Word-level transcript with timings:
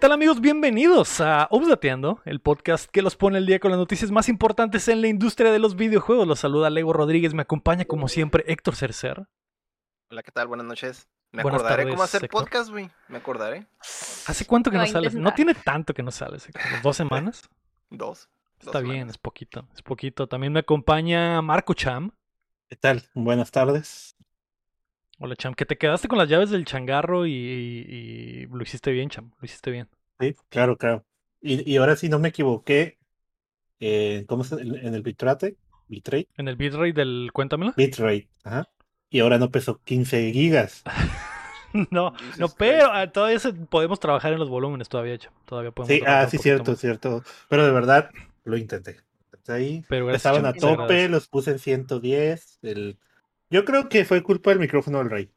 ¿Qué 0.00 0.06
tal 0.06 0.12
amigos? 0.12 0.40
Bienvenidos 0.40 1.20
a 1.20 1.46
Updateando, 1.50 2.22
el 2.24 2.40
podcast 2.40 2.90
que 2.90 3.02
los 3.02 3.16
pone 3.16 3.36
el 3.36 3.44
día 3.44 3.60
con 3.60 3.70
las 3.70 3.76
noticias 3.78 4.10
más 4.10 4.30
importantes 4.30 4.88
en 4.88 5.02
la 5.02 5.08
industria 5.08 5.52
de 5.52 5.58
los 5.58 5.76
videojuegos. 5.76 6.26
Los 6.26 6.40
saluda 6.40 6.70
Lego 6.70 6.94
Rodríguez, 6.94 7.34
me 7.34 7.42
acompaña 7.42 7.84
como 7.84 8.08
siempre 8.08 8.42
Héctor 8.46 8.76
Cercer. 8.76 9.26
Hola, 10.10 10.22
¿qué 10.22 10.32
tal? 10.32 10.46
Buenas 10.46 10.66
noches. 10.66 11.06
Me 11.32 11.42
Buenas 11.42 11.60
acordaré 11.60 11.82
tardes, 11.82 11.94
cómo 11.96 12.02
hacer 12.02 12.24
Héctor. 12.24 12.40
podcast, 12.44 12.70
güey. 12.70 12.88
Me 13.08 13.18
acordaré. 13.18 13.66
¿Hace 14.26 14.46
cuánto 14.46 14.70
que 14.70 14.78
no 14.78 14.86
sales? 14.86 15.14
No 15.14 15.34
tiene 15.34 15.52
tanto 15.52 15.92
que 15.92 16.02
no 16.02 16.10
sales, 16.10 16.48
Héctor. 16.48 16.62
¿Dos 16.82 16.96
semanas? 16.96 17.42
Dos. 17.90 18.30
Está 18.58 18.78
dos 18.78 18.82
bien, 18.84 18.94
semanas. 18.94 19.16
es 19.16 19.18
poquito, 19.18 19.68
es 19.74 19.82
poquito. 19.82 20.26
También 20.26 20.54
me 20.54 20.60
acompaña 20.60 21.42
Marco 21.42 21.74
Cham. 21.74 22.10
¿Qué 22.70 22.76
tal? 22.76 23.02
Buenas 23.12 23.50
tardes. 23.50 24.16
Hola 25.22 25.36
Cham, 25.36 25.54
que 25.54 25.66
te 25.66 25.76
quedaste 25.78 26.08
con 26.08 26.18
las 26.18 26.28
llaves 26.28 26.50
del 26.50 26.64
changarro 26.64 27.26
y, 27.26 27.32
y- 27.32 28.42
y 28.42 28.46
lo 28.46 28.62
hiciste 28.62 28.90
bien, 28.90 29.08
Cham, 29.10 29.30
lo 29.38 29.44
hiciste 29.46 29.70
bien. 29.70 29.88
Sí, 30.18 30.34
claro, 30.50 30.76
claro. 30.76 31.06
Y, 31.40 31.70
y 31.70 31.76
ahora 31.78 31.96
sí 31.96 32.08
no 32.08 32.18
me 32.18 32.28
equivoqué. 32.28 32.98
eh, 33.80 34.24
¿Cómo 34.28 34.44
se 34.44 34.56
En 34.62 34.76
en 34.76 34.94
el 34.94 35.02
bitrate? 35.02 35.58
Bitrate. 35.88 36.28
En 36.36 36.48
el 36.48 36.56
bitrate 36.56 36.92
del 36.92 37.30
Cuéntamela. 37.32 37.76
Bitrate. 37.76 38.28
Ajá. 38.44 38.70
Y 39.10 39.18
ahora 39.20 39.38
no 39.38 39.50
pesó 39.50 39.82
15 39.82 40.30
gigas. 40.32 40.82
No, 41.90 42.12
Jesus 42.18 42.36
no, 42.38 42.54
pero 42.56 42.86
Christ. 42.86 42.92
ah, 42.92 43.10
todavía 43.12 43.38
se- 43.38 43.52
podemos 43.52 44.00
trabajar 44.00 44.32
en 44.32 44.38
los 44.40 44.48
volúmenes 44.48 44.88
todavía, 44.88 45.18
Cham. 45.18 45.32
Todavía 45.44 45.70
podemos 45.72 45.96
Sí, 45.96 45.98
trabajar 45.98 46.22
ah, 46.22 46.26
sí, 46.30 46.38
cierto, 46.38 46.76
más. 46.76 46.76
cierto. 46.76 47.22
Pero 47.48 47.64
de 47.64 47.72
verdad 47.72 48.10
lo 48.44 48.56
intenté. 48.56 49.00
Ahí 49.48 49.84
Pero 49.88 50.06
gracias, 50.06 50.32
estaban 50.32 50.34
Cham, 50.34 50.46
a 50.46 50.56
tope, 50.56 51.08
los 51.08 51.28
puse 51.28 51.50
en 51.52 51.58
110. 51.58 52.58
El... 52.62 52.98
Yo 53.50 53.64
creo 53.64 53.88
que 53.88 54.04
fue 54.04 54.22
culpa 54.22 54.50
del 54.50 54.60
micrófono 54.60 54.98
del 54.98 55.10
rey. 55.10 55.28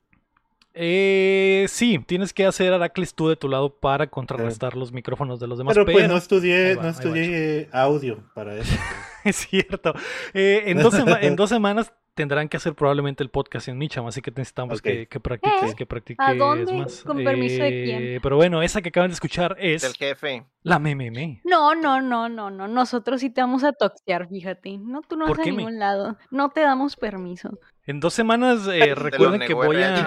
Eh, 0.76 1.66
sí, 1.70 2.00
tienes 2.08 2.34
que 2.34 2.46
hacer 2.46 2.74
Aracles 2.74 3.14
tú 3.14 3.28
de 3.28 3.36
tu 3.36 3.48
lado 3.48 3.76
para 3.76 4.08
contrarrestar 4.08 4.76
los 4.76 4.92
micrófonos 4.92 5.40
de 5.40 5.48
los 5.48 5.58
demás. 5.60 5.74
Pero 5.76 5.86
Pero, 5.86 5.98
pues 5.98 6.10
no 6.10 6.18
estudié, 6.18 6.76
va, 6.76 6.84
no 6.84 6.90
estudié 6.90 7.70
audio 7.72 8.24
para 8.34 8.56
eso. 8.58 8.76
es 9.24 9.36
cierto. 9.36 9.94
Eh, 10.34 10.64
en, 10.68 10.80
dos 10.80 10.94
sema- 10.96 11.20
en 11.22 11.36
dos 11.36 11.50
semanas 11.50 11.94
tendrán 12.16 12.48
que 12.50 12.58
hacer 12.58 12.74
probablemente 12.76 13.24
el 13.24 13.30
podcast 13.30 13.68
en 13.68 13.78
Micham, 13.78 14.06
así 14.06 14.22
que 14.22 14.32
necesitamos 14.32 14.80
Ok. 14.80 14.84
que, 14.84 15.08
que 15.08 15.20
practiques, 15.20 15.72
¿Eh? 15.72 15.76
que 15.76 15.86
practiques 15.86 16.26
¿A 16.28 16.34
dónde? 16.34 16.74
más. 16.74 17.02
¿Con 17.04 17.24
permiso 17.24 17.64
de 17.64 17.84
quién? 17.84 18.04
Eh, 18.04 18.20
Pero 18.22 18.36
bueno, 18.36 18.62
esa 18.62 18.82
que 18.82 18.90
acaban 18.90 19.10
de 19.10 19.16
escuchar 19.16 19.56
Del 19.56 19.74
es 19.76 19.94
jefe. 19.98 20.46
la 20.62 20.80
meme. 20.80 21.42
No, 21.44 21.76
no, 21.76 22.02
no, 22.02 22.30
no, 22.30 22.50
no. 22.50 22.68
Nosotros 22.68 23.22
sí 23.22 23.30
te 23.30 23.42
vamos 23.42 23.64
a 23.64 23.74
toxear, 23.74 24.28
fíjate. 24.30 24.78
No, 24.78 25.02
tú 25.02 25.16
no 25.18 25.26
¿Por 25.26 25.38
vas 25.38 25.48
a 25.48 25.50
me? 25.52 25.58
ningún 25.58 25.80
lado. 25.80 26.18
No 26.32 26.50
te 26.50 26.62
damos 26.62 26.96
permiso. 26.96 27.58
En 27.86 28.00
dos 28.00 28.14
semanas 28.14 28.68
eh, 28.72 28.96
recuerden 28.96 29.42
que 29.42 29.54
voy 29.54 29.82
a 29.84 30.06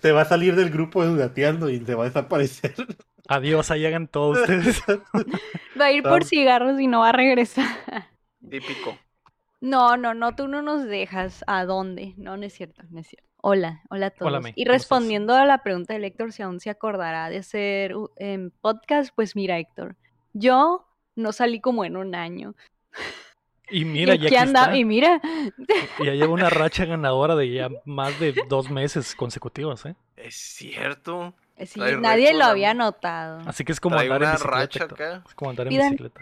te, 0.00 0.12
va 0.12 0.22
a 0.22 0.24
salir 0.24 0.54
del 0.56 0.70
grupo 0.70 1.02
educateando 1.04 1.68
y 1.70 1.80
te 1.80 1.94
va 1.94 2.04
a 2.04 2.06
desaparecer. 2.06 2.74
Adiós, 3.28 3.70
ahí 3.70 3.84
hagan 3.86 4.08
todo 4.08 4.30
ustedes. 4.30 4.82
Va 5.80 5.84
a 5.86 5.92
ir 5.92 6.02
por 6.02 6.22
Ah. 6.22 6.24
cigarros 6.24 6.80
y 6.80 6.86
no 6.88 7.00
va 7.00 7.10
a 7.10 7.12
regresar. 7.12 7.64
Típico. 8.50 8.98
No, 9.60 9.96
no, 9.96 10.14
no, 10.14 10.34
tú 10.34 10.48
no 10.48 10.62
nos 10.62 10.84
dejas. 10.84 11.44
¿A 11.46 11.64
dónde? 11.64 12.14
No, 12.16 12.36
no 12.36 12.44
es 12.46 12.54
cierto, 12.54 12.82
no 12.90 13.00
es 13.00 13.08
cierto. 13.08 13.28
Hola, 13.42 13.82
hola 13.90 14.06
a 14.06 14.10
todos. 14.10 14.28
Hola, 14.30 14.40
May, 14.40 14.52
y 14.56 14.64
respondiendo 14.66 15.34
a 15.34 15.44
la 15.46 15.62
pregunta 15.62 15.94
de 15.96 16.06
Héctor, 16.06 16.32
si 16.32 16.42
aún 16.42 16.60
se 16.60 16.68
acordará 16.70 17.30
de 17.30 17.38
hacer 17.38 17.94
em, 18.16 18.50
podcast, 18.60 19.12
pues 19.14 19.34
mira, 19.34 19.58
Héctor, 19.58 19.96
yo 20.34 20.86
no 21.16 21.32
salí 21.32 21.60
como 21.60 21.84
en 21.84 21.96
un 21.96 22.14
año. 22.14 22.54
Y 23.70 23.84
mira, 23.86 24.14
y 24.14 24.18
ya 24.18 24.26
aquí 24.26 24.36
anda, 24.36 24.60
está. 24.64 24.76
y 24.76 24.84
mira, 24.84 25.20
Ya 26.04 26.12
lleva 26.12 26.32
una 26.32 26.50
racha 26.50 26.84
ganadora 26.84 27.34
de 27.34 27.50
ya 27.50 27.68
más 27.86 28.18
de 28.20 28.34
dos 28.48 28.70
meses 28.70 29.14
consecutivos, 29.14 29.86
¿eh? 29.86 29.94
Es 30.16 30.34
cierto. 30.36 31.32
sí, 31.64 31.80
nadie 31.98 32.34
lo 32.34 32.44
había 32.44 32.74
notado. 32.74 33.40
Así 33.46 33.64
que 33.64 33.72
es 33.72 33.80
como 33.80 33.96
Trae 33.96 34.06
andar 34.06 34.22
en 34.22 34.30
bicicleta. 34.32 34.56
racha 34.56 34.84
Héctor. 34.84 35.02
acá. 35.02 35.22
Es 35.26 35.34
como 35.34 35.50
andar 35.50 35.66
en 35.66 35.72
Pidan- 35.72 35.90
bicicleta. 35.92 36.20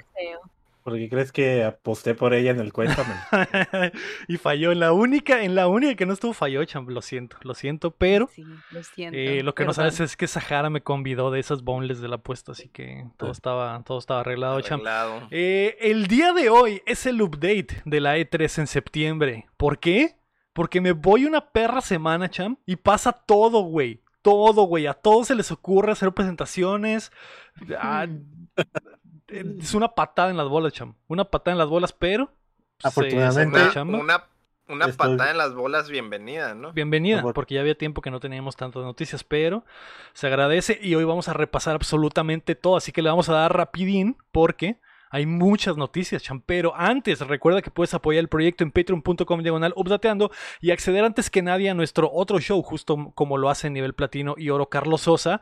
¿Por 0.88 0.96
qué 0.96 1.08
crees 1.10 1.32
que 1.32 1.64
aposté 1.64 2.14
por 2.14 2.32
ella 2.32 2.50
en 2.50 2.60
el 2.60 2.72
Cuéntame? 2.72 3.14
y 4.28 4.38
falló 4.38 4.72
en 4.72 4.80
la 4.80 4.92
única, 4.92 5.42
en 5.42 5.54
la 5.54 5.68
única 5.68 5.94
que 5.96 6.06
no 6.06 6.14
estuvo 6.14 6.32
falló, 6.32 6.64
cham, 6.64 6.86
lo 6.88 7.02
siento, 7.02 7.36
lo 7.42 7.52
siento, 7.52 7.90
pero 7.90 8.28
Sí, 8.32 8.42
lo 8.70 8.82
siento. 8.82 9.18
eh, 9.18 9.42
lo 9.42 9.54
que 9.54 9.66
no 9.66 9.74
sabes 9.74 10.00
es 10.00 10.16
que 10.16 10.26
Sahara 10.26 10.70
me 10.70 10.80
convidó 10.80 11.30
de 11.30 11.40
esas 11.40 11.62
boneless 11.62 12.00
de 12.00 12.08
la 12.08 12.16
apuesta, 12.16 12.52
así 12.52 12.70
que 12.70 13.04
todo 13.18 13.32
estaba, 13.32 13.82
todo 13.84 13.98
estaba 13.98 14.20
arreglado, 14.20 14.60
cham. 14.62 14.80
Arreglado. 14.80 15.28
Eh, 15.30 15.76
el 15.80 16.06
día 16.06 16.32
de 16.32 16.48
hoy 16.48 16.80
es 16.86 17.04
el 17.04 17.20
update 17.20 17.82
de 17.84 18.00
la 18.00 18.16
E3 18.16 18.60
en 18.60 18.66
septiembre. 18.66 19.46
¿Por 19.58 19.78
qué? 19.78 20.16
Porque 20.54 20.80
me 20.80 20.92
voy 20.92 21.26
una 21.26 21.50
perra 21.50 21.82
semana, 21.82 22.30
cham, 22.30 22.56
y 22.64 22.76
pasa 22.76 23.12
todo, 23.12 23.60
güey. 23.60 24.00
Todo, 24.22 24.62
güey. 24.62 24.86
A 24.86 24.94
todos 24.94 25.26
se 25.28 25.34
les 25.34 25.52
ocurre 25.52 25.92
hacer 25.92 26.12
presentaciones. 26.12 27.12
Ah, 27.76 28.06
es 29.28 29.74
una 29.74 29.88
patada 29.88 30.30
en 30.30 30.36
las 30.36 30.48
bolas, 30.48 30.72
cham. 30.72 30.94
Una 31.06 31.24
patada 31.24 31.52
en 31.52 31.58
las 31.58 31.68
bolas, 31.68 31.92
pero. 31.92 32.30
se 32.78 32.88
Afortunadamente- 32.88 33.80
Una, 33.80 33.98
una, 33.98 34.24
una 34.68 34.86
Estoy- 34.86 35.16
patada 35.16 35.30
en 35.30 35.38
las 35.38 35.54
bolas, 35.54 35.88
bienvenida, 35.90 36.54
¿no? 36.54 36.72
Bienvenida, 36.72 37.22
porque 37.32 37.54
ya 37.54 37.60
había 37.60 37.76
tiempo 37.76 38.02
que 38.02 38.10
no 38.10 38.20
teníamos 38.20 38.56
tantas 38.56 38.82
noticias, 38.82 39.24
pero 39.24 39.64
se 40.12 40.26
agradece 40.26 40.78
y 40.80 40.94
hoy 40.94 41.04
vamos 41.04 41.28
a 41.28 41.32
repasar 41.32 41.74
absolutamente 41.74 42.54
todo, 42.54 42.76
así 42.76 42.92
que 42.92 43.02
le 43.02 43.08
vamos 43.10 43.28
a 43.28 43.32
dar 43.34 43.56
rapidín 43.56 44.16
porque 44.32 44.78
hay 45.10 45.24
muchas 45.24 45.76
noticias, 45.78 46.22
cham. 46.22 46.42
Pero 46.44 46.74
antes, 46.76 47.20
recuerda 47.20 47.62
que 47.62 47.70
puedes 47.70 47.94
apoyar 47.94 48.20
el 48.20 48.28
proyecto 48.28 48.62
en 48.62 48.70
patreon.com 48.70 49.42
diagonal 49.42 49.72
updateando 49.74 50.30
y 50.60 50.70
acceder 50.70 51.02
antes 51.04 51.30
que 51.30 51.40
nadie 51.42 51.70
a 51.70 51.74
nuestro 51.74 52.10
otro 52.12 52.38
show, 52.40 52.62
justo 52.62 53.12
como 53.14 53.38
lo 53.38 53.48
hace 53.48 53.70
nivel 53.70 53.94
platino 53.94 54.34
y 54.36 54.50
oro 54.50 54.68
Carlos 54.68 55.00
Sosa. 55.00 55.40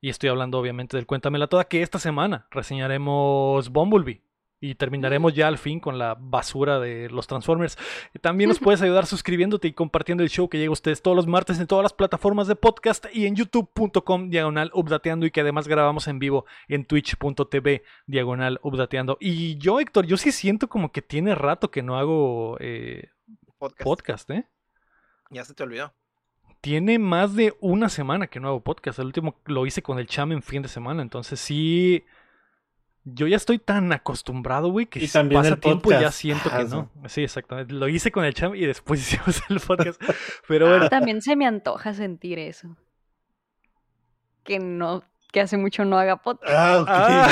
Y 0.00 0.10
estoy 0.10 0.28
hablando 0.28 0.58
obviamente 0.58 0.96
del 0.96 1.06
Cuéntamela 1.06 1.48
Toda, 1.48 1.64
que 1.64 1.82
esta 1.82 1.98
semana 1.98 2.46
reseñaremos 2.50 3.70
Bumblebee. 3.70 4.22
Y 4.60 4.74
terminaremos 4.74 5.34
ya 5.34 5.46
al 5.46 5.56
fin 5.56 5.78
con 5.78 5.98
la 5.98 6.16
basura 6.18 6.80
de 6.80 7.08
los 7.10 7.28
Transformers. 7.28 7.78
También 8.20 8.48
nos 8.48 8.58
puedes 8.60 8.82
ayudar 8.82 9.06
suscribiéndote 9.06 9.68
y 9.68 9.72
compartiendo 9.72 10.24
el 10.24 10.30
show 10.30 10.48
que 10.48 10.58
llega 10.58 10.70
a 10.70 10.72
ustedes 10.72 11.00
todos 11.00 11.16
los 11.16 11.28
martes 11.28 11.60
en 11.60 11.68
todas 11.68 11.84
las 11.84 11.92
plataformas 11.92 12.48
de 12.48 12.56
podcast 12.56 13.06
y 13.12 13.26
en 13.26 13.36
youtube.com 13.36 14.30
diagonal 14.30 14.72
updateando 14.74 15.26
y 15.26 15.30
que 15.30 15.42
además 15.42 15.68
grabamos 15.68 16.08
en 16.08 16.18
vivo 16.18 16.44
en 16.66 16.84
twitch.tv 16.86 17.84
diagonal 18.06 18.58
updateando. 18.62 19.16
Y 19.20 19.58
yo, 19.58 19.78
Héctor, 19.78 20.06
yo 20.06 20.16
sí 20.16 20.32
siento 20.32 20.68
como 20.68 20.90
que 20.90 21.02
tiene 21.02 21.36
rato 21.36 21.70
que 21.70 21.82
no 21.82 21.96
hago 21.96 22.56
eh, 22.58 23.10
Podcast. 23.58 23.84
podcast, 23.84 24.30
¿eh? 24.30 24.48
Ya 25.30 25.44
se 25.44 25.54
te 25.54 25.62
olvidó. 25.64 25.92
Tiene 26.60 26.98
más 26.98 27.34
de 27.34 27.56
una 27.60 27.88
semana 27.88 28.26
que 28.26 28.40
no 28.40 28.48
hago 28.48 28.60
podcast. 28.60 28.98
El 28.98 29.06
último 29.06 29.36
lo 29.46 29.64
hice 29.66 29.82
con 29.82 29.98
el 29.98 30.06
cham 30.06 30.32
en 30.32 30.42
fin 30.42 30.62
de 30.62 30.68
semana. 30.68 31.02
Entonces 31.02 31.38
sí. 31.40 32.04
Yo 33.04 33.26
ya 33.26 33.36
estoy 33.36 33.58
tan 33.58 33.90
acostumbrado, 33.92 34.68
güey, 34.70 34.86
que 34.86 35.02
Y 35.02 35.08
también 35.08 35.40
pasa 35.40 35.54
el 35.54 35.60
tiempo 35.60 35.90
y 35.90 35.94
ya 35.94 36.10
siento 36.12 36.50
que 36.50 36.56
Ah, 36.56 36.64
no. 36.64 36.90
Sí, 37.06 37.22
exactamente. 37.22 37.72
Lo 37.72 37.88
hice 37.88 38.12
con 38.12 38.24
el 38.24 38.34
cham 38.34 38.54
y 38.54 38.66
después 38.66 39.00
hicimos 39.12 39.40
el 39.48 39.60
podcast. 39.60 40.00
Pero 40.48 40.68
bueno, 40.68 40.88
También 40.88 41.22
se 41.22 41.36
me 41.36 41.46
antoja 41.46 41.94
sentir 41.94 42.38
eso. 42.38 42.76
Que 44.42 44.58
no, 44.58 45.04
que 45.32 45.40
hace 45.40 45.56
mucho 45.56 45.84
no 45.84 45.98
haga 45.98 46.16
podcast. 46.16 46.52
Ah, 46.54 46.78
ok. 46.80 46.88
Ah. 46.90 47.28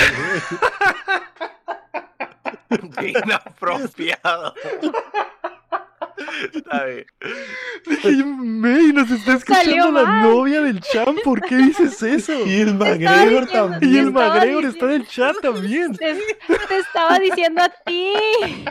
Qué 2.98 3.10
inapropiado. 3.10 4.54
Está 6.52 6.84
bien. 6.84 7.06
Ay, 8.04 8.24
May, 8.24 8.92
nos 8.92 9.10
está 9.10 9.34
escuchando 9.34 9.90
la 9.92 10.22
novia 10.22 10.62
del 10.62 10.80
cham. 10.80 11.16
¿Por 11.24 11.40
qué 11.42 11.56
dices 11.56 12.02
eso? 12.02 12.32
Y 12.46 12.60
el 12.60 12.74
McGregor 12.74 13.46
también. 13.46 13.94
Y 13.94 13.98
el 13.98 14.12
McGregor 14.12 14.64
diciendo- 14.64 14.68
está 14.68 14.84
en 14.86 14.92
el 14.92 15.06
chat 15.08 15.36
también. 15.42 15.96
Te, 15.96 16.14
te 16.68 16.78
estaba 16.78 17.18
diciendo 17.18 17.62
a 17.62 17.68
ti. 17.84 18.12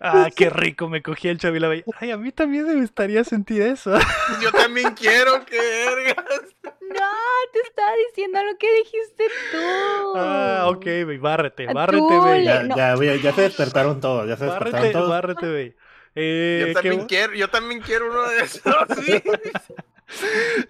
Ah, 0.00 0.28
qué 0.34 0.48
rico 0.50 0.88
me 0.88 1.02
cogí 1.02 1.28
el 1.28 1.38
cham 1.38 1.54
y 1.54 1.58
la 1.60 1.68
veía. 1.68 1.84
Ay, 2.00 2.10
a 2.10 2.16
mí 2.16 2.32
también 2.32 2.66
me 2.66 2.74
gustaría 2.80 3.22
sentir 3.22 3.62
eso. 3.62 3.92
Yo 4.40 4.50
también 4.50 4.92
quiero 4.94 5.44
que 5.44 5.58
vergas. 5.58 6.24
No, 6.64 7.06
te 7.52 7.58
estaba 7.60 7.92
diciendo 8.08 8.42
lo 8.42 8.56
que 8.58 8.66
dijiste 8.76 9.24
tú. 9.52 10.12
Ah, 10.16 10.64
ok, 10.68 10.84
güey, 11.04 11.18
bárrete, 11.18 11.66
Tú 11.66 11.74
bárrete, 11.74 12.02
güey. 12.02 12.38
le- 12.40 12.44
Ya, 12.44 12.62
no. 12.64 12.76
ya, 12.76 13.14
ya, 13.16 13.32
se 13.34 13.42
despertaron 13.42 14.00
todos, 14.00 14.26
ya 14.26 14.36
se 14.36 14.44
despertaron 14.46 14.72
Bárrete, 14.72 14.92
todos. 14.94 15.10
bárrete, 15.10 15.50
güey. 15.50 15.76
Eh, 16.22 16.58
Yo 16.60 16.66
qué 16.66 16.72
también 16.74 17.06
quiero, 17.06 17.34
yo 17.34 17.48
también 17.48 17.80
quiero 17.80 18.10
uno 18.10 18.28
de 18.28 18.40
esos, 18.40 18.62
sí. 19.04 19.22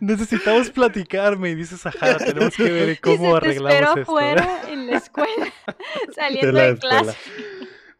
Necesitamos 0.00 0.70
platicar, 0.70 1.38
me 1.38 1.54
dice 1.54 1.76
Sahara. 1.76 2.18
Tenemos 2.18 2.54
que 2.54 2.64
ver 2.64 2.88
Dice, 2.88 3.00
cómo 3.00 3.30
te 3.32 3.36
arreglamos 3.46 3.72
espero 3.72 3.88
esto. 3.88 4.00
afuera 4.02 4.60
en 4.68 4.86
la 4.86 4.96
escuela, 4.98 5.52
saliendo 6.14 6.52
la 6.52 6.72
de, 6.72 6.78
clase. 6.78 7.16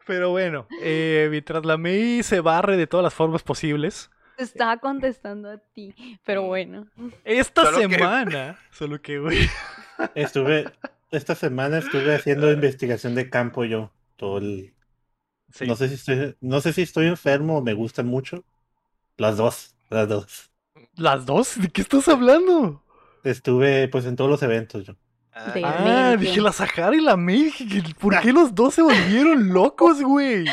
Pero 0.05 0.29
bueno, 0.29 0.67
eh, 0.81 1.27
mientras 1.31 1.65
la 1.65 1.77
May 1.77 2.23
se 2.23 2.41
barre 2.41 2.77
de 2.77 2.87
todas 2.87 3.03
las 3.03 3.13
formas 3.13 3.43
posibles, 3.43 4.09
Te 4.37 4.43
estaba 4.43 4.77
contestando 4.77 5.49
a 5.49 5.57
ti, 5.57 5.95
pero 6.25 6.43
bueno. 6.43 6.87
esta 7.23 7.65
Solo 7.65 7.87
que- 7.89 7.95
semana, 7.95 8.59
solo 8.71 9.01
que, 9.01 9.19
güey, 9.19 9.49
Estuve, 10.15 10.65
esta 11.11 11.35
semana 11.35 11.77
estuve 11.79 12.15
haciendo 12.15 12.51
investigación 12.51 13.13
de 13.15 13.29
campo 13.29 13.65
yo. 13.65 13.91
Todo 14.15 14.37
el, 14.39 14.73
sí. 15.53 15.65
no 15.65 15.75
sé 15.75 15.87
si 15.89 15.95
estoy, 15.95 16.35
no 16.41 16.61
sé 16.61 16.73
si 16.73 16.81
estoy 16.81 17.07
enfermo 17.07 17.57
o 17.57 17.61
me 17.61 17.73
gustan 17.73 18.07
mucho. 18.07 18.43
Las 19.17 19.37
dos, 19.37 19.75
las 19.89 20.07
dos. 20.07 20.51
¿Las 20.95 21.25
dos? 21.25 21.59
¿De 21.59 21.69
qué 21.69 21.81
estás 21.81 22.07
hablando? 22.07 22.83
Estuve 23.23 23.87
pues 23.87 24.05
en 24.05 24.15
todos 24.15 24.29
los 24.29 24.41
eventos 24.43 24.85
yo. 24.85 24.93
De-. 25.53 25.63
Ah, 25.63 25.81
May, 25.83 26.17
dije 26.17 26.41
la 26.41 26.51
Sahara 26.51 26.93
y 26.93 26.99
la 26.99 27.15
que, 27.15 27.95
¿Por 27.97 28.19
qué 28.19 28.33
los 28.33 28.53
dos 28.53 28.73
se 28.73 28.81
volvieron 28.81 29.47
locos, 29.53 30.01
güey? 30.01 30.43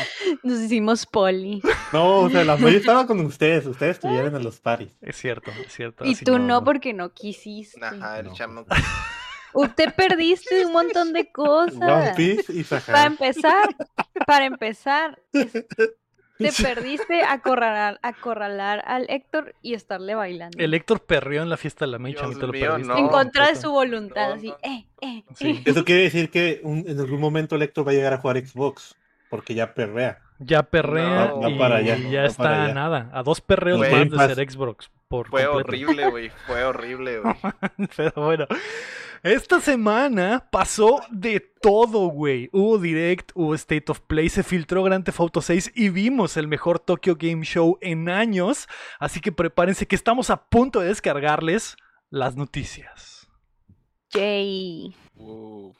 Nos 0.41 0.59
hicimos 0.59 1.05
poli. 1.05 1.61
No, 1.91 2.19
o 2.21 2.29
sea, 2.29 2.45
la 2.45 2.55
May 2.55 2.75
estaba 2.77 3.05
con 3.05 3.19
ustedes. 3.19 3.65
Ustedes 3.65 3.97
estuvieron 3.97 4.33
en 4.35 4.43
los 4.43 4.59
paris. 4.59 4.89
Es 5.01 5.17
cierto, 5.17 5.51
es 5.65 5.73
cierto. 5.73 6.05
Y 6.05 6.15
tú 6.15 6.39
no. 6.39 6.45
no, 6.47 6.63
porque 6.63 6.93
no 6.93 7.13
quisiste. 7.13 7.83
Ajá, 7.83 8.19
el 8.19 8.27
No, 8.27 8.33
chamo. 8.33 8.65
Usted 9.53 9.93
perdiste 9.95 10.65
un 10.65 10.71
montón 10.73 11.13
de 11.13 11.19
One 11.21 11.31
cosas. 11.31 12.15
Piece 12.15 12.53
y 12.53 12.63
Para 12.63 12.81
Sahara. 12.81 13.05
empezar, 13.07 13.75
para 14.27 14.45
empezar, 14.45 15.19
es- 15.33 15.51
te 16.37 16.63
perdiste 16.63 17.23
acorralar, 17.23 17.99
acorralar 18.01 18.81
al 18.85 19.05
Héctor 19.09 19.55
y 19.61 19.73
estarle 19.73 20.15
bailando. 20.15 20.57
El 20.63 20.73
Héctor 20.73 21.01
perrió 21.05 21.41
en 21.41 21.49
la 21.49 21.57
fiesta 21.57 21.85
de 21.85 21.91
la 21.91 21.99
May, 21.99 22.13
Dios 22.13 22.21
chamito, 22.23 22.47
lo 22.47 22.53
mío, 22.53 22.69
perdiste. 22.71 22.87
no. 22.93 22.97
en 22.97 23.07
contra 23.09 23.47
de 23.47 23.55
su 23.55 23.71
voluntad, 23.71 24.29
No, 24.29 24.35
así, 24.35 24.53
eh, 24.63 24.85
eh, 25.01 25.23
Sí. 25.35 25.49
eh. 25.49 25.63
Eso 25.65 25.83
quiere 25.83 26.03
decir 26.03 26.29
que 26.29 26.61
un- 26.63 26.85
en 26.87 26.99
algún 26.99 27.19
momento 27.19 27.55
el 27.55 27.63
Héctor 27.63 27.85
va 27.87 27.91
a 27.91 27.95
llegar 27.95 28.13
a 28.13 28.17
jugar 28.19 28.37
Xbox. 28.45 28.95
Porque 29.29 29.53
ya 29.53 29.73
perrea. 29.75 30.19
Ya 30.39 30.63
perrea 30.63 31.33
No, 31.35 31.49
y 31.49 31.53
va 31.53 31.59
para 31.59 31.75
allá, 31.77 31.97
ya 31.97 32.25
está 32.25 32.43
para 32.43 32.55
a 32.61 32.63
allá. 32.65 32.73
nada. 32.73 33.09
A 33.13 33.23
dos 33.23 33.41
perreos 33.41 33.77
Güey, 33.79 34.09
más 34.09 34.29
de 34.29 34.35
ser 34.35 34.49
Xbox. 34.51 34.89
Por 35.07 35.27
Fue 35.27 35.43
completo. 35.45 35.67
horrible, 35.67 36.09
güey. 36.09 36.29
Fue 36.47 36.63
horrible, 36.63 37.19
güey. 37.19 37.35
Pero 37.97 38.13
bueno, 38.15 38.45
esta 39.23 39.59
semana 39.59 40.47
pasó 40.51 41.01
de 41.09 41.39
todo, 41.61 42.07
güey. 42.07 42.49
Hubo 42.53 42.77
Direct, 42.77 43.31
hubo 43.35 43.53
State 43.55 43.91
of 43.91 43.99
Play, 44.01 44.29
se 44.29 44.43
filtró 44.43 44.83
Grand 44.83 45.03
Theft 45.03 45.19
Auto 45.19 45.41
6 45.41 45.73
y 45.75 45.89
vimos 45.89 46.37
el 46.37 46.47
mejor 46.47 46.79
Tokyo 46.79 47.15
Game 47.19 47.43
Show 47.43 47.77
en 47.81 48.07
años. 48.09 48.67
Así 48.99 49.19
que 49.19 49.31
prepárense 49.31 49.87
que 49.87 49.95
estamos 49.95 50.29
a 50.29 50.45
punto 50.47 50.79
de 50.79 50.87
descargarles 50.87 51.75
las 52.09 52.35
noticias. 52.37 53.27
Jay. 54.11 54.95
Uh, 55.15 55.73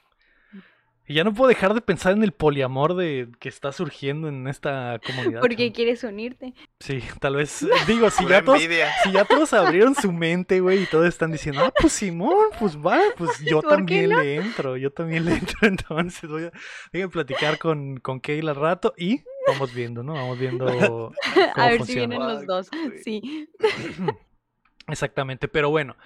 Y 1.10 1.16
ya 1.16 1.24
no 1.24 1.34
puedo 1.34 1.50
dejar 1.50 1.74
de 1.74 1.82
pensar 1.82 2.14
en 2.14 2.22
el 2.22 2.34
poliamor 2.34 2.94
de 2.94 3.30
que 3.40 3.50
está 3.50 3.72
surgiendo 3.72 4.28
en 4.28 4.48
esta 4.48 5.02
comunidad. 5.04 5.42
¿Por 5.42 5.50
qué 5.56 5.66
chamo. 5.66 5.76
quieres 5.76 6.04
unirte? 6.04 6.54
Sí, 6.80 7.02
tal 7.20 7.36
vez. 7.38 7.66
Digo, 7.88 8.12
si 8.12 8.28
ya 8.28 8.44
todos 8.44 8.62
si 8.62 9.12
ya 9.12 9.26
todos 9.26 9.54
abrieron 9.54 9.96
su 9.96 10.12
mente, 10.12 10.60
güey, 10.60 10.84
y 10.84 10.86
todos 10.86 11.08
están 11.08 11.32
diciendo, 11.32 11.64
ah, 11.66 11.74
pues 11.76 11.94
Simón, 11.94 12.50
pues 12.60 12.78
va, 12.78 13.00
pues 13.18 13.40
yo 13.44 13.60
¿Por 13.64 13.88
qué 13.88 14.08
también 14.08 14.10
no? 14.12 14.22
le 14.22 14.36
entro, 14.36 14.78
yo 14.78 14.94
también 14.94 15.26
le 15.26 15.34
entro, 15.34 15.58
entonces 15.68 16.30
voy 16.30 16.44
a, 16.44 16.52
voy 16.94 17.02
a 17.02 17.08
platicar 17.08 17.58
con, 17.58 17.98
con 17.98 18.20
Keila 18.20 18.52
al 18.52 18.58
rato 18.58 18.94
y 18.96 19.24
vamos 19.48 19.74
viendo, 19.74 20.04
¿no? 20.04 20.14
Vamos 20.14 20.38
viendo 20.38 20.68
cómo 20.68 21.14
A 21.56 21.70
ver 21.70 21.84
si 21.86 21.96
funciona. 21.96 22.18
vienen 22.18 22.28
los 22.28 22.46
dos. 22.46 22.70
Sí. 23.04 23.50
Exactamente, 24.88 25.48
pero 25.48 25.72
bueno. 25.72 25.98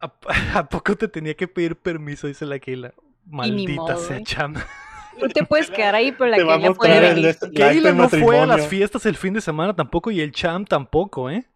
¿A, 0.00 0.12
a 0.58 0.68
poco 0.68 0.96
te 0.96 1.06
tenía 1.06 1.34
que 1.34 1.46
pedir 1.46 1.76
permiso? 1.76 2.26
Dice 2.26 2.46
la 2.46 2.58
Keila. 2.58 2.92
Maldita 3.26 3.96
sea 3.96 4.16
güey. 4.16 4.24
Cham. 4.24 4.54
Tú 5.18 5.28
te 5.28 5.44
puedes 5.44 5.70
quedar 5.70 5.94
ahí, 5.94 6.12
pero 6.12 6.30
la 6.30 6.36
Te 6.36 6.42
que 6.42 6.46
va 6.48 6.54
a 6.54 6.56
ella 6.58 6.68
mostrar 6.68 6.90
puede 6.98 7.08
el 7.10 7.14
venir. 7.16 7.36
Keila 7.54 7.92
no 7.92 8.08
fue 8.08 8.18
a 8.18 8.40
las 8.40 8.48
matrimonio. 8.48 8.64
fiestas 8.68 9.06
el 9.06 9.16
fin 9.16 9.34
de 9.34 9.40
semana 9.40 9.74
tampoco 9.74 10.10
y 10.10 10.20
el 10.20 10.32
Cham 10.32 10.64
tampoco, 10.64 11.30
¿eh? 11.30 11.46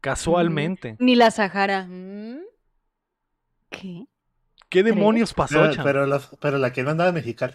Casualmente. 0.00 0.96
Ni 0.98 1.14
la 1.14 1.30
Sahara. 1.30 1.86
¿Mm? 1.86 2.38
¿Qué? 3.70 4.06
¿Qué 4.68 4.82
demonios 4.82 5.34
pasó, 5.34 5.60
Pero, 5.60 5.72
Cham? 5.74 5.84
pero, 5.84 6.06
los- 6.06 6.30
pero 6.40 6.58
la 6.58 6.72
que 6.72 6.82
no 6.82 6.90
andaba 6.90 7.12
mexicana. 7.12 7.54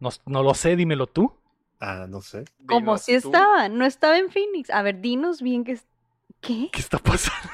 No, 0.00 0.10
no 0.26 0.42
lo 0.42 0.54
sé, 0.54 0.76
dímelo 0.76 1.06
tú. 1.06 1.32
Ah, 1.80 2.06
no 2.08 2.22
sé. 2.22 2.44
Como 2.66 2.98
si 2.98 3.12
tú. 3.20 3.28
estaba, 3.28 3.68
no 3.68 3.84
estaba 3.84 4.18
en 4.18 4.30
Phoenix. 4.30 4.70
A 4.70 4.82
ver, 4.82 5.00
dinos 5.00 5.42
bien 5.42 5.64
que. 5.64 5.78
¿Qué? 6.40 6.68
¿Qué 6.72 6.80
está 6.80 6.98
pasando? 6.98 7.48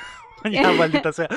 ya, 0.51 0.71
maldita 0.79 1.13
sea. 1.13 1.29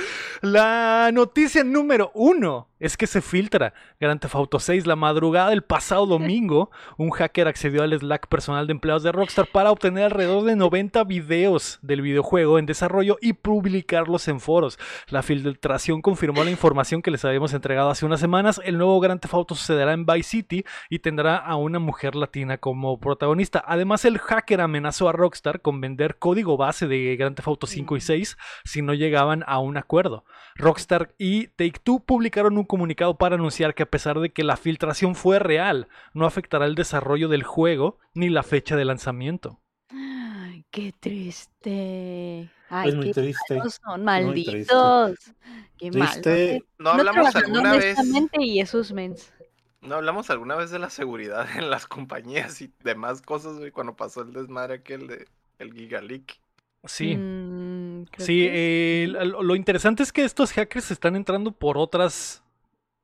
La 0.42 1.10
noticia 1.14 1.64
número 1.64 2.12
uno 2.14 2.70
es 2.80 2.98
que 2.98 3.08
se 3.08 3.22
filtra 3.22 3.74
Grand 4.00 4.20
Theft 4.20 4.36
Auto 4.36 4.60
6. 4.60 4.86
La 4.88 4.96
madrugada 4.96 5.50
del 5.50 5.64
pasado 5.64 6.06
domingo, 6.06 6.72
un 6.98 7.10
hacker 7.12 7.48
accedió 7.48 7.84
al 7.84 7.98
Slack 7.98 8.28
personal 8.28 8.68
de 8.68 8.72
empleados 8.72 9.04
de 9.04 9.12
Rockstar 9.12 9.48
para 9.48 9.72
obtener 9.72 10.06
alrededor 10.06 10.44
de 10.44 10.56
90 10.56 11.04
videos 11.06 11.80
del 11.82 12.02
videojuego 12.02 12.60
en 12.60 12.66
desarrollo 12.66 13.18
y 13.22 13.34
publicarlos 13.34 14.28
en 14.28 14.40
foros. 14.40 14.80
La 15.10 15.24
filtración 15.24 16.02
confirmó 16.02 16.44
la 16.44 16.52
información 16.52 17.02
que 17.02 17.12
les 17.12 17.26
habíamos 17.26 17.54
entregado 17.54 17.90
hace 17.90 18.06
unas 18.06 18.20
semanas. 18.20 18.62
El 18.64 18.78
nuevo 18.78 19.00
Grand 19.00 19.20
Theft 19.20 19.34
Auto 19.34 19.56
sucederá 19.56 19.94
en 19.94 20.06
Vice 20.06 20.30
City 20.30 20.66
y 20.90 21.00
tendrá 21.00 21.38
a 21.38 21.56
una 21.56 21.80
mujer 21.80 22.16
latina 22.16 22.58
como 22.58 23.00
protagonista. 23.00 23.64
Además, 23.66 24.06
el 24.06 24.20
hacker 24.20 24.62
amenazó 24.62 25.10
a 25.10 25.14
Rockstar 25.14 25.62
con 25.62 25.82
vender 25.82 26.18
código 26.18 26.58
base 26.58 26.88
de 26.88 27.16
Grand 27.16 27.36
Theft 27.36 27.48
Auto 27.48 27.68
5 27.68 27.98
y 27.98 28.02
6 28.02 28.38
si 28.64 28.82
no 28.82 28.94
llegaban 28.94 29.44
a 29.48 29.60
un 29.60 29.78
acuerdo. 29.78 30.26
Rockstar 30.56 31.14
y 31.18 31.48
Take 31.48 31.80
Two 31.84 32.00
publicaron 32.00 32.58
un 32.58 32.66
comunicado 32.68 33.18
para 33.18 33.36
anunciar 33.36 33.74
que 33.76 33.84
a 33.84 33.90
pesar 33.90 34.20
de 34.20 34.32
que 34.32 34.44
la 34.44 34.58
filtración 34.58 35.16
fue 35.16 35.40
real, 35.40 35.88
no 36.14 36.26
afectará 36.26 36.66
el 36.66 36.76
desarrollo 36.76 37.28
del 37.30 37.44
juego 37.44 38.00
ni 38.14 38.30
la 38.30 38.44
fecha 38.44 38.76
de 38.76 38.86
lanzamiento. 38.86 39.60
Ay, 39.90 40.66
qué 40.72 40.94
triste. 41.00 42.50
Ay, 42.70 42.90
Es 42.90 42.96
muy 42.96 43.06
qué 43.08 43.14
triste. 43.14 43.56
malos 43.56 43.80
son, 43.84 44.04
muy 44.04 44.44
triste. 44.44 44.74
malditos. 44.74 45.34
Qué. 45.78 45.92
Triste. 45.92 46.64
No 46.78 46.90
hablamos 46.92 47.36
alguna 47.36 47.74
vez. 47.74 47.98
y 48.40 48.60
esos 48.60 48.92
mens. 48.92 49.34
No 49.82 49.96
hablamos 49.96 50.30
alguna 50.30 50.56
vez 50.56 50.72
de 50.72 50.80
la 50.80 50.90
seguridad 50.90 51.48
en 51.58 51.70
las 51.70 51.88
compañías 51.88 52.62
y 52.62 52.74
demás 52.84 53.22
cosas, 53.22 53.58
güey, 53.60 53.72
cuando 53.72 53.96
pasó 53.96 54.22
el 54.22 54.34
desmadre 54.34 54.76
aquel 54.76 55.08
de 55.08 55.28
el 55.60 55.74
Gigaleak. 55.74 56.40
Sí. 56.86 57.16
Mm, 57.16 58.06
Sí, 58.18 58.48
que 58.48 59.04
eh, 59.04 59.08
lo 59.08 59.42
lo 59.44 59.56
interesante 59.56 60.04
es 60.04 60.12
que 60.14 60.24
estos 60.24 60.52
hackers 60.54 60.92
están 60.92 61.16
entrando 61.16 61.52
por 61.52 61.78
otras. 61.78 62.44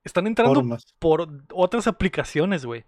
Están 0.03 0.27
entrando 0.27 0.53
Formas. 0.55 0.83
por 0.99 1.27
otras 1.53 1.87
aplicaciones, 1.87 2.65
güey. 2.65 2.85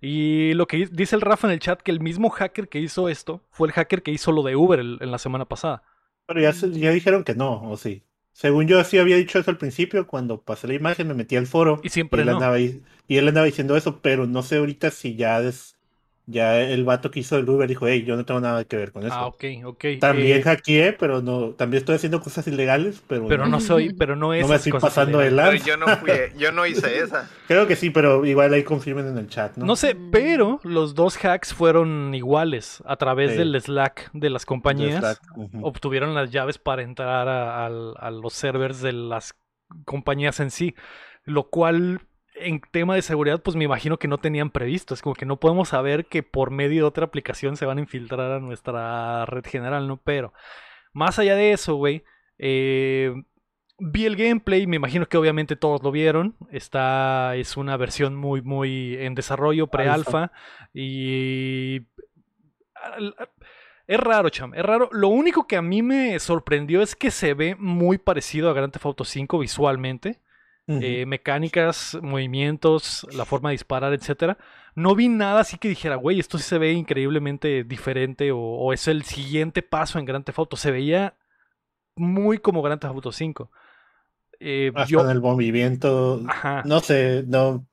Y 0.00 0.54
lo 0.54 0.66
que 0.66 0.86
dice 0.92 1.16
el 1.16 1.22
Rafa 1.22 1.48
en 1.48 1.54
el 1.54 1.60
chat, 1.60 1.80
que 1.82 1.90
el 1.92 2.00
mismo 2.00 2.30
hacker 2.30 2.68
que 2.68 2.80
hizo 2.80 3.08
esto 3.08 3.42
fue 3.50 3.68
el 3.68 3.74
hacker 3.74 4.02
que 4.02 4.12
hizo 4.12 4.32
lo 4.32 4.42
de 4.42 4.56
Uber 4.56 4.80
el- 4.80 4.98
en 5.00 5.10
la 5.12 5.18
semana 5.18 5.46
pasada. 5.46 5.82
Pero 6.26 6.40
ya, 6.40 6.52
ya 6.52 6.90
dijeron 6.90 7.24
que 7.24 7.34
no, 7.34 7.70
o 7.70 7.76
sí. 7.76 8.04
Según 8.32 8.66
yo 8.66 8.82
sí 8.84 8.98
había 8.98 9.16
dicho 9.16 9.38
eso 9.38 9.50
al 9.50 9.58
principio, 9.58 10.06
cuando 10.06 10.42
pasé 10.42 10.66
la 10.68 10.74
imagen 10.74 11.08
me 11.08 11.14
metí 11.14 11.36
al 11.36 11.46
foro 11.46 11.80
Y 11.82 11.88
y 11.88 11.90
siempre 11.90 12.22
él, 12.22 12.28
no. 12.28 12.30
andaba, 12.30 12.58
y 12.60 12.82
él 13.08 13.28
andaba 13.28 13.46
diciendo 13.46 13.76
eso, 13.76 14.00
pero 14.02 14.26
no 14.26 14.42
sé 14.42 14.56
ahorita 14.58 14.90
si 14.90 15.16
ya 15.16 15.40
es, 15.40 15.75
ya 16.28 16.60
el 16.60 16.84
vato 16.84 17.10
que 17.12 17.20
hizo 17.20 17.36
el 17.38 17.48
Uber 17.48 17.68
dijo, 17.68 17.86
hey, 17.86 18.02
yo 18.04 18.16
no 18.16 18.24
tengo 18.24 18.40
nada 18.40 18.64
que 18.64 18.76
ver 18.76 18.90
con 18.90 19.04
eso. 19.06 19.14
Ah, 19.14 19.26
ok, 19.26 19.44
ok. 19.64 19.84
También 20.00 20.38
Eh, 20.38 20.42
hackeé, 20.42 20.92
pero 20.92 21.22
no, 21.22 21.50
también 21.50 21.78
estoy 21.78 21.94
haciendo 21.94 22.20
cosas 22.20 22.46
ilegales, 22.48 23.00
pero, 23.06 23.28
pero 23.28 23.46
no 23.46 23.60
soy, 23.60 23.94
pero 23.98 24.16
no 24.16 24.34
es. 24.34 24.42
no 24.42 24.48
me 24.48 24.56
estoy 24.56 24.72
pasando 24.72 25.18
de 25.18 25.26
Pero 25.26 25.36
lanza. 25.36 25.64
yo 25.64 25.76
no 25.76 25.86
fui, 25.98 26.10
yo 26.36 26.50
no 26.50 26.66
hice 26.66 26.98
esa. 26.98 27.30
Creo 27.46 27.66
que 27.68 27.76
sí, 27.76 27.90
pero 27.90 28.24
igual 28.26 28.52
ahí 28.54 28.64
confirmen 28.64 29.06
en 29.06 29.18
el 29.18 29.28
chat, 29.28 29.56
¿no? 29.56 29.64
No 29.66 29.76
sé, 29.76 29.94
Mm. 29.94 30.10
pero 30.10 30.60
los 30.64 30.94
dos 30.96 31.16
hacks 31.24 31.54
fueron 31.54 32.12
iguales. 32.14 32.82
A 32.86 32.96
través 32.96 33.30
Sí. 33.32 33.38
del 33.38 33.60
Slack 33.60 34.10
de 34.12 34.30
las 34.30 34.44
compañías 34.44 34.98
Slack, 34.98 35.20
obtuvieron 35.62 36.14
las 36.14 36.30
llaves 36.32 36.58
para 36.58 36.82
entrar 36.82 37.28
a, 37.28 37.64
al- 37.66 37.94
a 37.98 38.10
los 38.10 38.32
servers 38.32 38.80
de 38.80 38.92
las 38.92 39.34
compañías 39.84 40.40
en 40.40 40.50
sí. 40.50 40.74
Lo 41.24 41.50
cual, 41.50 42.00
en 42.38 42.60
tema 42.70 42.94
de 42.94 43.02
seguridad, 43.02 43.42
pues 43.42 43.56
me 43.56 43.64
imagino 43.64 43.98
que 43.98 44.08
no 44.08 44.18
tenían 44.18 44.50
previsto. 44.50 44.94
Es 44.94 45.02
como 45.02 45.14
que 45.14 45.26
no 45.26 45.38
podemos 45.38 45.70
saber 45.70 46.06
que 46.06 46.22
por 46.22 46.50
medio 46.50 46.82
de 46.82 46.88
otra 46.88 47.06
aplicación 47.06 47.56
se 47.56 47.66
van 47.66 47.78
a 47.78 47.80
infiltrar 47.80 48.32
a 48.32 48.40
nuestra 48.40 49.26
red 49.26 49.44
general, 49.44 49.88
¿no? 49.88 49.98
Pero, 49.98 50.32
más 50.92 51.18
allá 51.18 51.34
de 51.36 51.52
eso, 51.52 51.74
güey, 51.76 52.04
eh, 52.38 53.14
vi 53.78 54.06
el 54.06 54.16
gameplay, 54.16 54.66
me 54.66 54.76
imagino 54.76 55.06
que 55.06 55.16
obviamente 55.16 55.56
todos 55.56 55.82
lo 55.82 55.90
vieron. 55.90 56.36
Esta 56.50 57.36
es 57.36 57.56
una 57.56 57.76
versión 57.76 58.14
muy, 58.14 58.42
muy 58.42 58.96
en 58.96 59.14
desarrollo, 59.14 59.68
pre-alfa. 59.68 60.32
Y. 60.72 61.86
Es 63.86 64.00
raro, 64.00 64.30
cham, 64.30 64.52
es 64.54 64.64
raro. 64.64 64.88
Lo 64.92 65.08
único 65.08 65.46
que 65.46 65.56
a 65.56 65.62
mí 65.62 65.80
me 65.80 66.18
sorprendió 66.18 66.82
es 66.82 66.96
que 66.96 67.10
se 67.10 67.34
ve 67.34 67.54
muy 67.56 67.98
parecido 67.98 68.50
a 68.50 68.52
Grand 68.52 68.72
Theft 68.72 68.86
Auto 68.86 69.04
5 69.04 69.38
visualmente. 69.38 70.20
Eh, 70.68 71.06
mecánicas, 71.06 71.96
movimientos, 72.02 73.06
la 73.12 73.24
forma 73.24 73.50
de 73.50 73.54
disparar, 73.54 73.94
etcétera. 73.94 74.36
No 74.74 74.94
vi 74.94 75.08
nada 75.08 75.40
así 75.40 75.58
que 75.58 75.68
dijera, 75.68 75.96
güey, 75.96 76.20
esto 76.20 76.38
sí 76.38 76.44
se 76.44 76.58
ve 76.58 76.72
increíblemente 76.72 77.64
diferente 77.64 78.32
o, 78.32 78.38
o 78.38 78.72
es 78.72 78.88
el 78.88 79.04
siguiente 79.04 79.62
paso 79.62 79.98
en 79.98 80.04
Grand 80.04 80.24
Theft 80.24 80.38
Auto. 80.40 80.56
Se 80.56 80.70
veía 80.72 81.14
muy 81.96 82.38
como 82.38 82.62
Grand 82.62 82.80
Theft 82.80 82.94
Auto 82.94 83.12
5. 83.12 83.50
Eh, 84.40 84.72
Hasta 84.74 84.84
yo, 84.92 85.00
en 85.02 85.10
el 85.10 85.20
movimiento, 85.20 86.22
ajá, 86.26 86.62
no 86.64 86.80
sé, 86.80 87.24
no, 87.26 87.66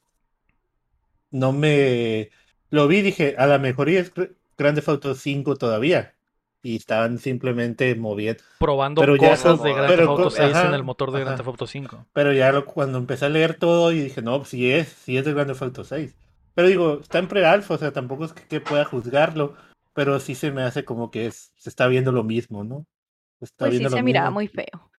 no 1.31 1.51
me, 1.51 2.29
lo 2.69 2.87
vi, 2.87 3.01
dije, 3.01 3.35
a 3.37 3.47
lo 3.47 3.59
mejor 3.59 3.89
es 3.89 4.13
Gr- 4.13 4.35
Grand 4.57 4.75
Theft 4.75 4.89
Auto 4.89 5.15
5 5.15 5.55
todavía, 5.55 6.15
y 6.65 6.77
estaban 6.77 7.19
simplemente 7.19 7.93
moviendo, 7.93 8.41
probando 8.57 9.01
pero 9.01 9.15
ya 9.17 9.31
cosas 9.31 9.51
como- 9.57 9.63
de 9.65 9.73
Grand 9.73 9.89
Theft 9.89 10.07
Auto 10.07 10.23
co- 10.23 10.29
6 10.31 10.49
en 10.49 10.55
ajá, 10.55 10.75
el 10.75 10.83
motor 10.83 11.11
de 11.11 11.19
Grand. 11.19 11.37
Theft 11.37 11.47
Auto 11.49 11.67
5. 11.67 12.05
pero 12.13 12.33
ya 12.33 12.51
lo- 12.51 12.65
cuando 12.65 12.97
empecé 12.97 13.25
a 13.25 13.29
leer 13.29 13.55
todo 13.59 13.91
y 13.91 13.99
dije, 14.01 14.21
no, 14.21 14.43
si 14.45 14.71
es, 14.71 14.87
si 14.87 15.17
es 15.17 15.25
de 15.25 15.33
Grand 15.33 15.49
Theft 15.49 15.61
Auto 15.61 15.83
6, 15.83 16.15
pero 16.55 16.67
digo, 16.69 16.99
está 17.01 17.19
en 17.19 17.27
pre-alfa, 17.27 17.73
o 17.73 17.77
sea, 17.77 17.91
tampoco 17.91 18.25
es 18.25 18.33
que, 18.33 18.47
que 18.47 18.61
pueda 18.61 18.85
juzgarlo, 18.85 19.55
pero 19.93 20.19
sí 20.19 20.35
se 20.35 20.51
me 20.51 20.63
hace 20.63 20.85
como 20.85 21.11
que 21.11 21.25
es, 21.27 21.51
se 21.57 21.69
está 21.69 21.87
viendo 21.87 22.11
lo 22.11 22.23
mismo, 22.23 22.63
¿no? 22.63 22.85
Se 23.39 23.45
está 23.45 23.65
Pues 23.65 23.71
sí, 23.73 23.77
viendo 23.79 23.89
lo 23.89 23.97
se 23.97 24.03
miraba 24.03 24.29
muy 24.31 24.47
feo. 24.47 24.89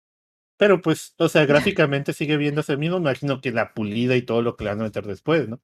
Pero 0.56 0.80
pues, 0.82 1.14
o 1.18 1.28
sea, 1.28 1.46
gráficamente 1.46 2.12
sigue 2.12 2.36
viéndose 2.36 2.72
el 2.72 2.78
mismo. 2.78 2.96
Me 3.00 3.10
imagino 3.10 3.40
que 3.40 3.50
la 3.50 3.74
pulida 3.74 4.14
y 4.14 4.22
todo 4.22 4.40
lo 4.40 4.56
que 4.56 4.62
le 4.64 4.70
van 4.70 4.80
a 4.80 4.84
meter 4.84 5.04
después, 5.04 5.48
¿no? 5.48 5.60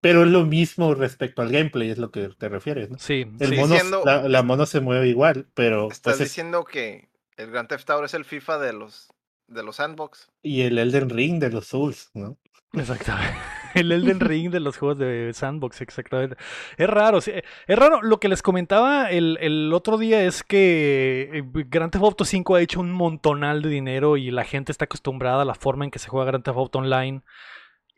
Pero 0.00 0.22
es 0.24 0.30
lo 0.30 0.44
mismo 0.46 0.94
respecto 0.94 1.42
al 1.42 1.50
gameplay, 1.50 1.90
es 1.90 1.98
lo 1.98 2.10
que 2.10 2.30
te 2.38 2.48
refieres, 2.48 2.90
¿no? 2.90 2.98
Sí, 2.98 3.26
El 3.38 3.50
sí. 3.50 3.56
mono, 3.56 3.74
Diciendo- 3.74 4.02
la, 4.04 4.28
la 4.28 4.42
mono 4.42 4.64
se 4.66 4.80
mueve 4.80 5.08
igual, 5.08 5.46
pero 5.54 5.88
Estás 5.90 6.14
pues 6.14 6.20
es- 6.20 6.28
diciendo 6.30 6.64
que 6.64 7.08
el 7.36 7.50
Grand 7.50 7.68
Theft 7.68 7.88
Auto 7.90 8.04
es 8.06 8.14
el 8.14 8.24
FIFA 8.24 8.58
de 8.58 8.72
los 8.72 9.08
de 9.48 9.62
los 9.64 9.76
sandbox. 9.76 10.30
y 10.42 10.62
el 10.62 10.78
Elden 10.78 11.10
Ring 11.10 11.40
de 11.40 11.50
los 11.50 11.66
Souls, 11.66 12.10
¿no? 12.14 12.38
Exactamente. 12.72 13.34
El 13.74 13.90
Elden 13.92 14.20
Ring 14.20 14.50
de 14.50 14.58
los 14.60 14.76
juegos 14.78 14.98
de 14.98 15.30
Sandbox, 15.32 15.80
exactamente. 15.80 16.36
Es 16.76 16.88
raro, 16.88 17.20
sí, 17.20 17.30
es 17.66 17.78
raro. 17.78 18.00
Lo 18.02 18.18
que 18.20 18.28
les 18.28 18.42
comentaba 18.42 19.10
el, 19.12 19.38
el 19.40 19.72
otro 19.72 19.96
día 19.98 20.22
es 20.24 20.42
que 20.42 21.30
eh, 21.32 21.42
Grand 21.68 21.92
Theft 21.92 22.02
Auto 22.04 22.24
5 22.24 22.54
ha 22.56 22.60
hecho 22.62 22.80
un 22.80 22.90
montonal 22.92 23.62
de 23.62 23.68
dinero 23.68 24.16
y 24.16 24.30
la 24.32 24.44
gente 24.44 24.70
está 24.72 24.86
acostumbrada 24.86 25.42
a 25.42 25.44
la 25.44 25.54
forma 25.54 25.84
en 25.84 25.90
que 25.92 25.98
se 26.00 26.08
juega 26.08 26.26
Grand 26.26 26.42
Theft 26.44 26.56
Auto 26.56 26.78
Online. 26.80 27.22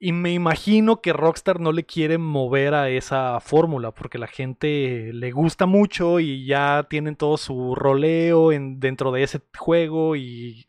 Y 0.05 0.11
me 0.11 0.33
imagino 0.33 1.01
que 1.01 1.13
Rockstar 1.13 1.61
no 1.61 1.71
le 1.71 1.85
quiere 1.85 2.19
mover 2.19 2.75
a 2.75 2.89
esa 2.89 3.39
fórmula 3.39 3.93
porque 3.93 4.19
la 4.19 4.27
gente 4.27 5.13
le 5.13 5.31
gusta 5.31 5.67
mucho 5.67 6.19
y 6.19 6.45
ya 6.45 6.89
tienen 6.91 7.15
todo 7.15 7.37
su 7.37 7.77
roleo 7.77 8.51
en, 8.51 8.81
dentro 8.81 9.13
de 9.13 9.23
ese 9.23 9.41
juego 9.57 10.17
y 10.17 10.67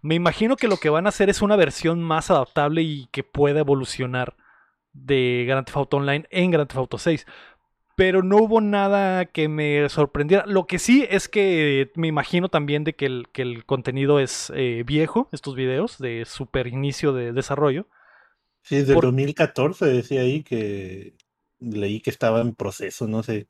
me 0.00 0.14
imagino 0.14 0.56
que 0.56 0.66
lo 0.66 0.78
que 0.78 0.88
van 0.88 1.04
a 1.04 1.10
hacer 1.10 1.28
es 1.28 1.42
una 1.42 1.56
versión 1.56 2.02
más 2.02 2.30
adaptable 2.30 2.80
y 2.80 3.06
que 3.12 3.22
pueda 3.22 3.60
evolucionar 3.60 4.34
de 4.94 5.44
Grand 5.46 5.66
Theft 5.66 5.76
Auto 5.76 5.96
Online 5.98 6.26
en 6.30 6.50
Grand 6.50 6.66
Theft 6.66 6.78
Auto 6.78 6.96
6. 6.96 7.26
Pero 7.96 8.22
no 8.22 8.38
hubo 8.38 8.62
nada 8.62 9.26
que 9.26 9.48
me 9.48 9.90
sorprendiera. 9.90 10.46
Lo 10.46 10.66
que 10.66 10.78
sí 10.78 11.06
es 11.10 11.28
que 11.28 11.92
me 11.96 12.08
imagino 12.08 12.48
también 12.48 12.84
de 12.84 12.94
que 12.94 13.04
el, 13.04 13.28
que 13.30 13.42
el 13.42 13.66
contenido 13.66 14.20
es 14.20 14.50
eh, 14.56 14.84
viejo, 14.86 15.28
estos 15.32 15.54
videos 15.54 15.98
de 15.98 16.24
super 16.24 16.66
inicio 16.66 17.12
de 17.12 17.34
desarrollo. 17.34 17.86
Sí, 18.62 18.76
desde 18.76 18.94
Por- 18.94 19.04
el 19.04 19.10
2014 19.10 19.86
decía 19.86 20.20
ahí 20.22 20.42
que 20.42 21.14
leí 21.58 22.00
que 22.00 22.10
estaba 22.10 22.40
en 22.40 22.54
proceso, 22.54 23.08
no 23.08 23.22
sé. 23.22 23.48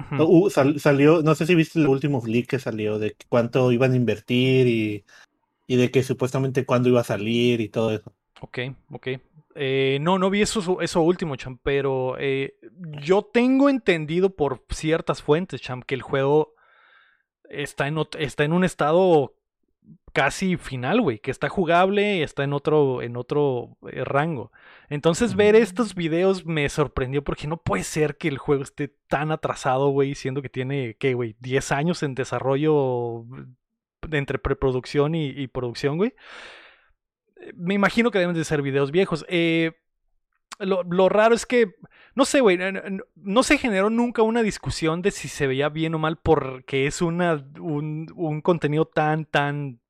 Ujú. 0.00 0.14
No, 0.16 0.24
uh, 0.28 0.50
sal- 0.50 0.78
salió, 0.80 1.22
no 1.22 1.34
sé 1.34 1.46
si 1.46 1.54
viste 1.54 1.78
el 1.78 1.86
último 1.88 2.22
leak 2.24 2.46
que 2.46 2.58
salió 2.58 2.98
de 2.98 3.16
cuánto 3.28 3.72
iban 3.72 3.92
a 3.92 3.96
invertir 3.96 4.66
y, 4.66 5.04
y 5.66 5.76
de 5.76 5.90
que 5.90 6.02
supuestamente 6.02 6.64
cuándo 6.66 6.88
iba 6.88 7.00
a 7.00 7.04
salir 7.04 7.60
y 7.60 7.68
todo 7.68 7.90
eso. 7.92 8.12
Ok, 8.40 8.58
ok. 8.90 9.08
Eh, 9.54 9.98
no, 10.02 10.18
no 10.18 10.28
vi 10.28 10.42
eso, 10.42 10.80
eso 10.82 11.00
último, 11.00 11.36
Champ, 11.36 11.60
pero 11.62 12.16
eh, 12.18 12.56
yo 13.02 13.22
tengo 13.22 13.70
entendido 13.70 14.36
por 14.36 14.62
ciertas 14.68 15.22
fuentes, 15.22 15.62
Champ, 15.62 15.84
que 15.84 15.94
el 15.94 16.02
juego 16.02 16.54
está 17.48 17.88
en, 17.88 17.96
ot- 17.96 18.16
está 18.18 18.44
en 18.44 18.52
un 18.52 18.64
estado 18.64 19.35
casi 20.12 20.56
final, 20.56 21.00
güey, 21.02 21.18
que 21.18 21.30
está 21.30 21.48
jugable 21.48 22.16
y 22.18 22.22
está 22.22 22.42
en 22.44 22.52
otro, 22.54 23.02
en 23.02 23.16
otro 23.16 23.76
eh, 23.92 24.04
rango. 24.04 24.50
Entonces 24.88 25.34
ver 25.36 25.54
Mm. 25.54 25.58
estos 25.58 25.94
videos 25.94 26.46
me 26.46 26.68
sorprendió 26.68 27.22
porque 27.22 27.46
no 27.46 27.58
puede 27.58 27.84
ser 27.84 28.16
que 28.16 28.28
el 28.28 28.38
juego 28.38 28.62
esté 28.62 28.88
tan 29.08 29.30
atrasado, 29.30 29.88
güey, 29.90 30.14
siendo 30.14 30.42
que 30.42 30.48
tiene, 30.48 30.96
¿qué, 30.98 31.14
güey? 31.14 31.36
10 31.40 31.70
años 31.72 32.02
en 32.02 32.14
desarrollo 32.14 33.24
de 34.08 34.18
entre 34.18 34.38
preproducción 34.38 35.14
y, 35.14 35.26
y 35.28 35.48
producción, 35.48 35.96
güey. 35.98 36.14
Eh, 37.36 37.52
Me 37.56 37.74
imagino 37.74 38.10
que 38.10 38.18
deben 38.18 38.34
de 38.36 38.44
ser 38.44 38.62
videos 38.62 38.90
viejos. 38.90 39.24
Eh, 39.28 39.72
lo, 40.58 40.82
lo 40.84 41.08
raro 41.08 41.34
es 41.34 41.46
que, 41.46 41.74
no 42.14 42.24
sé, 42.24 42.40
güey, 42.40 42.58
no, 43.14 43.42
se 43.42 43.58
generó 43.58 43.90
nunca 43.90 44.22
una 44.22 44.42
discusión 44.42 45.02
de 45.02 45.10
si 45.10 45.28
se 45.28 45.46
veía 45.46 45.68
bien 45.68 45.94
o 45.94 45.98
mal 45.98 46.16
porque 46.18 46.86
es 46.86 47.02
una, 47.02 47.44
un, 47.60 48.12
un 48.16 48.40
contenido 48.40 48.86
tan, 48.86 49.24
tan 49.26 49.80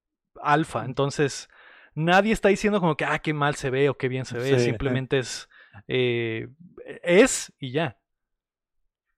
alfa. 0.42 0.84
Entonces, 0.84 1.48
nadie 1.94 2.32
está 2.32 2.48
diciendo 2.48 2.80
como 2.80 2.96
que, 2.96 3.04
ah, 3.04 3.18
qué 3.20 3.34
mal 3.34 3.54
se 3.56 3.70
ve 3.70 3.88
o 3.88 3.96
qué 3.98 4.08
bien 4.08 4.24
se 4.24 4.38
ve. 4.38 4.58
Sí, 4.58 4.58
Simplemente 4.58 5.18
es, 5.18 5.48
eh, 5.88 6.48
es 7.02 7.52
y 7.58 7.72
ya. 7.72 7.98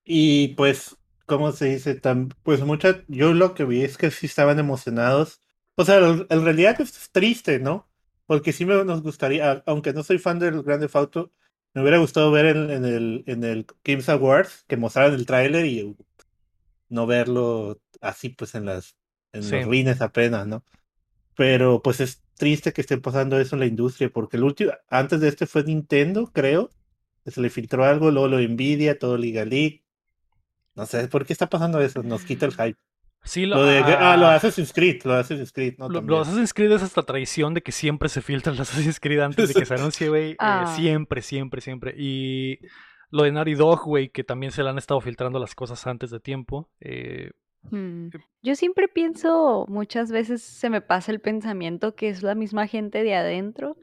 Y 0.04 0.48
pues, 0.54 0.96
¿cómo 1.26 1.52
se 1.52 1.66
dice? 1.66 2.00
Tam- 2.00 2.34
pues 2.42 2.60
mucha, 2.64 3.04
yo 3.08 3.32
lo 3.34 3.54
que 3.54 3.64
vi 3.64 3.82
es 3.84 3.96
que 3.98 4.10
sí 4.10 4.26
estaban 4.26 4.58
emocionados. 4.58 5.40
O 5.76 5.84
sea, 5.84 5.98
en 5.98 6.44
realidad 6.44 6.80
es 6.80 7.10
triste, 7.12 7.58
¿no? 7.60 7.88
Porque 8.26 8.52
sí 8.52 8.64
me 8.66 8.84
nos 8.84 9.02
gustaría, 9.02 9.62
aunque 9.66 9.92
no 9.92 10.02
soy 10.02 10.18
fan 10.18 10.38
del 10.38 10.62
Grand 10.62 10.82
Theft 10.82 10.96
Auto, 10.96 11.32
me 11.74 11.82
hubiera 11.82 11.98
gustado 11.98 12.30
ver 12.30 12.46
en, 12.46 12.70
en 12.70 12.84
el, 12.84 13.24
en 13.26 13.44
el 13.44 13.66
Games 13.84 14.08
Awards 14.08 14.64
que 14.68 14.76
mostraran 14.76 15.14
el 15.14 15.26
tráiler 15.26 15.66
y 15.66 15.96
no 16.88 17.06
verlo 17.06 17.80
así 18.00 18.30
pues 18.30 18.54
en 18.54 18.66
las 18.66 18.96
en 19.32 19.42
Sí. 19.42 19.56
los 19.56 19.66
rines 19.66 20.00
apenas, 20.00 20.46
¿no? 20.46 20.64
Pero 21.36 21.82
pues 21.82 22.00
es 22.00 22.22
triste 22.36 22.72
que 22.72 22.80
esté 22.80 22.98
pasando 22.98 23.38
eso 23.40 23.56
en 23.56 23.60
la 23.60 23.66
industria, 23.66 24.10
porque 24.10 24.36
el 24.36 24.44
último, 24.44 24.72
antes 24.88 25.20
de 25.20 25.28
este 25.28 25.46
fue 25.46 25.64
Nintendo, 25.64 26.26
creo, 26.32 26.72
que 27.24 27.30
se 27.30 27.40
le 27.40 27.50
filtró 27.50 27.84
algo, 27.84 28.10
luego 28.10 28.28
lo 28.28 28.40
Nvidia, 28.40 28.98
todo 28.98 29.16
Liga 29.18 29.44
League. 29.44 29.84
No 30.74 30.86
sé, 30.86 31.08
¿por 31.08 31.26
qué 31.26 31.32
está 31.32 31.48
pasando 31.48 31.80
eso? 31.80 32.02
Nos 32.02 32.24
quita 32.24 32.46
el 32.46 32.52
hype. 32.52 32.78
Sí, 33.24 33.44
lo, 33.44 33.56
Lo 33.56 33.64
de, 33.66 33.78
ah, 33.80 34.16
lo 34.16 34.26
ah, 34.26 34.30
de 34.30 34.36
Assassin's 34.36 34.72
Creed, 34.72 35.02
lo 35.04 35.12
de 35.14 35.20
Assassin's 35.20 35.52
Creed, 35.52 35.74
¿no? 35.78 35.88
Lo, 35.88 36.00
lo 36.00 36.20
Assassin's 36.20 36.54
Creed 36.54 36.72
es 36.72 36.82
esta 36.82 37.02
tradición 37.02 37.52
de 37.52 37.62
que 37.62 37.72
siempre 37.72 38.08
se 38.08 38.22
filtra 38.22 38.52
el 38.52 38.60
Assassin's 38.60 39.00
Creed 39.00 39.20
antes 39.20 39.48
de 39.48 39.54
que 39.54 39.66
se 39.66 39.74
anuncie, 39.74 40.08
güey. 40.08 40.32
eh, 40.32 40.36
Ah. 40.38 40.72
siempre, 40.76 41.20
siempre, 41.20 41.60
siempre. 41.60 41.94
Y 41.96 42.58
lo 43.10 43.24
de 43.24 43.32
Naughty 43.32 43.54
Dog, 43.54 43.84
güey, 43.84 44.08
que 44.10 44.24
también 44.24 44.52
se 44.52 44.62
le 44.62 44.70
han 44.70 44.78
estado 44.78 45.00
filtrando 45.00 45.38
las 45.38 45.54
cosas 45.54 45.86
antes 45.86 46.10
de 46.10 46.20
tiempo. 46.20 46.70
eh, 46.80 47.30
Mm. 47.70 48.10
Yo 48.40 48.54
siempre 48.54 48.86
pienso, 48.86 49.66
muchas 49.68 50.12
veces 50.12 50.42
se 50.42 50.70
me 50.70 50.80
pasa 50.80 51.10
el 51.10 51.20
pensamiento 51.20 51.96
que 51.96 52.08
es 52.08 52.22
la 52.22 52.36
misma 52.36 52.68
gente 52.68 53.02
de 53.02 53.16
adentro. 53.16 53.76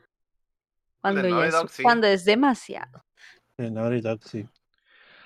Cuando, 1.02 1.28
ya 1.28 1.46
es, 1.46 1.54
Dog, 1.54 1.70
sí. 1.70 1.84
cuando 1.84 2.08
es 2.08 2.24
demasiado. 2.24 3.04
En 3.58 3.74
Naughty 3.74 4.00
Dog, 4.00 4.24
sí. 4.24 4.46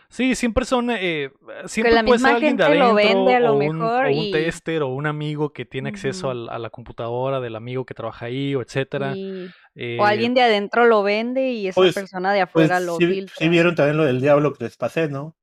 Sí, 0.09 0.35
siempre 0.35 0.65
son. 0.65 0.89
eh, 0.91 1.31
siempre 1.65 1.93
la 1.93 2.03
puede 2.03 2.19
ser 2.19 2.27
misma 2.27 2.29
alguien 2.35 2.57
de 2.57 2.63
gente 2.65 2.79
lo 2.79 2.93
vende 2.93 3.35
a 3.35 3.39
lo 3.39 3.51
o 3.53 3.57
un, 3.57 3.59
mejor 3.77 4.05
o 4.05 4.09
un 4.09 4.13
y- 4.15 4.31
tester 4.31 4.81
o 4.83 4.87
un 4.89 5.05
amigo 5.07 5.53
que 5.53 5.65
tiene 5.65 5.89
acceso 5.89 6.29
a 6.31 6.33
la 6.59 6.69
computadora 6.69 7.39
del 7.39 7.55
amigo 7.55 7.85
que 7.85 7.93
trabaja 7.93 8.25
ahí, 8.25 8.55
o 8.55 8.61
etcétera. 8.61 9.15
Y- 9.15 9.49
Eh, 9.75 9.97
o 9.99 10.05
alguien 10.05 10.33
de 10.33 10.41
adentro 10.41 10.85
lo 10.87 11.03
vende 11.03 11.51
y 11.51 11.67
esa 11.67 11.75
Pues- 11.79 11.93
persona 11.95 12.33
de 12.33 12.45
Pues 12.47 12.69
afuera 12.69 12.79
lo 12.81 12.97
sí, 12.97 13.05
filtra. 13.07 13.35
sí 13.37 13.47
vieron 13.47 13.75
también 13.75 13.95
lo 13.97 14.03
del 14.03 14.19
Diablo 14.19 14.53
que 14.53 14.65
les 14.65 14.75
pasé, 14.75 15.07
¿no? 15.07 15.35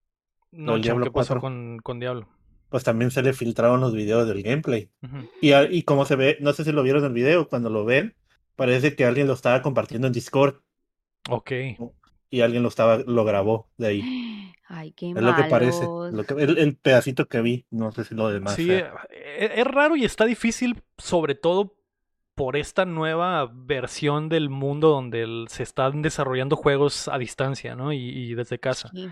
no, 0.52 0.76
el 0.76 0.82
Diablo 0.82 1.04
¿qué 1.04 1.11
pasó 1.11 1.35
4. 1.35 1.40
con, 1.40 1.78
con 1.82 2.00
Diablo? 2.00 2.28
Pues 2.68 2.82
también 2.82 3.11
se 3.11 3.23
le 3.23 3.32
filtraron 3.32 3.80
los 3.80 3.94
videos 3.94 4.26
del 4.28 4.42
gameplay. 4.42 4.90
Ujú. 5.02 5.28
Y, 5.40 5.52
a- 5.52 5.70
y 5.70 5.82
como 5.82 6.04
se 6.04 6.16
ve, 6.16 6.37
no 6.40 6.52
sé 6.52 6.64
si 6.64 6.73
lo 6.73 6.82
vieron 6.82 7.02
en 7.02 7.08
el 7.08 7.12
video, 7.14 7.49
cuando 7.49 7.70
lo 7.70 7.85
ven, 7.85 8.14
parece 8.56 8.94
que 8.96 9.04
alguien 9.04 9.26
lo 9.26 9.35
estaba 9.35 9.62
compartiendo 9.62 10.06
en 10.06 10.12
Discord 10.12 10.56
Ok. 11.30 11.52
Y 12.30 12.40
alguien 12.40 12.62
lo 12.62 12.68
estaba, 12.68 12.99
lo 12.99 13.25
grabó 13.25 13.68
de 13.76 13.87
ahí. 13.87 14.52
Ay, 14.68 14.92
qué 14.92 15.11
Es 15.11 15.14
lo 15.23 15.35
que 15.35 15.45
parece. 15.45 15.87
malos. 15.87 16.12
Lo 16.12 16.25
que, 16.25 16.35
el, 16.42 16.59
el 16.59 16.76
pedacito 16.76 17.26
que 17.26 17.40
vi, 17.40 17.66
no 17.71 17.92
sé 17.92 18.04
si 18.04 18.14
lo 18.14 18.28
demás. 18.28 18.54
Sí, 18.54 18.71
eh, 18.71 18.90
es 19.54 19.64
raro 19.66 19.97
y 19.97 20.04
está 20.04 20.25
difícil, 20.25 20.83
sobre 20.99 21.35
todo 21.37 21.75
por 22.35 22.56
esta 22.56 22.85
nueva 22.85 23.50
versión 23.52 24.28
del 24.28 24.50
mundo 24.50 24.88
donde 24.90 25.23
el- 25.23 25.47
se 25.49 25.62
están 25.62 26.02
desarrollando 26.02 26.56
juegos 26.56 27.09
a 27.09 27.16
distancia, 27.18 27.76
¿no? 27.76 27.92
Y, 27.92 27.99
y 28.09 28.35
desde 28.35 28.59
casa. 28.59 28.90
Sí. 28.92 29.09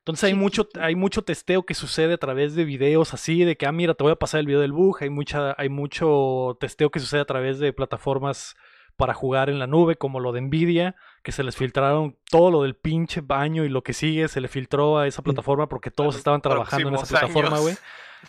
Entonces 0.00 0.24
hay 0.24 0.32
sí, 0.32 0.36
mucho, 0.36 0.68
sí. 0.72 0.80
hay 0.80 0.94
mucho 0.94 1.22
testeo 1.22 1.64
que 1.64 1.74
sucede 1.74 2.14
a 2.14 2.18
través 2.18 2.54
de 2.54 2.64
videos 2.64 3.14
así, 3.14 3.44
de 3.44 3.56
que, 3.56 3.66
ah, 3.66 3.72
mira, 3.72 3.94
te 3.94 4.02
voy 4.04 4.12
a 4.12 4.16
pasar 4.16 4.40
el 4.40 4.46
video 4.46 4.60
del 4.60 4.72
bug. 4.72 4.98
Hay, 5.02 5.10
mucha, 5.10 5.54
hay 5.58 5.68
mucho 5.68 6.56
testeo 6.60 6.90
que 6.90 7.00
sucede 7.00 7.20
a 7.20 7.24
través 7.26 7.58
de 7.58 7.72
plataformas 7.72 8.56
para 8.96 9.14
jugar 9.14 9.48
en 9.48 9.58
la 9.58 9.66
nube, 9.66 9.96
como 9.96 10.18
lo 10.18 10.32
de 10.32 10.40
Nvidia, 10.40 10.96
que 11.28 11.32
se 11.32 11.44
les 11.44 11.54
filtraron 11.56 12.16
todo 12.30 12.50
lo 12.50 12.62
del 12.62 12.74
pinche 12.74 13.20
baño 13.20 13.62
y 13.66 13.68
lo 13.68 13.82
que 13.82 13.92
sigue, 13.92 14.28
se 14.28 14.40
le 14.40 14.48
filtró 14.48 14.96
a 14.96 15.06
esa 15.06 15.20
plataforma 15.20 15.68
porque 15.68 15.90
todos 15.90 16.16
estaban 16.16 16.40
trabajando 16.40 16.88
en 16.88 16.94
esa 16.94 17.06
plataforma, 17.06 17.58
güey. 17.58 17.76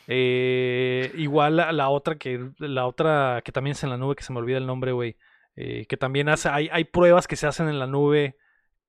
Eh, 0.05 1.09
igual 1.15 1.55
la, 1.55 1.71
la 1.71 1.87
otra 1.87 2.17
que 2.17 2.49
la 2.57 2.85
otra 2.85 3.41
que 3.45 3.53
también 3.53 3.71
es 3.71 3.83
en 3.85 3.89
la 3.89 3.95
nube, 3.95 4.17
que 4.17 4.23
se 4.23 4.33
me 4.33 4.39
olvida 4.39 4.57
el 4.57 4.67
nombre, 4.67 4.91
güey. 4.91 5.15
eh, 5.55 5.85
que 5.87 5.95
también 5.95 6.27
hace, 6.27 6.49
hay, 6.49 6.67
hay 6.73 6.83
pruebas 6.83 7.25
que 7.25 7.37
se 7.37 7.47
hacen 7.47 7.69
en 7.69 7.79
la 7.79 7.87
nube. 7.87 8.35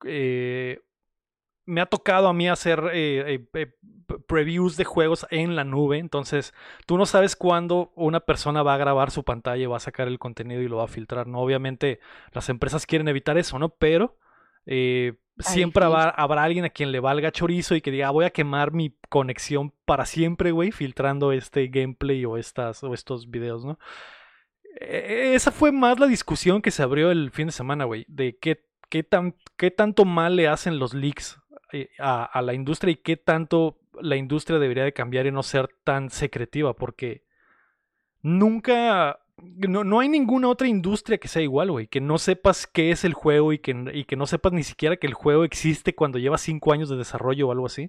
eh, 0.05 0.81
me 1.71 1.81
ha 1.81 1.87
tocado 1.87 2.29
a 2.29 2.33
mí 2.33 2.49
hacer 2.49 2.83
eh, 2.93 3.35
eh, 3.35 3.49
eh, 3.55 3.75
previews 4.27 4.77
de 4.77 4.85
juegos 4.85 5.27
en 5.31 5.55
la 5.57 5.65
nube. 5.65 5.99
Entonces, 5.99 6.53
tú 6.87 6.99
no 6.99 7.07
sabes 7.07 7.37
cuándo 7.37 7.93
una 7.95 8.21
persona 8.21 8.63
va 8.63 8.75
a 8.75 8.79
grabar 8.79 9.11
su 9.11 9.25
pantalla 9.25 9.63
y 9.63 9.67
va 9.67 9.77
a 9.77 9.81
sacar 9.81 10.09
el 10.09 10.19
contenido 10.19 10.61
y 10.63 10.69
lo 10.69 10.79
va 10.79 10.85
a 10.85 10.89
filtrar. 10.89 11.27
¿no? 11.27 11.39
Obviamente, 11.41 12.01
las 12.33 12.49
empresas 12.49 12.87
quieren 12.87 13.09
evitar 13.09 13.39
eso, 13.39 13.59
¿no? 13.59 13.69
Pero 13.71 14.19
eh, 14.67 15.15
siempre 15.39 15.85
habrá, 15.85 16.11
habrá 16.11 16.43
alguien 16.43 16.65
a 16.65 16.71
quien 16.71 16.93
le 16.93 17.01
valga 17.01 17.33
chorizo 17.33 17.75
y 17.75 17.81
que 17.81 17.91
diga, 17.91 18.09
"Ah, 18.09 18.11
voy 18.11 18.25
a 18.25 18.31
quemar 18.31 18.73
mi 18.73 18.95
conexión 19.09 19.73
para 19.85 20.05
siempre, 20.07 20.51
güey, 20.51 20.71
filtrando 20.73 21.33
este 21.33 21.69
gameplay 21.69 22.25
o, 22.25 22.37
estas, 22.37 22.83
o 22.85 22.93
estos 22.95 23.31
videos, 23.31 23.65
¿no? 23.65 23.79
Eh, 24.81 25.33
Esa 25.35 25.51
fue 25.51 25.73
más 25.73 25.99
la 25.99 26.07
discusión 26.07 26.63
que 26.63 26.71
se 26.71 26.83
abrió 26.83 27.11
el 27.11 27.31
fin 27.31 27.47
de 27.47 27.53
semana, 27.53 27.85
güey, 27.85 28.05
de 28.09 28.37
qué, 28.39 28.65
qué, 28.89 29.03
tan, 29.03 29.35
qué 29.57 29.71
tanto 29.71 30.05
mal 30.05 30.37
le 30.37 30.49
hacen 30.49 30.79
los 30.79 30.95
leaks 30.95 31.40
a, 31.99 32.25
a 32.25 32.43
la 32.43 32.55
industria 32.55 32.93
y 32.93 32.97
qué 32.97 33.17
tanto 33.17 33.79
la 34.01 34.17
industria 34.17 34.59
debería 34.59 34.85
de 34.85 34.93
cambiar 34.93 35.27
y 35.27 35.33
no 35.33 35.43
ser 35.43 35.69
tan 35.85 36.11
secretiva, 36.11 36.75
porque 36.75 37.25
nunca, 38.23 39.21
no, 39.37 39.85
no 39.85 40.01
hay 40.01 40.09
ninguna 40.09 40.49
otra 40.49 40.69
industria 40.69 41.19
que 41.19 41.29
sea 41.29 41.43
igual, 41.43 41.71
güey. 41.71 41.87
Que 41.87 42.01
no 42.01 42.19
sepas 42.19 42.67
qué 42.67 42.91
es 42.91 43.05
el 43.05 43.15
juego 43.15 43.53
y 43.53 43.59
que, 43.59 43.91
y 43.95 44.05
que 44.05 44.17
no 44.17 44.27
sepas 44.27 44.53
ni 44.53 44.63
siquiera 44.63 44.97
que 44.97 45.07
el 45.07 45.15
juego 45.15 45.45
existe 45.45 45.95
cuando 45.95 46.19
lleva 46.19 46.39
cinco 46.39 46.73
años 46.73 46.89
de 46.89 46.97
desarrollo 46.97 47.49
o 47.49 47.53
algo 47.53 47.67
así. 47.67 47.89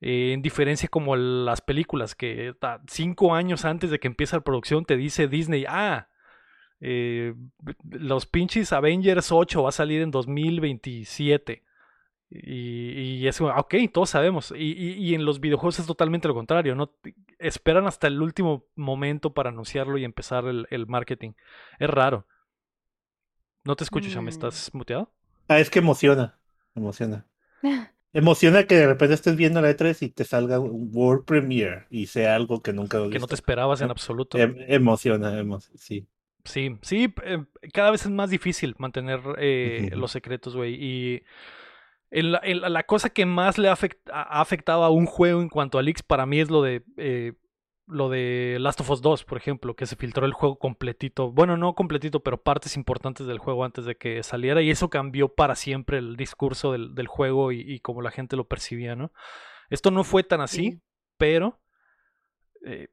Eh, 0.00 0.32
en 0.32 0.42
diferencia 0.42 0.88
como 0.88 1.14
las 1.16 1.60
películas, 1.60 2.16
que 2.16 2.54
cinco 2.88 3.34
años 3.34 3.64
antes 3.64 3.90
de 3.90 4.00
que 4.00 4.08
empiece 4.08 4.34
la 4.34 4.42
producción 4.42 4.84
te 4.84 4.96
dice 4.96 5.28
Disney, 5.28 5.64
ah, 5.68 6.08
eh, 6.80 7.34
los 7.88 8.26
pinches 8.26 8.72
Avengers 8.72 9.30
8 9.30 9.62
va 9.62 9.68
a 9.68 9.72
salir 9.72 10.02
en 10.02 10.10
2027. 10.10 11.62
Y, 12.34 13.18
y 13.18 13.28
es 13.28 13.38
como, 13.38 13.50
ok, 13.50 13.74
todos 13.92 14.10
sabemos. 14.10 14.52
Y, 14.56 14.72
y- 14.72 14.92
y 14.94 15.14
en 15.14 15.24
los 15.24 15.40
videojuegos 15.40 15.78
es 15.78 15.86
totalmente 15.86 16.28
lo 16.28 16.34
contrario, 16.34 16.74
¿no? 16.74 16.92
Esperan 17.38 17.86
hasta 17.86 18.06
el 18.06 18.20
último 18.22 18.66
momento 18.76 19.34
para 19.34 19.50
anunciarlo 19.50 19.98
y 19.98 20.04
empezar 20.04 20.46
el, 20.46 20.66
el 20.70 20.86
marketing. 20.86 21.32
Es 21.78 21.90
raro. 21.90 22.26
No 23.64 23.76
te 23.76 23.84
escucho, 23.84 24.08
Sham, 24.08 24.24
Mm. 24.24 24.28
¿estás 24.28 24.70
muteado? 24.74 25.10
Ah, 25.48 25.60
es 25.60 25.70
que 25.70 25.78
emociona. 25.78 26.38
Emociona. 26.74 27.26
Emociona 28.14 28.64
que 28.66 28.74
de 28.74 28.86
repente 28.86 29.14
estés 29.14 29.36
viendo 29.36 29.60
la 29.62 29.70
E3 29.70 30.02
y 30.02 30.10
te 30.10 30.24
salga 30.24 30.58
un 30.58 30.90
World 30.92 31.24
Premiere 31.24 31.86
y 31.90 32.06
sea 32.08 32.34
algo 32.34 32.60
que 32.62 32.72
nunca 32.74 32.98
Que 33.08 33.18
no 33.18 33.26
te 33.26 33.34
esperabas 33.34 33.80
en 33.80 33.86
Em- 33.86 33.90
absoluto. 33.90 34.36
Em- 34.38 34.56
emociona, 34.68 35.40
emo- 35.40 35.60
sí. 35.76 36.06
Sí, 36.44 36.76
sí, 36.82 37.14
eh, 37.24 37.44
cada 37.72 37.92
vez 37.92 38.04
es 38.04 38.10
más 38.10 38.28
difícil 38.28 38.74
mantener 38.78 39.20
eh, 39.38 39.90
los 39.94 40.10
secretos, 40.10 40.56
güey. 40.56 40.74
Y 40.74 41.22
el- 42.12 42.38
el- 42.42 42.60
la 42.72 42.82
cosa 42.84 43.10
que 43.10 43.26
más 43.26 43.58
le 43.58 43.68
ha, 43.68 43.74
afect- 43.76 44.10
ha 44.12 44.40
afectado 44.40 44.84
a 44.84 44.90
un 44.90 45.06
juego 45.06 45.40
en 45.42 45.48
cuanto 45.48 45.78
a 45.78 45.82
leaks 45.82 46.02
para 46.02 46.26
mí 46.26 46.38
es 46.40 46.50
lo 46.50 46.62
de 46.62 46.84
eh, 46.96 47.32
lo 47.88 48.08
de 48.08 48.56
Last 48.60 48.80
of 48.80 48.88
Us 48.90 49.02
2, 49.02 49.24
por 49.24 49.36
ejemplo, 49.36 49.74
que 49.74 49.86
se 49.86 49.96
filtró 49.96 50.24
el 50.24 50.32
juego 50.32 50.56
completito. 50.58 51.32
Bueno, 51.32 51.56
no 51.56 51.74
completito, 51.74 52.20
pero 52.20 52.40
partes 52.42 52.76
importantes 52.76 53.26
del 53.26 53.38
juego 53.38 53.64
antes 53.64 53.84
de 53.84 53.96
que 53.96 54.22
saliera. 54.22 54.62
Y 54.62 54.70
eso 54.70 54.88
cambió 54.88 55.34
para 55.34 55.56
siempre 55.56 55.98
el 55.98 56.16
discurso 56.16 56.72
del, 56.72 56.94
del 56.94 57.08
juego 57.08 57.50
y, 57.52 57.60
y 57.60 57.80
cómo 57.80 58.00
la 58.00 58.10
gente 58.12 58.36
lo 58.36 58.46
percibía, 58.46 58.94
¿no? 58.94 59.12
Esto 59.68 59.90
no 59.90 60.04
fue 60.04 60.22
tan 60.22 60.40
así, 60.40 60.70
Sí. 60.72 60.80
pero 61.18 61.60
eh, 62.64 62.88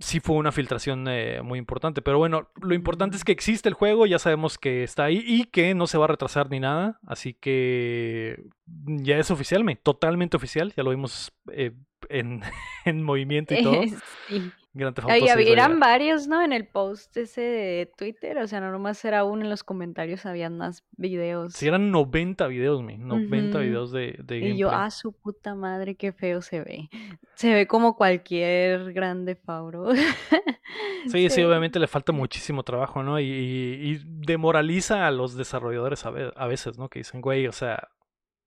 sí 0.00 0.18
fue 0.18 0.36
una 0.36 0.50
filtración 0.50 1.06
eh, 1.08 1.42
muy 1.42 1.58
importante. 1.58 2.02
Pero 2.02 2.18
bueno, 2.18 2.48
lo 2.60 2.74
importante 2.74 3.16
es 3.16 3.24
que 3.24 3.32
existe 3.32 3.68
el 3.68 3.74
juego, 3.74 4.06
ya 4.06 4.18
sabemos 4.18 4.58
que 4.58 4.82
está 4.82 5.04
ahí 5.04 5.22
y 5.24 5.44
que 5.44 5.74
no 5.74 5.86
se 5.86 5.98
va 5.98 6.06
a 6.06 6.08
retrasar 6.08 6.50
ni 6.50 6.58
nada. 6.58 6.98
Así 7.06 7.34
que 7.34 8.42
ya 8.66 9.18
es 9.18 9.30
oficial, 9.30 9.62
me, 9.62 9.76
totalmente 9.76 10.36
oficial. 10.36 10.72
Ya 10.76 10.82
lo 10.82 10.90
vimos 10.90 11.32
eh, 11.52 11.72
en, 12.08 12.42
en 12.84 13.02
movimiento 13.02 13.54
y 13.54 13.62
todo. 13.62 13.82
sí. 14.28 14.52
Grand 14.72 14.94
Theft 14.94 15.04
Auto 15.06 15.14
Ay, 15.14 15.20
6 15.22 15.30
va 15.34 15.38
a 15.38 15.42
eran 15.42 15.72
llegar. 15.72 15.80
varios, 15.80 16.28
¿no? 16.28 16.42
En 16.42 16.52
el 16.52 16.66
post 16.66 17.16
ese 17.16 17.40
de 17.40 17.92
Twitter, 17.96 18.38
o 18.38 18.46
sea, 18.46 18.60
no 18.60 18.70
nomás 18.70 19.04
era 19.04 19.24
uno, 19.24 19.42
en 19.42 19.50
los 19.50 19.64
comentarios 19.64 20.26
habían 20.26 20.56
más 20.58 20.84
videos. 20.96 21.54
Sí, 21.54 21.66
eran 21.66 21.90
90 21.90 22.46
videos, 22.46 22.82
me, 22.82 22.96
90 22.96 23.58
Ujú. 23.58 23.66
videos 23.66 23.90
de, 23.92 24.16
de 24.22 24.38
Y 24.38 24.56
yo, 24.58 24.68
gameplay. 24.68 24.86
ah, 24.86 24.90
su 24.92 25.12
puta 25.12 25.54
madre, 25.56 25.96
qué 25.96 26.12
feo 26.12 26.40
se 26.40 26.60
ve. 26.60 26.88
Se 27.34 27.52
ve 27.52 27.66
como 27.66 27.96
cualquier 27.96 28.92
grande 28.92 29.34
Fauro. 29.34 29.88
Sí, 31.06 31.28
sí, 31.30 31.42
obviamente 31.42 31.78
le 31.78 31.88
falta 31.88 32.12
muchísimo 32.12 32.62
trabajo, 32.62 33.02
¿no? 33.02 33.18
Y, 33.18 33.24
y- 33.24 33.90
y 33.92 34.00
demoraliza 34.04 35.06
a 35.06 35.10
los 35.10 35.34
desarrolladores 35.34 36.04
a, 36.06 36.10
ve- 36.10 36.32
a 36.36 36.46
veces, 36.46 36.78
¿no? 36.78 36.88
Que 36.88 37.00
dicen, 37.00 37.20
güey, 37.20 37.46
o 37.48 37.52
sea, 37.52 37.88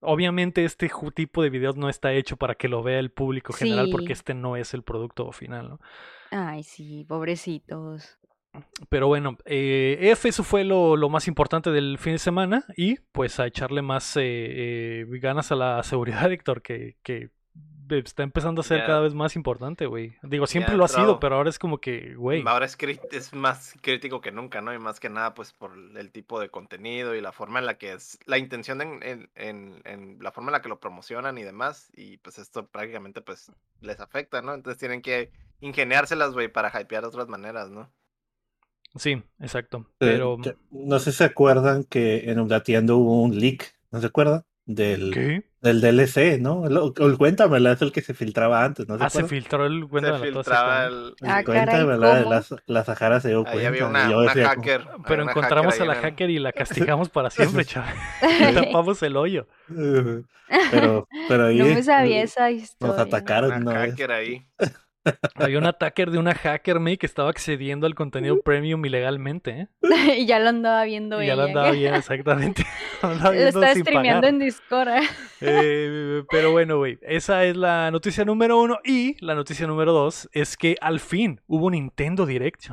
obviamente 0.04 0.66
este 0.66 0.90
tipo 1.14 1.42
de 1.42 1.50
videos 1.50 1.76
no 1.76 1.90
está 1.90 2.14
hecho 2.14 2.38
para 2.38 2.56
que 2.56 2.68
lo 2.68 2.84
vea 2.84 3.00
el 3.00 3.12
público 3.12 3.54
general 3.54 3.90
porque 3.92 4.14
este 4.14 4.34
no 4.34 4.56
es 4.56 4.74
el 4.74 4.84
producto 4.84 5.32
final, 5.32 5.70
¿no? 5.70 5.80
Ay, 6.32 6.64
sí, 6.64 7.06
pobrecitos. 7.08 8.20
Pero 8.90 9.08
bueno, 9.08 9.38
eh, 9.46 9.98
F, 10.00 10.30
eso 10.30 10.44
fue 10.44 10.64
lo, 10.64 10.96
lo 10.96 11.10
más 11.10 11.28
importante 11.28 11.72
del 11.72 11.98
fin 11.98 12.14
de 12.14 12.20
semana 12.20 12.66
y 12.78 12.98
pues 13.12 13.40
a 13.40 13.48
echarle 13.48 13.82
más 13.82 14.16
eh, 14.18 14.22
eh, 14.24 15.06
ganas 15.20 15.52
a 15.52 15.56
la 15.56 15.82
seguridad, 15.84 16.32
Héctor, 16.32 16.62
que, 16.62 16.98
que 17.02 17.32
está 18.00 18.24
empezando 18.24 18.62
a 18.62 18.64
ser 18.64 18.86
cada 18.86 19.02
vez 19.02 19.14
más 19.14 19.36
importante, 19.36 19.86
güey. 19.86 20.16
Digo, 20.24 20.48
siempre 20.48 20.76
lo 20.76 20.86
ha 20.86 20.88
sido, 20.88 21.20
pero 21.20 21.36
ahora 21.36 21.50
es 21.50 21.60
como 21.60 21.80
que, 21.80 22.16
güey. 22.16 22.44
Ahora 22.46 22.66
es, 22.66 23.34
más 23.34 23.76
crítico 23.82 24.22
que 24.22 24.32
nunca, 24.32 24.62
¿no? 24.62 24.74
Y 24.74 24.80
más 24.80 25.00
que 25.00 25.10
nada, 25.10 25.34
pues 25.34 25.54
por 25.54 25.72
el 25.96 26.12
tipo 26.12 26.40
de 26.40 26.50
contenido 26.50 27.16
y 27.16 27.22
la 27.22 27.32
forma 27.32 27.60
en 27.60 27.66
la 27.66 27.78
que 27.78 27.94
es, 27.94 28.20
la 28.26 28.38
intención 28.38 28.82
en, 28.82 29.04
en, 29.04 29.30
en, 29.36 29.82
en 29.86 30.18
la 30.22 30.32
forma 30.32 30.50
en 30.50 30.54
la 30.54 30.62
que 30.62 30.70
lo 30.70 30.80
promocionan 30.80 31.38
y 31.38 31.44
demás. 31.44 31.92
Y 31.96 32.18
pues 32.18 32.38
esto 32.40 32.68
prácticamente 32.68 33.22
pues 33.22 33.52
les 33.82 34.00
afecta, 34.00 34.42
¿no? 34.42 34.54
Entonces 34.54 34.80
tienen 34.80 35.02
que 35.02 35.32
ingeniárselas, 35.62 36.34
güey, 36.34 36.48
para 36.48 36.70
hypear 36.70 37.04
de 37.04 37.08
otras 37.08 37.28
maneras, 37.28 37.70
¿no? 37.70 37.92
Sí, 38.96 39.24
exacto. 39.40 39.88
Eh, 39.88 39.94
Pero... 39.98 40.38
no 40.70 41.00
sé 41.00 41.12
si 41.12 41.20
se 41.20 41.24
acuerdan 41.24 41.84
que 41.84 42.30
en 42.30 42.40
Updateando 42.40 42.98
hubo 42.98 43.22
un 43.22 43.40
leak, 43.40 43.76
¿no 43.92 44.00
se 44.00 44.08
acuerdan? 44.08 44.46
Del, 44.66 45.44
del 45.62 45.82
DLC, 45.82 46.40
¿no? 46.40 46.66
El, 46.68 46.94
el 46.98 47.18
cuéntamela, 47.18 47.74
es 47.74 47.82
el 47.82 47.92
que 47.92 48.02
se 48.02 48.14
filtraba 48.14 48.64
antes, 48.64 48.88
¿no 48.88 48.98
se 48.98 49.04
Ah, 49.04 49.10
se 49.10 49.26
filtró 49.26 49.66
el 49.66 49.82
Se 49.84 49.88
cuéntamela 49.90 50.32
toda 50.32 50.44
filtraba 50.44 50.86
el... 50.86 51.14
Ah, 51.22 51.40
El 51.40 51.46
cuéntamela, 51.46 52.24
¿cómo? 52.24 52.30
la, 52.34 52.46
la 52.68 52.84
Sahara 52.86 53.20
se 53.20 53.28
dio 53.30 53.40
Ahí 53.40 53.44
cuenta. 53.46 53.68
había 53.68 53.82
y 53.82 53.84
una, 53.84 54.10
yo 54.10 54.18
una 54.20 54.34
decía 54.34 54.50
como, 54.56 54.62
hacker. 54.64 54.88
Pero 55.06 55.24
una 55.24 55.32
encontramos 55.34 55.80
a 55.82 55.86
la 55.86 55.94
en 55.96 56.02
hacker 56.02 56.30
y 56.30 56.40
la 56.40 56.54
castigamos 56.54 57.10
para 57.10 57.30
siempre, 57.30 57.66
chaval. 57.66 57.94
Tapamos 58.54 59.04
el 59.04 59.18
hoyo. 59.18 59.48
Pero, 60.70 61.08
pero 61.28 61.46
ahí 61.48 61.58
No 61.58 61.66
me 61.66 61.82
sabía 61.82 62.22
esa 62.22 62.52
nos 62.52 62.62
historia. 62.62 63.02
atacaron 63.02 63.52
Una 63.54 63.72
una 63.72 63.80
vez. 63.82 63.90
hacker 63.92 64.12
ahí. 64.12 64.46
Había 65.36 65.58
un 65.58 65.66
attacker 65.66 66.12
de 66.12 66.18
una 66.18 66.34
hacker, 66.34 66.80
me 66.80 66.98
que 66.98 67.06
estaba 67.06 67.30
accediendo 67.30 67.86
al 67.88 67.96
contenido 67.96 68.42
premium 68.42 68.86
ilegalmente, 68.86 69.52
¿eh? 69.62 69.68
y 70.20 70.26
ya 70.26 70.40
lo 70.40 70.50
andaba 70.50 70.84
viendo 70.86 71.22
Y 71.22 71.28
ya 71.28 71.36
lo 71.36 71.44
andaba 71.44 71.72
bien, 71.72 71.94
exactamente. 71.96 72.66
Lo 73.02 73.10
andaba 73.10 73.30
Lo 73.32 73.36
viendo 73.42 73.64
está 73.64 73.80
streameando 73.82 74.22
pagar. 74.22 74.34
en 74.34 74.40
Discord. 74.40 74.88
¿eh? 74.90 75.02
Eh, 75.42 76.24
pero 76.30 76.52
bueno, 76.54 76.78
güey, 76.78 77.00
esa 77.02 77.44
es 77.44 77.58
la 77.58 77.92
noticia 77.92 78.24
número 78.24 78.62
uno. 78.62 78.80
Y 78.86 79.18
la 79.24 79.36
noticia 79.36 79.68
número 79.68 79.92
dos 79.92 80.30
es 80.32 80.56
que 80.56 80.78
al 80.80 81.02
fin 81.02 81.42
hubo 81.48 81.70
Nintendo 81.70 82.26
Direct. 82.26 82.68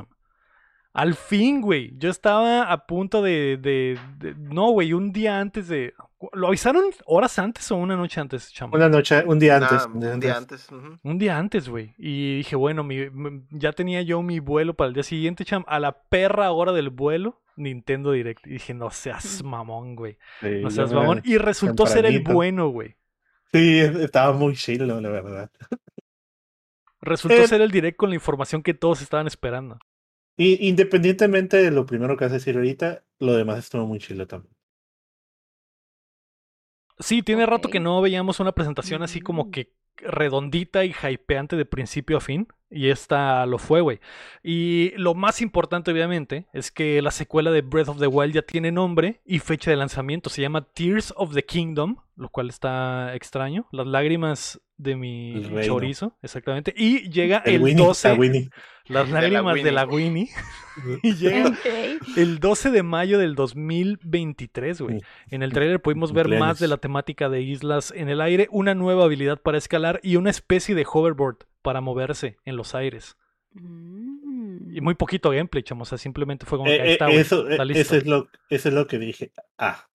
Al 0.93 1.15
fin, 1.15 1.61
güey. 1.61 1.93
Yo 1.99 2.11
estaba 2.11 2.63
a 2.71 2.87
punto 2.87 3.23
de. 3.23 3.57
de- 3.61 3.99
de- 4.19 4.35
no, 4.39 4.71
güey, 4.71 4.93
un 4.93 5.13
día 5.13 5.41
antes 5.41 5.67
de. 5.69 5.95
¿Lo 6.33 6.49
avisaron 6.49 6.85
horas 7.07 7.39
antes 7.39 7.71
o 7.71 7.77
una 7.77 7.97
noche 7.97 8.21
antes, 8.21 8.53
cham? 8.53 8.71
Una 8.75 8.89
noche, 8.91 9.25
un 9.25 9.39
día 9.39 9.57
antes. 9.57 9.89
Nah, 9.89 10.13
un 10.13 10.21
día 10.21 10.37
antes. 10.37 10.69
Un 11.03 11.19
día 11.19 11.39
antes, 11.39 11.69
güey. 11.69 11.95
Y 11.97 12.39
dije, 12.39 12.57
bueno, 12.57 12.85
mi- 12.85 13.09
ya 13.51 13.73
tenía 13.73 14.03
yo 14.03 14.21
mi 14.23 14.39
vuelo 14.39 14.75
para 14.75 14.89
el 14.89 14.95
día 14.95 15.03
siguiente, 15.03 15.45
cham. 15.45 15.65
A 15.67 15.81
la 15.81 16.03
perra 16.03 16.53
hora 16.53 16.73
del 16.73 16.91
vuelo, 16.91 17.41
Nintendo 17.57 18.13
Direct. 18.13 18.47
Y 18.47 18.51
dije, 18.51 18.75
no 18.75 18.91
seas 18.91 19.43
mamón, 19.43 19.97
güey. 19.97 20.19
Sí, 20.41 20.61
No 20.63 20.71
seas 20.71 20.93
mamón. 20.93 21.23
Y 21.25 21.39
resultó 21.39 21.87
ser 21.87 22.05
el 22.05 22.21
bueno, 22.23 22.69
güey. 22.69 22.97
Sí, 23.53 23.79
estaba 23.81 24.33
muy 24.33 24.55
chilo, 24.55 25.01
la 25.01 25.09
verdad. 25.11 25.51
Resultó 27.01 27.37
Eh, 27.37 27.49
ser 27.49 27.63
el 27.63 27.71
direct 27.71 27.97
con 27.97 28.11
la 28.11 28.15
información 28.17 28.63
que 28.63 28.75
todos 28.75 29.01
estaban 29.01 29.27
esperando. 29.27 29.79
Y 30.37 30.69
independientemente 30.69 31.57
de 31.57 31.71
lo 31.71 31.87
primero 31.87 32.17
que 32.17 32.25
vas 32.27 32.33
a 32.33 32.37
decir 32.37 32.57
ahorita, 32.57 33.05
lo 33.19 33.33
demás 33.35 33.59
estuvo 33.59 33.87
muy 33.87 33.99
chilo 33.99 34.27
también. 34.27 34.55
Sí, 37.01 37.23
tiene 37.23 37.47
rato 37.47 37.69
que 37.69 37.81
no 37.81 38.01
veíamos 38.01 38.41
una 38.41 38.53
presentación 38.53 39.03
así 39.03 39.21
como 39.21 39.47
Mm. 39.47 39.51
que 39.51 39.73
redondita 39.97 40.85
y 40.85 40.95
hypeante 40.95 41.57
de 41.57 41.65
principio 41.65 42.19
a 42.19 42.21
fin. 42.21 42.47
Y 42.71 42.89
esta 42.89 43.45
lo 43.47 43.59
fue, 43.59 43.81
güey. 43.81 43.99
Y 44.45 44.93
lo 44.97 45.15
más 45.15 45.43
importante, 45.43 45.91
obviamente, 45.91 46.47
es 46.53 46.71
que 46.71 47.03
la 47.03 47.11
secuela 47.11 47.51
de 47.51 47.63
Breath 47.63 47.89
of 47.89 47.99
the 47.99 48.07
Wild 48.07 48.35
ya 48.35 48.43
tiene 48.43 48.71
nombre 48.71 49.21
y 49.25 49.41
fecha 49.41 49.73
de 49.73 49.77
lanzamiento. 49.77 50.31
Se 50.31 50.41
llama 50.41 50.63
Tears 50.73 51.13
of 51.17 51.35
the 51.35 51.45
Kingdom, 51.45 51.97
lo 52.17 52.29
cual 52.29 52.49
está 52.49 53.15
extraño. 53.17 53.67
Las 53.73 53.89
lágrimas 53.89 54.61
de 54.77 54.95
mi 54.97 55.43
chorizo, 55.65 56.17
exactamente. 56.23 56.73
Y 56.77 57.11
llega 57.11 57.39
El, 57.45 57.57
el, 57.57 57.63
Winnie, 57.63 57.85
12, 57.85 58.09
a 58.09 58.15
Winnie. 58.15 58.51
las 58.87 59.07
De 59.09 59.13
la 59.15 59.21
lágrimas 59.21 59.55
de 59.63 59.73
la 59.73 59.85
Winnie. 59.87 60.29
y 61.03 61.15
llega 61.17 61.49
Ok. 61.49 62.07
el 62.17 62.39
12 62.39 62.71
de 62.71 62.83
mayo 62.85 63.19
del 63.19 63.35
2023, 63.35 64.81
güey. 64.81 65.01
Sí. 65.01 65.05
En 65.31 65.43
el 65.43 65.53
trailer 65.53 65.83
pudimos 65.83 66.13
ver 66.13 66.29
más 66.39 66.61
de 66.61 66.69
la 66.69 66.77
temática 66.77 67.29
de 67.29 67.43
islas 67.43 67.93
en 67.97 68.09
el 68.09 68.21
aire, 68.21 68.49
una 68.53 68.75
nueva 68.75 69.05
habilidad 69.05 69.41
para 69.43 69.59
escalar 69.59 70.01
y 70.03 70.17
una 70.17 70.31
especie 70.31 70.75
de 70.75 70.87
hoverboard 70.91 71.39
para 71.63 71.81
moverse 71.81 72.37
en 72.45 72.57
los 72.57 72.75
aires. 72.75 73.17
Mm. 73.53 74.77
Y 74.77 74.81
muy 74.81 74.95
poquito 74.95 75.31
gameplay, 75.31 75.63
chamo. 75.63 75.83
O 75.83 75.87
sea, 75.87 75.99
simplemente 75.99 76.47
fue 76.47 76.59
como 76.59 76.71
Eh, 76.71 76.77
que 76.77 76.83
ahí 76.83 76.89
eh, 76.91 76.93
está, 76.93 77.11
eso, 77.11 77.49
está 77.49 77.63
eh, 77.63 77.67
listo. 77.67 77.81
eso, 77.83 77.97
es 77.97 78.07
lo, 78.07 78.29
eso 78.49 78.69
es 78.69 78.75
lo 78.75 78.87
que 78.87 78.99
dije. 78.99 79.33
Ah, 79.59 79.89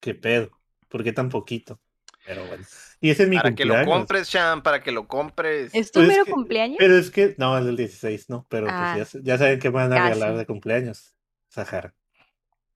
qué 0.00 0.14
pedo. 0.14 0.50
¿Por 0.88 1.02
qué 1.04 1.12
tan 1.12 1.28
poquito? 1.28 1.80
Pero 2.26 2.44
bueno. 2.46 2.64
Y 3.00 3.10
ese 3.10 3.22
es 3.22 3.28
mi 3.30 3.36
Para 3.36 3.54
que 3.54 3.64
lo 3.64 3.82
compres, 3.86 4.28
Chan, 4.28 4.62
para 4.62 4.82
que 4.82 4.92
lo 4.92 5.08
compres. 5.08 5.74
¿Es 5.74 5.90
tu 5.90 6.00
Pues 6.00 6.10
es 6.10 6.12
mero 6.14 6.24
que- 6.26 6.32
cumpleaños? 6.32 6.76
Pero 6.78 6.96
es 6.98 7.10
que, 7.10 7.34
no, 7.38 7.56
es 7.58 7.64
el 7.66 7.76
16, 7.76 8.28
¿no? 8.28 8.46
Pero 8.50 8.66
Ah, 8.68 8.92
pues 8.96 9.12
ya, 9.12 9.20
ya 9.22 9.38
saben 9.38 9.58
que 9.58 9.70
me 9.70 9.76
van 9.76 9.92
a 9.92 10.04
regalar 10.04 10.36
de 10.36 10.46
cumpleaños. 10.46 11.14
Sahara. 11.48 11.94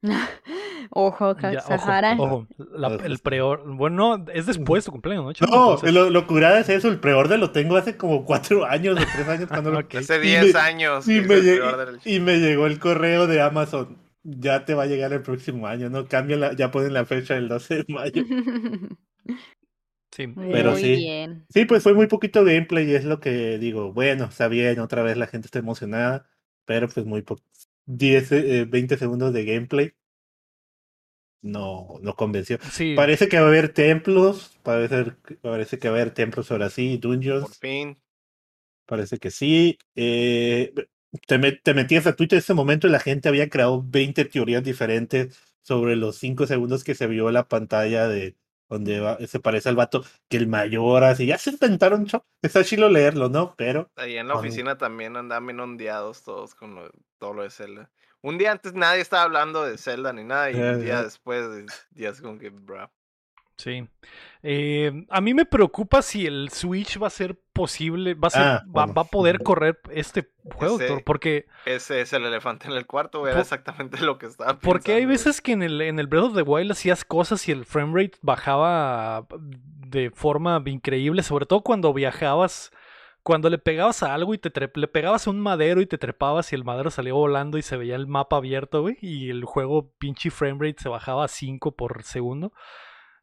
Ojo, 0.90 1.36
Ya, 1.40 1.60
Sahara. 1.60 2.14
ojo, 2.18 2.46
la- 2.72 2.94
el 3.04 3.18
preor. 3.18 3.62
Bueno, 3.66 4.18
no, 4.18 4.32
es 4.32 4.46
después 4.46 4.84
de 4.84 4.86
tu 4.86 4.92
cumpleaños, 4.92 5.24
¿no? 5.40 5.46
No, 5.48 5.64
Entonces- 5.72 5.92
lo, 5.94 6.10
lo 6.10 6.26
curada 6.26 6.60
es 6.60 6.68
eso, 6.68 6.88
el 6.88 7.00
preorden 7.00 7.40
lo 7.40 7.50
tengo 7.52 7.76
hace 7.76 7.96
como 7.96 8.24
cuatro 8.24 8.64
años 8.66 8.98
o 9.00 9.02
tres 9.14 9.26
años 9.28 9.48
cuando 9.48 9.70
lo... 9.72 9.78
Ok. 9.80 9.94
Hace 9.96 10.18
Y 10.18 10.28
10 10.28 10.54
me- 10.54 10.60
años. 10.60 11.08
Y 11.08 11.20
me, 11.20 11.26
pre-order 11.40 11.98
y 12.04 12.18
llegó 12.20 12.66
el 12.66 12.78
correo 12.78 13.26
de 13.26 13.40
Amazon. 13.40 13.98
Ya 14.22 14.64
te 14.64 14.74
va 14.74 14.84
a 14.84 14.86
llegar 14.86 15.12
el 15.12 15.22
próximo 15.22 15.66
año, 15.66 15.90
¿no? 15.90 16.06
Cambian 16.06 16.40
la, 16.40 16.52
ya 16.54 16.70
ponen 16.70 16.92
la 16.94 17.04
fecha 17.04 17.34
del 17.34 17.48
12 17.48 17.76
de 17.76 17.84
mayo. 17.88 18.22
Sí. 20.12 20.28
Muy 20.28 20.52
Pero 20.52 20.76
sí. 20.76 20.94
bien. 20.96 21.44
Sí, 21.48 21.64
pues 21.64 21.82
fue 21.82 21.92
muy 21.92 22.06
poquito 22.06 22.44
gameplay 22.44 22.88
y 22.88 22.94
es 22.94 23.04
lo 23.04 23.18
que 23.18 23.58
digo. 23.58 23.92
Bueno, 23.92 24.26
está 24.26 24.46
bien, 24.46 24.78
otra 24.78 25.02
vez 25.02 25.16
la 25.16 25.26
gente 25.26 25.46
está 25.48 25.58
emocionada, 25.58 26.28
pero 26.64 26.88
pues 26.88 27.04
muy 27.04 27.22
poco. 27.22 27.42
10, 27.86 28.32
eh, 28.32 28.64
20 28.68 28.96
segundos 28.98 29.32
de 29.32 29.44
gameplay. 29.44 29.94
No, 31.42 31.98
no 32.00 32.14
convenció. 32.16 32.58
Sí. 32.70 32.94
Parece 32.94 33.28
que 33.28 33.38
va 33.38 33.44
a 33.46 33.48
haber 33.48 33.72
templos, 33.74 34.58
parece, 34.62 35.12
parece 35.42 35.78
que 35.78 35.88
va 35.90 35.96
a 35.98 36.00
haber 36.00 36.14
templos 36.14 36.50
ahora 36.50 36.70
sí, 36.70 36.96
Por 37.38 37.50
dungeons, 37.50 37.60
fin. 37.60 37.96
parece 38.86 39.18
que 39.18 39.30
sí. 39.30 39.78
Eh, 39.94 40.72
te, 41.26 41.38
met- 41.38 41.60
te 41.62 41.74
metías 41.74 42.06
a 42.06 42.16
Twitter 42.16 42.36
en 42.38 42.40
ese 42.40 42.54
momento 42.54 42.86
y 42.86 42.90
la 42.90 43.00
gente 43.00 43.28
había 43.28 43.48
creado 43.50 43.82
20 43.86 44.24
teorías 44.24 44.64
diferentes 44.64 45.38
sobre 45.62 45.96
los 45.96 46.16
5 46.18 46.46
segundos 46.46 46.84
que 46.84 46.94
se 46.94 47.06
vio 47.06 47.30
la 47.30 47.48
pantalla 47.48 48.08
de 48.08 48.36
donde 48.68 49.00
va- 49.00 49.18
se 49.26 49.40
parece 49.40 49.68
al 49.68 49.76
vato 49.76 50.04
que 50.28 50.36
el 50.36 50.46
mayor, 50.46 51.04
así 51.04 51.26
ya 51.26 51.38
se 51.38 51.50
inventaron, 51.50 52.06
cho- 52.06 52.24
está 52.42 52.64
chilo 52.64 52.88
leerlo, 52.88 53.28
¿no? 53.28 53.54
Pero 53.56 53.90
Ahí 53.96 54.16
en 54.16 54.28
la 54.28 54.34
oficina 54.36 54.76
también 54.78 55.16
andaban 55.16 55.46
bien 55.46 55.60
ondeados 55.60 56.22
todos 56.22 56.54
con 56.54 56.74
lo- 56.74 56.90
todo 57.18 57.34
lo 57.34 57.42
de 57.42 57.50
Zelda. 57.50 57.90
Un 58.22 58.38
día 58.38 58.52
antes 58.52 58.72
nadie 58.72 59.00
estaba 59.02 59.22
hablando 59.24 59.64
de 59.64 59.76
Zelda 59.76 60.12
ni 60.12 60.24
nada, 60.24 60.50
y 60.50 60.54
un 60.54 60.80
día 60.80 60.94
ya. 60.94 61.02
después, 61.02 61.44
eh, 61.58 61.66
ya 61.92 62.08
es 62.08 62.20
como 62.20 62.38
que, 62.38 62.48
bro. 62.50 62.90
Sí. 63.56 63.86
Eh, 64.42 65.06
a 65.10 65.20
mí 65.20 65.32
me 65.32 65.46
preocupa 65.46 66.02
si 66.02 66.26
el 66.26 66.50
Switch 66.50 67.00
va 67.00 67.06
a 67.06 67.10
ser 67.10 67.38
posible, 67.52 68.14
va 68.14 68.28
a, 68.28 68.30
ser, 68.30 68.42
Ah, 68.42 68.62
va, 68.66 68.72
bueno. 68.86 68.94
va 68.94 69.02
a 69.02 69.04
poder 69.06 69.42
correr 69.42 69.80
este 69.90 70.28
juego, 70.42 70.74
Ese- 70.76 70.84
Héctor, 70.86 71.04
porque, 71.04 71.46
Ese 71.64 72.00
es 72.00 72.12
el 72.12 72.24
elefante 72.24 72.66
en 72.66 72.72
el 72.74 72.84
cuarto. 72.86 73.26
Era 73.28 73.40
exactamente 73.40 73.98
lo 74.04 74.18
que 74.18 74.26
estaba 74.26 74.50
pensando. 74.54 74.68
porque 74.72 74.92
hay 74.94 75.06
veces 75.06 75.40
que 75.40 75.52
en 75.52 75.62
el, 75.62 75.80
en 75.80 75.98
el 75.98 76.08
Breath 76.08 76.24
of 76.24 76.34
the 76.34 76.42
Wild 76.42 76.72
hacías 76.72 77.04
cosas 77.04 77.48
y 77.48 77.52
el 77.52 77.64
framerate 77.64 78.18
bajaba 78.22 79.26
de 79.38 80.10
forma 80.10 80.60
increíble, 80.66 81.22
sobre 81.22 81.46
todo 81.46 81.62
cuando 81.62 81.94
viajabas, 81.94 82.72
cuando 83.22 83.48
le 83.48 83.58
pegabas 83.58 84.02
a 84.02 84.12
algo 84.12 84.34
y 84.34 84.38
te 84.38 84.50
le 84.74 84.88
pegabas 84.88 85.26
a 85.26 85.30
un 85.30 85.40
madero 85.40 85.80
y 85.80 85.86
te 85.86 85.96
trepabas 85.96 86.52
y 86.52 86.56
el 86.56 86.64
madero 86.64 86.90
salía 86.90 87.12
volando 87.14 87.56
y 87.56 87.62
se 87.62 87.76
veía 87.76 87.94
el 87.94 88.08
mapa 88.08 88.36
abierto, 88.36 88.82
güey, 88.82 88.98
y 89.00 89.30
el 89.30 89.44
juego 89.44 89.92
pinche 89.98 90.30
framerate 90.30 90.82
se 90.82 90.88
bajaba 90.88 91.24
a 91.24 91.28
5 91.28 91.76
por 91.76 92.02
segundo. 92.02 92.52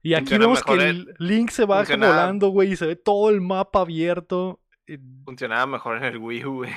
Y 0.03 0.13
aquí 0.15 0.21
Funciona 0.35 0.45
vemos 0.45 0.63
que 0.63 0.73
el 0.89 1.13
Link 1.19 1.49
se 1.51 1.65
baja 1.65 1.81
funciona- 1.83 2.07
volando, 2.07 2.49
güey, 2.49 2.71
y 2.71 2.75
se 2.75 2.87
ve 2.87 2.95
todo 2.95 3.29
el 3.29 3.39
mapa 3.41 3.81
abierto. 3.81 4.59
Eh, 4.87 4.97
Funcionaba 5.25 5.65
mejor 5.67 5.97
en 5.97 6.03
el 6.05 6.17
Wii 6.17 6.45
U, 6.45 6.53
güey. 6.55 6.71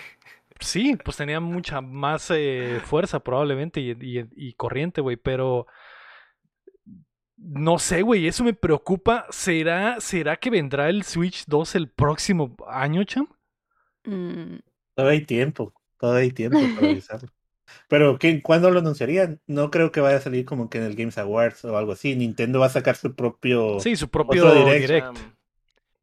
Sí, 0.61 0.97
pues 1.05 1.17
tenía 1.17 1.41
mucha 1.41 1.81
más 1.81 2.31
eh, 2.31 2.81
fuerza 2.85 3.21
probablemente 3.21 3.81
y, 3.81 3.91
y- 3.93 4.29
y 4.37 4.53
corriente, 4.55 5.01
güey, 5.01 5.17
pero 5.17 5.67
no 7.37 7.79
sé, 7.79 8.03
güey, 8.03 8.27
eso 8.27 8.45
me 8.45 8.55
preocupa. 8.55 9.27
¿Será, 9.31 10.01
¿Será 10.01 10.37
que 10.37 10.51
vendrá 10.51 10.89
el 10.89 11.03
Switch 11.03 11.45
2 11.47 11.75
el 11.75 11.89
próximo 11.89 12.57
año, 12.69 13.05
cham? 13.05 13.27
Mm, 14.05 14.59
todavía 14.95 15.19
hay 15.21 15.27
tiempo, 15.27 15.73
todavía 15.99 16.23
hay 16.25 16.31
tiempo 16.31 16.59
para 16.77 16.89
avisarlo. 16.91 17.29
Pero 17.89 18.19
¿qué, 18.19 18.43
¿cuándo 18.43 18.71
lo 18.71 18.81
anunciarían? 18.81 19.41
No 19.47 19.71
creo 19.71 19.93
que 19.93 20.01
vaya 20.01 20.17
a 20.19 20.21
salir 20.21 20.45
como 20.45 20.69
que 20.71 20.79
en 20.79 20.85
el 20.85 20.95
Games 20.97 21.19
Awards 21.19 21.65
o 21.65 21.77
algo 21.77 21.93
así. 21.93 22.15
Nintendo 22.17 22.61
va 22.61 22.67
a 22.67 22.71
sacar 22.71 22.97
su 22.97 23.15
propio... 23.15 23.81
Sí, 23.81 23.97
su 23.97 24.09
propio 24.09 24.47
Otro 24.47 24.65
direct. 24.65 24.87
direct. 24.89 25.17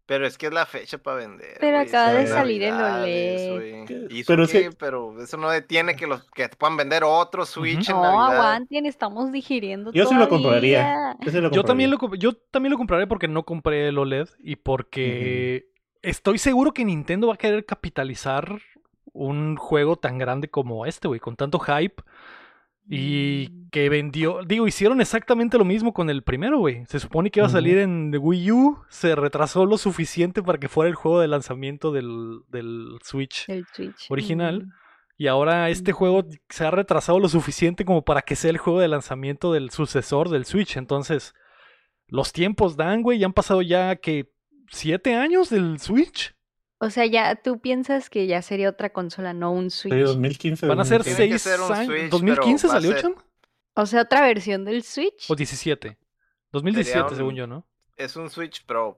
Pero 0.08 0.28
es 0.28 0.38
que 0.38 0.48
es 0.48 0.54
la 0.54 0.66
fecha 0.66 0.98
para 0.98 1.18
vender. 1.18 1.56
Pero 1.62 1.80
acaba 1.80 2.12
de 2.12 2.28
salir 2.28 2.64
el 2.64 2.74
OLED. 2.74 3.54
güey. 3.56 3.86
¿Qué? 3.86 4.08
¿Y 4.10 4.20
eso 4.22 4.28
Pero 4.34 4.44
es 4.44 4.52
qué? 4.52 4.64
que- 4.64 4.72
Pero 4.72 5.22
eso 5.22 5.38
no 5.38 5.50
detiene 5.50 5.96
que 5.96 6.06
los 6.06 6.24
que 6.32 6.50
puedan 6.50 6.76
vender 6.76 7.04
otro 7.06 7.46
Switch 7.46 7.88
en 7.90 7.96
No, 7.96 8.02
Navidad. 8.02 8.36
aguanten, 8.36 8.86
estamos 8.86 9.32
digiriendo 9.32 9.94
Yo 9.94 10.06
sí 10.06 10.16
lo 10.16 10.28
compraría. 10.28 11.16
Yo, 11.22 11.32
sí 11.32 11.40
lo 11.40 11.50
Yo 11.50 11.64
también, 11.64 11.92
compraría. 11.92 12.28
lo, 12.28 12.34
yo 12.34 12.34
también 12.52 12.72
lo 12.72 12.78
compraré 12.78 13.08
porque 13.08 13.30
no 13.30 13.44
compré 13.44 13.88
el 13.88 13.98
OLED 13.98 14.28
y 14.40 14.58
porque 14.58 15.70
estoy 16.02 16.40
seguro 16.40 16.74
que 16.74 16.84
Nintendo 16.84 17.28
va 17.28 17.36
a 17.36 17.38
querer 17.38 17.66
capitalizar 17.66 18.60
un 19.14 19.56
juego 19.58 19.96
tan 19.98 20.18
grande 20.18 20.50
como 20.50 20.86
este, 20.86 21.08
güey, 21.08 21.20
con 21.20 21.36
tanto 21.36 21.60
hype. 21.60 22.02
Y 22.90 23.48
Mm. 23.50 23.70
que 23.70 23.90
vendió, 23.90 24.40
digo, 24.46 24.68
hicieron 24.68 25.00
exactamente 25.02 25.58
lo 25.58 25.64
mismo 25.66 25.94
con 25.94 26.10
el 26.10 26.24
primero, 26.24 26.58
güey. 26.60 26.84
Se 26.88 27.00
supone 27.00 27.30
que 27.30 27.40
iba 27.40 27.48
a 27.48 27.52
salir 27.52 27.78
en 27.78 28.14
Wii 28.20 28.52
U, 28.52 28.80
se 28.90 29.16
retrasó 29.16 29.66
lo 29.66 29.78
suficiente 29.78 30.42
para 30.42 30.58
que 30.60 30.68
fuera 30.68 30.90
el 30.90 30.96
juego 30.96 31.20
de 31.22 31.28
lanzamiento 31.28 31.92
del, 31.92 32.40
del 32.50 32.98
Switch. 33.04 33.48
El 33.48 33.66
Switch. 33.74 34.08
original. 34.10 34.66
Mm. 34.66 34.72
Y 35.18 35.28
ahora 35.28 35.70
este 35.70 35.92
juego 35.92 36.26
se 36.50 36.66
ha 36.66 36.72
retrasado 36.72 37.20
lo 37.20 37.30
suficiente 37.30 37.86
como 37.86 38.02
para 38.04 38.24
que 38.24 38.36
sea 38.36 38.50
el 38.50 38.58
juego 38.58 38.80
de 38.80 38.88
lanzamiento 38.88 39.54
del 39.54 39.70
sucesor 39.70 40.30
del 40.30 40.46
Switch. 40.46 40.76
Entonces, 40.78 41.36
los 42.08 42.34
tiempos 42.34 42.76
dan, 42.76 43.04
güey. 43.04 43.20
Ya 43.20 43.28
han 43.28 43.34
pasado 43.34 43.62
ya 43.62 43.96
que 43.98 44.32
siete 44.70 45.14
años 45.16 45.52
del 45.52 45.80
Switch. 45.80 46.34
O 46.84 46.90
sea, 46.90 47.06
ya 47.06 47.36
tú 47.36 47.60
piensas 47.60 48.10
que 48.10 48.26
ya 48.26 48.42
sería 48.42 48.68
otra 48.68 48.90
consola, 48.90 49.34
no 49.34 49.52
un 49.52 49.70
Sí, 49.70 49.90
Switch. 49.90 50.04
2015. 50.04 50.66
Van 50.68 50.80
a 50.80 50.84
ser 50.86 51.00
2015. 51.04 51.16
Tiene 51.16 51.34
que 51.34 51.40
seis 51.40 51.54
ser 51.54 51.62
un 51.62 51.72
años. 51.72 51.86
Switch, 51.88 52.12
¿2015 52.12 52.34
pero 52.34 52.42
va 52.48 52.54
a 52.54 52.58
salió, 52.82 52.92
ser- 52.94 53.02
Cham? 53.02 53.16
O 53.76 53.86
sea, 53.86 54.02
otra 54.02 54.22
versión 54.22 54.66
del 54.66 54.84
Switch. 54.84 55.30
¿O 55.30 55.36
17? 55.36 55.98
2017, 56.52 56.92
Sería 57.00 57.10
un- 57.12 57.16
según 57.16 57.36
yo, 57.36 57.46
¿no? 57.48 57.66
Es 57.98 58.16
un 58.16 58.30
Switch 58.32 58.66
Pro. 58.66 58.98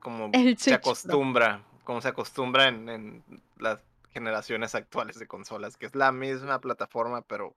Como 0.00 0.26
El 0.34 0.58
se 0.58 0.70
Switch 0.70 0.80
Pro. 0.82 0.90
acostumbra. 0.92 1.62
Como 1.84 2.00
se 2.02 2.08
acostumbra 2.08 2.68
en, 2.68 2.88
en 2.90 3.24
las 3.58 3.78
generaciones 4.12 4.74
actuales 4.74 5.18
de 5.18 5.26
consolas. 5.26 5.76
Que 5.78 5.86
es 5.86 5.94
la 5.96 6.12
misma 6.12 6.60
plataforma, 6.60 7.22
pero. 7.22 7.54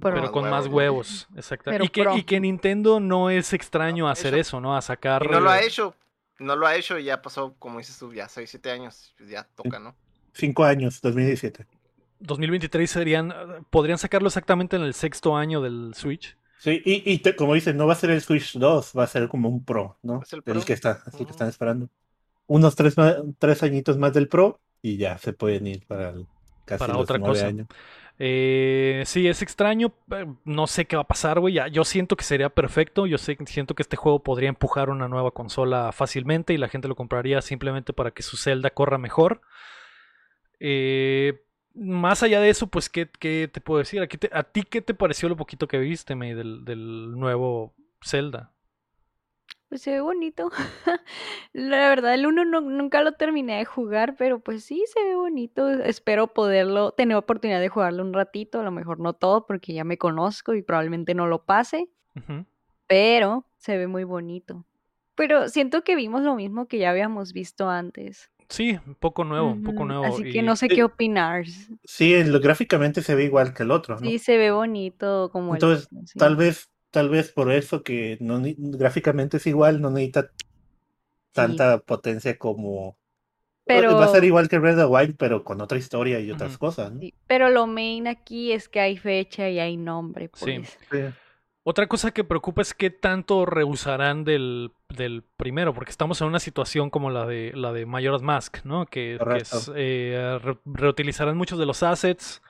Pero- 0.00 0.14
Pero 0.14 0.22
más 0.22 0.30
con 0.30 0.42
más 0.48 0.66
huevos, 0.68 0.72
huevos, 0.72 1.28
exacto. 1.36 1.70
Pero 1.70 1.84
Y 1.84 1.88
que, 1.88 2.06
y 2.16 2.22
que 2.22 2.38
Nintendo 2.40 2.98
no 3.00 3.30
es 3.30 3.52
extraño 3.52 4.04
No, 4.04 4.10
hacer 4.10 4.32
eso- 4.34 4.40
eso, 4.56 4.60
¿no? 4.60 4.76
A 4.76 4.80
sacar. 4.80 5.24
Y 5.24 5.28
no 5.28 5.40
lo 5.40 5.50
ha 5.50 5.60
hecho. 5.60 5.94
No 6.38 6.54
lo 6.56 6.66
ha 6.66 6.76
hecho 6.76 6.98
y 6.98 7.04
ya 7.04 7.20
pasó, 7.22 7.54
como 7.58 7.78
dices 7.78 7.98
tú, 7.98 8.12
ya 8.12 8.28
6, 8.28 8.48
7 8.50 8.70
años. 8.70 9.14
ya 9.28 9.44
toca, 9.54 9.78
¿no? 9.78 9.94
Cinco 10.32 10.64
años, 10.64 11.00
2017. 11.00 11.66
2023 12.20 12.90
serían. 12.90 13.32
Podrían 13.70 13.98
sacarlo 13.98 14.28
exactamente 14.28 14.76
en 14.76 14.82
el 14.82 14.94
sexto 14.94 15.36
año 15.36 15.60
del 15.60 15.94
Switch. 15.94 16.36
Sí, 16.58 16.82
y, 16.84 17.12
y 17.12 17.18
te- 17.18 17.36
como 17.36 17.54
dicen, 17.54 17.76
no 17.76 17.86
va 17.86 17.92
a 17.92 17.96
ser 17.96 18.10
el 18.10 18.20
Switch 18.20 18.56
2, 18.58 18.92
va 18.96 19.04
a 19.04 19.06
ser 19.06 19.28
como 19.28 19.48
un 19.48 19.64
Pro, 19.64 19.96
¿no? 20.02 20.22
Es 20.22 20.32
el 20.32 20.38
El 20.38 20.42
Pro. 20.42 20.64
que 20.64 20.72
está, 20.72 21.02
es 21.06 21.12
el 21.14 21.18
que 21.18 21.22
Ujú. 21.24 21.30
están 21.32 21.48
esperando. 21.48 21.88
Unos 22.46 22.74
tres, 22.74 22.96
ma- 22.96 23.16
tres 23.38 23.62
añitos 23.62 23.96
más 23.98 24.12
del 24.12 24.26
Pro 24.28 24.58
y 24.82 24.96
ya 24.96 25.18
se 25.18 25.32
pueden 25.32 25.66
ir 25.68 25.86
para 25.86 26.10
el- 26.10 26.26
casi 26.64 26.78
Para 26.80 26.94
los 26.94 27.02
otra 27.02 27.20
cosa. 27.20 27.46
años. 27.46 27.68
Eh, 28.18 29.02
sí, 29.06 29.28
es 29.28 29.42
extraño. 29.42 29.92
eh, 30.12 30.26
No 30.44 30.66
sé 30.66 30.86
qué 30.86 30.96
va 30.96 31.02
a 31.02 31.08
pasar, 31.08 31.40
güey. 31.40 31.58
Yo 31.70 31.84
siento 31.84 32.16
que 32.16 32.24
sería 32.24 32.48
perfecto. 32.50 33.06
Yo 33.06 33.18
sé, 33.18 33.36
siento 33.46 33.74
que 33.74 33.82
este 33.82 33.96
juego 33.96 34.22
podría 34.22 34.48
empujar 34.48 34.90
una 34.90 35.08
nueva 35.08 35.30
consola 35.30 35.92
fácilmente 35.92 36.52
y 36.52 36.58
la 36.58 36.68
gente 36.68 36.88
lo 36.88 36.96
compraría 36.96 37.40
simplemente 37.42 37.92
para 37.92 38.10
que 38.10 38.22
su 38.22 38.36
Zelda 38.36 38.70
corra 38.70 38.98
mejor. 38.98 39.40
Eh, 40.60 41.40
más 41.74 42.22
allá 42.22 42.40
de 42.40 42.50
eso, 42.50 42.66
pues, 42.66 42.88
¿qué, 42.88 43.06
te 43.06 43.60
puedo 43.60 43.78
decir? 43.78 44.02
¿A, 44.32 44.42
ti 44.42 44.62
qué 44.64 44.82
te 44.82 44.94
pareció 44.94 45.28
lo 45.28 45.36
poquito 45.36 45.68
que 45.68 45.78
viste, 45.78 46.14
May, 46.16 46.34
del 46.34 47.12
nuevo 47.12 47.74
Zelda? 48.04 48.52
Pues 49.68 49.82
se 49.82 49.90
ve 49.90 50.00
bonito. 50.00 50.50
La 51.52 51.88
verdad, 51.90 52.14
el 52.14 52.26
uno 52.26 52.44
no- 52.44 52.60
nunca 52.62 53.02
lo 53.02 53.12
terminé 53.12 53.58
de 53.58 53.64
jugar, 53.66 54.16
pero 54.16 54.40
pues 54.40 54.64
sí 54.64 54.82
se 54.92 55.04
ve 55.04 55.14
bonito. 55.14 55.68
Espero 55.68 56.28
poderlo, 56.28 56.92
tener 56.92 57.16
oportunidad 57.16 57.60
de 57.60 57.68
jugarlo 57.68 58.02
un 58.02 58.14
ratito, 58.14 58.60
a 58.60 58.62
lo 58.62 58.70
mejor 58.70 58.98
no 58.98 59.12
todo, 59.12 59.46
porque 59.46 59.74
ya 59.74 59.84
me 59.84 59.98
conozco 59.98 60.54
y 60.54 60.62
probablemente 60.62 61.14
no 61.14 61.26
lo 61.26 61.44
pase, 61.44 61.90
pero 62.86 63.44
se 63.58 63.76
ve 63.76 63.86
muy 63.86 64.04
bonito. 64.04 64.64
Pero 65.14 65.48
siento 65.48 65.82
que 65.82 65.96
vimos 65.96 66.22
lo 66.22 66.34
mismo 66.34 66.66
que 66.66 66.78
ya 66.78 66.90
habíamos 66.90 67.32
visto 67.32 67.68
antes. 67.68 68.30
Sí, 68.48 68.78
un 68.86 68.94
poco 68.94 69.24
nuevo, 69.24 69.50
un 69.50 69.62
poco 69.62 69.80
Ujú, 69.80 69.86
nuevo. 69.88 70.04
Así 70.06 70.30
que 70.32 70.42
no 70.42 70.56
sé 70.56 70.68
qué 70.68 70.82
opinar. 70.84 71.44
Sí, 71.84 72.14
en 72.14 72.32
lo, 72.32 72.40
gráficamente 72.40 73.02
se 73.02 73.14
ve 73.14 73.24
igual 73.24 73.52
que 73.52 73.64
el 73.64 73.70
otro, 73.70 73.96
¿no? 73.96 74.08
Sí, 74.08 74.18
se 74.18 74.38
ve 74.38 74.50
bonito 74.50 75.28
como 75.32 75.54
el 75.54 75.56
Entonces, 75.56 75.86
otro, 75.86 76.06
sí. 76.06 76.18
Tal 76.18 76.36
vez, 76.36 76.70
tal 76.90 77.08
vez 77.08 77.30
por 77.32 77.52
eso 77.52 77.82
que 77.82 78.16
no 78.20 78.38
ni- 78.38 78.56
gráficamente 78.58 79.36
es 79.38 79.46
igual, 79.46 79.80
no 79.80 79.90
necesita 79.90 80.30
tanta 81.32 81.78
potencia 81.80 82.38
como 82.38 82.96
Pero- 83.64 83.96
va 83.96 84.06
a 84.06 84.08
ser 84.08 84.24
igual 84.24 84.48
que 84.48 84.58
Red 84.58 84.76
the 84.78 84.84
Wild, 84.86 85.16
pero 85.18 85.44
con 85.44 85.60
otra 85.60 85.78
historia 85.78 86.20
y 86.20 86.30
otras 86.30 86.56
cosas, 86.58 86.92
¿no? 86.92 87.00
Sí, 87.00 87.14
Pero 87.26 87.50
lo 87.50 87.66
main 87.66 88.06
aquí 88.06 88.52
es 88.52 88.68
que 88.68 88.80
hay 88.80 88.96
fecha 88.96 89.48
y 89.50 89.58
hay 89.58 89.76
nombre, 89.76 90.30
pues. 90.30 90.42
Sí. 90.90 90.98
Otra 91.64 91.86
cosa 91.86 92.12
que 92.12 92.24
preocupa 92.24 92.62
es 92.62 92.72
qué 92.72 92.88
tanto 92.88 93.44
rehusarán 93.44 94.24
del, 94.24 94.70
del 94.88 95.22
primero, 95.36 95.74
porque 95.74 95.90
estamos 95.90 96.18
en 96.22 96.28
una 96.28 96.40
situación 96.40 96.88
como 96.88 97.10
la 97.10 97.26
de 97.26 97.52
la 97.54 97.74
de 97.74 97.84
Majora's 97.84 98.22
Mask, 98.22 98.64
¿no? 98.64 98.86
Que, 98.86 99.12
que 99.12 99.18
Correcto. 99.18 99.58
es, 99.58 99.70
eh, 99.76 100.38
re- 100.42 100.56
reutilizarán 100.64 101.36
muchos 101.36 101.58
de 101.58 101.66
los 101.66 101.82
assets, 101.82 102.40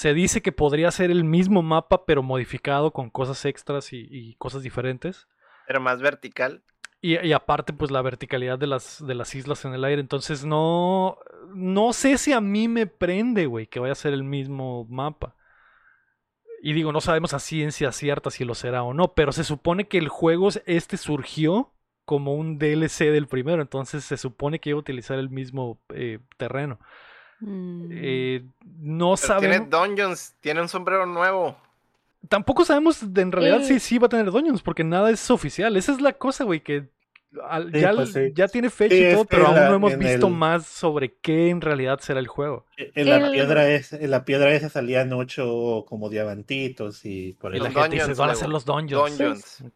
Se 0.00 0.14
dice 0.14 0.40
que 0.40 0.50
podría 0.50 0.90
ser 0.92 1.10
el 1.10 1.24
mismo 1.24 1.60
mapa, 1.60 2.06
pero 2.06 2.22
modificado 2.22 2.90
con 2.90 3.10
cosas 3.10 3.44
extras 3.44 3.92
y, 3.92 4.08
y 4.10 4.34
cosas 4.36 4.62
diferentes. 4.62 5.28
Pero 5.66 5.78
más 5.78 6.00
vertical. 6.00 6.62
Y, 7.02 7.18
y 7.18 7.34
aparte, 7.34 7.74
pues 7.74 7.90
la 7.90 8.00
verticalidad 8.00 8.58
de 8.58 8.66
las, 8.66 9.06
de 9.06 9.14
las 9.14 9.34
islas 9.34 9.62
en 9.66 9.74
el 9.74 9.84
aire. 9.84 10.00
Entonces 10.00 10.42
no. 10.42 11.18
No 11.54 11.92
sé 11.92 12.16
si 12.16 12.32
a 12.32 12.40
mí 12.40 12.66
me 12.66 12.86
prende, 12.86 13.44
güey, 13.44 13.66
que 13.66 13.78
vaya 13.78 13.92
a 13.92 13.94
ser 13.94 14.14
el 14.14 14.24
mismo 14.24 14.86
mapa. 14.88 15.36
Y 16.62 16.72
digo, 16.72 16.92
no 16.92 17.02
sabemos 17.02 17.34
a 17.34 17.38
ciencia 17.38 17.92
cierta 17.92 18.30
si 18.30 18.46
lo 18.46 18.54
será 18.54 18.82
o 18.84 18.94
no, 18.94 19.12
pero 19.12 19.32
se 19.32 19.44
supone 19.44 19.86
que 19.86 19.98
el 19.98 20.08
juego 20.08 20.48
este 20.64 20.96
surgió 20.96 21.74
como 22.06 22.36
un 22.36 22.58
DLC 22.58 23.10
del 23.12 23.28
primero, 23.28 23.60
entonces 23.60 24.02
se 24.02 24.16
supone 24.16 24.60
que 24.60 24.70
iba 24.70 24.78
a 24.78 24.80
utilizar 24.80 25.18
el 25.18 25.28
mismo 25.28 25.78
eh, 25.90 26.20
terreno. 26.38 26.80
Mm. 27.40 27.88
Eh, 27.92 28.42
no 28.80 29.14
Pero 29.16 29.38
tiene 29.40 29.54
sabemos. 29.56 29.70
dungeons, 29.70 30.34
tiene 30.40 30.60
un 30.62 30.68
sombrero 30.68 31.06
nuevo. 31.06 31.56
Tampoco 32.28 32.64
sabemos 32.64 33.12
de- 33.14 33.22
en 33.22 33.32
realidad 33.32 33.62
si 33.62 33.74
Eh. 33.74 33.80
sí 33.80 33.98
va 33.98 34.06
a 34.06 34.10
tener 34.10 34.30
Dungeons, 34.30 34.62
porque 34.62 34.84
nada 34.84 35.10
es 35.10 35.30
oficial. 35.30 35.76
Esa 35.76 35.92
es 35.92 36.00
la 36.00 36.12
cosa, 36.12 36.44
güey, 36.44 36.60
que 36.60 36.84
al- 37.48 37.72
Sí, 37.72 37.80
ya, 37.80 37.92
pues 37.94 38.12
sí. 38.12 38.32
ya 38.34 38.48
tiene 38.48 38.68
fecha 38.70 38.94
Sí, 38.94 39.06
y 39.06 39.12
todo, 39.14 39.24
pero 39.24 39.46
aún 39.46 39.54
la- 39.56 39.68
no 39.68 39.76
hemos 39.76 39.96
visto 39.96 40.26
el- 40.26 40.32
más 40.34 40.66
sobre 40.66 41.14
qué 41.14 41.48
en 41.48 41.60
realidad 41.60 41.98
será 42.00 42.18
el 42.20 42.26
juego. 42.26 42.66
En 42.76 43.08
la 43.08 43.16
El- 43.18 43.32
piedra 43.32 43.68
es, 43.68 43.92
en 43.92 44.10
la 44.10 44.24
piedra 44.24 44.52
esa 44.52 44.68
salían 44.68 45.12
ocho 45.12 45.84
como 45.88 46.10
diamantitos 46.10 47.04
y 47.06 47.34
por 47.34 47.52
Y 47.52 47.56
eso. 47.58 47.64
la 47.64 47.70
Los 47.70 47.82
gente 47.84 47.96
dice, 48.04 48.14
van 48.20 48.30
a 48.30 48.34
ser 48.34 48.48
los 48.48 48.64
Dungeons. 48.66 49.18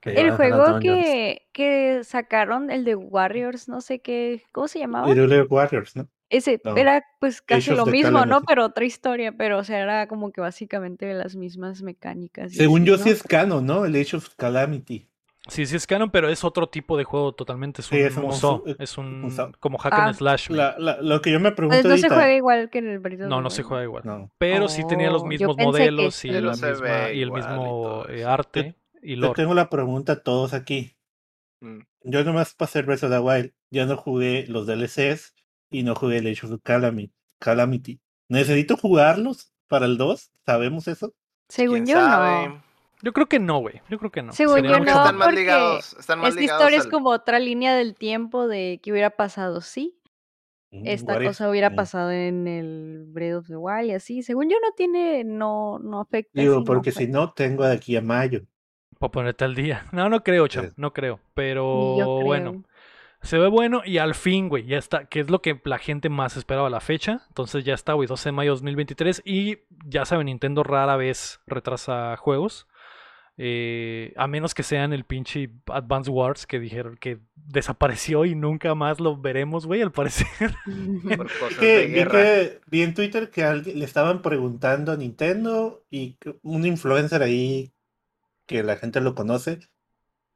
El- 0.03 0.19
El 0.19 0.31
juego 0.33 0.67
Dungeons. 0.67 0.83
que, 1.05 1.43
que 1.53 2.01
sacaron, 2.05 2.71
el 2.71 2.85
de 2.85 2.95
Warriors, 2.97 3.69
no 3.69 3.81
sé 3.81 4.01
qué, 4.01 4.43
¿cómo 4.53 4.67
se 4.69 4.81
llamaba? 4.81 5.09
Irule 5.09 5.43
Warriors, 5.43 5.95
¿no? 5.97 6.09
Ese 6.31 6.61
No. 6.65 6.77
era 6.77 7.05
pues 7.21 7.43
casi 7.43 7.71
lo 7.73 7.87
mismo, 7.87 8.25
¿no? 8.27 8.43
Pero 8.43 8.65
otra 8.65 8.85
historia, 8.85 9.33
pero 9.37 9.59
o 9.59 9.65
sea, 9.65 9.81
era 9.81 10.09
como 10.09 10.33
que 10.33 10.41
básicamente 10.41 11.13
las 11.15 11.37
mismas 11.37 11.83
mecánicas. 11.83 12.53
y 12.53 12.57
Según 12.57 12.83
así, 12.83 12.89
yo 12.91 12.97
¿no? 12.97 13.03
sí 13.03 13.11
es 13.11 13.23
canon, 13.23 13.67
¿no? 13.67 13.85
El 13.85 13.95
Age 13.97 14.17
of 14.17 14.31
Calamity. 14.37 15.09
Sí, 15.49 15.67
sí 15.67 15.77
es 15.77 15.87
canon, 15.87 16.11
pero 16.11 16.31
es 16.31 16.43
otro 16.43 16.71
tipo 16.71 16.97
de 16.97 17.05
juego 17.05 17.35
totalmente. 17.35 17.83
Es 17.83 17.93
un 17.93 17.99
Sí, 17.99 18.03
es 18.03 18.17
un 18.17 18.23
musou, 18.25 18.65
musou- 18.65 18.77
es 18.79 18.97
un 18.97 19.53
como 19.61 19.77
hack 19.77 19.93
Ah. 19.95 20.07
and 20.07 20.15
slash. 20.17 20.49
La- 20.49 20.75
la- 20.79 21.03
lo 21.03 21.21
que 21.21 21.31
yo 21.31 21.39
me 21.39 21.53
pregunto 21.53 21.83
Pues 21.83 21.85
no 21.85 21.99
se 21.99 22.09
juega 22.09 22.35
igual 22.35 22.71
que 22.71 22.79
en 22.79 22.89
el 22.89 22.99
Breath 22.99 23.21
No, 23.21 23.43
no 23.43 23.51
se 23.51 23.63
juega 23.63 23.85
igual. 23.85 24.03
No. 24.07 24.33
Pero 24.39 24.69
sí 24.69 24.83
tenía 24.89 25.11
los 25.11 25.23
mismos 25.25 25.59
modelos 25.59 26.25
y, 26.25 26.29
la 26.31 26.53
misma, 26.53 27.11
y 27.13 27.21
el 27.21 27.29
y 27.29 27.33
mismo 27.33 28.07
eh, 28.09 28.25
arte 28.25 28.75
y 29.03 29.17
Yo 29.17 29.21
lore. 29.21 29.35
tengo 29.37 29.53
la 29.53 29.69
pregunta 29.69 30.13
a 30.15 30.23
todos 30.23 30.55
aquí. 30.55 30.97
Mm. 31.61 31.81
Yo 32.05 32.25
nomás 32.25 32.55
pasé 32.55 32.81
Breath 32.81 33.05
of 33.05 33.11
the 33.11 33.19
Wild. 33.19 33.53
Ya 33.71 33.85
no 33.85 33.99
jugué 33.99 34.47
los 34.49 34.67
DLCs 34.67 35.35
y 35.79 35.83
no 35.83 35.95
jugué 35.95 36.19
el 36.19 36.27
Age 36.27 36.47
of 36.47 36.53
Calami- 36.63 37.11
Calamity. 37.39 38.01
¿Necesito 38.29 38.77
jugarlos 38.77 39.53
para 39.69 39.87
el 39.87 39.97
2? 39.99 40.31
¿Sabemos 40.47 40.89
eso? 40.89 41.13
Según 41.49 41.85
¿Quién 41.85 41.87
yo 41.87 41.95
sabe? 42.05 42.49
no. 42.49 42.63
Yo 43.03 43.13
creo 43.13 43.27
que 43.27 43.39
no, 43.39 43.59
güey. 43.59 43.83
Yo 43.91 43.99
creo 43.99 44.11
que 44.11 44.23
no. 44.23 44.33
Según 44.33 44.55
Sería 44.57 44.71
yo 44.73 44.79
no, 44.79 44.85
están 44.87 45.17
más 45.17 45.27
porque 45.27 45.41
ligados. 45.41 45.97
Están 45.99 46.21
más 46.21 46.29
Esta 46.31 46.41
ligados 46.41 46.63
historia 46.63 46.79
es 46.79 46.87
como 46.87 47.11
otra 47.11 47.39
línea 47.39 47.75
del 47.75 47.95
tiempo 47.95 48.49
de 48.49 48.81
que 48.83 48.93
hubiera 48.93 49.11
pasado, 49.11 49.61
sí. 49.61 49.99
Mm, 50.71 50.87
Esta 50.87 51.13
what 51.15 51.21
if? 51.21 51.27
cosa 51.29 51.51
hubiera 51.51 51.71
Mm. 51.71 51.75
pasado 51.77 52.11
en 52.13 52.47
el 52.49 53.05
Breath 53.09 53.37
of 53.41 53.47
the 53.49 53.57
Wild 53.57 53.91
y 53.91 53.93
así. 53.93 54.23
Según 54.23 54.49
yo 54.49 54.57
no 54.63 54.73
tiene, 54.75 55.23
no, 55.23 55.79
no 55.81 56.01
afecta. 56.01 56.41
Digo, 56.41 56.65
porque 56.65 56.93
si 56.93 57.07
no, 57.07 57.33
tengo 57.33 57.65
de 57.67 57.75
aquí 57.75 57.95
a 57.97 58.01
mayo. 58.01 58.41
Para 58.99 59.11
ponerte 59.11 59.45
al 59.45 59.55
día. 59.55 59.85
No, 59.93 60.09
no 60.09 60.23
creo, 60.23 60.49
cham. 60.49 60.73
No 60.77 60.93
creo. 60.95 61.21
Pero 61.35 62.21
bueno. 62.23 62.63
Se 63.25 63.39
ve 63.39 63.49
bueno 63.49 63.83
y 63.85 63.99
al 63.99 64.15
fin, 64.15 64.49
güey, 64.49 64.67
ya 64.67 64.79
está, 64.79 65.07
que 65.07 65.21
es 65.21 65.31
lo 65.31 65.41
que 65.43 65.61
la 65.65 65.79
gente 65.79 66.09
más 66.09 66.37
esperaba 66.37 66.69
la 66.71 66.81
fecha. 66.81 67.23
Entonces 67.29 67.65
ya 67.65 67.75
está, 67.75 67.95
güey, 67.95 68.07
12 68.07 68.29
de 68.29 68.33
mayo 68.33 68.51
de 68.51 68.57
2023 68.57 69.23
y 69.25 69.59
ya 69.87 70.05
saben, 70.05 70.27
Nintendo 70.27 70.63
rara 70.63 70.97
vez 70.97 71.41
retrasa 71.47 72.17
juegos. 72.17 72.67
Eh, 73.37 74.13
a 74.17 74.29
menos 74.29 74.55
que 74.55 74.63
sean 74.63 74.93
el 74.93 75.03
pinche 75.05 75.51
Advance 75.67 76.09
Wars 76.09 76.47
que 76.47 76.61
dijeron 76.61 76.97
que 76.97 77.19
desapareció 77.35 78.25
y 78.27 78.37
nunca 78.37 78.77
más 78.77 79.01
lo 79.01 79.17
veremos, 79.17 79.67
güey, 79.67 79.83
al 79.83 79.91
parecer. 79.91 80.55
por 81.17 81.27
cosas 81.41 81.59
Que- 81.59 81.67
de 81.79 81.87
vi, 81.87 81.93
guerra. 81.95 82.13
que- 82.13 82.61
vi 82.67 82.83
en 82.83 82.95
Twitter 82.95 83.31
que 83.31 83.43
alguien, 83.43 83.79
le 83.81 83.85
estaban 83.87 84.23
preguntando 84.23 84.93
a 84.93 84.97
Nintendo 84.97 85.83
y 85.91 86.17
un 86.43 86.65
influencer 86.65 87.23
ahí 87.23 87.73
que 88.47 88.63
la 88.63 88.77
gente 88.77 89.01
lo 89.01 89.15
conoce 89.17 89.59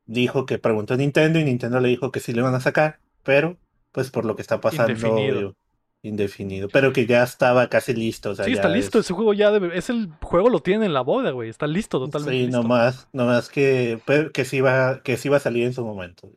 dijo 0.09 0.45
que 0.47 0.59
preguntó 0.59 0.95
a 0.95 0.97
Nintendo 0.97 1.39
y 1.39 1.45
Nintendo 1.45 1.79
le 1.79 1.89
dijo 1.89 2.11
que 2.11 2.19
sí 2.19 2.33
le 2.33 2.41
iban 2.41 2.55
a 2.57 2.61
sacar, 2.61 2.99
pero 3.23 3.57
pues 3.93 4.11
por 4.11 4.25
lo 4.25 4.35
que 4.35 4.43
está 4.43 4.61
pasando 4.61 4.91
Indefinido. 4.93 5.41
yo- 5.41 5.55
indefinido, 6.03 6.69
pero 6.69 6.93
que 6.93 7.07
ya 7.07 7.23
estaba 7.25 7.69
casi 7.69 7.93
listo. 7.93 8.31
O 8.31 8.35
sea, 8.35 8.45
sí, 8.45 8.53
ya 8.53 8.57
está 8.57 8.69
listo, 8.69 8.99
es- 8.99 9.07
ese 9.07 9.15
juego 9.15 9.35
ya 9.35 9.51
debe- 9.51 9.77
es 9.77 9.91
el 9.91 10.11
juego 10.23 10.49
lo 10.49 10.61
tiene 10.61 10.87
en 10.87 10.95
la 10.95 11.01
boda, 11.03 11.31
güey, 11.33 11.49
está 11.51 11.67
listo, 11.67 11.99
totalmente 11.99 12.39
Sí, 12.39 12.47
listo. 12.47 12.63
nomás, 12.63 13.09
nomás 13.13 13.49
que, 13.49 14.01
que 14.33 14.45
sí 14.45 14.61
va, 14.61 15.03
que 15.03 15.17
sí 15.17 15.29
va 15.29 15.39
a 15.39 15.41
salir 15.41 15.65
en 15.65 15.75
su 15.75 15.85
momento. 15.85 16.31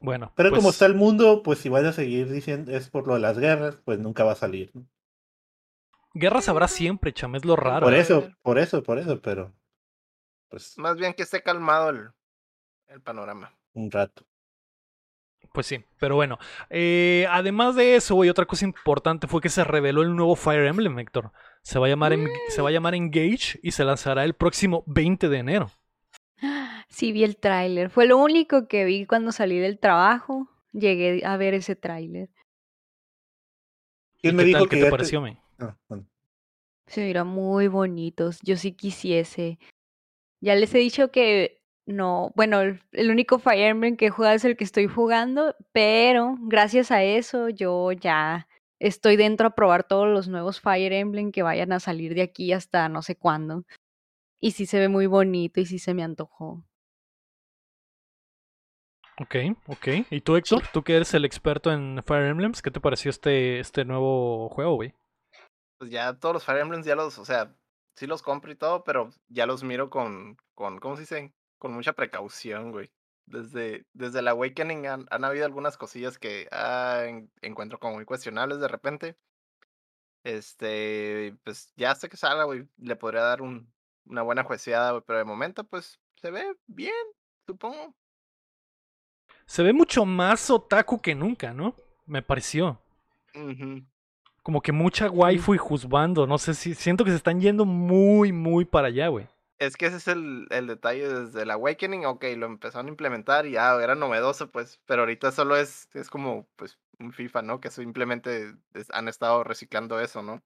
Bueno, 0.00 0.32
Pero 0.36 0.50
como 0.50 0.62
pues, 0.64 0.74
está 0.74 0.86
el 0.86 0.94
mundo, 0.94 1.42
pues 1.42 1.58
si 1.58 1.68
van 1.70 1.86
a 1.86 1.92
seguir 1.92 2.30
diciendo 2.30 2.70
es 2.70 2.88
por 2.88 3.06
lo 3.08 3.14
de 3.14 3.20
las 3.20 3.38
guerras, 3.38 3.78
pues 3.84 3.98
nunca 3.98 4.24
va 4.24 4.32
a 4.32 4.36
salir. 4.36 4.70
¿no? 4.74 4.86
guerras 6.14 6.48
habrá 6.48 6.68
siempre, 6.68 7.12
cham, 7.12 7.34
es 7.36 7.44
lo 7.44 7.56
raro. 7.56 7.86
Por 7.86 7.94
eso, 7.94 8.28
por 8.42 8.58
eso, 8.58 8.82
por 8.82 8.98
eso, 8.98 9.20
pero 9.20 9.52
pues 10.48 10.76
Más 10.78 10.96
bien 10.96 11.14
que 11.14 11.22
esté 11.22 11.42
calmado 11.42 11.90
el, 11.90 12.08
el 12.88 13.00
panorama. 13.00 13.54
un 13.74 13.90
rato. 13.90 14.24
Pues 15.52 15.66
sí, 15.66 15.82
pero 15.98 16.16
bueno. 16.16 16.38
eh, 16.68 17.26
además 17.30 17.74
de 17.76 17.96
eso, 17.96 18.14
güey, 18.16 18.28
otra 18.28 18.44
cosa 18.44 18.64
importante 18.64 19.26
fue 19.28 19.40
que 19.40 19.48
se 19.48 19.64
reveló 19.64 20.02
el 20.02 20.14
nuevo 20.14 20.36
Fire 20.36 20.66
Emblem, 20.66 20.98
Héctor. 20.98 21.32
Se 21.62 21.78
va 21.78 21.86
a 21.86 21.88
llamar, 21.88 22.12
En- 22.12 22.28
se 22.48 22.60
va 22.60 22.68
a 22.68 22.72
llamar 22.72 22.94
Engage 22.94 23.58
y 23.62 23.70
se 23.70 23.84
lanzará 23.84 24.24
el 24.24 24.34
próximo 24.34 24.82
20 24.86 25.28
de 25.28 25.38
enero. 25.38 25.70
Sí, 26.90 27.12
vi 27.12 27.22
el 27.22 27.36
tráiler. 27.36 27.90
Fue 27.90 28.06
lo 28.06 28.16
único 28.16 28.66
que 28.66 28.84
vi 28.86 29.04
cuando 29.04 29.30
salí 29.30 29.58
del 29.58 29.78
trabajo. 29.78 30.48
Llegué 30.72 31.22
a 31.24 31.36
ver 31.36 31.52
ese 31.52 31.76
tráiler. 31.76 32.30
¿Y 34.16 34.20
¿Quién 34.22 34.36
me 34.36 34.42
qué 34.42 34.46
dijo 34.48 34.60
tal? 34.60 34.68
que 34.70 34.76
¿Qué 34.76 34.80
te 34.82 34.84
te- 34.86 34.90
pareció, 34.90 35.20
me? 35.20 35.40
Ah, 35.58 35.76
bueno. 35.88 36.06
Se 36.86 37.04
mira 37.04 37.24
muy 37.24 37.68
bonitos. 37.68 38.40
Yo 38.42 38.56
sí 38.56 38.72
quisiese. 38.72 39.58
Ya 40.40 40.54
les 40.54 40.74
he 40.74 40.78
dicho 40.78 41.10
que 41.10 41.57
no, 41.88 42.32
bueno, 42.36 42.60
el, 42.60 42.82
el 42.92 43.10
único 43.10 43.38
Fire 43.38 43.68
Emblem 43.68 43.96
que 43.96 44.06
he 44.06 44.10
jugado 44.10 44.36
es 44.36 44.44
el 44.44 44.58
que 44.58 44.64
estoy 44.64 44.86
jugando, 44.86 45.56
pero 45.72 46.36
gracias 46.40 46.90
a 46.90 47.02
eso 47.02 47.48
yo 47.48 47.92
ya 47.92 48.46
estoy 48.78 49.16
dentro 49.16 49.46
a 49.46 49.54
probar 49.54 49.84
todos 49.84 50.06
los 50.06 50.28
nuevos 50.28 50.60
Fire 50.60 50.92
Emblem 50.92 51.32
que 51.32 51.42
vayan 51.42 51.72
a 51.72 51.80
salir 51.80 52.14
de 52.14 52.20
aquí 52.20 52.52
hasta 52.52 52.90
no 52.90 53.00
sé 53.00 53.16
cuándo. 53.16 53.64
Y 54.38 54.50
sí 54.50 54.66
se 54.66 54.78
ve 54.78 54.88
muy 54.88 55.06
bonito 55.06 55.60
y 55.60 55.66
sí 55.66 55.78
se 55.78 55.94
me 55.94 56.02
antojó. 56.02 56.62
Ok, 59.20 59.34
ok. 59.66 59.88
¿Y 60.10 60.20
tú, 60.20 60.36
Héctor? 60.36 60.64
Tú 60.70 60.82
que 60.84 60.94
eres 60.94 61.14
el 61.14 61.24
experto 61.24 61.72
en 61.72 62.02
Fire 62.04 62.26
Emblems, 62.26 62.60
¿qué 62.60 62.70
te 62.70 62.80
pareció 62.80 63.08
este, 63.08 63.60
este 63.60 63.86
nuevo 63.86 64.50
juego, 64.50 64.74
güey? 64.74 64.94
Pues 65.78 65.90
ya 65.90 66.12
todos 66.18 66.34
los 66.34 66.44
Fire 66.44 66.60
Emblems 66.60 66.84
ya 66.84 66.94
los, 66.94 67.18
o 67.18 67.24
sea, 67.24 67.56
sí 67.96 68.06
los 68.06 68.20
compro 68.20 68.52
y 68.52 68.56
todo, 68.56 68.84
pero 68.84 69.08
ya 69.28 69.46
los 69.46 69.64
miro 69.64 69.88
con, 69.88 70.36
con 70.54 70.78
¿cómo 70.78 70.94
se 70.94 71.02
dice? 71.02 71.32
Con 71.58 71.72
mucha 71.72 71.92
precaución, 71.92 72.72
güey. 72.72 72.90
Desde, 73.26 73.84
desde 73.92 74.20
el 74.20 74.28
Awakening 74.28 74.86
han, 74.86 75.06
han 75.10 75.24
habido 75.24 75.44
algunas 75.44 75.76
cosillas 75.76 76.18
que 76.18 76.48
ah, 76.50 77.02
en- 77.06 77.30
encuentro 77.42 77.78
como 77.78 77.94
muy 77.94 78.04
cuestionables 78.04 78.60
de 78.60 78.68
repente. 78.68 79.16
Este, 80.24 81.36
pues 81.44 81.72
ya 81.76 81.90
hasta 81.92 82.08
que 82.08 82.16
salga, 82.16 82.44
güey, 82.44 82.66
le 82.78 82.96
podría 82.96 83.22
dar 83.22 83.40
un, 83.42 83.72
una 84.04 84.22
buena 84.22 84.44
jueceada, 84.44 84.90
güey, 84.92 85.02
pero 85.06 85.18
de 85.18 85.24
momento, 85.24 85.64
pues, 85.64 85.98
se 86.20 86.30
ve 86.30 86.54
bien, 86.66 86.94
supongo. 87.46 87.94
Se 89.46 89.62
ve 89.62 89.72
mucho 89.72 90.04
más 90.04 90.50
otaku 90.50 91.00
que 91.00 91.14
nunca, 91.14 91.52
¿no? 91.54 91.74
Me 92.06 92.22
pareció. 92.22 92.78
Como 94.42 94.60
que 94.60 94.72
mucha 94.72 95.10
waifu 95.10 95.54
y 95.54 95.58
juzgando. 95.58 96.26
No 96.26 96.38
sé 96.38 96.54
si. 96.54 96.74
Siento 96.74 97.04
que 97.04 97.10
se 97.10 97.16
están 97.16 97.40
yendo 97.40 97.64
muy, 97.64 98.32
muy 98.32 98.64
para 98.64 98.88
allá, 98.88 99.08
güey. 99.08 99.26
Es 99.58 99.76
que 99.76 99.86
ese 99.86 99.96
es 99.96 100.06
el, 100.08 100.46
el 100.50 100.68
detalle 100.68 101.08
desde 101.08 101.42
el 101.42 101.50
Awakening, 101.50 102.06
ok, 102.06 102.24
lo 102.36 102.46
empezaron 102.46 102.86
a 102.86 102.90
implementar 102.90 103.44
y 103.46 103.52
ya 103.52 103.74
era 103.82 103.96
novedoso, 103.96 104.50
pues, 104.52 104.80
pero 104.86 105.02
ahorita 105.02 105.32
solo 105.32 105.56
es, 105.56 105.88
es 105.94 106.10
como, 106.10 106.48
pues, 106.56 106.78
un 107.00 107.12
FIFA, 107.12 107.42
¿no? 107.42 107.60
Que 107.60 107.70
simplemente 107.70 108.54
han 108.92 109.08
estado 109.08 109.42
reciclando 109.42 109.98
eso, 110.00 110.22
¿no? 110.22 110.44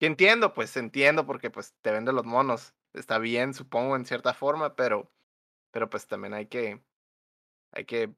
Y 0.00 0.06
entiendo, 0.06 0.54
pues, 0.54 0.76
entiendo 0.76 1.26
porque, 1.26 1.50
pues, 1.50 1.74
te 1.82 1.92
venden 1.92 2.16
los 2.16 2.26
monos, 2.26 2.74
está 2.94 3.18
bien, 3.18 3.54
supongo, 3.54 3.96
en 3.96 4.06
cierta 4.06 4.34
forma, 4.34 4.76
pero, 4.76 5.12
pero, 5.72 5.90
pues, 5.90 6.06
también 6.08 6.34
hay 6.34 6.46
que, 6.48 6.82
hay 7.72 7.84
que 7.86 8.14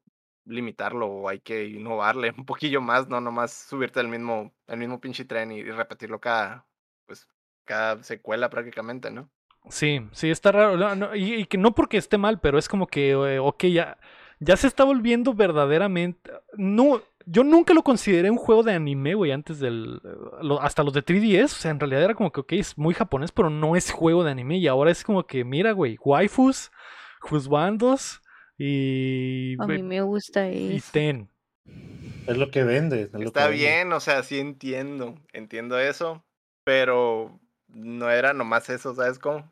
limitarlo 0.46 1.06
o 1.08 1.28
hay 1.28 1.40
que 1.40 1.66
innovarle 1.66 2.32
un 2.38 2.46
poquillo 2.46 2.80
más, 2.82 3.08
no 3.08 3.20
nomás 3.20 3.52
subirte 3.52 4.00
el 4.00 4.08
mismo, 4.08 4.54
el 4.68 4.78
mismo 4.78 5.00
pinche 5.00 5.24
tren 5.26 5.52
y, 5.52 5.58
y 5.60 5.70
repetirlo 5.72 6.20
cada, 6.20 6.68
pues, 7.06 7.28
cada 7.64 8.02
secuela 8.04 8.50
prácticamente, 8.50 9.10
¿no? 9.10 9.30
Sí, 9.70 10.00
sí, 10.12 10.30
está 10.30 10.52
raro. 10.52 10.76
no, 10.76 10.94
no, 10.96 11.14
y, 11.16 11.34
y 11.34 11.46
que 11.46 11.56
no 11.56 11.74
porque 11.74 11.96
esté 11.96 12.18
mal, 12.18 12.40
pero 12.40 12.58
es 12.58 12.68
como 12.68 12.86
que, 12.88 13.10
eh, 13.12 13.38
ok, 13.38 13.64
ya, 13.66 13.96
ya 14.40 14.56
se 14.56 14.66
está 14.66 14.84
volviendo 14.84 15.34
verdaderamente. 15.34 16.30
No, 16.54 17.00
yo 17.26 17.44
nunca 17.44 17.72
lo 17.72 17.82
consideré 17.84 18.30
un 18.30 18.36
juego 18.36 18.62
de 18.64 18.74
anime, 18.74 19.14
güey, 19.14 19.30
antes 19.32 19.60
del. 19.60 20.00
lo- 20.42 20.60
hasta 20.60 20.82
los 20.82 20.92
de 20.92 21.02
3DS. 21.02 21.54
O 21.54 21.58
sea, 21.58 21.70
en 21.70 21.80
realidad 21.80 22.02
era 22.04 22.14
como 22.14 22.32
que, 22.32 22.40
ok, 22.40 22.52
es 22.54 22.76
muy 22.76 22.92
japonés, 22.94 23.32
pero 23.32 23.50
no 23.50 23.76
es 23.76 23.90
juego 23.92 24.24
de 24.24 24.32
anime. 24.32 24.58
Y 24.58 24.66
ahora 24.66 24.90
es 24.90 25.04
como 25.04 25.24
que, 25.26 25.44
mira, 25.44 25.72
güey, 25.72 25.96
waifus, 26.04 26.70
juzbandos 27.20 28.20
y. 28.58 29.56
A 29.56 29.66
mí 29.66 29.82
me 29.82 30.02
gusta 30.02 30.46
y 30.66 30.82
eso. 30.82 30.92
ten. 30.92 31.30
Es 32.26 32.36
lo 32.36 32.50
que 32.50 32.64
vende. 32.64 33.02
es 33.02 33.12
lo 33.14 33.32
Está 33.32 33.32
que 33.32 33.48
vende. 33.48 33.78
bien, 33.78 33.92
o 33.92 34.00
sea, 34.00 34.22
sí 34.22 34.38
entiendo, 34.38 35.14
entiendo 35.32 35.78
eso, 35.78 36.24
pero 36.64 37.40
no 37.68 38.10
era 38.10 38.32
nomás 38.32 38.68
eso, 38.70 38.94
¿sabes 38.94 39.18
cómo? 39.18 39.50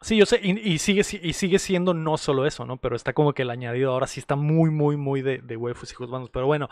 Sí, 0.00 0.16
yo 0.16 0.26
sé, 0.26 0.40
y, 0.42 0.58
y 0.58 0.78
sigue, 0.78 1.02
si- 1.04 1.20
y 1.22 1.32
sigue 1.32 1.58
siendo 1.58 1.92
no 1.94 2.16
solo 2.18 2.46
eso, 2.46 2.64
¿no? 2.64 2.76
Pero 2.76 2.94
está 2.96 3.12
como 3.12 3.32
que 3.32 3.42
el 3.42 3.50
añadido 3.50 3.92
ahora 3.92 4.06
sí 4.06 4.20
está 4.20 4.36
muy, 4.36 4.70
muy, 4.70 4.96
muy 4.96 5.22
de, 5.22 5.38
de 5.38 5.56
waifus 5.56 5.90
y 5.92 5.94
juzbandos. 5.94 6.30
Pero 6.30 6.46
bueno, 6.46 6.68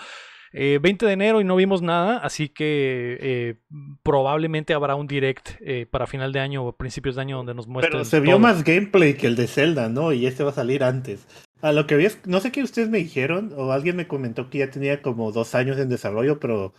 eh, 0.53 0.79
20 0.81 1.07
de 1.07 1.13
enero 1.13 1.41
y 1.41 1.45
no 1.45 1.57
vimos 1.57 1.83
nada, 1.83 2.19
así 2.19 2.49
que 2.49 3.19
eh, 3.21 3.55
probablemente 4.03 4.75
habrá 4.75 4.95
un 4.95 5.07
direct 5.07 5.51
eh, 5.61 5.87
para 5.91 6.07
final 6.07 6.33
de 6.33 6.41
año 6.41 6.65
o 6.65 6.73
principios 6.77 7.17
de 7.17 7.23
año 7.23 7.37
donde 7.39 7.55
nos 7.55 7.67
muestren 7.67 7.93
Pero 7.93 8.05
se 8.05 8.21
vio 8.21 8.33
todo. 8.33 8.41
más 8.41 8.63
gameplay 8.65 9.15
que 9.15 9.27
el 9.27 9.37
de 9.37 9.47
Zelda, 9.49 9.89
¿no? 9.89 10.13
Y 10.13 10.27
este 10.27 10.45
va 10.45 10.51
a 10.51 10.55
salir 10.55 10.85
antes. 10.85 11.27
A 11.63 11.73
lo 11.73 11.87
que 11.87 11.97
vi 11.97 12.05
es, 12.05 12.21
no 12.27 12.41
sé 12.41 12.53
qué 12.53 12.63
ustedes 12.63 12.89
me 12.91 12.99
dijeron, 12.99 13.53
o 13.57 13.73
alguien 13.73 13.97
me 13.97 14.07
comentó 14.07 14.51
que 14.51 14.59
ya 14.59 14.71
tenía 14.71 15.03
como 15.03 15.33
dos 15.33 15.55
años 15.55 15.79
en 15.79 15.89
desarrollo, 15.89 16.39
pero 16.39 16.75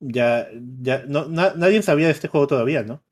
ya, 0.00 0.48
ya, 0.80 1.04
no, 1.06 1.26
na- 1.26 1.52
nadie 1.56 1.82
sabía 1.82 2.06
de 2.06 2.12
este 2.12 2.28
juego 2.28 2.46
todavía, 2.46 2.82
¿no? 2.82 3.02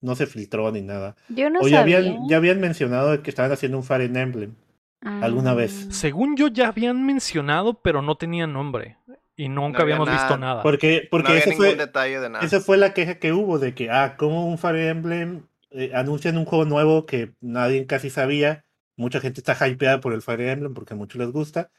No 0.00 0.14
se 0.14 0.26
filtró 0.26 0.70
ni 0.70 0.82
nada. 0.82 1.16
Yo 1.28 1.50
no 1.50 1.60
o 1.60 1.68
ya 1.68 1.78
sabía. 1.78 1.98
habían, 1.98 2.28
ya 2.28 2.36
habían 2.36 2.60
mencionado 2.60 3.22
que 3.22 3.30
estaban 3.30 3.50
haciendo 3.52 3.78
un 3.78 3.84
Fire 3.84 4.16
Emblem. 4.16 4.54
alguna 5.02 5.54
vez. 5.54 5.86
Ah. 5.88 5.92
Según 5.92 6.36
yo 6.36 6.48
ya 6.48 6.68
habían 6.68 7.04
mencionado, 7.06 7.80
pero 7.82 8.02
no 8.02 8.16
tenía 8.16 8.46
nombre. 8.46 8.96
Y 9.36 9.48
nunca 9.48 9.78
No 9.78 9.82
había 9.84 9.96
habíamos 9.96 10.10
visto 10.10 10.36
nada. 10.38 10.62
Porque, 10.62 11.02
no 11.04 11.08
porque 11.10 11.28
había 11.32 11.44
ese 11.44 11.52
fue, 11.56 11.74
detalle 11.76 12.20
de 12.20 12.28
nada. 12.30 12.44
esa 12.44 12.60
fue 12.60 12.76
la 12.76 12.92
queja 12.94 13.18
que 13.18 13.32
hubo 13.32 13.58
de 13.58 13.74
que, 13.74 13.90
ah, 13.90 14.16
como 14.16 14.48
un 14.48 14.58
Fire 14.58 14.88
Emblem 14.88 15.46
eh, 15.70 15.92
anuncian 15.94 16.36
un 16.38 16.44
juego 16.44 16.64
nuevo 16.64 17.06
que 17.06 17.34
nadie 17.40 17.86
casi 17.86 18.10
sabía. 18.10 18.64
Mucha 18.96 19.20
gente 19.20 19.40
está 19.40 19.68
hypeada 19.68 20.00
por 20.00 20.12
el 20.12 20.22
Fire 20.22 20.40
Emblem 20.48 20.74
porque 20.74 20.94
a 20.94 20.96
muchos 20.96 21.20
les 21.20 21.30
gusta. 21.30 21.70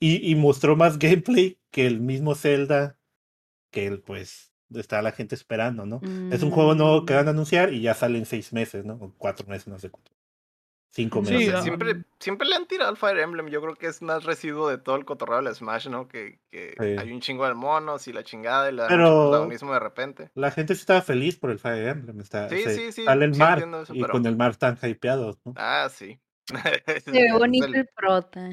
Y, 0.00 0.28
y 0.28 0.34
mostró 0.34 0.74
más 0.76 0.98
gameplay 0.98 1.58
que 1.70 1.86
el 1.86 2.00
mismo 2.00 2.34
Zelda 2.34 2.98
que 3.70 3.86
el, 3.86 4.00
pues, 4.00 4.52
está 4.74 5.02
la 5.02 5.12
gente 5.12 5.34
esperando, 5.34 5.86
¿no? 5.86 6.00
Es 6.32 6.42
un 6.42 6.50
juego 6.50 6.74
nuevo 6.74 7.04
que 7.06 7.14
van 7.14 7.26
a 7.28 7.32
Mm. 7.32 7.34
anunciar 7.36 7.72
y 7.72 7.80
ya 7.82 7.94
sale 7.94 8.18
en 8.18 8.26
seis 8.26 8.52
meses, 8.52 8.84
¿no? 8.84 8.94
O 8.94 9.12
cuatro 9.18 9.46
meses, 9.46 9.68
no 9.68 9.78
sé 9.78 9.90
cuánto. 9.90 10.10
Cinco 10.90 11.24
Sí, 11.24 11.32
meses. 11.34 11.54
¿no? 11.54 11.62
siempre, 11.62 12.04
siempre 12.20 12.46
le 12.48 12.54
han 12.54 12.66
tirado 12.68 12.88
al 12.88 12.96
Fire 12.96 13.18
Emblem. 13.18 13.48
Yo 13.48 13.60
creo 13.60 13.74
que 13.74 13.88
es 13.88 14.00
más 14.00 14.22
residuo 14.22 14.68
de 14.68 14.78
todo 14.78 14.94
el 14.94 15.04
cotorreo 15.04 15.42
del 15.42 15.52
Smash, 15.52 15.88
¿no? 15.88 16.06
Que, 16.06 16.38
que 16.52 16.74
Sí. 16.78 16.84
hay 16.96 17.10
un 17.10 17.20
chingo 17.20 17.44
de 17.48 17.54
monos 17.54 18.06
y 18.06 18.12
la 18.12 18.22
chingada 18.22 18.70
y 18.70 18.76
dan 18.76 18.86
Pero- 18.88 19.28
protagonismo 19.30 19.72
de 19.72 19.80
repente. 19.80 20.30
La 20.36 20.52
gente 20.52 20.74
sí 20.76 20.80
estaba 20.82 21.02
feliz 21.02 21.36
por 21.36 21.50
el 21.50 21.58
Fire 21.58 21.88
Emblem. 21.88 22.20
Está, 22.20 22.48
Sí, 22.48 22.62
se- 22.62 22.74
sí, 22.76 22.92
sí, 22.92 23.04
Sale 23.06 23.24
el 23.24 23.34
sí 23.34 23.40
mar 23.40 23.58
eso, 23.58 23.92
y 23.92 24.00
pero- 24.02 24.12
con 24.12 24.24
el 24.26 24.36
mar 24.36 24.54
tan 24.54 24.78
hypeados, 24.80 25.36
¿no? 25.44 25.52
Ah, 25.56 25.88
sí. 25.92 26.20
Se 27.04 27.10
ve 27.10 27.32
bonito 27.32 27.66
el 27.66 27.88
prota. 27.96 28.50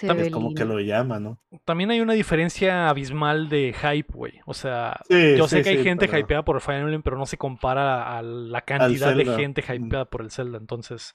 Se 0.00 0.06
También 0.06 0.28
Es 0.28 0.32
como 0.32 0.54
que 0.54 0.64
lo 0.64 0.80
llama, 0.80 1.20
¿no? 1.20 1.38
También 1.66 1.90
hay 1.90 2.00
una 2.00 2.14
diferencia 2.14 2.88
abismal 2.88 3.50
de 3.50 3.74
hype, 3.78 4.10
güey. 4.14 4.40
O 4.46 4.54
sea, 4.54 4.98
Sí, 5.10 5.36
yo 5.36 5.46
sé 5.46 5.58
sí, 5.58 5.62
que 5.64 5.68
hay 5.68 5.76
sí, 5.78 5.82
gente 5.84 6.06
pero- 6.08 6.18
hypeada 6.20 6.42
por 6.42 6.58
Fire 6.62 6.80
Emblem, 6.80 7.02
pero 7.02 7.18
no 7.18 7.26
se 7.26 7.36
compara 7.36 8.16
a 8.16 8.22
la 8.22 8.62
cantidad 8.62 9.14
de 9.14 9.26
gente 9.26 9.62
Mm. 9.62 9.84
hypeada 9.86 10.04
por 10.06 10.22
el 10.22 10.30
Zelda. 10.30 10.56
Entonces, 10.56 11.12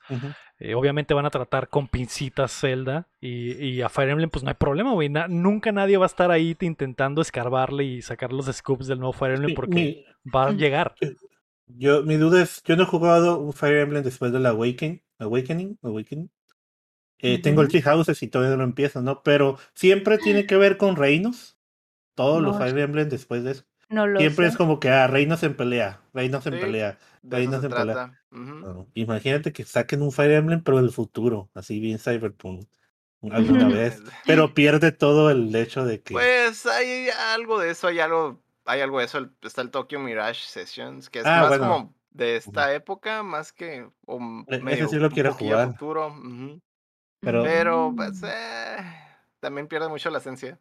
eh, 0.60 0.76
obviamente 0.76 1.16
van 1.16 1.26
a 1.26 1.32
tratar 1.32 1.68
con 1.70 1.88
pincitas 1.88 2.52
Zelda. 2.52 3.08
Y, 3.20 3.54
y 3.54 3.82
a 3.82 3.90
Fire 3.90 4.10
Emblem, 4.12 4.30
pues 4.30 4.44
no 4.44 4.50
hay 4.50 4.56
problema, 4.56 4.92
güey. 4.94 5.10
Na- 5.10 5.28
nunca 5.28 5.72
nadie 5.72 5.98
va 5.98 6.06
a 6.06 6.14
estar 6.14 6.30
ahí 6.30 6.56
intentando 6.62 7.24
escarbarle 7.24 7.84
y 7.86 8.02
sacar 8.04 8.32
los 8.34 8.46
scoops 8.46 8.86
del 8.86 9.00
nuevo 9.00 9.14
Fire 9.14 9.32
Emblem 9.34 9.50
Mi- 9.50 9.56
porque 9.56 9.74
mi- 10.24 10.32
va 10.32 10.50
a 10.50 10.52
llegar. 10.52 10.94
yo, 11.68 12.04
mi 12.04 12.16
duda 12.18 12.44
es, 12.44 12.62
yo 12.64 12.76
no 12.76 12.84
he 12.84 12.86
jugado 12.86 13.40
un 13.40 13.52
Fire 13.54 13.78
Emblem 13.80 14.04
después 14.04 14.32
del 14.32 14.46
Awakening. 14.46 15.02
Awakening, 15.18 15.80
Awakening. 15.82 16.30
Eh, 17.20 17.42
Tengo 17.42 17.62
el. 17.62 17.68
Tree 17.70 17.82
Houses 17.82 18.22
y 18.24 18.28
todavía 18.28 18.52
no 18.52 18.58
lo 18.62 18.64
empiezo, 18.66 19.02
¿no? 19.02 19.24
Pero 19.24 19.58
siempre 19.74 20.18
tiene 20.18 20.46
que 20.46 20.58
ver 20.58 20.78
con 20.78 20.96
reinos. 20.96 21.58
Todos 22.16 22.42
los 22.42 22.58
No, 22.58 22.62
Fire 22.66 22.78
Emblem 22.80 23.10
después 23.10 23.44
de 23.44 23.52
eso. 23.52 23.64
No 23.90 24.08
lo 24.08 24.20
Siempre 24.20 24.46
sé. 24.46 24.52
es 24.52 24.58
como 24.58 24.80
que, 24.80 24.90
ah, 24.90 25.08
reinos 25.08 25.44
en 25.44 25.56
pelea, 25.56 26.02
reinos 26.14 26.46
en 26.48 26.54
Sí. 26.54 26.60
pelea. 26.60 26.98
Se 27.22 27.30
se 27.30 27.70
pelea. 27.70 27.70
trata. 27.70 28.22
Ujú. 28.32 28.42
No, 28.42 28.88
Imagínate 28.94 29.52
que 29.54 29.64
saquen 29.64 30.02
un 30.02 30.12
Fire 30.12 30.32
Emblem, 30.32 30.64
pero 30.64 30.78
del 30.78 30.92
futuro, 30.92 31.50
así 31.54 31.80
bien 31.80 32.00
Cyberpunk, 32.00 32.68
alguna 33.68 33.68
vez. 33.70 34.02
Pero 34.26 34.54
pierde 34.54 34.92
todo 34.92 35.30
el 35.30 35.54
hecho 35.56 35.86
de 35.86 36.02
que. 36.02 36.14
Pues 36.14 36.66
hay 36.66 37.10
algo 37.34 37.60
de 37.60 37.72
eso, 37.72 37.88
hay 37.88 38.00
algo, 38.00 38.42
hay 38.66 38.82
algo 38.82 39.00
de 39.00 39.06
eso. 39.06 39.30
Está 39.42 39.62
el 39.62 39.72
Tokyo 39.72 40.00
Mirage 40.00 40.42
Sessions, 40.48 41.10
que 41.10 41.20
es 41.20 41.26
Ah, 41.26 41.42
más 41.42 41.50
bueno. 41.50 41.64
como 41.68 41.96
de 42.12 42.38
esta 42.38 42.74
época, 42.74 43.24
más 43.24 43.52
que 43.52 43.88
o 44.06 44.20
E- 44.48 44.56
ese 44.56 44.64
medio 44.64 44.88
sí 44.88 44.96
lo 44.98 45.10
quiero 45.12 45.34
jugar. 45.34 45.74
futuro. 45.74 46.08
ujú. 46.08 46.62
Pero- 47.26 47.44
Pero 47.44 47.94
pues 47.96 48.22
eh, 48.24 48.78
también 49.40 49.68
pierde 49.68 49.90
mucho 49.90 50.10
la 50.10 50.20
esencia. 50.20 50.60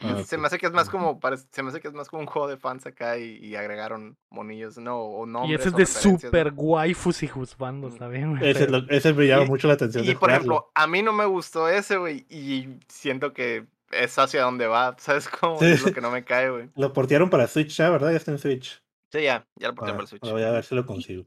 Ah, 0.00 0.22
Se 0.24 0.36
me 0.38 0.48
hace 0.48 0.58
que 0.58 0.66
es 0.66 0.72
más 0.72 0.90
como 0.90 1.20
parece- 1.20 1.46
se 1.52 1.62
me 1.62 1.68
hace 1.68 1.80
que 1.80 1.86
es 1.86 1.94
más 1.94 2.08
como 2.08 2.20
un 2.22 2.26
juego 2.26 2.48
de 2.48 2.56
fans 2.56 2.84
acá 2.84 3.16
y, 3.16 3.36
y 3.36 3.54
agregaron 3.54 4.16
monillos, 4.28 4.76
no, 4.76 4.98
o 4.98 5.24
nombres. 5.24 5.52
Y 5.52 5.54
ese 5.54 5.68
es 5.68 5.74
de 5.76 5.84
referencias, 5.84 6.12
¿no? 6.12 6.18
super 6.18 6.52
waifus 6.56 7.22
y 7.22 7.28
juzbandos 7.28 7.94
Mm. 7.94 7.98
también, 7.98 8.36
güey. 8.36 8.50
Ese, 8.50 8.68
lo- 8.68 8.88
ese 8.90 9.12
me 9.12 9.26
llama 9.28 9.44
Y- 9.44 9.48
mucho 9.48 9.68
la 9.68 9.74
atención. 9.74 10.02
Y 10.02 10.08
de 10.08 10.12
por 10.14 10.30
jugarlo. 10.30 10.36
ejemplo, 10.54 10.72
a 10.74 10.86
mí 10.88 11.02
no 11.02 11.12
me 11.12 11.26
gustó 11.26 11.68
ese, 11.68 11.96
güey, 11.96 12.26
y 12.28 12.80
siento 12.88 13.32
que 13.32 13.66
es 13.92 14.18
hacia 14.18 14.42
donde 14.42 14.66
va, 14.66 14.96
¿sabes 14.98 15.28
cómo? 15.40 15.60
Sí. 15.60 15.66
Es 15.66 15.82
lo 15.84 15.92
que 15.92 16.00
no 16.00 16.10
me 16.10 16.24
cae, 16.24 16.50
güey. 16.50 16.70
Lo 16.74 16.92
portearon 16.92 17.30
para 17.30 17.46
Switch 17.46 17.76
ya, 17.76 17.88
¿verdad? 17.90 18.10
Ya 18.10 18.16
está 18.16 18.32
en 18.32 18.38
Switch. 18.38 18.82
Sí, 19.12 19.22
ya, 19.22 19.46
ya 19.54 19.68
lo 19.68 19.74
Ah, 19.74 19.76
porté 19.76 19.92
para 19.92 20.02
el 20.02 20.08
Switch. 20.08 20.22
voy 20.22 20.42
a 20.42 20.50
ver 20.50 20.64
si 20.64 20.74
lo 20.74 20.84
consigo 20.86 21.24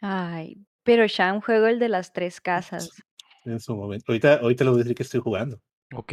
Ay, 0.00 0.56
pero 0.84 1.04
ya 1.04 1.34
un 1.34 1.42
juego 1.42 1.66
el 1.66 1.78
de 1.78 1.90
las 1.90 2.14
tres 2.14 2.40
casas. 2.40 3.02
En 3.46 3.60
su 3.60 3.74
momento. 3.76 4.06
Ahorita, 4.08 4.34
ahorita 4.36 4.64
le 4.64 4.70
voy 4.70 4.80
a 4.80 4.82
decir 4.82 4.96
que 4.96 5.02
estoy 5.02 5.20
jugando. 5.20 5.60
Ok. 5.94 6.12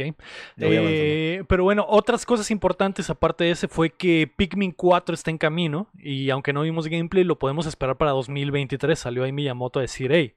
Eh, 0.56 1.42
pero 1.48 1.64
bueno, 1.64 1.84
otras 1.88 2.24
cosas 2.24 2.50
importantes 2.50 3.10
aparte 3.10 3.44
de 3.44 3.50
ese 3.50 3.66
fue 3.66 3.90
que 3.90 4.30
Pikmin 4.36 4.70
4 4.70 5.14
está 5.14 5.30
en 5.30 5.38
camino 5.38 5.88
y 5.94 6.30
aunque 6.30 6.52
no 6.52 6.62
vimos 6.62 6.86
gameplay, 6.86 7.24
lo 7.24 7.38
podemos 7.38 7.66
esperar 7.66 7.96
para 7.96 8.12
2023. 8.12 8.98
Salió 8.98 9.24
ahí 9.24 9.32
Miyamoto 9.32 9.80
a 9.80 9.82
decir, 9.82 10.12
hey, 10.12 10.36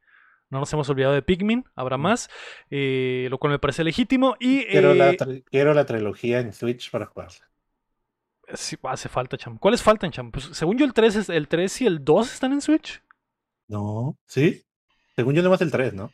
no 0.49 0.59
nos 0.59 0.73
hemos 0.73 0.89
olvidado 0.89 1.13
de 1.13 1.21
Pikmin, 1.21 1.65
habrá 1.75 1.97
más, 1.97 2.29
eh, 2.69 3.27
lo 3.29 3.37
cual 3.37 3.51
me 3.51 3.59
parece 3.59 3.83
legítimo 3.83 4.35
y 4.39 4.65
Quiero, 4.65 4.93
la, 4.93 5.11
eh, 5.11 5.43
quiero 5.51 5.73
la 5.73 5.85
trilogía 5.85 6.39
en 6.39 6.53
Switch 6.53 6.89
para 6.89 7.05
jugarla. 7.05 7.47
sí, 8.53 8.77
hace 8.83 9.09
falta, 9.09 9.37
cham. 9.37 9.57
¿Cuáles 9.57 9.83
faltan, 9.83 10.11
cham? 10.11 10.31
Pues, 10.31 10.45
según 10.53 10.77
yo 10.77 10.85
el 10.85 10.93
3, 10.93 11.15
es, 11.15 11.29
el 11.29 11.47
3 11.47 11.81
y 11.81 11.85
el 11.85 12.03
2 12.03 12.33
están 12.33 12.53
en 12.53 12.61
Switch. 12.61 13.03
No, 13.67 14.17
¿sí? 14.25 14.63
Según 15.15 15.35
yo, 15.35 15.43
nomás 15.43 15.61
el 15.61 15.71
3, 15.71 15.93
¿no? 15.93 16.11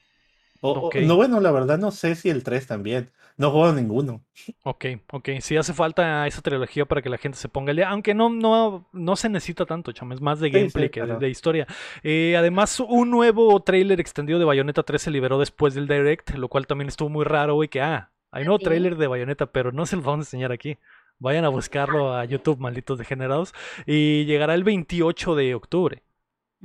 O- 0.66 0.72
o- 0.72 0.88
Ok. 0.88 0.96
no, 1.04 1.16
bueno, 1.18 1.40
la 1.40 1.52
verdad 1.52 1.78
no 1.78 1.92
sé 1.92 2.16
si 2.16 2.30
el 2.30 2.44
3 2.44 2.66
también. 2.68 3.12
No 3.36 3.50
juego 3.50 3.74
ninguno. 3.74 4.22
Ok, 4.64 4.86
ok. 5.12 5.30
Sí 5.42 5.58
hace 5.58 5.74
falta 5.74 6.28
esa 6.28 6.42
trilogía 6.42 6.86
para 6.86 7.02
que 7.02 7.10
la 7.10 7.18
gente 7.18 7.38
se 7.38 7.50
ponga 7.50 7.72
al 7.72 7.78
día. 7.78 7.90
Aunque 7.90 8.14
no, 8.14 8.30
no, 8.30 8.88
no 8.94 9.16
se 9.16 9.28
necesita 9.28 9.66
tanto, 9.66 9.92
cham. 9.92 10.12
Es 10.12 10.22
más 10.22 10.40
de 10.40 10.52
gameplay 10.52 10.86
sí, 10.86 10.92
que 10.92 11.00
de, 11.02 11.06
claro. 11.08 11.20
de 11.20 11.30
historia. 11.30 11.68
Eh, 12.04 12.36
además, 12.38 12.80
un 12.80 13.10
nuevo 13.10 13.60
trailer 13.62 14.00
extendido 14.00 14.38
de 14.38 14.46
Bayonetta 14.46 14.84
3 14.84 15.02
se 15.02 15.12
liberó 15.12 15.40
después 15.40 15.74
del 15.74 15.88
Direct, 15.88 16.36
lo 16.36 16.48
cual 16.48 16.68
también 16.68 16.90
estuvo 16.90 17.10
muy 17.10 17.26
raro, 17.26 17.56
güey, 17.56 17.70
que 17.70 17.82
ah, 17.82 18.12
hay 18.32 18.44
nuevo 18.46 18.60
trailer 18.60 18.98
de 18.98 19.08
Bayonetta, 19.08 19.48
pero 19.48 19.72
no 19.72 19.88
se 19.88 19.96
lo 19.96 20.04
vamos 20.04 20.20
a 20.20 20.28
enseñar 20.28 20.52
aquí. 20.52 20.78
Vayan 21.18 21.44
a 21.46 21.50
buscarlo 21.50 22.14
a 22.16 22.26
YouTube, 22.26 22.60
malditos 22.60 23.00
degenerados. 23.00 23.54
Y 23.88 24.26
llegará 24.26 24.54
el 24.54 24.64
28 24.64 25.34
de 25.36 25.56
octubre. 25.56 26.04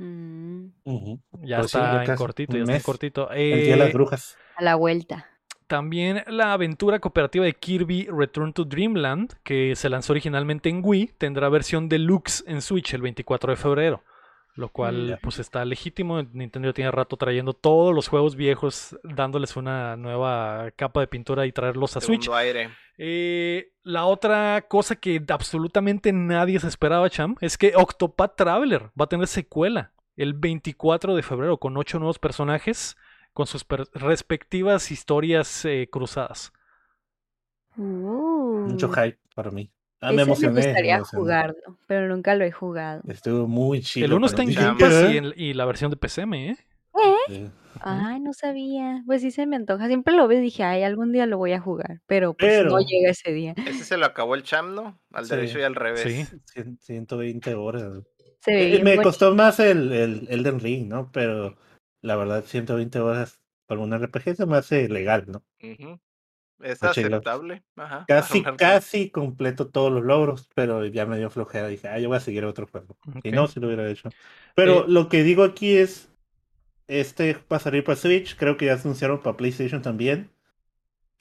Mm. 0.03 0.67
Ya 1.43 1.59
Pues 1.59 1.71
sí, 1.71 1.77
está 1.77 2.05
ya 2.05 2.11
en 2.13 2.17
cortito, 2.17 2.53
ya 2.57 2.63
está 2.63 2.75
en 2.77 2.81
cortito. 2.81 3.31
El 3.31 3.61
día 3.63 3.71
de 3.73 3.77
las 3.77 3.89
Eh, 3.89 3.93
brujas. 3.93 4.37
a 4.55 4.63
la 4.63 4.75
vuelta. 4.75 5.25
También 5.67 6.23
la 6.27 6.53
aventura 6.53 6.99
cooperativa 6.99 7.45
de 7.45 7.53
Kirby 7.53 8.07
Return 8.11 8.53
to 8.53 8.63
Dreamland, 8.65 9.33
que 9.43 9.75
se 9.75 9.87
lanzó 9.89 10.13
originalmente 10.13 10.69
en 10.69 10.81
Wii, 10.83 11.11
tendrá 11.17 11.47
versión 11.49 11.89
deluxe 11.89 12.43
en 12.47 12.61
Switch 12.61 12.93
el 12.95 13.01
24 13.03 13.51
de 13.51 13.57
febrero. 13.57 14.03
Lo 14.55 14.67
cual, 14.69 15.19
pues, 15.21 15.39
está 15.39 15.63
legítimo. 15.63 16.21
Nintendo 16.21 16.73
tiene 16.73 16.91
rato 16.91 17.15
trayendo 17.15 17.53
todos 17.53 17.95
los 17.95 18.07
juegos 18.09 18.35
viejos, 18.35 18.97
dándoles 19.03 19.55
una 19.55 19.95
nueva 19.95 20.71
capa 20.75 20.99
de 20.99 21.07
pintura 21.07 21.45
y 21.45 21.51
traerlos 21.53 21.95
a 21.95 22.01
Switch. 22.01 22.23
Segundo 22.23 22.37
aire. 22.37 22.69
Eh, 22.97 23.71
la 23.83 24.05
otra 24.05 24.65
cosa 24.67 24.97
que 24.97 25.23
absolutamente 25.29 26.11
nadie 26.11 26.59
se 26.59 26.67
esperaba, 26.67 27.09
Cham, 27.09 27.35
es 27.39 27.57
que 27.57 27.71
Octopath 27.75 28.35
Traveler 28.35 28.91
va 28.99 29.05
a 29.05 29.07
tener 29.09 29.27
secuela 29.27 29.93
el 30.17 30.33
24 30.33 31.15
de 31.15 31.23
febrero 31.23 31.57
con 31.57 31.77
ocho 31.77 31.97
nuevos 31.97 32.19
personajes 32.19 32.97
con 33.31 33.47
sus 33.47 33.63
per- 33.63 33.87
respectivas 33.93 34.91
historias 34.91 35.63
eh, 35.63 35.87
cruzadas. 35.89 36.51
Mucho 37.77 38.89
hype 38.89 39.17
para 39.35 39.51
mí. 39.51 39.71
Ah, 40.01 40.11
me 40.13 40.21
emocioné. 40.21 40.53
me 40.55 40.61
me 40.61 40.65
gustaría 40.67 40.95
emocioné. 40.97 41.21
jugarlo, 41.21 41.77
pero 41.87 42.07
nunca 42.07 42.35
lo 42.35 42.45
he 42.45 42.51
jugado. 42.51 43.01
Estuvo 43.07 43.47
muy 43.47 43.81
chido. 43.81 44.05
el 44.05 44.13
1 44.13 44.25
está 44.27 44.43
en 44.43 44.53
Game. 44.53 44.79
Pass 44.79 45.11
y, 45.11 45.17
en- 45.17 45.33
y 45.35 45.53
la 45.53 45.65
versión 45.65 45.91
de 45.91 45.97
PCM, 45.97 46.33
¿eh? 46.51 46.57
Sí. 47.27 47.49
Ay, 47.81 48.19
no 48.19 48.33
sabía. 48.33 49.03
Pues 49.05 49.21
sí 49.21 49.31
se 49.31 49.45
me 49.45 49.55
antoja. 49.55 49.87
Siempre 49.87 50.13
lo 50.15 50.27
veo 50.27 50.39
y 50.39 50.41
dije, 50.41 50.63
ay, 50.63 50.83
algún 50.83 51.11
día 51.13 51.25
lo 51.25 51.37
voy 51.37 51.53
a 51.53 51.59
jugar. 51.61 52.01
Pero 52.07 52.33
pues 52.33 52.65
no 52.65 52.79
llega 52.79 53.11
ese 53.11 53.31
día. 53.31 53.53
Ese 53.65 53.83
se 53.85 53.97
lo 53.97 54.05
acabó 54.05 54.35
el 54.35 54.43
Cham, 54.43 54.73
¿no? 54.75 54.99
Al 55.13 55.25
Sí. 55.25 55.35
derecho 55.35 55.59
y 55.59 55.63
al 55.63 55.75
revés. 55.75 56.01
Sí. 56.01 56.25
Cien- 56.53 56.77
120 56.79 57.53
horas. 57.55 57.83
Se 58.41 58.51
ve 58.51 58.63
Eh, 58.67 58.71
bien 58.71 58.83
me 58.83 58.97
costó 58.97 59.33
más 59.35 59.59
el, 59.59 59.91
el 59.91 60.27
Elden 60.29 60.59
Ring, 60.59 60.87
¿no? 60.89 61.09
Pero 61.11 61.55
la 62.01 62.15
verdad, 62.15 62.43
120 62.45 62.99
horas 62.99 63.39
para 63.65 63.79
un 63.81 63.93
RPG 63.93 64.35
se 64.35 64.45
me 64.45 64.57
hace 64.57 64.89
legal, 64.89 65.25
¿no? 65.27 65.43
Ujú. 65.61 65.99
Es 66.61 66.83
aceptable. 66.83 67.63
Ajá. 67.77 68.05
Casi, 68.07 68.43
casi 68.57 69.09
completo 69.09 69.67
todos 69.69 69.91
los 69.91 70.03
logros, 70.03 70.49
pero 70.55 70.85
ya 70.85 71.05
me 71.05 71.17
dio 71.17 71.29
flojera. 71.29 71.67
Dije, 71.67 71.87
ah, 71.87 71.99
yo 71.99 72.09
voy 72.09 72.17
a 72.17 72.21
seguir 72.21 72.43
otro 72.45 72.67
juego. 72.67 72.97
Y 73.23 73.29
Ok. 73.29 73.35
no, 73.35 73.47
si 73.47 73.59
lo 73.59 73.67
hubiera 73.67 73.89
hecho. 73.89 74.09
Pero 74.55 74.81
Eh, 74.81 74.85
lo 74.89 75.07
que 75.09 75.23
digo 75.23 75.43
aquí 75.43 75.77
es, 75.77 76.09
este 76.87 77.33
va 77.51 77.57
a 77.57 77.59
salir 77.59 77.83
para 77.83 77.95
Switch, 77.95 78.35
creo 78.35 78.57
que 78.57 78.65
ya 78.65 78.77
se 78.77 78.87
anunciaron 78.87 79.21
para 79.21 79.37
PlayStation 79.37 79.81
también. 79.81 80.31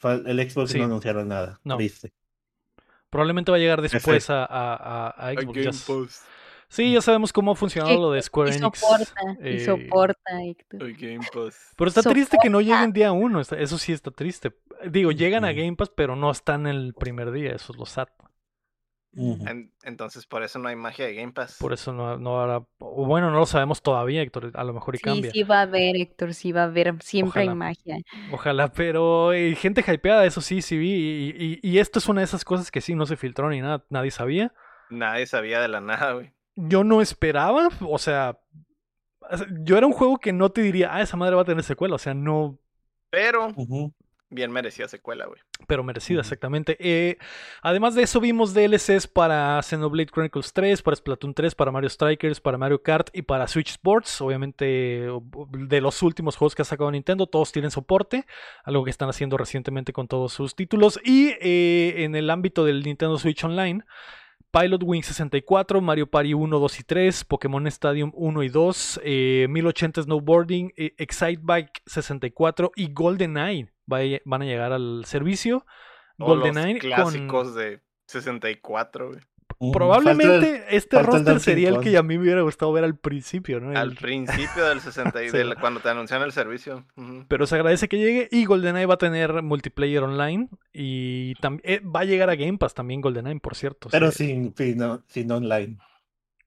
El 0.03 0.51
Xbox 0.51 0.71
Sí. 0.73 0.79
no 0.79 0.85
anunciaron 0.85 1.29
nada. 1.29 1.61
No. 1.65 1.77
Triste. 1.77 2.13
Probablemente 3.11 3.51
va 3.51 3.57
a 3.57 3.61
llegar 3.61 3.81
después 3.83 4.29
a, 4.31 4.45
a- 4.45 5.15
A 5.29 5.33
Sí, 6.69 6.93
ya 6.93 7.01
sabemos 7.01 7.33
cómo 7.33 7.53
ha 7.53 7.57
funcionado 7.57 7.99
lo 7.99 8.11
de 8.13 8.21
Square 8.21 8.51
y 8.51 8.57
Enix. 8.59 8.79
soporta, 8.79 9.23
y 9.43 9.49
eh, 9.57 9.61
soporta, 9.61 10.43
Héctor. 10.45 10.93
Game 10.93 11.21
Pass. 11.33 11.73
Pero 11.77 11.89
está 11.89 12.03
triste 12.03 12.37
que 12.43 12.51
no 12.51 12.61
lleguen 12.61 12.93
día 12.93 13.11
uno. 13.13 13.41
Eso 13.41 13.79
sí 13.79 13.93
está 13.93 14.11
triste. 14.11 14.53
Digo, 14.87 15.11
llegan 15.13 15.45
a. 15.45 15.53
Game 15.53 15.77
Pass, 15.77 15.91
pero 15.95 16.15
no 16.15 16.31
están 16.31 16.67
el 16.67 16.93
primer 16.95 17.33
día. 17.33 17.53
Eso 17.53 17.73
es 17.73 17.79
lo 17.79 17.87
sad. 17.87 18.09
Entonces, 19.83 20.27
por 20.27 20.43
eso 20.43 20.59
no 20.59 20.69
hay 20.69 20.77
magia 20.77 21.07
de 21.07 21.15
Game 21.15 21.33
Pass. 21.33 21.57
Por 21.59 21.73
eso 21.73 21.93
no, 21.93 22.19
no 22.19 22.41
habrá. 22.41 22.59
o 22.79 23.07
Bueno, 23.07 23.31
no 23.31 23.39
lo 23.39 23.47
sabemos 23.47 23.83
todavía, 23.83 24.23
Héctor. 24.23 24.51
A 24.55 24.63
lo 24.65 24.73
mejor 24.75 24.95
y 24.95 24.99
Sí, 24.99 25.05
cambia. 25.05 25.31
sí 25.31 25.43
va 25.43 25.61
a 25.61 25.63
haber, 25.63 25.97
Héctor, 25.97 26.35
sí 26.35 26.53
va 26.53 26.63
a 26.63 26.65
haber. 26.65 26.95
Siempre 27.03 27.41
Ojalá. 27.43 27.51
hay 27.51 27.57
magia. 27.57 27.97
Ojalá, 28.33 28.69
pero 28.73 29.33
eh, 29.33 29.55
gente 29.57 29.83
hypeada, 29.87 30.25
eso 30.27 30.41
sí, 30.41 30.63
sí 30.63 30.77
vi. 30.77 30.91
Y, 30.93 31.59
y- 31.63 31.69
y 31.69 31.79
esto 31.79 31.99
es 31.99 32.09
una 32.09 32.21
de 32.21 32.27
esas 32.27 32.45
cosas 32.45 32.71
que 32.71 32.81
sí 32.81 32.95
no 32.95 33.07
se 33.07 33.17
filtró 33.17 33.49
ni 33.49 33.61
nada, 33.61 33.85
nadie 33.89 34.11
sabía. 34.11 34.53
Nadie 34.91 35.27
sabía 35.27 35.61
de 35.61 35.69
la 35.69 35.81
nada, 35.81 36.13
güey. 36.13 36.33
Yo 36.61 36.83
no 36.83 37.01
esperaba, 37.01 37.69
o 37.81 37.99
sea, 37.99 38.39
yo 39.63 39.77
era 39.77 39.87
un 39.87 39.93
juego 39.93 40.19
que 40.19 40.33
no 40.33 40.51
te 40.51 40.61
diría, 40.63 40.93
ah, 40.93 41.03
esa 41.03 41.17
madre 41.17 41.37
va 41.37 41.43
a 41.43 41.45
tener 41.45 41.63
secuela, 41.63 41.95
o 41.95 41.99
sea, 41.99 42.15
no, 42.15 42.59
Pero 43.11 43.55
bien 44.31 44.51
merecía 44.51 44.89
secuela, 44.89 45.27
güey. 45.27 45.41
pero 45.67 45.83
merecida, 45.83 46.21
exactamente. 46.21 46.77
Eh, 46.81 47.17
además 47.63 47.95
de 47.95 48.03
eso, 48.03 48.21
vimos 48.21 48.53
DLCs 48.55 49.07
para 49.07 49.63
Xenoblade 49.63 50.11
Chronicles 50.11 50.53
3, 50.53 50.83
para 50.83 50.97
Splatoon 50.97 51.33
3, 51.33 51.55
para 51.55 51.71
Mario 51.71 51.89
Strikers, 51.89 52.41
para 52.41 52.59
Mario 52.59 52.83
Kart 52.83 53.09
y 53.13 53.23
para 53.23 53.49
Switch 53.49 53.71
Sports. 53.71 54.21
Obviamente, 54.21 55.09
de 55.51 55.81
los 55.81 56.03
últimos 56.03 56.37
juegos 56.37 56.55
que 56.55 56.63
ha 56.63 56.67
sacado 56.67 56.91
Nintendo, 56.91 57.27
todos 57.27 57.53
tienen 57.53 57.71
soporte, 57.71 58.27
algo 58.65 58.85
que 58.85 58.91
están 58.91 59.09
haciendo 59.09 59.37
recientemente 59.39 59.93
con 59.93 60.09
todos 60.09 60.33
sus 60.33 60.55
títulos. 60.55 61.01
Y 61.05 61.31
eh, 61.41 62.05
en 62.05 62.15
el 62.15 62.29
ámbito 62.31 62.65
del 62.65 62.83
Nintendo 62.83 63.19
Switch 63.19 63.43
Online. 63.45 63.85
Pilot 64.51 64.83
Wing 64.83 65.03
64, 65.03 65.81
Mario 65.81 66.07
Party 66.07 66.33
1, 66.33 66.59
2 66.59 66.81
y 66.81 66.83
3, 66.83 67.25
Pokémon 67.25 67.67
Stadium 67.67 68.13
1 68.15 68.43
y 68.43 68.49
2, 68.49 69.01
eh, 69.05 69.47
1080 69.49 70.03
Snowboarding, 70.03 70.73
eh, 70.77 70.95
Excite 70.97 71.41
Bike 71.43 71.83
64 71.87 72.73
y 72.75 72.93
GoldenEye 72.93 73.71
van 73.87 74.43
a 74.43 74.45
llegar 74.45 74.73
al 74.73 75.05
servicio. 75.05 75.65
O 76.19 76.35
los 76.35 76.39
GoldenEye 76.39 76.81
con... 76.81 76.91
clásicos 76.91 77.55
de 77.55 77.83
64, 78.07 79.09
güey. 79.09 79.21
Probablemente 79.73 80.65
este 80.71 80.97
falta 80.97 81.11
roster 81.13 81.41
sería 81.41 81.69
el 81.71 81.81
que 81.81 81.97
a 81.97 82.03
mí 82.03 82.17
me 82.17 82.23
hubiera 82.25 82.43
gustado 82.43 82.73
ver 82.73 82.85
al 82.85 82.97
principio, 82.97 83.59
¿no? 83.61 83.77
Al 83.79 83.95
principio 83.95 84.65
del 84.67 84.81
60 84.81 85.25
y 85.25 85.29
Sí. 85.31 85.37
del- 85.37 85.57
cuando 85.57 85.81
te 85.81 85.89
anunciaron 85.89 86.25
el 86.27 86.33
servicio. 86.33 86.85
Pero 87.29 87.47
se 87.47 87.55
agradece 87.57 87.89
que 87.89 87.99
llegue 87.99 88.29
y 88.31 88.45
GoldenEye 88.45 88.87
va 88.87 88.95
a 88.95 88.99
tener 88.99 89.43
multiplayer 89.43 90.03
online 90.03 90.49
y 90.73 91.35
también 91.37 91.83
va 91.95 92.01
a 92.01 92.05
llegar 92.05 92.31
a 92.31 92.37
Game 92.37 92.59
Pass 92.59 92.75
también 92.75 93.01
GoldenEye, 93.01 93.41
por 93.41 93.55
cierto. 93.57 93.89
Pero 93.91 94.11
sí, 94.13 94.27
sin, 94.27 94.55
sin, 94.57 94.79
no- 94.79 95.03
sin 95.09 95.31
online. 95.33 95.79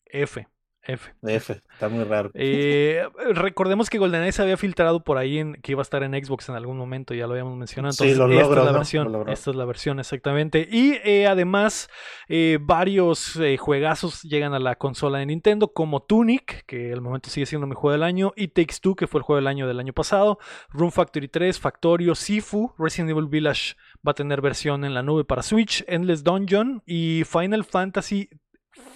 F, 0.05 0.47
F. 0.83 1.11
F, 1.23 1.61
está 1.73 1.89
muy 1.89 2.03
raro. 2.03 2.31
Eh, 2.35 3.03
recordemos 3.33 3.89
que 3.89 3.97
GoldenEye 3.99 4.31
se 4.31 4.41
había 4.41 4.57
filtrado 4.57 5.03
por 5.03 5.17
ahí 5.17 5.37
en, 5.39 5.53
que 5.61 5.73
iba 5.73 5.81
a 5.81 5.83
estar 5.83 6.01
en 6.03 6.13
Xbox 6.13 6.49
en 6.49 6.55
algún 6.55 6.77
momento, 6.77 7.13
ya 7.13 7.27
lo 7.27 7.33
habíamos 7.33 7.57
mencionado. 7.57 7.93
Sí, 7.93 8.09
Entonces, 8.09 8.17
lo 8.17 8.25
esta 8.33 8.43
logró, 8.43 8.61
es 8.61 8.65
la 8.65 8.71
¿no? 8.71 8.77
versión. 8.79 9.11
Lo. 9.11 9.27
Esta 9.27 9.49
es 9.51 9.55
la 9.55 9.65
versión, 9.65 9.99
exactamente. 9.99 10.67
Y 10.69 10.93
eh, 11.03 11.27
además, 11.27 11.89
eh, 12.27 12.57
varios 12.61 13.39
juegazos 13.59 14.21
llegan 14.23 14.53
a 14.53 14.59
la 14.59 14.75
consola 14.75 15.19
de 15.19 15.25
Nintendo, 15.27 15.71
como 15.73 16.01
Tunic, 16.03 16.65
que 16.65 16.91
al 16.91 17.01
momento 17.01 17.29
sigue 17.29 17.45
siendo 17.45 17.67
mi 17.67 17.75
juego 17.75 17.91
del 17.91 18.03
año, 18.03 18.33
y 18.35 18.47
Takes 18.49 18.75
Two, 18.81 18.95
que 18.95 19.07
fue 19.07 19.19
el 19.19 19.23
juego 19.23 19.37
del 19.37 19.47
año 19.47 19.67
del 19.67 19.79
año 19.79 19.93
pasado, 19.93 20.39
Room 20.69 20.91
Factory 20.91 21.27
3, 21.27 21.59
Factorio, 21.59 22.15
Sifu, 22.15 22.73
Resident 22.77 23.11
Evil 23.11 23.27
Village 23.27 23.75
va 24.05 24.11
a 24.11 24.15
tener 24.15 24.41
versión 24.41 24.83
en 24.83 24.93
la 24.93 25.03
nube 25.03 25.25
para 25.25 25.43
Switch, 25.43 25.83
Endless 25.87 26.23
Dungeon 26.23 26.81
y 26.85 27.23
Final 27.25 27.63
Fantasy 27.63 28.29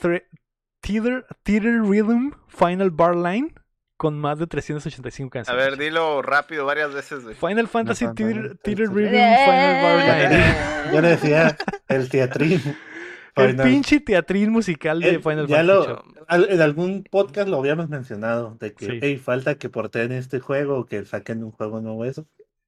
Thre- 0.02 0.26
Theater, 0.86 1.26
Theater 1.44 1.82
Rhythm 1.82 2.32
Final 2.48 2.92
Bar 2.92 3.16
Line 3.16 3.54
con 3.98 4.20
más 4.20 4.38
de 4.40 4.46
385 4.48 5.28
A 5.28 5.32
canciones. 5.44 5.66
ver, 5.66 5.78
dilo 5.80 6.22
rápido 6.22 6.66
varias 6.66 6.94
veces, 6.94 7.24
güey. 7.24 7.36
Final 7.36 7.68
Fantasy 7.68 8.06
Final 8.06 8.16
Theater, 8.16 8.42
Fantasy. 8.42 8.60
Theater 8.64 8.90
Rhythm 8.90 9.10
Final 9.10 9.84
Bar 9.84 10.32
Line. 10.32 10.94
Yo 10.94 11.02
le 11.02 11.08
decía 11.10 11.58
el 11.88 12.10
teatrín. 12.10 12.62
El 13.38 13.58
pinche 13.58 14.00
teatrín 14.00 14.50
musical 14.50 15.02
de 15.02 15.16
Eh, 15.16 15.20
Final 15.20 15.46
ya 15.48 15.58
Fantasy. 15.58 15.90
lo- 15.90 16.04
al- 16.30 16.50
en 16.50 16.62
algún 16.62 17.04
podcast 17.04 17.50
lo 17.50 17.58
habíamos 17.60 17.90
mencionado, 17.90 18.56
de 18.62 18.74
que 18.74 18.86
Sí. 18.86 19.00
"Ey, 19.02 19.18
falta 19.18 19.56
que 19.56 19.68
porten 19.68 20.14
este 20.14 20.40
juego 20.40 20.78
o 20.80 20.86
que 20.86 21.04
saquen 21.04 21.44
un 21.44 21.52
juego 21.52 21.82
nuevo 21.82 22.06
eso. 22.06 22.26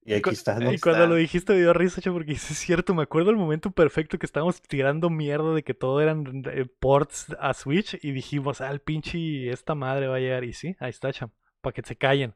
Y 0.07 0.13
aquí 0.13 0.29
está. 0.29 0.53
Y 0.53 0.79
cuando 0.79 1.03
está. 1.03 1.07
lo 1.07 1.15
dijiste 1.15 1.51
me 1.51 1.59
dio 1.59 1.73
risa, 1.73 2.01
porque 2.13 2.31
es 2.31 2.39
cierto, 2.41 2.95
me 2.95 3.03
acuerdo 3.03 3.29
el 3.29 3.35
momento 3.35 3.71
perfecto 3.71 4.17
que 4.17 4.25
estábamos 4.25 4.61
tirando 4.61 5.09
mierda 5.09 5.53
de 5.53 5.63
que 5.63 5.73
todo 5.73 5.99
eran 5.99 6.43
eh, 6.45 6.65
ports 6.79 7.35
a 7.41 7.53
Switch 7.53 7.99
y 8.01 8.11
dijimos, 8.13 8.61
ah, 8.61 8.71
el 8.71 8.79
pinche 8.79 9.49
esta 9.51 9.75
madre 9.75 10.07
va 10.07 10.15
a 10.15 10.19
llegar 10.19 10.45
y 10.45 10.53
sí, 10.53 10.77
ahí 10.79 10.91
está, 10.91 11.11
cham, 11.11 11.31
para 11.59 11.73
que 11.73 11.81
se 11.81 11.97
callen. 11.97 12.33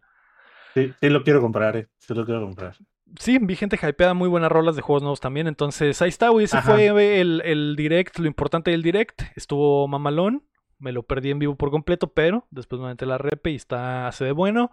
Sí, 0.73 0.91
sí 0.99 1.09
lo 1.09 1.23
quiero 1.23 1.39
comprar, 1.39 1.77
eh. 1.77 1.87
Sí 1.97 2.13
lo 2.13 2.25
quiero 2.25 2.41
comprar. 2.41 2.75
Sí, 3.17 3.39
vi 3.41 3.55
gente 3.55 3.79
hypeada, 3.81 4.13
muy 4.13 4.27
buenas 4.27 4.51
rolas 4.51 4.75
de 4.75 4.81
juegos 4.81 5.03
nuevos 5.03 5.21
también. 5.21 5.47
Entonces, 5.47 6.01
ahí 6.01 6.09
está, 6.09 6.27
güey. 6.27 6.45
Ese 6.45 6.57
Ajá. 6.57 6.73
fue 6.73 7.19
el, 7.21 7.41
el 7.45 7.75
direct, 7.77 8.19
lo 8.19 8.27
importante 8.27 8.71
del 8.71 8.83
direct. 8.83 9.21
Estuvo 9.35 9.87
mamalón. 9.87 10.45
Me 10.77 10.91
lo 10.91 11.03
perdí 11.03 11.29
en 11.29 11.39
vivo 11.39 11.55
por 11.55 11.71
completo, 11.71 12.11
pero 12.13 12.47
después 12.51 12.81
me 12.81 12.87
metí 12.87 13.05
la 13.05 13.17
repe 13.17 13.51
y 13.51 13.55
está, 13.55 14.11
se 14.13 14.23
ve 14.23 14.31
bueno. 14.31 14.71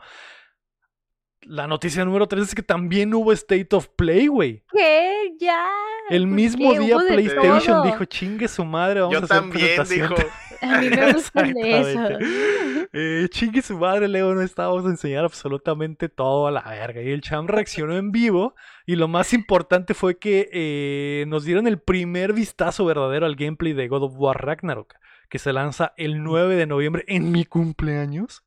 La 1.42 1.66
noticia 1.66 2.04
número 2.04 2.26
3 2.26 2.48
es 2.48 2.54
que 2.54 2.62
también 2.62 3.14
hubo 3.14 3.32
State 3.32 3.68
of 3.74 3.88
Play, 3.96 4.26
güey. 4.26 4.64
¿Qué? 4.72 5.34
Ya. 5.38 5.66
El 6.10 6.22
¿por 6.22 6.30
mismo 6.30 6.72
día 6.74 6.96
PlayStation 6.98 7.82
dijo, 7.84 8.04
chingue 8.06 8.48
su 8.48 8.64
madre, 8.64 9.00
vamos 9.00 9.14
Yo 9.14 9.20
a 9.20 9.24
hacer 9.24 9.36
también, 9.38 9.76
presentación". 9.76 10.14
dijo. 10.16 10.28
A 10.60 10.80
mí 10.80 10.90
me 10.90 11.12
gustan 11.12 11.52
de 11.52 11.80
eso. 11.80 12.88
Eh, 12.92 13.28
chingue 13.30 13.62
su 13.62 13.78
madre, 13.78 14.08
Leo, 14.08 14.34
no 14.34 14.42
estábamos 14.42 14.84
a 14.86 14.88
enseñar 14.88 15.24
absolutamente 15.24 16.08
todo 16.08 16.48
a 16.48 16.50
la 16.50 16.62
verga. 16.62 17.00
Y 17.00 17.10
el 17.10 17.20
Cham 17.20 17.46
reaccionó 17.46 17.96
en 17.96 18.10
vivo. 18.10 18.56
Y 18.84 18.96
lo 18.96 19.06
más 19.06 19.32
importante 19.32 19.94
fue 19.94 20.18
que 20.18 20.48
eh, 20.52 21.24
nos 21.28 21.44
dieron 21.44 21.68
el 21.68 21.78
primer 21.78 22.32
vistazo 22.32 22.84
verdadero 22.84 23.24
al 23.26 23.36
gameplay 23.36 23.72
de 23.72 23.86
God 23.86 24.02
of 24.02 24.14
War 24.16 24.44
Ragnarok, 24.44 24.94
que 25.28 25.38
se 25.38 25.52
lanza 25.52 25.92
el 25.96 26.24
9 26.24 26.56
de 26.56 26.66
noviembre 26.66 27.04
en 27.06 27.30
mi 27.30 27.44
cumpleaños, 27.44 28.42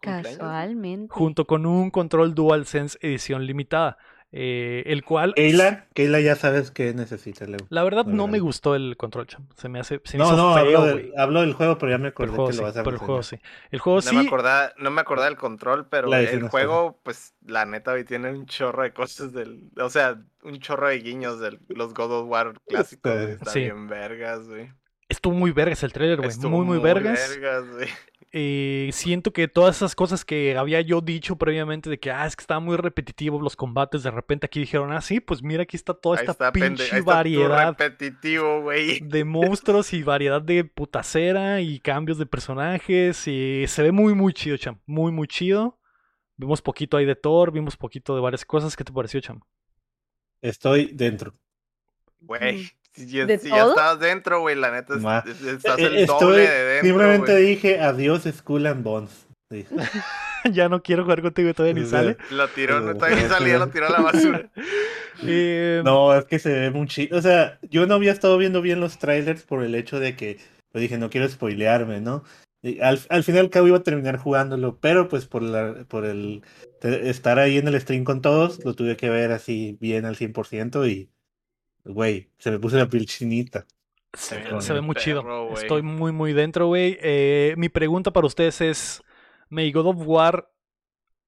Casualmente. 0.00 1.12
junto 1.14 1.46
con 1.46 1.66
un 1.66 1.90
control 1.90 2.34
DualSense 2.34 2.98
edición 3.00 3.46
limitada. 3.46 3.96
eh, 4.34 4.82
el 4.86 5.04
cual, 5.04 5.34
Keila, 5.34 5.88
Keila 5.92 6.18
ya 6.20 6.36
sabes 6.36 6.70
que 6.70 6.94
necesita, 6.94 7.44
Leo. 7.44 7.66
la 7.68 7.84
verdad, 7.84 8.06
no 8.06 8.28
me 8.28 8.40
gustó 8.40 8.74
el 8.74 8.96
control, 8.96 9.26
Cham. 9.26 9.46
Se 9.56 9.68
me 9.68 9.78
hace, 9.78 10.00
se 10.04 10.16
me 10.16 10.24
No, 10.24 10.24
hizo 10.24 10.36
no, 10.36 10.54
feo, 10.54 10.78
hablo, 10.78 10.86
del, 10.86 11.12
hablo 11.18 11.40
del 11.42 11.52
juego, 11.52 11.76
pero 11.76 11.92
ya 11.92 11.98
me 11.98 12.04
El 12.06 12.12
acordé 12.12 12.30
juego 12.30 12.46
que 12.46 12.52
sí, 12.54 12.58
lo 12.60 12.62
vas 12.64 12.76
a 12.78 12.82
pero 12.82 12.96
el 12.96 13.00
juego 13.02 13.22
sí. 13.22 13.36
El 13.70 13.78
juego 13.80 14.00
No 14.00 14.02
sí. 14.02 14.14
me 14.14 14.22
acordaba, 14.22 14.72
no 14.78 14.90
me 14.90 15.00
acordaba 15.02 15.26
del 15.28 15.36
control, 15.36 15.86
pero 15.88 16.08
La 16.08 16.20
el 16.20 16.28
está 16.28 16.48
juego, 16.48 16.98
pues, 17.02 17.34
la 17.46 17.66
neta, 17.66 17.92
hoy 17.92 18.04
tiene 18.04 18.30
un 18.30 18.46
chorro 18.46 18.84
de 18.84 18.94
cosas 18.94 19.32
del, 19.34 19.70
o 19.78 19.90
sea, 19.90 20.18
un 20.44 20.58
chorro 20.60 20.88
de 20.88 20.98
guiños 21.00 21.38
de 21.38 21.58
los 21.68 21.92
God 21.92 22.12
of 22.22 22.28
War 22.28 22.54
clásicos, 22.68 23.12
Está 23.12 23.50
Sí. 23.50 23.60
bien 23.60 23.86
vergas, 23.86 24.48
güey. 24.48 24.70
Estuvo 25.10 25.34
muy 25.34 25.50
vergas 25.52 25.82
el 25.82 25.92
trailer, 25.92 26.16
güey. 26.18 26.30
Estuvo 26.30 26.56
Muy, 26.56 26.64
muy 26.64 26.78
vergas. 26.78 27.28
vergas, 27.38 27.68
güey. 27.70 27.88
Eh, 28.34 28.88
siento 28.94 29.34
que 29.34 29.46
todas 29.46 29.76
esas 29.76 29.94
cosas 29.94 30.24
que 30.24 30.56
había 30.56 30.80
yo 30.80 31.02
dicho 31.02 31.36
previamente 31.36 31.90
de 31.90 32.00
que, 32.00 32.10
ah, 32.10 32.26
es 32.26 32.34
que 32.34 32.40
estaban 32.40 32.64
muy 32.64 32.76
repetitivos 32.76 33.42
los 33.42 33.56
combates, 33.56 34.02
de 34.02 34.10
repente 34.10 34.46
aquí 34.46 34.60
dijeron, 34.60 34.90
ah, 34.90 35.02
sí, 35.02 35.20
pues 35.20 35.42
mira, 35.42 35.64
aquí 35.64 35.76
está 35.76 35.92
toda 35.92 36.16
esta 36.16 36.32
está, 36.32 36.50
pinche 36.50 37.02
variedad 37.02 37.76
repetitivo, 37.78 38.62
güey. 38.62 39.00
de 39.04 39.24
monstruos 39.24 39.92
y 39.92 40.02
variedad 40.02 40.40
de 40.40 40.64
putacera 40.64 41.60
y 41.60 41.78
cambios 41.78 42.16
de 42.16 42.24
personajes. 42.24 43.28
Y 43.28 43.66
se 43.66 43.82
ve 43.82 43.92
muy, 43.92 44.14
muy 44.14 44.32
chido, 44.32 44.56
Cham. 44.56 44.80
Muy, 44.86 45.12
muy 45.12 45.28
chido. 45.28 45.78
Vimos 46.38 46.62
poquito 46.62 46.96
ahí 46.96 47.04
de 47.04 47.14
Thor, 47.14 47.52
vimos 47.52 47.76
poquito 47.76 48.14
de 48.14 48.22
varias 48.22 48.46
cosas. 48.46 48.76
¿Qué 48.76 48.84
te 48.84 48.92
pareció, 48.92 49.20
Cham? 49.20 49.40
Estoy 50.40 50.86
dentro. 50.86 51.34
Güey, 52.18 52.70
si, 53.06 53.06
ya- 53.06 53.26
¿De 53.26 53.38
si 53.38 53.48
ya 53.48 53.60
todo? 53.60 53.70
estabas 53.70 54.00
dentro, 54.00 54.40
güey, 54.40 54.56
la 54.56 54.70
neta, 54.70 54.94
es- 54.96 55.02
Ma. 55.02 55.24
es- 55.26 55.42
estás 55.42 55.78
Eh, 55.78 55.86
el 55.86 55.96
Estoy, 55.98 56.20
doble 56.20 56.48
de 56.48 56.64
dentro, 56.64 56.86
simplemente 56.88 57.36
dije 57.36 57.80
adiós 57.80 58.22
Skull 58.32 58.66
and 58.66 58.82
Bones. 58.82 59.26
Dije. 59.50 59.68
ya 60.52 60.68
no 60.68 60.82
quiero 60.82 61.02
jugar 61.04 61.20
contigo 61.22 61.52
todavía 61.54 61.80
ni 61.82 61.86
sale. 61.88 62.16
Lo 62.30 62.48
tiró, 62.48 62.80
no 62.80 62.92
está 62.92 63.10
ni 63.10 63.20
salía, 63.22 63.58
lo 63.58 63.68
tiró 63.68 63.86
a 63.86 63.90
la 63.90 64.00
basura. 64.00 64.50
Eh, 65.24 65.82
No, 65.84 66.14
es 66.16 66.24
que 66.24 66.38
se 66.38 66.52
ve 66.52 66.70
muy 66.70 66.86
chido. 66.88 67.16
O 67.18 67.22
sea, 67.22 67.58
yo 67.70 67.86
no 67.86 67.94
había 67.94 68.10
estado 68.12 68.38
viendo 68.38 68.60
bien 68.62 68.80
los 68.80 68.98
trailers 68.98 69.42
por 69.44 69.62
el 69.62 69.74
hecho 69.74 70.00
de 70.00 70.16
que, 70.16 70.38
pues 70.72 70.82
dije, 70.82 70.98
no 70.98 71.10
quiero 71.10 71.28
spoilearme, 71.28 72.00
¿no? 72.00 72.24
Y 72.62 72.80
al, 72.80 72.98
al 73.08 73.22
final 73.22 73.42
y 73.42 73.44
al 73.46 73.50
cabo 73.50 73.68
iba 73.68 73.76
a 73.76 73.82
terminar 73.82 74.16
jugándolo, 74.16 74.78
pero 74.80 75.08
pues 75.08 75.26
por 75.26 75.42
la, 75.42 75.84
por 75.86 76.06
el 76.06 76.42
estar 76.80 77.38
ahí 77.38 77.58
en 77.58 77.68
el 77.68 77.80
stream 77.80 78.04
con 78.04 78.20
todos, 78.22 78.64
lo 78.64 78.74
tuve 78.74 78.96
que 78.96 79.10
ver 79.10 79.32
así 79.32 79.76
bien 79.80 80.06
al 80.06 80.16
100% 80.16 80.88
y, 80.90 81.10
güey, 81.84 82.30
se 82.38 82.50
me 82.50 82.58
puso 82.58 82.76
la 82.76 82.88
piel 82.88 83.06
chinita. 83.06 83.66
Se, 84.14 84.38
ve 84.38 84.60
se 84.60 84.80
muy 84.80 84.94
chido. 84.96 85.50
Estoy 85.54 85.82
muy, 85.82 86.12
muy 86.12 86.32
dentro, 86.32 86.66
güey. 86.66 86.98
Eh, 87.00 87.54
mi 87.56 87.68
pregunta 87.68 88.12
para 88.12 88.26
ustedes 88.26 88.60
es: 88.60 89.02
¿May 89.48 89.72
God 89.72 89.86
of 89.86 89.96
War 90.06 90.50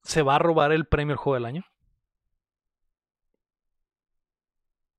se 0.02 0.22
va 0.22 0.36
a 0.36 0.38
robar 0.38 0.72
el 0.72 0.86
premio 0.86 1.14
al 1.14 1.18
juego 1.18 1.34
del 1.34 1.46
año? 1.46 1.64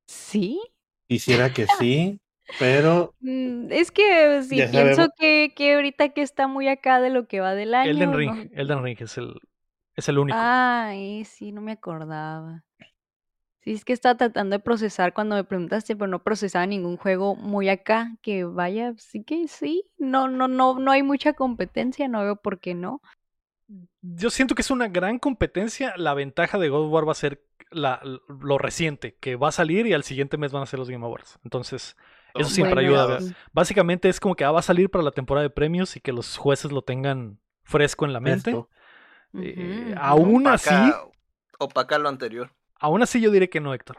¿Sí? 0.08 0.60
Quisiera 1.08 1.54
que 1.54 1.68
sí, 1.80 2.20
pero 2.60 3.14
Mm, 3.20 3.72
Es 3.72 3.92
que 3.92 4.44
si 4.44 4.58
Ya 4.58 4.70
pienso 4.70 5.08
que, 5.18 5.54
que 5.56 5.76
ahorita 5.76 6.10
que 6.10 6.22
está 6.22 6.48
muy 6.48 6.68
acá 6.68 7.00
de 7.00 7.10
lo 7.10 7.28
que 7.28 7.40
va 7.40 7.56
del 7.56 7.74
año. 7.74 7.92
Elden 7.92 8.12
no- 8.12 8.18
Ring. 8.18 8.52
Elden 8.54 8.84
Ring 8.84 8.98
es 9.00 9.18
el, 9.18 9.40
es 9.96 10.10
el 10.10 10.18
único. 10.18 10.38
Ay, 10.40 11.24
sí, 11.26 11.52
no 11.52 11.62
me 11.62 11.72
acordaba. 11.72 12.65
Sí, 13.66 13.74
es 13.74 13.84
que 13.84 13.94
estaba 13.94 14.16
tratando 14.16 14.56
de 14.56 14.60
procesar 14.64 15.14
cuando 15.14 15.36
me 15.36 15.44
preguntaste, 15.44 15.96
pero 15.96 16.08
no 16.08 16.22
procesaba 16.24 16.68
ningún 16.68 16.98
juego 16.98 17.36
muy 17.36 17.68
acá 17.68 18.16
que 18.22 18.44
vaya, 18.44 18.94
sí 18.98 19.24
que 19.24 19.48
sí, 19.48 19.90
no, 19.98 20.28
no, 20.28 20.48
no, 20.48 20.78
no 20.80 20.92
hay 20.92 21.02
mucha 21.02 21.34
competencia, 21.34 22.08
no 22.08 22.22
veo 22.22 22.36
por 22.36 22.60
qué 22.60 22.76
no. 22.76 23.02
Yo 24.02 24.30
siento 24.30 24.54
que 24.54 24.62
es 24.62 24.70
una 24.70 24.88
gran 24.88 25.18
competencia. 25.18 25.96
La 25.98 26.14
ventaja 26.14 26.60
de 26.60 26.70
God 26.70 26.86
of 26.86 26.94
War 26.94 27.08
va 27.08 27.14
a 27.14 27.16
ser 27.16 27.44
la, 27.72 28.00
lo 28.28 28.60
reciente, 28.60 29.18
que 29.20 29.36
va 29.36 29.48
a 29.48 29.52
salir 29.52 29.88
y 29.88 29.94
al 29.94 30.04
siguiente 30.04 30.38
mes 30.38 30.52
van 30.52 30.62
a 30.62 30.68
ser 30.68 30.78
los 30.78 30.90
Game 30.90 31.04
Awards. 31.04 31.40
Entonces, 31.44 31.98
eso 32.36 32.50
siempre 32.50 32.76
Bueno, 32.76 33.02
ayuda. 33.02 33.22
sí. 33.22 33.34
Básicamente 33.52 34.10
es 34.10 34.20
como 34.20 34.36
que 34.36 34.44
ah, 34.44 34.52
va 34.52 34.60
a 34.60 34.64
salir 34.64 34.92
para 34.92 35.04
la 35.04 35.12
temporada 35.12 35.42
de 35.42 35.50
premios 35.50 35.96
y 35.96 36.00
que 36.02 36.14
los 36.14 36.38
jueces 36.38 36.72
lo 36.72 36.84
tengan 36.84 37.40
fresco 37.64 38.06
en 38.06 38.14
la 38.14 38.20
mente. 38.20 38.64
Eh, 39.34 39.96
aún 39.98 40.46
así, 40.48 40.70
Opaca- 40.70 41.10
Opaca 41.58 41.98
lo 41.98 42.10
anterior. 42.10 42.52
Aún 42.86 43.02
así 43.04 43.20
yo 43.22 43.32
diré 43.32 43.50
que 43.50 43.60
no, 43.60 43.74
Héctor. 43.74 43.98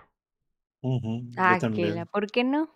Yo 0.82 1.00
Ah, 1.36 1.58
la, 1.60 2.06
¿por 2.06 2.26
qué 2.28 2.44
no? 2.44 2.70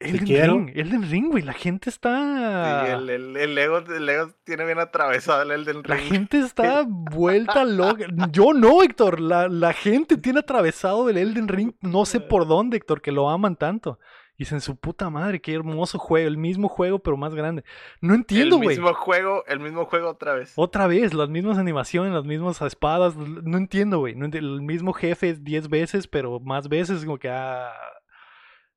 Elden. 0.00 0.66
Ring, 0.66 0.72
Elden 0.76 1.10
Ring, 1.10 1.28
güey. 1.30 1.42
La 1.42 1.52
gente 1.52 1.90
está. 1.90 2.84
Sí, 2.86 2.92
el, 2.92 3.10
el, 3.10 3.36
el 3.36 3.54
Lego, 3.54 3.78
el 3.78 4.06
Lego 4.06 4.30
tiene 4.44 4.64
bien 4.64 4.78
atravesado 4.78 5.42
el 5.42 5.50
Elden 5.50 5.82
La 5.84 5.96
Ring. 5.96 6.08
gente 6.08 6.38
está 6.38 6.84
vuelta 6.88 7.64
loca. 7.64 8.06
Yo 8.30 8.52
no, 8.54 8.82
Héctor. 8.82 9.20
La, 9.20 9.48
la 9.48 9.72
gente 9.72 10.16
tiene 10.16 10.38
atravesado 10.40 11.08
el 11.08 11.16
Elden 11.18 11.48
Ring. 11.48 11.72
No 11.80 12.04
sé 12.06 12.20
por 12.20 12.46
dónde, 12.46 12.76
Héctor, 12.76 13.02
que 13.02 13.10
lo 13.12 13.28
aman 13.28 13.56
tanto. 13.56 13.98
Dicen 14.38 14.60
su 14.60 14.76
puta 14.76 15.10
madre, 15.10 15.40
qué 15.40 15.52
hermoso 15.52 15.98
juego. 15.98 16.28
El 16.28 16.36
mismo 16.36 16.68
juego, 16.68 17.00
pero 17.00 17.16
más 17.16 17.34
grande. 17.34 17.64
No 18.00 18.14
entiendo, 18.14 18.54
el 18.54 18.62
güey. 18.62 18.76
mismo 18.76 18.94
juego, 18.94 19.44
el 19.48 19.58
mismo 19.58 19.84
juego 19.86 20.10
otra 20.10 20.34
vez. 20.34 20.52
Otra 20.54 20.86
vez, 20.86 21.12
las 21.12 21.28
mismas 21.28 21.58
animaciones, 21.58 22.12
las 22.12 22.24
mismas 22.24 22.62
espadas. 22.62 23.16
No 23.16 23.58
entiendo, 23.58 23.98
güey. 23.98 24.14
No 24.14 24.26
el 24.26 24.62
mismo 24.62 24.92
jefe 24.92 25.34
10 25.34 25.68
veces, 25.68 26.06
pero 26.06 26.38
más 26.38 26.68
veces. 26.68 27.04
Como 27.04 27.18
que. 27.18 27.28
ah, 27.28 27.72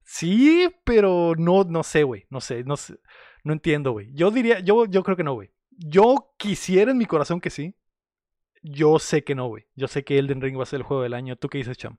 sí, 0.04 0.68
pero 0.84 1.36
no, 1.38 1.64
no 1.64 1.84
sé, 1.84 2.02
güey. 2.02 2.26
No 2.32 2.42
sé, 2.42 2.64
no 2.64 2.76
sé. 2.76 3.00
No 3.44 3.54
entiendo, 3.54 3.92
güey. 3.92 4.12
Yo 4.14 4.32
diría, 4.32 4.62
yo, 4.62 4.86
yo 4.86 5.04
creo 5.04 5.16
que 5.16 5.24
no, 5.24 5.36
güey. 5.36 5.52
Yo 5.70 6.34
quisiera 6.38 6.90
en 6.90 6.98
mi 6.98 7.06
corazón 7.06 7.40
que 7.40 7.52
sí. 7.52 7.76
Yo 8.64 8.98
sé 8.98 9.24
que 9.24 9.36
no, 9.36 9.48
güey. 9.48 9.68
Yo 9.76 9.88
sé 9.88 10.04
que 10.04 10.18
Elden 10.18 10.42
Ring 10.42 10.58
va 10.58 10.64
a 10.64 10.66
ser 10.68 10.78
el 10.78 10.84
juego 10.84 11.04
del 11.04 11.14
año. 11.14 11.36
¿Tú 11.36 11.50
qué 11.50 11.60
dices, 11.60 11.78
Cham? 11.78 11.98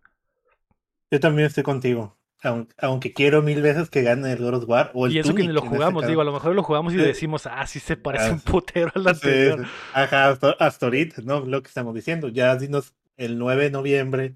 Yo 1.13 1.21
también 1.21 1.47
estoy 1.47 1.63
contigo. 1.63 2.17
Aun- 2.43 2.69
Aunque 2.79 3.13
quiero 3.13 3.41
mil 3.43 3.63
veces 3.63 3.89
que 3.89 4.03
gane 4.03 4.33
el 4.33 4.39
God 4.39 4.55
of 4.55 4.69
War 4.69 4.91
o 4.95 5.07
el 5.07 5.13
Y 5.15 5.19
eso 5.21 5.29
que 5.35 5.43
ni 5.43 5.49
Tunic, 5.49 5.63
lo 5.65 5.71
jugamos, 5.71 6.07
digo, 6.07 6.21
a 6.21 6.25
lo 6.25 6.33
mejor 6.33 6.55
lo 6.55 6.63
jugamos 6.63 6.93
y 6.93 6.97
Sí. 6.99 7.03
decimos, 7.05 7.47
ah, 7.47 7.67
sí 7.67 7.79
se 7.79 7.97
parece 7.97 8.27
Ah, 8.27 8.33
un 8.33 8.41
sí. 8.41 8.51
putero 8.51 8.91
al 8.95 9.03
Sí, 9.05 9.09
anterior. 9.11 9.65
sí. 9.65 9.71
Ajá, 9.95 10.29
hasta, 10.29 10.51
hasta 10.53 10.87
ahorita, 10.87 11.23
¿no? 11.23 11.41
Lo 11.41 11.63
que 11.63 11.69
estamos 11.69 11.95
diciendo. 11.95 12.29
Ya 12.29 12.57
dinos 12.57 12.95
el 13.17 13.39
9 13.39 13.65
de 13.65 13.71
noviembre, 13.71 14.35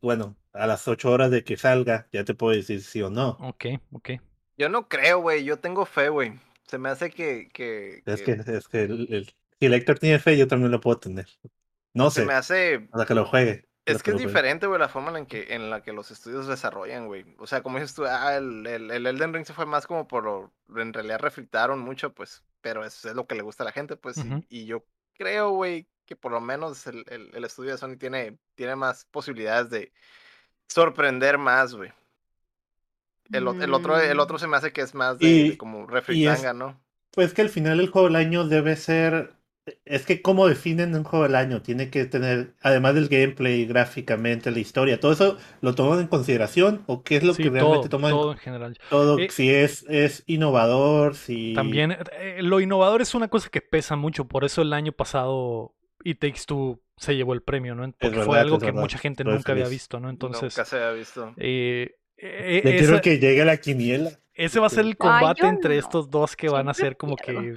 bueno, 0.00 0.36
a 0.52 0.66
las 0.66 0.86
8 0.86 1.10
horas 1.10 1.30
de 1.30 1.44
que 1.44 1.56
salga, 1.56 2.08
ya 2.12 2.24
te 2.24 2.34
puedo 2.34 2.54
decir 2.54 2.82
sí 2.82 3.02
o 3.02 3.10
no. 3.10 3.30
Ok, 3.40 3.64
ok. 3.92 4.10
Yo 4.58 4.68
no 4.68 4.88
creo, 4.88 5.20
güey. 5.20 5.44
Yo 5.44 5.58
tengo 5.58 5.84
fe, 5.86 6.08
güey. 6.08 6.34
Se 6.66 6.78
me 6.78 6.88
hace 6.90 7.10
que. 7.10 7.48
que, 7.52 8.02
Es 8.06 8.22
que- 8.22 8.38
que, 8.44 8.56
es 8.56 8.68
que 8.68 8.82
el, 8.82 9.08
el- 9.12 9.26
si 9.58 9.66
el 9.66 9.74
Héctor 9.74 9.98
tiene 9.98 10.18
fe, 10.18 10.36
yo 10.36 10.46
también 10.46 10.70
lo 10.70 10.80
puedo 10.80 10.98
tener. 10.98 11.26
No 11.94 12.10
se 12.10 12.20
sé, 12.20 12.26
me 12.26 12.34
hace. 12.34 12.88
hasta 12.92 13.06
que 13.06 13.14
lo 13.14 13.24
juegue. 13.24 13.64
Es 13.84 14.02
que 14.02 14.12
es 14.12 14.18
diferente, 14.18 14.66
güey, 14.68 14.78
la 14.78 14.88
forma 14.88 15.16
en, 15.18 15.26
que, 15.26 15.54
en 15.54 15.68
la 15.70 15.82
que 15.82 15.92
los 15.92 16.10
estudios 16.12 16.46
desarrollan, 16.46 17.06
güey. 17.06 17.24
O 17.38 17.46
sea, 17.48 17.62
como 17.62 17.78
dices 17.78 17.94
tú, 17.94 18.04
ah, 18.06 18.36
el, 18.36 18.64
el, 18.66 18.90
el 18.90 19.06
Elden 19.06 19.34
Ring 19.34 19.44
se 19.44 19.54
fue 19.54 19.66
más 19.66 19.86
como 19.86 20.06
por... 20.06 20.24
lo- 20.24 20.52
En 20.76 20.92
realidad 20.92 21.18
refritaron 21.20 21.80
mucho, 21.80 22.12
pues, 22.14 22.44
pero 22.60 22.84
eso 22.84 23.08
es 23.08 23.14
lo 23.16 23.26
que 23.26 23.34
le 23.34 23.42
gusta 23.42 23.64
a 23.64 23.66
la 23.66 23.72
gente, 23.72 23.96
pues. 23.96 24.18
y- 24.18 24.20
Ujú. 24.20 24.44
y, 24.48 24.66
yo 24.66 24.84
creo, 25.14 25.50
güey, 25.50 25.88
que 26.06 26.14
por 26.14 26.30
lo 26.32 26.40
menos 26.40 26.86
el, 26.86 27.04
el, 27.08 27.30
el 27.34 27.44
estudio 27.44 27.72
de 27.72 27.78
Sony 27.78 27.96
tiene, 27.98 28.38
tiene 28.54 28.76
más 28.76 29.04
posibilidades 29.06 29.68
de 29.70 29.92
sorprender 30.68 31.38
más, 31.38 31.74
güey. 31.74 31.92
El, 33.32 33.48
el 33.62 33.74
otro, 33.74 33.98
el 33.98 34.16
Mm. 34.16 34.20
otro 34.20 34.38
se 34.38 34.46
me 34.46 34.56
hace 34.58 34.72
que 34.72 34.82
es 34.82 34.94
más 34.94 35.18
de, 35.18 35.26
Y- 35.26 35.48
de 35.50 35.58
como 35.58 35.86
refritanga, 35.86 36.52
¿no? 36.52 36.80
Pues 37.12 37.34
que 37.34 37.42
al 37.42 37.48
final 37.50 37.80
el 37.80 37.88
juego 37.90 38.08
del 38.08 38.16
año 38.16 38.46
debe 38.46 38.76
ser. 38.76 39.34
Es 39.84 40.04
que 40.06 40.22
cómo 40.22 40.48
definen 40.48 40.94
un 40.96 41.04
juego 41.04 41.24
del 41.24 41.36
año, 41.36 41.62
tiene 41.62 41.88
que 41.88 42.04
tener, 42.06 42.54
además 42.62 42.94
del 42.94 43.08
gameplay, 43.08 43.64
gráficamente, 43.64 44.50
la 44.50 44.58
historia, 44.58 44.98
todo 44.98 45.12
eso 45.12 45.38
lo 45.60 45.74
toman 45.76 46.00
en 46.00 46.08
consideración 46.08 46.82
o 46.86 47.04
qué 47.04 47.16
es 47.16 47.22
lo 47.22 47.34
Sí, 47.34 47.44
que 47.44 47.50
todo, 47.50 47.58
realmente 47.60 47.88
toman 47.88 48.10
en 48.14 48.18
todo 48.18 48.32
en 48.32 48.38
general. 48.38 48.78
todo, 48.88 49.18
Eh, 49.18 49.30
si 49.30 49.50
es, 49.50 49.84
es 49.88 50.24
innovador, 50.26 51.14
si 51.14 51.54
También 51.54 51.92
eh, 51.92 52.38
lo 52.42 52.60
innovador 52.60 53.02
es 53.02 53.14
una 53.14 53.28
cosa 53.28 53.48
que 53.50 53.60
pesa 53.60 53.94
mucho, 53.96 54.26
por 54.26 54.44
eso 54.44 54.62
el 54.62 54.72
año 54.72 54.92
pasado 54.92 55.74
It 56.04 56.18
Takes 56.18 56.42
Two 56.46 56.80
se 56.96 57.14
llevó 57.14 57.32
el 57.34 57.42
premio, 57.42 57.74
¿no? 57.74 57.90
Porque 57.92 58.20
fue 58.20 58.38
algo 58.40 58.58
que 58.58 58.66
verdad. 58.66 58.80
mucha 58.82 58.98
gente 58.98 59.22
nunca 59.24 59.52
había 59.52 59.68
visto, 59.68 60.00
¿no? 60.00 60.10
Entonces, 60.10 60.54
Nunca 60.54 60.64
se 60.64 60.76
había 60.76 60.92
visto. 60.92 61.34
eh, 61.36 61.94
eh, 62.16 62.62
le 62.64 62.70
esa- 62.78 62.78
quiero 62.78 63.00
que 63.02 63.18
llegue 63.18 63.44
la 63.44 63.56
quiniela. 63.58 64.10
ese 64.34 64.60
va 64.60 64.66
a 64.66 64.70
ser 64.70 64.80
el 64.86 64.96
Ay, 64.98 64.98
combate 64.98 65.46
entre 65.46 65.74
no. 65.74 65.80
estos 65.80 66.10
dos 66.10 66.36
que 66.36 66.48
van 66.48 66.68
a 66.68 66.74
ser 66.74 66.96
como 66.96 67.16
que... 67.16 67.54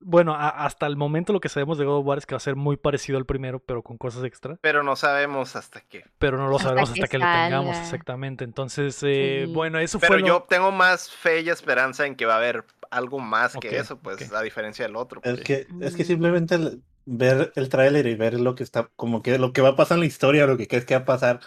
Bueno, 0.00 0.34
a- 0.34 0.48
hasta 0.64 0.86
el 0.86 0.96
momento 0.96 1.32
lo 1.32 1.40
que 1.40 1.48
sabemos 1.48 1.76
de 1.78 1.84
God 1.84 1.98
of 1.98 2.06
War 2.06 2.18
es 2.18 2.26
que 2.26 2.34
va 2.34 2.38
a 2.38 2.40
ser 2.40 2.56
muy 2.56 2.76
parecido 2.76 3.18
al 3.18 3.26
primero, 3.26 3.58
pero 3.60 3.82
con 3.82 3.98
cosas 3.98 4.24
extra. 4.24 4.56
Pero 4.62 4.82
no 4.82 4.96
sabemos 4.96 5.56
hasta 5.56 5.80
qué. 5.82 6.04
Pero 6.18 6.38
no 6.38 6.48
lo 6.48 6.56
Hasta 6.56 6.74
que 6.74 6.80
hasta 6.80 7.08
que 7.08 7.18
lo 7.18 7.24
tengamos, 7.26 7.76
exactamente. 7.76 8.44
Entonces, 8.44 8.98
eh, 9.02 9.42
Sí. 9.46 9.52
bueno, 9.52 9.78
eso 9.78 9.98
fue 9.98 10.08
Pero 10.08 10.20
lo... 10.20 10.26
yo 10.26 10.42
tengo 10.48 10.72
más 10.72 11.10
fe 11.10 11.40
y 11.42 11.50
esperanza 11.50 12.06
en 12.06 12.16
que 12.16 12.24
va 12.26 12.34
a 12.34 12.38
haber 12.38 12.64
algo 12.90 13.18
más 13.20 13.56
que 13.56 13.76
eso, 13.78 13.98
pues, 13.98 14.32
a 14.32 14.42
diferencia 14.42 14.84
del 14.86 14.96
otro. 14.96 15.20
Es 15.22 15.34
pues. 15.34 15.44
que, 15.44 15.66
es 15.80 15.94
que 15.94 16.02
Mm. 16.02 16.06
simplemente 16.06 16.54
el- 16.56 16.82
ver 17.06 17.52
el 17.56 17.68
tráiler 17.68 18.06
y 18.06 18.14
ver 18.14 18.38
lo 18.40 18.54
que 18.54 18.62
está, 18.62 18.88
como 18.96 19.22
que 19.22 19.38
lo 19.38 19.52
que 19.52 19.60
va 19.62 19.70
a 19.70 19.76
pasar 19.76 19.96
en 19.96 20.00
la 20.00 20.06
historia, 20.06 20.46
lo 20.46 20.56
que 20.56 20.68
crees 20.68 20.84
que 20.86 20.94
va 20.94 21.00
a 21.02 21.04
pasar. 21.04 21.40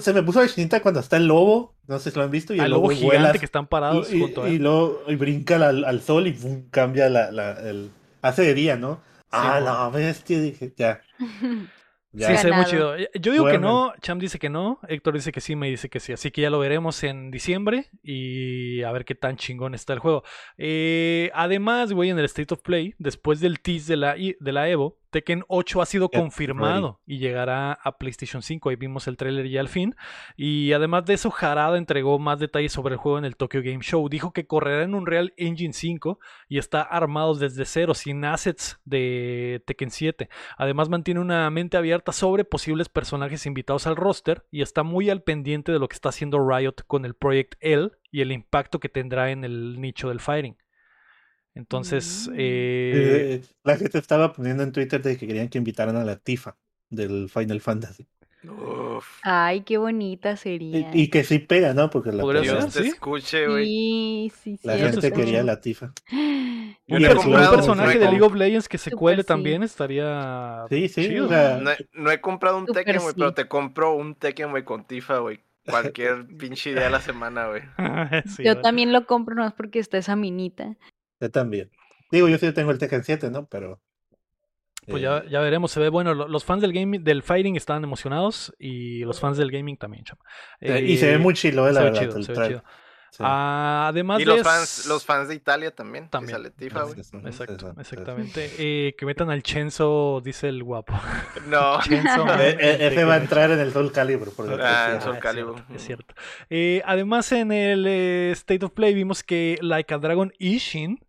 Se 0.00 0.12
me 0.14 0.22
puso 0.22 0.40
la 0.40 0.48
chinita 0.48 0.80
cuando 0.80 1.00
está 1.00 1.16
el 1.18 1.26
lobo, 1.26 1.76
no 1.86 1.98
sé 1.98 2.10
si 2.10 2.16
lo 2.16 2.24
han 2.24 2.30
visto, 2.30 2.54
y 2.54 2.60
el 2.60 2.70
lobo 2.70 2.84
lobo 2.88 2.94
gigante 2.94 3.18
vuela 3.18 3.32
que 3.34 3.44
están 3.44 3.66
parados 3.66 4.12
y, 4.12 4.20
junto 4.20 4.44
a 4.44 4.48
y 4.48 4.56
él. 4.56 4.62
luego 4.62 5.02
y 5.08 5.16
brinca 5.16 5.56
al, 5.56 5.84
al 5.84 6.00
sol 6.00 6.26
y 6.26 6.32
¡pum! 6.32 6.68
cambia 6.70 7.08
la, 7.10 7.30
la, 7.30 7.52
el, 7.68 7.90
hace 8.22 8.42
de 8.42 8.54
día, 8.54 8.76
¿no? 8.76 9.00
ah, 9.30 9.54
mon. 9.56 9.64
la 9.64 9.88
bestia, 9.90 10.40
dije, 10.40 10.72
ya. 10.76 11.02
ya. 12.12 12.28
Sí, 12.28 12.36
se 12.38 12.46
ve 12.50 12.56
muy 12.56 12.64
chido. 12.64 12.96
Yo 13.20 13.32
digo 13.32 13.46
que 13.46 13.58
no, 13.58 13.92
Cham 14.00 14.18
dice 14.18 14.38
que 14.38 14.48
no, 14.48 14.80
Héctor 14.88 15.12
dice 15.14 15.30
que 15.32 15.42
sí, 15.42 15.54
me 15.56 15.68
dice 15.68 15.90
que 15.90 16.00
sí. 16.00 16.14
Así 16.14 16.30
que 16.30 16.40
ya 16.40 16.48
lo 16.48 16.58
veremos 16.58 17.02
en 17.04 17.30
diciembre 17.30 17.90
y 18.02 18.82
a 18.82 18.92
ver 18.92 19.04
qué 19.04 19.14
tan 19.14 19.36
chingón 19.36 19.74
está 19.74 19.92
el 19.92 19.98
juego. 19.98 20.22
Eh, 20.56 21.30
además, 21.34 21.92
güey, 21.92 22.08
en 22.08 22.18
el 22.18 22.24
State 22.24 22.54
of 22.54 22.62
Play, 22.62 22.94
después 22.98 23.40
del 23.40 23.60
tease 23.60 23.92
de 23.92 23.96
la, 23.98 24.16
I- 24.16 24.36
de 24.40 24.52
la 24.52 24.68
Evo, 24.70 24.98
Tekken 25.10 25.44
8 25.48 25.82
ha 25.82 25.86
sido 25.86 26.08
Get 26.10 26.20
confirmado 26.20 27.00
y 27.06 27.18
llegará 27.18 27.72
a 27.72 27.98
PlayStation 27.98 28.42
5. 28.42 28.68
Ahí 28.68 28.76
vimos 28.76 29.06
el 29.06 29.16
tráiler 29.16 29.48
ya 29.48 29.60
al 29.60 29.68
fin. 29.68 29.94
Y 30.36 30.72
además 30.72 31.04
de 31.04 31.14
eso, 31.14 31.32
Harada 31.38 31.78
entregó 31.78 32.18
más 32.18 32.38
detalles 32.38 32.72
sobre 32.72 32.94
el 32.94 32.98
juego 32.98 33.18
en 33.18 33.24
el 33.24 33.36
Tokyo 33.36 33.62
Game 33.62 33.82
Show. 33.82 34.08
Dijo 34.08 34.32
que 34.32 34.46
correrá 34.46 34.84
en 34.84 34.94
un 34.94 35.06
Real 35.06 35.32
Engine 35.36 35.72
5 35.72 36.18
y 36.48 36.58
está 36.58 36.82
armado 36.82 37.34
desde 37.34 37.64
cero, 37.64 37.94
sin 37.94 38.24
assets 38.24 38.80
de 38.84 39.62
Tekken 39.66 39.90
7. 39.90 40.28
Además 40.56 40.88
mantiene 40.88 41.20
una 41.20 41.48
mente 41.50 41.76
abierta 41.76 42.12
sobre 42.12 42.44
posibles 42.44 42.88
personajes 42.88 43.46
invitados 43.46 43.86
al 43.86 43.96
roster 43.96 44.44
y 44.50 44.62
está 44.62 44.82
muy 44.82 45.10
al 45.10 45.22
pendiente 45.22 45.72
de 45.72 45.78
lo 45.78 45.88
que 45.88 45.94
está 45.94 46.10
haciendo 46.10 46.46
Riot 46.46 46.84
con 46.86 47.04
el 47.04 47.14
Project 47.14 47.54
L 47.60 47.90
y 48.10 48.20
el 48.20 48.32
impacto 48.32 48.80
que 48.80 48.88
tendrá 48.88 49.30
en 49.30 49.44
el 49.44 49.80
nicho 49.80 50.08
del 50.08 50.20
fighting. 50.20 50.56
Entonces, 51.56 52.28
eh, 52.34 53.40
Eh, 53.42 53.46
la 53.64 53.76
gente 53.76 53.98
estaba 53.98 54.32
poniendo 54.32 54.62
en 54.62 54.72
Twitter 54.72 55.02
de 55.02 55.16
que 55.16 55.26
querían 55.26 55.48
que 55.48 55.58
invitaran 55.58 55.96
a 55.96 56.04
la 56.04 56.16
Tifa 56.16 56.56
del 56.90 57.28
Final 57.28 57.60
Fantasy. 57.60 58.06
Uf. 58.44 59.18
Ay, 59.22 59.62
qué 59.62 59.76
bonita 59.78 60.36
sería. 60.36 60.90
y 60.94 61.10
que 61.10 61.24
sí 61.24 61.40
pega, 61.40 61.74
¿no? 61.74 61.90
Porque 61.90 62.12
la, 62.12 62.22
Dios 62.40 62.72
te 62.72 62.82
¿sí? 62.82 62.88
escuche, 62.88 63.48
güey. 63.48 63.64
Sí, 63.64 64.30
sí, 64.42 64.60
la 64.62 64.76
cierto. 64.76 65.00
gente 65.00 65.12
quería 65.12 65.42
la 65.42 65.60
tifa. 65.60 65.92
Yo 66.86 66.96
Un, 66.96 67.02
no 67.02 67.08
he 67.08 67.14
un 67.14 67.50
personaje 67.50 67.94
no 67.94 68.00
de 68.00 68.06
League 68.06 68.22
of 68.22 68.34
Legends 68.34 68.68
que 68.68 68.78
se 68.78 68.90
Super 68.90 68.98
cuele 68.98 69.22
sí. 69.22 69.26
también 69.26 69.62
estaría 69.64 70.66
Sí, 70.68 70.88
sí, 70.88 71.08
chido. 71.08 71.26
o 71.26 71.28
sea, 71.28 71.58
No 71.58 71.70
he, 71.72 71.76
no 71.94 72.10
he 72.12 72.20
comprado 72.20 72.58
un 72.58 72.66
Tekken, 72.66 73.00
güey, 73.00 73.14
sí. 73.14 73.14
pero 73.18 73.34
te 73.34 73.48
compro 73.48 73.94
un 73.96 74.14
Tekken, 74.14 74.50
güey, 74.50 74.64
con 74.64 74.86
Tifa, 74.86 75.18
güey. 75.18 75.40
Cualquier 75.64 76.26
pinche 76.38 76.70
idea 76.70 76.86
a 76.86 76.90
la 76.90 77.00
semana, 77.00 77.48
güey. 77.48 77.62
Sí, 78.26 78.44
Yo 78.44 78.52
vale. 78.52 78.62
también 78.62 78.92
lo 78.92 79.06
compro 79.06 79.34
más 79.36 79.52
porque 79.54 79.80
está 79.80 79.98
esa 79.98 80.14
minita. 80.14 80.76
Yo 81.20 81.30
también. 81.30 81.70
Digo, 82.10 82.28
yo 82.28 82.38
sí 82.38 82.52
tengo 82.52 82.70
el 82.70 82.78
Tekken 82.78 83.04
7, 83.04 83.30
¿no? 83.30 83.46
Pero. 83.46 83.80
Pues 84.86 85.00
eh, 85.00 85.04
ya, 85.04 85.24
ya 85.28 85.40
veremos, 85.40 85.72
se 85.72 85.80
ve 85.80 85.88
bueno. 85.88 86.14
lo- 86.14 86.28
Los 86.28 86.44
fans 86.44 86.62
del 86.62 86.72
gaming, 86.72 87.02
del 87.02 87.22
fighting 87.22 87.56
estaban 87.56 87.82
emocionados 87.82 88.54
y 88.58 89.00
los 89.00 89.18
fans 89.18 89.36
del 89.36 89.50
gaming 89.50 89.76
también, 89.76 90.04
chama. 90.04 90.22
eh, 90.60 90.80
y 90.86 90.96
se 90.96 91.06
ve 91.06 91.14
Eh, 91.14 91.18
muy 91.18 91.34
chilo, 91.34 91.68
eh, 91.68 91.72
la 91.72 91.80
se 91.80 91.84
ve 91.84 91.90
verdad. 91.90 92.00
chido, 92.02 92.16
el 92.18 92.24
se 92.24 92.32
ve 92.32 92.46
chido. 92.48 92.64
Sí. 93.10 93.22
Ah, 93.24 93.86
además 93.88 94.20
Y 94.20 94.24
los 94.26 94.38
es- 94.38 94.42
fans, 94.42 94.86
los 94.86 95.04
fans 95.04 95.28
de 95.28 95.34
Italia 95.36 95.70
también. 95.74 96.08
También. 96.10 96.52
Exacto, 96.60 97.74
exactamente. 97.78 98.50
Eh, 98.58 98.94
que 98.98 99.06
metan 99.06 99.30
al 99.30 99.42
Chenzo, 99.42 100.20
dice 100.22 100.48
el 100.48 100.62
guapo. 100.62 100.92
No. 101.46 101.80
Chenzo. 101.82 102.26
Eh, 102.38 102.56
eh, 102.60 102.76
ese 102.88 103.04
va 103.04 103.14
a 103.14 103.16
entrar 103.18 103.50
en 103.50 103.60
el 103.60 103.72
Soul 103.72 103.92
Calibur. 103.92 104.34
Por 104.34 104.48
lo 104.48 104.56
que 104.56 104.62
Ah, 104.62 104.90
decía. 104.92 104.94
en 104.96 105.00
Soul 105.02 105.16
es 105.16 105.22
cierto, 105.22 105.74
Es 105.74 105.82
cierto. 105.84 106.14
Eh, 106.50 106.82
además, 106.84 107.32
en 107.32 107.52
el 107.52 107.86
eh, 107.86 108.30
State 108.32 108.64
of 108.64 108.72
Play 108.72 108.92
vimos 108.94 109.22
que 109.22 109.58
Like 109.62 109.94
a 109.94 109.98
Dragon 109.98 110.32
Ishin 110.38 111.00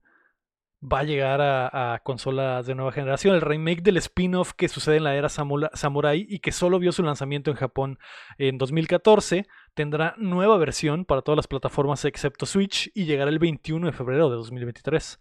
va 0.79 0.99
a 0.99 1.03
llegar 1.03 1.41
a, 1.41 1.95
a 1.95 1.99
consolas 1.99 2.67
de 2.67 2.75
nueva 2.75 2.91
generación. 2.91 3.33
El 3.35 3.41
remake 3.41 3.81
del 3.81 3.97
spin-off 3.97 4.53
que 4.53 4.69
sucede 4.69 4.97
en 4.97 5.05
la 5.05 5.15
era 5.15 5.27
samula- 5.27 5.71
Samurai 5.73 6.25
y 6.29 6.39
que 6.39 6.51
solo 6.51 6.77
vio 6.79 6.91
su 6.91 7.01
lanzamiento 7.03 7.49
en 7.49 7.57
Japón 7.57 7.99
en 8.37 8.57
2014 8.59 9.47
tendrá 9.77 10.15
nueva 10.17 10.57
versión 10.57 11.05
para 11.05 11.21
todas 11.21 11.37
las 11.37 11.45
plataformas 11.45 12.03
excepto 12.03 12.47
Switch 12.47 12.89
y 12.95 13.05
llegará 13.05 13.29
el 13.29 13.37
21 13.37 13.85
de 13.85 13.93
febrero 13.93 14.27
de 14.27 14.35
2023. 14.35 15.19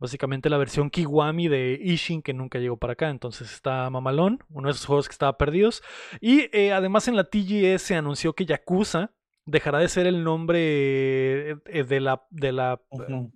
Básicamente 0.00 0.50
la 0.50 0.58
versión 0.58 0.90
Kiwami 0.90 1.46
de 1.46 1.78
Ishin 1.80 2.20
que 2.20 2.34
nunca 2.34 2.58
llegó 2.58 2.76
para 2.76 2.94
acá. 2.94 3.08
Entonces 3.08 3.52
está 3.52 3.88
mamalón, 3.90 4.40
uno 4.50 4.66
de 4.66 4.72
esos 4.72 4.86
juegos 4.86 5.06
que 5.06 5.12
estaba 5.12 5.38
perdidos. 5.38 5.80
Y 6.20 6.48
eh, 6.52 6.72
además 6.72 7.06
en 7.06 7.14
la 7.14 7.22
TGS 7.22 7.82
se 7.82 7.94
anunció 7.94 8.32
que 8.32 8.46
Yakuza 8.46 9.12
dejará 9.46 9.78
de 9.78 9.88
ser 9.88 10.08
el 10.08 10.24
nombre 10.24 11.50
eh, 11.50 11.84
de 11.84 12.00
la, 12.00 12.26
de 12.30 12.50
la 12.50 12.80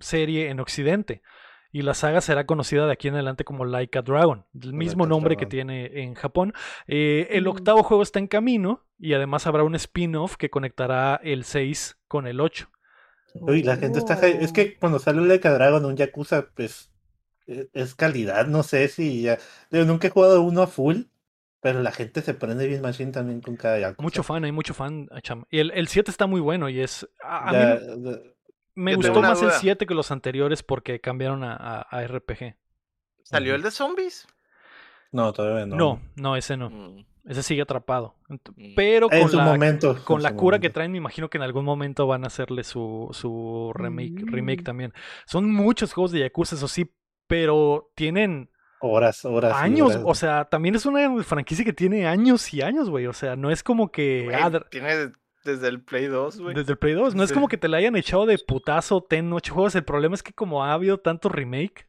serie 0.00 0.50
en 0.50 0.58
Occidente. 0.58 1.22
Y 1.70 1.82
la 1.82 1.92
saga 1.94 2.20
será 2.22 2.46
conocida 2.46 2.86
de 2.86 2.92
aquí 2.92 3.08
en 3.08 3.14
adelante 3.14 3.44
como 3.44 3.64
Like 3.66 3.98
a 3.98 4.02
Dragon, 4.02 4.46
el 4.62 4.72
mismo 4.72 5.06
nombre 5.06 5.36
que 5.36 5.44
tiene 5.46 6.02
en 6.02 6.14
Japón. 6.14 6.54
Eh, 6.86 7.28
el 7.32 7.46
octavo 7.46 7.82
juego 7.82 8.02
está 8.02 8.18
en 8.18 8.26
camino 8.26 8.84
y 8.98 9.12
además 9.14 9.46
habrá 9.46 9.64
un 9.64 9.74
spin-off 9.74 10.36
que 10.36 10.48
conectará 10.50 11.20
el 11.22 11.44
6 11.44 11.98
con 12.08 12.26
el 12.26 12.40
8. 12.40 12.70
Uy, 13.34 13.62
la 13.62 13.76
gente 13.76 13.98
está. 13.98 14.14
Es 14.26 14.52
que 14.52 14.76
cuando 14.78 14.98
sale 14.98 15.20
un 15.20 15.28
Like 15.28 15.46
a 15.46 15.52
Dragon, 15.52 15.84
un 15.84 15.96
Yakuza, 15.96 16.46
pues. 16.54 16.90
eh, 17.46 17.68
Es 17.74 17.94
calidad, 17.94 18.46
no 18.46 18.62
sé 18.62 18.88
si 18.88 19.22
ya. 19.22 19.38
Digo, 19.70 19.84
nunca 19.84 20.06
he 20.08 20.10
jugado 20.10 20.42
uno 20.42 20.62
a 20.62 20.66
full, 20.66 21.02
pero 21.60 21.82
la 21.82 21.92
gente 21.92 22.22
se 22.22 22.34
prende 22.34 22.66
bien 22.66 22.80
machine 22.80 23.12
también 23.12 23.40
con 23.40 23.56
cada 23.56 23.78
Yakuza. 23.78 24.02
Mucho 24.02 24.22
fan, 24.22 24.44
hay 24.44 24.52
mucho 24.52 24.74
fan. 24.74 25.08
cham. 25.22 25.44
Y 25.50 25.58
el, 25.58 25.70
el 25.72 25.88
7 25.88 26.10
está 26.10 26.26
muy 26.26 26.40
bueno 26.40 26.68
y 26.68 26.80
es... 26.80 27.06
A, 27.22 27.50
a 27.50 27.52
mí 27.52 27.58
Ya, 27.58 27.74
me- 27.74 28.10
ya- 28.12 28.18
me 28.78 28.92
yo 28.92 28.96
gustó 28.98 29.20
más 29.20 29.40
el 29.42 29.48
duda. 29.48 29.58
7 29.58 29.86
que 29.86 29.94
los 29.94 30.10
anteriores 30.10 30.62
porque 30.62 31.00
cambiaron 31.00 31.44
a, 31.44 31.54
a- 31.54 31.80
a 31.82 32.06
RPG. 32.06 32.56
¿Salió 33.22 33.54
el 33.54 33.62
de 33.62 33.70
zombies? 33.70 34.26
No, 35.12 35.32
todavía 35.32 35.66
no. 35.66 35.76
No, 35.76 36.00
no, 36.16 36.36
ese 36.36 36.56
no. 36.56 36.70
Mm, 36.70 37.04
Ese 37.26 37.42
sigue 37.42 37.62
atrapado. 37.62 38.14
Mm. 38.28 38.74
Pero 38.76 39.10
En 39.12 39.20
con 39.22 39.30
su 39.30 39.36
la, 39.36 39.44
momento. 39.44 40.02
con 40.04 40.22
la 40.22 40.30
su 40.30 40.36
cura 40.36 40.58
que 40.58 40.70
traen, 40.70 40.92
me 40.92 40.98
imagino 40.98 41.28
que 41.28 41.36
en 41.38 41.42
algún 41.44 41.64
momento 41.64 42.06
van 42.06 42.24
a 42.24 42.28
hacerle 42.28 42.64
su, 42.64 43.08
su 43.12 43.72
remake, 43.74 44.22
remake 44.26 44.60
Mm. 44.62 44.64
también. 44.64 44.92
Son 45.26 45.50
muchos 45.52 45.92
juegos 45.92 46.12
de 46.12 46.20
Yakuza, 46.20 46.56
eso 46.56 46.68
sí, 46.68 46.94
pero 47.26 47.90
tienen 47.94 48.50
Horas, 48.80 49.24
horas. 49.24 49.54
años. 49.56 49.88
horas. 49.90 50.02
O 50.06 50.14
sea, 50.14 50.44
también 50.46 50.74
es 50.74 50.86
una 50.86 51.22
franquicia 51.24 51.64
que 51.64 51.72
tiene 51.72 52.06
años 52.06 52.54
y 52.54 52.62
años, 52.62 52.88
güey. 52.88 53.06
O 53.06 53.12
sea, 53.12 53.34
no 53.36 53.50
es 53.50 53.62
como 53.62 53.90
que... 53.90 54.30
ah, 54.34 54.50
tiene 54.70 55.12
desde 55.48 55.68
el 55.68 55.80
Play 55.82 56.06
2, 56.06 56.40
güey. 56.40 56.54
desde 56.54 56.72
el 56.72 56.78
Play 56.78 56.94
2. 56.94 57.14
No 57.16 57.22
es 57.24 57.32
como 57.32 57.48
que 57.48 57.56
te 57.56 57.66
la 57.68 57.78
hayan 57.78 57.96
echado 57.96 58.26
de 58.26 58.38
putazo, 58.38 59.00
ten 59.02 59.32
ocho 59.32 59.54
juegos. 59.54 59.74
El 59.74 59.84
problema 59.84 60.14
es 60.14 60.22
que 60.22 60.32
como 60.32 60.64
ha 60.64 60.72
habido 60.72 60.98
tanto 60.98 61.28
remake 61.28 61.88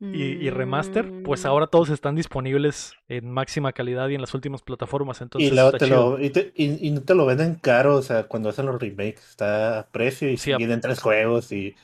y, 0.00 0.22
y 0.22 0.50
remaster, 0.50 1.10
pues 1.24 1.42
Mm. 1.44 1.48
ahora 1.48 1.66
todos 1.66 1.88
están 1.90 2.14
disponibles 2.14 2.92
en 3.08 3.28
máxima 3.32 3.72
calidad 3.72 4.08
y 4.10 4.14
en 4.14 4.20
las 4.20 4.32
últimas 4.32 4.62
plataformas. 4.62 5.20
Entonces, 5.22 5.50
y 5.50 5.54
luego 5.54 5.70
está 5.70 5.78
te 5.78 5.86
chido. 5.86 6.16
lo, 6.18 6.24
y, 6.24 6.30
te- 6.30 6.52
y- 6.54 6.86
y 6.86 6.90
no 6.92 7.00
te 7.02 7.16
lo 7.16 7.26
venden 7.26 7.56
caro, 7.56 7.96
o 7.96 8.02
sea, 8.02 8.22
cuando 8.28 8.48
hacen 8.48 8.66
los 8.66 8.80
remakes, 8.80 9.28
está 9.30 9.80
a 9.80 9.86
precio 9.88 10.30
y 10.30 10.36
Sí, 10.36 10.52
a- 10.52 10.56
vienen 10.56 10.80
tres 10.80 11.00
juegos 11.00 11.50
y 11.50 11.74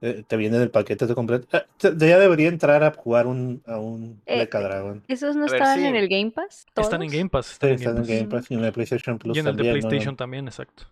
eh, 0.00 0.24
te 0.26 0.36
viene 0.36 0.56
el 0.62 0.70
paquete 0.70 1.06
de 1.06 1.14
completo. 1.14 1.46
Te- 1.78 1.94
ya 1.96 2.18
debería 2.18 2.48
entrar 2.48 2.84
a 2.84 2.92
jugar 2.92 3.26
un, 3.26 3.62
a 3.66 3.78
un 3.78 4.20
Eh, 4.26 4.38
Like 4.38 4.56
a 4.56 4.60
Dragon. 4.60 5.02
¿Esos 5.08 5.36
no 5.36 5.44
A 5.44 5.46
ver, 5.46 5.54
estaban 5.54 5.78
sí. 5.80 5.86
en 5.86 5.96
el 5.96 6.08
Game 6.08 6.30
Pass? 6.30 6.66
Están 6.74 7.02
en. 7.02 7.10
Game 7.10 7.28
Pass. 7.28 7.46
Sí, 7.46 7.66
Están 7.66 7.72
en 7.72 7.78
Game 7.82 7.96
Pass. 7.98 8.08
Game 8.08 8.28
Pass 8.28 8.50
y 8.50 8.54
en 8.54 8.64
el 8.64 8.72
PlayStation 8.72 9.18
Plus 9.18 9.36
Y 9.36 9.40
en 9.40 9.46
el 9.46 9.56
de 9.56 9.62
también, 9.62 9.74
¿no? 9.76 9.88
PlayStation 9.88 10.16
también, 10.16 10.46
exacto. 10.48 10.84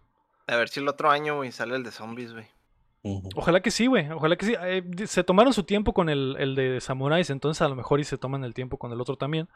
A 0.47 0.57
ver 0.57 0.69
si 0.69 0.81
el 0.81 0.89
otro 0.89 1.11
año, 1.11 1.37
güey, 1.37 1.53
sale 1.53 1.77
el 1.77 1.83
de 1.85 1.91
zombies, 1.91 2.33
güey. 2.33 2.47
Ojalá 3.35 3.61
que 3.61 3.71
sí, 3.71 3.87
güey. 3.87 4.09
Ojalá 4.11 4.37
que 4.37 4.47
sí. 4.47 4.55
Eh, 4.63 4.83
se 5.07 5.23
tomaron 5.25 5.53
su 5.53 5.65
tiempo 5.65 5.93
con 5.93 6.09
el, 6.09 6.37
el 6.39 6.55
de 6.55 6.81
Samurais, 6.81 7.29
entonces 7.29 7.61
a 7.61 7.69
lo 7.69 7.75
mejor 7.77 8.01
y 8.01 8.05
se 8.05 8.17
toman 8.17 8.45
el 8.45 8.55
tiempo 8.55 8.79
con 8.79 8.93
el 8.93 9.01
otro 9.01 9.17
también. 9.17 9.47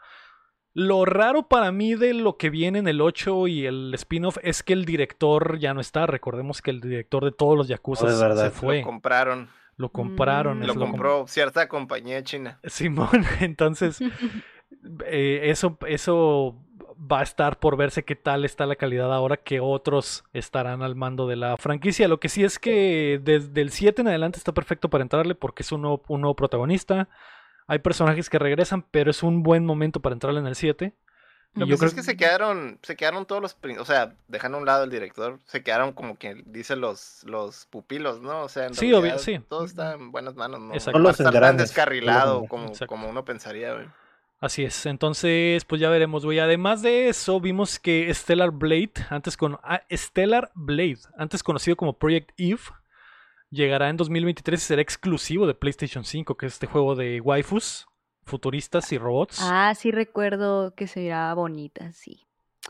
Lo 0.73 1.03
raro 1.05 1.47
para 1.47 1.71
mí 1.71 1.95
de 1.95 2.13
lo 2.13 2.37
que 2.37 2.49
viene 2.49 2.79
en 2.79 2.87
el 2.87 3.01
8 3.01 3.47
y 3.47 3.65
el 3.65 3.93
spin-off 3.95 4.37
es 4.43 4.61
que 4.63 4.73
el 4.73 4.85
director 4.85 5.57
ya 5.57 5.73
no 5.73 5.81
está. 5.81 6.05
Recordemos 6.05 6.61
que 6.61 6.71
el 6.71 6.79
director 6.79 7.25
de 7.25 7.31
todos 7.31 7.57
los 7.57 7.67
Yakuza 7.67 8.05
verdad. 8.05 8.45
se 8.45 8.51
fue. 8.51 8.79
Lo 8.79 8.85
compraron. 8.85 9.49
Lo 9.77 9.89
compraron. 9.89 10.59
Mm. 10.59 10.61
Lo 10.61 10.67
lo 10.67 10.73
com- 10.75 10.91
compró 10.91 11.27
cierta 11.27 11.67
compañía 11.67 12.23
china. 12.23 12.59
Simón, 12.65 13.09
entonces 13.41 13.99
eh, 15.05 15.41
eso, 15.45 15.77
eso 15.87 16.55
va 17.11 17.21
a 17.21 17.23
estar 17.23 17.59
por 17.59 17.77
verse 17.77 18.03
qué 18.03 18.15
tal 18.15 18.43
está 18.45 18.65
la 18.65 18.75
calidad 18.75 19.13
ahora 19.13 19.37
que 19.37 19.59
otros 19.61 20.25
estarán 20.33 20.81
al 20.83 20.95
mando 20.95 21.27
de 21.27 21.37
la 21.37 21.57
franquicia. 21.57 22.07
Lo 22.07 22.19
que 22.19 22.29
sí 22.29 22.43
es 22.43 22.59
que 22.59 23.19
desde 23.23 23.61
el 23.61 23.71
7 23.71 24.01
en 24.01 24.09
adelante 24.09 24.37
está 24.37 24.53
perfecto 24.53 24.89
para 24.89 25.01
entrarle 25.01 25.33
porque 25.33 25.63
es 25.63 25.71
un 25.71 25.81
nuevo, 25.81 26.03
un 26.09 26.21
nuevo 26.21 26.35
protagonista. 26.35 27.07
Hay 27.69 27.77
personajes 27.79 28.31
que 28.31 28.39
regresan, 28.39 28.83
pero 28.89 29.11
es 29.11 29.21
un 29.21 29.43
buen 29.43 29.63
momento 29.63 29.99
para 29.99 30.13
entrarle 30.13 30.39
en 30.39 30.47
el 30.47 30.55
7. 30.55 30.91
Lo 31.53 31.67
Yo 31.67 31.67
que 31.67 31.73
sí 31.73 31.77
creo 31.77 31.89
es 31.89 31.95
que 31.95 32.03
se 32.03 32.17
quedaron, 32.17 32.79
se 32.81 32.95
quedaron 32.95 33.27
todos 33.27 33.43
los, 33.43 33.57
o 33.79 33.85
sea, 33.85 34.15
dejando 34.27 34.57
a 34.57 34.61
un 34.61 34.65
lado 34.65 34.83
el 34.83 34.89
director, 34.89 35.39
se 35.45 35.61
quedaron 35.61 35.93
como 35.93 36.17
que 36.17 36.41
dicen 36.47 36.81
los, 36.81 37.23
los 37.25 37.67
pupilos, 37.67 38.21
¿no? 38.21 38.41
O 38.41 38.49
sea, 38.49 38.65
en 38.65 38.73
Sí, 38.73 38.91
obvio, 38.91 39.19
sí. 39.19 39.39
todo 39.47 39.65
está 39.65 39.93
en 39.93 40.11
buenas 40.11 40.35
manos, 40.35 40.59
¿no? 40.59 40.73
Exacto. 40.73 40.97
No 40.97 41.03
los 41.03 41.19
estar 41.19 41.31
tan 41.31 41.57
descarrilado 41.57 42.45
como, 42.47 42.69
Exacto. 42.69 42.87
como 42.87 43.07
uno 43.07 43.23
pensaría, 43.23 43.73
güey. 43.73 43.85
Así 44.39 44.63
es, 44.63 44.87
entonces 44.87 45.63
pues 45.65 45.79
ya 45.79 45.89
veremos, 45.89 46.25
güey. 46.25 46.39
Además 46.39 46.81
de 46.81 47.09
eso, 47.09 47.39
vimos 47.39 47.77
que 47.77 48.11
Stellar 48.11 48.49
Blade, 48.49 48.93
antes 49.11 49.37
con 49.37 49.59
ah, 49.61 49.81
Stellar 49.91 50.49
Blade, 50.55 50.99
antes 51.17 51.43
conocido 51.43 51.77
como 51.77 51.93
Project 51.93 52.31
Eve, 52.37 52.61
llegará 53.51 53.89
en 53.89 53.97
2023 53.97 54.61
y 54.61 54.63
será 54.65 54.81
exclusivo 54.81 55.47
de 55.47 55.53
PlayStation 55.55 56.03
5, 56.03 56.35
que 56.37 56.45
es 56.47 56.53
este 56.53 56.67
juego 56.67 56.95
de 56.95 57.19
waifus, 57.21 57.87
futuristas 58.23 58.91
y 58.91 58.97
robots. 58.97 59.39
Ah, 59.41 59.73
sí 59.75 59.91
recuerdo 59.91 60.73
que 60.75 60.87
se 60.87 60.99
miraba 61.01 61.33
bonita, 61.33 61.91
sí. 61.91 62.25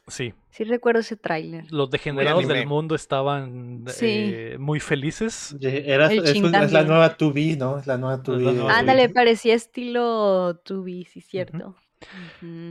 Sí, 0.08 0.34
Sí 0.52 0.64
recuerdo 0.64 1.02
ese 1.02 1.18
tráiler. 1.18 1.66
los 1.72 1.90
degenerados 1.90 2.48
del 2.48 2.66
mundo 2.68 2.96
estaban 2.96 3.84
Sí. 3.88 4.06
eh, 4.08 4.58
muy 4.60 4.80
felices. 4.80 5.56
Era- 5.62 6.12
es, 6.12 6.40
la 6.40 6.84
nueva 6.84 7.18
2B, 7.18 7.58
¿no? 7.58 7.78
Es 7.80 7.88
la 7.88 7.98
nueva 7.98 8.18
2B. 8.22 8.44
la 8.46 8.52
nueva 8.54 8.74
de- 8.74 8.80
Ándale, 8.80 9.10
parecía 9.10 9.56
estilo 9.56 10.54
2B, 10.64 11.06
sí, 11.06 11.22
cierto. 11.22 11.76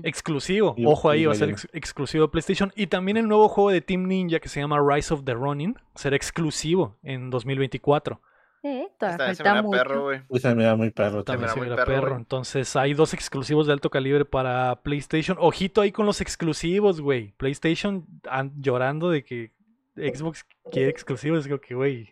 Exclusivo, 0.03 0.75
Y- 0.77 0.87
ojo 0.87 1.11
ahí, 1.11 1.27
va 1.27 1.33
a 1.33 1.35
ser 1.37 1.51
ex- 1.51 1.69
exclusivo 1.73 2.25
de 2.27 2.31
PlayStation. 2.31 2.73
Y 2.77 2.87
también 2.87 3.17
el 3.17 3.29
nuevo 3.29 3.49
juego 3.49 3.71
de 3.71 3.81
Team 3.81 4.05
Ninja 4.07 4.41
que 4.41 4.49
se 4.49 4.61
llama 4.61 4.79
Rise 4.81 5.13
of 5.15 5.25
the 5.25 5.35
Ronin 5.35 5.77
será 5.95 6.17
exclusivo 6.17 6.97
en 7.03 7.31
2024. 7.31 8.21
Eh, 8.65 8.89
todavía 8.99 9.35
se 9.35 9.43
me 9.45 9.49
da 9.51 9.63
perro, 9.71 10.03
güey. 10.03 10.21
Uy, 10.29 10.41
se 10.41 10.55
me 10.55 10.65
da 10.65 10.75
muy 10.75 10.91
perro 10.91 11.23
También 11.23 11.49
se 11.51 11.57
muy. 11.61 12.17
Entonces 12.17 12.75
hay 12.75 12.93
dos 12.95 13.15
exclusivos 13.15 13.67
de 13.69 13.73
alto 13.73 13.89
calibre 13.89 14.25
para 14.25 14.83
PlayStation. 14.83 15.37
Ojito 15.41 15.81
ahí 15.81 15.93
con 15.93 16.07
los 16.07 16.21
exclusivos, 16.21 17.01
güey. 17.01 17.33
PlayStation 17.37 18.05
an- 18.29 18.53
llorando 18.61 19.11
de 19.11 19.23
que 19.25 19.53
Xbox 19.97 20.45
quiere 20.73 20.91
exclusivos. 20.91 21.45
Creo 21.47 21.61
que, 21.61 21.75
güey. 21.75 22.11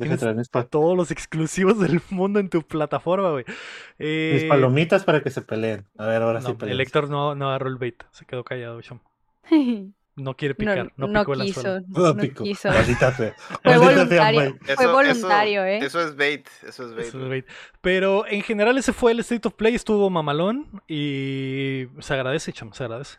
Deja 0.00 0.16
Tienes 0.16 0.20
traer 0.20 0.36
mis, 0.36 0.48
pa- 0.48 0.64
todos 0.64 0.96
los 0.96 1.10
exclusivos 1.10 1.78
del 1.78 2.00
mundo 2.10 2.40
en 2.40 2.48
tu 2.48 2.62
plataforma, 2.62 3.30
güey. 3.30 3.44
mis 3.46 3.54
Eh, 3.98 4.46
palomitas 4.48 5.04
para 5.04 5.22
que 5.22 5.30
se 5.30 5.42
peleen. 5.42 5.86
A 5.98 6.06
ver, 6.06 6.22
ahora 6.22 6.40
sí 6.40 6.48
no, 6.48 6.58
peleen. 6.58 6.74
el 6.74 6.80
Héctor 6.80 7.08
no, 7.10 7.34
no 7.34 7.48
agarró 7.48 7.68
el 7.68 7.76
bait. 7.76 8.02
Se 8.10 8.24
quedó 8.26 8.42
callado, 8.44 8.80
chamo. 8.82 9.02
No 10.16 10.34
quiere 10.36 10.54
picar. 10.54 10.92
No, 10.96 11.06
no, 11.06 11.20
picó 11.20 11.32
el 11.34 11.40
quiso. 11.42 11.80
No, 11.86 12.12
no 12.12 12.16
pico. 12.16 12.44
quiso. 12.44 12.68
Maldita 12.68 13.12
sea. 13.14 13.34
Fue 13.62 13.78
voluntario, 13.78 14.40
fue 14.40 14.72
Eso- 14.74 14.82
eso- 14.82 14.92
voluntario, 14.92 15.64
¿eh? 15.64 15.78
Eso 15.78 16.00
es 16.02 16.14
bait, 16.16 16.46
eso 16.66 16.84
es 16.86 16.94
bait. 16.94 17.06
Eso 17.06 17.22
es 17.22 17.28
bait. 17.28 17.46
Pero 17.80 18.26
en 18.26 18.42
general 18.42 18.76
ese 18.76 18.92
fue 18.92 19.12
el 19.12 19.20
State 19.20 19.48
of 19.48 19.54
Play. 19.54 19.74
Estuvo 19.76 20.10
mamalón. 20.10 20.82
Y 20.88 21.86
se 22.00 22.12
agradece, 22.12 22.52
chamo. 22.52 22.74
Se 22.74 22.84
agradece. 22.84 23.18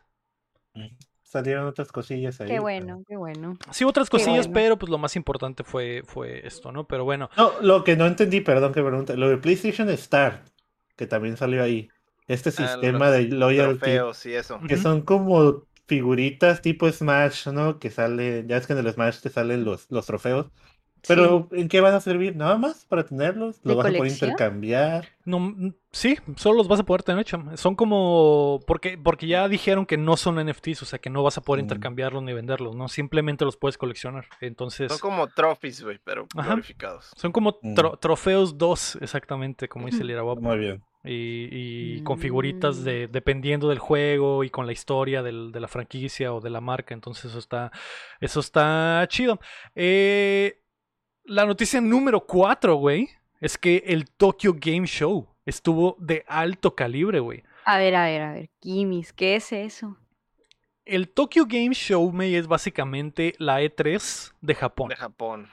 Salieron 1.31 1.65
otras 1.65 1.91
cosillas 1.91 2.39
ahí. 2.41 2.47
Qué 2.47 2.53
pero- 2.53 2.61
bueno, 2.63 3.03
qué 3.07 3.15
bueno. 3.15 3.57
Sí, 3.71 3.85
otras 3.85 4.09
cosillas, 4.09 4.47
bueno. 4.47 4.53
pero 4.53 4.77
pues 4.77 4.89
lo 4.89 4.97
más 4.97 5.15
importante 5.15 5.63
fue, 5.63 6.03
fue 6.05 6.45
esto, 6.45 6.71
¿no? 6.71 6.85
Pero 6.87 7.05
bueno, 7.05 7.29
No, 7.37 7.53
lo 7.61 7.83
que 7.83 7.95
no 7.95 8.05
entendí, 8.05 8.41
perdón 8.41 8.73
que 8.73 8.81
pregunte, 8.83 9.15
lo 9.15 9.29
de 9.29 9.37
PlayStation 9.37 9.89
Star, 9.89 10.43
que 10.97 11.07
también 11.07 11.37
salió 11.37 11.63
ahí. 11.63 11.89
Este 12.27 12.49
Ah, 12.49 12.51
sistema 12.51 13.09
de 13.11 13.23
loyalty, 13.23 13.79
Trofeos 13.79 14.25
y 14.25 14.33
eso. 14.35 14.59
que 14.67 14.77
son 14.77 15.01
como 15.01 15.65
figuritas 15.87 16.61
tipo 16.61 16.89
Smash, 16.91 17.47
¿no? 17.49 17.79
Que 17.79 17.89
sale, 17.89 18.45
ya 18.47 18.57
es 18.57 18.67
que 18.67 18.73
en 18.73 18.79
el 18.79 18.91
Smash 18.93 19.19
te 19.21 19.29
salen 19.29 19.63
los, 19.65 19.87
los 19.89 20.05
trofeos. 20.05 20.47
Pero, 21.07 21.47
¿en 21.51 21.67
qué 21.67 21.81
van 21.81 21.93
a 21.93 21.99
servir? 21.99 22.35
¿Nada 22.35 22.57
más 22.57 22.85
para 22.85 23.03
tenerlos? 23.05 23.61
¿De 23.63 23.69
¿Lo 23.71 23.75
vas 23.77 23.87
a 23.87 23.89
poder 23.91 24.11
intercambiar? 24.11 25.07
no, 25.25 25.39
mm, 25.39 25.73
sí, 25.91 26.17
solo 26.35 26.57
los 26.57 26.67
vas 26.67 26.79
a 26.79 26.83
poder 26.83 27.03
tener, 27.03 27.25
cham. 27.25 27.55
Son 27.57 27.75
como, 27.75 28.59
porque, 28.67 28.97
porque 28.97 29.27
ya 29.27 29.47
dijeron 29.47 29.85
que 29.85 29.97
no 29.97 30.17
son 30.17 30.39
NFTs, 30.39 30.81
o 30.83 30.85
sea 30.85 30.99
que 30.99 31.09
no 31.09 31.23
vas 31.23 31.37
a 31.37 31.41
poder 31.41 31.61
Mm. 31.63 31.65
intercambiarlos 31.65 32.23
ni 32.23 32.33
venderlos, 32.33 32.75
¿no? 32.75 32.87
Simplemente 32.87 33.45
los 33.45 33.57
puedes 33.57 33.77
coleccionar. 33.77 34.25
Entonces, 34.41 34.91
Son 34.91 34.99
como 34.99 35.27
trophies, 35.27 35.83
güey, 35.83 35.99
pero 36.03 36.27
Ajá. 36.35 36.49
glorificados. 36.49 37.11
son 37.15 37.31
como 37.31 37.57
Mm. 37.61 37.73
tro- 37.75 37.99
trofeos 37.99 38.57
2, 38.57 38.97
exactamente, 39.01 39.67
como 39.67 39.87
dice 39.87 40.03
el 40.03 40.11
Iraguapo. 40.11 40.41
Muy 40.41 40.57
bien. 40.57 40.83
y, 41.03 41.95
y 41.97 42.03
con 42.03 42.19
figuritas 42.19 42.83
de 42.83 43.07
dependiendo 43.07 43.69
del 43.69 43.79
juego 43.79 44.43
y 44.43 44.51
con 44.51 44.67
la 44.67 44.71
historia 44.71 45.23
del- 45.23 45.51
de 45.51 45.59
la 45.59 45.67
franquicia 45.67 46.31
o 46.31 46.39
de 46.41 46.51
la 46.51 46.61
marca 46.61 46.93
entonces 46.93 47.25
eso 47.25 47.39
está 47.39 47.71
eso 48.19 48.39
está 48.39 49.03
chido 49.09 49.39
Eh, 49.73 50.60
la 51.25 51.45
noticia 51.45 51.81
número 51.81 52.25
4 52.25 52.75
güey 52.75 53.09
es 53.39 53.57
que 53.57 53.83
el 53.87 54.09
Tokyo 54.09 54.55
Game 54.57 54.87
Show 54.87 55.27
estuvo 55.45 55.95
de 55.99 56.23
alto 56.27 56.75
calibre 56.75 57.19
güey 57.19 57.43
A 57.65 57.77
ver, 57.77 57.95
a 57.95 58.05
ver, 58.05 58.21
a 58.21 58.33
ver. 58.33 58.49
Kimis, 58.59 59.13
¿qué 59.13 59.35
es 59.35 59.51
eso? 59.51 59.97
el 60.85 61.09
Tokyo 61.09 61.45
Game 61.47 61.73
Show 61.73 62.11
me 62.11 62.37
es 62.37 62.47
básicamente 62.47 63.33
la 63.37 63.61
E3 63.61 64.33
de 64.41 64.55
Japón 64.55 64.89
De 64.89 64.95
Japón. 64.95 65.49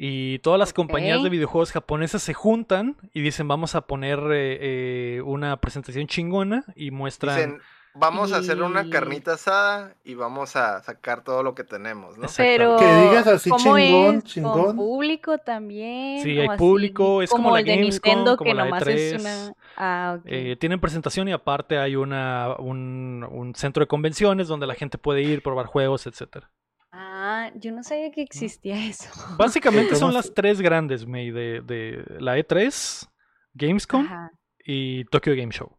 Y 0.00 0.38
todas 0.40 0.60
las 0.60 0.72
compañías 0.72 1.20
de 1.24 1.28
videojuegos 1.28 1.72
japonesas 1.72 2.22
se 2.22 2.32
juntan 2.32 2.96
y 3.12 3.20
dicen 3.20 3.48
vamos 3.48 3.74
a 3.74 3.88
poner 3.88 4.20
eh, 4.30 5.16
eh, 5.16 5.22
una 5.22 5.60
presentación 5.60 6.06
chingona 6.06 6.64
y 6.76 6.92
muestran... 6.92 7.34
Dicen, 7.34 7.60
vamos 7.98 8.32
a 8.32 8.38
hacer 8.38 8.62
una 8.62 8.88
carnita 8.90 9.34
asada 9.34 9.94
y 10.04 10.14
vamos 10.14 10.56
a 10.56 10.82
sacar 10.82 11.22
todo 11.24 11.42
lo 11.42 11.54
que 11.54 11.64
tenemos, 11.64 12.16
¿no? 12.18 12.26
Pero, 12.36 12.76
Que 12.76 12.84
digas 12.86 13.26
así 13.26 13.50
¿cómo 13.50 13.78
chingón, 13.78 14.16
es? 14.16 14.24
chingón. 14.24 14.52
¿Con 14.52 14.76
público 14.76 15.38
también? 15.38 16.22
Sí, 16.22 16.38
hay 16.38 16.46
así? 16.48 16.58
público, 16.58 17.22
es 17.22 17.30
como 17.30 17.44
como 17.44 17.54
la 17.54 17.60
el 17.60 17.66
de 17.66 17.76
Gamescom, 17.76 18.08
Nintendo 18.10 18.36
como 18.36 18.50
que 18.50 18.54
la 18.54 18.64
nomás 18.64 18.82
E3. 18.86 18.90
es 18.90 19.20
una... 19.20 19.52
Ah, 19.76 20.16
ok. 20.18 20.24
eh, 20.26 20.56
tienen 20.58 20.80
presentación 20.80 21.28
y 21.28 21.32
aparte 21.32 21.78
hay 21.78 21.96
una, 21.96 22.54
un, 22.58 23.26
un 23.30 23.54
centro 23.54 23.82
de 23.82 23.86
convenciones 23.88 24.48
donde 24.48 24.66
la 24.66 24.74
gente 24.74 24.98
puede 24.98 25.22
ir, 25.22 25.42
probar 25.42 25.66
juegos, 25.66 26.06
etcétera. 26.06 26.50
Ah, 26.92 27.50
yo 27.54 27.72
no 27.72 27.82
sabía 27.82 28.10
que 28.10 28.22
existía 28.22 28.84
eso. 28.86 29.08
Básicamente 29.36 29.94
son 29.96 30.08
¿Cómo 30.08 30.12
las 30.18 30.32
tres 30.34 30.60
grandes, 30.60 31.06
May, 31.06 31.30
de, 31.30 31.60
de 31.62 32.04
la 32.20 32.38
E3, 32.38 33.08
Gamescom 33.54 34.04
Ajá. 34.06 34.30
y 34.64 35.04
Tokyo 35.06 35.34
Game 35.36 35.52
Show. 35.52 35.77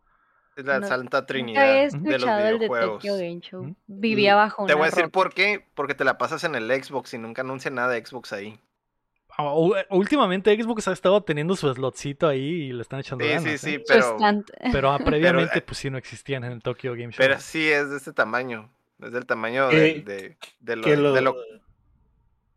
Es 0.60 0.66
la 0.66 0.80
No- 0.80 0.88
Santa 0.88 1.26
Trinidad 1.26 1.64
había 1.64 1.74
de 1.76 1.84
los 1.86 1.94
escuchado 1.94 2.40
el 2.40 2.46
de 2.46 2.54
videojuegos. 2.60 2.96
Tokyo 2.98 3.14
Game 3.16 3.40
Show. 3.42 3.64
¿Mm? 3.64 3.76
Vivía 3.88 4.36
bajo 4.36 4.66
Te 4.66 4.74
una 4.74 4.76
voy 4.76 4.84
a 4.84 4.90
decir 4.90 5.04
roca. 5.04 5.12
por 5.14 5.34
qué, 5.34 5.66
porque 5.76 5.96
te 5.96 6.04
la 6.04 6.18
pasas 6.18 6.44
en 6.44 6.56
el 6.56 6.70
Xbox 6.84 7.14
y 7.14 7.18
nunca 7.18 7.42
anuncia 7.42 7.72
nada 7.72 7.90
de 7.90 8.06
Xbox 8.06 8.34
ahí. 8.34 8.60
Ah, 9.38 9.54
u- 9.56 9.74
Últimamente 9.92 10.54
Xbox 10.62 10.88
ha 10.90 10.92
estado 10.92 11.22
teniendo 11.24 11.56
su 11.56 11.74
slotcito 11.74 12.28
ahí 12.28 12.42
y 12.64 12.74
le 12.74 12.82
están 12.82 13.00
echando 13.00 13.24
Sí, 13.24 13.30
ganas. 13.32 13.44
sí, 13.44 13.50
¿eh? 13.52 13.58
sí, 13.58 13.76
Su 13.78 13.84
pero, 13.88 14.18
Pero 14.74 14.92
ah, 14.92 15.00
previamente 15.06 15.60
eh, 15.60 15.62
pues 15.62 15.78
sí 15.78 15.90
no 15.90 15.98
existían 15.98 16.44
en 16.44 16.52
el 16.52 16.62
Tokyo 16.62 16.92
Game 16.92 17.14
Show. 17.14 17.18
pero 17.20 17.40
sí 17.40 17.70
es 17.70 17.90
de 17.90 17.98
este 17.98 18.12
tamaño. 18.12 18.70
Es 19.02 19.14
del 19.14 19.26
tamaño 19.26 19.70
de, 19.70 19.90
Eh, 19.92 20.02
de, 20.02 20.38
de 20.60 20.76
lo, 20.76 21.14
de 21.14 21.22
lo- 21.22 21.38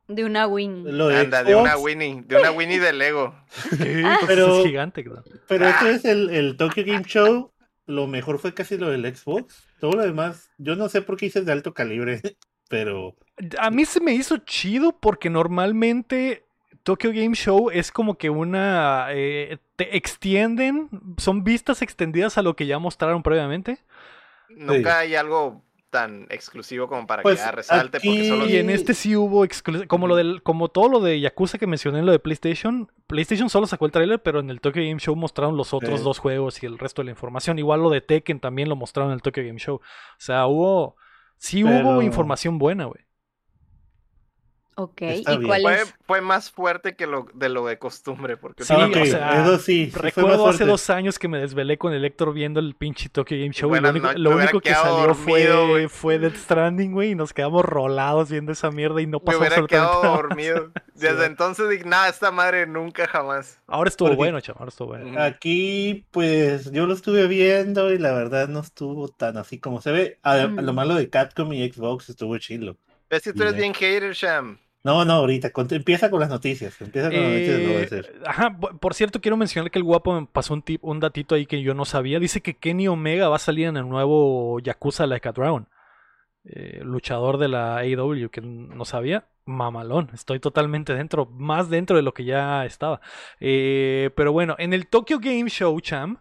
de 0.09 0.25
una 0.25 0.49
Win. 0.49 0.99
lo 0.99 1.07
de 1.09 1.21
anda, 1.21 1.45
de 1.45 1.55
una 1.55 1.77
Winnie, 1.79 2.23
de 2.27 2.37
una 2.37 2.51
Winnie 2.51 2.81
de 2.81 2.93
Lego. 2.93 3.33
Sí, 3.71 3.77
pues, 3.79 4.19
Pero- 4.27 4.59
es 4.59 4.67
gigante. 4.67 5.05
claro. 5.05 5.23
Pero 5.47 5.67
esto 5.69 5.87
es 5.87 6.05
el, 6.05 6.31
el 6.31 6.57
Tokyo 6.57 6.83
Game 6.85 7.05
Show. 7.05 7.52
Lo 7.87 8.07
mejor 8.07 8.39
fue 8.39 8.55
casi 8.55 8.79
lo 8.79 8.91
del 8.91 9.15
Xbox. 9.15 9.67
Todo 9.81 9.93
lo 9.93 10.03
demás, 10.03 10.51
yo 10.59 10.77
no 10.77 10.89
sé 10.89 11.03
por 11.03 11.17
qué 11.17 11.27
dices 11.27 11.45
de 11.47 11.53
alto 11.53 11.75
calibre, 11.75 12.21
pero 12.69 13.17
A 13.59 13.71
mí 13.71 13.85
se 13.85 14.01
me 14.01 14.15
hizo 14.15 14.39
chido 14.39 14.99
porque 14.99 15.31
normalmente 15.31 16.45
Tokyo 16.83 17.11
Game 17.11 17.35
Show 17.35 17.71
es 17.71 17.93
como 17.93 18.17
que 18.17 18.31
una... 18.31 19.09
eh, 19.11 19.59
te 19.77 19.97
extienden, 19.97 20.89
son 21.19 21.45
vistas 21.45 21.83
extendidas 21.83 22.39
a 22.39 22.43
lo 22.43 22.55
que 22.57 22.67
ya 22.67 22.79
mostraron 22.79 23.23
previamente. 23.23 23.79
Nunca 24.49 25.01
hay 25.01 25.15
algo 25.15 25.63
tan 25.93 26.27
exclusivo 26.31 26.89
como 26.89 27.07
para 27.07 27.23
Pues, 27.23 27.39
que 27.41 27.45
ah, 27.49 27.53
resalte, 27.53 28.01
porque 28.01 28.27
solo 28.27 28.47
Y 28.49 28.57
en 28.57 28.71
este 28.71 28.95
sí 28.95 29.15
hubo 29.15 29.45
exclu- 29.45 29.87
como 29.87 30.09
lo 30.09 30.17
del, 30.17 30.43
como 30.43 30.69
todo 30.69 30.89
lo 30.89 31.01
de 31.01 31.21
Yakuza 31.21 31.59
que 31.59 31.67
mencioné 31.67 31.99
en 31.99 32.07
lo 32.07 32.13
de 32.13 32.19
PlayStation, 32.19 32.91
PlayStation 33.07 33.51
solo 33.51 33.67
sacó 33.67 33.85
el 33.87 33.93
trailer, 33.93 34.23
pero 34.23 34.41
en 34.41 34.49
el 34.49 34.61
Tokyo 34.63 34.83
Game 34.83 34.99
Show 34.99 35.15
mostraron 35.15 35.57
los 35.57 35.75
otros 35.75 36.01
Sí. 36.01 36.05
dos 36.05 36.19
juegos 36.19 36.63
y 36.63 36.67
el 36.67 36.79
resto 36.79 37.03
de 37.03 37.05
la 37.07 37.11
información. 37.13 37.59
Igual 37.59 37.83
lo 37.83 37.91
de 37.91 38.01
Tekken 38.01 38.41
también 38.41 38.69
lo 38.71 38.75
mostraron 38.75 39.13
en 39.13 39.17
el 39.17 39.23
Tokyo 39.23 39.45
Game 39.45 39.59
Show. 39.59 39.77
O 39.77 39.81
sea, 40.19 40.47
hubo, 40.47 40.97
sí 41.37 41.63
hubo 41.63 42.01
información 42.03 42.59
buena, 42.59 42.87
güey. 42.87 43.05
Ok, 44.75 45.03
Está 45.03 45.35
¿y 45.35 45.37
bien. 45.37 45.49
cuál 45.49 45.63
fue, 45.63 45.75
es? 45.83 45.95
fue 46.07 46.21
más 46.23 46.51
fuerte 46.51 46.97
que 46.97 47.07
lo 47.07 47.27
de 47.35 47.51
lo 47.51 47.67
de 47.67 47.79
costumbre, 47.79 48.39
porque 48.39 48.65
Sí, 48.65 48.73
o 48.73 49.05
sea, 49.07 49.43
eso 49.43 49.59
sí, 49.59 49.91
fue 49.93 50.03
Recuerdo 50.03 50.49
hace 50.49 50.65
dos 50.65 50.89
años 50.89 51.19
que 51.19 51.29
me 51.29 51.39
desvelé 51.39 51.77
con 51.77 51.93
el 51.93 52.03
Héctor 52.07 52.33
viendo 52.33 52.59
el 52.59 52.75
pinche 52.75 53.11
Tokyo 53.11 53.37
Game 53.37 53.53
Show. 53.53 53.77
y 53.77 53.81
lo 53.81 53.91
único, 53.91 54.13
lo 54.15 54.61
que 54.63 54.73
salió 54.73 55.15
fue, 55.15 55.45
dormido, 55.47 55.69
güey. 55.69 55.89
fue 55.89 56.19
Death 56.19 56.37
Stranding, 56.37 56.93
güey, 56.93 57.11
y 57.11 57.15
nos 57.15 57.35
quedamos 57.35 57.65
rolados 57.67 58.31
viendo 58.31 58.51
esa 58.53 58.71
mierda 58.71 59.03
y 59.03 59.07
no 59.07 59.19
me 59.19 59.25
pasó 59.27 59.39
hubiera 59.41 59.57
absolutamente 59.57 59.93
quedado 59.93 60.03
nada. 60.05 60.17
dormido. 60.17 60.73
Desde 60.95 61.27
entonces 61.27 61.69
dije, 61.69 61.85
nada, 61.85 62.09
esta 62.09 62.31
madre 62.31 62.67
nunca 62.67 63.07
jamás. 63.07 63.61
Ahora 63.67 63.89
estuvo 63.89 64.09
Porque- 64.09 64.17
bueno, 64.17 64.41
chaval, 64.41 64.61
ahora 64.61 64.69
estuvo 64.71 64.89
bueno. 64.89 65.21
Aquí, 65.23 66.07
pues, 66.13 66.73
yo 66.73 66.87
lo 66.87 66.95
estuve 66.95 67.27
viendo 67.27 67.93
y 67.93 67.99
la 67.99 68.13
verdad 68.13 68.49
no 68.49 68.61
estuvo 68.61 69.09
tan 69.09 69.37
así 69.37 69.59
como 69.59 69.83
se 69.83 69.93
ve. 69.93 70.19
A- 70.23 70.47
Mm. 70.47 70.61
Lo 70.61 70.73
malo 70.73 70.95
de 70.95 71.11
Capcom 71.11 71.53
y 71.53 71.69
Xbox 71.71 72.09
estuvo 72.09 72.39
chilo. 72.39 72.79
Ves 73.11 73.23
que 73.25 73.33
tú 73.35 73.43
eres 73.43 73.55
bien 73.57 73.75
hater, 73.75 74.13
Sham. 74.15 74.57
No, 74.85 75.05
no, 75.05 75.13
ahorita, 75.13 75.53
empieza 75.71 76.11
con 76.11 76.19
las 76.21 76.29
noticias. 76.29 76.81
Empieza 76.81 77.09
con 77.09 77.21
las 77.21 77.31
noticias, 77.31 78.07
Eh, 78.07 78.13
ajá, 78.27 78.57
por 78.59 78.79
por 78.79 78.95
cierto, 78.95 79.21
quiero 79.21 79.37
mencionar 79.37 79.71
que 79.71 79.79
el 79.79 79.85
guapo 79.85 80.21
me 80.21 80.27
pasó 80.27 80.55
un, 80.55 80.63
tip, 80.63 80.83
un 80.85 80.99
datito 80.99 81.37
ahí 81.37 81.47
que 81.47 81.63
yo 81.63 81.73
no 81.75 81.85
sabía. 81.85 82.19
Dice 82.19 82.41
que 82.41 82.57
Kenny 82.57 82.89
Omega 82.89 83.29
va 83.29 83.37
a 83.37 83.39
salir 83.39 83.69
en 83.69 83.77
el 83.77 83.89
nuevo 83.89 84.59
Yakuza 84.59 85.07
Like 85.07 85.29
a 85.29 85.33
Dragon. 85.33 85.69
Eh, 86.45 86.81
luchador 86.83 87.39
de 87.39 87.47
la 87.47 87.77
AEW, 87.77 88.29
que 88.31 88.41
no 88.41 88.85
sabía. 88.85 89.27
Mamalón, 89.45 90.11
estoy 90.13 90.41
totalmente 90.41 90.95
dentro, 90.95 91.27
más 91.27 91.69
dentro 91.69 91.97
de 91.97 92.03
lo 92.03 92.13
que 92.15 92.25
ya 92.25 92.65
estaba. 92.65 93.01
Eh, 93.41 94.11
pero 94.17 94.33
bueno, 94.33 94.57
en 94.59 94.73
el 94.73 94.89
Tokyo 94.89 95.19
Game 95.21 95.49
Show, 95.49 95.81
Cham, 95.81 96.19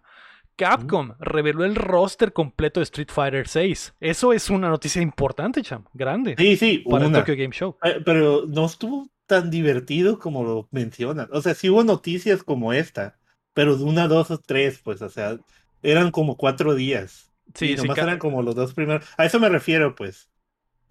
Capcom 0.70 1.14
reveló 1.20 1.66
el 1.66 1.76
roster 1.76 2.34
completo 2.34 2.80
de 2.80 2.84
Street 2.86 3.10
Fighter 3.12 3.46
VI. 3.54 3.76
Eso 4.00 4.34
es 4.34 4.50
una 4.50 4.70
noticia 4.70 5.02
importante, 5.02 5.62
Cham, 5.62 5.86
grande, 5.94 6.36
Sí, 6.38 6.56
sí, 6.58 6.84
para 6.90 7.06
el. 7.06 7.12
Tokyo 7.14 7.36
Game 7.36 7.54
Show. 7.54 7.78
Eh, 7.84 8.02
Pero 8.06 8.46
no 8.48 8.66
estuvo 8.66 9.10
tan 9.26 9.50
divertido 9.50 10.20
como 10.20 10.44
lo 10.44 10.68
mencionan. 10.72 11.28
O 11.32 11.42
sea, 11.42 11.54
sí 11.56 11.70
hubo 11.70 11.84
noticias 11.84 12.44
como 12.44 12.74
esta, 12.74 13.18
pero 13.54 13.76
de 13.78 13.84
una, 13.84 14.08
dos 14.08 14.30
o 14.32 14.38
tres, 14.38 14.80
pues, 14.84 15.02
o 15.02 15.10
sea, 15.10 15.38
eran 15.84 16.12
como 16.12 16.38
cuatro 16.38 16.76
días. 16.76 17.32
Sí, 17.56 17.66
y 17.66 17.70
sí, 17.70 17.76
nomás 17.78 17.96
ca- 17.96 18.04
eran 18.04 18.20
como 18.20 18.42
los 18.44 18.56
dos 18.56 18.74
primeros. 18.74 19.06
A 19.18 19.26
eso 19.26 19.40
me 19.40 19.50
refiero, 19.50 19.96
pues. 19.96 20.30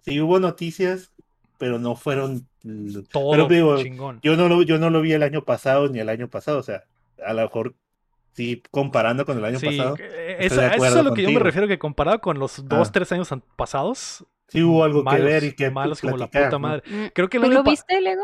Sí 0.01 0.19
hubo 0.19 0.39
noticias, 0.39 1.11
pero 1.57 1.79
no 1.79 1.95
fueron. 1.95 2.47
todo 3.11 3.31
Pero 3.31 3.47
digo, 3.47 3.77
chingón. 3.81 4.19
yo 4.23 4.35
no 4.35 4.47
lo, 4.49 4.63
yo 4.63 4.77
no 4.79 4.89
lo 4.89 5.01
vi 5.01 5.13
el 5.13 5.23
año 5.23 5.43
pasado 5.43 5.87
ni 5.89 5.99
el 5.99 6.09
año 6.09 6.27
pasado. 6.29 6.59
O 6.59 6.63
sea, 6.63 6.83
a 7.25 7.33
lo 7.33 7.41
mejor 7.43 7.75
sí 8.33 8.61
comparando 8.71 9.25
con 9.25 9.37
el 9.37 9.45
año 9.45 9.59
Sí, 9.59 9.65
pasado, 9.67 9.95
eh, 9.99 10.37
estoy 10.39 10.45
eso, 10.47 10.61
de 10.61 10.67
eso 10.75 10.85
es 10.85 10.95
a 10.95 11.03
lo 11.03 11.13
que 11.13 11.21
yo 11.23 11.27
me 11.29 11.33
contigo. 11.35 11.39
refiero, 11.43 11.67
que 11.67 11.79
comparado 11.79 12.19
con 12.21 12.39
los 12.39 12.67
dos, 12.67 12.87
Ah. 12.89 12.91
tres 12.91 13.11
años 13.11 13.29
pasados, 13.55 14.25
sí 14.47 14.63
hubo 14.63 14.83
algo 14.83 15.03
malos, 15.03 15.19
que 15.19 15.25
ver 15.25 15.43
y 15.43 15.53
que 15.53 15.69
malos 15.71 16.01
como 16.01 16.17
la 16.17 16.27
puta 16.27 16.49
¿no? 16.51 16.59
madre. 16.59 16.83
Mm, 16.85 17.05
Creo 17.13 17.29
que 17.29 17.37
el 17.37 17.43
¿Tú 17.43 17.49
año 17.49 17.57
lo 17.59 17.63
viste, 17.63 18.01
Lego? 18.01 18.23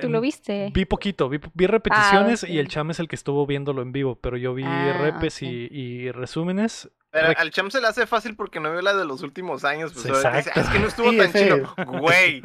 ¿Tú 0.00 0.10
lo 0.10 0.18
em, 0.18 0.22
viste? 0.22 0.70
Vi 0.74 0.84
poquito, 0.84 1.28
vi, 1.30 1.40
vi 1.54 1.66
repeticiones 1.66 2.42
y 2.44 2.52
ok. 2.58 2.60
el 2.60 2.68
cham 2.68 2.90
es 2.90 3.00
el 3.00 3.08
que 3.08 3.16
estuvo 3.16 3.46
viéndolo 3.46 3.80
en 3.80 3.92
vivo, 3.92 4.14
pero 4.20 4.36
yo 4.36 4.52
vi 4.52 4.62
Ah, 4.66 4.98
repes 5.00 5.36
ok. 5.38 5.42
y, 5.42 5.68
y 5.72 6.10
resúmenes. 6.12 6.90
Pero 7.10 7.28
Rec- 7.28 7.38
al 7.38 7.50
Cham 7.50 7.70
se 7.72 7.80
le 7.80 7.88
hace 7.88 8.06
fácil 8.06 8.36
porque 8.36 8.60
no 8.60 8.70
vio 8.70 8.82
la 8.82 8.94
de 8.94 9.04
los 9.04 9.22
últimos 9.22 9.64
años. 9.64 9.92
Pues, 9.94 10.04
dice, 10.04 10.16
exacto. 10.18 10.50
"Ah, 10.54 10.60
es 10.60 10.68
que 10.68 10.78
no 10.78 10.86
estuvo 10.86 11.10
Sí, 11.10 11.16
tan 11.18 11.32
chido. 11.32 11.74
Güey, 11.98 12.40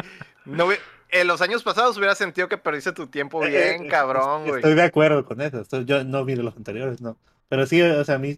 no, 0.45 0.65
ve- 0.67 0.79
en 1.21 1.27
los 1.27 1.41
años 1.41 1.63
pasados 1.63 1.97
hubiera 1.97 2.15
sentido 2.15 2.47
que 2.47 2.57
perdiste 2.57 2.91
tu 2.91 3.07
tiempo 3.07 3.43
Eh, 3.45 3.49
bien, 3.49 3.85
eh, 3.85 3.87
cabrón, 3.89 4.43
güey. 4.45 4.55
Estoy 4.57 4.73
de 4.75 4.83
acuerdo 4.83 5.25
con 5.25 5.41
eso. 5.41 5.61
estoy- 5.61 5.85
yo 5.85 6.03
no 6.03 6.23
vi 6.25 6.35
de 6.35 6.43
los 6.43 6.55
anteriores, 6.55 7.01
no. 7.01 7.17
Pero 7.47 7.65
sí, 7.67 7.81
o 7.81 8.03
sea, 8.03 8.15
a 8.15 8.17
mí. 8.17 8.37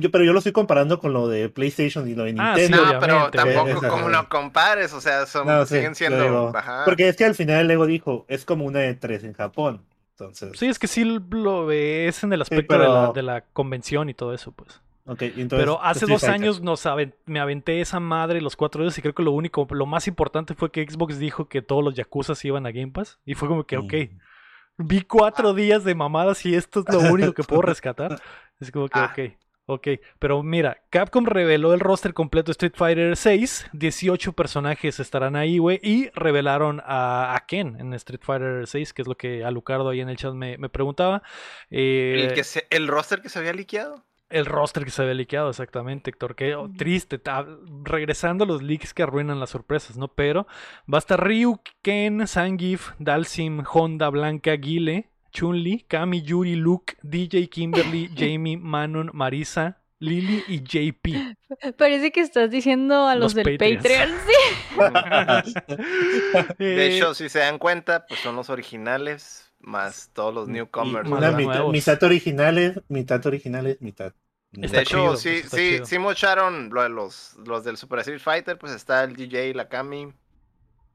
Yo, 0.00 0.10
pero 0.10 0.24
yo 0.24 0.32
lo 0.32 0.38
estoy 0.38 0.50
comparando 0.52 0.98
con 0.98 1.12
lo 1.12 1.28
de 1.28 1.48
PlayStation 1.48 2.08
y 2.08 2.14
lo 2.16 2.24
de 2.24 2.34
Ah, 2.38 2.54
sí, 2.56 2.62
Nintendo. 2.62 2.92
No, 2.94 2.98
pero 3.00 3.30
tampoco 3.30 3.68
esa- 3.68 3.88
como 3.88 4.08
lo 4.08 4.28
compares, 4.28 4.92
o 4.92 5.00
sea, 5.00 5.26
son, 5.26 5.46
No, 5.46 5.64
sí, 5.64 5.76
siguen 5.76 5.94
siendo. 5.94 6.20
digo. 6.22 6.52
Porque 6.84 7.08
es 7.08 7.16
que 7.16 7.24
al 7.24 7.34
final 7.36 7.60
el 7.60 7.68
Lego 7.68 7.86
dijo, 7.86 8.24
es 8.28 8.44
como 8.44 8.64
una 8.64 8.80
E3 8.84 9.22
en 9.24 9.32
Japón. 9.34 9.82
Entonces, 10.18 10.58
Sí, 10.58 10.66
es 10.66 10.80
que 10.80 10.88
sí 10.88 11.04
lo 11.04 11.66
ves 11.66 12.24
en 12.24 12.32
el 12.32 12.42
aspecto 12.42 12.74
de, 12.74 12.80
la, 12.80 12.84
pero- 13.02 13.12
de 13.12 13.22
la 13.22 13.40
convención 13.52 14.08
y 14.10 14.14
todo 14.14 14.34
eso, 14.34 14.50
pues. 14.50 14.80
Entonces, 15.08 15.46
Pero 15.48 15.82
hace 15.82 16.00
Street 16.00 16.12
dos 16.14 16.20
Fighter. 16.20 16.34
años 16.42 16.60
nos 16.60 16.86
me 17.26 17.40
aventé 17.40 17.80
esa 17.80 17.98
madre 18.00 18.40
los 18.40 18.56
cuatro 18.56 18.82
dedos 18.82 18.98
y 18.98 19.02
creo 19.02 19.14
que 19.14 19.22
lo 19.22 19.32
único, 19.32 19.66
lo 19.70 19.86
más 19.86 20.06
importante 20.06 20.54
fue 20.54 20.70
que 20.70 20.82
Xbox 20.88 21.18
dijo 21.18 21.48
que 21.48 21.62
todos 21.62 21.82
los 21.82 21.94
Yakuza 21.94 22.34
se 22.34 22.48
iban 22.48 22.66
a 22.66 22.70
Game 22.72 22.92
Pass. 22.92 23.18
Y 23.24 23.34
fue 23.34 23.48
como 23.48 23.64
que, 23.64 23.76
ok, 23.78 23.92
Mm. 23.94 24.86
vi 24.86 25.00
cuatro 25.02 25.54
días 25.54 25.82
de 25.84 25.94
mamadas 25.94 26.44
y 26.46 26.54
esto 26.54 26.84
es 26.86 26.94
lo 26.94 27.00
único 27.12 27.32
que 27.32 27.42
puedo 27.42 27.62
rescatar. 27.74 28.20
Es 28.60 28.70
como 28.70 28.88
que, 28.88 28.98
Ah. 28.98 29.12
ok, 29.12 29.32
ok. 29.66 29.88
Pero 30.18 30.42
mira, 30.42 30.78
Capcom 30.90 31.24
reveló 31.26 31.72
el 31.74 31.80
roster 31.80 32.12
completo 32.14 32.46
de 32.46 32.52
Street 32.52 32.74
Fighter 32.76 33.16
6. 33.16 33.66
18 33.72 34.32
personajes 34.34 35.00
estarán 35.00 35.36
ahí, 35.36 35.58
güey. 35.58 35.80
Y 35.82 36.10
revelaron 36.10 36.80
a, 36.84 37.34
a 37.34 37.46
Ken 37.46 37.76
en 37.80 37.94
Street 37.94 38.20
Fighter 38.22 38.66
6, 38.66 38.92
que 38.92 39.02
es 39.02 39.08
lo 39.08 39.16
que 39.16 39.44
Alucardo 39.44 39.88
ahí 39.88 40.00
en 40.00 40.08
el 40.10 40.16
chat 40.16 40.34
me, 40.34 40.58
me 40.58 40.68
preguntaba. 40.68 41.22
Eh, 41.70 42.26
El, 42.28 42.34
que 42.34 42.44
se- 42.44 42.66
el 42.70 42.88
roster 42.88 43.20
que 43.22 43.28
se 43.30 43.38
había 43.38 43.52
liqueado. 43.52 44.04
El 44.30 44.46
roster 44.46 44.84
que 44.84 44.90
se 44.90 45.02
había 45.02 45.14
liqueado, 45.14 45.50
exactamente, 45.50 46.10
Héctor. 46.10 46.34
Qué 46.36 46.54
oh, 46.54 46.70
triste. 46.76 47.18
ta- 47.18 47.46
regresando 47.84 48.44
a 48.44 48.46
los 48.46 48.62
leaks 48.62 48.92
que 48.94 49.02
arruinan 49.02 49.40
las 49.40 49.50
sorpresas, 49.50 49.96
¿no? 49.96 50.08
Pero 50.08 50.46
va 50.92 50.98
a 50.98 51.00
estar 51.00 51.22
Ryu, 51.26 51.60
Ken, 51.82 52.26
Sangif, 52.26 52.90
Dalsim, 52.98 53.62
Honda, 53.72 54.08
Blanca, 54.10 54.52
Guile, 54.52 55.08
Chun-Li, 55.32 55.84
Kami, 55.88 56.22
Yuri, 56.22 56.56
Luke, 56.56 56.96
DJ, 57.02 57.48
Kimberly, 57.48 58.10
Jamie, 58.16 58.56
Manon, 58.56 59.10
Marisa, 59.14 59.78
Lily 60.00 60.44
y 60.46 60.60
JP. 60.62 61.36
Parece 61.76 62.12
que 62.12 62.20
estás 62.20 62.50
diciendo 62.50 63.06
a 63.08 63.14
los, 63.16 63.34
Los 63.34 63.34
del 63.34 63.44
Patreons. 63.58 63.82
Patreon, 63.82 64.10
sí. 64.26 65.54
De 66.58 66.86
Eh, 66.86 66.96
hecho, 66.96 67.14
si 67.14 67.28
se 67.28 67.40
dan 67.40 67.58
cuenta, 67.58 68.06
pues 68.06 68.20
son 68.20 68.36
los 68.36 68.50
originales, 68.50 69.47
más 69.60 70.10
todos 70.14 70.34
los 70.34 70.48
Y 70.80 70.98
newcomers. 71.10 71.10
mitad, 71.34 72.02
originales, 72.02 72.80
mitad 72.88 73.24
originales, 73.26 73.80
mitad. 73.80 74.14
Está 74.60 74.82
De 74.82 74.82
hecho, 74.82 75.14
chido, 75.16 75.16
sí, 75.16 75.42
pues, 75.48 75.48
sí, 75.48 75.62
chido. 75.64 75.84
sí 75.84 75.98
mocharon 75.98 76.70
lo 76.70 76.82
de 76.82 76.88
los, 76.88 77.34
los 77.46 77.62
del 77.64 77.76
Super 77.76 78.00
Street 78.00 78.18
Fighter, 78.20 78.58
pues 78.58 78.72
está 78.72 79.04
el 79.04 79.14
DJ, 79.14 79.54
la 79.56 79.68
Kami. 79.68 80.12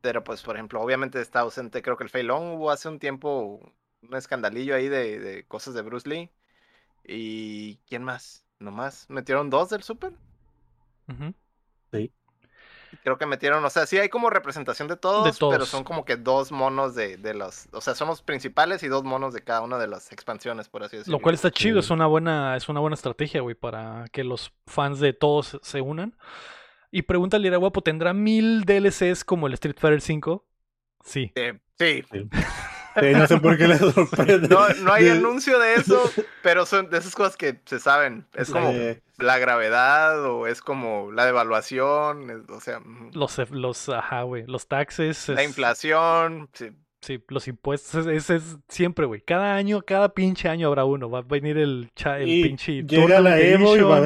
Pero 0.01 0.23
pues, 0.23 0.43
por 0.43 0.55
ejemplo, 0.57 0.81
obviamente 0.81 1.21
está 1.21 1.41
ausente, 1.41 1.81
creo 1.83 1.97
que 1.97 2.03
el 2.05 2.09
Fei 2.11 2.23
Long 2.23 2.55
hubo 2.57 2.71
hace 2.71 2.89
un 2.89 2.99
tiempo 2.99 3.61
un 4.03 4.15
escandalillo 4.15 4.75
ahí 4.75 4.89
de, 4.89 5.19
de 5.19 5.47
cosas 5.47 5.73
de 5.75 5.81
Bruce 5.83 6.09
Lee. 6.09 6.31
¿Y 7.05 7.77
quién 7.87 8.03
más? 8.03 8.45
¿Nomás? 8.59 9.07
¿Metieron 9.09 9.49
dos 9.49 9.69
del 9.71 9.83
Super? 9.83 10.13
ujú. 11.07 11.33
Creo 13.03 13.17
que 13.17 13.25
metieron, 13.25 13.63
o 13.65 13.69
sea, 13.69 13.85
sí 13.85 13.97
hay 13.97 14.07
como 14.09 14.29
representación 14.29 14.87
de 14.87 14.95
todos, 14.95 15.23
pero 15.37 15.57
todos. 15.57 15.67
son 15.69 15.83
como 15.83 16.05
que 16.05 16.15
dos 16.15 16.51
monos 16.51 16.95
de, 16.95 17.17
de 17.17 17.33
los, 17.33 17.67
o 17.73 17.81
sea, 17.81 17.95
son 17.95 18.07
los 18.07 18.21
principales 18.21 18.81
y 18.83 18.87
dos 18.87 19.03
monos 19.03 19.33
de 19.33 19.41
cada 19.41 19.61
una 19.61 19.77
de 19.77 19.87
las 19.87 20.11
expansiones, 20.13 20.69
por 20.69 20.83
así 20.83 20.97
decirlo. 20.97 21.17
Lo 21.17 21.21
cual 21.21 21.35
está 21.35 21.51
chido, 21.51 21.81
Sí. 21.81 21.87
es 21.87 21.91
una 21.91 22.05
buena, 22.07 22.55
es 22.55 22.69
una 22.69 22.79
buena 22.79 22.93
estrategia, 22.95 23.41
güey, 23.41 23.55
para 23.55 24.05
que 24.11 24.23
los 24.23 24.53
fans 24.67 24.99
de 24.99 25.11
todos 25.13 25.59
se 25.61 25.81
unan. 25.81 26.15
Y 26.91 27.01
pregúntale 27.01 27.53
a 27.53 27.57
Guapo, 27.57 27.81
¿tendrá 27.81 28.13
mil 28.13 28.63
DLCs 28.65 29.25
como 29.25 29.47
el 29.47 29.53
Street 29.55 29.75
Fighter 29.79 29.99
5? 29.99 30.45
Sí. 31.03 31.31
Eh, 31.35 31.59
sí, 31.77 32.03
Sí, 32.11 32.29
no 32.95 33.27
sé 33.27 33.39
por 33.39 33.57
qué 33.57 33.67
le 33.67 33.77
sorprende. 33.77 34.47
no, 34.47 34.69
no 34.69 34.93
hay 34.93 35.09
anuncio 35.09 35.59
de 35.59 35.75
eso, 35.75 36.01
pero 36.41 36.65
son 36.65 36.89
de 36.89 36.97
esas 36.97 37.15
cosas 37.15 37.35
que 37.37 37.59
se 37.65 37.79
saben. 37.79 38.25
Es 38.33 38.49
como 38.49 38.69
Eh, 38.71 39.01
la 39.17 39.37
gravedad 39.39 40.23
o 40.25 40.47
es 40.47 40.61
como 40.61 41.11
la 41.11 41.25
devaluación, 41.25 42.29
es- 42.29 42.49
o 42.49 42.59
sea, 42.59 42.81
Los, 43.13 43.39
e, 43.39 43.45
los, 43.51 43.89
ajá, 43.89 44.23
güey, 44.23 44.45
los 44.47 44.67
taxes. 44.67 45.29
la 45.29 45.41
es- 45.43 45.49
inflación. 45.49 46.49
sí. 46.53 46.71
Sí, 47.03 47.21
los 47.27 47.47
impuestos, 47.49 48.07
ese 48.07 48.37
es, 48.37 48.57
siempre, 48.69 49.05
güey. 49.05 49.19
Cada 49.21 49.55
año, 49.55 49.81
cada 49.81 50.13
pinche 50.13 50.47
año 50.47 50.67
habrá 50.67 50.85
uno. 50.85 51.09
Va 51.09 51.19
a 51.19 51.21
venir 51.21 51.57
el, 51.57 51.91
cha- 51.95 52.17
el 52.17 52.29
y 52.29 52.43
pinche 52.43 52.83
llega 52.83 53.19
la 53.19 53.39
Evo 53.39 53.75
y 53.75 53.81
va, 53.81 53.97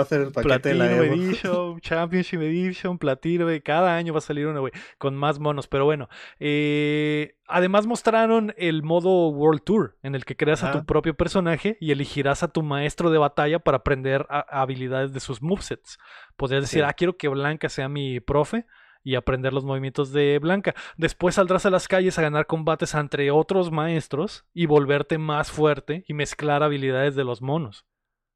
a 0.00 0.04
ser 0.04 0.20
el 0.22 0.32
paquete 0.32 0.68
de 0.70 0.74
Platino 0.76 0.84
la 0.84 0.92
Evo. 0.92 1.14
Edition, 1.14 1.80
Championship 1.82 2.40
Edition, 2.40 2.98
Platino, 2.98 3.44
güey. 3.46 3.60
Cada 3.60 3.96
año 3.96 4.12
va 4.12 4.18
a 4.18 4.22
salir 4.22 4.46
uno, 4.46 4.60
güey, 4.60 4.72
con 4.98 5.16
más 5.16 5.40
monos. 5.40 5.66
Pero 5.66 5.84
bueno, 5.86 6.08
eh, 6.38 7.34
además 7.46 7.86
mostraron 7.86 8.54
el 8.56 8.82
modo 8.82 9.28
World 9.30 9.62
Tour, 9.64 9.96
en 10.02 10.14
el 10.14 10.24
que 10.24 10.36
creas 10.36 10.62
a 10.62 10.72
tu 10.72 10.84
propio 10.86 11.14
personaje 11.14 11.76
y 11.80 11.90
elegirás 11.92 12.42
a 12.42 12.48
tu 12.48 12.62
maestro 12.62 13.10
de 13.10 13.18
batalla 13.18 13.58
para 13.58 13.78
aprender 13.78 14.26
a- 14.30 14.62
habilidades 14.62 15.12
de 15.12 15.20
sus 15.20 15.42
movesets. 15.42 15.98
Podrías 16.36 16.62
decir, 16.62 16.82
Sí. 16.82 16.86
ah, 16.88 16.92
quiero 16.92 17.16
que 17.16 17.28
Blanca 17.28 17.68
sea 17.68 17.88
mi 17.88 18.20
profe 18.20 18.66
y 19.04 19.14
aprender 19.16 19.52
los 19.52 19.64
movimientos 19.64 20.12
de 20.12 20.38
Blanca. 20.38 20.74
Después 20.96 21.36
saldrás 21.36 21.66
a 21.66 21.70
las 21.70 21.88
calles 21.88 22.18
a 22.18 22.22
ganar 22.22 22.46
combates 22.46 22.94
entre 22.94 23.30
otros 23.30 23.70
maestros 23.70 24.44
y 24.54 24.66
volverte 24.66 25.18
más 25.18 25.50
fuerte 25.50 26.04
y 26.08 26.14
mezclar 26.14 26.62
habilidades 26.62 27.14
de 27.16 27.24
los 27.24 27.42
monos. 27.42 27.86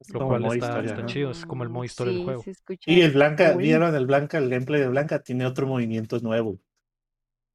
Lo 0.09 0.21
Como 0.21 0.29
cual 0.29 0.45
está, 0.47 0.85
historia, 0.87 1.05
chido, 1.07 1.31
es 1.31 1.47
como 1.47 1.63
el 1.65 1.71
modo 1.71 1.85
historia 1.85 2.13
del 2.13 2.21
Sí, 2.21 2.25
juego. 2.25 2.43
se 2.45 2.51
escucha 2.53 2.93
Y 2.93 3.01
el 3.03 3.13
Blanca, 3.13 3.53
cool. 3.53 3.63
vieron 3.63 3.95
el 3.95 4.07
Blanca, 4.07 4.39
el 4.39 4.49
gameplay 4.51 4.81
de 4.81 4.89
Blanca 4.89 5.23
tiene 5.23 5.47
otro 5.47 5.67
movimiento 5.67 6.19
nuevo. 6.21 6.61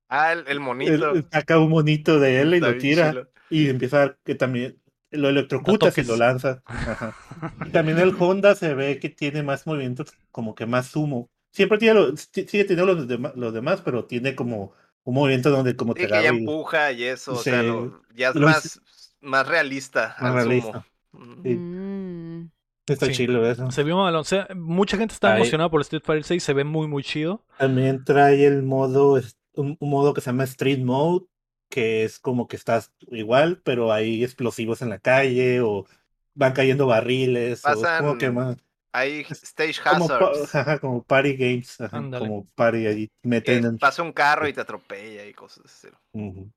Ah, 0.07 0.34
el, 0.34 0.45
el 0.47 0.60
monito. 0.60 1.16
él 1.16 1.28
saca 1.32 1.60
un 1.60 1.70
monito 1.70 2.20
de 2.20 2.41
él 2.41 2.55
y 2.55 2.60
Está 2.60 2.68
lo 2.68 2.78
tira 2.78 3.05
chilo. 3.10 3.32
y 3.49 3.70
empieza 3.70 3.97
a 3.97 3.99
dar 4.01 4.20
que 4.24 4.36
también 4.36 4.82
lo 5.12 5.30
electrocutas 5.30 5.97
y 5.97 6.03
lo 6.03 6.16
lanza. 6.18 6.64
Ajá. 6.86 7.16
Y 7.64 7.72
también 7.72 7.99
el 7.99 8.16
Honda 8.20 8.55
se 8.55 8.74
ve 8.76 8.99
que 8.99 9.10
tiene 9.10 9.43
más 9.43 9.68
movimientos, 9.68 10.14
como 10.32 10.55
que 10.55 10.66
más 10.66 10.88
sumo. 10.88 11.30
Siempre 11.51 11.77
tiene 11.77 11.95
lo- 11.99 12.15
si- 12.15 12.47
sigue 12.47 12.63
teniendo 12.65 12.93
los, 12.93 13.35
los 13.35 13.53
demás, 13.53 13.81
pero 13.81 14.05
tiene 14.05 14.35
como 14.35 14.73
un 15.03 15.13
movimiento 15.15 15.49
donde 15.49 15.75
como 15.75 15.93
Sí, 15.95 16.05
te 16.07 16.21
y- 16.23 16.25
empuja 16.27 16.91
y 16.91 17.03
eso, 17.05 17.33
o 17.33 17.35
sea, 17.37 17.63
lo- 17.63 18.01
ya 18.15 18.29
es 18.29 18.35
Lo 18.35 18.47
más, 18.47 18.81
más 19.21 19.47
realista 19.47 20.15
Más 20.19 20.31
al 20.31 20.33
realista. 20.35 20.85
Mm. 21.11 21.43
Sí. 21.43 21.49
Mm. 21.55 22.51
Está 22.87 23.05
Sí. 23.07 23.11
chido 23.13 23.49
eso. 23.49 23.69
Se 23.71 23.83
vio 23.83 23.97
malón. 23.97 24.21
O 24.21 24.23
sea, 24.23 24.47
mucha 24.55 24.97
gente 24.97 25.13
está 25.13 25.33
Ahí- 25.33 25.41
emocionada 25.41 25.69
por 25.69 25.81
Street 25.81 26.01
Fighter 26.03 26.23
6, 26.23 26.43
se 26.43 26.53
ve 26.53 26.63
muy, 26.63 26.87
muy 26.87 27.03
chido. 27.03 27.43
También 27.57 28.03
trae 28.03 28.45
el 28.47 28.63
modo, 28.63 29.19
un, 29.53 29.77
un 29.79 29.89
modo 29.89 30.13
que 30.13 30.21
se 30.21 30.27
llama 30.31 30.43
Street 30.45 30.79
Mode, 30.79 31.25
que 31.69 32.03
es 32.03 32.17
como 32.19 32.47
que 32.47 32.55
estás 32.55 32.91
igual, 33.11 33.61
pero 33.63 33.91
hay 33.93 34.23
explosivos 34.23 34.81
en 34.81 34.89
la 34.89 34.97
calle 34.97 35.61
o 35.61 35.85
van 36.33 36.53
cayendo 36.53 36.87
barriles, 36.87 37.63
o 37.63 37.69
es 37.69 37.75
como 37.99 38.17
que 38.17 38.31
Pasan 38.31 38.33
más, 38.33 38.57
Hay 38.91 39.21
stage 39.29 39.79
hazards. 39.85 40.51
como 40.81 41.03
party 41.03 41.35
games, 41.35 41.79
ajá, 41.81 42.01
como 42.19 42.45
party 42.55 42.87
ahí 42.87 43.07
que 43.07 43.29
meten 43.29 43.65
en- 43.65 43.77
pasa 43.77 44.01
un 44.01 44.11
carro 44.11 44.47
y 44.47 44.53
te 44.53 44.61
atropella 44.61 45.25
y 45.25 45.33
cosas 45.33 45.65
así. 45.65 45.87
Ujú. 46.13 46.51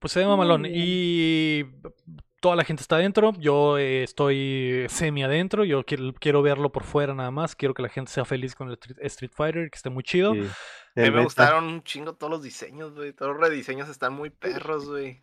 Pues 0.00 0.12
se 0.12 0.18
ve 0.20 0.26
Muy 0.26 0.32
mamalón. 0.32 0.62
bien. 0.62 0.74
Y 0.76 1.64
toda 2.40 2.56
la 2.56 2.64
gente 2.64 2.82
está 2.82 2.96
adentro. 2.96 3.32
Yo 3.38 3.78
eh, 3.78 4.02
estoy 4.02 4.84
semi 4.88 5.22
adentro. 5.22 5.64
Yo 5.64 5.84
quiero, 5.84 6.12
quiero 6.14 6.42
verlo 6.42 6.70
por 6.72 6.84
fuera 6.84 7.14
nada 7.14 7.30
más. 7.30 7.56
Quiero 7.56 7.72
que 7.72 7.82
la 7.82 7.88
gente 7.88 8.10
sea 8.12 8.24
feliz 8.26 8.54
con 8.54 8.68
el 8.68 8.74
Street, 8.74 8.98
Street 9.00 9.30
Fighter, 9.34 9.70
que 9.70 9.76
esté 9.76 9.88
muy 9.90 10.02
chido. 10.02 10.34
Sí. 10.34 10.40
A 10.40 10.42
mí 10.42 10.50
El 10.96 11.02
me 11.04 11.10
beta. 11.10 11.24
gustaron 11.24 11.64
un 11.64 11.82
chingo 11.84 12.14
todos 12.14 12.30
los 12.32 12.42
diseños, 12.42 12.94
güey. 12.94 13.12
Todos 13.14 13.32
los 13.32 13.40
rediseños 13.48 13.88
están 13.88 14.12
muy 14.12 14.28
perros, 14.30 14.86
güey. 14.88 15.22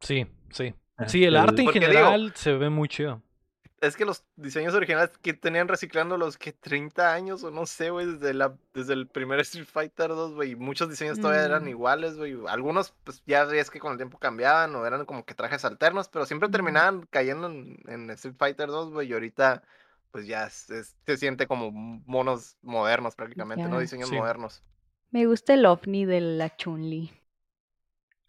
Sí, 0.00 0.26
sí. 0.50 0.74
Ah, 0.96 1.06
Sí, 1.08 1.24
el 1.24 1.36
arte 1.36 1.60
en 1.60 1.64
Porque 1.66 1.80
digo- 1.80 1.92
general 1.92 2.32
se 2.34 2.52
ve 2.54 2.70
muy 2.70 2.88
chido. 2.88 3.20
Es 3.80 3.96
que 3.96 4.04
los 4.04 4.24
diseños 4.34 4.74
originales 4.74 5.10
que 5.22 5.34
tenían 5.34 5.68
reciclando 5.68 6.16
los 6.18 6.36
que 6.36 6.52
30 6.52 7.14
años 7.14 7.44
o 7.44 7.52
no 7.52 7.64
sé, 7.64 7.90
güey, 7.90 8.06
desde 8.06 8.34
la 8.34 8.56
desde 8.74 8.92
el 8.94 9.06
primer 9.06 9.38
Street 9.40 9.66
Fighter 9.66 10.08
2, 10.08 10.34
güey, 10.34 10.56
muchos 10.56 10.88
diseños 10.90 11.20
todavía 11.20 11.44
eran 11.44 11.64
Mm. 11.64 11.68
iguales, 11.68 12.16
güey. 12.16 12.36
Algunos 12.48 12.92
pues 13.04 13.22
ya 13.26 13.44
ves 13.44 13.70
que 13.70 13.78
con 13.78 13.92
el 13.92 13.98
tiempo 13.98 14.18
cambiaban 14.18 14.74
o 14.74 14.84
eran 14.84 15.04
como 15.04 15.24
que 15.24 15.34
trajes 15.34 15.64
alternos, 15.64 16.08
pero 16.08 16.26
siempre 16.26 16.48
terminaban 16.48 17.06
cayendo 17.10 17.46
en, 17.46 17.78
en 17.86 18.10
Street 18.10 18.34
Fighter 18.36 18.66
2, 18.68 18.90
güey, 18.92 19.08
y 19.08 19.12
ahorita 19.12 19.62
pues 20.10 20.26
ya 20.26 20.46
es- 20.46 20.70
es- 20.70 20.96
se 21.06 21.16
siente 21.16 21.46
como 21.46 21.70
monos 21.70 22.56
modernos 22.62 23.14
prácticamente, 23.14 23.68
¿no? 23.68 23.78
Diseños 23.78 24.08
Sí. 24.08 24.16
modernos. 24.16 24.64
Me 25.10 25.24
gusta 25.26 25.54
el 25.54 25.64
ovni 25.66 26.04
de 26.04 26.20
la 26.20 26.54
Chun-Li. 26.56 27.12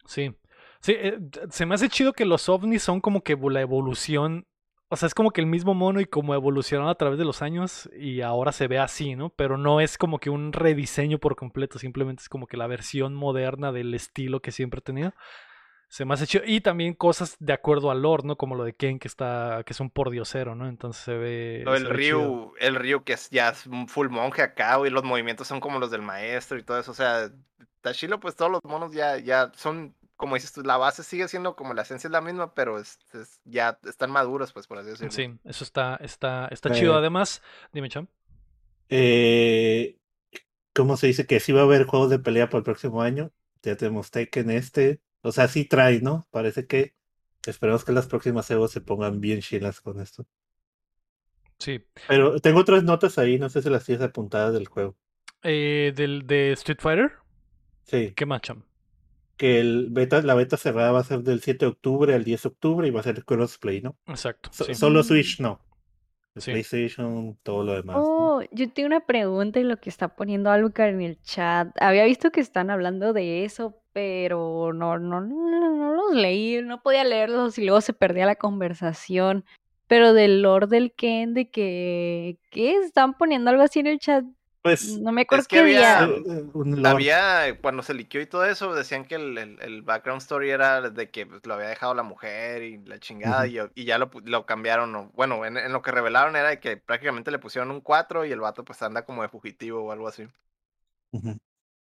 Sí. 0.06 0.34
Sí, 0.80 0.92
eh, 0.96 1.18
se 1.50 1.66
me 1.66 1.74
hace 1.74 1.88
chido 1.88 2.12
que 2.12 2.24
los 2.24 2.48
ovnis 2.48 2.82
son 2.82 3.00
como 3.00 3.22
que 3.22 3.36
la 3.36 3.60
evolución. 3.60 4.46
O 4.92 4.96
sea, 4.96 5.06
es 5.06 5.14
como 5.14 5.30
que 5.30 5.40
el 5.40 5.46
mismo 5.46 5.72
mono 5.72 6.00
y 6.00 6.04
como 6.04 6.34
evolucionaron 6.34 6.90
a 6.90 6.96
través 6.96 7.16
de 7.16 7.24
los 7.24 7.42
años 7.42 7.88
y 7.96 8.22
ahora 8.22 8.50
se 8.50 8.66
ve 8.66 8.80
así, 8.80 9.14
¿no? 9.14 9.30
Pero 9.30 9.56
no 9.56 9.80
es 9.80 9.96
como 9.96 10.18
que 10.18 10.30
un 10.30 10.52
rediseño 10.52 11.18
por 11.18 11.36
completo, 11.36 11.78
simplemente 11.78 12.22
es 12.22 12.28
como 12.28 12.48
que 12.48 12.56
la 12.56 12.66
versión 12.66 13.14
moderna 13.14 13.70
del 13.70 13.94
estilo 13.94 14.40
que 14.40 14.50
siempre 14.50 14.78
ha 14.78 14.82
tenido. 14.82 15.14
Se 15.88 16.04
me 16.04 16.14
hace 16.14 16.26
chido. 16.26 16.44
Y 16.44 16.60
también 16.60 16.94
cosas 16.94 17.36
de 17.38 17.52
acuerdo 17.52 17.92
al 17.92 18.02
lore, 18.02 18.24
¿no? 18.24 18.36
Como 18.36 18.56
lo 18.56 18.64
de 18.64 18.74
Ken, 18.74 18.98
que 18.98 19.08
está, 19.08 19.62
que 19.64 19.72
es 19.72 19.80
un 19.80 19.90
pordiosero, 19.90 20.56
¿no? 20.56 20.68
Entonces 20.68 21.02
se 21.04 21.14
ve. 21.14 21.64
O 21.66 21.72
se 21.72 21.78
el. 21.78 21.88
Ryu, 21.88 22.52
el 22.58 22.74
Ryu 22.74 23.04
que 23.04 23.12
es 23.12 23.30
ya 23.30 23.52
un 23.70 23.88
full 23.88 24.08
monje 24.08 24.42
acá, 24.42 24.76
güey, 24.76 24.90
los 24.90 25.04
movimientos 25.04 25.46
son 25.46 25.60
como 25.60 25.78
los 25.78 25.92
del 25.92 26.02
maestro 26.02 26.58
y 26.58 26.64
todo 26.64 26.80
eso, 26.80 26.90
o 26.90 26.94
sea, 26.94 27.30
Tashilo, 27.80 28.20
pues 28.20 28.36
todos 28.36 28.50
los 28.50 28.60
monos 28.64 28.92
ya, 28.92 29.18
ya 29.18 29.50
son, 29.54 29.94
como 30.20 30.36
dices 30.36 30.52
tú, 30.52 30.62
la 30.62 30.76
base 30.78 31.04
sigue 31.04 31.28
siendo 31.28 31.56
como 31.56 31.74
la 31.74 31.82
esencia 31.82 32.08
es 32.08 32.12
la 32.12 32.20
misma, 32.22 32.54
pero 32.54 32.78
es, 32.80 32.98
es- 33.14 33.40
ya 33.44 33.78
están 33.84 34.10
maduros, 34.12 34.52
pues 34.52 34.66
por 34.68 34.78
así 34.78 34.90
decirlo. 34.90 35.16
Sí, 35.16 35.38
eso 35.44 35.64
está, 35.64 35.96
está, 35.96 36.46
está 36.48 36.68
Eh, 36.68 36.70
chido. 36.70 36.94
Además, 36.94 37.42
dime, 37.72 37.88
Cham. 37.88 38.06
Eh, 38.88 39.98
¿Cómo 40.74 40.96
se 40.96 41.08
dice? 41.08 41.26
Que 41.26 41.40
sí 41.40 41.52
va 41.52 41.62
a 41.62 41.64
haber 41.64 41.86
juegos 41.86 42.10
de 42.10 42.18
pelea 42.18 42.48
para 42.50 42.58
el 42.60 42.64
próximo 42.64 43.02
año. 43.02 43.32
Ya 43.62 43.76
tenemos 43.76 44.10
Tekken 44.10 44.50
este. 44.50 45.02
O 45.22 45.32
sea, 45.32 45.48
sí 45.48 45.64
trae, 45.66 46.00
¿no? 46.02 46.26
Parece 46.30 46.66
que 46.66 46.96
esperemos 47.46 47.84
que 47.84 47.92
las 47.92 48.08
próximas 48.08 48.50
Evo 48.52 48.68
se 48.68 48.80
pongan 48.82 49.20
bien 49.20 49.40
chilas 49.42 49.80
con 49.80 50.00
esto. 50.00 50.26
Sí. 51.58 51.80
Pero 52.06 52.38
tengo 52.40 52.60
otras 52.60 52.84
notas 52.84 53.16
ahí, 53.16 53.38
no 53.38 53.48
sé 53.48 53.62
si 53.62 53.70
las 53.70 53.84
tienes 53.86 54.04
apuntadas 54.04 54.52
del 54.52 54.68
juego. 54.68 54.98
Eh, 55.42 55.92
del, 55.94 56.26
de 56.26 56.52
Street 56.52 56.78
Fighter, 56.80 57.12
Sí, 57.84 58.16
¿qué 58.16 58.26
más, 58.26 58.40
cham? 58.42 58.62
Que 59.40 59.58
el 59.58 59.86
beta, 59.88 60.20
la 60.20 60.34
beta 60.34 60.58
cerrada 60.58 60.92
va 60.92 60.98
a 61.00 61.04
ser 61.04 61.22
del 61.22 61.40
7 61.40 61.64
de 61.64 61.70
octubre 61.70 62.14
al 62.14 62.24
10 62.24 62.42
de 62.42 62.48
octubre 62.50 62.86
y 62.86 62.90
va 62.90 63.00
a 63.00 63.04
ser 63.04 63.24
crossplay, 63.24 63.80
¿no? 63.80 63.96
Exacto. 64.06 64.50
So- 64.52 64.64
sí. 64.64 64.74
Solo. 64.74 65.02
Switch 65.02 65.40
no. 65.40 65.58
Sí. 66.36 66.50
PlayStation, 66.50 67.38
todo 67.42 67.64
lo 67.64 67.72
demás. 67.72 67.96
¿no? 67.96 68.02
Oh, 68.04 68.42
yo 68.52 68.70
tengo 68.70 68.88
una 68.88 69.00
pregunta 69.06 69.58
en 69.58 69.68
lo 69.68 69.78
que 69.78 69.88
está 69.88 70.14
poniendo 70.14 70.50
Alucard 70.50 70.90
en 70.90 71.00
el 71.00 71.22
chat. 71.22 71.68
Había 71.80 72.04
visto 72.04 72.30
que 72.30 72.40
están 72.40 72.68
hablando 72.68 73.14
de 73.14 73.46
eso, 73.46 73.82
pero 73.94 74.74
no, 74.74 74.98
no, 74.98 75.22
no, 75.22 75.74
no 75.74 75.94
los 75.94 76.14
leí, 76.14 76.60
no 76.62 76.82
podía 76.82 77.04
leerlos 77.04 77.56
y 77.56 77.64
luego 77.64 77.80
se 77.80 77.94
perdía 77.94 78.26
la 78.26 78.36
conversación. 78.36 79.46
Pero 79.86 80.12
del 80.12 80.42
Lord 80.42 80.68
del 80.68 80.92
Ken, 80.92 81.32
de 81.32 81.48
que, 81.48 82.38
¿qué? 82.50 82.76
Están 82.76 83.14
poniendo 83.16 83.48
algo 83.48 83.62
así 83.62 83.80
en 83.80 83.86
el 83.86 83.98
chat. 83.98 84.22
Pues 84.62 84.98
No 84.98 85.10
me 85.12 85.22
acuerdo 85.22 85.40
Es 85.42 85.48
que 85.48 85.56
qué 85.56 85.62
había- 85.62 86.06
día. 86.06 86.90
Había, 86.90 87.58
cuando 87.60 87.82
se 87.82 87.94
liqueó 87.94 88.20
y 88.20 88.26
todo 88.26 88.44
eso, 88.44 88.74
decían 88.74 89.06
que 89.06 89.14
el, 89.14 89.38
el- 89.38 89.58
el 89.62 89.82
background 89.82 90.20
story 90.20 90.50
era 90.50 90.82
de 90.90 91.10
que 91.10 91.26
pues, 91.26 91.46
lo 91.46 91.54
había 91.54 91.68
dejado 91.68 91.94
la 91.94 92.02
mujer 92.02 92.62
y 92.62 92.78
la 92.84 92.98
chingada, 92.98 93.46
y, 93.46 93.58
y 93.74 93.84
ya 93.84 93.96
lo, 93.98 94.10
lo 94.24 94.44
cambiaron. 94.44 95.10
Bueno, 95.14 95.44
en, 95.46 95.56
en 95.56 95.72
lo 95.72 95.80
que 95.82 95.92
revelaron 95.92 96.36
era 96.36 96.50
de 96.50 96.60
que 96.60 96.76
prácticamente 96.76 97.30
le 97.30 97.38
pusieron 97.38 97.70
un 97.70 97.80
4 97.80 98.24
y 98.26 98.32
el 98.32 98.40
vato 98.40 98.64
pues 98.64 98.82
anda 98.82 99.04
como 99.06 99.22
de 99.22 99.28
fugitivo 99.30 99.82
o 99.82 99.92
algo 99.92 100.08
así. 100.08 100.28
Ujú. 101.12 101.38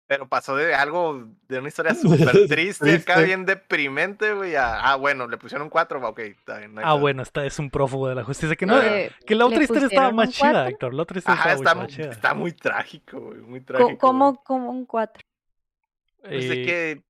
Pero 0.08 0.30
pasó 0.30 0.56
de 0.56 0.74
algo, 0.74 1.28
de 1.50 1.60
una 1.60 1.68
historia 1.68 1.94
súper 1.96 2.48
triste, 2.48 2.96
acá 2.96 3.20
bien 3.20 3.46
deprimente, 3.46 4.34
güey. 4.34 4.56
a, 4.56 4.80
ah, 4.92 4.96
bueno, 4.96 5.28
le 5.28 5.38
pusieron 5.38 5.66
un 5.66 5.70
4, 5.70 6.00
ok, 6.08 6.20
está 6.20 6.60
bien. 6.60 6.76
no 6.76 6.82
Ah, 6.82 6.94
pedo". 6.94 7.00
bueno, 7.00 7.22
esta 7.24 7.46
es 7.46 7.60
un 7.60 7.70
prófugo 7.70 8.08
de 8.08 8.16
la 8.16 8.24
justicia. 8.24 8.56
Que, 8.56 8.66
no, 8.66 8.82
Eh, 8.82 9.12
que 9.26 9.36
la 9.36 9.46
otra 9.46 9.58
¿le 9.58 9.64
historia 9.66 9.88
estaba 9.88 10.12
más 10.12 10.30
chida, 10.30 10.52
cuatro? 10.52 10.70
Héctor. 10.70 10.94
La 10.94 11.04
otra 11.04 11.18
historia 11.20 11.42
Ajá, 11.42 11.54
estaba 11.54 11.56
está, 11.70 11.76
mucho 11.76 11.82
más 11.82 11.96
chida. 11.96 12.12
está 12.12 12.34
muy 12.34 12.52
trágico, 12.54 13.20
güey, 13.20 13.40
muy 13.42 13.60
Co- 13.60 13.66
trágico. 13.66 13.98
¿Cómo, 13.98 14.44
como 14.44 14.70
un 14.72 14.86
4? 14.86 15.22
Pues 16.22 16.48
de 16.50 16.54
Eh, 16.54 16.66
que... 16.66 17.04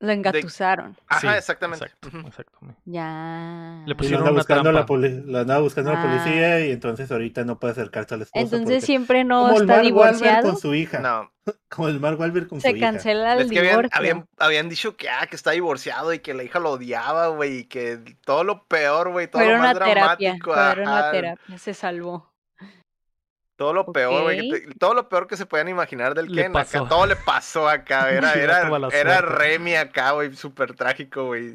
Lo 0.00 0.12
engatusaron. 0.12 0.96
Ajá, 1.06 1.20
sí, 1.20 1.26
exactamente. 1.38 1.86
Exacto, 1.86 2.18
exacto. 2.26 2.58
Ya. 2.84 3.82
Le 3.86 3.94
pusieron 3.94 4.22
una 4.22 4.32
buscando 4.32 4.70
la, 4.72 4.80
trampa. 4.80 4.86
poli- 4.86 5.22
lo 5.24 5.38
andaba 5.38 5.60
buscando 5.60 5.92
la 5.92 6.02
Ah. 6.02 6.06
policía 6.20 6.66
y 6.66 6.72
entonces 6.72 7.10
ahorita 7.10 7.44
no 7.44 7.58
puede 7.58 7.72
acercarse 7.72 8.14
a 8.14 8.18
la 8.18 8.24
esposa. 8.24 8.42
Entonces 8.42 8.66
porque- 8.76 8.80
siempre 8.86 9.24
no 9.24 9.44
como 9.44 9.56
el 9.56 9.62
está 9.62 9.66
Mark 9.76 9.84
Wahlberg 9.94 10.14
divorciado. 10.16 10.42
con 10.50 10.58
su 10.60 10.74
hija. 10.74 10.98
No, 10.98 11.30
Como 11.70 11.88
el 11.88 12.00
Mark 12.00 12.18
Wahlberg 12.20 12.48
con 12.48 12.60
su 12.60 12.66
Se 12.68 12.76
hija. 12.76 12.90
cancela 12.92 13.34
el 13.34 13.42
es 13.42 13.50
que 13.50 13.58
habían, 13.60 13.72
divorcio. 13.76 13.98
habían, 13.98 14.26
habían 14.38 14.68
dicho 14.68 14.96
que, 14.96 15.08
ah, 15.08 15.26
que 15.28 15.36
está 15.36 15.52
divorciado 15.52 16.12
y 16.12 16.18
que 16.18 16.34
la 16.34 16.42
hija 16.42 16.58
lo 16.58 16.70
odiaba, 16.72 17.28
güey, 17.28 17.58
y 17.60 17.64
que 17.64 17.98
todo 18.24 18.44
lo 18.44 18.64
peor, 18.66 19.10
güey, 19.10 19.26
todo 19.28 19.42
Fueron 19.42 19.58
lo 19.62 19.68
más 19.68 19.76
a 19.76 19.84
terapia. 19.84 20.28
dramático, 20.30 20.54
Fueron 20.54 20.88
a 20.88 20.98
ajá, 20.98 21.10
terapia. 21.12 21.58
Se 21.58 21.72
salvó. 21.74 22.33
Todo 23.56 23.72
lo 23.72 23.92
peor, 23.92 24.22
güey, 24.24 24.50
todo 24.78 24.94
lo 24.94 25.08
peor 25.08 25.26
que 25.28 25.36
se 25.36 25.46
puedan 25.46 25.68
imaginar 25.68 26.14
del 26.14 26.26
Le 26.32 26.42
Ken, 26.42 26.52
pasó. 26.52 26.78
acá, 26.80 26.88
todo 26.88 27.06
le 27.06 27.14
pasó 27.16 27.68
acá, 27.68 28.10
era, 28.10 28.32
era, 28.34 28.68
era. 28.92 29.20
Remy 29.20 29.74
acá, 29.76 30.10
güey, 30.12 30.34
súper 30.34 30.74
trágico, 30.74 31.26
güey. 31.26 31.50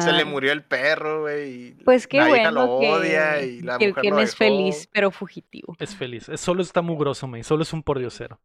Se 0.00 0.12
le 0.12 0.18
Ay, 0.20 0.24
murió 0.24 0.52
el 0.52 0.62
perro, 0.64 1.22
güey. 1.22 1.52
y 1.52 1.70
Pues 1.84 2.06
qué 2.06 2.18
la 2.18 2.24
hija 2.30 2.50
bueno 2.50 2.50
lo 2.66 2.80
que, 2.80 2.88
odia 2.90 3.42
y 3.42 3.60
la 3.60 3.76
que 3.78 3.84
el 3.84 3.90
mujer 3.90 4.02
Ken 4.02 4.14
lo 4.14 4.20
es 4.20 4.30
dejó. 4.30 4.38
feliz, 4.38 4.88
pero 4.92 5.10
fugitivo. 5.10 5.76
Es 5.78 5.94
feliz. 5.94 6.28
Es, 6.28 6.40
solo 6.40 6.62
está 6.62 6.80
mugroso, 6.82 7.26
me. 7.28 7.42
Solo 7.44 7.62
es 7.64 7.72
un 7.72 7.82
pordiosero. 7.82 8.40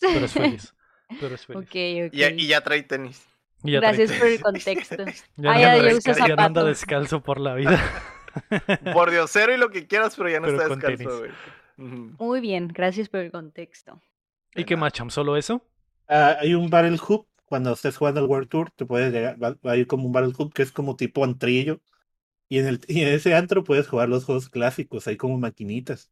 Pero 0.00 0.26
es 0.26 0.32
feliz. 0.34 0.74
Pero 1.20 1.34
es 1.34 1.46
feliz. 1.46 1.62
Ok, 1.62 1.68
ok. 2.08 2.14
Y, 2.14 2.18
ya- 2.18 2.30
y 2.30 2.46
ya 2.46 2.60
trae 2.62 2.82
tenis. 2.82 3.26
Gracias 3.62 4.12
por 4.12 4.26
el 4.26 4.40
contexto. 4.42 4.96
Ya 5.36 5.50
Ah, 5.52 5.54
no 5.54 5.60
ya, 5.88 5.94
usa 5.96 6.26
ya 6.28 6.36
no 6.36 6.42
anda 6.42 6.64
descalzo 6.64 7.22
por 7.22 7.40
la 7.40 7.54
vida. 7.54 7.80
Por 8.92 9.10
diosero 9.10 9.54
y 9.54 9.56
lo 9.56 9.70
que 9.70 9.86
quieras, 9.86 10.14
pero 10.16 10.28
ya 10.28 10.40
no 10.40 10.46
Pero 10.48 10.60
está 10.60 10.74
descalzo, 10.74 11.20
tenis. 11.20 11.34
Muy 11.76 12.40
bien, 12.40 12.68
gracias 12.68 13.08
por 13.08 13.20
el 13.20 13.30
contexto. 13.30 14.00
¿Y 14.54 14.64
qué 14.64 14.76
más, 14.76 14.92
cham? 14.92 15.10
¿Solo 15.10 15.36
eso? 15.36 15.62
Ah, 16.08 16.36
hay 16.40 16.54
un 16.54 16.70
Battle 16.70 16.98
Hoop. 17.08 17.26
Cuando 17.46 17.72
estés 17.72 17.96
jugando 17.96 18.20
el 18.20 18.26
World 18.26 18.48
Tour, 18.48 18.70
te 18.70 18.86
puedes 18.86 19.12
llegar, 19.12 19.40
va, 19.42 19.54
va 19.64 19.72
a 19.72 19.76
ir 19.76 19.86
como 19.86 20.06
un 20.06 20.12
Battle 20.12 20.32
Hoop 20.36 20.52
que 20.54 20.62
es 20.62 20.72
como 20.72 20.96
tipo 20.96 21.24
antrillo. 21.24 21.80
Y 22.48 22.58
en, 22.58 22.66
el, 22.66 22.80
y 22.88 23.02
en 23.02 23.08
ese 23.08 23.34
antro 23.34 23.64
puedes 23.64 23.88
jugar 23.88 24.08
los 24.08 24.24
juegos 24.24 24.48
clásicos, 24.48 25.06
hay 25.06 25.16
como 25.16 25.38
maquinitas. 25.38 26.10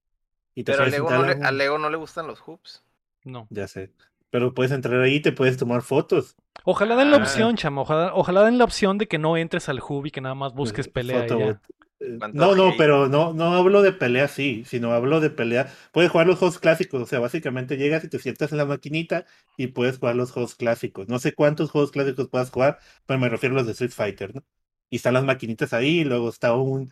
Y 0.55 0.65
te 0.65 0.73
Pero 0.73 0.85
a 0.85 0.87
Lego, 0.87 1.11
no 1.11 1.23
le, 1.25 1.35
un- 1.37 1.45
a 1.45 1.53
Lego 1.53 1.79
no 1.79 1.91
le 1.91 1.97
gustan 1.97 2.27
los 2.27 2.41
hoops. 2.41 2.85
No. 3.25 3.47
Ya 3.51 3.67
sé. 3.69 3.91
Pero 4.31 4.53
puedes 4.55 4.73
entrar 4.73 5.01
ahí 5.01 5.17
y 5.17 5.21
te 5.21 5.33
puedes 5.33 5.57
tomar 5.57 5.83
fotos. 5.83 6.37
Ojalá 6.65 6.97
den 6.97 7.11
la 7.11 7.17
Ah. 7.19 7.21
opción, 7.21 7.57
cham. 7.57 7.79
Ojalá, 7.79 8.15
ojalá 8.15 8.45
den 8.45 8.59
la 8.59 8.65
opción 8.65 8.99
de 8.99 9.09
que 9.09 9.19
no 9.19 9.37
entres 9.37 9.69
al 9.69 9.81
hub 9.87 10.07
y 10.07 10.11
que 10.11 10.21
nada 10.21 10.35
más 10.35 10.53
busques 10.55 10.89
pelea 10.89 11.27
y 11.27 11.29
Foto, 11.29 11.39
ya. 11.39 11.61
Eh, 12.03 12.21
No, 12.33 12.55
no, 12.57 12.77
pero 12.77 13.09
no, 13.09 13.33
no 13.35 13.55
hablo 13.55 13.83
de 13.83 13.93
pelea 13.93 14.25
así, 14.25 14.65
sino 14.67 14.93
hablo 14.93 15.21
de 15.21 15.31
pelea. 15.31 15.73
Puedes 15.93 16.11
jugar 16.11 16.27
los 16.27 16.39
juegos 16.39 16.59
clásicos, 16.59 17.03
o 17.03 17.07
sea, 17.07 17.21
básicamente 17.21 17.77
llegas 17.77 18.05
y 18.05 18.09
te 18.09 18.19
sientas 18.19 18.53
en 18.53 18.59
la 18.59 18.65
maquinita 18.67 19.27
y 19.57 19.69
puedes 19.69 19.99
jugar 19.99 20.17
los 20.17 20.33
juegos 20.33 20.55
clásicos. 20.57 21.09
No 21.09 21.19
sé 21.19 21.35
cuántos 21.35 21.71
juegos 21.71 21.93
clásicos 21.93 22.29
puedas 22.29 22.51
jugar, 22.51 22.79
pero 23.07 23.19
me 23.21 23.29
refiero 23.29 23.55
a 23.55 23.59
los 23.59 23.67
de 23.67 23.73
Street 23.73 23.91
Fighter, 23.93 24.35
¿no? 24.35 24.45
Y 24.91 24.97
están 24.97 25.15
las 25.15 25.25
maquinitas 25.25 25.73
ahí, 25.73 26.01
y 26.01 26.05
luego 26.05 26.29
está 26.29 26.55
un, 26.55 26.91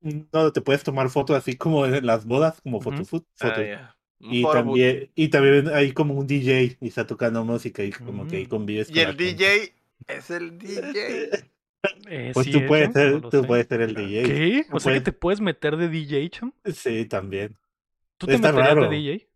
no, 0.00 0.52
te 0.52 0.60
puedes 0.62 0.82
tomar 0.84 1.10
fotos 1.10 1.36
así 1.36 1.56
como 1.56 1.86
en 1.86 2.06
las 2.06 2.24
bodas, 2.26 2.60
como 2.62 2.80
Ah, 2.80 3.04
foto. 3.04 3.68
ya. 3.68 3.96
Un 4.20 4.28
Y 4.30 4.46
también, 4.48 5.10
y 5.14 5.28
también 5.28 5.68
hay 5.68 5.92
como 5.92 6.14
un 6.14 6.26
DJ 6.26 6.78
y 6.80 6.88
está 6.88 7.06
tocando 7.06 7.44
música 7.44 7.84
y 7.84 7.92
como 7.92 8.26
que 8.26 8.36
ahí 8.36 8.46
Mm. 8.46 8.48
convives 8.48 8.90
Y 8.90 8.92
con 8.92 9.04
el 9.06 9.16
gente. 9.16 9.16
DJ 9.16 9.72
es 10.08 10.30
el 10.30 10.58
DJ. 10.58 11.32
Eh, 12.06 12.30
Pues 12.34 12.46
sí, 12.46 12.52
tú 12.52 12.66
puedes 12.66 12.92
ser, 12.92 13.20
no 13.22 13.28
tú 13.30 13.40
sé. 13.40 13.46
puedes 13.46 13.66
ser 13.66 13.80
el 13.80 13.94
DJ. 13.94 14.22
¿Qué? 14.24 14.66
No 14.70 14.76
O 14.76 14.80
sea 14.80 14.92
que 14.92 15.00
te 15.00 15.12
puedes 15.12 15.40
meter 15.40 15.76
de 15.76 15.88
DJ, 15.88 16.28
cham. 16.30 16.52
Sí, 16.72 17.06
también. 17.06 17.56
¿Tú 18.18 18.26
te 18.26 18.34
Está 18.34 18.48
meterías 18.52 18.74
raro. 18.76 18.88
de 18.88 18.96
DJ? 18.96 19.28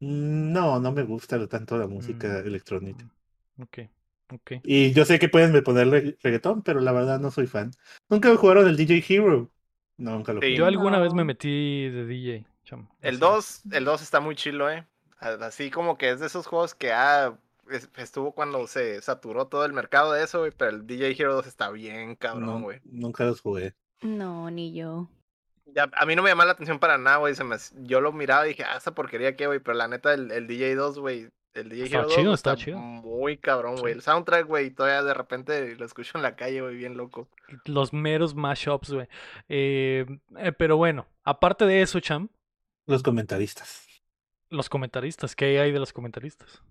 No, 0.00 0.80
no 0.80 0.92
me 0.92 1.02
gusta 1.04 1.46
tanto 1.46 1.76
la 1.78 1.86
música 1.86 2.28
Mm. 2.42 2.46
electrónica. 2.46 3.04
Ok, 3.58 3.78
ok. 4.32 4.52
Y 4.64 4.92
yo 4.92 5.04
sé 5.04 5.18
que 5.18 5.28
pueden 5.28 5.62
ponerle 5.62 6.16
reggaetón, 6.22 6.62
pero 6.62 6.80
la 6.80 6.90
verdad 6.92 7.20
no 7.20 7.30
soy 7.30 7.46
fan. 7.46 7.70
Nunca 8.08 8.34
jugaron 8.36 8.66
el 8.66 8.76
DJ 8.76 9.04
Hero. 9.08 9.50
No, 9.98 10.12
nunca 10.12 10.32
lo 10.32 10.40
Sí. 10.40 10.56
Yo 10.56 10.66
alguna 10.66 10.98
vez 10.98 11.14
me 11.14 11.22
metí 11.24 11.88
de 11.88 12.06
DJ, 12.06 12.46
cham. 12.64 12.88
El 13.00 13.14
Así. 13.16 13.20
2, 13.20 13.62
el 13.72 13.84
2 13.84 14.02
está 14.02 14.18
muy 14.20 14.34
chilo, 14.34 14.68
eh. 14.70 14.84
Así 15.20 15.70
como 15.70 15.96
que 15.96 16.10
es 16.10 16.18
de 16.18 16.26
esos 16.26 16.48
juegos 16.48 16.74
que 16.74 16.90
ah, 16.92 17.38
estuvo 17.96 18.32
cuando 18.32 18.66
se 18.66 19.00
saturó 19.02 19.46
todo 19.48 19.64
el 19.64 19.72
mercado 19.72 20.12
de 20.12 20.24
eso, 20.24 20.40
güey, 20.40 20.52
pero 20.56 20.70
el 20.70 20.86
DJ 20.86 21.12
Hero 21.18 21.34
2 21.34 21.46
está 21.46 21.70
bien 21.70 22.10
No, 22.10 22.16
cabrón, 22.18 22.62
güey. 22.62 22.80
nunca 22.84 23.24
los 23.24 23.40
jugué. 23.40 23.74
No, 24.02 24.50
ni 24.50 24.74
yo. 24.74 25.08
Ya, 25.74 25.88
a 25.94 26.06
mí 26.06 26.14
no 26.16 26.22
me 26.22 26.28
llamaba 26.30 26.46
la 26.46 26.52
atención 26.52 26.78
para 26.78 26.98
nada, 26.98 27.18
güey. 27.18 27.34
se 27.34 27.44
me- 27.44 27.56
Yo 27.84 28.00
lo 28.00 28.12
miraba 28.12 28.44
y 28.46 28.50
dije, 28.50 28.64
ah, 28.64 28.76
esa 28.76 28.94
porquería 28.94 29.36
qué, 29.36 29.46
güey. 29.46 29.60
Pero 29.60 29.76
la 29.78 29.88
neta, 29.88 30.12
el, 30.12 30.30
el 30.30 30.46
DJ 30.46 30.74
2, 30.74 30.98
güey. 30.98 31.28
El 31.54 31.68
DJ 31.68 31.84
Estaba 31.84 32.02
Hero 32.04 32.08
2 32.08 32.14
chido, 32.16 32.24
güey, 32.24 32.34
estaba 32.34 32.54
está 32.54 32.64
chido. 32.64 32.78
muy 32.78 33.36
cabrón, 33.38 33.76
güey. 33.76 33.92
Sí. 33.92 33.98
El 33.98 34.02
soundtrack, 34.02 34.46
güey, 34.46 34.70
todavía 34.70 35.02
de 35.02 35.14
repente 35.14 35.76
lo 35.76 35.84
escucho 35.86 36.16
en 36.18 36.22
la 36.22 36.34
calle, 36.34 36.60
güey, 36.62 36.76
bien 36.76 36.96
loco. 36.96 37.28
Los 37.66 37.92
meros 37.92 38.34
mashups, 38.34 38.90
güey. 38.92 39.06
Eh, 39.48 40.06
eh, 40.38 40.52
pero 40.52 40.76
bueno, 40.78 41.06
aparte 41.24 41.64
de 41.66 41.82
eso, 41.82 42.00
cham, 42.00 42.28
Los 42.86 43.02
comentaristas. 43.02 43.86
los 44.50 44.68
comentaristas, 44.68 45.36
¿qué 45.36 45.58
hay 45.60 45.72
de 45.72 45.78
los 45.78 45.92
comentaristas? 45.92 46.62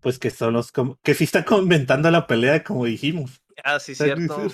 Pues 0.00 0.18
que 0.18 0.30
son 0.30 0.54
los 0.54 0.72
que 1.02 1.14
sí 1.14 1.24
están 1.24 1.42
comentando 1.44 2.10
la 2.10 2.26
pelea, 2.26 2.62
como 2.62 2.84
dijimos. 2.84 3.42
Ah, 3.64 3.80
sí, 3.80 3.94
cierto. 3.94 4.46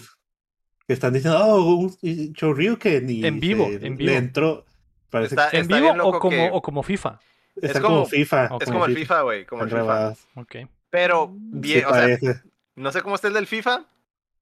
Que 0.87 0.93
están 0.93 1.13
diciendo, 1.13 1.39
oh, 1.39 1.75
un 1.77 1.91
Shoryuken. 2.33 3.09
Y 3.11 3.25
En 3.27 3.41
vivo, 3.41 3.67
se- 3.67 3.87
en 3.87 3.97
vivo. 3.97 4.11
Le 4.11 4.17
entró. 4.17 4.65
Parece 5.11 5.35
Está- 5.35 5.51
que 5.51 5.57
¿En 5.59 5.63
está 5.63 5.77
vivo 5.77 5.89
bien 5.89 6.01
o 6.01 6.19
como, 6.19 6.31
que- 6.31 6.51
o 6.53 6.63
como 6.63 6.83
FIFA? 6.83 7.21
están 7.63 7.83
como- 7.83 7.95
como 7.97 8.07
FIFA. 8.07 8.45
Es 8.61 8.71
como 8.71 8.85
el 8.87 8.97
FIFA, 8.97 9.23
güey, 9.23 9.47
como 9.47 9.63
el 9.63 9.69
FIFA. 9.69 9.83
grabadas. 9.85 10.27
Ok. 10.35 10.57
Pero, 10.91 11.31
bien, 11.37 11.81
Sí 11.81 11.85
o 11.87 11.95
sea, 11.95 12.43
no 12.77 12.93
sé 12.93 13.03
cómo 13.03 13.15
está 13.15 13.29
el 13.29 13.35
del 13.35 13.47
FIFA, 13.47 13.87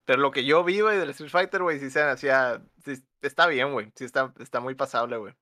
pero 0.05 0.21
lo 0.21 0.31
que 0.31 0.45
yo 0.45 0.65
vi, 0.65 0.81
güey, 0.81 0.99
del 0.99 1.11
Street 1.11 1.31
Fighter, 1.31 1.63
güey, 1.63 1.79
sí 1.79 1.91
se 1.91 2.03
hacía. 2.03 2.63
sí 2.85 2.95
está 3.23 3.47
bien, 3.47 3.73
güey. 3.73 3.91
Sí 3.95 4.05
está, 4.05 4.33
está 4.41 4.61
muy 4.61 4.75
pasable, 4.75 5.17
güey. 5.19 5.35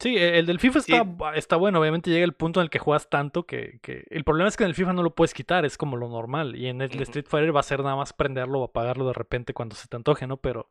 Sí, 0.00 0.16
e- 0.16 0.38
el 0.38 0.46
del 0.46 0.58
FIFA 0.58 0.80
Sí. 0.80 0.92
está, 0.92 1.04
bu- 1.04 1.34
está 1.36 1.56
bueno. 1.56 1.80
Obviamente 1.80 2.10
llega 2.10 2.24
el 2.24 2.34
punto 2.34 2.60
en 2.60 2.64
el 2.64 2.70
que 2.70 2.78
juegas 2.78 3.08
tanto 3.08 3.46
que, 3.46 3.78
que- 3.82 4.04
El 4.10 4.24
problema 4.24 4.48
es 4.48 4.56
que 4.56 4.64
en 4.64 4.68
el 4.70 4.74
FIFA 4.74 4.92
no 4.92 5.02
lo 5.02 5.14
puedes 5.14 5.32
quitar, 5.34 5.64
es 5.64 5.78
como 5.78 5.96
lo 5.96 6.08
normal. 6.08 6.56
Y 6.56 6.66
en 6.66 6.82
el. 6.82 6.90
Street 7.02 7.26
Fighter 7.28 7.54
va 7.54 7.60
a 7.60 7.62
ser 7.64 7.80
nada 7.82 7.96
más 7.96 8.12
prenderlo 8.12 8.60
o 8.60 8.64
apagarlo 8.64 9.06
de 9.06 9.12
repente 9.12 9.54
cuando 9.54 9.76
se 9.76 9.88
te 9.88 9.96
antoje, 9.96 10.26
¿no? 10.26 10.36
Pero. 10.38 10.70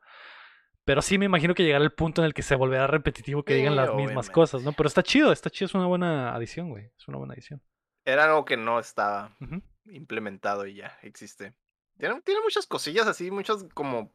Pero 0.84 1.02
sí 1.02 1.18
me 1.18 1.26
imagino 1.26 1.56
que 1.56 1.64
llegará 1.64 1.84
el 1.84 1.94
punto 1.94 2.22
en 2.22 2.26
el 2.28 2.34
que 2.36 2.44
se 2.44 2.54
volverá 2.56 2.86
repetitivo 2.86 3.42
que 3.44 3.54
Sí, 3.54 3.60
digan 3.60 3.76
las 3.76 3.96
mismas 3.96 4.30
cosas, 4.30 4.62
¿no? 4.62 4.72
Pero 4.74 4.86
está 4.88 5.02
chido, 5.02 5.32
está 5.32 5.50
chido, 5.50 5.66
es 5.66 5.74
una 5.74 5.88
buena 5.88 6.36
adición, 6.36 6.70
güey. 6.70 6.92
Es 6.96 7.08
una 7.08 7.18
buena 7.18 7.34
adición. 7.34 7.60
Era 8.06 8.26
algo 8.26 8.46
que 8.46 8.56
no 8.58 8.78
estaba 8.80 9.36
implementado 9.86 10.68
y 10.68 10.76
ya 10.76 10.96
existe. 11.02 11.56
Tiene, 11.98 12.22
tiene 12.22 12.42
muchas 12.42 12.68
cosillas 12.68 13.08
así, 13.08 13.32
muchos 13.32 13.66
como. 13.74 14.12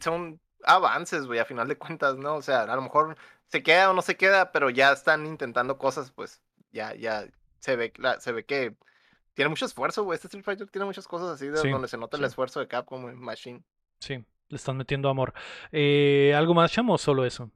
Son 0.00 0.40
avances, 0.64 1.26
güey, 1.26 1.38
a 1.38 1.44
final 1.44 1.68
de 1.68 1.76
cuentas, 1.78 2.16
¿no? 2.16 2.34
O 2.36 2.42
sea, 2.42 2.62
a 2.62 2.76
lo 2.76 2.82
mejor 2.82 3.16
se 3.48 3.62
queda 3.62 3.90
o 3.90 3.94
no 3.94 4.02
se 4.02 4.16
queda, 4.16 4.52
pero 4.52 4.70
ya 4.70 4.92
están 4.92 5.26
intentando 5.26 5.78
cosas, 5.78 6.10
pues 6.10 6.40
ya, 6.72 6.94
ya 6.94 7.26
se 7.60 7.76
ve, 7.76 7.92
la- 7.96 8.20
se 8.20 8.32
ve 8.32 8.44
que 8.44 8.74
tiene 9.34 9.48
mucho 9.50 9.66
esfuerzo, 9.66 10.04
güey. 10.04 10.16
Este 10.16 10.28
Street 10.28 10.44
Fighter 10.44 10.68
tiene 10.68 10.84
muchas 10.86 11.06
cosas 11.06 11.28
así 11.28 11.46
de 11.48 11.58
Sí, 11.58 11.70
donde 11.70 11.88
se 11.88 11.98
nota 11.98 12.16
el 12.16 12.24
esfuerzo 12.24 12.60
de 12.60 12.68
Capcom 12.68 13.10
y 13.10 13.14
Machine. 13.14 13.62
Sí, 14.00 14.24
le 14.48 14.56
están 14.56 14.76
metiendo 14.76 15.08
amor. 15.08 15.34
Eh, 15.72 16.32
¿Algo 16.36 16.54
más, 16.54 16.72
chamo, 16.72 16.94
o 16.94 16.98
solo 16.98 17.24
eso? 17.24 17.50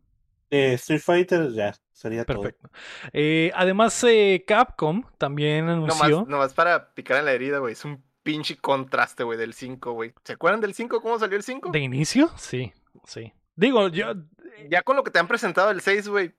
Eh, 0.50 0.74
Street 0.74 1.00
Fighter, 1.00 1.50
ya, 1.52 1.74
sería 1.92 2.24
todo. 2.24 2.40
Perfecto. 2.42 2.70
Eh, 3.12 3.50
además, 3.54 4.02
eh, 4.04 4.44
Capcom 4.46 5.04
también 5.16 5.66
Nomás, 5.66 6.00
anunció. 6.02 6.26
nomás 6.28 6.52
para 6.54 6.92
picar 6.92 7.18
en 7.18 7.24
la 7.24 7.32
herida, 7.32 7.58
güey. 7.58 7.72
Es 7.72 7.84
un 7.84 8.02
pinche 8.24 8.56
contraste, 8.56 9.22
güey, 9.22 9.38
del 9.38 9.54
5, 9.54 9.92
güey. 9.92 10.12
¿Se 10.24 10.32
acuerdan 10.34 10.60
del 10.60 10.74
5? 10.74 11.00
¿Cómo 11.00 11.18
salió 11.18 11.36
el 11.36 11.42
5? 11.44 11.70
¿De 11.70 11.78
inicio? 11.78 12.30
Sí, 12.36 12.72
sí. 13.06 13.32
Digo, 13.56 13.88
yo. 13.88 14.14
Ya 14.68 14.82
con 14.82 14.96
lo 14.96 15.04
que 15.04 15.10
te 15.10 15.18
han 15.18 15.28
presentado 15.28 15.70
el 15.70 15.80
6, 15.80 16.08
güey. 16.08 16.34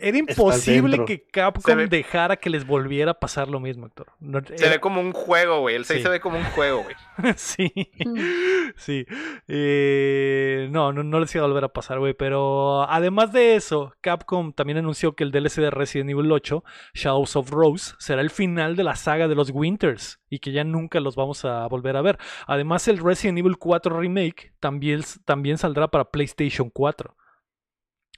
Era 0.00 0.18
imposible 0.18 1.04
que 1.04 1.22
Capcom 1.26 1.76
ve- 1.76 1.86
dejara 1.88 2.36
que 2.36 2.50
les 2.50 2.66
volviera 2.66 3.12
a 3.12 3.14
pasar 3.20 3.48
lo 3.48 3.60
mismo, 3.60 3.86
Héctor. 3.86 4.08
No- 4.20 4.40
Se 4.44 4.54
era- 4.56 4.70
ve 4.70 4.80
como 4.80 5.00
un 5.00 5.12
juego, 5.12 5.60
güey. 5.60 5.74
El 5.76 5.84
6 5.84 5.98
Sí. 5.98 6.02
se 6.04 6.08
ve 6.10 6.20
como 6.20 6.38
un 6.38 6.44
juego, 6.44 6.82
güey. 6.84 6.94
sí, 7.36 7.72
sí. 8.76 9.06
Eh, 9.48 10.68
no, 10.70 10.92
no, 10.92 11.02
no 11.02 11.20
les 11.20 11.34
iba 11.34 11.44
a 11.44 11.46
volver 11.48 11.64
a 11.64 11.68
pasar, 11.72 11.98
güey. 11.98 12.14
Pero 12.14 12.82
además 12.88 13.32
de 13.32 13.56
eso, 13.56 13.94
Capcom 14.00 14.52
también 14.52 14.78
anunció 14.78 15.14
que 15.14 15.24
el 15.24 15.30
DLC 15.32 15.60
de 15.60 15.70
Resident 15.70 16.10
Evil 16.10 16.30
8, 16.32 16.62
Shadows 16.94 17.36
of 17.36 17.50
Rose, 17.50 17.94
será 17.98 18.20
el 18.20 18.30
final 18.30 18.76
de 18.76 18.84
la 18.84 18.96
saga 18.96 19.28
de 19.28 19.34
los 19.34 19.50
Winters 19.50 20.20
y 20.28 20.38
que 20.40 20.52
ya 20.52 20.64
nunca 20.64 21.00
los 21.00 21.16
vamos 21.16 21.44
a 21.44 21.66
volver 21.68 21.96
a 21.96 22.02
ver. 22.02 22.18
Además, 22.46 22.86
el 22.88 22.98
Resident 22.98 23.38
Evil 23.38 23.56
4 23.58 23.98
Remake 23.98 24.52
también, 24.60 25.02
también 25.24 25.58
saldrá 25.58 25.88
para 25.88 26.10
PlayStation 26.10 26.70
4. 26.70 27.16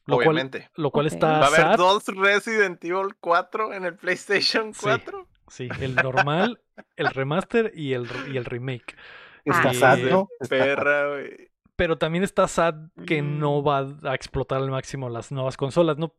Lo 0.08 0.16
cual, 0.18 0.50
lo 0.76 0.90
cual 0.90 1.06
Ok. 1.06 1.12
está 1.12 1.26
Va 1.38 1.44
a 1.44 1.46
haber 1.48 1.60
sad. 1.60 1.76
dos 1.76 2.06
Resident 2.08 2.82
Evil 2.84 3.14
4 3.20 3.72
en 3.72 3.84
el 3.84 3.94
PlayStation 3.94 4.74
Sí. 4.74 4.80
4. 4.82 5.28
Sí, 5.48 5.68
el 5.80 5.94
normal, 5.96 6.60
el 6.96 7.08
remaster 7.10 7.72
y 7.74 7.92
el, 7.94 8.06
y 8.32 8.36
el 8.36 8.44
remake. 8.44 8.96
Está 9.44 9.70
Ah, 9.70 9.74
sad. 9.74 9.98
¿no? 9.98 10.28
Perra, 10.48 11.08
güey. 11.08 11.50
Pero 11.76 11.96
también 11.96 12.24
está 12.24 12.48
sad 12.48 12.74
que 13.06 13.22
no 13.22 13.62
Mm. 13.62 13.66
va 13.68 14.10
a 14.10 14.14
explotar 14.14 14.58
al 14.60 14.70
máximo 14.70 15.08
las 15.08 15.30
nuevas 15.30 15.56
consolas, 15.56 15.96
¿no? 15.96 16.12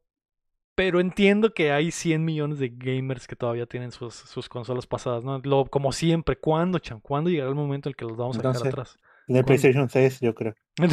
Pero 0.76 1.02
entiendo 1.02 1.54
que 1.54 1.72
hay 1.74 1.92
100 1.92 2.24
millones 2.24 2.58
de 2.60 2.70
gamers 2.70 3.28
que 3.28 3.36
todavía 3.36 3.66
tienen 3.66 3.92
sus, 3.92 4.16
sus 4.16 4.48
consolas 4.48 4.88
pasadas, 4.88 5.24
¿no? 5.26 5.38
Lo, 5.44 5.66
como 5.66 5.92
siempre, 5.92 6.38
¿cuándo, 6.38 6.80
Chan? 6.80 7.02
¿Cuándo 7.02 7.30
llegará 7.30 7.50
el 7.50 7.56
momento 7.56 7.90
en 7.90 7.92
el 7.92 7.96
que 7.98 8.06
los 8.06 8.16
vamos 8.16 8.38
a 8.40 8.42
dejar 8.42 8.68
atrás? 8.68 8.98
En 9.30 9.38
el. 9.38 9.45
PlayStation 9.45 9.89
6, 9.89 10.19
yo 10.21 10.36
creo. 10.36 10.55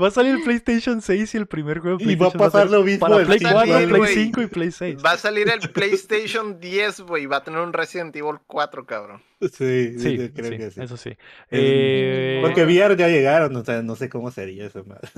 Va 0.00 0.08
a 0.08 0.10
salir 0.10 0.34
el 0.34 0.42
PlayStation 0.42 1.00
6 1.00 1.34
y 1.34 1.38
el 1.38 1.46
primer 1.46 1.78
juego 1.78 1.98
de 1.98 2.04
Y 2.12 2.16
va 2.16 2.26
a 2.26 2.30
pasar 2.30 2.68
lo 2.68 2.82
mismo 2.82 3.06
para 3.08 3.24
Play 3.24 3.38
cinco, 3.38 3.52
4, 3.54 3.88
güey. 3.88 3.88
Play 3.88 4.14
5 4.14 4.42
y 4.42 4.46
Play 4.48 4.70
6. 4.70 4.96
Va 5.04 5.12
a 5.12 5.16
salir 5.18 5.48
el 5.48 5.60
PlayStation 5.72 6.60
10, 6.60 7.00
güey. 7.02 7.26
Va 7.26 7.38
a 7.38 7.44
tener 7.44 7.60
un 7.60 7.72
Resident 7.72 8.14
Evil 8.16 8.38
4, 8.46 8.84
cabrón. 8.86 9.22
Sí, 9.40 9.98
Sí, 9.98 10.16
yo 10.18 10.32
creo 10.32 10.50
sí, 10.50 10.58
que 10.58 10.70
sí. 10.70 10.80
eso 10.82 10.96
sí. 10.96 11.16
Eh, 11.50 12.40
Porque 12.42 12.64
VR 12.64 12.96
ya 12.96 13.08
llegaron, 13.08 13.54
o 13.56 13.64
sea, 13.64 13.82
no 13.82 13.96
sé 13.96 14.08
cómo 14.08 14.30
sería 14.30 14.66
eso. 14.66 14.84
madre. 14.84 15.08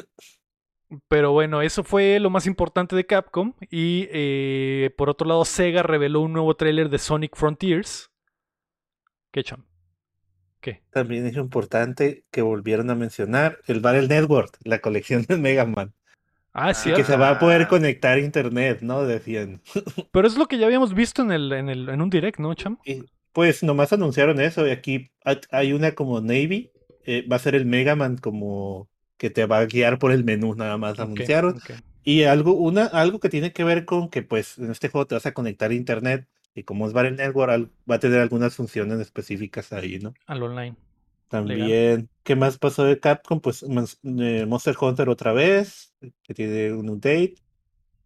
Pero 1.08 1.32
bueno, 1.32 1.60
eso 1.60 1.84
fue 1.84 2.18
lo 2.20 2.30
más 2.30 2.46
importante 2.46 2.96
de 2.96 3.06
Capcom. 3.06 3.54
Y 3.70 4.08
eh, 4.10 4.94
por 4.96 5.10
otro 5.10 5.26
lado, 5.26 5.44
Sega 5.44 5.82
reveló 5.82 6.20
un 6.20 6.32
nuevo 6.32 6.54
tráiler 6.56 6.88
de 6.88 6.98
Sonic 6.98 7.36
Frontiers. 7.36 8.10
¿Qué 9.32 9.42
cham? 9.42 9.64
¿Qué? 10.60 10.82
También 10.90 11.26
es 11.26 11.36
importante 11.36 12.24
que 12.30 12.42
volvieron 12.42 12.90
a 12.90 12.94
mencionar 12.94 13.58
el 13.66 13.80
Battle 13.80 14.08
Network, 14.08 14.58
la 14.64 14.80
colección 14.80 15.22
de 15.28 15.36
Mega 15.36 15.64
Man. 15.64 15.92
Ah, 16.52 16.74
sí. 16.74 16.92
Que 16.92 17.04
se 17.04 17.16
va 17.16 17.30
a 17.30 17.38
poder 17.38 17.68
conectar 17.68 18.16
a 18.18 18.20
internet, 18.20 18.78
¿no? 18.80 19.04
Decían. 19.04 19.60
Pero 20.12 20.26
es 20.26 20.36
lo 20.36 20.46
que 20.46 20.58
ya 20.58 20.66
habíamos 20.66 20.92
visto 20.94 21.22
en 21.22 21.30
el, 21.30 21.52
en 21.52 21.68
el, 21.68 21.88
en 21.88 22.02
un 22.02 22.10
direct, 22.10 22.40
¿no, 22.40 22.52
cham? 22.54 22.78
Y, 22.84 23.04
pues 23.32 23.62
nomás 23.62 23.92
anunciaron 23.92 24.40
eso. 24.40 24.66
Y 24.66 24.70
aquí 24.70 25.10
ha- 25.24 25.38
hay 25.52 25.72
una 25.72 25.92
como 25.92 26.20
Navy. 26.20 26.72
eh, 27.04 27.24
va 27.30 27.36
a 27.36 27.38
ser 27.38 27.54
el 27.54 27.64
Mega 27.64 27.94
Man 27.94 28.16
como 28.18 28.88
que 29.16 29.30
te 29.30 29.46
va 29.46 29.58
a 29.58 29.66
guiar 29.66 29.98
por 29.98 30.10
el 30.12 30.24
menú, 30.24 30.54
nada 30.54 30.76
más 30.78 30.98
anunciaron. 30.98 31.60
Y 32.02 32.24
algo, 32.24 32.52
una, 32.54 32.86
algo 32.86 33.20
que 33.20 33.28
tiene 33.28 33.52
que 33.52 33.64
ver 33.64 33.84
con 33.84 34.08
que 34.08 34.22
pues 34.22 34.58
en 34.58 34.70
este 34.70 34.88
juego 34.88 35.06
te 35.06 35.14
vas 35.14 35.26
a 35.26 35.32
conectar 35.34 35.70
a 35.70 35.74
internet. 35.74 36.26
Y 36.54 36.64
como 36.64 36.86
es 36.86 36.92
Battle 36.92 37.12
Network, 37.12 37.70
va 37.90 37.94
a 37.96 37.98
tener 38.00 38.20
algunas 38.20 38.56
funciones 38.56 38.98
específicas 39.00 39.72
ahí, 39.72 39.98
¿no? 39.98 40.14
Al 40.26 40.42
online. 40.42 40.76
También, 41.28 42.08
¿qué 42.22 42.36
más 42.36 42.58
pasó 42.58 42.84
de 42.84 42.98
Capcom? 42.98 43.40
Pues 43.40 43.62
eh, 43.62 44.46
Monster 44.46 44.74
Hunter 44.80 45.08
otra 45.08 45.32
vez, 45.32 45.94
que 46.22 46.34
tiene 46.34 46.72
un 46.72 46.88
update. 46.88 47.34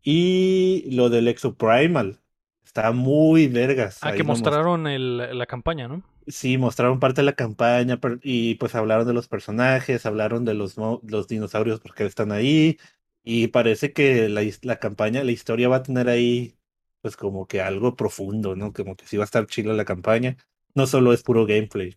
Y 0.02 0.90
lo 0.90 1.08
del 1.08 1.28
Exoprimal. 1.28 2.18
Está 2.64 2.92
muy 2.92 3.48
vergas. 3.48 3.98
Ah, 4.02 4.08
ahí 4.10 4.16
que 4.16 4.24
mostraron 4.24 4.86
el- 4.86 5.38
la 5.38 5.46
campaña, 5.46 5.86
¿no? 5.88 6.02
Sí, 6.26 6.56
mostraron 6.56 7.00
parte 7.00 7.20
de 7.20 7.26
la 7.26 7.34
campaña 7.34 7.98
y 8.22 8.54
pues 8.54 8.74
hablaron 8.74 9.06
de 9.06 9.12
los 9.12 9.28
personajes, 9.28 10.06
hablaron 10.06 10.44
de 10.44 10.54
los, 10.54 10.76
los 10.76 11.28
dinosaurios 11.28 11.80
porque 11.80 12.04
están 12.04 12.32
ahí. 12.32 12.78
Y 13.24 13.48
parece 13.48 13.92
que 13.92 14.28
la, 14.28 14.42
la 14.62 14.78
campaña, 14.78 15.22
la 15.24 15.32
historia 15.32 15.68
va 15.68 15.76
a 15.76 15.82
tener 15.82 16.08
ahí 16.08 16.56
pues 17.02 17.16
como 17.16 17.46
que 17.46 17.60
algo 17.60 17.96
profundo, 17.96 18.56
¿no? 18.56 18.72
Como 18.72 18.96
que 18.96 19.06
sí 19.06 19.16
va 19.16 19.24
a 19.24 19.26
estar 19.26 19.46
chila 19.46 19.74
la 19.74 19.84
campaña. 19.84 20.36
No 20.74 20.86
solo 20.86 21.12
es 21.12 21.22
puro 21.22 21.44
gameplay. 21.44 21.96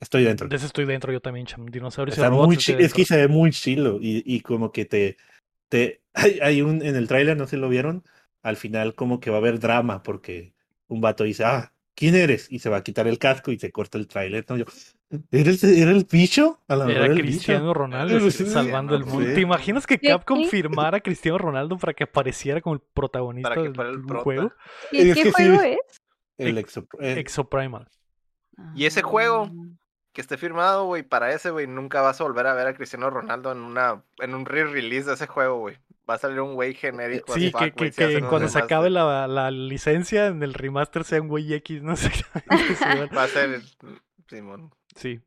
Estoy 0.00 0.24
dentro. 0.24 0.48
De 0.48 0.56
estoy 0.56 0.86
dentro 0.86 1.12
yo 1.12 1.20
también, 1.20 1.46
cham. 1.46 1.66
Dinosaurios 1.66 2.16
y 2.16 2.20
Está 2.20 2.30
robots 2.30 2.46
muy 2.46 2.56
estoy 2.56 2.84
es 2.84 2.92
que 2.92 3.04
se 3.04 3.16
ve 3.16 3.28
muy 3.28 3.52
chilo 3.52 3.98
y, 4.00 4.24
y 4.26 4.40
como 4.40 4.72
que 4.72 4.84
te, 4.84 5.16
te 5.68 6.00
hay, 6.14 6.40
hay 6.42 6.62
un 6.62 6.82
en 6.82 6.96
el 6.96 7.06
tráiler, 7.06 7.36
no 7.36 7.44
sé 7.44 7.56
si 7.56 7.60
lo 7.60 7.68
vieron, 7.68 8.02
al 8.42 8.56
final 8.56 8.94
como 8.94 9.20
que 9.20 9.30
va 9.30 9.36
a 9.36 9.40
haber 9.40 9.60
drama 9.60 10.02
porque 10.02 10.54
un 10.88 11.00
vato 11.00 11.24
dice, 11.24 11.44
ah, 11.44 11.72
¿quién 11.94 12.16
eres? 12.16 12.50
Y 12.50 12.58
se 12.58 12.68
va 12.68 12.78
a 12.78 12.82
quitar 12.82 13.06
el 13.06 13.18
casco 13.18 13.52
y 13.52 13.58
se 13.58 13.70
corta 13.70 13.98
el 13.98 14.08
tráiler. 14.08 14.44
¿no? 14.48 14.56
Yo, 14.56 14.64
¿era 15.30 15.50
el, 15.50 15.58
¿era 15.62 15.90
el 15.90 16.06
bicho? 16.10 16.60
A 16.68 16.74
Era 16.74 17.08
Cristiano 17.14 17.64
bicho. 17.68 17.74
Ronaldo 17.74 18.30
Sí, 18.30 18.46
salvando 18.46 18.94
el 18.96 19.04
mundo. 19.04 19.28
sí. 19.28 19.34
¿Te 19.34 19.40
imaginas 19.40 19.86
que. 19.86 19.98
Capcom 19.98 20.44
firmara 20.44 20.98
a 20.98 21.00
Cristiano 21.00 21.38
Ronaldo 21.38 21.78
para 21.78 21.92
que 21.94 22.04
apareciera 22.04 22.60
como 22.60 22.74
el 22.76 22.80
protagonista 22.80 23.48
Para 23.50 23.62
que 23.62 23.68
el 23.68 23.72
del 23.74 24.02
prota. 24.06 24.22
juego? 24.24 24.52
¿Qué, 24.90 25.10
Es 25.10 25.14
qué 25.16 25.22
que 25.22 25.28
sí. 25.30 25.34
juego 25.48 25.62
es? 25.62 25.78
El 26.38 26.58
exo- 26.58 26.86
Exoprimal. 27.00 27.88
Y 28.74 28.86
ese 28.86 29.02
juego, 29.02 29.50
Ah. 29.50 29.78
Que 30.14 30.20
esté 30.20 30.36
firmado, 30.36 30.84
güey. 30.84 31.02
Para 31.02 31.32
ese, 31.32 31.48
güey, 31.50 31.66
nunca 31.66 32.02
vas 32.02 32.20
a 32.20 32.24
volver 32.24 32.46
a 32.46 32.52
ver 32.52 32.66
a 32.66 32.74
Cristiano 32.74 33.08
Ronaldo 33.08 33.50
en 33.50 33.58
una 33.60 34.02
en 34.18 34.34
un 34.34 34.44
re-release 34.44 35.06
de 35.08 35.14
ese 35.14 35.26
juego, 35.26 35.60
güey. 35.60 35.78
Va 36.08 36.14
a 36.14 36.18
salir 36.18 36.38
un 36.42 36.54
güey 36.54 36.74
genérico. 36.74 37.32
Sí, 37.32 37.50
que, 37.50 37.72
que, 37.90 38.20
cuando 38.28 38.48
se 38.48 38.58
acabe 38.58 38.90
la, 38.90 39.26
la 39.26 39.50
licencia 39.50 40.26
en 40.26 40.42
el 40.42 40.52
remaster 40.52 41.04
sea 41.04 41.22
un 41.22 41.28
güey 41.28 41.54
X, 41.54 41.82
no 41.82 41.96
sé. 41.96 42.10
Va 43.16 43.22
a 43.22 43.28
ser 43.28 43.62
Simón. 44.28 44.70
Sí. 44.94 45.20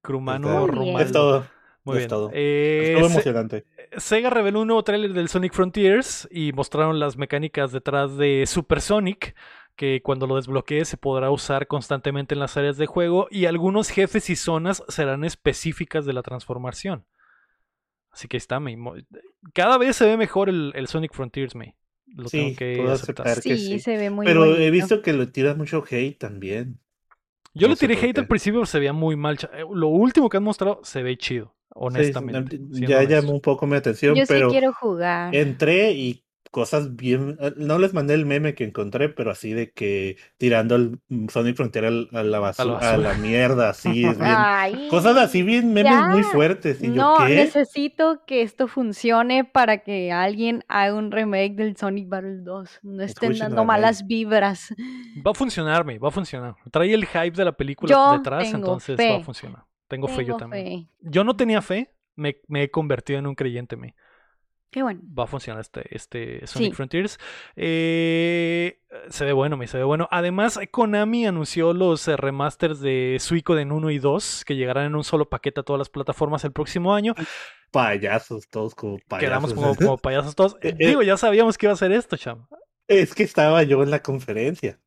Crumano 0.00 0.48
Está- 0.48 0.60
Muy 0.60 0.68
bien. 0.70 0.78
Romaldo. 0.78 1.06
es 1.06 1.12
todo. 1.12 1.46
Muy 1.84 1.94
es 1.94 1.98
bien. 2.00 2.08
todo. 2.08 2.30
Eh, 2.32 2.92
Estuvo 2.94 3.08
se- 3.08 3.14
emocionante. 3.14 3.64
Sega 3.96 4.30
reveló 4.30 4.60
un 4.62 4.68
nuevo 4.68 4.82
tráiler 4.84 5.12
del 5.12 5.28
Sonic 5.28 5.52
Frontiers 5.52 6.28
y 6.30 6.52
mostraron 6.52 6.98
las 6.98 7.16
mecánicas 7.16 7.72
detrás 7.72 8.16
de 8.16 8.44
Super 8.46 8.80
Sonic, 8.80 9.34
que 9.76 10.00
cuando 10.02 10.26
lo 10.26 10.36
desbloquee 10.36 10.84
se 10.84 10.96
podrá 10.96 11.30
usar 11.30 11.66
constantemente 11.66 12.34
en 12.34 12.40
las 12.40 12.56
áreas 12.56 12.76
de 12.76 12.86
juego 12.86 13.26
y 13.30 13.46
algunos 13.46 13.88
jefes 13.90 14.28
y 14.30 14.36
zonas 14.36 14.82
serán 14.88 15.24
específicas 15.24 16.04
de 16.04 16.12
la 16.12 16.22
transformación. 16.22 17.04
Así 18.10 18.28
que 18.28 18.36
está, 18.36 18.60
me 18.60 18.76
mo- 18.76 18.94
cada 19.54 19.78
vez 19.78 19.96
se 19.96 20.04
ve 20.06 20.16
mejor 20.16 20.48
el, 20.50 20.72
el 20.74 20.86
Sonic 20.86 21.14
Frontiers, 21.14 21.54
me. 21.54 21.76
Lo 22.06 22.28
Sí, 22.28 22.38
tengo 22.38 22.56
que 22.56 22.76
puedo 22.76 22.92
aceptar. 22.92 23.26
aceptar. 23.28 23.42
que 23.42 23.56
Sí, 23.58 23.66
sí. 23.68 23.78
se 23.80 23.96
ve 23.96 24.10
muy 24.10 24.26
Pero 24.26 24.44
he 24.56 24.70
visto 24.70 25.00
que 25.00 25.14
le 25.14 25.26
tiras 25.26 25.56
mucho 25.56 25.82
hate 25.90 26.18
también. 26.18 26.78
Yo 27.54 27.68
no 27.68 27.74
le 27.74 27.76
tiré 27.76 27.94
hate 27.94 28.18
al 28.18 28.26
principio, 28.26 28.64
se 28.66 28.78
veía 28.78 28.92
muy 28.92 29.16
mal. 29.16 29.38
eh, 29.52 29.64
Lo 29.72 29.88
último 29.88 30.28
que 30.28 30.36
han 30.38 30.42
mostrado 30.42 30.80
se 30.84 31.02
ve 31.02 31.16
chido, 31.18 31.54
honestamente. 31.74 32.58
ya 32.70 32.98
honesto. 32.98 33.14
llamó 33.14 33.32
un 33.32 33.40
poco 33.40 33.66
mi 33.66 33.76
atención, 33.76 34.14
Yo 34.14 34.24
pero 34.26 34.48
sí 34.48 34.52
quiero 34.52 34.72
jugar. 34.72 35.34
entré 35.34 35.92
y 35.92 36.21
cosas 36.52 36.94
bien. 36.94 37.36
eh, 37.40 37.52
No 37.56 37.78
les 37.80 37.92
mandé 37.94 38.14
el 38.14 38.24
meme 38.26 38.54
que 38.54 38.62
encontré, 38.62 39.08
pero 39.08 39.32
así 39.32 39.52
de 39.52 39.72
que 39.72 40.16
tirando 40.36 40.76
el 40.76 41.00
mm, 41.08 41.26
Sonic 41.28 41.56
Frontier 41.56 41.86
a 41.86 41.90
la 42.22 42.38
basura, 42.38 42.74
a 42.78 42.92
basura. 42.92 42.98
la 42.98 43.14
mierda, 43.14 43.70
así 43.70 44.04
es 44.04 44.16
bien. 44.16 44.30
Ay, 44.36 44.86
Cosas 44.88 45.16
así 45.16 45.42
bien 45.42 45.72
memes 45.72 46.06
muy 46.10 46.22
fuertes. 46.22 46.80
Y 46.82 46.88
No, 46.88 47.18
yo, 47.18 47.26
¿qué? 47.26 47.34
necesito 47.34 48.22
que 48.26 48.42
esto 48.42 48.68
funcione 48.68 49.44
para 49.44 49.78
que 49.78 50.12
alguien 50.12 50.64
haga 50.68 50.94
un 50.94 51.10
remake 51.10 51.54
del 51.56 51.76
Sonic 51.76 52.08
Battle 52.08 52.42
2. 52.42 52.80
No 52.84 53.02
estén 53.02 53.32
Escuchen 53.32 53.38
dando 53.48 53.64
malas 53.64 54.06
vibras. 54.06 54.72
Va 55.26 55.32
a 55.32 55.34
funcionar, 55.34 55.84
me, 55.84 55.98
va 55.98 56.08
a 56.08 56.12
funcionar. 56.12 56.54
Trae 56.70 56.92
el 56.94 57.06
hype 57.06 57.32
de 57.32 57.44
la 57.44 57.52
película 57.52 57.90
Yo 57.90 58.12
detrás, 58.18 58.52
entonces 58.52 58.98
va 58.98 59.16
a 59.16 59.20
funcionar. 59.20 59.64
Tengo 59.88 60.06
fe 60.08 60.24
yo 60.24 60.36
Tengo 60.36 60.38
también. 60.38 60.84
fe. 60.84 60.88
Yo 61.00 61.24
no 61.24 61.34
tenía 61.36 61.60
fe, 61.62 61.94
me, 62.14 62.36
me 62.48 62.62
he 62.64 62.70
convertido 62.70 63.18
en 63.18 63.26
un 63.26 63.34
creyente, 63.34 63.76
me. 63.76 63.94
Qué 64.72 64.82
bueno. 64.82 65.00
Va 65.16 65.24
a 65.24 65.26
funcionar 65.26 65.60
este, 65.60 65.84
este 65.94 66.46
Sonic 66.46 66.72
Sí. 66.72 66.76
Frontiers. 66.76 67.18
Eh, 67.56 68.80
se 69.10 69.24
ve 69.26 69.32
bueno, 69.34 69.58
me 69.58 69.66
se 69.66 69.76
ve 69.76 69.84
bueno. 69.84 70.08
Además, 70.10 70.58
Konami 70.70 71.26
anunció 71.26 71.74
los 71.74 72.08
eh, 72.08 72.16
remasters 72.16 72.80
de 72.80 73.18
Suicoden 73.20 73.70
1 73.70 73.90
y 73.90 73.98
2 73.98 74.44
que 74.46 74.56
llegarán 74.56 74.86
en 74.86 74.94
un 74.96 75.04
solo 75.04 75.28
paquete 75.28 75.60
a 75.60 75.62
todas 75.62 75.78
las 75.78 75.90
plataformas 75.90 76.44
el 76.44 76.52
próximo 76.52 76.94
año. 76.94 77.14
Payasos, 77.70 78.48
todos 78.48 78.74
como 78.74 78.96
Quedamos 79.18 79.52
payasos. 79.52 79.54
como, 79.54 79.74
como 79.76 79.98
payasos 79.98 80.34
todos. 80.34 80.56
Digo, 80.78 81.02
ya 81.02 81.18
sabíamos 81.18 81.58
que 81.58 81.66
iba 81.66 81.74
a 81.74 81.76
ser 81.76 81.92
esto, 81.92 82.16
cham. 82.16 82.46
Es 82.88 83.14
que 83.14 83.22
estaba 83.24 83.62
yo 83.64 83.82
en 83.82 83.90
la 83.90 84.02
conferencia. 84.02 84.80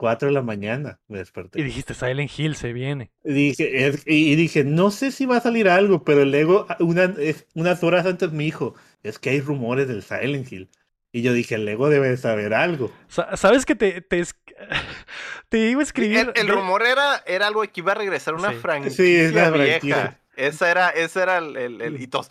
4 0.00 0.28
de 0.28 0.32
la 0.32 0.40
mañana 0.40 0.98
me 1.08 1.18
desperté. 1.18 1.60
Y 1.60 1.62
dijiste, 1.62 1.92
Silent 1.92 2.30
Hill 2.38 2.56
se 2.56 2.72
viene. 2.72 3.10
Y 3.22 3.32
dije, 3.34 3.86
es- 3.86 4.02
y 4.06 4.32
y 4.32 4.34
dije, 4.34 4.64
no 4.64 4.90
sé 4.90 5.12
si 5.12 5.26
va 5.26 5.36
a 5.36 5.40
salir 5.42 5.68
algo, 5.68 6.04
pero 6.04 6.24
luego 6.24 6.66
una, 6.78 7.04
es- 7.18 7.46
unas 7.54 7.84
horas 7.84 8.06
antes 8.06 8.32
me 8.32 8.44
dijo, 8.44 8.74
es 9.02 9.18
que 9.18 9.28
hay 9.28 9.40
rumores 9.42 9.88
del 9.88 10.02
Silent 10.02 10.50
Hill. 10.50 10.70
Y 11.12 11.20
yo 11.20 11.34
dije, 11.34 11.58
Lego 11.58 11.90
debe 11.90 12.16
saber 12.16 12.54
algo. 12.54 12.90
Sa- 13.08 13.36
¿Sabes 13.36 13.66
que 13.66 13.74
te, 13.74 14.00
te, 14.00 14.20
es- 14.20 14.34
te 15.50 15.68
iba 15.68 15.80
a 15.80 15.84
escribir? 15.84 16.32
El, 16.34 16.46
el 16.46 16.48
rumor 16.48 16.82
era, 16.86 17.22
era 17.26 17.46
algo 17.48 17.60
que 17.62 17.80
iba 17.80 17.92
a 17.92 17.96
regresar 17.96 18.34
una 18.34 18.52
Sí. 18.52 18.56
franquicia 18.56 19.04
Sí, 19.04 19.16
es 19.16 19.32
una 19.32 19.50
vieja. 19.50 19.78
franquicia. 19.80 20.16
Esa 20.36 20.70
era, 20.70 20.88
ese 20.88 21.20
era 21.20 21.36
el, 21.38 21.56
el, 21.58 21.80
el- 21.82 22.00
y 22.00 22.06
todos, 22.06 22.30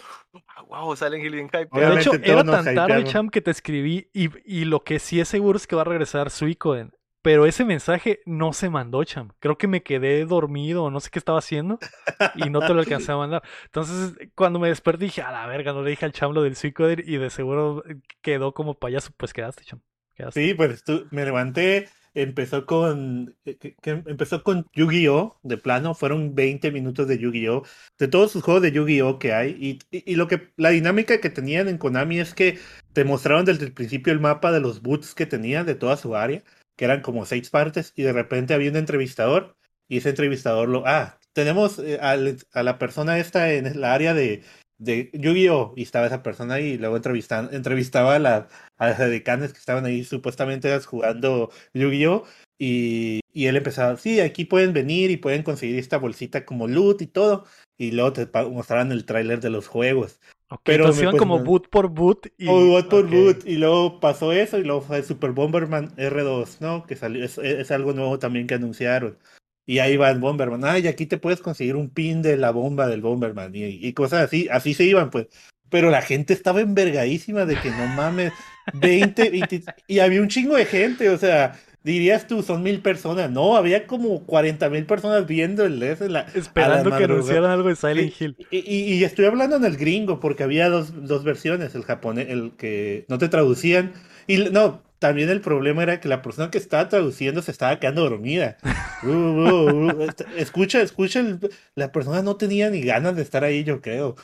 ah, 0.56 0.64
wow, 0.68 0.96
Silent 0.96 1.24
Hill 1.24 1.34
bien 1.36 1.46
hypeado. 1.54 1.94
De 1.96 2.02
hecho, 2.02 2.14
era 2.24 2.44
tan 2.44 2.74
tarde. 2.74 3.04
Cham, 3.04 3.30
que 3.30 3.42
te 3.42 3.52
escribí 3.52 4.10
y, 4.14 4.30
y 4.44 4.66
lo 4.66 4.84
que 4.84 4.98
sí 4.98 5.20
es 5.20 5.28
seguro 5.28 5.58
es 5.58 5.68
que 5.68 5.76
va 5.76 5.84
a 5.84 5.86
regresar 5.86 6.32
Suicoden. 6.32 6.92
Pero 7.22 7.46
ese 7.46 7.66
mensaje 7.66 8.22
no 8.26 8.54
se 8.54 8.70
mandó, 8.70 9.04
Cham. 9.04 9.32
Creo 9.40 9.58
que 9.58 9.68
me 9.68 9.84
quedé 9.84 10.26
dormido 10.26 10.90
no 10.90 11.00
sé 11.02 11.10
qué 11.12 11.20
estaba 11.20 11.40
haciendo 11.40 11.78
y 12.36 12.50
no 12.50 12.62
te 12.62 12.74
lo 12.74 12.80
alcancé 12.80 13.12
a 13.12 13.18
mandar. 13.18 13.44
Entonces, 13.66 14.14
cuando 14.36 14.60
me 14.60 14.70
desperté 14.70 15.06
dije, 15.06 15.22
a 15.22 15.32
la 15.32 15.46
verga, 15.48 15.74
no 15.74 15.82
le 15.84 15.90
dije 15.92 16.06
al 16.06 16.14
Cham 16.14 16.32
lo 16.34 16.44
del 16.44 16.56
Suicoden 16.56 17.04
y 17.06 17.18
de 17.18 17.30
seguro 17.30 17.84
quedó 18.22 18.54
como 18.54 18.80
payaso. 18.80 19.12
Pues 19.18 19.34
quedaste, 19.34 19.64
Cham. 19.66 19.82
Quedaste. 20.16 20.48
Sí, 20.48 20.54
pues 20.54 20.84
tú, 20.84 21.08
me 21.12 21.24
levanté, 21.26 21.88
empezó 22.14 22.66
con, 22.66 23.36
eh, 23.46 23.58
que- 23.58 23.76
que 23.76 23.92
empezó 23.92 24.44
con 24.44 24.66
Yu-Gi-Oh! 24.74 25.40
de 25.44 25.58
plano, 25.58 25.94
fueron 25.96 26.36
20 26.36 26.72
minutos 26.72 27.08
de 27.08 27.18
Yu-Gi-Oh! 27.20 27.64
de 27.98 28.08
todos 28.08 28.32
sus 28.32 28.44
juegos 28.44 28.62
de 28.64 28.72
Yu-Gi-Oh! 28.74 29.18
que 29.20 29.34
hay, 29.34 29.52
y, 29.60 29.80
y- 29.96 30.12
y 30.14 30.16
lo 30.16 30.28
que, 30.28 30.52
la 30.58 30.70
dinámica 30.72 31.20
que 31.22 31.30
tenían 31.30 31.68
en 31.70 31.78
Konami 31.78 32.20
es 32.20 32.34
que 32.34 32.60
te 32.94 33.06
mostraron 33.06 33.46
desde 33.46 33.66
el 33.66 33.74
principio 33.74 34.12
el 34.12 34.20
mapa 34.20 34.52
de 34.52 34.60
los 34.60 34.82
boots 34.82 35.16
que 35.16 35.26
tenían 35.26 35.66
de 35.66 35.76
toda 35.76 35.96
su 35.98 36.16
área, 36.16 36.44
que 36.80 36.86
eran 36.86 37.02
como 37.02 37.26
seis 37.26 37.50
partes, 37.50 37.92
y 37.98 38.04
de 38.04 38.14
repente 38.14 38.54
había 38.54 38.72
un 38.72 38.78
entrevistador, 38.78 39.58
y 39.90 39.98
ese 39.98 40.12
entrevistador 40.12 40.70
lo, 40.70 40.84
ah, 40.88 41.20
tenemos 41.34 41.78
eh, 41.80 42.00
a 42.00 42.64
la 42.64 42.78
persona 42.80 43.20
esta 43.20 43.52
en 43.52 43.66
el 43.66 43.84
área 43.84 44.14
de, 44.14 44.44
de 44.78 45.10
Yu-Gi-Oh! 45.14 45.74
y 45.76 45.84
estaba 45.84 46.08
esa 46.08 46.24
persona 46.24 46.54
ahí, 46.54 46.68
y 46.68 46.78
luego 46.78 46.96
entrevistan, 46.96 47.50
entrevistaba 47.52 48.16
a 48.16 48.20
la 48.20 48.48
a 48.78 48.88
las 48.92 49.00
decanes 49.00 49.52
que 49.52 49.60
estaban 49.60 49.84
ahí 49.86 50.06
supuestamente 50.06 50.80
jugando 50.80 51.52
Yu-Gi-Oh! 51.74 52.24
Y, 52.58 53.20
y 53.34 53.48
él 53.48 53.58
empezaba, 53.58 53.98
sí, 53.98 54.22
aquí 54.22 54.46
pueden 54.46 54.72
venir 54.74 55.12
y 55.12 55.18
pueden 55.18 55.44
conseguir 55.44 55.80
esta 55.80 55.98
bolsita 55.98 56.46
como 56.46 56.68
loot 56.68 57.02
y 57.02 57.08
todo. 57.08 57.46
Y 57.78 57.92
luego 57.92 58.14
te 58.14 58.26
mostraban 58.50 58.92
el 58.94 59.06
tráiler 59.06 59.42
de 59.42 59.50
los 59.50 59.68
juegos. 59.68 60.20
Ok, 60.52 60.62
pero 60.64 60.86
entonces 60.86 61.04
iban 61.04 61.18
como 61.18 61.40
boot 61.44 61.70
por 61.70 61.90
boot 61.90 62.28
y... 62.38 62.48
Oh, 62.48 62.66
boot 62.66 62.90
por 62.90 63.06
ok. 63.06 63.12
boot. 63.12 63.46
Y 63.46 63.58
luego 63.58 64.00
pasó 64.00 64.34
eso 64.34 64.58
y 64.58 64.64
luego 64.64 64.82
fue 64.82 65.04
Super 65.04 65.32
Bomberman 65.32 65.96
R2, 65.96 66.58
¿no? 66.60 66.86
Que 66.86 66.96
salió, 66.96 67.24
es, 67.24 67.38
es 67.38 67.70
algo 67.72 67.94
nuevo 67.94 68.18
también 68.18 68.48
que 68.48 68.56
anunciaron. 68.56 69.18
Y 69.70 69.78
ahí 69.78 69.98
va 69.98 70.10
el 70.10 70.20
Bomberman. 70.20 70.66
Ay, 70.66 70.88
aquí 70.88 71.06
te 71.06 71.20
puedes 71.20 71.42
conseguir 71.42 71.76
un 71.76 71.92
pin 71.92 72.24
de 72.24 72.38
la 72.38 72.50
bomba 72.50 72.88
del 72.88 73.02
Bomberman. 73.02 73.56
Y, 73.56 73.66
y 73.66 73.94
cosas 73.94 74.24
así. 74.26 74.48
Así 74.50 74.74
se 74.74 74.84
iban, 74.86 75.12
pues. 75.12 75.28
Pero 75.70 75.92
la 75.92 76.02
gente 76.02 76.34
estaba 76.34 76.62
envergadísima 76.62 77.46
de 77.46 77.56
que 77.56 77.70
no 77.70 77.86
mames. 77.86 78.34
20, 78.74 79.30
20 79.30 79.64
y 79.88 80.00
había 80.00 80.24
un 80.24 80.28
chingo 80.28 80.56
de 80.56 80.66
gente. 80.66 81.10
O 81.10 81.20
sea, 81.20 81.60
dirías 81.84 82.28
tú, 82.28 82.44
son 82.44 82.64
mil 82.64 82.82
personas. 82.82 83.30
No, 83.32 83.56
había 83.56 83.88
como 83.88 84.26
40 84.26 84.70
mil 84.70 84.86
personas 84.86 85.26
viendo 85.26 85.66
el 85.66 85.80
la 85.80 86.26
Esperando 86.34 86.90
que 86.96 87.04
anunciaran 87.04 87.52
algo 87.52 87.70
de 87.70 87.76
Silent 87.76 88.14
Hill. 88.20 88.36
Y, 88.52 88.58
y- 88.60 88.94
y 88.96 89.04
estoy 89.04 89.26
hablando 89.26 89.56
en 89.56 89.66
el 89.66 89.78
gringo 89.78 90.20
porque 90.20 90.44
había 90.44 90.70
dos, 90.70 91.06
dos 91.08 91.24
versiones, 91.24 91.76
el 91.76 91.84
japonés, 91.84 92.28
el 92.30 92.52
que 92.58 93.06
no 93.08 93.18
te 93.18 93.30
traducían. 93.30 93.94
Y 94.28 94.38
no, 94.38 94.84
también 95.00 95.30
el 95.30 95.42
problema 95.42 95.84
era 95.84 96.00
que 96.00 96.08
la 96.10 96.22
persona 96.22 96.52
que 96.52 96.58
estaba 96.58 96.90
traduciendo 96.90 97.42
se 97.42 97.52
estaba 97.52 97.80
quedando 97.80 98.04
dormida. 98.10 98.58
Uh, 99.02 99.08
uh, 99.08 99.92
uh, 99.96 100.02
est- 100.02 100.22
escucha, 100.36 100.82
escucha, 100.82 101.22
el- 101.22 101.40
la 101.76 101.90
persona 101.94 102.22
no 102.22 102.36
tenía 102.36 102.70
ni 102.70 102.82
ganas 102.82 103.16
de 103.16 103.22
estar 103.22 103.46
ahí, 103.46 103.64
yo 103.64 103.80
creo. 103.82 104.16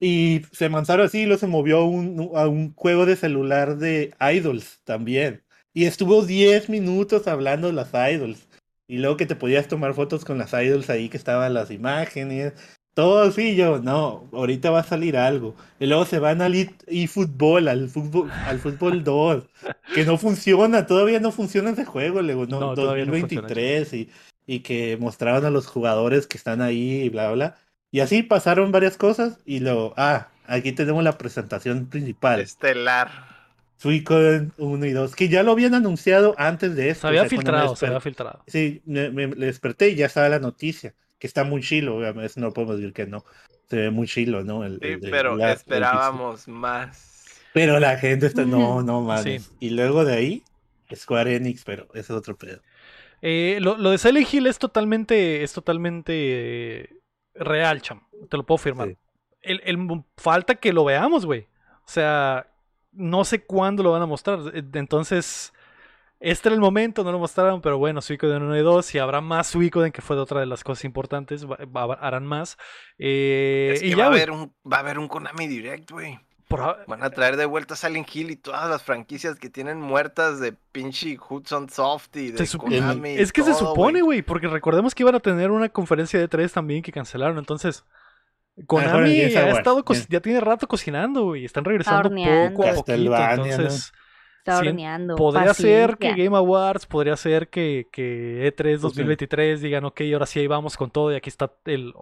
Y 0.00 0.42
se 0.52 0.68
manzaron 0.68 1.06
así 1.06 1.20
y 1.22 1.26
luego 1.26 1.40
se 1.40 1.46
movió 1.48 1.78
a 1.78 1.84
un, 1.88 2.30
a 2.34 2.46
un 2.48 2.72
juego 2.74 3.04
de 3.06 3.16
celular 3.16 3.76
de 3.78 4.14
idols 4.32 4.80
también. 4.84 5.42
Y 5.74 5.84
estuvo 5.84 6.24
10 6.24 6.68
minutos 6.68 7.26
hablando 7.26 7.68
de 7.68 7.74
las 7.74 7.90
idols. 7.92 8.48
Y 8.86 8.98
luego 8.98 9.16
que 9.16 9.26
te 9.26 9.36
podías 9.36 9.68
tomar 9.68 9.94
fotos 9.94 10.24
con 10.24 10.38
las 10.38 10.52
idols 10.52 10.88
ahí 10.90 11.08
que 11.08 11.16
estaban 11.16 11.54
las 11.54 11.70
imágenes. 11.70 12.54
Todo 12.94 13.22
así, 13.22 13.54
yo, 13.54 13.78
no, 13.78 14.28
ahorita 14.32 14.70
va 14.70 14.80
a 14.80 14.84
salir 14.84 15.16
algo. 15.16 15.54
Y 15.78 15.86
luego 15.86 16.04
se 16.04 16.18
van 16.18 16.42
al 16.42 16.54
eFootball, 16.86 17.68
al 17.68 17.88
fútbol, 17.88 18.30
al 18.30 18.58
fútbol 18.58 19.04
2, 19.04 19.44
que 19.94 20.04
no 20.04 20.18
funciona, 20.18 20.86
todavía 20.86 21.20
no 21.20 21.30
funciona 21.30 21.70
ese 21.70 21.84
juego, 21.84 22.22
luego, 22.22 22.46
no, 22.46 22.58
No, 22.58 22.74
todavía 22.74 23.04
no 23.04 23.12
funciona, 23.12 23.42
2023, 23.42 23.92
y, 23.92 24.10
y 24.46 24.60
que 24.60 24.96
mostraban 24.96 25.44
a 25.44 25.50
los 25.50 25.68
jugadores 25.68 26.26
que 26.26 26.38
están 26.38 26.60
ahí 26.60 27.02
y 27.02 27.08
bla, 27.08 27.30
bla. 27.30 27.56
Y 27.92 28.00
así 28.00 28.24
pasaron 28.24 28.72
varias 28.72 28.96
cosas 28.96 29.38
y 29.44 29.60
luego, 29.60 29.94
ah, 29.96 30.28
aquí 30.46 30.72
tenemos 30.72 31.04
la 31.04 31.16
presentación 31.18 31.86
principal. 31.86 32.40
Estelar. 32.40 33.37
Suicoden 33.78 34.52
1 34.58 34.86
y 34.86 34.90
2, 34.92 35.14
que 35.14 35.28
ya 35.28 35.42
lo 35.42 35.52
habían 35.52 35.74
anunciado 35.74 36.34
antes 36.36 36.74
de 36.74 36.90
esto. 36.90 37.02
Se 37.02 37.06
había 37.08 37.22
o 37.22 37.28
sea, 37.28 37.38
filtrado, 37.38 37.76
se 37.76 37.86
había 37.86 38.00
filtrado. 38.00 38.42
Sí, 38.46 38.82
me, 38.84 39.10
me- 39.10 39.28
me 39.28 39.46
desperté 39.46 39.90
y 39.90 39.94
ya 39.94 40.06
estaba 40.06 40.28
la 40.28 40.40
noticia, 40.40 40.94
que 41.18 41.26
está 41.28 41.44
muy 41.44 41.62
chilo, 41.62 41.96
obviamente, 41.96 42.40
no 42.40 42.52
podemos 42.52 42.76
decir 42.76 42.92
que 42.92 43.06
no. 43.06 43.24
Se 43.70 43.76
ve 43.76 43.90
muy 43.90 44.08
chilo, 44.08 44.42
¿no? 44.44 44.64
El- 44.64 44.80
Sí, 44.82 44.88
el 44.88 45.00
pero 45.10 45.36
la- 45.36 45.52
esperábamos 45.52 46.48
más. 46.48 47.40
Pero 47.52 47.78
la 47.78 47.96
gente 47.98 48.26
está, 48.26 48.44
no, 48.44 48.82
no 48.82 49.00
mames. 49.02 49.52
Y 49.60 49.70
luego 49.70 50.04
de 50.04 50.14
ahí, 50.14 50.42
Square 50.94 51.36
Enix, 51.36 51.64
pero 51.64 51.84
ese 51.94 52.00
es 52.00 52.10
otro 52.10 52.36
pedo. 52.36 52.60
Eh, 53.22 53.58
lo, 53.60 53.76
lo 53.76 53.90
de 53.90 53.98
Silent 53.98 54.32
Hill 54.32 54.46
es 54.46 54.58
totalmente, 54.58 55.42
es 55.42 55.52
totalmente 55.52 56.12
eh, 56.14 56.88
real, 57.34 57.80
cham. 57.82 58.02
Te 58.28 58.36
lo 58.36 58.44
puedo 58.44 58.58
firmar. 58.58 58.88
Sí. 58.88 58.96
El, 59.42 59.60
el- 59.64 60.04
falta 60.16 60.56
que 60.56 60.72
lo 60.72 60.84
veamos, 60.84 61.26
güey. 61.26 61.46
O 61.86 61.90
sea, 61.90 62.46
no 62.98 63.24
sé 63.24 63.42
cuándo 63.44 63.82
lo 63.82 63.92
van 63.92 64.02
a 64.02 64.06
mostrar. 64.06 64.40
Eh, 64.52 64.62
Entonces, 64.74 65.52
este 66.20 66.48
era 66.48 66.54
el 66.54 66.60
momento, 66.60 67.04
no 67.04 67.12
lo 67.12 67.18
mostraron, 67.18 67.60
pero 67.62 67.78
bueno, 67.78 68.00
Suicoden 68.02 68.42
1 68.42 68.56
y 68.58 68.62
2, 68.62 68.94
y 68.94 68.98
habrá 68.98 69.20
más 69.20 69.46
Suicoden, 69.46 69.92
que 69.92 70.02
fue 70.02 70.16
otra 70.18 70.40
de 70.40 70.46
las 70.46 70.64
cosas 70.64 70.84
importantes, 70.84 71.46
harán 72.00 72.26
más. 72.26 72.58
Eh, 72.98 73.70
es 73.74 73.80
que 73.80 73.86
y 73.86 73.90
va, 73.92 73.98
ya, 73.98 74.04
a 74.04 74.08
haber 74.08 74.30
un, 74.32 74.52
va 74.70 74.78
a 74.78 74.80
haber 74.80 74.98
un 74.98 75.06
Konami 75.08 75.46
Direct, 75.46 75.90
güey. 75.92 76.18
por 76.48 76.84
Van 76.88 77.02
a 77.04 77.10
traer 77.10 77.36
de 77.36 77.44
vuelta 77.46 77.76
Silent 77.76 78.08
Hill 78.14 78.30
y 78.30 78.36
todas 78.36 78.68
las 78.68 78.82
franquicias 78.82 79.38
que 79.38 79.48
tienen 79.50 79.80
muertas 79.80 80.40
de 80.40 80.52
pinche 80.72 81.16
Hudson 81.28 81.68
Soft 81.70 82.16
y 82.16 82.32
de 82.32 82.44
sup- 82.44 82.62
Konami. 82.62 83.10
Es 83.10 83.32
que 83.32 83.42
se 83.44 83.54
supone, 83.54 84.00
güey, 84.02 84.22
porque 84.22 84.48
recordemos 84.48 84.94
que 84.94 85.04
iban 85.04 85.14
a 85.14 85.20
tener 85.20 85.50
una 85.52 85.68
conferencia 85.68 86.18
de 86.18 86.26
tres 86.26 86.52
también 86.52 86.82
que 86.82 86.90
cancelaron. 86.90 87.38
Entonces, 87.38 87.84
Konami 88.66 89.14
Gears 89.14 89.36
ha 89.36 89.50
estado 89.50 89.84
co- 89.84 89.92
bien. 89.92 90.06
ya 90.08 90.20
tiene 90.20 90.40
rato 90.40 90.66
cocinando, 90.66 91.24
güey. 91.24 91.44
Están 91.44 91.64
regresando 91.64 92.10
poco 92.10 92.66
a 92.66 92.74
poquito. 92.74 93.16
Entonces, 93.16 93.92
Está 94.38 94.60
Sí, 94.62 94.68
horneando. 94.68 95.16
podría 95.16 95.52
ser 95.52 95.98
que. 95.98 96.14
Game 96.14 96.34
Awards, 96.36 96.86
podría 96.86 97.16
ser 97.16 97.48
que, 97.48 97.86
que 97.92 98.46
E 98.46 98.54
E3 98.56 98.76
sí. 98.76 98.82
2023 98.82 99.60
digan, 99.60 99.84
ok, 99.84 100.00
ahora 100.14 100.24
sí 100.26 100.40
ahí 100.40 100.46
vamos 100.46 100.76
con 100.78 100.90
todo 100.90 101.12
y 101.12 101.16
aquí 101.16 101.28
está 101.28 101.52
el 101.66 101.92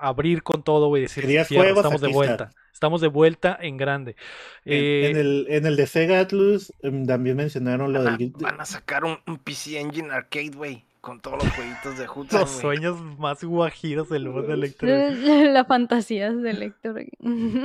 abrir 0.00 0.42
con 0.42 0.62
todo, 0.62 0.88
güey, 0.88 1.02
decir, 1.02 1.22
¿Querías 1.24 1.48
"Fierro, 1.48 1.64
juegos? 1.64 1.78
estamos 1.84 2.00
de 2.02 2.08
vuelta. 2.08 2.44
está". 2.44 2.60
Estamos 2.72 3.00
de 3.00 3.08
vuelta 3.08 3.58
en 3.60 3.76
grande. 3.76 4.16
En, 4.64 4.72
Eh, 4.74 5.10
en 5.10 5.16
el, 5.16 5.46
en 5.48 5.66
el 5.66 5.76
de 5.76 5.86
Sega 5.86 6.20
Atlus 6.20 6.72
em, 6.82 7.06
también 7.06 7.36
mencionaron 7.36 7.92
lo 7.92 8.04
Van 8.04 8.14
a, 8.14 8.16
del... 8.18 8.32
van 8.38 8.60
a 8.60 8.64
sacar 8.66 9.04
un, 9.04 9.18
un 9.26 9.38
PC 9.38 9.80
Engine 9.80 10.10
Arcade, 10.12 10.50
güey. 10.54 10.84
Con 11.08 11.20
todos 11.20 11.42
los 11.42 11.52
jueguitos 11.54 11.96
de 11.98 12.06
Hudson, 12.06 12.40
los 12.40 12.50
sueños 12.50 13.00
más 13.18 13.42
guajiros 13.42 14.10
del 14.10 14.28
mundo 14.28 14.52
electro. 14.52 14.86
La 15.52 15.64
fantasía 15.64 16.30
de 16.30 16.52
Lector. 16.52 17.02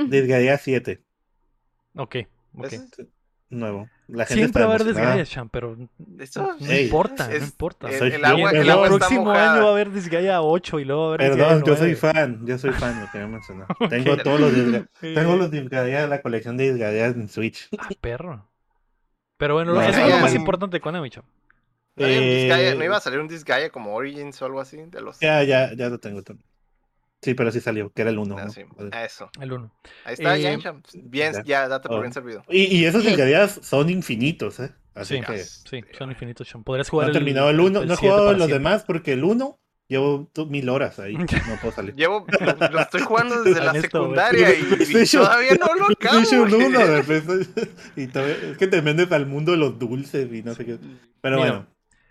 Disgaea 0.08 0.56
7, 0.56 1.02
Ok, 1.96 2.16
ok. 2.56 2.72
Nuevo. 3.50 3.86
La 4.08 4.24
gente 4.24 4.40
Siempre 4.44 4.64
va 4.64 4.72
a 4.72 4.74
haber 4.74 4.86
desgaya, 4.86 5.24
Chan, 5.26 5.48
pero 5.50 5.76
Eso- 6.18 6.56
no 6.58 6.72
importa, 6.74 7.28
no 7.28 7.34
es- 7.34 7.42
importa. 7.44 7.90
el- 7.90 7.98
Soy 7.98 8.12
el 8.12 8.24
agua, 8.24 8.50
el 8.50 8.70
agua 8.70 8.86
el 8.86 8.92
está 8.94 8.98
próximo 9.06 9.24
mojada. 9.26 9.52
año 9.54 9.62
va 9.64 9.68
a 9.68 9.72
haber 9.72 9.92
Disgaea 9.92 10.40
8 10.42 10.80
y 10.80 10.84
luego 10.86 11.02
va 11.02 11.06
a 11.06 11.14
haber 11.14 11.30
Perdón, 11.36 11.64
yo 11.64 11.76
soy 11.76 11.92
9. 11.92 11.96
fan, 11.96 12.46
yo 12.46 12.58
soy 12.58 12.72
fan, 12.72 13.00
lo 13.02 13.10
quería 13.10 13.26
mencionar. 13.28 13.66
Tengo 13.90 14.16
todos 14.16 14.40
los 14.40 14.54
Disgaea. 14.54 14.86
Eh, 15.02 15.14
Tengo 15.14 15.36
los 15.36 15.50
Disgaea, 15.50 16.06
la 16.06 16.22
colección 16.22 16.56
de 16.56 16.70
Disgaea 16.72 17.06
en 17.08 17.28
Switch. 17.28 17.68
Ah, 17.78 17.88
perro. 18.00 18.48
Pero 19.36 19.54
bueno, 19.54 19.74
No, 19.74 19.82
eso 19.82 20.00
es 20.00 20.08
lo 20.10 20.18
más 20.18 20.34
importante 20.34 20.76
de 20.76 20.80
Konami, 20.80 21.10
Chan. 21.10 21.24
¿No, 21.96 22.06
un 22.06 22.10
Eh, 22.12 22.34
Disgaea? 22.42 22.74
¿No 22.74 22.84
iba 22.84 22.96
a 22.96 23.00
salir 23.00 23.20
un 23.20 23.28
Disgaea 23.28 23.70
como 23.70 23.94
Origins 23.94 24.40
o 24.42 24.46
algo 24.46 24.60
así? 24.60 24.78
De 24.86 25.00
los... 25.00 25.20
Ya, 25.20 25.42
ya, 25.44 25.72
ya 25.74 25.88
lo 25.88 25.98
tengo. 25.98 26.22
también. 26.22 26.44
Sí, 27.22 27.32
pero 27.34 27.50
sí 27.50 27.60
salió, 27.60 27.90
que 27.90 28.02
era 28.02 28.10
el 28.10 28.18
1. 28.18 28.36
Ah, 28.38 28.50
sí. 28.50 28.62
Eso. 29.04 29.30
El 29.40 29.52
1. 29.52 29.72
Ahí 30.04 30.14
está, 30.14 30.36
Eh, 30.36 30.42
ya, 30.42 30.58
ya. 30.58 30.74
Bien, 30.94 31.32
ya. 31.32 31.42
ya, 31.44 31.68
date 31.68 31.88
por 31.88 31.98
Oh. 31.98 32.00
bien 32.02 32.12
servido. 32.12 32.44
Y, 32.50 32.64
y 32.76 32.84
esos 32.84 33.02
Disgaeas 33.04 33.60
son 33.62 33.88
infinitos, 33.88 34.60
¿eh? 34.60 34.72
Así 34.94 35.16
Sí, 35.16 35.22
que 35.22 35.38
sí, 35.38 35.80
son 35.96 36.10
infinitos, 36.10 36.46
Chan. 36.46 36.62
Podrías 36.62 36.86
no 36.88 36.90
jugar 36.90 37.08
he 37.10 37.12
terminado 37.12 37.48
el 37.50 37.58
1, 37.60 37.84
no 37.84 37.94
he 37.94 37.96
jugado 37.96 38.24
los 38.32 38.36
siempre. 38.36 38.54
demás 38.58 38.84
porque 38.86 39.12
el 39.14 39.24
1 39.24 39.58
llevo 39.88 40.30
mil 40.48 40.68
horas 40.68 40.98
ahí, 40.98 41.14
no 41.48 41.56
puedo 41.62 41.72
salir. 41.74 41.94
Llevo, 41.94 42.26
lo, 42.70 42.80
estoy 42.80 43.00
jugando 43.00 43.42
desde 43.42 43.60
la 43.64 43.70
güey. 43.70 43.82
secundaria 43.82 44.50
y, 44.54 44.62
y 45.02 45.06
todavía 45.06 45.54
no 45.58 45.74
lo 45.74 45.84
acabo. 45.90 45.96
PlayStation 45.98 46.48
güey. 46.50 46.66
1, 46.66 46.78
de 46.86 47.02
PlayStation- 47.04 47.68
y 47.96 48.06
todavía- 48.08 48.36
es 48.52 48.56
que 48.58 48.66
te 48.68 48.80
vendes 48.82 49.10
al 49.12 49.26
mundo 49.26 49.52
de 49.52 49.58
los 49.58 49.78
dulces 49.78 50.30
y 50.32 50.42
no 50.42 50.54
sé 50.54 50.64
qué. 50.66 50.78
Pero 51.22 51.36
Mira, 51.38 51.48
bueno, 51.50 51.66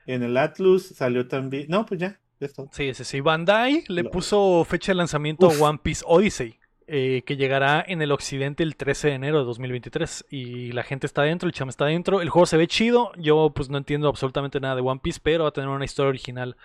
En 0.05 0.23
el 0.23 0.35
Atlus 0.37 0.87
salió 0.87 1.27
también. 1.27 1.65
No, 1.69 1.85
pues 1.85 1.99
ya, 1.99 2.19
ya 2.39 2.47
está. 2.47 2.63
Sí, 2.71 2.93
sí, 2.93 3.03
sí. 3.03 3.21
Bandai 3.21 3.83
le 3.87 4.03
Lo- 4.03 4.11
puso 4.11 4.65
fecha 4.67 4.91
de 4.91 4.95
lanzamiento 4.97 5.47
Uf. 5.47 5.61
a 5.61 5.69
One 5.69 5.79
Piece 5.81 6.03
Odyssey, 6.07 6.59
eh, 6.87 7.23
que 7.25 7.37
llegará 7.37 7.83
en 7.87 8.01
el 8.01 8.11
occidente 8.11 8.63
el 8.63 8.75
13 8.75 9.09
de 9.09 9.13
enero 9.13 9.39
de 9.39 9.45
2023. 9.45 10.25
Y 10.29 10.71
la 10.73 10.83
gente 10.83 11.07
está 11.07 11.21
dentro, 11.23 11.47
el 11.47 11.53
cham 11.53 11.69
está 11.69 11.85
dentro. 11.85 12.21
El 12.21 12.29
juego 12.29 12.45
se 12.45 12.57
ve 12.57 12.67
chido. 12.67 13.11
Yo 13.17 13.51
pues 13.55 13.69
no 13.69 13.77
entiendo 13.77 14.07
absolutamente 14.09 14.59
nada 14.59 14.75
de 14.75 14.81
One 14.81 14.99
Piece, 15.01 15.19
pero 15.23 15.43
va 15.43 15.49
a 15.49 15.53
tener 15.53 15.69
una 15.69 15.85
historia 15.85 16.09
original 16.09 16.57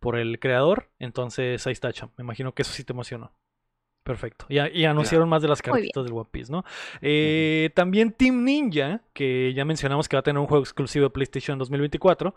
por 0.00 0.18
el 0.18 0.38
creador. 0.38 0.90
Entonces 0.98 1.66
ahí 1.66 1.72
está, 1.72 1.92
cham. 1.92 2.10
Me 2.18 2.22
imagino 2.24 2.52
que 2.52 2.62
eso 2.62 2.72
sí 2.72 2.84
te 2.84 2.92
emocionó. 2.92 3.32
Perfecto. 4.04 4.46
Y, 4.48 4.58
y 4.58 4.84
anunciaron 4.84 5.28
más 5.28 5.42
de 5.42 5.48
las 5.48 5.62
cartitas 5.62 6.02
del 6.02 6.12
One 6.12 6.28
Piece, 6.32 6.50
¿no? 6.50 6.64
Eh, 7.00 7.70
También 7.76 8.10
Team 8.10 8.42
Ninja, 8.42 9.00
que 9.12 9.54
ya 9.54 9.64
mencionamos 9.64 10.08
que 10.08 10.16
va 10.16 10.20
a 10.20 10.22
tener 10.24 10.40
un 10.40 10.48
juego 10.48 10.64
exclusivo 10.64 11.04
de 11.04 11.10
PlayStation 11.10 11.54
en 11.54 11.60
2024. 11.60 12.34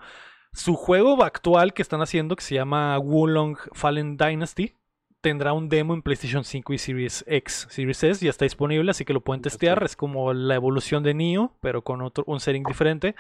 Su 0.56 0.76
juego 0.76 1.23
actual 1.23 1.73
que 1.73 1.82
están 1.82 2.02
haciendo, 2.02 2.36
que 2.36 2.44
se 2.44 2.56
llama 2.56 2.98
Wulong 2.98 3.57
Fallen 3.73 4.18
Dynasty, 4.18 4.73
tendrá 5.22 5.53
un 5.53 5.69
demo 5.69 5.94
en 5.94 6.02
PlayStation 6.02 6.44
5 6.44 6.73
y 6.73 6.77
Series 6.77 7.26
X. 7.27 7.68
Series 7.69 8.03
S 8.03 8.23
ya 8.23 8.30
está 8.30 8.45
disponible, 8.45 8.91
así 8.91 9.06
que 9.06 9.14
lo 9.14 9.22
pueden 9.22 9.41
testear. 9.41 9.84
Es 9.84 9.95
como 9.95 10.34
la 10.34 10.56
evolución 10.56 11.03
de 11.03 11.14
Nioh, 11.14 11.52
pero 11.61 11.84
con 11.84 12.02
otro, 12.02 12.23
un 12.27 12.40
setting 12.40 12.64
diferente. 12.64 13.15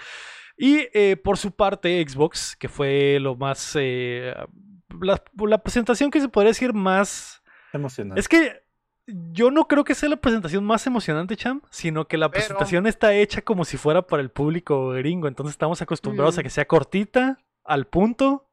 Y 0.57 0.87
eh, 0.93 1.17
por 1.17 1.37
su 1.37 1.51
parte, 1.51 2.03
Xbox, 2.07 2.55
que 2.55 2.69
fue 2.69 3.17
lo 3.19 3.35
más. 3.35 3.75
eh, 3.77 4.33
la, 5.01 5.21
la 5.45 5.57
presentación 5.57 6.11
que 6.11 6.21
se 6.21 6.29
podría 6.29 6.51
decir 6.51 6.73
más. 6.73 7.43
Emocionante. 7.73 8.19
Es 8.19 8.29
que 8.29 8.64
yo 9.07 9.51
no 9.51 9.67
creo 9.67 9.83
que 9.83 9.93
sea 9.95 10.09
la 10.09 10.15
presentación 10.17 10.63
más 10.63 10.85
emocionante, 10.87 11.35
Cham, 11.37 11.61
sino 11.69 12.07
que 12.07 12.17
la 12.17 12.29
Pero- 12.29 12.39
presentación 12.41 12.87
está 12.87 13.13
hecha 13.13 13.41
como 13.41 13.63
si 13.65 13.77
fuera 13.77 14.01
para 14.01 14.21
el 14.23 14.29
público 14.31 14.89
gringo. 14.89 15.27
Entonces 15.27 15.51
estamos 15.53 15.81
acostumbrados 15.81 16.37
a 16.37 16.41
Mm. 16.41 16.43
que 16.43 16.49
sea 16.49 16.65
cortita, 16.65 17.37
al 17.63 17.85
punto, 17.87 18.47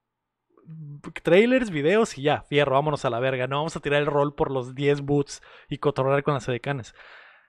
trailers, 1.22 1.70
videos 1.70 2.16
y 2.18 2.22
ya, 2.22 2.42
fierro, 2.42 2.72
vámonos 2.74 3.04
a 3.04 3.10
la 3.10 3.20
verga. 3.20 3.46
No 3.46 3.56
vamos 3.56 3.76
a 3.76 3.80
tirar 3.80 4.00
el 4.00 4.06
rol 4.06 4.34
por 4.34 4.50
los 4.50 4.74
10 4.74 5.00
boots 5.02 5.42
y 5.68 5.78
cotorrear 5.78 6.22
con 6.22 6.34
las 6.34 6.48
edecanes. 6.48 6.94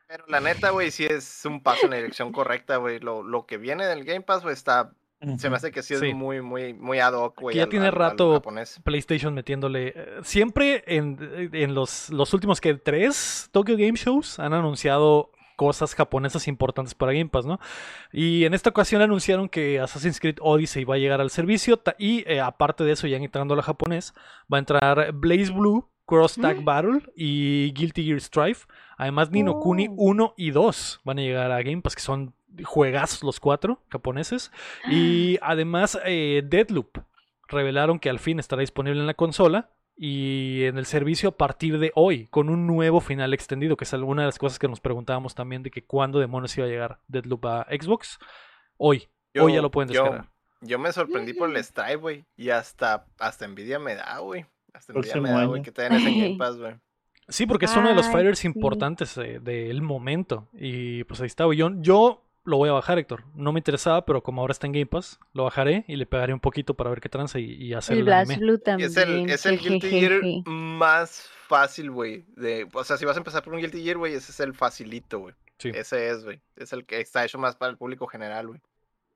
Pero 0.07 0.25
la 0.27 0.39
neta, 0.41 0.69
güey, 0.71 0.91
sí 0.91 1.05
es 1.05 1.45
un 1.45 1.61
paso 1.63 1.85
en 1.85 1.91
la 1.91 1.97
dirección 1.97 2.31
correcta, 2.31 2.77
güey. 2.77 2.99
Lo, 2.99 3.23
lo 3.23 3.45
que 3.45 3.57
viene 3.57 3.85
del 3.85 4.03
Game 4.03 4.21
Pass, 4.21 4.43
güey, 4.43 4.53
está. 4.53 4.93
Se 5.37 5.49
me 5.49 5.55
hace 5.55 5.71
que 5.71 5.81
sí 5.83 5.93
es 5.93 5.99
Sí. 5.99 6.13
muy, 6.13 6.41
muy, 6.41 6.73
muy 6.73 6.99
ad 6.99 7.13
hoc, 7.13 7.39
güey. 7.41 7.53
Que 7.53 7.57
ya 7.59 7.63
al- 7.63 7.69
tiene 7.69 7.85
al- 7.87 7.93
rato. 7.93 8.41
PlayStation 8.83 9.33
metiéndole. 9.33 9.93
eh, 9.95 10.05
Siempre 10.23 10.83
en, 10.87 11.49
en 11.53 11.73
los, 11.73 12.09
los 12.09 12.33
últimos 12.33 12.59
que 12.61 12.73
tres 12.75 13.49
Tokyo 13.51 13.75
Game 13.77 13.93
Shows 13.97 14.39
han 14.39 14.53
anunciado 14.53 15.31
cosas 15.55 15.93
japonesas 15.95 16.47
importantes 16.47 16.95
para 16.95 17.13
Game 17.13 17.29
Pass, 17.29 17.45
¿no? 17.45 17.59
Y 18.11 18.43
en 18.45 18.53
esta 18.53 18.71
ocasión 18.71 19.01
anunciaron 19.03 19.47
que 19.49 19.79
Assassin's 19.79 20.19
Creed 20.19 20.37
Odyssey 20.41 20.83
va 20.83 20.95
a 20.95 20.97
llegar 20.97 21.21
al 21.21 21.29
servicio 21.29 21.79
y 21.99 22.23
eh, 22.27 22.41
aparte 22.41 22.83
de 22.83 22.91
eso, 22.93 23.05
ya 23.07 23.17
entrando 23.17 23.53
a 23.53 23.57
la 23.57 23.63
japonés, 23.63 24.13
va 24.51 24.57
a 24.57 24.59
entrar 24.59 25.11
Blaze 25.13 25.51
Blue, 25.51 25.87
Cross 26.05 26.35
Tag 26.41 26.61
Mm. 26.61 26.65
Battle 26.65 27.01
y 27.15 27.71
Guilty 27.73 28.03
Gear 28.03 28.19
Strife. 28.19 28.65
Además, 28.97 29.29
Nino 29.31 29.59
Kuni 29.59 29.87
Oh. 29.89 29.93
1 29.97 30.33
y 30.37 30.51
2 30.51 30.99
van 31.05 31.19
a 31.19 31.21
llegar 31.21 31.51
a 31.51 31.61
Game 31.61 31.81
Pass, 31.81 31.95
que 31.95 32.01
son 32.01 32.33
juegazos 32.63 33.23
los 33.23 33.39
cuatro 33.39 33.81
japoneses. 33.89 34.51
Y 34.89 35.38
además, 35.41 35.97
eh, 36.05 36.43
Deadloop 36.45 36.99
revelaron 37.47 37.99
que 37.99 38.09
al 38.09 38.19
fin 38.19 38.39
estará 38.39 38.61
disponible 38.61 38.99
en 38.99 39.07
la 39.07 39.13
consola 39.13 39.71
y 39.95 40.63
en 40.63 40.77
el 40.77 40.85
servicio 40.85 41.30
a 41.30 41.38
partir 41.38 41.77
de 41.77 41.91
hoy, 41.95 42.27
con 42.27 42.49
un 42.49 42.65
nuevo 42.65 42.99
final 42.99 43.34
extendido, 43.34 43.77
que 43.77 43.84
es 43.84 43.93
alguna 43.93 44.23
de 44.23 44.27
las 44.27 44.39
cosas 44.39 44.59
que 44.59 44.67
nos 44.67 44.80
preguntábamos 44.80 45.35
también 45.35 45.63
de 45.63 45.71
que 45.71 45.85
cuándo 45.85 46.19
demonios 46.19 46.57
iba 46.57 46.65
a 46.65 46.69
llegar 46.69 46.99
Deadloop 47.07 47.45
a 47.45 47.67
Xbox. 47.69 48.19
Hoy, 48.77 49.07
hoy 49.39 49.53
ya 49.53 49.61
lo 49.61 49.71
pueden 49.71 49.89
descargar. 49.89 50.30
Yo 50.61 50.80
me 50.80 50.91
sorprendí 50.91 51.34
por 51.34 51.49
el 51.49 51.61
Stripe, 51.63 51.95
güey. 51.97 52.25
Y 52.38 52.49
hasta, 52.49 53.05
hasta 53.19 53.45
envidia 53.45 53.80
me 53.80 53.95
da, 53.95 54.17
güey. 54.19 54.45
Hasta 54.73 54.93
envidia 54.93 55.21
me 55.21 55.30
da, 55.30 55.45
güey, 55.45 55.61
que 55.61 55.71
te 55.71 55.84
den 55.84 55.93
ese 55.93 56.11
Game 56.11 56.35
Pass, 56.39 56.57
güey. 56.57 56.75
Sí, 57.27 57.45
porque 57.45 57.65
es 57.65 57.75
uno 57.75 57.89
de 57.89 57.95
los 57.95 58.09
fighters 58.09 58.39
sí. 58.39 58.47
importantes 58.47 59.17
eh, 59.17 59.39
del 59.41 59.81
momento. 59.81 60.49
Y 60.53 61.03
pues 61.05 61.21
ahí 61.21 61.27
está, 61.27 61.45
güey. 61.45 61.57
Yo, 61.57 61.69
yo 61.80 62.22
lo 62.45 62.57
voy 62.57 62.69
a 62.69 62.73
bajar, 62.73 62.99
Héctor. 62.99 63.23
No 63.35 63.51
me 63.53 63.59
interesaba, 63.59 64.05
pero 64.05 64.21
como 64.23 64.41
ahora 64.41 64.51
está 64.51 64.67
en 64.67 64.73
Game 64.73 64.85
Pass, 64.85 65.19
lo 65.33 65.43
bajaré 65.45 65.85
y 65.87 65.95
le 65.95 66.05
pegaré 66.05 66.33
un 66.33 66.39
poquito 66.39 66.73
para 66.73 66.89
ver 66.89 66.99
qué 67.01 67.09
tranza 67.09 67.39
y, 67.39 67.53
y 67.53 67.73
hacer 67.73 67.93
El 67.93 67.99
el, 67.99 68.05
Blast 68.05 68.31
anime. 68.31 68.45
Blue 68.45 68.55
Y 68.55 68.59
también. 68.63 68.89
es 68.89 68.97
el, 68.97 69.29
es 69.29 69.45
el 69.45 69.59
Guilty 69.59 69.89
Gear 69.89 70.21
más 70.45 71.29
fácil, 71.47 71.91
güey. 71.91 72.25
De, 72.35 72.67
o 72.73 72.83
sea, 72.83 72.97
si 72.97 73.05
vas 73.05 73.15
a 73.15 73.19
empezar 73.19 73.43
por 73.43 73.53
un 73.53 73.59
Guilty 73.61 73.83
Gear, 73.83 73.97
güey, 73.97 74.13
ese 74.13 74.31
es 74.31 74.39
el 74.39 74.53
facilito, 74.53 75.19
güey. 75.19 75.35
Sí. 75.57 75.69
Ese 75.73 76.09
es, 76.09 76.23
güey. 76.23 76.41
Es 76.57 76.73
el 76.73 76.85
que 76.85 76.99
está 76.99 77.23
hecho 77.23 77.37
más 77.37 77.55
para 77.55 77.71
el 77.71 77.77
público 77.77 78.07
general, 78.07 78.47
güey. 78.47 78.59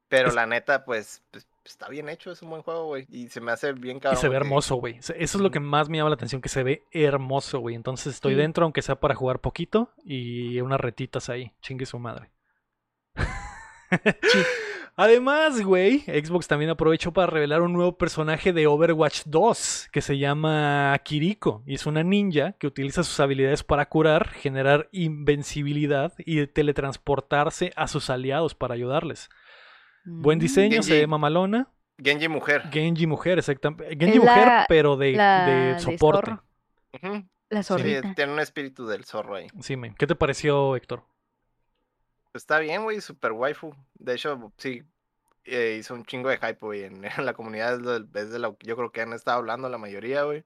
Pero 0.08 0.30
Es- 0.30 0.36
la 0.36 0.46
neta, 0.46 0.86
pues, 0.86 1.22
pues, 1.32 1.46
está 1.66 1.90
bien 1.90 2.08
hecho, 2.08 2.32
es 2.32 2.42
un 2.42 2.50
buen 2.50 2.62
juego, 2.62 2.86
güey. 2.86 3.06
Y 3.10 3.28
se 3.28 3.42
me 3.42 3.52
hace 3.52 3.74
bien 3.74 3.98
Y 3.98 4.00
cabrón. 4.00 4.22
se 4.22 4.30
ve 4.30 4.38
hermoso, 4.38 4.76
güey. 4.78 5.00
Eso 5.00 5.14
es 5.18 5.36
lo 5.36 5.52
que 5.52 5.60
más 5.60 5.90
me 5.90 5.98
llama 5.98 6.12
la 6.12 6.16
atención, 6.16 6.42
que 6.42 6.48
se 6.48 6.64
ve 6.64 6.84
hermoso, 6.92 7.60
güey. 7.60 7.76
Entonces 7.76 8.14
estoy 8.14 8.36
Sí. 8.36 8.40
dentro, 8.40 8.64
aunque 8.64 8.82
sea 8.82 8.96
para 9.02 9.16
jugar 9.16 9.42
poquito, 9.42 9.92
y 10.06 10.62
unas 10.62 10.80
retitas 10.80 11.28
ahí. 11.30 11.52
Chingue 11.62 11.86
su 11.86 12.00
madre. 12.00 12.30
Además, 15.00 15.62
güey, 15.62 16.00
Xbox 16.08 16.48
también 16.48 16.72
aprovechó 16.72 17.14
para 17.14 17.28
revelar 17.28 17.62
un 17.62 17.72
nuevo 17.74 17.98
personaje 18.00 18.52
de 18.52 18.66
Overwatch 18.66 19.22
2 19.26 19.90
que 19.92 20.02
se 20.02 20.18
llama 20.18 21.00
Kiriko 21.04 21.62
y 21.68 21.76
es 21.76 21.86
una 21.86 22.02
ninja 22.02 22.54
que 22.54 22.66
utiliza 22.66 23.04
sus 23.04 23.20
habilidades 23.20 23.64
para 23.64 23.86
curar, 23.90 24.30
generar 24.30 24.90
invencibilidad 24.92 26.14
y 26.18 26.48
teletransportarse 26.48 27.74
a 27.76 27.88
sus 27.88 28.10
aliados 28.10 28.56
para 28.56 28.74
ayudarles. 28.74 29.30
Buen 30.04 30.40
Mm. 30.40 30.42
diseño, 30.42 30.82
se 30.84 31.00
ve 31.02 31.06
mamalona. 31.08 31.68
Genji 32.04 32.28
mujer. 32.28 32.64
Genji 32.72 33.06
mujer, 33.06 33.38
exactamente. 33.38 33.96
Genji 33.98 34.20
mujer, 34.20 34.66
pero 34.68 34.98
de, 34.98 35.12
la 35.12 35.46
de 35.46 35.56
de 35.74 35.80
soporte. 35.80 36.32
zorro. 36.32 36.44
Ujú. 36.94 37.28
La 37.50 37.62
Sí, 37.64 37.68
zorrita. 37.68 38.14
tiene 38.16 38.34
un 38.34 38.40
espíritu 38.40 38.88
del 38.88 39.06
zorro 39.06 39.36
ahí. 39.36 39.48
Sí, 39.62 39.78
men. 39.78 39.94
¿Qué 39.96 40.08
te 40.08 40.16
pareció, 40.16 40.76
Héctor? 40.76 41.04
Está 42.34 42.60
bien, 42.60 42.84
güey, 42.84 43.02
super 43.02 43.32
waifu. 43.32 43.74
De 43.96 44.14
hecho, 44.14 44.52
sí, 44.58 44.84
eh, 45.46 45.78
hizo 45.80 45.94
un 45.96 46.06
chingo 46.06 46.30
de 46.30 46.38
hype, 46.38 46.58
güey, 46.62 46.84
en, 46.86 47.02
la 47.26 47.34
comunidad. 47.34 47.76
Es 48.16 48.32
de 48.32 48.40
lo 48.40 48.58
que 48.58 48.68
yo 48.68 48.76
creo 48.78 48.92
que 48.92 49.02
han 49.02 49.14
estado 49.14 49.38
hablando 49.40 49.70
la 49.70 49.78
mayoría, 49.78 50.24
güey. 50.24 50.46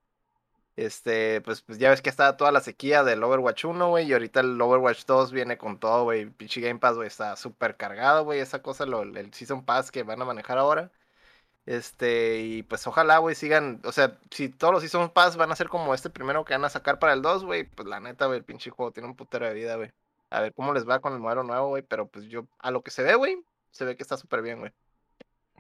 Este, 0.78 1.42
pues, 1.42 1.62
pues 1.64 1.80
ya 1.80 1.90
ves 1.92 2.02
que 2.02 2.10
estaba 2.10 2.38
toda 2.38 2.52
la 2.52 2.62
sequía 2.62 3.04
del 3.04 3.24
Overwatch 3.24 3.66
1, 3.66 3.90
güey, 3.90 4.08
y 4.10 4.14
ahorita 4.14 4.42
el 4.42 4.62
Overwatch 4.62 5.06
2 5.06 5.32
viene 5.34 5.58
con 5.58 5.80
todo, 5.80 6.04
güey. 6.06 6.28
Pinche 6.32 6.62
Game 6.62 6.80
Pass, 6.80 6.96
güey, 6.98 7.08
está 7.08 7.36
súper 7.38 7.78
cargado, 7.78 8.26
güey, 8.26 8.40
esa 8.42 8.62
cosa, 8.64 8.86
lo- 8.88 9.04
el 9.04 9.34
Season 9.34 9.66
Pass 9.66 9.92
que 9.92 10.04
van 10.04 10.22
a 10.22 10.26
manejar 10.26 10.58
ahora. 10.60 10.92
Este, 11.66 12.40
y 12.42 12.64
pues 12.64 12.88
ojalá, 12.88 13.20
güey, 13.20 13.36
sigan, 13.36 13.82
o 13.86 13.92
sea, 13.94 14.20
si 14.32 14.50
todos 14.50 14.74
los 14.74 14.82
Season 14.84 15.12
Pass 15.12 15.38
van 15.38 15.52
a 15.52 15.56
ser 15.58 15.70
como 15.70 15.94
este 15.96 16.10
primero 16.12 16.46
que 16.46 16.54
van 16.56 16.66
a 16.66 16.70
sacar 16.70 17.00
para 17.00 17.14
el 17.14 17.22
2, 17.24 17.46
güey, 17.46 17.66
pues 17.66 17.88
la 17.88 18.00
neta, 18.02 18.28
güey, 18.28 18.40
el 18.40 18.46
pinche 18.46 18.72
juego 18.72 18.92
tiene 18.94 19.10
un 19.10 19.16
putero 19.18 19.48
de 19.48 19.54
vida, 19.56 19.76
güey. 19.78 19.92
A 20.32 20.42
ver 20.42 20.54
cómo 20.54 20.74
les 20.74 20.88
va 20.88 21.00
con 21.00 21.14
el 21.14 21.20
modelo 21.20 21.44
nuevo, 21.44 21.68
güey, 21.68 21.84
pero 21.84 22.08
pues 22.08 22.26
yo, 22.26 22.48
a 22.58 22.72
lo 22.72 22.82
que 22.82 22.90
se 22.90 23.04
ve, 23.04 23.16
güey, 23.16 23.38
se 23.70 23.86
ve 23.86 23.96
que 23.96 24.02
está 24.02 24.18
súper 24.18 24.42
bien, 24.42 24.60
güey. 24.60 24.72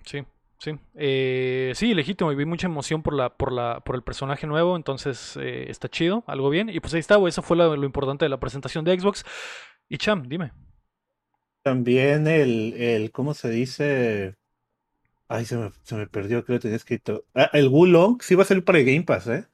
Sí, 0.06 0.26
sí. 0.58 0.80
Eh, 0.96 1.74
sí, 1.76 1.94
legítimo. 1.94 2.32
Y 2.32 2.36
vi 2.36 2.46
mucha 2.46 2.68
emoción 2.68 3.04
por 3.04 3.14
la, 3.14 3.30
por 3.38 3.52
la, 3.52 3.82
por 3.82 3.96
el 3.96 4.02
personaje 4.02 4.48
nuevo. 4.48 4.76
Entonces 4.76 5.38
eh, 5.38 5.70
está 5.70 5.90
chido, 5.90 6.24
algo 6.26 6.50
bien. 6.50 6.70
Y 6.70 6.80
pues 6.80 6.94
ahí 6.94 7.00
está, 7.00 7.18
güey. 7.18 7.30
Eso 7.30 7.42
fue 7.42 7.58
lo, 7.58 7.76
lo 7.76 7.86
importante 7.86 8.26
de 8.26 8.30
la 8.30 8.40
presentación 8.40 8.84
de 8.86 9.00
Xbox. 9.00 9.26
Y 9.90 9.98
Cham, 9.98 10.28
dime. 10.28 10.52
También 11.64 12.28
el, 12.28 12.74
el, 12.74 13.12
¿cómo 13.12 13.34
se 13.34 13.50
dice? 13.50 14.36
Ay, 15.28 15.46
se 15.46 15.58
me, 15.58 15.72
se 15.84 15.96
me 15.96 16.08
perdió, 16.08 16.44
creo 16.44 16.58
que 16.58 16.64
tenía 16.64 16.78
escrito. 16.78 17.26
Ah, 17.36 17.50
el 17.54 17.68
Wulong 17.68 18.22
sí 18.22 18.36
va 18.36 18.44
a 18.44 18.46
salir 18.46 18.66
para 18.66 18.80
el 18.80 18.86
Game 18.86 19.04
Pass, 19.04 19.28
¿eh? 19.28 19.48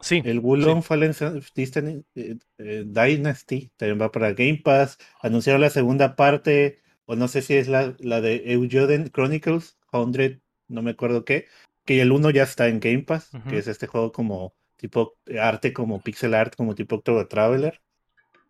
Sí. 0.00 0.22
El 0.24 0.40
Wulong 0.40 0.82
Fallen 0.82 1.12
Dynasty, 1.12 2.04
eh, 2.14 2.36
eh, 2.58 2.84
Dynasty 2.86 3.70
también 3.76 4.00
va 4.00 4.10
para 4.10 4.32
Game 4.32 4.60
Pass. 4.64 4.98
Anunciaron 5.20 5.60
la 5.60 5.70
segunda 5.70 6.16
parte, 6.16 6.80
o 7.04 7.16
no 7.16 7.28
sé 7.28 7.42
si 7.42 7.54
es 7.54 7.68
la, 7.68 7.94
la 7.98 8.20
de 8.20 8.52
Eujuden 8.52 9.08
Chronicles 9.08 9.78
100, 9.92 10.40
no 10.68 10.82
me 10.82 10.92
acuerdo 10.92 11.24
qué, 11.24 11.46
que 11.84 12.00
el 12.00 12.12
1 12.12 12.30
ya 12.30 12.44
está 12.44 12.68
en 12.68 12.80
Game 12.80 13.02
Pass, 13.02 13.30
que 13.48 13.58
es 13.58 13.68
este 13.68 13.86
juego 13.86 14.12
como 14.12 14.54
tipo 14.76 15.16
arte, 15.38 15.72
como 15.72 16.02
pixel 16.02 16.34
art, 16.34 16.54
como 16.56 16.74
tipo 16.74 16.96
October 16.96 17.26
Traveler. 17.26 17.80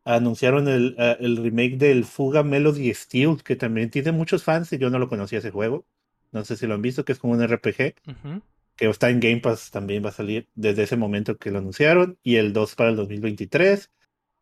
Anunciaron 0.04 0.68
el, 0.68 0.94
eh, 0.98 1.16
el 1.20 1.36
remake 1.36 1.76
del 1.76 2.04
Fuga 2.04 2.42
Melody 2.42 2.94
Steel, 2.94 3.42
que 3.42 3.56
también 3.56 3.90
tiene 3.90 4.12
muchos 4.12 4.44
fans 4.44 4.72
y 4.72 4.78
yo 4.78 4.88
no 4.90 4.98
lo 4.98 5.08
conocía 5.08 5.40
ese 5.40 5.50
juego. 5.50 5.84
No 6.32 6.44
sé 6.44 6.56
si 6.56 6.66
lo 6.66 6.74
han 6.74 6.82
visto, 6.82 7.04
que 7.04 7.12
es 7.12 7.18
como 7.18 7.32
un 7.32 7.42
RPG. 7.42 7.94
Que 8.80 8.88
está 8.88 9.10
en 9.10 9.20
Game 9.20 9.40
Pass, 9.40 9.70
también 9.70 10.02
va 10.02 10.08
a 10.08 10.12
salir 10.12 10.48
desde 10.54 10.84
ese 10.84 10.96
momento 10.96 11.36
que 11.36 11.50
lo 11.50 11.58
anunciaron, 11.58 12.18
y 12.22 12.36
el 12.36 12.52
2 12.54 12.74
para 12.74 12.88
el 12.90 12.96
2023. 12.96 13.90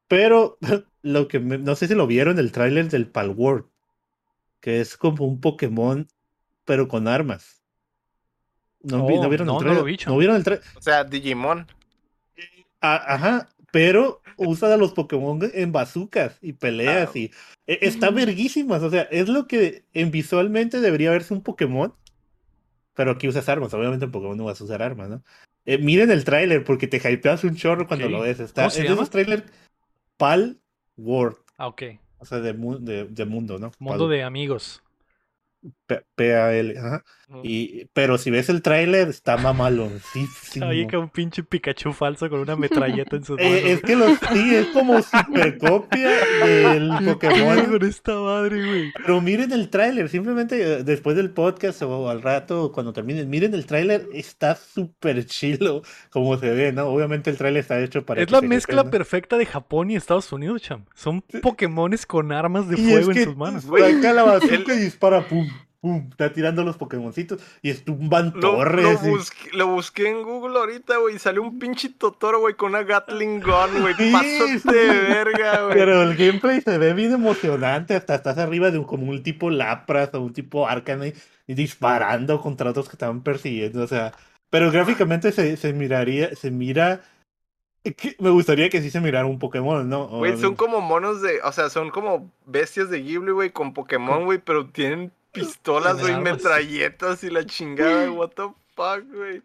Pero 0.06 0.58
lo 1.02 1.26
que 1.26 1.40
me- 1.40 1.58
no 1.58 1.74
sé 1.74 1.88
si 1.88 1.94
lo 1.94 2.06
vieron, 2.06 2.38
el 2.38 2.52
tráiler 2.52 2.88
del 2.88 3.08
Palworld, 3.08 3.64
que 4.60 4.80
es 4.80 4.96
como 4.96 5.24
un 5.26 5.40
Pokémon, 5.40 6.06
pero 6.64 6.86
con 6.86 7.08
armas. 7.08 7.62
¿No, 8.80 9.06
vi- 9.08 9.16
no 9.16 9.22
Oh, 9.22 9.28
vieron 9.28 9.46
no, 9.48 9.54
no 9.54 9.58
el 9.60 9.64
lo 9.66 9.70
tráiler? 9.72 9.84
vi, 9.84 9.96
chamo. 9.96 10.14
¿No 10.14 10.18
vieron 10.20 10.36
el 10.36 10.44
tráiler? 10.44 10.64
O 10.76 10.80
sea, 10.82 11.02
Digimon. 11.04 11.66
A- 12.80 13.14
Ajá, 13.14 13.48
pero 13.72 14.22
usa 14.36 14.72
a 14.72 14.76
los 14.76 14.92
Pokémon 14.92 15.40
en 15.52 15.72
bazucas 15.72 16.38
y 16.40 16.52
peleas 16.52 17.10
Ah. 17.12 17.18
y 17.18 17.24
e- 17.66 17.78
está 17.82 18.10
verguísimas, 18.10 18.82
o 18.84 18.90
sea, 18.90 19.02
es 19.10 19.28
lo 19.28 19.48
que 19.48 19.82
en 19.94 20.12
visualmente 20.12 20.80
debería 20.80 21.10
verse 21.10 21.34
un 21.34 21.42
Pokémon, 21.42 21.92
pero 22.98 23.12
aquí 23.12 23.28
usas 23.28 23.48
armas. 23.48 23.72
Obviamente 23.74 24.06
en 24.06 24.10
Pokémon 24.10 24.36
no 24.36 24.46
vas 24.46 24.60
a 24.60 24.64
usar 24.64 24.82
armas, 24.82 25.08
¿no? 25.08 25.22
Eh, 25.64 25.78
miren 25.78 26.10
el 26.10 26.24
tráiler 26.24 26.64
porque 26.64 26.88
te 26.88 26.96
hypeas 26.96 27.44
un 27.44 27.54
chorro 27.54 27.86
cuando 27.86 28.08
lo 28.08 28.20
ves. 28.22 28.40
Está, 28.40 28.62
¿Cómo 28.62 28.70
se 28.70 28.78
es 28.80 28.84
llama? 28.86 28.94
esos 28.96 29.10
trailers 29.10 29.44
Pal 30.16 30.58
World, 30.96 31.36
Ah, 31.56 31.68
ok. 31.68 31.82
o 32.18 32.24
sea, 32.24 32.40
de, 32.40 32.54
mu- 32.54 32.80
de, 32.80 33.04
de 33.04 33.24
mundo, 33.24 33.56
¿no? 33.60 33.70
Mundo 33.78 34.06
Pal- 34.06 34.10
de 34.10 34.24
amigos. 34.24 34.82
P-A-L, 36.14 36.78
ajá. 36.78 37.04
Y, 37.42 37.86
pero 37.92 38.16
si 38.18 38.30
ves 38.30 38.48
el 38.48 38.62
tráiler, 38.62 39.08
está 39.08 39.36
mamaloncísimo. 39.36 40.66
Ahí 40.66 40.86
que 40.86 40.96
un 40.96 41.08
pinche 41.10 41.42
Pikachu 41.42 41.92
falso 41.92 42.28
con 42.30 42.40
una 42.40 42.56
metralleta 42.56 43.16
en 43.16 43.24
sus 43.24 43.36
manos. 43.38 43.52
Eh, 43.52 43.72
es 43.72 43.82
que 43.82 43.96
los, 43.96 44.18
sí, 44.32 44.54
es 44.54 44.66
como 44.68 45.00
super 45.02 45.58
copia 45.58 46.08
del 46.44 46.90
¿Qué 46.98 47.04
pedo 47.04 47.12
Pokémon. 47.14 47.64
con 47.66 47.84
esta 47.84 48.14
madre, 48.18 48.66
güey? 48.66 48.92
Pero 48.96 49.20
miren 49.20 49.52
el 49.52 49.68
tráiler, 49.68 50.08
simplemente 50.08 50.60
eh, 50.80 50.84
después 50.84 51.16
del 51.16 51.30
podcast 51.30 51.82
o 51.82 52.08
al 52.08 52.22
rato 52.22 52.72
cuando 52.72 52.92
terminen, 52.92 53.28
miren 53.28 53.54
el 53.54 53.66
tráiler, 53.66 54.06
está 54.14 54.54
súper 54.56 55.24
chilo 55.26 55.82
como 56.10 56.36
se 56.38 56.50
ve, 56.50 56.72
¿no? 56.72 56.86
Obviamente 56.86 57.30
el 57.30 57.36
tráiler 57.36 57.60
está 57.60 57.78
hecho 57.80 58.04
para 58.06 58.20
Es 58.22 58.26
que 58.26 58.32
la 58.32 58.40
mezcla 58.40 58.90
perfecta 58.90 59.36
de 59.36 59.46
Japón 59.46 59.90
y 59.90 59.96
Estados 59.96 60.32
Unidos, 60.32 60.62
cham. 60.62 60.84
Son 60.94 61.22
Pokémones 61.42 62.06
con 62.06 62.32
armas 62.32 62.68
de 62.68 62.78
Y 62.78 62.84
es 62.84 62.90
fuego 63.04 63.12
en 63.12 63.24
sus 63.24 63.36
manos. 63.36 63.64
Saca 63.64 64.12
la 64.12 64.22
bazooka 64.24 64.72
el- 64.72 64.78
y 64.78 64.82
dispara, 64.84 65.26
pum, 65.28 65.46
pum, 65.80 66.08
está 66.10 66.32
tirando 66.32 66.64
los 66.64 66.76
Pokémoncitos 66.76 67.40
y 67.62 67.70
estumban 67.70 68.32
Lo, 68.34 68.40
lo 68.40 68.56
torres. 68.58 68.98
y- 69.04 69.08
busqué, 69.10 69.50
lo 69.52 69.66
busqué 69.68 70.08
en 70.08 70.22
Google 70.22 70.58
ahorita, 70.58 70.96
güey, 70.98 71.16
y 71.16 71.18
salió 71.18 71.42
un 71.42 71.58
pinche 71.58 71.88
Totoro, 71.90 72.40
güey, 72.40 72.54
con 72.54 72.70
una 72.70 72.82
Gatling 72.82 73.40
Gun, 73.40 73.80
güey. 73.80 73.94
De 73.94 74.86
verga. 75.08 75.68
Pero 75.72 76.02
el 76.02 76.16
gameplay 76.16 76.60
se 76.60 76.78
ve 76.78 76.94
bien 76.94 77.12
emocionante, 77.12 77.94
hasta 77.94 78.14
estás 78.16 78.38
arriba 78.38 78.70
de 78.70 78.78
un, 78.78 78.84
como 78.84 79.08
un 79.10 79.22
tipo 79.22 79.50
Lapras 79.50 80.10
o 80.14 80.20
un 80.20 80.32
tipo 80.32 80.66
Arcanine 80.68 81.14
y 81.46 81.54
disparando 81.54 82.40
contra 82.40 82.70
otros 82.70 82.88
que 82.88 82.96
estaban 82.96 83.22
persiguiendo, 83.22 83.82
o 83.82 83.86
sea, 83.86 84.12
pero 84.50 84.70
gráficamente 84.70 85.30
se, 85.32 85.56
se 85.56 85.72
miraría, 85.72 86.34
se 86.34 86.50
mira, 86.50 87.02
me 88.18 88.30
gustaría 88.30 88.68
que 88.68 88.82
sí 88.82 88.90
se 88.90 89.00
mirara 89.00 89.26
un 89.26 89.38
Pokémon, 89.38 89.88
¿no? 89.88 90.08
Güey, 90.08 90.36
son 90.38 90.56
como 90.56 90.80
monos 90.80 91.22
de, 91.22 91.40
o 91.42 91.52
sea, 91.52 91.70
son 91.70 91.90
como 91.90 92.30
bestias 92.46 92.90
de 92.90 93.00
Ghibli, 93.02 93.30
güey, 93.32 93.50
con 93.50 93.72
Pokémon, 93.72 94.24
güey, 94.24 94.38
pero 94.38 94.66
tienen 94.66 95.12
pistolas, 95.40 96.00
güey, 96.00 96.12
metralletas 96.22 97.24
y 97.24 97.30
la 97.30 97.44
chingada, 97.46 98.10
what 98.12 98.30
the 98.30 98.42
fuck, 98.74 99.04
güey. 99.12 99.42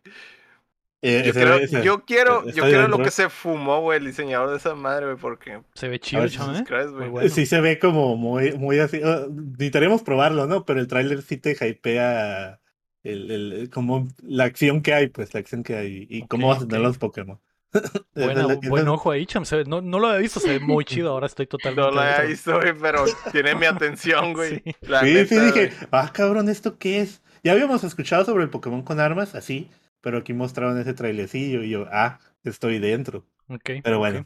Eh, 1.06 1.24
Yo, 1.26 1.34
creo- 1.34 1.60
yo 1.84 2.06
quiero, 2.06 2.38
está 2.48 2.52
yo 2.56 2.64
quiero 2.64 2.88
lo 2.88 2.98
que 3.04 3.12
se 3.12 3.30
fumó, 3.30 3.82
güey, 3.82 4.00
el 4.00 4.06
diseñador 4.06 4.52
de 4.52 4.56
esa 4.58 4.74
madre, 4.74 5.06
güey, 5.08 5.18
porque 5.18 5.60
Se 5.74 5.90
ve 5.90 6.00
chido, 6.00 6.22
¿eh? 6.56 6.64
Bueno. 7.10 7.28
Sí 7.30 7.46
se 7.46 7.60
ve 7.60 7.78
como 7.78 8.16
muy, 8.16 8.54
muy 8.54 8.80
así. 8.80 9.02
ah, 9.04 9.26
necesitaríamos 9.30 10.02
probarlo, 10.02 10.48
¿no? 10.48 10.64
Pero 10.66 10.80
el 10.80 10.88
tráiler 10.88 11.22
sí 11.22 11.36
te 11.36 11.58
hypea 11.60 12.62
el, 13.04 13.32
el- 13.32 13.70
como 13.70 14.08
la 14.22 14.46
acción 14.46 14.82
que 14.82 14.94
hay, 14.94 15.08
pues 15.08 15.34
la 15.34 15.42
acción 15.42 15.64
que 15.64 15.76
hay 15.76 16.08
y 16.10 16.26
cómo 16.28 16.48
vas 16.48 16.64
a 16.64 16.68
tener 16.68 16.82
los 16.82 16.98
Pokémon. 16.98 17.38
Buena- 18.16 18.48
buen 18.70 18.88
ojo 18.88 19.12
ahí, 19.12 19.26
cham. 19.26 19.44
No, 19.68 19.82
no 19.82 20.00
lo 20.00 20.08
había 20.08 20.20
visto, 20.20 20.40
se 20.40 20.50
ve 20.50 20.60
muy 20.60 20.86
chido. 20.86 21.10
Ahora 21.12 21.28
estoy 21.28 21.48
totalmente. 21.48 21.90
No 21.92 22.02
dentro. 22.02 22.24
he 22.24 22.28
visto, 22.28 22.56
güey, 22.60 22.74
pero 22.80 23.06
tiene 23.32 23.56
mi 23.56 23.66
atención, 23.66 24.34
güey. 24.34 24.62
Sí. 24.66 24.76
La 24.82 25.02
Sí, 25.02 25.14
dije, 25.14 25.50
güey. 25.52 25.70
ah, 25.92 26.12
cabrón, 26.14 26.50
¿esto 26.50 26.78
qué 26.78 27.02
es? 27.02 27.22
Ya 27.44 27.52
habíamos 27.54 27.84
escuchado 27.84 28.24
sobre 28.26 28.44
el 28.44 28.50
Pokémon 28.50 28.84
con 28.84 29.00
armas, 29.00 29.36
así, 29.36 29.70
pero 30.02 30.18
aquí 30.20 30.34
mostraron 30.34 30.80
ese 30.80 30.94
trailecillo 30.94 31.64
y 31.64 31.70
yo, 31.70 31.88
ah, 31.92 32.20
estoy 32.44 32.80
dentro. 32.80 33.26
Ok, 33.50 33.70
Pero 33.84 34.00
bueno, 34.00 34.26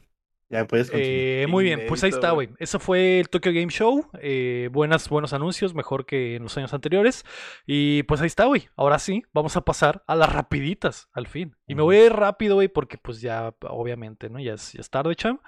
ya 0.49 0.65
puedes 0.65 0.89
continuar. 0.89 1.15
Eh, 1.17 1.45
muy 1.49 1.63
bien, 1.63 1.81
pues 1.87 2.03
ahí 2.03 2.09
está, 2.09 2.31
güey. 2.31 2.49
Eso 2.59 2.79
fue 2.79 3.19
el 3.19 3.29
Tokyo 3.29 3.51
Game 3.51 3.69
Show. 3.69 4.09
eh, 4.21 4.69
buenas, 4.71 5.09
buenos 5.09 5.33
anuncios, 5.33 5.73
mejor 5.73 6.05
que 6.05 6.35
en 6.35 6.43
los 6.43 6.57
años 6.57 6.73
anteriores. 6.73 7.25
Y 7.65 8.03
pues 8.03 8.21
ahí 8.21 8.27
está, 8.27 8.45
güey. 8.45 8.69
Ahora 8.75 8.99
sí, 8.99 9.23
vamos 9.33 9.57
a 9.57 9.61
pasar 9.61 10.03
a 10.07 10.15
las 10.15 10.31
rapiditas, 10.31 11.09
al 11.13 11.27
fin. 11.27 11.55
Y 11.67 11.75
me 11.75 11.81
voy 11.81 11.97
a 11.97 12.05
ir 12.05 12.13
rápido, 12.13 12.55
güey, 12.55 12.69
porque 12.69 12.97
pues 12.97 13.19
ya, 13.19 13.53
obviamente, 13.61 14.29
¿no? 14.29 14.39
Ya 14.39 14.53
es, 14.53 14.71
ya 14.73 14.81
es 14.81 14.89
tarde, 14.89 15.15
cham. 15.15 15.39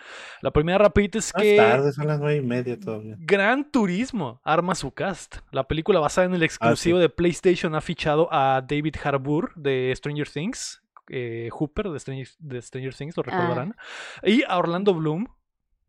La 0.42 0.52
primera 0.52 0.78
rapidita 0.78 1.18
es 1.20 1.34
Más 1.34 1.44
que... 1.44 1.56
tarde, 1.56 1.92
son 1.94 2.08
las 2.08 2.20
nueve 2.20 2.38
y 2.38 2.42
media 2.42 2.78
todavía. 2.80 3.16
Gran 3.20 3.72
Turismo 3.72 4.42
arma 4.44 4.76
su 4.76 4.92
cast. 4.92 5.38
La 5.52 5.68
película 5.68 6.00
basada 6.00 6.26
en 6.28 6.34
el 6.34 6.42
Ah, 6.42 6.46
exclusivo 6.46 7.00
de 7.00 7.08
PlayStation 7.10 7.74
ha 7.76 7.82
fichado 7.82 8.28
a 8.32 8.62
David 8.68 8.96
Harbour 9.04 9.54
de 9.56 9.94
Stranger 9.96 10.28
Things, 10.30 10.82
eh, 11.10 11.50
Hooper 11.52 11.90
de 11.90 12.00
Stranger, 12.00 12.28
de 12.40 12.62
Stranger 12.62 12.94
Things, 12.96 13.18
lo 13.18 13.24
recordarán, 13.24 13.76
y 14.24 14.44
a 14.48 14.58
Orlando 14.58 14.94
Bloom, 14.94 15.28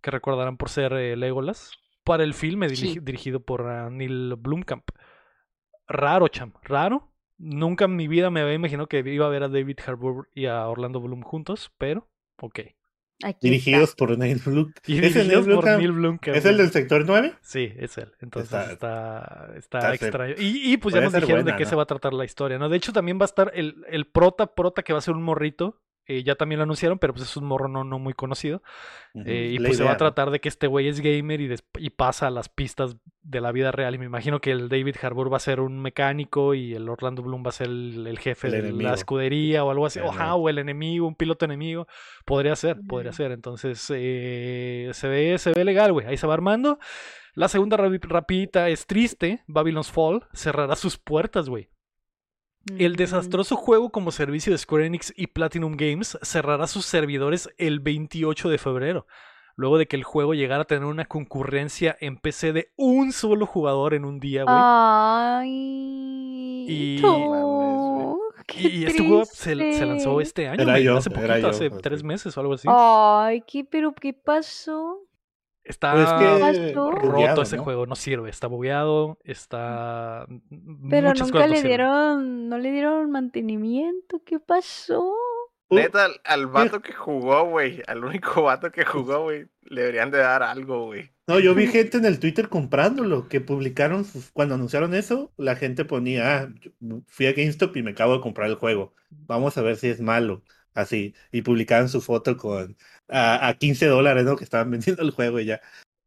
que 0.01 0.10
recordarán 0.10 0.56
por 0.56 0.68
ser 0.68 0.92
eh, 0.94 1.16
Legolas, 1.16 1.72
para 2.05 2.24
el 2.24 2.34
filme 2.34 2.68
Sí. 2.70 2.98
dirigido 3.01 3.40
por 3.40 3.66
ah, 3.68 3.90
Neil 3.90 4.34
Blomkamp. 4.36 4.88
Raro, 5.86 6.28
cham, 6.28 6.52
raro. 6.62 7.09
Nunca 7.38 7.86
en 7.86 7.97
mi 7.97 8.06
vida 8.06 8.30
me 8.30 8.40
había 8.40 8.55
imaginado 8.55 8.86
que 8.88 8.98
iba 8.98 9.26
a 9.26 9.30
ver 9.30 9.42
a 9.42 9.48
David 9.48 9.78
Harbour 9.86 10.28
y 10.34 10.47
a 10.47 10.66
Orlando 10.68 11.01
Bloom 11.01 11.22
juntos, 11.22 11.72
pero 11.78 12.09
ok. 12.40 12.60
Aquí 13.22 13.38
Dirigidos 13.51 13.94
por 13.94 14.16
Neil 14.16 14.40
Blum. 14.44 14.72
¿Es 14.86 15.16
el 15.16 15.28
Neil. 15.28 16.20
¿Es 16.26 16.44
el 16.47 16.56
del 16.56 16.70
sector 16.70 17.05
9? 17.06 17.34
Sí, 17.42 17.72
es 17.76 17.98
él. 17.98 18.12
Entonces 18.20 18.51
Está- 18.52 18.72
está, 18.72 19.51
está, 19.56 19.78
está 19.78 19.80
ser- 19.80 19.94
extraño. 20.09 20.34
Y, 20.38 20.72
y 20.72 20.76
pues 20.78 20.94
ya 20.94 21.01
nos 21.02 21.12
dijeron 21.12 21.42
buena, 21.42 21.52
de 21.52 21.59
qué 21.59 21.64
¿no? 21.64 21.70
se 21.70 21.76
va 21.76 21.82
a 21.82 21.86
tratar 21.86 22.12
la 22.14 22.24
historia, 22.24 22.59
¿no? 22.59 22.68
De 22.68 22.76
hecho, 22.76 22.92
también 22.92 23.18
va 23.18 23.24
a 23.24 23.26
estar 23.26 23.52
el, 23.55 23.84
el 23.88 24.06
prota, 24.06 24.55
prota 24.55 24.82
que 24.82 24.92
va 24.92 25.01
a 25.01 25.02
ser 25.02 25.14
un 25.14 25.22
morrito. 25.22 25.80
Eh, 26.18 26.22
ya 26.24 26.34
también 26.34 26.58
lo 26.58 26.64
anunciaron, 26.64 26.98
pero 26.98 27.12
pues 27.14 27.24
es 27.28 27.36
un 27.36 27.44
morro 27.44 27.68
no, 27.68 27.84
no 27.84 27.98
muy 27.98 28.12
conocido. 28.14 28.62
eh, 29.26 29.50
y 29.52 29.58
La 29.58 29.68
pues 29.68 29.78
se 29.78 29.84
va 29.84 29.92
a 29.92 29.96
tratar 29.96 30.30
de 30.30 30.40
que 30.40 30.48
este 30.48 30.66
güey 30.66 30.88
es 30.88 31.00
gamer 31.00 31.40
y, 31.40 31.54
y 31.78 31.90
pasa 31.90 32.26
a 32.26 32.30
las 32.30 32.48
pistas 32.48 32.96
de 33.22 33.40
la 33.40 33.52
vida 33.52 33.70
real. 33.72 33.94
Y 33.94 33.98
me 33.98 34.04
imagino 34.06 34.40
que 34.40 34.50
el 34.52 34.68
David 34.68 34.96
Harbour 35.02 35.32
va 35.32 35.36
a 35.36 35.40
ser 35.40 35.60
un 35.60 35.80
mecánico 35.80 36.54
y 36.54 36.74
el 36.74 36.88
Orlando 36.88 37.22
Bloom 37.22 37.44
va 37.44 37.50
a 37.50 37.52
ser 37.52 37.68
el, 37.68 38.06
el 38.06 38.18
jefe 38.18 38.46
El 38.48 38.52
de 38.52 38.58
enemigo. 38.60 38.88
la 38.88 38.94
escudería 38.94 39.64
o 39.64 39.70
algo 39.70 39.86
así. 39.86 39.98
Enemigo. 39.98 40.34
o 40.34 40.48
el 40.48 40.58
enemigo, 40.58 41.06
un 41.06 41.14
piloto 41.14 41.44
enemigo. 41.44 41.86
Podría 42.24 42.56
ser, 42.56 42.78
podría 42.88 43.12
ser. 43.12 43.32
Entonces, 43.32 43.84
eh, 43.94 44.90
se, 44.92 45.08
ve, 45.08 45.38
se 45.38 45.52
ve 45.52 45.64
legal, 45.64 45.92
güey. 45.92 46.06
Ahí 46.06 46.16
se 46.16 46.26
va 46.26 46.34
armando. 46.34 46.78
La 47.34 47.48
segunda 47.48 47.76
rapi- 47.76 48.00
rapidita 48.02 48.68
es 48.68 48.86
triste. 48.86 49.42
Babylon's 49.46 49.90
Fall 49.92 50.26
cerrará 50.32 50.74
sus 50.76 50.98
puertas, 50.98 51.48
güey. 51.48 51.68
El 52.78 52.96
desastroso 52.96 53.56
juego 53.56 53.90
como 53.90 54.10
servicio 54.12 54.52
de 54.52 54.58
Square 54.58 54.86
Enix 54.86 55.12
y 55.16 55.26
Platinum 55.28 55.76
Games 55.76 56.18
cerrará 56.22 56.66
sus 56.66 56.84
servidores 56.86 57.48
el 57.58 57.80
28 57.80 58.48
de 58.50 58.58
febrero, 58.58 59.06
luego 59.56 59.78
de 59.78 59.86
que 59.86 59.96
el 59.96 60.04
juego 60.04 60.34
llegara 60.34 60.62
a 60.62 60.66
tener 60.66 60.84
una 60.84 61.06
concurrencia 61.06 61.96
en 62.00 62.16
PC 62.18 62.52
de 62.52 62.70
un 62.76 63.12
solo 63.12 63.46
jugador 63.46 63.94
en 63.94 64.04
un 64.04 64.20
día, 64.20 64.44
güey. 64.44 64.56
Ay. 64.58 66.66
Y- 66.68 67.00
qué 68.46 68.68
y 68.68 68.84
este 68.84 69.06
juego 69.06 69.24
se, 69.24 69.54
se 69.54 69.86
lanzó 69.86 70.20
este 70.20 70.48
año, 70.48 70.62
Era 70.62 70.72
güey, 70.72 70.84
yo, 70.84 70.96
hace 70.96 71.10
era 71.10 71.20
poquito, 71.20 71.38
yo, 71.40 71.48
hace 71.48 71.70
tres 71.70 72.02
meses 72.02 72.36
o 72.36 72.40
algo 72.40 72.54
así. 72.54 72.68
Ay, 72.70 73.42
¿qué, 73.46 73.64
pero 73.64 73.94
qué 73.94 74.12
pasó? 74.12 74.98
Está 75.70 75.92
Pues 75.92 76.05
es 76.06 76.12
que 76.14 76.38
pasó? 76.38 76.90
roto 76.92 76.98
bugueado, 76.98 77.42
ese 77.42 77.56
¿no? 77.56 77.64
juego, 77.64 77.86
no 77.86 77.97
sirve, 77.97 78.30
está 78.30 78.47
bugueado, 78.48 79.18
está... 79.24 80.26
Pero 80.88 81.14
muchas 81.14 81.28
nunca 81.28 81.47
le 81.47 81.56
sirven. 81.56 81.62
dieron, 81.62 82.48
no 82.48 82.59
le 82.59 82.72
dieron 82.72 83.10
mantenimiento. 83.10 84.22
¿Qué 84.24 84.40
pasó? 84.40 85.14
Uh, 85.68 85.76
Neta, 85.76 86.05
al, 86.06 86.20
al 86.24 86.47
vato 86.48 86.80
que 86.82 86.92
jugó, 86.92 87.44
güey, 87.48 87.82
al 87.86 88.05
único 88.05 88.42
vato 88.42 88.70
que 88.72 88.84
jugó, 88.84 89.22
güey, 89.24 89.48
le 89.62 89.80
deberían 89.82 90.10
de 90.10 90.18
dar 90.18 90.42
algo, 90.42 90.86
güey. 90.86 91.12
No, 91.26 91.38
yo 91.38 91.55
vi 91.55 91.66
gente 91.68 91.98
en 91.98 92.05
el 92.06 92.18
Twitter 92.18 92.48
comprándolo, 92.48 93.28
que 93.28 93.40
publicaron, 93.40 94.05
sus- 94.05 94.30
cuando 94.32 94.55
anunciaron 94.56 94.94
eso, 94.94 95.32
la 95.36 95.55
gente 95.56 95.84
ponía, 95.84 96.42
ah, 96.42 96.48
fui 97.06 97.26
a 97.26 97.32
GameStop 97.32 97.76
y 97.76 97.82
me 97.82 97.92
acabo 97.92 98.14
de 98.14 98.20
comprar 98.20 98.48
el 98.51 98.56
juego, 98.56 98.94
vamos 99.10 99.56
a 99.56 99.62
ver 99.62 99.76
si 99.76 99.88
es 99.88 100.01
malo, 100.01 100.42
así, 100.74 101.14
y 101.32 101.42
publicaban 101.42 101.88
su 101.88 102.01
foto 102.01 102.36
con, 102.36 102.76
a, 103.09 103.48
a 103.48 103.55
15 103.55 103.86
dólares, 103.86 104.24
¿no? 104.24 104.36
Que 104.36 104.44
estaban 104.44 104.70
vendiendo 104.70 105.02
el 105.02 105.10
juego 105.10 105.40
y 105.40 105.47
ya, 105.47 105.60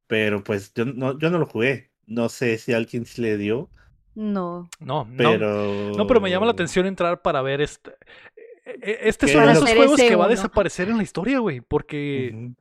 pero 0.07 0.43
pues 0.43 0.73
yo 0.73 0.85
no, 0.85 1.17
yo 1.19 1.29
no 1.29 1.39
lo 1.39 1.45
jugué, 1.45 1.91
no 2.05 2.29
sé 2.29 2.57
si 2.57 2.73
a 2.73 2.77
alguien 2.77 3.05
sí 3.05 3.21
le 3.21 3.37
dio, 3.37 3.69
No. 4.15 4.69
No, 4.79 5.05
no, 5.05 5.17
pero... 5.17 5.91
No, 5.97 6.05
pero 6.07 6.21
me 6.21 6.29
llama 6.29 6.45
la 6.45 6.51
atención 6.51 6.85
entrar 6.85 7.21
para 7.21 7.41
ver 7.41 7.61
este. 7.61 7.91
e- 8.65 8.79
e- 8.81 8.99
Este 9.09 9.25
es 9.25 9.31
¿Qué 9.31 9.37
uno 9.37 9.47
de 9.47 9.53
esos 9.53 9.69
juegos 9.73 9.99
que 9.99 10.15
va 10.15 10.25
a 10.25 10.29
desaparecer 10.29 10.89
en 10.89 10.97
la 10.97 11.03
historia, 11.03 11.39
güey. 11.39 11.61
Porque, 11.61 12.51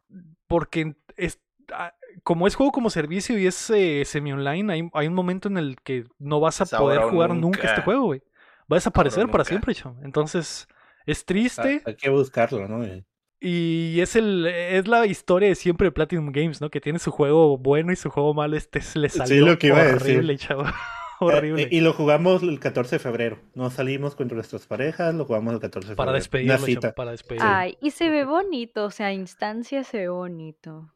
porque 0.47 0.95
es, 1.17 1.41
ah, 1.73 1.95
como 2.23 2.47
es 2.47 2.55
juego 2.55 2.73
como 2.73 2.89
servicio 2.91 3.39
y 3.39 3.47
es 3.47 3.69
eh, 3.71 4.05
semi-online, 4.07 4.73
hay, 4.73 4.91
hay 4.95 5.07
un 5.09 5.15
momento 5.15 5.49
en 5.49 5.59
el 5.59 5.77
que 5.83 6.05
no 6.19 6.41
vas 6.41 6.61
a 6.61 6.67
poder 6.79 7.03
jugar 7.03 7.35
nunca. 7.35 7.69
este 7.69 7.83
juego, 7.83 8.05
güey. 8.05 8.21
Va 8.71 8.77
a 8.77 8.81
desaparecer 8.81 9.27
para 9.27 9.43
nunca. 9.43 9.45
siempre, 9.45 9.75
chavo. 9.75 9.99
Entonces, 10.03 10.69
es 11.07 11.25
triste 11.25 11.83
Hay 11.85 11.97
que 11.97 12.11
buscarlo, 12.11 12.69
¿no? 12.69 12.85
Y 13.41 14.01
es 14.01 14.15
el 14.15 14.47
es 14.47 14.87
la 14.87 15.05
historia 15.07 15.49
de 15.49 15.55
siempre 15.57 15.87
de 15.87 15.93
Platinum 15.93 16.31
Games, 16.31 16.61
¿no? 16.61 16.71
Que 16.71 16.81
tiene 16.81 16.99
su 17.01 17.11
juego 17.11 17.59
bueno 17.59 17.93
y 17.93 17.97
su 17.97 18.09
juego 18.11 18.35
malo. 18.35 18.57
Este 18.57 18.81
se 18.81 18.99
le 19.01 19.09
Sí, 19.09 19.19
salió 19.19 19.45
lo 19.47 19.59
que 19.59 19.69
iba 19.69 19.79
horrible, 19.79 20.37
chavo. 20.39 20.65
Eh, 21.29 21.37
horrible. 21.37 21.63
eh, 21.63 21.69
y 21.71 21.81
lo 21.81 21.93
jugamos 21.93 22.43
el 22.43 22.59
14 22.59 22.97
de 22.97 22.99
febrero. 22.99 23.39
No 23.55 23.71
salimos 23.71 24.17
con 24.17 24.27
nuestras 24.27 24.67
parejas, 24.67 25.15
lo 25.15 25.25
jugamos 25.25 25.55
el 25.55 25.61
14 25.61 25.91
de 25.91 25.97
febrero. 25.97 25.97
para 25.97 26.11
Una 26.11 26.19
despedirlo, 26.19 26.67
chavo, 26.67 26.95
para 26.95 27.11
despedirlo. 27.13 27.49
Ay, 27.49 27.79
y 27.81 27.93
se 27.93 28.09
ve 28.11 28.25
bonito, 28.25 28.85
o 28.87 28.91
sea, 28.91 29.07
a 29.09 29.13
instancia 29.13 29.85
se 29.85 29.99
ve 29.99 30.09
bonito. 30.09 30.93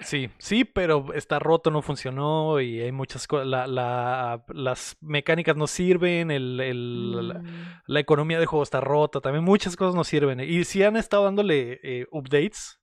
Sí, 0.00 0.30
sí, 0.38 0.64
pero 0.64 1.12
está 1.14 1.40
roto, 1.40 1.70
no 1.72 1.82
funcionó 1.82 2.60
y 2.60 2.80
hay 2.80 2.92
muchas 2.92 3.26
cosas. 3.26 3.48
La, 3.48 3.66
la- 3.66 4.44
las 4.48 4.96
mecánicas 5.00 5.56
no 5.56 5.66
sirven, 5.66 6.30
el, 6.30 6.60
el- 6.60 7.28
la, 7.28 7.34
Mm. 7.40 7.46
la 7.86 8.00
economía 8.00 8.38
del 8.38 8.46
juego 8.46 8.62
está 8.62 8.80
rota, 8.80 9.20
también 9.20 9.44
muchas 9.44 9.74
cosas 9.74 9.96
no 9.96 10.04
sirven. 10.04 10.38
Y 10.40 10.62
sí 10.64 10.84
han 10.84 10.96
estado 10.96 11.24
dándole 11.24 11.80
eh, 11.82 12.06
updates, 12.12 12.78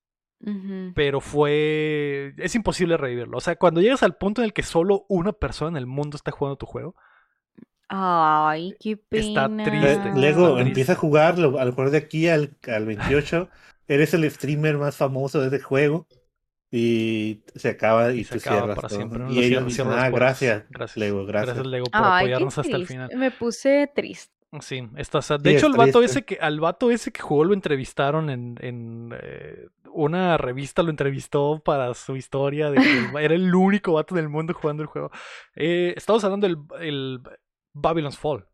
pero 0.94 1.22
fue. 1.22 2.34
Es 2.38 2.54
imposible 2.54 2.98
revivirlo. 2.98 3.38
O 3.38 3.42
sea, 3.42 3.56
cuando 3.56 3.80
llegas 3.82 4.04
al 4.04 4.18
punto 4.18 4.42
en 4.42 4.46
el 4.46 4.54
que 4.54 4.62
solo 4.64 5.06
una 5.08 5.32
persona 5.32 5.72
en 5.72 5.78
el 5.78 5.88
mundo 5.88 6.18
está 6.18 6.32
jugando 6.32 6.58
tu 6.58 6.66
juego, 6.66 6.96
Ay, 7.88 8.76
qué 8.80 9.00
Está 9.12 9.48
pena. 9.48 9.64
triste. 9.64 10.06
Le- 10.16 10.20
Luego 10.34 10.54
triste. 10.56 10.68
empieza 10.70 10.94
a 10.94 10.96
jugar, 10.96 11.36
a 11.36 11.38
lo 11.38 11.52
mejor 11.52 11.92
de 11.92 11.98
aquí 12.00 12.28
al, 12.28 12.58
al 12.68 12.86
28, 12.86 13.50
eres 13.88 14.14
el 14.16 14.30
streamer 14.32 14.78
más 14.78 14.98
famoso 14.98 15.40
de 15.40 15.48
ese 15.48 15.60
juego 15.64 16.08
y 16.76 17.42
se 17.56 17.70
acaba 17.70 18.12
y, 18.14 18.20
y 18.20 18.24
se 18.24 18.36
tú 18.36 18.40
acaba 18.42 18.58
cierras 18.58 18.76
para 18.76 18.88
todo. 18.90 19.02
Y 19.02 19.36
Lo 19.36 19.42
ellos 19.42 19.46
cierran- 19.46 19.66
dicen, 19.68 19.88
ah, 19.88 19.92
puertas". 20.10 20.12
gracias, 20.14 20.64
Gracias. 20.70 20.98
Lego, 20.98 21.26
gracias. 21.26 21.56
Gracias, 21.56 21.68
Lego, 21.68 21.86
por 21.86 22.02
Ay, 22.04 22.18
apoyarnos 22.26 22.58
hasta 22.58 22.76
el 22.76 22.86
final. 22.88 23.10
Me 23.16 23.32
puse 23.32 23.92
triste. 23.96 24.34
Sí, 24.62 24.88
está 24.96 25.22
sad. 25.22 25.42
De 25.42 25.50
Sí, 25.52 25.58
hecho, 25.58 25.68
el 25.68 25.74
vato 25.74 26.00
triste. 26.00 26.20
ese 26.20 26.26
que, 26.26 26.38
al 26.40 26.60
vato 26.62 26.90
ese 26.90 27.12
que 27.12 27.22
jugó 27.22 27.44
lo 27.44 27.54
entrevistaron 27.54 28.30
en, 28.30 28.58
en 28.62 29.14
eh, 29.22 29.68
una 29.92 30.38
revista, 30.38 30.82
lo 30.82 30.92
entrevistó 30.92 31.62
para 31.64 31.94
su 31.94 32.16
historia 32.16 32.70
de 32.72 32.78
que 32.78 32.84
era 33.22 33.36
el 33.36 33.54
único 33.54 33.94
vato 33.94 34.16
del 34.16 34.30
mundo 34.30 34.54
jugando 34.54 34.82
el 34.84 34.88
juego. 34.88 35.12
Eh, 35.56 35.94
estamos 35.98 36.24
hablando 36.24 36.48
del 36.48 36.58
el 36.80 37.20
Babylon's 37.74 38.18
Fall, 38.18 38.46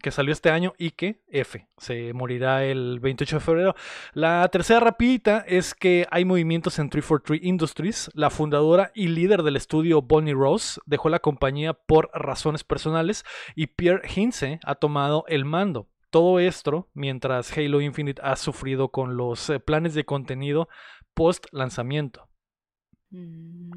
que 0.00 0.10
salió 0.10 0.32
este 0.32 0.50
año 0.50 0.72
y 0.78 0.90
que 0.90 1.20
F, 1.28 1.68
se 1.78 2.12
morirá 2.12 2.64
el 2.64 2.98
28 3.00 3.36
de 3.36 3.40
febrero. 3.40 3.74
La 4.12 4.48
tercera 4.48 4.80
rapidita 4.80 5.44
es 5.46 5.74
que 5.74 6.06
hay 6.10 6.24
movimientos 6.24 6.78
en 6.78 6.90
343 6.90 7.40
Industries. 7.46 8.10
La 8.14 8.30
fundadora 8.30 8.90
y 8.94 9.08
líder 9.08 9.42
del 9.42 9.56
estudio 9.56 10.02
Bonnie 10.02 10.34
Rose 10.34 10.80
dejó 10.86 11.08
la 11.08 11.20
compañía 11.20 11.74
por 11.74 12.10
razones 12.12 12.64
personales 12.64 13.24
y 13.54 13.68
Pierre 13.68 14.02
Hinze 14.14 14.58
ha 14.64 14.74
tomado 14.74 15.24
el 15.28 15.44
mando. 15.44 15.88
Todo 16.10 16.40
esto 16.40 16.88
mientras 16.92 17.56
Halo 17.56 17.80
Infinite 17.80 18.20
ha 18.24 18.34
sufrido 18.34 18.88
con 18.88 19.16
los 19.16 19.48
eh, 19.48 19.60
planes 19.60 19.94
de 19.94 20.04
contenido 20.04 20.68
post 21.14 21.46
lanzamiento, 21.52 22.28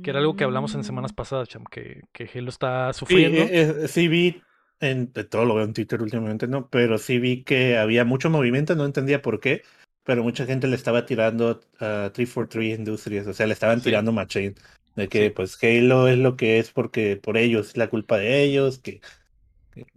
que 0.03 0.09
era 0.09 0.19
algo 0.19 0.35
que 0.35 0.43
hablamos 0.43 0.75
en 0.75 0.83
semanas 0.83 1.11
Mm. 1.11 1.15
pasadas, 1.15 1.49
Cham, 1.49 1.63
que, 1.69 2.01
que 2.11 2.29
Halo 2.33 2.49
está 2.49 2.91
Sí, 2.93 2.99
sufriendo. 2.99 3.41
eh, 3.43 3.83
eh, 3.83 3.87
sí 3.87 4.07
vi, 4.07 4.41
en, 4.83 5.11
de 5.13 5.23
todo 5.23 5.45
lo 5.45 5.55
veo 5.55 5.65
en 5.65 5.73
Twitter 5.73 6.01
últimamente, 6.01 6.47
¿no? 6.47 6.69
Pero 6.69 6.97
sí 6.97 7.19
vi 7.19 7.43
que 7.43 7.77
había 7.77 8.05
mucho 8.05 8.29
movimiento, 8.29 8.75
no 8.75 8.85
entendía 8.85 9.21
por 9.21 9.39
qué, 9.39 9.63
pero 10.03 10.23
mucha 10.23 10.45
gente 10.45 10.67
le 10.67 10.75
estaba 10.75 11.05
tirando 11.05 11.61
a 11.79 12.11
343 12.13 12.79
Industries, 12.79 13.27
o 13.27 13.33
sea, 13.33 13.47
le 13.47 13.53
estaban 13.53 13.81
Sí. 13.81 13.89
tirando 13.89 14.11
machine, 14.11 14.55
de 14.95 15.09
que 15.09 15.29
Sí. 15.29 15.29
pues 15.31 15.57
Halo 15.63 16.07
es 16.07 16.17
lo 16.17 16.35
que 16.35 16.59
es 16.59 16.71
porque 16.71 17.17
por 17.17 17.37
ellos, 17.37 17.69
es 17.69 17.77
la 17.77 17.89
culpa 17.89 18.17
de 18.17 18.43
ellos, 18.43 18.79
que 18.79 19.01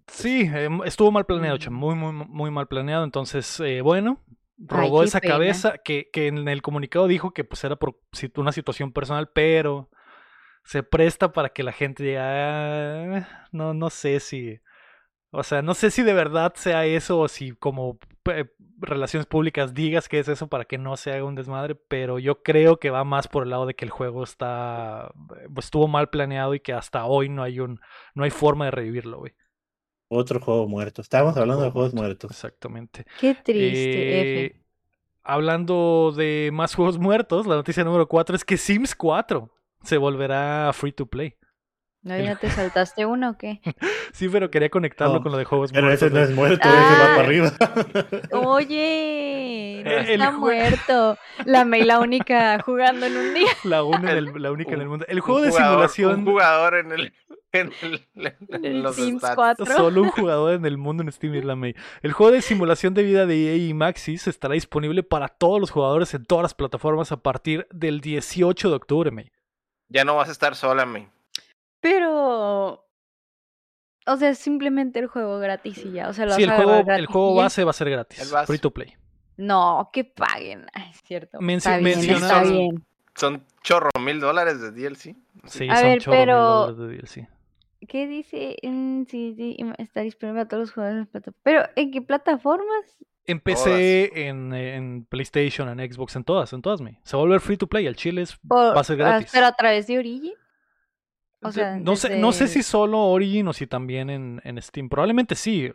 Sí, 0.09 0.49
eh, 0.55 0.69
estuvo 0.85 1.11
mal 1.13 1.27
planeado, 1.27 1.59
Cham, 1.59 1.75
Mm. 1.75 1.79
muy, 1.79 1.95
muy, 1.95 2.13
muy 2.13 2.51
mal 2.51 2.67
planeado. 2.69 3.05
Entonces, 3.05 3.61
eh, 3.61 3.81
bueno, 3.83 4.23
Ay, 4.69 4.91
qué 4.91 5.05
esa 5.05 5.21
pena. 5.21 5.35
cabeza 5.35 5.79
que, 5.79 6.09
que 6.13 6.29
en 6.29 6.49
el 6.49 6.63
comunicado 6.63 7.07
dijo 7.09 7.33
que 7.33 7.45
pues 7.45 7.63
era 7.65 7.77
por 7.77 7.99
una 8.37 8.53
situación 8.53 8.93
personal, 8.93 9.29
pero 9.35 9.91
se 10.65 10.83
presta 10.83 11.33
para 11.33 11.51
que 11.51 11.63
la 11.63 11.73
gente 11.73 12.05
diga, 12.05 12.23
"Ah, 13.19 13.49
no, 13.53 13.75
no 13.75 13.91
sé 13.91 14.21
si, 14.21 14.61
o 15.31 15.43
sea, 15.43 15.63
no 15.63 15.75
sé 15.75 15.91
si 15.91 16.03
de 16.03 16.15
verdad 16.15 16.55
sea 16.57 16.87
eso 16.87 17.19
o 17.21 17.29
si 17.29 17.53
como 17.53 17.99
eh, 18.27 18.47
relaciones 18.79 19.27
públicas 19.27 19.75
digas 19.75 20.09
que 20.09 20.19
es 20.19 20.29
eso 20.29 20.49
para 20.49 20.65
que 20.65 20.79
no 20.79 20.97
se 20.97 21.13
haga 21.13 21.25
un 21.25 21.35
desmadre, 21.35 21.75
pero 21.75 22.19
yo 22.19 22.43
creo 22.43 22.79
que 22.79 22.91
va 22.91 23.05
más 23.05 23.29
por 23.29 23.45
el 23.45 23.51
lado 23.51 23.67
de 23.67 23.75
que 23.75 23.85
el 23.85 23.91
juego 23.91 24.25
está, 24.25 25.13
eh, 25.39 25.49
pues, 25.53 25.67
estuvo 25.67 25.89
mal 25.89 26.11
planeado 26.11 26.55
y 26.55 26.61
que 26.61 26.73
hasta 26.73 27.05
hoy 27.07 27.29
no 27.29 27.43
hay 27.43 27.61
un, 27.61 27.81
no 28.15 28.25
hay 28.25 28.31
forma 28.31 28.67
de 28.67 28.71
revivirlo, 28.73 29.19
güey. 29.19 29.35
otro 30.09 30.41
juego 30.41 30.69
muerto. 30.69 31.03
Estábamos 31.03 31.37
Otro 31.37 31.43
hablando 31.43 31.65
de 31.65 31.71
juego 31.71 31.73
juegos 31.73 31.95
muertos. 31.95 32.31
Exactamente. 32.31 33.07
Qué 33.15 33.35
triste, 33.35 34.47
Eh, 34.47 34.63
hablando 35.23 36.13
de 36.17 36.51
más 36.53 36.75
juegos 36.75 36.99
muertos, 36.99 37.47
la 37.47 37.57
noticia 37.57 37.85
número 37.85 38.09
4 38.09 38.37
es 38.37 38.45
que 38.45 38.57
Sims 38.57 38.95
4 38.95 39.51
se 39.83 39.99
volverá 39.99 40.73
free 40.75 40.93
to 40.93 41.07
play. 41.07 41.37
¿No 42.07 42.17
ya 42.17 42.37
te 42.37 42.49
saltaste 42.51 43.05
uno 43.05 43.31
o 43.31 43.37
qué? 43.39 43.61
Sí, 44.13 44.29
pero 44.31 44.51
quería 44.51 44.71
conectarlo 44.71 45.15
No, 45.17 45.23
con 45.23 45.33
lo 45.33 45.39
de 45.39 45.45
juegos 45.45 45.73
Pero 45.73 45.89
muertos. 45.89 46.07
ese 46.07 46.15
no 46.15 46.21
es 46.23 46.31
muerto, 46.31 46.67
ese 46.69 46.77
va 46.79 47.05
Ah. 47.05 47.15
para 47.17 47.27
arriba. 47.27 47.53
Oye, 48.33 49.83
no 49.85 49.91
El 49.91 50.09
está 50.11 50.31
muerto. 50.33 51.19
La 51.45 51.65
May 51.65 51.83
la 51.83 51.99
única 52.01 52.59
jugando 52.63 53.07
en 53.07 53.17
un 53.17 53.35
día. 53.35 53.49
La, 53.65 53.83
una 53.83 54.15
la 54.21 54.51
única 54.53 54.73
en 54.75 54.81
el 54.81 54.87
un- 54.87 54.89
mundo. 54.91 55.05
El 55.09 55.17
Un 55.19 55.23
juego 55.23 55.41
de 55.43 55.51
jugador- 55.51 55.89
simulación. 55.91 56.21
Un 56.21 56.25
jugador 56.27 56.75
en 56.77 56.93
el. 56.93 57.13
En, 57.53 57.73
el, 57.83 58.07
en 58.15 58.35
En 58.51 58.65
el 58.65 58.83
los 58.83 58.97
Sims 58.97 59.21
stats. 59.23 59.35
4. 59.35 59.67
Solo 59.67 60.03
un 60.03 60.11
jugador 60.11 60.55
en 60.55 60.67
el 60.67 60.77
mundo 60.79 61.03
en 61.03 61.11
Steam 61.13 61.35
es 61.35 61.45
la 61.45 61.57
May. 61.57 61.75
El 62.03 62.13
juego 62.13 62.33
de 62.33 62.43
simulación 62.43 62.93
de 62.95 63.03
vida 63.03 63.25
de 63.27 63.53
EA 63.53 63.57
y 63.57 63.73
Maxis 63.75 64.27
estará 64.27 64.55
disponible 64.55 65.03
para 65.03 65.29
todos 65.29 65.59
los 65.61 65.71
jugadores 65.71 66.13
en 66.15 66.25
todas 66.27 66.43
las 66.43 66.55
plataformas 66.55 67.13
a 67.13 67.17
partir 67.19 67.67
del 67.71 68.01
18 68.01 68.69
de 68.69 68.75
octubre, 68.77 69.11
May. 69.11 69.31
Ya 69.89 70.05
no 70.05 70.17
vas 70.17 70.29
a 70.29 70.33
estar 70.33 70.55
sola, 70.55 70.85
me. 70.87 71.09
Pero. 71.81 72.83
O 74.09 74.17
sea, 74.19 74.35
simplemente 74.35 74.99
el 75.01 75.09
juego 75.09 75.39
gratis 75.39 75.79
y 75.85 75.93
ya. 75.93 76.09
O 76.09 76.13
sea, 76.13 76.27
lo 76.27 76.35
Sí, 76.35 76.43
el 76.45 76.49
vas 76.51 76.59
a 76.59 76.63
agarrar 76.63 76.75
juego, 76.77 76.81
el 76.81 76.87
gratis 76.87 77.07
juego 77.13 77.33
y 77.33 77.37
ya. 77.37 77.43
base 77.43 77.65
va 77.65 77.71
a 77.71 77.75
ser 77.75 77.91
gratis. 77.91 78.21
El 78.21 78.29
base. 78.33 78.47
Free 78.47 78.59
to 78.59 78.71
play. 78.71 78.95
No, 79.37 79.91
que 79.93 80.05
paguen. 80.05 80.67
Ay, 80.73 80.91
es 80.93 81.03
cierto. 81.03 81.39
Mencio- 81.41 81.71
está 81.73 81.79
bien, 81.79 81.99
está 81.99 82.13
mencionaron- 82.13 82.53
bien. 82.53 82.87
Son 83.17 83.45
chorro 83.63 83.91
mil 84.01 84.21
dólares 84.21 84.61
de 84.61 84.71
DLC. 84.73 85.17
Sí, 85.47 85.69
A 85.69 85.77
son 85.77 85.85
ver, 85.89 86.01
chorro 86.01 86.17
mil 86.17 86.27
pero- 86.27 86.43
dólares 86.43 86.77
de 86.79 86.87
DLC. 86.97 87.29
¿Qué 87.89 88.07
dice? 88.07 88.57
Mm, 88.63 89.05
sí, 89.09 89.35
sí, 89.37 89.57
está 89.79 90.01
disponible 90.01 90.41
a 90.43 90.49
todos 90.49 90.63
los 90.63 90.73
jugadores. 90.73 91.07
Pero, 91.43 91.63
¿en 91.77 91.91
qué 91.91 92.01
plataformas? 92.03 92.97
En 93.27 93.41
PC, 93.41 94.29
en, 94.29 94.53
en 94.55 95.05
PlayStation, 95.05 95.69
en 95.69 95.93
Xbox, 95.93 96.15
en 96.17 96.25
todas, 96.25 96.53
en 96.53 96.63
todas, 96.63 96.81
me. 96.81 97.01
Se 97.03 97.17
va 97.17 97.23
a 97.23 97.25
volver 97.27 97.41
free 97.41 97.57
to 97.57 97.67
play. 97.67 97.87
El 97.87 97.97
chile 97.97 98.23
es, 98.23 98.37
Por- 98.37 98.77
va 98.77 98.81
a 98.81 98.85
ser 98.85 99.01
ah, 99.03 99.09
gratis. 99.11 99.31
Pero 99.33 99.47
a 99.47 99.53
través 99.53 99.87
de 99.89 99.99
Origin. 99.99 100.33
O 101.47 101.53
De- 101.53 101.53
sea, 101.55 101.77
no, 101.77 101.97
sé, 101.97 102.19
no 102.19 102.33
sé 102.33 102.49
si 102.49 102.63
solo 102.63 103.01
Origin 103.01 103.49
o 103.49 103.53
si 103.53 103.67
también 103.67 104.11
en, 104.11 104.41
en 104.45 104.61
Steam. 104.63 104.89
Probablemente 104.89 105.35
sí. 105.35 105.65
eh. 105.67 105.73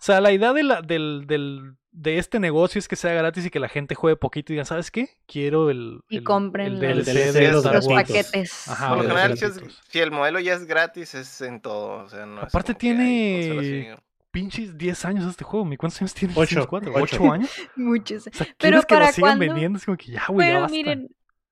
sea, 0.00 0.20
la 0.20 0.30
idea 0.32 0.52
de, 0.52 0.62
la, 0.62 0.80
del, 0.80 1.24
del, 1.26 1.74
de 1.90 2.18
este 2.18 2.38
negocio 2.38 2.78
es 2.78 2.86
que 2.86 2.94
sea 2.94 3.12
gratis 3.14 3.46
y 3.46 3.50
que 3.50 3.58
la 3.58 3.68
gente 3.68 3.96
juegue 3.96 4.16
poquito 4.16 4.52
y 4.52 4.54
digan, 4.54 4.64
¿sabes 4.66 4.92
qué? 4.92 5.08
Quiero 5.26 5.70
el, 5.70 6.00
Y 6.08 6.18
el- 6.18 6.24
compren 6.24 6.82
el 6.82 6.98
los- 6.98 7.04
DLC 7.06 7.32
de 7.32 7.50
los 7.52 7.64
paquetes. 7.88 8.68
Ajá, 8.68 8.88
Por 8.90 8.98
lo 8.98 9.02
general, 9.08 9.36
si, 9.36 9.44
es- 9.44 9.50
gratuitos. 9.54 9.82
si 9.88 9.98
el 9.98 10.10
modelo 10.12 10.38
ya 10.38 10.54
es 10.54 10.66
gratis, 10.66 11.14
es 11.16 11.40
en 11.40 11.60
todo. 11.60 12.04
O 12.04 12.08
sea, 12.08 12.26
no 12.26 12.38
es 12.42 12.44
Aparte 12.48 12.74
tiene-. 12.74 13.96
Pinches 14.30 14.76
10 14.76 15.04
años 15.06 15.24
este 15.28 15.42
juego. 15.42 15.64
¿mi 15.64 15.76
¿Cuántos 15.78 16.00
años 16.02 16.12
tiene? 16.14 16.34
Ocho, 16.36 16.56
Sims 16.56 16.66
4? 16.66 16.92
ocho. 16.94 17.16
¿8 17.24 17.32
años? 17.32 17.50
Muchos. 17.76 18.26
O 18.26 18.30
sea, 18.30 18.46
Pero 18.46 18.56
¿quieres 18.58 18.86
que 18.86 18.94
lo 18.94 19.00
¿para 19.00 19.12
sigan 19.12 19.30
cuándo? 19.38 19.44
vendiendo? 19.46 19.78
Es 19.78 19.84
como 19.86 19.96
que 19.96 20.12
ya, 20.12 20.24
güey, 20.28 20.46
ya 20.46 20.50
Pero 20.52 20.60
basta. 20.60 20.76
miren, 20.76 21.08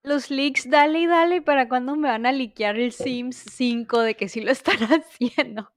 los 0.07 0.31
leaks, 0.31 0.71
dale 0.71 1.01
y 1.01 1.07
dale, 1.07 1.43
¿para 1.43 1.69
cuándo 1.69 1.97
me 1.97 2.09
van 2.09 2.27
a 2.27 2.33
liquear 2.33 2.79
el 2.79 2.93
Sims 2.93 3.37
5 3.37 4.01
de 4.01 4.17
que 4.17 4.29
sí 4.29 4.41
lo 4.41 4.51
están 4.53 4.79
haciendo? 5.03 5.71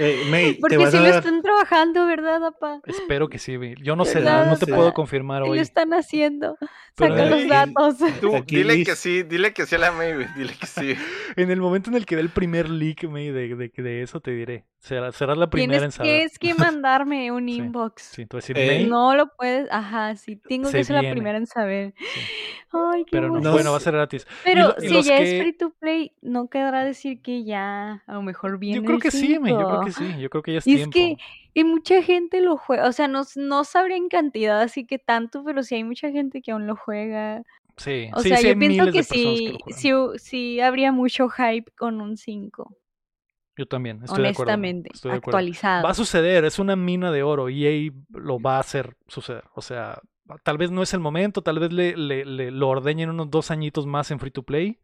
Eh, 0.00 0.24
May, 0.28 0.54
Porque 0.54 0.76
a 0.76 0.78
lo 0.78 1.08
dar- 1.08 1.18
están 1.18 1.42
trabajando, 1.42 2.06
¿verdad, 2.06 2.44
apa? 2.44 2.80
Espero 2.86 3.28
que 3.28 3.38
sí. 3.38 3.56
güey. 3.56 3.74
Yo 3.82 3.96
no 3.96 4.04
sé 4.04 4.20
no 4.20 4.52
O 4.52 4.56
te 4.56 4.66
puedo 4.66 4.92
confirmar 4.92 5.42
Sí 5.42 5.46
lo 5.48 5.52
hoy. 5.52 5.58
están 5.60 5.92
haciendo. 5.94 6.56
Pero 6.96 7.14
Saca 7.16 7.24
de- 7.24 7.30
los 7.30 7.40
y- 7.44 7.48
datos. 7.48 7.96
Tú, 8.20 8.36
Aquí 8.36 8.56
dile 8.56 8.74
Liz- 8.74 8.86
que 8.86 8.96
sí, 8.96 9.22
dile 9.24 9.52
que 9.52 9.66
sí 9.66 9.74
a 9.74 9.78
la 9.78 9.90
May, 9.92 10.12
Dile 10.36 10.54
que 10.58 10.66
sí. 10.66 10.94
En 11.36 11.50
el 11.50 11.60
momento 11.60 11.90
en 11.90 11.96
el 11.96 12.06
que 12.06 12.14
dé 12.16 12.22
el 12.22 12.28
primer 12.30 12.68
leak 12.70 13.04
May, 13.08 13.30
de, 13.30 13.54
de, 13.56 13.68
de 13.76 14.02
eso, 14.02 14.20
te 14.20 14.30
diré. 14.30 14.64
Será, 14.78 15.10
serás 15.12 15.36
la 15.38 15.48
primera 15.48 15.76
en 15.84 15.90
Tienes 15.90 15.94
saber. 15.94 16.10
que, 16.20 16.24
es 16.24 16.38
que 16.38 16.54
mandarme 16.54 17.32
un 17.32 17.48
Sí, 17.48 17.54
inbox. 17.56 18.02
Sí, 18.02 18.26
a 18.30 18.36
decir, 18.36 18.56
Eh, 18.58 18.66
May, 18.66 18.86
No 18.86 19.14
lo 19.16 19.28
puedes, 19.34 19.66
ajá, 19.72 20.14
sí, 20.16 20.36
tengo 20.36 20.68
Se 20.68 20.78
que 20.78 20.84
ser 20.84 21.02
la 21.02 21.10
primera 21.10 21.38
en 21.38 21.46
saber. 21.46 21.94
Sí. 21.96 22.20
Ay, 22.76 23.04
qué 23.04 23.10
pero 23.12 23.28
no. 23.28 23.40
No 23.40 23.52
Bueno, 23.52 23.70
va 23.70 23.76
a 23.76 23.80
ser 23.80 23.94
gratis. 23.94 24.26
Pero 24.44 24.74
y 24.78 24.88
si 24.88 24.94
los 24.94 25.06
ya 25.06 25.16
que- 25.18 25.36
es 25.36 25.42
free 25.42 25.52
to 25.52 25.70
play, 25.80 26.12
no 26.22 26.48
quedará 26.48 26.84
decir 26.84 27.20
que 27.22 27.44
ya 27.44 28.02
a 28.06 28.12
lo 28.14 28.22
mejor 28.22 28.58
viene 28.58 28.78
Yo 28.78 28.84
creo 28.84 28.96
el 28.96 29.02
que 29.02 29.10
sí, 29.10 29.38
May, 29.38 29.52
yo 29.52 29.66
creo 29.68 29.83
5. 29.84 29.90
que 29.90 29.92
sí. 29.92 30.18
Yo 30.18 30.30
creo 30.30 30.42
que 30.42 30.52
ya 30.52 30.58
es 30.58 30.66
Y 30.66 30.74
es 30.76 30.88
que 30.88 31.16
y 31.54 31.64
mucha 31.64 32.02
gente 32.02 32.40
lo 32.40 32.56
juega, 32.56 32.88
o 32.88 32.92
sea, 32.92 33.06
no, 33.08 33.22
no 33.36 33.64
sabría 33.64 33.96
en 33.96 34.08
cantidad 34.08 34.60
así 34.62 34.86
que 34.86 34.98
tanto, 34.98 35.44
pero 35.44 35.62
sí 35.62 35.76
hay 35.76 35.84
mucha 35.84 36.10
gente 36.10 36.42
que 36.42 36.52
aún 36.52 36.66
lo 36.66 36.76
juega. 36.76 37.42
Sí, 37.76 38.12
O 38.12 38.18
sí, 38.18 38.28
sea, 38.28 38.40
sí 38.40 38.48
yo 38.48 38.58
pienso 38.58 38.90
que 38.90 39.02
sí, 39.04 39.58
que 39.66 39.74
sí, 39.74 39.90
sí 40.18 40.60
habría 40.60 40.92
mucho 40.92 41.28
hype 41.30 41.70
con 41.76 42.00
un 42.00 42.16
5, 42.16 42.76
Yo 43.56 43.66
también, 43.66 44.02
estoy 44.04 44.22
de 44.22 44.28
acuerdo. 44.28 44.52
honestamente, 44.52 44.90
Estoy 44.92 45.12
de 45.12 45.16
acuerdo. 45.18 45.38
actualizado. 45.38 45.84
Va 45.84 45.90
a 45.90 45.94
suceder, 45.94 46.44
es 46.44 46.58
una 46.58 46.76
mina 46.76 47.12
de 47.12 47.22
oro 47.22 47.48
y 47.48 47.66
EA 47.66 48.18
lo 48.18 48.40
va 48.40 48.56
a 48.56 48.60
hacer 48.60 48.96
suceder. 49.06 49.44
O 49.54 49.60
sea, 49.62 50.00
tal 50.42 50.58
vez 50.58 50.70
no 50.70 50.82
es 50.82 50.92
el 50.94 51.00
momento, 51.00 51.42
tal 51.42 51.58
vez 51.60 51.72
le, 51.72 51.96
le- 51.96 52.24
le- 52.24 52.50
lo 52.50 52.68
ordeñen 52.68 53.10
unos 53.10 53.30
dos 53.30 53.50
añitos 53.50 53.86
más 53.86 54.10
en 54.10 54.18
free 54.18 54.30
to 54.32 54.42
play 54.42 54.80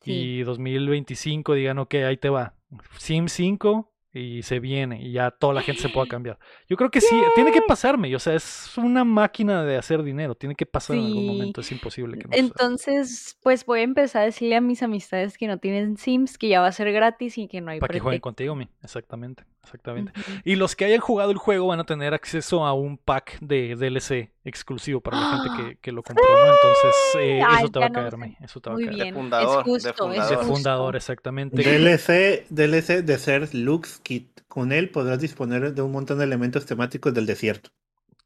Sí. 0.00 0.30
y 0.30 0.42
2025 0.42 1.54
digan, 1.54 1.78
ok, 1.80 1.94
ahí 1.96 2.18
te 2.18 2.30
va. 2.30 2.56
Sim 2.98 3.28
5 3.28 3.91
y 4.14 4.42
se 4.42 4.60
viene 4.60 5.02
y 5.02 5.12
ya 5.12 5.30
toda 5.30 5.54
la 5.54 5.62
gente 5.62 5.80
se 5.82 5.88
pueda 5.88 6.06
cambiar. 6.08 6.38
Yo 6.68 6.76
creo 6.76 6.90
que 6.90 7.00
sí, 7.00 7.14
tiene 7.34 7.50
que 7.52 7.62
pasarme, 7.62 8.14
o 8.14 8.18
sea, 8.18 8.34
es 8.34 8.76
una 8.76 9.04
máquina 9.04 9.64
de 9.64 9.76
hacer 9.76 10.02
dinero, 10.02 10.34
tiene 10.34 10.54
que 10.54 10.66
pasar 10.66 10.96
en 10.96 11.04
algún 11.06 11.22
Sí. 11.22 11.26
momento, 11.26 11.60
es 11.60 11.70
imposible 11.72 12.18
que 12.18 12.28
no. 12.28 12.34
Entonces, 12.36 13.38
pues 13.42 13.64
voy 13.64 13.80
a 13.80 13.82
empezar 13.82 14.22
a 14.22 14.24
decirle 14.26 14.56
a 14.56 14.60
mis 14.60 14.82
amistades 14.82 15.38
que 15.38 15.46
no 15.46 15.58
tienen 15.58 15.96
Sims 15.96 16.36
que 16.38 16.48
ya 16.48 16.60
va 16.60 16.66
a 16.68 16.72
ser 16.72 16.92
gratis 16.92 17.38
y 17.38 17.48
que 17.48 17.60
no 17.60 17.70
hay 17.70 17.80
Para 17.80 17.92
que 17.92 18.00
jueguen 18.00 18.20
contigo, 18.20 18.54
mi. 18.54 18.68
Exactamente, 18.82 19.44
exactamente. 19.62 20.12
Y 20.44 20.56
los 20.56 20.74
que 20.76 20.84
hayan 20.84 21.00
jugado 21.00 21.30
el 21.30 21.38
juego 21.38 21.68
van 21.68 21.80
a 21.80 21.84
tener 21.84 22.14
acceso 22.14 22.64
a 22.66 22.72
un 22.72 22.98
pack 22.98 23.38
de 23.40 23.74
DLC 23.76 24.30
exclusivo 24.44 25.00
para 25.00 25.20
la 25.20 25.38
gente 25.42 25.62
que, 25.62 25.76
que 25.80 25.92
lo 25.92 26.02
compró, 26.02 26.24
¿no? 26.24 26.52
Entonces, 26.54 26.94
eh, 27.18 27.42
Ay, 27.46 27.64
eso 27.64 27.72
te 27.72 27.78
va 27.78 27.86
a 27.86 27.88
ya 27.88 27.92
no 27.92 28.00
caer, 28.00 28.10
sé. 28.10 28.16
mi. 28.16 28.36
Eso 28.40 28.60
te 28.60 28.70
va 28.70 28.74
Muy 28.74 28.84
a 28.84 28.86
caer. 28.88 29.02
bien, 29.02 29.14
fundador, 29.14 29.48
es 29.60 29.64
de 29.66 29.70
justo, 29.72 29.88
es 29.90 29.96
fundador. 29.96 30.38
De 30.38 30.44
fundador, 30.46 30.96
exactamente. 30.96 31.62
DLC, 31.62 32.46
DLC 32.50 33.02
de 33.04 33.18
ser 33.18 33.54
Lux 33.54 33.98
Kit. 34.00 34.40
Con 34.48 34.72
él 34.72 34.90
podrás 34.90 35.18
disponer 35.20 35.72
de 35.72 35.80
un 35.82 35.92
montón 35.92 36.18
de 36.18 36.24
elementos 36.24 36.66
temáticos 36.66 37.14
del 37.14 37.24
desierto. 37.26 37.70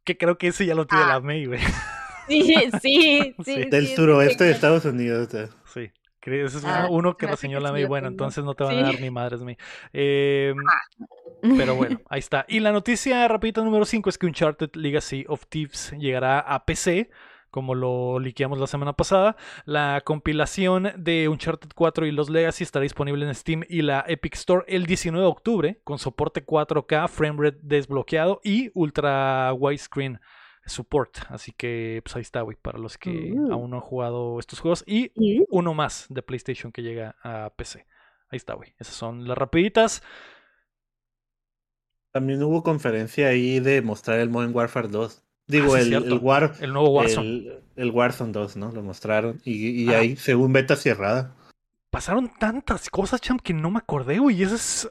Que 0.04 0.16
creo 0.16 0.38
que 0.38 0.48
ese 0.48 0.66
ya 0.66 0.74
lo 0.74 0.86
tiene 0.86 1.04
Ah. 1.04 1.08
la 1.08 1.20
May, 1.20 1.46
güey. 1.46 1.60
Sí, 2.28 2.42
sí, 2.42 2.54
Sí. 2.82 3.34
sí. 3.44 3.64
Del 3.70 3.86
sí, 3.86 3.94
suroeste 3.94 4.44
de 4.44 4.50
Estados 4.52 4.84
Unidos. 4.84 5.28
o 5.28 5.30
sea. 5.30 5.48
Ese 6.26 6.58
es 6.58 6.64
Ah, 6.64 6.88
uno, 6.90 7.16
que 7.16 7.26
reseñó 7.26 7.60
la 7.60 7.72
May. 7.72 7.84
Bueno, 7.84 8.08
entonces 8.08 8.44
no 8.44 8.54
te 8.54 8.64
van 8.64 8.78
a 8.78 8.82
dar 8.82 9.00
ni 9.00 9.10
madres, 9.10 9.42
May. 9.42 9.56
Eh, 9.92 10.54
sí. 11.42 11.54
Pero 11.56 11.74
bueno, 11.76 12.00
ahí 12.08 12.18
está. 12.18 12.44
Y 12.48 12.60
la 12.60 12.72
noticia 12.72 13.26
rapidita 13.28 13.62
número 13.62 13.84
5 13.84 14.08
es 14.10 14.18
que 14.18 14.26
Uncharted 14.26 14.70
Legacy 14.74 15.24
of 15.28 15.46
Thieves 15.48 15.92
llegará 15.98 16.40
a 16.40 16.64
PC, 16.64 17.10
como 17.50 17.74
lo 17.74 18.18
liqueamos 18.18 18.58
la 18.58 18.66
semana 18.66 18.92
pasada. 18.94 19.36
La 19.64 20.02
compilación 20.04 20.92
de 20.96 21.28
Uncharted 21.28 21.70
4 21.74 22.06
y 22.06 22.12
los 22.12 22.28
Legacy 22.28 22.64
estará 22.64 22.82
disponible 22.82 23.24
en 23.26 23.34
Steam 23.34 23.62
y 23.68 23.82
la 23.82 24.04
Epic 24.06 24.34
Store 24.34 24.64
el 24.68 24.86
19 24.86 25.22
de 25.24 25.30
octubre, 25.30 25.80
con 25.84 25.98
soporte 25.98 26.44
4K, 26.44 27.08
framerate 27.08 27.58
desbloqueado 27.62 28.40
y 28.44 28.70
ultra 28.74 29.52
widescreen 29.54 30.20
support. 30.66 31.16
Así 31.28 31.52
que 31.52 32.00
pues 32.04 32.16
ahí 32.16 32.22
está, 32.22 32.40
güey, 32.42 32.56
para 32.60 32.78
los 32.78 32.98
que 32.98 33.32
Uh. 33.34 33.52
aún 33.52 33.70
no 33.70 33.76
han 33.76 33.82
jugado 33.82 34.38
estos 34.38 34.60
juegos. 34.60 34.84
Y 34.86 35.10
uno 35.48 35.74
más 35.74 36.06
de 36.10 36.22
PlayStation 36.22 36.72
que 36.72 36.82
llega 36.82 37.16
a 37.22 37.50
PC. 37.56 37.86
Ahí 38.28 38.36
está, 38.36 38.54
güey. 38.54 38.74
Esas 38.78 38.94
son 38.94 39.26
las 39.28 39.38
rapiditas. 39.38 40.02
También 42.12 42.42
hubo 42.42 42.62
conferencia 42.62 43.28
ahí 43.28 43.60
de 43.60 43.82
mostrar 43.82 44.18
el 44.20 44.30
Modern 44.30 44.54
Warfare 44.54 44.88
2. 44.88 45.22
Digo, 45.48 45.74
Ah, 45.74 45.80
sí, 45.80 45.94
el, 45.94 46.04
el 46.04 46.18
War, 46.18 46.54
El 46.60 46.72
nuevo 46.72 46.90
Warzone. 46.90 47.28
el, 47.28 47.62
el 47.76 47.90
Warzone 47.90 48.32
2, 48.32 48.56
¿no? 48.56 48.72
Lo 48.72 48.82
mostraron. 48.82 49.40
Y, 49.44 49.84
y 49.84 49.88
Ah. 49.94 49.98
ahí, 49.98 50.16
según 50.16 50.52
beta 50.52 50.74
cerrada. 50.76 51.36
pasaron 51.90 52.30
tantas 52.38 52.90
cosas, 52.90 53.20
champ, 53.20 53.40
que 53.42 53.54
no 53.54 53.70
me 53.70 53.78
acordé, 53.78 54.18
güey. 54.18 54.36
Y 54.36 54.42
eso 54.42 54.54
es. 54.56 54.90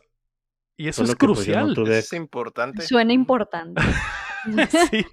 Y 0.78 0.88
eso 0.90 1.06
Solo 1.06 1.14
es 1.14 1.18
pues, 1.18 1.30
no 1.30 1.36
crucial. 1.36 1.74
tuve- 1.76 1.98
Es 2.00 2.14
importante. 2.14 2.82
Suena 2.82 3.14
importante. 3.14 3.82
sí, 4.92 5.06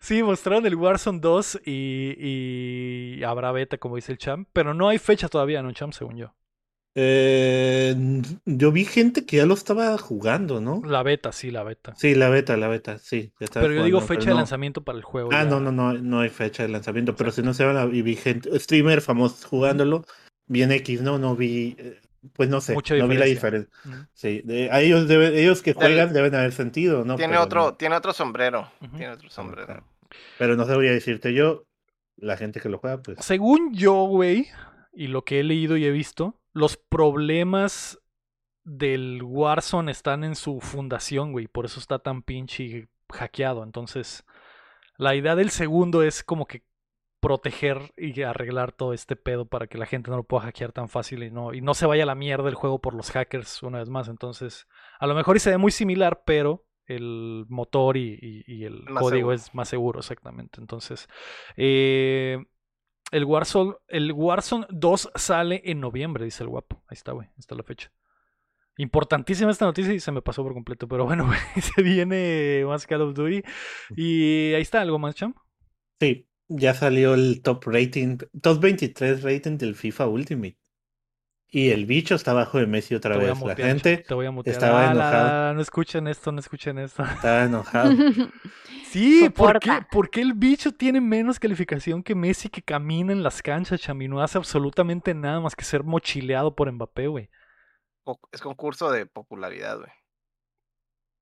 sí, 0.00 0.22
mostraron 0.22 0.66
el 0.66 0.74
Warzone 0.74 1.20
2 1.20 1.60
y, 1.64 2.14
y 3.18 3.22
habrá 3.24 3.52
beta, 3.52 3.78
como 3.78 3.96
dice 3.96 4.12
el 4.12 4.18
champ. 4.18 4.48
Pero 4.52 4.74
no 4.74 4.88
hay 4.88 4.98
fecha 4.98 5.28
todavía, 5.28 5.62
¿no, 5.62 5.72
champ? 5.72 5.92
Según 5.92 6.16
yo. 6.16 6.34
Eh, 6.96 7.96
yo 8.44 8.70
vi 8.70 8.84
gente 8.84 9.26
que 9.26 9.38
ya 9.38 9.46
lo 9.46 9.54
estaba 9.54 9.98
jugando, 9.98 10.60
¿no? 10.60 10.80
La 10.84 11.02
beta, 11.02 11.32
sí, 11.32 11.50
la 11.50 11.64
beta. 11.64 11.94
Sí, 11.96 12.14
la 12.14 12.28
beta, 12.28 12.56
la 12.56 12.68
beta, 12.68 12.98
sí. 12.98 13.32
Pero 13.52 13.72
yo 13.74 13.84
digo 13.84 14.00
fecha 14.00 14.26
de 14.26 14.30
no. 14.30 14.36
lanzamiento 14.36 14.84
para 14.84 14.98
el 14.98 15.04
juego. 15.04 15.30
Ah, 15.32 15.42
ya. 15.42 15.50
no, 15.50 15.58
no, 15.58 15.72
no, 15.72 15.92
no 15.94 16.20
hay 16.20 16.28
fecha 16.28 16.62
de 16.62 16.68
lanzamiento, 16.68 17.16
pero 17.16 17.32
si 17.32 17.42
no 17.42 17.52
se 17.52 17.64
van 17.64 17.76
a 17.76 17.84
y 17.86 18.02
vi 18.02 18.14
gente, 18.14 18.56
streamer 18.60 19.00
famosos 19.00 19.44
jugándolo, 19.44 20.04
bien 20.46 20.70
X, 20.70 21.02
no, 21.02 21.18
no 21.18 21.34
vi, 21.34 21.74
eh, 21.78 22.00
pues 22.32 22.48
no 22.48 22.60
sé, 22.60 22.74
Mucha 22.74 22.94
no 22.96 23.06
vi 23.08 23.16
la 23.16 23.26
diferencia. 23.26 23.70
Sí, 24.14 24.40
de- 24.44 24.70
a 24.70 24.80
ellos 24.80 25.06
deben, 25.08 25.34
ellos 25.34 25.62
que 25.62 25.70
El- 25.70 25.76
juegan 25.76 26.12
deben 26.12 26.34
haber 26.34 26.52
sentido, 26.52 27.04
¿no? 27.04 27.16
tiene 27.16 27.32
Pero 27.34 27.42
otro, 27.44 27.60
no- 27.62 27.74
tiene 27.74 27.96
otro 27.96 28.12
sombrero. 28.12 28.70
Tiene 28.96 29.10
otro 29.10 29.28
sombrero. 29.30 29.84
pero 30.38 30.56
no 30.56 30.64
sabría 30.64 30.92
decirte 30.92 31.34
yo, 31.34 31.66
la 32.16 32.36
gente 32.36 32.60
que 32.60 32.68
lo 32.68 32.78
juega, 32.78 33.02
pues. 33.02 33.18
Según 33.24 33.74
yo, 33.74 34.04
güey, 34.06 34.48
y 34.92 35.08
lo 35.08 35.24
que 35.24 35.40
he 35.40 35.42
leído 35.44 35.76
y 35.76 35.84
he 35.84 35.90
visto, 35.90 36.40
los 36.52 36.76
problemas 36.76 37.98
del 38.62 39.22
Warzone 39.22 39.90
están 39.92 40.24
en 40.24 40.36
su 40.36 40.60
fundación, 40.60 41.32
güey. 41.32 41.48
Por 41.48 41.66
eso 41.66 41.80
está 41.80 41.98
tan 41.98 42.22
pinche 42.22 42.88
hackeado. 43.12 43.62
Entonces, 43.62 44.24
la 44.96 45.14
idea 45.14 45.34
del 45.36 45.50
segundo 45.50 46.02
es 46.02 46.22
como 46.22 46.46
que 46.46 46.62
proteger 47.26 47.92
y 47.96 48.22
arreglar 48.22 48.72
todo 48.72 48.92
este 48.92 49.16
pedo 49.16 49.46
para 49.46 49.66
que 49.66 49.78
la 49.78 49.86
gente 49.86 50.10
no 50.10 50.16
lo 50.18 50.24
pueda 50.24 50.44
hackear 50.44 50.72
tan 50.72 50.88
fácil 50.88 51.22
y 51.22 51.30
no, 51.30 51.52
y 51.54 51.60
no 51.60 51.74
se 51.74 51.86
vaya 51.86 52.02
a 52.02 52.06
la 52.06 52.14
mierda 52.14 52.48
el 52.48 52.54
juego 52.54 52.80
por 52.80 52.94
los 52.94 53.10
hackers 53.10 53.62
una 53.62 53.78
vez 53.78 53.88
más. 53.88 54.08
Entonces, 54.08 54.66
a 54.98 55.06
lo 55.06 55.14
mejor 55.14 55.36
y 55.36 55.40
se 55.40 55.50
ve 55.50 55.58
muy 55.58 55.70
similar, 55.72 56.22
pero 56.26 56.66
el 56.86 57.46
motor 57.48 57.96
y, 57.96 58.18
y- 58.20 58.44
y 58.46 58.64
el 58.64 58.82
Más 58.84 59.02
código 59.02 59.16
seguro. 59.30 59.34
es 59.34 59.54
más 59.54 59.68
seguro, 59.68 59.98
exactamente. 60.00 60.60
Entonces, 60.60 61.08
eh, 61.56 62.38
el 63.10 63.24
Warzone, 63.24 63.74
el 63.88 64.12
Warzone 64.12 64.66
2 64.70 65.10
sale 65.14 65.62
en 65.64 65.80
noviembre, 65.80 66.24
dice 66.24 66.42
el 66.42 66.48
guapo. 66.50 66.82
Ahí 66.88 66.94
está, 66.94 67.12
güey. 67.12 67.28
Ahí 67.28 67.34
está 67.38 67.54
la 67.54 67.62
fecha. 67.62 67.90
Importantísima 68.76 69.50
esta 69.52 69.66
noticia 69.66 69.94
y 69.94 70.00
se 70.00 70.10
me 70.10 70.20
pasó 70.20 70.42
por 70.42 70.52
completo. 70.52 70.88
Pero 70.88 71.04
bueno, 71.04 71.24
güey, 71.26 71.38
se 71.62 71.82
viene 71.82 72.64
más 72.66 72.86
Call 72.86 73.02
of 73.02 73.14
Duty. 73.14 73.42
Y 73.96 74.52
ahí 74.54 74.62
está, 74.62 74.80
¿algo 74.80 74.98
más, 74.98 75.14
Cham? 75.14 75.34
Sí, 76.00 76.28
ya 76.48 76.74
salió 76.74 77.14
el 77.14 77.42
top 77.42 77.64
rating, 77.66 78.18
top 78.40 78.60
23 78.60 79.22
rating 79.22 79.58
del 79.58 79.74
FIFA 79.74 80.08
Ultimate. 80.08 80.56
Y 81.48 81.70
el 81.70 81.86
bicho 81.86 82.16
está 82.16 82.32
abajo 82.32 82.58
de 82.58 82.66
Messi 82.66 82.96
otra 82.96 83.16
vez. 83.16 83.40
La 83.40 83.54
gente 83.54 83.96
Cham, 83.98 84.06
Te 84.08 84.14
voy 84.14 84.26
a 84.26 84.30
mutear. 84.32 84.54
estaba 84.54 84.90
Ah, 84.90 84.94
la- 84.94 85.52
no 85.54 85.60
escuchen 85.60 86.08
esto, 86.08 86.32
no 86.32 86.40
escuchen 86.40 86.78
esto. 86.78 87.02
estaba 87.04 87.44
enojado. 87.44 87.90
Sí, 88.90 89.28
¿por 89.34 89.58
qué, 89.58 89.70
por 89.90 90.08
qué 90.08 90.20
el 90.20 90.34
bicho 90.34 90.70
tiene 90.70 91.00
menos 91.00 91.40
calificación 91.40 92.00
que 92.04 92.14
Messi 92.14 92.48
que 92.48 92.62
camina 92.62 93.12
en 93.12 93.24
las 93.24 93.42
canchas, 93.42 93.80
Cham? 93.80 94.00
Y 94.02 94.06
no 94.06 94.20
hace 94.22 94.38
absolutamente 94.38 95.14
nada 95.14 95.40
más 95.40 95.56
que 95.56 95.64
ser 95.64 95.82
mochileado 95.82 96.54
por 96.54 96.70
Mbappé, 96.70 97.08
güey. 97.08 97.28
Es 98.30 98.40
concurso 98.40 98.92
de 98.92 99.06
popularidad, 99.06 99.78
güey. 99.78 99.90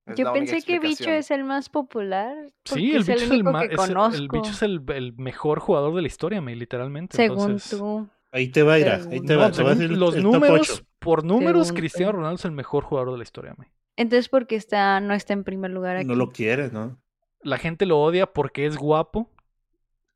Es 0.06 0.16
Yo 0.16 0.32
pensé 0.32 0.62
que 0.62 0.78
Bicho 0.80 1.10
es 1.10 1.30
el 1.30 1.44
más 1.44 1.68
popular. 1.68 2.34
Sí, 2.64 2.92
el 2.92 3.04
bicho 3.04 3.12
es 3.12 3.22
el, 3.22 3.32
único 3.32 3.52
ma- 3.52 3.68
que 3.68 3.74
es 3.74 3.80
el- 3.84 3.90
el 3.90 3.94
conozco. 3.94 4.36
bicho 4.36 4.50
es 4.50 4.62
el, 4.62 4.82
el 4.88 5.12
mejor 5.14 5.60
jugador 5.60 5.94
de 5.94 6.02
la 6.02 6.08
historia, 6.08 6.40
me, 6.40 6.56
literalmente. 6.56 7.16
Según 7.16 7.52
Entonces, 7.52 7.78
tú. 7.78 8.08
Ahí 8.32 8.48
te 8.48 8.62
va 8.62 8.74
a 8.74 8.78
ir, 8.78 8.88
ahí 8.88 9.20
te 9.20 9.34
no, 9.34 9.40
va 9.40 9.48
los 9.48 9.58
el 9.58 10.22
números, 10.22 10.70
8. 10.70 10.86
por 10.98 11.22
números, 11.24 11.66
Según 11.68 11.80
Cristiano 11.80 12.12
tú. 12.12 12.16
Ronaldo 12.18 12.36
es 12.36 12.44
el 12.46 12.52
mejor 12.52 12.84
jugador 12.84 13.12
de 13.12 13.18
la 13.18 13.22
historia, 13.22 13.54
me. 13.58 13.66
Entonces, 13.96 14.28
porque 14.28 14.56
está, 14.56 15.00
no 15.00 15.12
está 15.12 15.34
en 15.34 15.44
primer 15.44 15.70
lugar 15.70 15.98
aquí? 15.98 16.08
No 16.08 16.14
lo 16.14 16.30
quieres, 16.30 16.72
¿no? 16.72 16.98
La 17.42 17.58
gente 17.58 17.86
lo 17.86 18.00
odia 18.00 18.26
porque 18.26 18.66
es 18.66 18.76
guapo, 18.78 19.28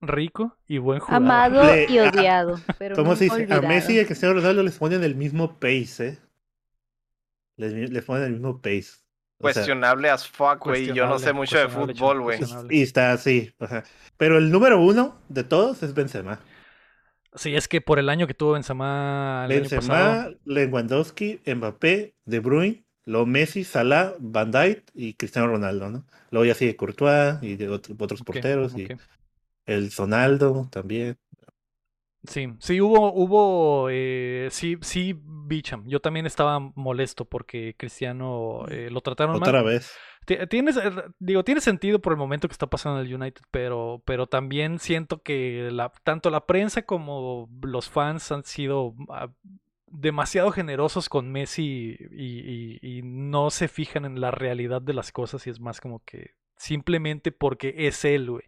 rico 0.01 0.57
y 0.67 0.79
buen 0.79 1.01
jugador. 1.01 1.27
Amado 1.27 1.63
Le- 1.65 1.87
y 1.91 1.99
odiado. 1.99 2.59
Pero 2.79 2.97
¿Cómo 2.97 3.11
no 3.11 3.17
se 3.17 3.25
dice? 3.25 3.47
A. 3.53 3.61
Messi 3.61 3.95
y 3.97 4.01
a 4.01 4.07
Cristiano 4.07 4.35
Ronaldo 4.35 4.63
les 4.63 4.79
ponen 4.79 5.05
el 5.05 5.15
mismo 5.15 5.59
pace, 5.61 6.09
¿eh? 6.09 6.19
Les, 7.57 7.91
les 7.91 8.05
ponen 8.05 8.25
el 8.25 8.33
mismo 8.33 8.61
pace. 8.61 9.06
O 9.39 9.45
sea, 9.49 9.53
Cuestionable 9.55 10.09
as 10.11 10.27
fuck, 10.27 10.65
güey. 10.65 10.87
Yo 10.93 11.07
no 11.07 11.19
sé 11.19 11.33
Cuestionable, 11.33 11.33
mucho 11.35 11.57
de 11.59 11.63
cuestionable, 11.65 11.95
fútbol, 11.95 12.21
güey. 12.23 12.39
cuestionable. 12.39 12.77
y 12.77 12.83
está 12.83 13.13
así. 13.13 13.53
ajá. 13.59 13.85
Pero 14.17 14.39
el 14.39 14.51
número 14.51 14.81
uno 14.81 15.19
de 15.29 15.45
todos 15.45 15.83
es 15.83 15.93
Benzema. 15.95 16.41
Sí, 17.35 17.55
es 17.55 17.69
que 17.69 17.83
por 17.83 17.99
el 17.99 18.09
año 18.09 18.27
que 18.27 18.33
tuvo 18.33 18.53
Benzema 18.53 19.45
el 19.47 19.53
año 19.53 19.69
pasado. 19.69 20.23
Benzema, 20.31 20.31
Lewandowski, 20.47 21.41
Mbappé, 21.47 22.15
De 22.25 22.39
Bruyne, 22.41 22.85
luego 23.05 23.27
Messi, 23.27 23.63
Salah, 23.65 24.15
Van 24.19 24.51
Dijk 24.51 24.85
y 24.95 25.13
Cristiano 25.15 25.49
Ronaldo, 25.49 25.91
¿no? 25.91 26.07
Luego 26.31 26.47
ya 26.47 26.55
sigue 26.55 26.77
Courtois 26.77 27.37
y 27.43 27.57
de 27.57 27.69
otro- 27.69 27.95
otros 27.99 28.23
porteros 28.23 28.75
y 28.77 28.89
el 29.67 29.91
Sonaldo 29.91 30.67
también. 30.71 31.19
Sí, 32.29 32.49
sí 32.59 32.81
hubo, 32.81 33.13
hubo, 33.13 33.89
eh, 33.91 34.49
sí, 34.51 34.77
sí, 34.81 35.15
Bicham. 35.25 35.85
Yo 35.87 36.01
también 36.01 36.27
estaba 36.27 36.59
molesto 36.75 37.25
porque 37.25 37.75
Cristiano 37.79 38.65
eh, 38.69 38.89
lo 38.91 39.01
trataron 39.01 39.39
mal. 39.41 39.49
Otra 39.49 39.63
vez. 39.63 39.93
Ti- 40.25 40.39
Tiene, 40.51 40.73
eh, 40.73 40.91
digo, 41.21 41.45
tiene 41.45 41.61
sentido 41.61 42.01
por 42.01 42.13
el 42.13 42.19
momento 42.19 42.49
que 42.49 42.53
está 42.53 42.67
pasando 42.67 43.01
en 43.01 43.07
el 43.07 43.15
United, 43.15 43.43
pero, 43.51 44.03
pero 44.05 44.27
también 44.27 44.79
siento 44.81 45.23
que 45.23 45.69
la, 45.73 45.93
tanto 46.03 46.31
la 46.31 46.47
prensa 46.47 46.83
como 46.83 47.49
los 47.63 47.89
fans 47.89 48.33
han 48.33 48.43
sido 48.45 48.95
ah, 49.09 49.29
demasiado 49.87 50.51
generosos 50.51 51.09
con 51.09 51.31
Messi 51.31 51.97
y, 52.11 52.79
y- 52.83 52.99
y 52.99 53.03
no 53.03 53.51
se 53.51 53.69
fijan 53.69 54.05
en 54.05 54.21
la 54.21 54.33
realidad 54.33 54.83
de 54.83 54.95
las 54.95 55.13
cosas 55.13 55.47
y 55.47 55.51
es 55.51 55.61
más 55.61 55.81
como 55.81 56.01
que 56.05 56.33
simplemente 56.57 57.31
porque 57.33 57.75
es 57.87 58.05
él, 58.05 58.31
güey. 58.31 58.43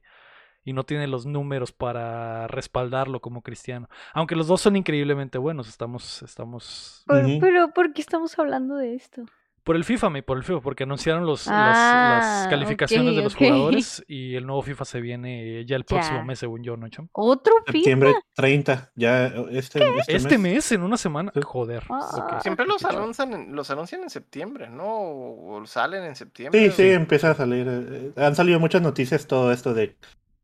Y 0.69 0.75
no 0.75 0.85
tiene 0.85 1.07
los 1.07 1.25
números 1.25 1.73
para 1.73 2.47
respaldarlo 2.47 3.21
como 3.21 3.41
Cristiano. 3.41 3.89
Aunque 4.13 4.37
los 4.37 4.47
dos 4.49 4.61
son 4.61 4.77
increíblemente 4.77 5.39
buenos, 5.39 5.67
estamos, 5.67 6.23
estamos 6.23 7.05
Por-. 7.07 7.25
Pero, 7.41 7.71
¿por 7.73 7.95
qué 7.95 8.03
estamos 8.03 8.39
hablando 8.39 8.77
de 8.77 8.95
esto? 8.95 9.23
Por 9.65 9.77
el 9.77 9.85
FIFA, 9.85 10.09
me, 10.09 10.23
por 10.23 10.39
el 10.39 10.45
FIFA, 10.45 10.61
porque 10.61 10.85
anunciaron 10.85 11.27
los, 11.27 11.47
las, 11.47 11.55
Ah, 11.77 12.19
las 12.41 12.49
calificaciones 12.49 13.15
de 13.17 13.23
los 13.23 13.35
jugadores 13.35 14.03
y 14.09 14.35
el 14.35 14.47
nuevo 14.47 14.63
FIFA 14.63 14.85
se 14.87 15.01
viene 15.03 15.65
ya 15.67 15.77
el 15.77 15.85
próximo 15.85 16.19
Ya. 16.19 16.25
mes, 16.25 16.39
según 16.39 16.63
yo, 16.63 16.77
¿no, 16.79 16.89
Cham? 16.89 17.09
¿Otro 17.13 17.53
Septiembre 17.67 18.11
FIFA? 18.11 18.21
30, 18.35 18.93
ya 18.95 19.27
este, 19.51 19.81
este, 19.99 20.17
Este 20.17 20.39
mes, 20.39 20.73
en 20.73 20.83
una 20.83 20.97
semana. 20.97 21.33
Sí. 21.35 21.41
Joder. 21.45 21.83
Ah. 21.91 22.39
Siempre 22.43 22.65
los 22.67 22.83
anuncian, 22.85 23.33
en- 23.35 23.55
los 23.57 23.71
anuncian 23.71 24.03
en 24.03 24.09
septiembre, 24.11 24.71
¿no? 24.71 24.87
O 24.89 25.63
salen 25.67 26.03
en 26.05 26.17
septiembre. 26.17 26.61
Sí, 26.61 26.69
o- 26.69 26.73
sí, 26.73 26.91
empieza 26.91 27.31
a 27.33 27.35
salir. 27.35 27.67
eh, 27.69 28.13
Han 28.17 28.35
salido 28.37 28.59
muchas 28.61 28.81
noticias 28.81 29.27
todo 29.27 29.53
esto 29.53 29.75
de 29.75 29.97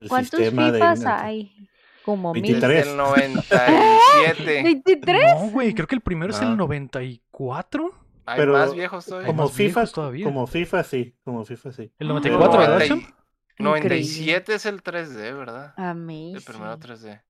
¿Cuántos 0.08 0.40
FIFAs 0.40 1.00
de 1.00 1.08
hay? 1.08 1.68
Como 2.04 2.34
mil. 2.34 2.42
23. 2.42 2.76
Desde 2.76 2.90
el 2.90 2.96
97. 2.98 4.62
¿23? 4.84 5.34
No, 5.44 5.50
güey, 5.50 5.74
creo 5.74 5.86
que 5.86 5.94
el 5.94 6.00
primero 6.02 6.32
es 6.32 6.40
el 6.42 6.48
Ah. 6.48 6.56
94. 6.56 7.90
Hay 8.26 8.38
Pero 8.38 8.52
más 8.52 8.74
viejos 8.74 9.04
todavía. 9.06 9.26
como 9.26 9.48
FIFA, 9.48 9.86
todavía. 9.86 10.24
como 10.24 10.46
FIFA 10.46 10.82
sí, 10.84 11.14
como 11.24 11.44
FIFA 11.44 11.72
sí. 11.72 11.92
El 11.98 12.06
Ah. 12.06 12.08
94, 12.10 12.58
¿verdad, 12.58 12.74
90 12.78 12.86
Cham? 12.88 13.14
y- 13.58 13.62
97 13.62 14.54
es 14.54 14.66
el 14.66 14.82
3D, 14.82 15.32
¿verdad? 15.36 15.74
Amazing. 15.76 16.36
El 16.36 16.42
primero 16.42 16.78
3D. 16.78 17.22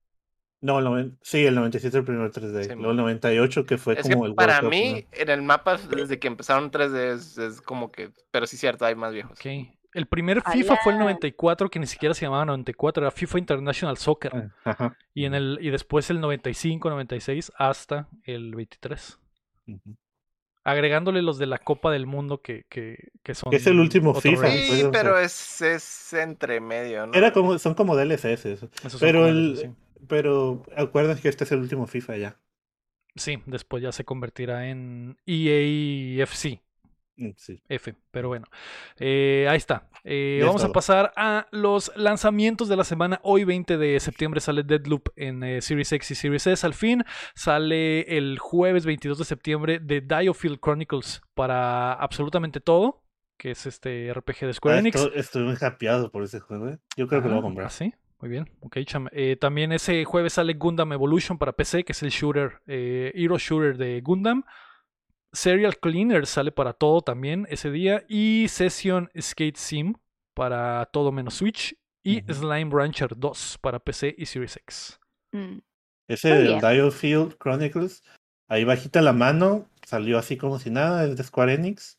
No, 0.60 0.78
el 0.78 0.84
noven- 0.86 1.18
sí, 1.20 1.44
el 1.44 1.54
97 1.54 1.98
el 1.98 2.04
primer 2.04 2.30
3D. 2.30 2.62
Sí, 2.64 2.68
Luego 2.74 2.90
el 2.92 2.96
98 2.96 3.66
que 3.66 3.76
fue 3.76 3.94
Es 3.94 4.06
que 4.06 4.14
como 4.14 4.26
el 4.26 4.34
para 4.34 4.54
World 4.60 4.64
Cup, 4.64 4.70
mí, 4.70 5.06
en 5.12 5.28
el 5.30 5.42
mapa, 5.42 5.76
desde 5.76 6.18
que 6.18 6.26
empezaron 6.28 6.70
3D, 6.70 7.12
es, 7.14 7.36
es 7.38 7.60
como 7.60 7.92
que. 7.92 8.10
Pero 8.30 8.46
sí, 8.46 8.56
cierto, 8.56 8.86
hay 8.86 8.94
más 8.94 9.12
viejos. 9.12 9.38
Ok. 9.38 9.46
El 9.94 10.06
primer 10.06 10.42
FIFA 10.42 10.76
fue 10.82 10.92
el 10.92 10.98
¡Hala! 10.98 11.04
94, 11.04 11.70
que 11.70 11.78
ni 11.78 11.86
siquiera 11.86 12.14
se 12.14 12.26
llamaba 12.26 12.44
94, 12.44 13.04
era 13.04 13.10
FIFA 13.12 13.38
International 13.38 13.96
Soccer. 13.96 14.32
Ah, 14.34 14.70
Ajá. 14.70 14.96
Y, 15.14 15.24
en 15.24 15.34
el, 15.34 15.58
y 15.60 15.70
después 15.70 16.10
el 16.10 16.20
95, 16.20 16.90
96 16.90 17.52
hasta 17.56 18.08
el 18.24 18.54
23. 18.54 19.18
Ujú. 19.68 19.96
Agregándole 20.64 21.22
los 21.22 21.38
de 21.38 21.46
la 21.46 21.58
Copa 21.58 21.92
del 21.92 22.06
Mundo 22.06 22.40
que, 22.40 22.64
que, 22.68 23.10
que 23.22 23.34
son. 23.34 23.54
Es 23.54 23.66
el 23.66 23.78
último 23.78 24.14
FIFA, 24.14 24.50
Sí, 24.50 24.84
pero 24.90 25.18
es, 25.18 25.62
es 25.62 26.12
entre 26.14 26.60
medio, 26.60 27.06
¿no? 27.06 27.12
Era 27.14 27.32
como, 27.32 27.58
son 27.58 27.74
como 27.74 27.94
DLCs 27.94 28.46
eso. 28.46 28.70
Esos 28.82 29.00
Pero 29.00 29.28
el, 29.28 29.74
pero 30.08 30.62
acuerdas 30.76 31.20
que 31.20 31.28
este 31.28 31.44
es 31.44 31.52
el 31.52 31.60
último 31.60 31.86
FIFA 31.86 32.16
ya. 32.16 32.36
Sí, 33.14 33.40
después 33.46 33.82
ya 33.82 33.92
se 33.92 34.04
convertirá 34.04 34.68
en 34.68 35.18
EAFC. 35.26 36.60
Mm, 37.16 37.30
Sí. 37.36 37.60
F, 37.68 37.94
pero 38.10 38.28
bueno. 38.28 38.46
Eh, 38.98 39.46
ahí 39.48 39.56
está. 39.56 39.88
Eh, 40.02 40.38
es 40.40 40.46
vamos 40.46 40.64
a 40.64 40.72
pasar 40.72 41.12
a 41.16 41.46
los 41.52 41.92
lanzamientos 41.96 42.68
de 42.68 42.76
la 42.76 42.84
semana. 42.84 43.20
Hoy 43.22 43.44
20 43.44 43.78
de 43.78 44.00
septiembre 44.00 44.40
sale 44.40 44.62
Deadloop 44.64 45.08
en 45.16 45.42
eh, 45.44 45.60
Series 45.62 45.92
X 45.92 46.10
y 46.10 46.14
Series 46.14 46.46
S. 46.46 46.66
Al 46.66 46.74
fin 46.74 47.04
sale 47.34 48.16
el 48.16 48.38
jueves 48.38 48.84
22 48.86 49.18
de 49.18 49.24
septiembre 49.24 49.78
de 49.78 50.00
Diofield 50.00 50.58
Chronicles 50.60 51.22
para 51.34 51.92
absolutamente 51.92 52.60
todo, 52.60 53.04
que 53.36 53.52
es 53.52 53.66
este 53.66 54.12
RPG 54.12 54.46
de 54.46 54.54
Square 54.54 54.76
Ah, 54.76 54.80
Enix. 54.80 54.96
esto- 54.96 55.14
estoy 55.14 55.42
muy 55.44 55.56
happyado 55.60 56.10
por 56.10 56.22
ese 56.24 56.40
juego. 56.40 56.70
Yo 56.96 57.06
creo 57.08 57.22
que 57.22 57.28
lo 57.28 57.34
voy 57.34 57.40
a 57.40 57.42
comprar. 57.42 57.66
¿ah, 57.66 57.70
sí? 57.70 57.94
Muy 58.20 58.30
bien. 58.30 58.48
Ok, 58.60 58.78
cham. 58.86 59.08
Eh, 59.12 59.36
también 59.36 59.70
ese 59.72 60.04
jueves 60.04 60.32
sale 60.34 60.54
Gundam 60.54 60.92
Evolution 60.92 61.36
para 61.36 61.52
PC, 61.52 61.84
que 61.84 61.92
es 61.92 62.02
el 62.02 62.10
shooter, 62.10 62.60
eh, 62.66 63.12
Hero 63.14 63.36
Shooter 63.38 63.76
de 63.76 64.00
Gundam. 64.00 64.44
Serial 65.34 65.78
Cleaner 65.78 66.26
sale 66.26 66.52
para 66.52 66.72
todo 66.72 67.02
también 67.02 67.46
ese 67.50 67.70
día. 67.70 68.04
Y 68.08 68.46
Session 68.48 69.10
Skate 69.20 69.56
Sim 69.56 69.94
para 70.34 70.86
todo 70.86 71.12
menos 71.12 71.34
Switch. 71.34 71.76
Y. 72.06 72.20
Slime 72.30 72.70
Rancher 72.70 73.16
2 73.16 73.58
para 73.62 73.78
PC 73.78 74.14
y 74.18 74.26
Series 74.26 74.56
X. 74.58 75.00
Mm. 75.32 75.58
Ese 76.06 76.28
Muy 76.28 76.38
del 76.38 76.46
bien. 76.48 76.60
Diofield 76.60 77.38
Chronicles, 77.38 78.02
ahí 78.46 78.64
bajita 78.64 79.00
la 79.00 79.14
mano, 79.14 79.70
salió 79.86 80.18
así 80.18 80.36
como 80.36 80.58
si 80.58 80.68
nada, 80.68 81.06
es 81.06 81.16
de 81.16 81.24
Square 81.24 81.54
Enix. 81.54 81.98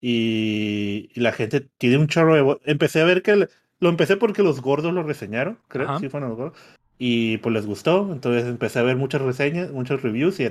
Y, 0.00 1.10
y 1.14 1.20
la 1.20 1.32
gente 1.32 1.68
tiene 1.78 1.98
un 1.98 2.08
chorro 2.08 2.34
de... 2.34 2.60
Empecé 2.64 3.00
a 3.00 3.04
ver 3.04 3.22
que... 3.22 3.48
Lo 3.80 3.88
empecé 3.88 4.16
porque 4.16 4.42
los 4.42 4.60
gordos 4.60 4.92
lo 4.92 5.04
reseñaron, 5.04 5.60
creo, 5.68 5.88
Ajá. 5.88 6.00
sí 6.00 6.08
fueron 6.08 6.30
los 6.30 6.38
gordos. 6.38 6.58
Y 6.98 7.38
pues 7.38 7.52
les 7.52 7.64
gustó, 7.64 8.12
entonces 8.12 8.44
empecé 8.44 8.80
a 8.80 8.82
ver 8.82 8.96
muchas 8.96 9.22
reseñas, 9.22 9.70
muchos 9.70 10.02
reviews 10.02 10.40
y 10.40 10.46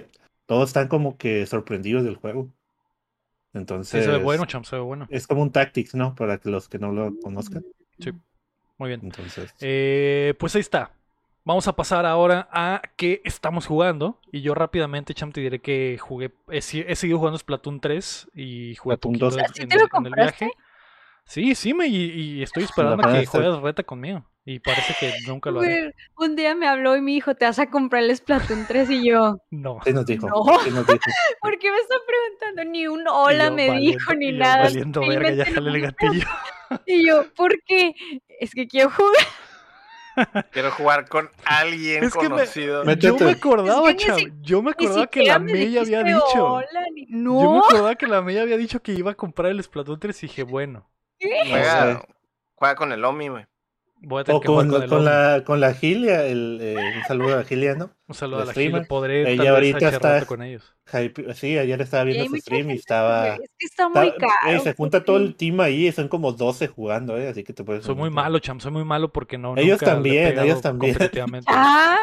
todos 0.47 0.69
están 0.69 0.87
como 0.87 1.17
que 1.17 1.45
sorprendidos 1.45 2.03
del 2.03 2.15
juego. 2.15 2.51
Sí, 3.51 3.59
Entonces... 3.59 4.05
se 4.05 4.11
ve 4.11 4.17
bueno, 4.17 4.45
cham, 4.45 4.63
se 4.63 4.75
ve 4.75 4.81
bueno. 4.81 5.07
Es 5.09 5.27
como 5.27 5.41
un 5.43 5.51
Tactics, 5.51 5.93
¿no? 5.95 6.15
Para 6.15 6.39
que 6.39 6.49
los 6.49 6.67
que 6.67 6.79
no 6.79 6.91
lo 6.91 7.13
conozcan. 7.21 7.63
Muy 8.79 8.89
bien. 8.89 9.01
Entonces... 9.03 9.53
Eh, 9.61 10.33
pues 10.39 10.55
ahí 10.55 10.61
está. 10.61 10.91
Vamos 11.43 11.67
a 11.67 11.75
pasar 11.75 12.05
ahora 12.05 12.47
a 12.51 12.81
qué 12.97 13.21
estamos 13.23 13.65
jugando. 13.65 14.19
Y 14.31 14.41
yo 14.41 14.53
rápidamente, 14.53 15.13
Cham, 15.13 15.31
te 15.31 15.41
diré 15.41 15.59
que 15.59 15.97
jugué. 15.99 16.33
He, 16.49 16.57
he 16.57 16.95
seguido 16.95 17.17
jugando 17.19 17.37
Splatoon 17.39 17.79
3 17.79 18.27
y 18.33 18.75
jugué 18.75 18.97
Splatoon 18.97 19.13
poquito 19.13 19.25
2. 19.31 19.37
en, 19.37 19.45
¿Sí 19.53 19.65
te 19.65 19.75
lo 19.75 19.81
el- 19.81 19.81
en 19.81 19.81
el 19.81 19.89
compraste? 19.89 20.45
viaje. 20.45 20.57
Sí, 21.25 21.55
sí, 21.55 21.73
me, 21.73 21.87
y, 21.87 21.95
y 22.39 22.43
estoy 22.43 22.63
esperando 22.63 23.03
a 23.07 23.13
que 23.19 23.25
juegues 23.25 23.55
reta 23.61 23.83
conmigo. 23.83 24.25
Y 24.49 24.59
parece 24.59 24.95
que 24.97 25.13
nunca 25.27 25.51
lo 25.51 25.59
haré. 25.59 25.93
Un 26.15 26.37
día 26.37 26.55
me 26.55 26.69
habló 26.69 26.95
y 26.95 27.01
me 27.01 27.11
dijo, 27.11 27.35
te 27.35 27.43
vas 27.43 27.59
a 27.59 27.69
comprar 27.69 28.01
el 28.03 28.15
Splatoon 28.15 28.65
3 28.65 28.89
y 28.91 29.09
yo, 29.09 29.41
No. 29.51 29.79
¿Qué 29.83 29.91
nos 29.91 30.05
dijo? 30.05 30.29
No. 30.29 30.45
¿Qué 30.63 30.71
nos 30.71 30.87
dijo? 30.87 30.99
¿por 31.41 31.59
qué 31.59 31.69
me 31.69 31.77
está 31.79 31.95
preguntando? 32.07 32.71
Ni 32.71 32.87
un 32.87 33.05
hola 33.09 33.47
yo 33.47 33.51
me 33.51 33.67
valiendo- 33.67 33.91
dijo, 33.97 34.13
ni 34.13 34.31
yo 34.31 34.37
nada. 34.39 34.63
Valiendo 34.63 35.01
verga, 35.01 35.31
ya 35.31 35.45
simplemente 35.45 35.53
jale 35.53 35.69
el 35.69 35.81
no- 35.81 35.87
gatillo. 35.91 36.27
Y 36.85 37.05
yo, 37.05 37.33
¿por 37.35 37.61
qué? 37.65 37.93
Es 38.39 38.51
que 38.53 38.67
quiero 38.67 38.89
jugar. 38.89 39.13
Quiero 40.51 40.71
jugar 40.71 41.07
con 41.09 41.29
alguien 41.45 42.05
Es 42.05 42.13
que 42.13 42.27
conocido. 42.27 42.83
me- 42.85 42.95
Yo 42.95 43.15
me 43.19 43.31
acordaba, 43.31 43.91
Es 43.91 44.03
que 44.03 44.13
si- 44.15 44.31
Yo 44.41 44.61
me 44.63 44.71
acordaba 44.71 45.05
que 45.07 45.23
la 45.25 45.37
me 45.39 45.51
Mella 45.53 45.81
había 45.81 46.01
dicho. 46.03 46.43
hola, 46.53 46.67
ni- 46.95 47.05
Yo 47.07 47.15
me 47.17 47.21
No, 47.21 47.59
acordaba 47.59 47.95
que 47.95 48.07
la 48.07 48.21
Mella 48.21 48.41
había 48.43 48.57
dicho 48.57 48.81
que 48.81 48.93
iba 48.93 49.11
a 49.11 49.15
comprar 49.15 49.51
el 49.51 49.61
Splatoon 49.61 49.99
3 49.99 50.23
y 50.23 50.27
dije, 50.27 50.43
bueno, 50.43 50.89
Juega, 51.19 52.03
juega 52.55 52.75
con 52.75 52.91
el 52.93 53.03
Omi, 53.05 53.27
güey. 53.27 53.45
Voy 54.01 54.21
a 54.21 54.23
tener 54.23 54.37
O 54.37 54.39
que 54.41 54.47
jugar 54.47 54.67
con, 54.67 54.69
con 54.69 54.79
la- 54.79 54.83
el 54.85 54.89
con 54.89 55.05
la, 55.05 55.43
con 55.45 55.59
la 55.59 55.73
Gilia, 55.73 56.25
el, 56.25 56.59
eh, 56.61 56.75
un 56.97 57.03
saludo 57.07 57.33
a 57.33 57.37
la 57.37 57.43
Gilia, 57.43 57.75
¿no? 57.75 57.91
Un 58.07 58.15
saludo 58.15 58.37
la 58.37 58.43
a 58.43 58.45
la 58.47 58.51
streamer. 58.53 58.87
Podré 58.87 59.29
Ella 59.33 59.51
ahorita 59.51 59.89
está- 59.89 60.25
con 60.25 60.41
ellos. 60.41 60.73
Hype- 60.89 61.33
Sí, 61.33 61.57
ayer 61.57 61.81
estaba 61.81 62.03
Y 62.09 62.13
viendo 62.13 62.29
su 62.29 62.37
stream 62.37 62.69
y 62.71 62.75
estaba... 62.75 63.33
Es 63.35 63.39
que 63.57 63.65
está 63.65 63.89
muy 63.89 64.07
está- 64.07 64.27
caro. 64.41 64.55
eh, 64.55 64.59
se 64.61 64.73
junta 64.73 65.03
todo 65.03 65.17
el 65.17 65.35
team 65.35 65.59
ahí, 65.59 65.91
son 65.91 66.07
como 66.07 66.31
12 66.31 66.67
jugando, 66.67 67.17
¿eh? 67.17 67.27
Así 67.27 67.43
que 67.43 67.51
te 67.51 67.65
puedes... 67.65 67.83
Soy 67.83 67.95
muy 67.95 68.09
malo, 68.09 68.39
cham, 68.39 68.61
soy 68.61 68.71
muy 68.71 68.85
malo 68.85 69.11
porque 69.11 69.37
no. 69.37 69.57
Ellos 69.57 69.81
nunca 69.81 69.85
también, 69.93 70.39
ellos 70.39 70.61
también. 70.61 70.95
Ah, 71.47 71.97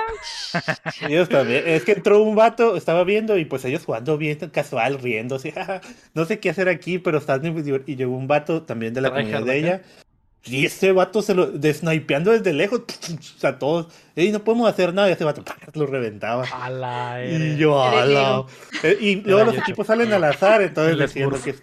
Ellos 1.08 1.28
también. 1.28 1.62
Es 1.66 1.84
que 1.84 1.92
entró 1.92 2.22
un 2.22 2.34
vato, 2.36 2.76
estaba 2.76 3.04
viendo 3.04 3.38
y 3.38 3.44
pues 3.46 3.64
ellos 3.64 3.84
jugando 3.84 4.18
bien 4.18 4.36
casual, 4.50 4.98
riéndose. 5.00 5.52
"Ja, 5.52 5.80
no 6.14 6.24
sé 6.26 6.38
qué 6.38 6.50
hacer 6.50 6.68
aquí, 6.68 6.98
pero 6.98 7.18
están 7.18 7.40
muy 7.52 7.62
divert-". 7.62 7.84
Y 7.88 7.96
llegó 7.96 8.14
un 8.16 8.26
vato 8.26 8.62
también 8.62 8.92
de 8.94 9.00
la 9.00 9.10
comunidad 9.10 9.42
de 9.44 9.72
acá. 9.72 9.84
Y 10.46 10.66
ese 10.66 10.92
vato 10.92 11.22
se 11.22 11.34
lo 11.34 11.46
desnipeando 11.46 12.32
desde 12.32 12.52
lejos. 12.52 12.82
O 13.36 13.38
sea, 13.38 13.58
todos. 13.58 13.88
Ey, 14.14 14.30
no 14.32 14.44
podemos 14.44 14.68
hacer 14.68 14.92
nada. 14.92 15.08
Y 15.08 15.12
ese 15.12 15.24
vato 15.24 15.42
lo 15.74 15.86
reventaba. 15.86 16.44
A 16.52 17.22
Y 17.24 17.56
yo, 17.56 17.82
ala. 17.82 18.44
Eh, 18.82 18.96
Y 19.00 19.16
luego 19.16 19.44
los 19.44 19.58
equipos 19.58 19.86
salen 19.86 20.12
al 20.12 20.24
azar, 20.24 20.62
entonces 20.62 20.98
diciendo 20.98 21.38
que. 21.42 21.54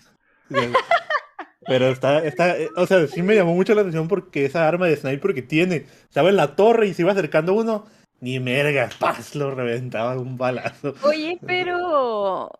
Pero 1.67 1.87
está, 1.89 2.25
está, 2.25 2.55
o 2.75 2.87
sea, 2.87 3.05
sí 3.07 3.21
me 3.21 3.35
llamó 3.35 3.53
mucho 3.53 3.75
la 3.75 3.81
atención 3.81 4.07
porque 4.07 4.45
esa 4.45 4.67
arma 4.67 4.87
de 4.87 4.97
sniper 4.97 5.33
que 5.35 5.43
tiene, 5.43 5.85
estaba 6.03 6.29
en 6.29 6.35
la 6.35 6.55
torre 6.55 6.87
y 6.87 6.93
se 6.93 7.03
iba 7.03 7.11
acercando 7.11 7.53
uno, 7.53 7.85
ni 8.19 8.39
merga, 8.39 8.89
paz, 8.99 9.35
lo 9.35 9.53
reventaba 9.53 10.17
un 10.17 10.37
balazo. 10.37 10.95
Oye, 11.03 11.39
pero. 11.45 12.51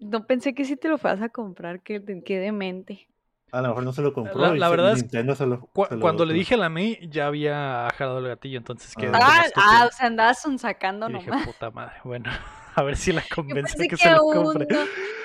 No 0.00 0.26
pensé 0.26 0.54
que 0.54 0.66
si 0.66 0.76
te 0.76 0.88
lo 0.88 0.98
fueras 0.98 1.22
a 1.22 1.30
comprar, 1.30 1.80
que, 1.80 2.02
que 2.22 2.38
demente. 2.38 3.08
A 3.54 3.62
lo 3.62 3.68
mejor 3.68 3.82
no 3.84 3.92
se 3.92 4.02
lo 4.02 4.12
compró. 4.12 4.40
La- 4.40 4.56
y 4.56 4.58
la 4.58 4.66
se- 4.66 4.70
verdad 4.76 4.92
es 4.92 5.38
se 5.38 5.46
lo- 5.46 5.60
Cu- 5.72 5.86
se 5.88 5.94
lo- 5.94 6.00
cuando 6.00 6.24
le 6.26 6.34
dije 6.34 6.54
a 6.54 6.58
la 6.58 6.68
May, 6.68 6.98
ya 7.10 7.26
había 7.28 7.88
jalado 7.96 8.18
el 8.18 8.28
gatillo, 8.28 8.58
entonces 8.58 8.94
quedé 8.94 9.10
Ah. 9.14 9.20
Ah, 9.22 9.44
ah, 9.56 9.88
o 9.88 9.92
sea, 9.96 10.06
andabas 10.06 10.42
sacando 10.58 11.08
Y 11.08 11.14
dije, 11.14 11.30
nomás. 11.30 11.46
puta 11.46 11.70
madre, 11.70 11.94
bueno, 12.04 12.24
a 12.74 12.82
ver 12.82 12.96
si 12.96 13.12
la 13.12 13.22
convence 13.34 13.76
que 13.78 13.88
que 13.88 13.96
se 13.96 14.10
lo 14.10 14.18
compre. 14.20 14.66
no. 14.68 14.78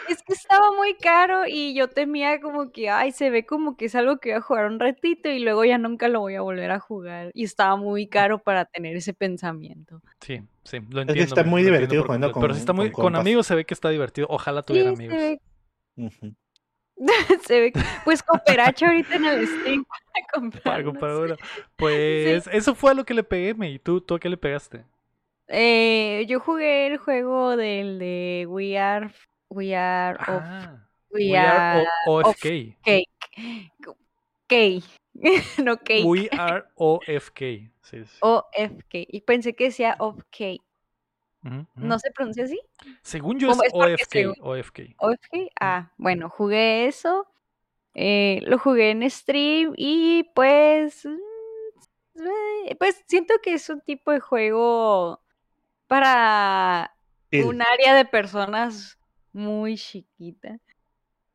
Es 0.08 0.24
que 0.24 0.34
estaba 0.34 0.72
muy 0.76 0.96
caro 0.96 1.44
y 1.48 1.76
yo 1.76 1.88
temía 1.88 2.42
como 2.42 2.72
que, 2.72 2.90
ay, 2.90 3.12
se 3.12 3.30
ve 3.30 3.46
como 3.46 3.78
que 3.78 3.86
es 3.86 3.94
algo 3.96 4.18
que 4.18 4.30
voy 4.30 4.38
a 4.38 4.42
jugar 4.42 4.66
un 4.66 4.80
ratito 4.80 5.30
y 5.30 5.38
luego 5.38 5.64
ya 5.66 5.78
nunca 5.78 6.08
lo 6.08 6.20
voy 6.20 6.34
a 6.34 6.42
volver 6.42 6.72
a 6.72 6.80
jugar. 6.80 7.30
Y 7.36 7.44
estaba 7.44 7.76
muy 7.76 8.08
caro 8.08 8.40
para 8.40 8.66
tener 8.66 8.96
ese 8.96 9.14
pensamiento. 9.14 10.02
Sí, 10.22 10.42
sí, 10.64 10.80
lo 10.80 10.88
que 10.96 11.02
entiendo. 11.02 11.24
está 11.26 11.44
me- 11.44 11.50
muy 11.52 11.62
lo 11.62 11.68
entiendo 11.68 11.80
divertido 11.80 12.04
jugando 12.06 12.32
completo, 12.32 12.42
Pero 12.42 12.54
sí 12.56 12.58
con- 12.58 12.62
está 12.62 12.74
muy, 12.74 12.92
con 12.92 13.04
con 13.04 13.16
amigos 13.18 13.46
se 13.46 13.54
ve 13.54 13.66
que 13.66 13.76
está 13.76 13.90
divertido. 13.90 14.26
Ojalá 14.32 14.62
Sí, 14.62 14.66
tuviera 14.66 14.96
se 14.96 15.06
amigos. 15.06 15.38
se 17.48 17.60
ve. 17.62 17.74
Pues 18.04 18.22
cooperacha 18.24 18.88
ahorita 18.88 19.16
en 19.16 19.26
el 19.26 19.48
stream 19.48 19.86
para 20.64 20.84
comprar 20.84 21.16
uno. 21.16 21.36
Pues 21.76 22.48
eso 22.48 22.76
fue 22.76 22.92
a 22.92 22.94
lo 22.94 23.06
que 23.06 23.14
le 23.14 23.24
pegué, 23.24 23.54
May. 23.54 23.76
¿Y 23.76 23.80
tú, 23.80 24.02
tú 24.02 24.16
a 24.16 24.20
qué 24.20 24.30
le 24.30 24.38
pegaste? 24.38 24.84
Eh, 25.48 26.26
yo 26.28 26.40
jugué 26.40 26.88
el 26.88 26.98
juego 26.98 27.58
del 27.58 27.98
de 27.98 28.46
We 28.48 28.78
Are, 28.78 29.10
We 29.50 29.76
Are 29.76 30.16
of 30.20 30.44
Ah, 30.44 30.86
We, 31.10 31.32
We 31.32 31.38
are 31.38 31.88
O- 32.06 32.20
of 32.20 32.26
OFK. 32.28 32.78
Cake. 32.84 33.10
Cake. 34.48 34.84
no 35.64 35.78
cake. 35.78 36.06
We 36.06 36.30
are 36.38 36.66
OFK. 36.76 37.72
Sí, 37.82 38.04
sí. 38.06 38.18
OFK. 38.22 38.94
Y 39.08 39.22
pensé 39.22 39.56
que 39.56 39.66
decía 39.66 39.96
¿No 41.76 41.98
se 42.00 42.12
pronuncia 42.12 42.44
así? 42.46 42.60
Según 43.02 43.40
yo 43.40 43.52
es 43.52 43.58
OFK. 43.74 44.10
según- 44.10 44.36
OFK. 44.42 45.50
Ah, 45.60 45.92
bueno, 45.98 46.30
jugué 46.30 46.88
eso. 46.88 47.26
eh, 47.96 48.42
lo 48.46 48.60
jugué 48.60 48.92
en 48.92 49.10
stream 49.10 49.74
y 49.76 50.24
pues. 50.36 51.06
mm, 51.06 51.18
eh, 52.68 52.76
Pues 52.78 53.04
siento 53.08 53.34
que 53.42 53.54
es 53.56 53.68
un 53.70 53.82
tipo 53.82 54.12
de 54.12 54.20
juego 54.20 55.22
para 55.88 56.94
Sí. 57.32 57.42
un 57.42 57.62
área 57.62 57.96
de 57.96 58.06
personas 58.06 58.98
muy 59.34 59.76
chiquita. 59.76 60.60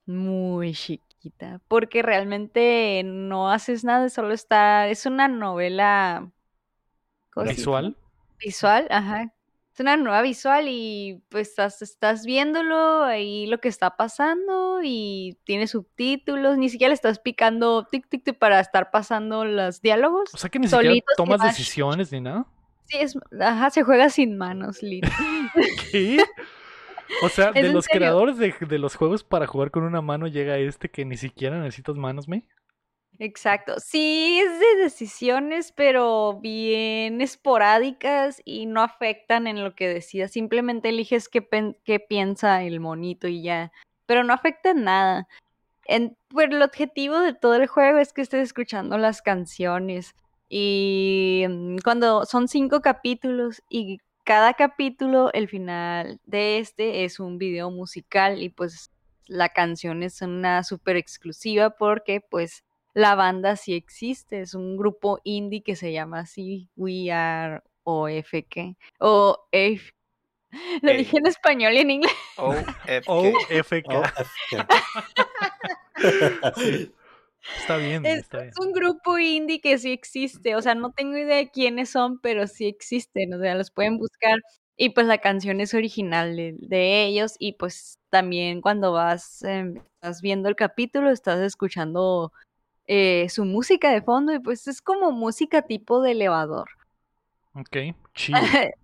Muy 0.06 0.74
chiquita. 0.74 1.60
Porque 1.68 2.02
realmente 2.02 3.02
no 3.04 3.50
haces 3.50 3.82
nada, 3.84 4.08
solo 4.08 4.32
está. 4.32 4.88
Es 4.88 5.06
una 5.06 5.26
novela. 5.28 6.30
Visual. 7.36 7.96
Visual, 8.38 8.86
ajá. 8.90 9.33
Es 9.74 9.80
una 9.80 9.96
nueva 9.96 10.22
visual 10.22 10.66
y 10.68 11.20
pues 11.30 11.48
estás, 11.48 11.82
estás 11.82 12.24
viéndolo 12.24 13.02
ahí 13.02 13.46
lo 13.46 13.58
que 13.58 13.66
está 13.66 13.96
pasando 13.96 14.78
y 14.84 15.36
tiene 15.42 15.66
subtítulos, 15.66 16.56
ni 16.56 16.68
siquiera 16.68 16.90
le 16.90 16.94
estás 16.94 17.18
picando 17.18 17.84
tic 17.84 18.08
tic 18.08 18.22
tic 18.22 18.38
para 18.38 18.60
estar 18.60 18.92
pasando 18.92 19.44
los 19.44 19.82
diálogos. 19.82 20.32
O 20.32 20.36
sea 20.36 20.48
que 20.48 20.60
ni 20.60 20.68
siquiera 20.68 20.94
tomas 21.16 21.42
decisiones 21.42 22.12
ni 22.12 22.20
nada. 22.20 22.46
Sí, 22.84 22.98
es, 23.00 23.18
ajá, 23.40 23.70
se 23.70 23.82
juega 23.82 24.10
sin 24.10 24.38
manos, 24.38 24.80
lit. 24.80 25.04
¿Qué? 25.90 26.22
O 27.24 27.28
sea, 27.28 27.50
de 27.50 27.72
los 27.72 27.86
serio. 27.86 27.98
creadores 27.98 28.38
de, 28.38 28.54
de 28.60 28.78
los 28.78 28.94
juegos 28.94 29.24
para 29.24 29.48
jugar 29.48 29.72
con 29.72 29.82
una 29.82 30.00
mano 30.00 30.28
llega 30.28 30.56
este 30.56 30.88
que 30.88 31.04
ni 31.04 31.16
siquiera 31.16 31.58
necesitas 31.58 31.96
manos, 31.96 32.28
¿me? 32.28 32.46
Exacto. 33.20 33.74
Sí, 33.78 34.40
es 34.40 34.58
de 34.58 34.82
decisiones, 34.82 35.72
pero 35.72 36.40
bien 36.40 37.20
esporádicas 37.20 38.42
y 38.44 38.66
no 38.66 38.82
afectan 38.82 39.46
en 39.46 39.62
lo 39.62 39.74
que 39.76 39.86
decidas. 39.88 40.32
Simplemente 40.32 40.88
eliges 40.88 41.28
qué, 41.28 41.46
qué 41.84 42.00
piensa 42.00 42.62
el 42.64 42.80
monito 42.80 43.28
y 43.28 43.42
ya. 43.42 43.70
Pero 44.06 44.24
no 44.24 44.32
afecta 44.32 44.70
en 44.70 44.84
nada. 44.84 45.28
En, 45.86 46.16
pues, 46.28 46.48
el 46.50 46.62
objetivo 46.62 47.20
de 47.20 47.34
todo 47.34 47.56
el 47.56 47.68
juego 47.68 47.98
es 47.98 48.12
que 48.12 48.22
estés 48.22 48.42
escuchando 48.44 48.98
las 48.98 49.22
canciones. 49.22 50.14
Y 50.48 51.46
mm, 51.48 51.78
cuando 51.84 52.26
son 52.26 52.48
cinco 52.48 52.82
capítulos 52.82 53.62
y 53.70 53.98
cada 54.24 54.54
capítulo, 54.54 55.32
el 55.34 55.48
final 55.48 56.20
de 56.26 56.58
este 56.58 57.04
es 57.04 57.20
un 57.20 57.38
video 57.38 57.70
musical 57.70 58.42
y 58.42 58.50
pues 58.50 58.90
la 59.26 59.50
canción 59.50 60.02
es 60.02 60.22
una 60.22 60.64
súper 60.64 60.96
exclusiva 60.96 61.70
porque 61.70 62.20
pues 62.22 62.63
la 62.94 63.14
banda 63.16 63.56
sí 63.56 63.74
existe, 63.74 64.40
es 64.40 64.54
un 64.54 64.76
grupo 64.76 65.20
indie 65.24 65.62
que 65.62 65.76
se 65.76 65.92
llama 65.92 66.20
así, 66.20 66.70
We 66.76 67.10
Are 67.12 67.62
OFK. 67.84 68.76
O 69.00 69.46
F. 69.52 69.92
Lo 70.82 70.92
Ey. 70.92 70.98
dije 70.98 71.18
en 71.18 71.26
español 71.26 71.74
y 71.74 71.78
en 71.78 71.90
inglés. 71.90 72.12
OFK. 72.36 73.08
OFK. 73.08 74.14
Es 75.96 76.90
Está 77.58 77.76
bien, 77.76 78.06
Es, 78.06 78.20
está 78.20 78.38
bien. 78.38 78.48
es 78.48 78.58
un 78.58 78.72
grupo 78.72 79.18
indie 79.18 79.60
que 79.60 79.76
sí 79.78 79.92
existe, 79.92 80.56
o 80.56 80.62
sea, 80.62 80.74
no 80.74 80.92
tengo 80.92 81.18
idea 81.18 81.36
de 81.36 81.50
quiénes 81.50 81.90
son, 81.90 82.18
pero 82.20 82.46
sí 82.46 82.66
existen, 82.66 83.34
o 83.34 83.38
sea, 83.38 83.54
los 83.54 83.70
pueden 83.70 83.98
buscar. 83.98 84.38
Y 84.76 84.90
pues 84.90 85.06
la 85.06 85.18
canción 85.18 85.60
es 85.60 85.74
original 85.74 86.36
de, 86.36 86.54
de 86.58 87.04
ellos 87.04 87.36
y 87.38 87.52
pues 87.54 87.98
también 88.10 88.60
cuando 88.62 88.92
vas, 88.92 89.42
estás 89.44 90.20
viendo 90.22 90.48
el 90.48 90.56
capítulo, 90.56 91.10
estás 91.10 91.40
escuchando 91.40 92.32
eh, 92.86 93.28
su 93.30 93.44
música 93.44 93.90
de 93.90 94.02
fondo 94.02 94.32
y 94.34 94.38
pues 94.38 94.66
es 94.68 94.82
como 94.82 95.10
música 95.12 95.62
tipo 95.62 96.00
de 96.02 96.12
elevador, 96.12 96.68
Ok, 97.54 97.76
chill. 98.14 98.34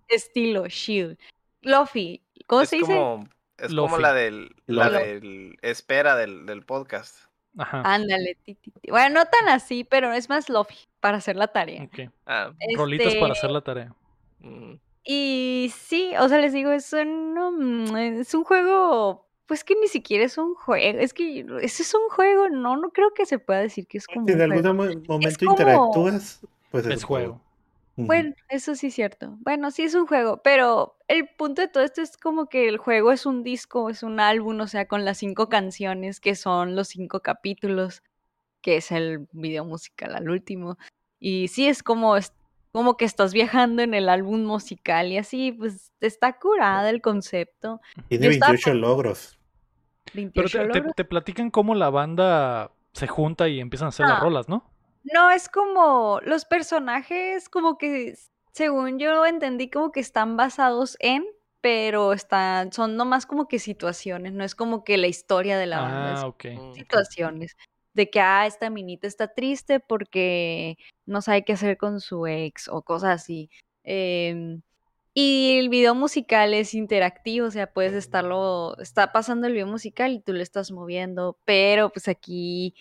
estilo 0.07 0.67
chill. 0.67 1.17
Lofi, 1.61 2.21
¿cómo 2.47 2.61
Es 2.61 2.69
se 2.69 2.77
dice? 2.77 2.87
como, 2.95 3.27
es 3.57 3.73
como 3.73 3.97
la 3.97 4.13
del, 4.13 4.55
la 4.65 4.89
Lofi. 4.89 5.03
del 5.05 5.57
espera 5.61 6.15
del, 6.15 6.45
del 6.45 6.63
podcast. 6.65 7.17
Ajá. 7.57 7.81
Ándale, 7.85 8.37
ti, 8.43 8.55
ti, 8.55 8.71
ti. 8.71 8.89
Bueno, 8.91 9.19
no 9.19 9.25
tan 9.25 9.49
así, 9.49 9.83
pero 9.83 10.13
es 10.13 10.29
más 10.29 10.47
lofi 10.49 10.77
para 11.01 11.17
hacer 11.17 11.35
la 11.35 11.47
tarea. 11.47 11.83
Ok. 11.83 12.09
Ah, 12.25 12.53
Rolitas 12.77 13.13
para 13.15 13.27
Este, 13.33 13.39
hacer 13.39 13.51
la 13.51 13.61
tarea. 13.61 13.93
mm, 14.39 14.73
Y 15.03 15.71
sí, 15.77 16.13
o 16.17 16.29
sea, 16.29 16.37
les 16.39 16.53
digo, 16.53 16.71
es 16.71 16.93
un, 16.93 17.33
mm, 17.91 17.97
es 18.21 18.33
un 18.33 18.43
juego, 18.45 19.27
pues 19.51 19.65
que 19.65 19.75
ni 19.75 19.89
siquiera 19.89 20.23
es 20.23 20.37
un 20.37 20.55
juego, 20.55 20.99
es 20.99 21.13
que 21.13 21.45
ese 21.61 21.83
es 21.83 21.93
un 21.93 22.07
juego, 22.07 22.47
no, 22.47 22.77
no 22.77 22.91
creo 22.91 23.13
que 23.13 23.25
se 23.25 23.37
pueda 23.37 23.59
decir 23.59 23.85
que 23.85 23.97
es 23.97 24.07
como 24.07 24.25
Si 24.25 24.31
en 24.31 24.41
algún 24.43 24.77
momento 24.77 25.07
como- 25.07 25.27
interactúas, 25.27 26.39
pues 26.71 26.85
es, 26.85 27.03
juego. 27.03 27.41
Bueno, 27.97 28.33
eso 28.47 28.75
sí 28.75 28.87
es 28.87 28.93
cierto. 28.93 29.35
Bueno, 29.41 29.69
sí 29.71 29.83
es 29.83 29.93
un 29.93 30.07
juego, 30.07 30.37
pero 30.41 30.95
el 31.09 31.27
punto 31.37 31.61
de 31.61 31.67
todo 31.67 31.83
esto 31.83 32.01
es 32.01 32.15
como 32.15 32.47
que 32.47 32.69
el 32.69 32.77
juego 32.77 33.11
es 33.11 33.25
un 33.25 33.43
disco, 33.43 33.89
es 33.89 34.03
un 34.03 34.21
álbum, 34.21 34.61
o 34.61 34.67
sea, 34.67 34.87
con 34.87 35.03
las 35.03 35.17
cinco 35.17 35.49
canciones 35.49 36.21
que 36.21 36.35
son 36.35 36.77
los 36.77 36.87
cinco 36.87 37.19
capítulos, 37.19 38.03
que 38.61 38.77
es 38.77 38.89
el 38.93 39.27
video 39.33 39.65
musical 39.65 40.15
al 40.15 40.29
último. 40.29 40.77
Y 41.19 41.49
sí 41.49 41.67
es 41.67 41.83
como, 41.83 42.15
es 42.15 42.31
como 42.71 42.95
que 42.95 43.03
estás 43.03 43.33
viajando 43.33 43.81
en 43.81 43.95
el 43.95 44.07
álbum 44.07 44.45
musical 44.45 45.11
y 45.11 45.17
así, 45.17 45.51
pues 45.51 45.91
está 45.99 46.39
curada 46.39 46.89
el 46.89 47.01
concepto. 47.01 47.81
Tiene 48.07 48.27
yo 48.27 48.31
estaba 48.31 48.53
28 48.53 48.75
logros. 48.75 49.37
Pero 50.13 50.23
28 50.47 50.57
te, 50.59 50.67
te- 50.67 50.77
logros. 50.79 50.95
te 50.95 51.05
platican 51.05 51.49
cómo 51.51 51.75
la 51.75 51.89
banda 51.89 52.71
se 52.93 53.07
junta 53.07 53.47
y 53.47 53.59
empiezan 53.59 53.87
a 53.87 53.89
hacer 53.89 54.07
las 54.07 54.17
Ah. 54.17 54.21
rolas, 54.21 54.49
¿no? 54.49 54.69
No, 55.03 55.31
es 55.31 55.49
como 55.49 56.19
los 56.23 56.45
personajes, 56.45 57.49
como 57.49 57.77
que, 57.77 58.15
según 58.51 58.99
yo 58.99 59.25
entendí, 59.25 59.69
como 59.69 59.91
que 59.91 59.99
están 59.99 60.37
basados 60.37 60.95
en, 60.99 61.25
pero 61.61 62.13
están, 62.13 62.71
son 62.71 62.95
nomás 62.97 63.25
como 63.25 63.47
que 63.47 63.57
situaciones, 63.59 64.33
no 64.33 64.43
es 64.43 64.53
como 64.55 64.83
que 64.83 64.97
la 64.97 65.07
historia 65.07 65.57
de 65.57 65.65
la 65.67 65.81
banda, 65.81 66.13
es 66.13 66.19
Ah, 66.19 66.27
ok. 66.27 66.45
mm, 66.53 66.73
situaciones. 66.73 67.55
De 67.93 68.09
que, 68.09 68.19
ah, 68.21 68.45
esta 68.45 68.69
minita 68.69 69.07
está 69.07 69.27
triste 69.33 69.79
porque 69.79 70.77
no 71.05 71.21
sabe 71.21 71.43
qué 71.45 71.53
hacer 71.53 71.77
con 71.77 71.99
su 71.99 72.27
ex 72.27 72.67
o 72.67 72.81
cosas 72.83 73.21
así. 73.21 73.49
Em, 73.83 74.61
y 75.13 75.57
el 75.59 75.69
video 75.69 75.95
musical 75.95 76.53
es 76.53 76.73
interactivo, 76.73 77.47
o 77.47 77.51
sea, 77.51 77.71
puedes 77.71 77.93
estarlo, 77.93 78.77
está 78.79 79.11
pasando 79.11 79.47
el 79.47 79.53
video 79.53 79.67
musical 79.67 80.11
y 80.11 80.19
tú 80.19 80.33
lo 80.33 80.41
estás 80.41 80.71
moviendo, 80.71 81.37
pero 81.45 81.89
pues 81.89 82.07
aquí 82.07 82.75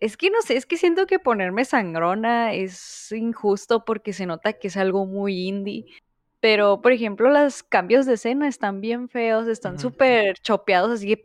es 0.00 0.16
que 0.16 0.30
no 0.30 0.40
sé, 0.42 0.56
es 0.56 0.66
que 0.66 0.76
siento 0.76 1.06
que 1.06 1.18
ponerme 1.18 1.64
sangrona 1.64 2.54
es 2.54 3.12
injusto 3.12 3.84
porque 3.84 4.12
se 4.12 4.26
nota 4.26 4.52
que 4.52 4.68
es 4.68 4.76
algo 4.76 5.06
muy 5.06 5.48
indie. 5.48 5.86
Pero, 6.40 6.80
por 6.80 6.92
ejemplo, 6.92 7.30
los 7.30 7.64
cambios 7.64 8.06
de 8.06 8.14
escena 8.14 8.46
están 8.46 8.80
bien 8.80 9.08
feos, 9.08 9.48
están 9.48 9.74
Ujú. 9.74 9.82
súper 9.82 10.38
chopeados, 10.38 10.92
así 10.92 11.08
que... 11.08 11.24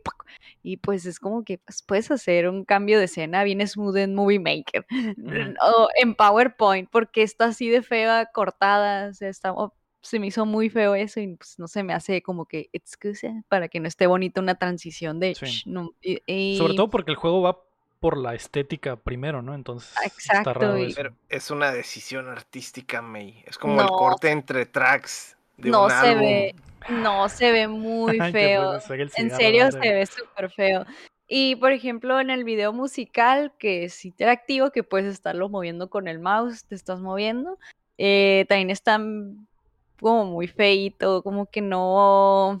Y 0.64 0.78
pues 0.78 1.06
es 1.06 1.20
como 1.20 1.44
que 1.44 1.58
pues, 1.58 1.82
puedes 1.82 2.10
hacer 2.10 2.48
un 2.48 2.64
cambio 2.64 2.98
de 2.98 3.04
escena 3.04 3.44
bien 3.44 3.64
smooth 3.66 3.96
en 3.96 4.14
Movie 4.14 4.40
Maker 4.40 4.84
o 5.60 5.88
en 6.02 6.14
PowerPoint, 6.16 6.88
porque 6.90 7.22
está 7.22 7.46
así 7.46 7.68
de 7.68 7.82
fea, 7.82 8.28
cortada, 8.32 9.10
o 9.10 9.14
sea, 9.14 9.28
está, 9.28 9.54
se 10.04 10.18
me 10.20 10.26
hizo 10.28 10.46
muy 10.46 10.68
feo 10.70 10.94
eso 10.94 11.18
y 11.20 11.34
pues 11.36 11.58
no 11.58 11.66
se 11.66 11.82
me 11.82 11.92
hace 11.94 12.22
como 12.22 12.44
que 12.46 12.68
excusa 12.72 13.42
para 13.48 13.68
que 13.68 13.80
no 13.80 13.88
esté 13.88 14.06
bonita 14.06 14.40
una 14.40 14.54
transición 14.56 15.18
de... 15.18 15.34
Sí. 15.34 15.46
sh, 15.46 15.66
no, 15.66 15.90
y- 16.02 16.20
y- 16.26 16.56
Sobre 16.58 16.74
todo 16.74 16.90
porque 16.90 17.10
el 17.10 17.16
juego 17.16 17.42
va 17.42 17.58
por 18.00 18.18
la 18.18 18.34
estética 18.34 18.96
primero, 18.96 19.40
¿no? 19.40 19.54
Entonces 19.54 19.90
está 19.92 20.06
Exacto, 20.06 20.52
raro 20.54 20.78
y- 20.78 20.84
eso. 20.86 20.94
Pero 20.96 21.14
es 21.30 21.50
una 21.50 21.72
decisión 21.72 22.28
artística, 22.28 23.00
May. 23.00 23.42
Es 23.46 23.56
como 23.58 23.80
el 23.80 23.88
corte 23.88 24.30
entre 24.30 24.66
tracks 24.66 25.36
de 25.56 25.70
No 25.70 25.84
un 25.84 25.90
se 25.90 25.96
álbum. 25.96 26.20
ve, 26.20 26.54
no 26.90 27.28
se 27.30 27.50
ve 27.52 27.66
muy 27.66 28.18
feo. 28.32 28.74
En 29.16 29.30
serio 29.30 29.72
se 29.72 29.78
ve 29.78 30.04
súper 30.06 30.50
feo. 30.50 30.84
Y 31.26 31.56
por 31.56 31.72
ejemplo, 31.72 32.20
en 32.20 32.28
el 32.28 32.44
video 32.44 32.74
musical, 32.74 33.54
que 33.58 33.84
es 33.84 34.04
interactivo, 34.04 34.70
que 34.70 34.82
puedes 34.82 35.06
estarlo 35.14 35.48
moviendo 35.48 35.88
con 35.88 36.06
el 36.06 36.18
mouse, 36.18 36.66
te 36.66 36.74
estás 36.74 37.00
moviendo, 37.00 37.58
eh, 37.96 38.44
también 38.50 38.68
están 38.68 39.46
como 40.00 40.24
muy 40.26 40.46
feito, 40.48 41.22
como 41.22 41.46
que 41.46 41.60
no. 41.60 42.60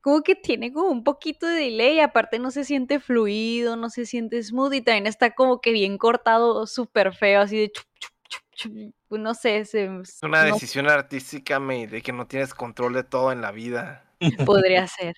Como 0.00 0.22
que 0.22 0.36
tiene 0.36 0.72
como 0.72 0.88
un 0.90 1.02
poquito 1.02 1.46
de 1.48 1.54
delay, 1.56 1.98
aparte 2.00 2.38
no 2.38 2.50
se 2.52 2.64
siente 2.64 3.00
fluido, 3.00 3.74
no 3.76 3.90
se 3.90 4.06
siente 4.06 4.40
smooth 4.42 4.72
y 4.74 4.80
también 4.80 5.06
está 5.08 5.34
como 5.34 5.60
que 5.60 5.72
bien 5.72 5.98
cortado, 5.98 6.66
súper 6.66 7.12
feo, 7.12 7.40
así 7.40 7.58
de 7.58 7.72
chup, 7.72 7.86
chup, 7.98 8.12
chup, 8.28 8.72
chup. 8.72 9.18
No 9.18 9.34
sé, 9.34 9.64
se, 9.64 9.84
Es 10.02 10.22
una 10.22 10.44
no 10.44 10.52
decisión 10.54 10.88
artística, 10.88 11.58
May, 11.58 11.86
de 11.86 12.02
que 12.02 12.12
no 12.12 12.26
tienes 12.28 12.54
control 12.54 12.92
de 12.94 13.02
todo 13.04 13.32
en 13.32 13.40
la 13.40 13.50
vida. 13.50 14.04
podría 14.44 14.86
ser. 14.86 15.16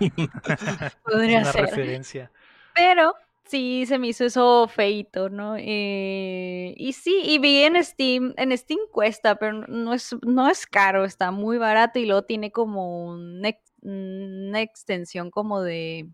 Es 0.00 0.96
Podría 1.04 1.38
una 1.40 1.52
ser. 1.52 1.62
referencia. 1.66 2.32
Pero 2.74 3.14
sí 3.46 3.84
se 3.86 3.98
me 3.98 4.08
hizo 4.08 4.24
eso 4.24 4.66
feito, 4.68 5.28
¿no? 5.28 5.56
Eh, 5.58 6.74
y 6.76 6.92
sí, 6.92 7.20
y 7.24 7.38
vi 7.38 7.62
en 7.62 7.82
Steam, 7.84 8.34
en 8.36 8.56
Steam 8.56 8.80
cuesta, 8.92 9.36
pero 9.36 9.66
no 9.68 9.92
es, 9.94 10.14
no 10.22 10.48
es 10.48 10.66
caro, 10.66 11.04
está 11.04 11.30
muy 11.30 11.58
barato 11.58 11.98
y 11.98 12.06
luego 12.06 12.22
tiene 12.22 12.50
como 12.52 13.06
un 13.06 13.44
ex- 13.44 13.72
una 13.82 14.60
extensión 14.62 15.30
como 15.30 15.60
de... 15.62 16.08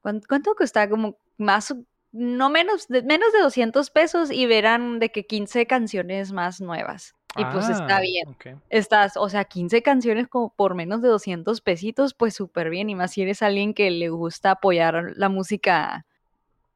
¿Cuánto, 0.00 0.26
cuánto 0.28 0.54
cuesta? 0.54 0.88
Como 0.88 1.18
más, 1.36 1.74
no 2.12 2.50
menos 2.50 2.88
de, 2.88 3.02
menos 3.02 3.32
de 3.32 3.40
200 3.40 3.90
pesos 3.90 4.30
y 4.30 4.46
verán 4.46 4.98
de 5.00 5.10
que 5.10 5.26
15 5.26 5.66
canciones 5.66 6.32
más 6.32 6.60
nuevas. 6.60 7.14
Y 7.36 7.44
pues 7.52 7.68
está 7.68 7.96
Ah, 7.96 8.00
bien. 8.00 8.36
Estás, 8.70 9.16
o 9.16 9.28
sea, 9.28 9.44
15 9.44 9.82
canciones 9.82 10.28
como 10.28 10.52
por 10.54 10.74
menos 10.74 11.02
de 11.02 11.08
200 11.08 11.60
pesitos, 11.60 12.14
pues 12.14 12.34
súper 12.34 12.70
bien. 12.70 12.88
Y 12.90 12.94
más 12.94 13.12
si 13.12 13.22
eres 13.22 13.42
alguien 13.42 13.74
que 13.74 13.90
le 13.90 14.08
gusta 14.08 14.52
apoyar 14.52 15.12
la 15.14 15.28
música 15.28 16.06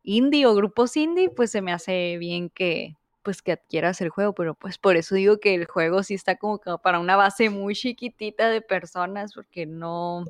indie 0.03 0.47
o 0.47 0.55
grupos 0.55 0.97
indie, 0.97 1.31
pues 1.31 1.51
se 1.51 1.63
me 1.63 1.73
hace 1.73 2.17
bien 2.19 2.51
que 2.51 2.97
pues 3.23 3.41
que 3.41 3.53
adquieras 3.53 4.01
el 4.01 4.09
juego, 4.09 4.35
pero 4.35 4.55
pues 4.55 4.79
por 4.79 4.97
eso 4.97 5.15
digo 5.15 5.39
que 5.39 5.55
el 5.55 5.67
juego 5.67 6.03
sí 6.03 6.15
está 6.15 6.37
como 6.37 6.59
que 6.59 6.73
para 6.83 6.99
una 6.99 7.15
base 7.15 7.51
muy 7.51 7.75
chiquitita 7.77 8.51
de 8.51 8.61
personas, 8.63 9.33
porque 9.33 9.65
no 9.65 10.25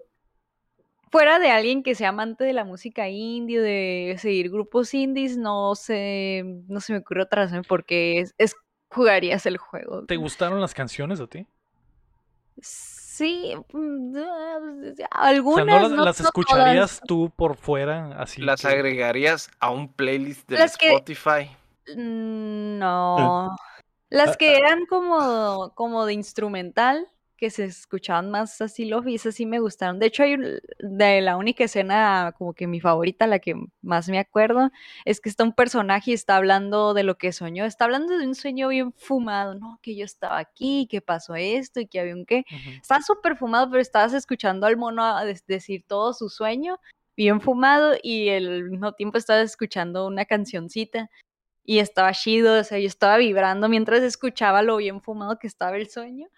fuera 1.11 1.39
de 1.39 1.51
alguien 1.51 1.83
que 1.83 1.95
sea 1.95 2.11
amante 2.11 2.45
de 2.45 2.53
la 2.53 2.65
música 2.65 3.09
indie, 3.09 3.61
de 3.61 4.17
seguir 4.19 4.51
grupos 4.51 4.93
indies, 4.95 5.37
no 5.37 5.75
sé, 5.75 6.43
no 6.69 6.81
se 6.81 6.93
me 6.93 6.99
ocurre 7.01 7.23
otra 7.23 7.45
razón 7.45 7.63
porque 7.69 8.21
es, 8.21 8.35
es- 8.39 8.57
jugarías 8.91 9.47
el 9.47 9.57
juego. 9.57 10.05
¿Te 10.05 10.17
gustaron 10.17 10.61
las 10.61 10.75
canciones 10.75 11.19
a 11.21 11.27
ti? 11.27 11.47
Sí, 13.23 13.55
mm, 13.73 14.17
ah, 14.19 14.59
O 14.91 14.95
sea, 14.97 15.07
algunas, 15.13 15.65
¿no 15.67 15.81
las, 15.81 15.91
no- 15.93 16.05
las 16.05 16.21
no 16.21 16.27
escucharías 16.27 16.97
todas. 16.97 17.07
tú 17.07 17.31
por 17.37 17.57
fuera 17.57 18.21
así? 18.21 18.43
¿Las 18.43 18.63
que- 18.63 18.69
agregarías 18.69 19.49
a 19.61 19.71
un 19.71 19.93
playlist 19.93 20.49
de 20.49 20.59
Las 20.59 20.73
Spotify? 20.83 21.49
Mm, 21.97 22.79
No. 22.79 23.57
Las 24.11 24.31
Ah, 24.31 24.35
que 24.37 24.57
eran 24.57 24.87
como, 24.87 25.71
como 25.77 26.05
de 26.05 26.15
instrumental, 26.15 27.07
que 27.43 27.51
se 27.51 27.65
escuchaban 27.65 28.31
más 28.31 28.61
así 28.61 28.85
lofi, 28.85 29.17
esas 29.17 29.35
sí 29.35 29.47
me 29.47 29.59
gustaron. 29.59 29.99
De 29.99 30.07
hecho, 30.07 30.23
hay 30.23 30.35
un- 30.35 30.61
de 30.79 31.21
la 31.21 31.37
única 31.37 31.65
escena, 31.65 32.33
como 32.39 32.55
que 32.55 32.69
mi 32.69 32.79
favorita, 32.79 33.27
la 33.27 33.41
que 33.41 33.57
más 33.81 34.09
me 34.09 34.21
acuerdo, 34.21 34.71
es 35.05 35.21
que 35.21 35.29
está 35.29 35.43
un 35.43 35.53
personaje 35.53 36.13
y 36.13 36.15
está 36.15 36.37
hablando 36.37 36.95
de 36.95 37.03
lo 37.03 37.17
que 37.19 37.33
soñó. 37.33 37.65
Está 37.65 37.87
hablando 37.87 38.17
de 38.17 38.29
un 38.29 38.37
sueño 38.37 38.69
bien 38.69 38.93
fumado, 38.93 39.57
¿no? 39.57 39.81
Que 39.83 39.97
yo 39.97 40.05
estaba 40.05 40.39
aquí, 40.39 40.87
que 40.89 41.01
pasó 41.01 41.35
esto 41.35 41.81
y 41.81 41.89
que 41.89 41.99
había 41.99 42.15
un 42.15 42.27
qué. 42.27 42.45
Ujú. 42.49 42.71
Estaba 42.81 43.01
súper 43.03 43.37
fumado, 43.37 43.69
pero 43.71 43.83
estabas 43.83 44.13
escuchando 44.13 44.69
al 44.69 44.77
mono 44.77 45.03
decir 45.49 45.83
todo 45.89 46.13
su 46.13 46.29
sueño, 46.29 46.79
bien 47.17 47.41
fumado, 47.41 47.97
y 48.05 48.29
al 48.29 48.71
mismo 48.71 48.93
tiempo 48.93 49.19
estabas 49.19 49.47
escuchando 49.47 50.07
una 50.07 50.27
cancioncita. 50.27 51.11
Y 51.65 51.81
estaba 51.81 52.13
chido, 52.13 52.61
o 52.61 52.65
sea, 52.65 52.79
yo 52.79 52.87
estaba 52.87 53.17
vibrando 53.17 53.69
mientras 53.69 54.03
escuchaba 54.03 54.63
lo 54.63 54.77
bien 54.77 55.01
fumado 55.01 55.39
que 55.41 55.49
estaba 55.49 55.77
el 55.77 55.91
sueño. 55.91 56.29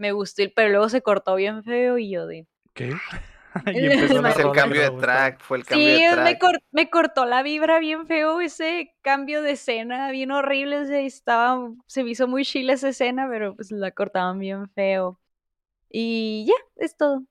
Me 0.00 0.12
gustó, 0.12 0.42
pero 0.56 0.70
luego 0.70 0.88
se 0.88 1.02
cortó 1.02 1.36
bien 1.36 1.62
feo 1.64 1.96
y 1.98 2.10
yo 2.10 2.26
de... 2.26 2.46
¿Qué? 2.74 3.00
y 3.72 3.86
El- 3.86 3.92
empezó 3.92 4.22
Es 4.22 4.52
cambio 4.52 4.82
de 4.82 4.90
track, 4.90 5.40
fue 5.42 5.58
el 5.58 5.64
cambio 5.64 5.92
Sí, 5.92 6.00
de 6.00 6.00
me, 6.18 6.38
cor- 6.38 6.62
me 6.72 6.90
cortó 6.90 7.26
la 7.26 7.42
vibra 7.44 7.78
bien 7.78 8.06
feo 8.06 8.40
ese 8.40 8.94
cambio 9.02 9.42
de 9.42 9.52
escena, 9.52 10.10
bien 10.10 10.30
horrible, 10.32 10.78
o 10.80 10.84
sea, 10.86 10.98
estaba, 11.00 11.72
se 11.86 12.02
me 12.02 12.10
hizo 12.10 12.26
muy 12.26 12.44
chile 12.44 12.72
esa 12.72 12.88
escena, 12.88 13.28
pero 13.30 13.54
pues 13.54 13.70
la 13.70 13.92
cortaban 13.92 14.38
bien 14.40 14.68
feo. 14.70 15.20
Y 15.90 16.46
ya, 16.48 16.54
es 16.76 16.96
todo. 16.96 17.24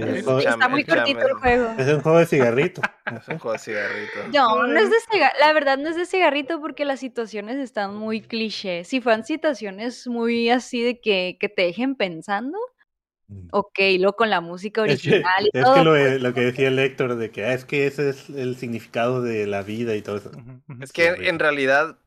Es 0.00 0.08
El 0.08 0.16
un 0.18 0.22
juego- 0.24 0.38
Está 0.40 0.68
muy 0.68 0.84
cortito 0.84 1.26
el 1.26 1.34
juego. 1.34 1.74
es 1.78 1.88
un 1.88 2.00
juego 2.00 2.18
de 2.18 2.26
cigarrito. 2.26 2.80
Es 3.20 3.28
un 3.28 3.38
juego 3.38 3.52
de 3.54 3.58
cigarrito. 3.58 4.20
No, 4.32 4.66
no 4.66 4.78
es 4.80 4.90
de 4.90 4.96
cigarrito. 5.10 5.38
La 5.40 5.52
verdad 5.52 5.78
no 5.78 5.88
es 5.88 5.96
de 5.96 6.06
cigarrito 6.06 6.60
porque 6.60 6.84
las 6.84 7.00
situaciones 7.00 7.56
están 7.58 7.96
muy 7.96 8.20
cliché. 8.22 8.84
Si 8.84 9.00
fueran 9.00 9.24
situaciones 9.24 10.06
muy 10.06 10.48
así 10.50 10.82
de 10.82 11.00
que, 11.00 11.36
que 11.40 11.48
te 11.48 11.62
dejen 11.62 11.96
pensando, 11.96 12.56
ok, 13.52 13.78
luego 13.98 14.14
con 14.16 14.30
la 14.30 14.40
música 14.40 14.84
Es 14.86 15.02
que, 15.02 15.08
original 15.10 15.48
y 15.52 15.58
es 15.58 15.64
todo. 15.64 15.74
que 15.74 15.84
lo, 15.84 15.90
pues, 15.90 16.22
lo 16.22 16.34
que 16.34 16.40
decía 16.42 16.68
el 16.68 16.78
Héctor 16.78 17.16
de 17.16 17.30
que 17.30 17.44
ah, 17.44 17.52
es 17.52 17.64
que 17.64 17.86
ese 17.86 18.10
es 18.10 18.28
el 18.30 18.56
significado 18.56 19.22
de 19.22 19.46
la 19.46 19.62
vida 19.62 19.94
y 19.96 20.02
todo 20.02 20.16
eso. 20.16 20.30
Es 20.80 20.92
que 20.92 21.06
en 21.28 21.38
realidad 21.38 21.98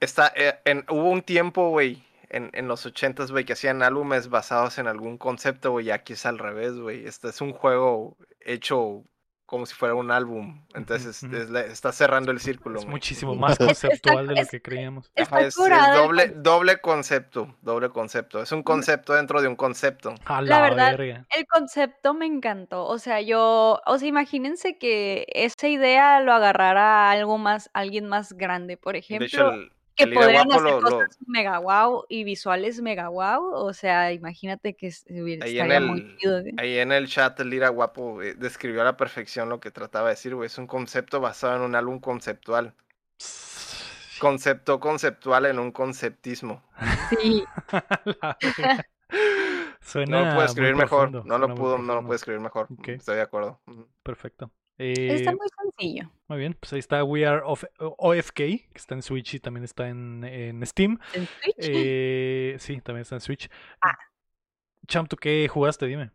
está, 0.00 0.32
eh, 0.36 0.54
en, 0.64 0.84
hubo 0.90 1.10
un 1.10 1.22
tiempo, 1.22 1.70
güey, 1.70 2.02
en, 2.32 2.50
en 2.54 2.66
los 2.68 2.84
ochentas, 2.86 3.30
güey, 3.30 3.44
que 3.44 3.52
hacían 3.52 3.82
álbumes 3.82 4.28
basados 4.28 4.78
en 4.78 4.86
algún 4.88 5.18
concepto, 5.18 5.70
güey, 5.70 5.86
y 5.86 5.90
aquí 5.90 6.14
es 6.14 6.26
al 6.26 6.38
revés, 6.38 6.78
güey. 6.78 7.06
Este 7.06 7.28
es 7.28 7.40
un 7.40 7.52
juego 7.52 8.16
hecho 8.40 9.04
como 9.44 9.66
si 9.66 9.74
fuera 9.74 9.94
un 9.94 10.10
álbum. 10.10 10.64
Entonces 10.74 11.22
es 11.22 11.50
la- 11.50 11.60
está 11.60 11.92
cerrando 11.92 12.32
el 12.32 12.40
círculo. 12.40 12.78
Es 12.80 12.86
muchísimo 12.86 13.34
más 13.34 13.58
conceptual 13.58 14.26
de 14.26 14.36
lo 14.40 14.46
que 14.46 14.62
creíamos. 14.62 15.12
Es, 15.14 15.28
es 15.30 15.54
doble, 15.54 16.28
doble 16.36 16.80
concepto, 16.80 17.54
doble 17.60 17.90
concepto. 17.90 18.40
Es 18.40 18.50
un 18.50 18.62
concepto 18.62 19.12
dentro 19.12 19.42
de 19.42 19.48
un 19.48 19.56
concepto. 19.56 20.14
A 20.24 20.40
La 20.40 20.48
la, 20.48 20.62
verdad, 20.62 20.96
verga. 20.96 21.26
El 21.36 21.46
concepto 21.46 22.14
me 22.14 22.24
encantó. 22.24 22.86
O 22.86 22.98
sea, 22.98 23.20
yo, 23.20 23.78
o 23.84 23.98
sea, 23.98 24.08
imagínense 24.08 24.78
que 24.78 25.26
esa 25.34 25.68
idea 25.68 26.20
lo 26.22 26.32
agarrara 26.32 27.10
algo 27.10 27.36
más, 27.36 27.68
alguien 27.74 28.08
más 28.08 28.32
grande, 28.32 28.78
por 28.78 28.94
De 28.94 29.00
hecho, 29.00 29.16
ejemplo, 29.16 29.50
el, 29.52 29.72
que 30.04 30.10
el 30.10 30.14
podrían 30.14 30.50
hacer 30.52 30.62
lo, 30.62 30.80
lo- 30.80 30.90
cosas 30.90 31.18
mega 31.26 31.58
wow 31.58 32.04
y 32.08 32.24
visuales 32.24 32.80
mega 32.80 33.08
wow. 33.08 33.52
O 33.54 33.72
sea, 33.72 34.12
imagínate 34.12 34.74
que 34.74 34.88
es- 34.88 35.04
hubiera- 35.08 35.44
ahí 35.46 35.58
en 35.58 35.86
muy 35.86 36.00
el, 36.00 36.16
chido. 36.18 36.38
¿eh? 36.40 36.52
ahí 36.58 36.78
en 36.78 36.92
el 36.92 37.08
chat 37.08 37.38
el 37.40 37.50
Lira 37.50 37.68
Guapo 37.68 38.22
eh, 38.22 38.34
describió 38.34 38.82
a 38.82 38.84
la 38.84 38.96
perfección 38.96 39.48
lo 39.48 39.60
que 39.60 39.70
trataba 39.70 40.08
de 40.08 40.14
decir, 40.14 40.34
güey. 40.34 40.46
Es 40.46 40.58
un 40.58 40.66
concepto 40.66 41.20
basado 41.20 41.56
en 41.56 41.62
un 41.62 41.74
álbum 41.74 41.98
conceptual. 42.00 42.74
Concepto 44.20 44.78
conceptual 44.78 45.46
en 45.46 45.58
un 45.58 45.72
conceptismo. 45.72 46.62
Sí. 47.10 47.44
Suena 49.80 50.20
No 50.20 50.24
lo 50.26 50.34
puedo 50.34 50.46
escribir 50.46 50.74
mejor. 50.76 51.10
profundo, 51.10 51.24
No 51.26 51.38
lo 51.38 51.54
pudo, 51.54 51.76
no 51.78 51.94
lo 51.94 52.00
puedo 52.02 52.14
escribir 52.14 52.40
mejor. 52.40 52.68
Estoy 52.86 53.16
de 53.16 53.22
acuerdo. 53.22 53.60
Ujú. 53.66 53.88
Está 55.06 55.30
Eh, 55.30 55.36
muy 55.36 55.46
sencillo. 55.56 56.10
muy 56.28 56.38
bien, 56.38 56.54
pues 56.58 56.72
ahí 56.72 56.78
está 56.78 57.04
We 57.04 57.26
Are 57.26 57.42
of- 57.44 57.64
OFK, 57.78 58.34
que 58.36 58.70
está 58.74 58.94
en 58.94 59.02
Switch 59.02 59.34
y 59.34 59.40
también 59.40 59.64
está 59.64 59.88
en, 59.88 60.24
en 60.24 60.64
Steam. 60.66 60.98
En 61.12 61.28
Switch. 61.28 61.70
Eh, 61.74 62.56
sí, 62.58 62.80
también 62.80 63.02
está 63.02 63.16
en 63.16 63.20
Switch. 63.20 63.48
Ah. 63.80 63.96
Champ, 64.86 65.08
¿tú 65.08 65.16
qué 65.16 65.48
jugaste? 65.48 65.86
Dime. 65.86 66.10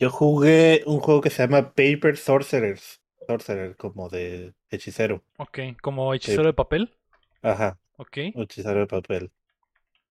Yo 0.00 0.10
jugué 0.10 0.82
un 0.86 1.00
juego 1.00 1.20
que 1.20 1.30
se 1.30 1.42
llama 1.42 1.72
Paper 1.74 2.16
Sorcerers. 2.16 3.00
Sorcerer, 3.26 3.76
como 3.76 4.08
de 4.08 4.54
hechicero. 4.70 5.22
Ok, 5.38 5.58
como 5.80 6.12
hechicero 6.14 6.46
de 6.46 6.52
papel. 6.54 6.96
Ajá, 7.42 7.78
Ok. 7.96 8.18
hechicero 8.34 8.80
de 8.80 8.86
papel. 8.86 9.32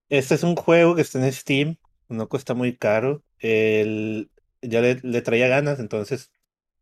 Este 0.10 0.36
es 0.36 0.44
un 0.44 0.56
juego 0.56 0.96
que 0.96 1.02
está 1.02 1.20
en 1.26 1.32
Steam. 1.34 1.78
No 2.10 2.30
cuesta 2.30 2.54
muy 2.54 2.78
caro. 2.78 3.24
El... 3.40 4.32
Ya 4.62 4.82
le, 4.82 4.96
le 5.04 5.22
traía 5.22 5.48
ganas, 5.48 5.80
entonces 5.80 6.32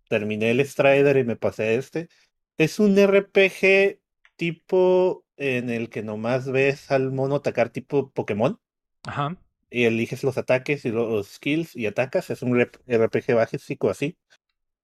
terminé 0.10 0.52
el 0.52 0.66
Strider 0.66 1.18
y 1.18 1.24
me 1.24 1.36
pasé 1.36 1.76
este. 1.76 2.10
Es 2.58 2.80
un 2.80 2.98
RPG 2.98 4.00
tipo 4.36 5.26
en 5.38 5.70
el 5.70 5.90
que 5.90 6.04
nomás 6.04 6.50
ves 6.52 6.92
al 6.92 7.12
mono 7.12 7.36
atacar 7.38 7.70
tipo 7.70 8.12
Pokémon. 8.12 8.60
Ajá. 9.04 9.38
y 9.70 9.86
eliges 9.86 10.24
los 10.24 10.38
ataques 10.38 10.86
y 10.86 10.92
los 10.92 11.28
skills 11.28 11.76
y 11.76 11.86
atacas. 11.88 12.30
Es 12.30 12.42
un 12.42 12.60
RPG 12.60 13.36
básico 13.36 13.90
así. 13.90 14.18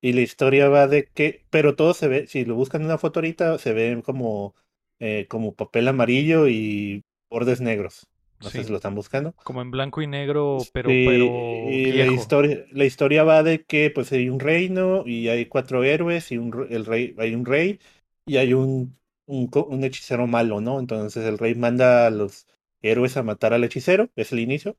Y 0.01 0.13
la 0.13 0.21
historia 0.21 0.69
va 0.69 0.87
de 0.87 1.07
que, 1.07 1.45
pero 1.51 1.75
todo 1.75 1.93
se 1.93 2.07
ve, 2.07 2.27
si 2.27 2.45
lo 2.45 2.55
buscan 2.55 2.81
en 2.81 2.87
una 2.87 2.97
foto 2.97 3.19
ahorita, 3.19 3.57
se 3.59 3.73
ve 3.73 4.01
como, 4.05 4.55
eh, 4.99 5.27
como 5.29 5.55
papel 5.55 5.87
amarillo 5.87 6.47
y 6.49 7.05
bordes 7.29 7.61
negros. 7.61 8.07
No 8.41 8.49
sé 8.51 8.63
si 8.63 8.69
lo 8.71 8.77
están 8.77 8.95
buscando. 8.95 9.35
Como 9.43 9.61
en 9.61 9.71
blanco 9.71 10.01
y 10.01 10.07
negro, 10.07 10.69
pero, 10.73 10.89
Sí, 10.89 11.03
pero 11.03 11.69
y 11.69 11.91
la 11.93 12.07
historia, 12.07 12.65
la 12.71 12.85
historia 12.85 13.23
va 13.23 13.43
de 13.43 13.63
que 13.65 13.91
pues 13.91 14.11
hay 14.11 14.29
un 14.29 14.39
reino 14.39 15.03
y 15.05 15.27
hay 15.29 15.45
cuatro 15.45 15.83
héroes 15.83 16.31
y 16.31 16.37
un, 16.37 16.67
el 16.69 16.85
rey, 16.85 17.15
hay 17.19 17.35
un 17.35 17.45
rey 17.45 17.79
y 18.25 18.37
hay 18.37 18.53
un, 18.53 18.97
un 19.27 19.83
hechicero 19.83 20.25
malo, 20.27 20.59
¿no? 20.59 20.79
Entonces 20.79 21.23
el 21.25 21.37
rey 21.37 21.53
manda 21.55 22.07
a 22.07 22.09
los 22.09 22.47
héroes 22.81 23.15
a 23.15 23.23
matar 23.23 23.53
al 23.53 23.63
hechicero, 23.63 24.09
es 24.15 24.31
el 24.31 24.39
inicio, 24.39 24.75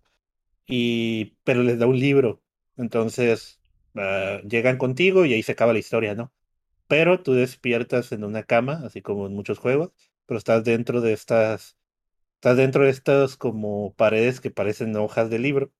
y 0.67 1.37
pero 1.45 1.63
les 1.63 1.79
da 1.79 1.87
un 1.87 1.99
libro. 1.99 2.43
Entonces 2.77 3.61
ah, 3.97 4.41
llegan 4.49 4.79
contigo 4.79 5.25
y 5.27 5.35
ahí 5.35 5.43
se 5.43 5.53
acaba 5.53 5.73
la 5.73 5.79
historia, 5.81 6.15
¿no? 6.15 6.33
Pero 6.89 7.23
tú 7.23 7.35
despiertas 7.35 8.13
en 8.13 8.25
una 8.25 8.45
cama, 8.45 8.83
así 8.85 9.03
como 9.03 9.27
en 9.27 9.35
muchos 9.35 9.59
juegos, 9.59 9.93
pero 10.27 10.39
estás 10.39 10.65
dentro 10.65 11.01
de 11.01 11.13
estas 11.15 11.77
Estás 12.43 12.57
dentro 12.57 12.83
de 12.83 12.91
estas 12.91 13.37
como 13.37 13.95
paredes 13.95 14.41
que 14.41 14.51
parecen 14.51 14.97
hojas 14.97 15.31
de 15.31 15.39
libro. 15.39 15.71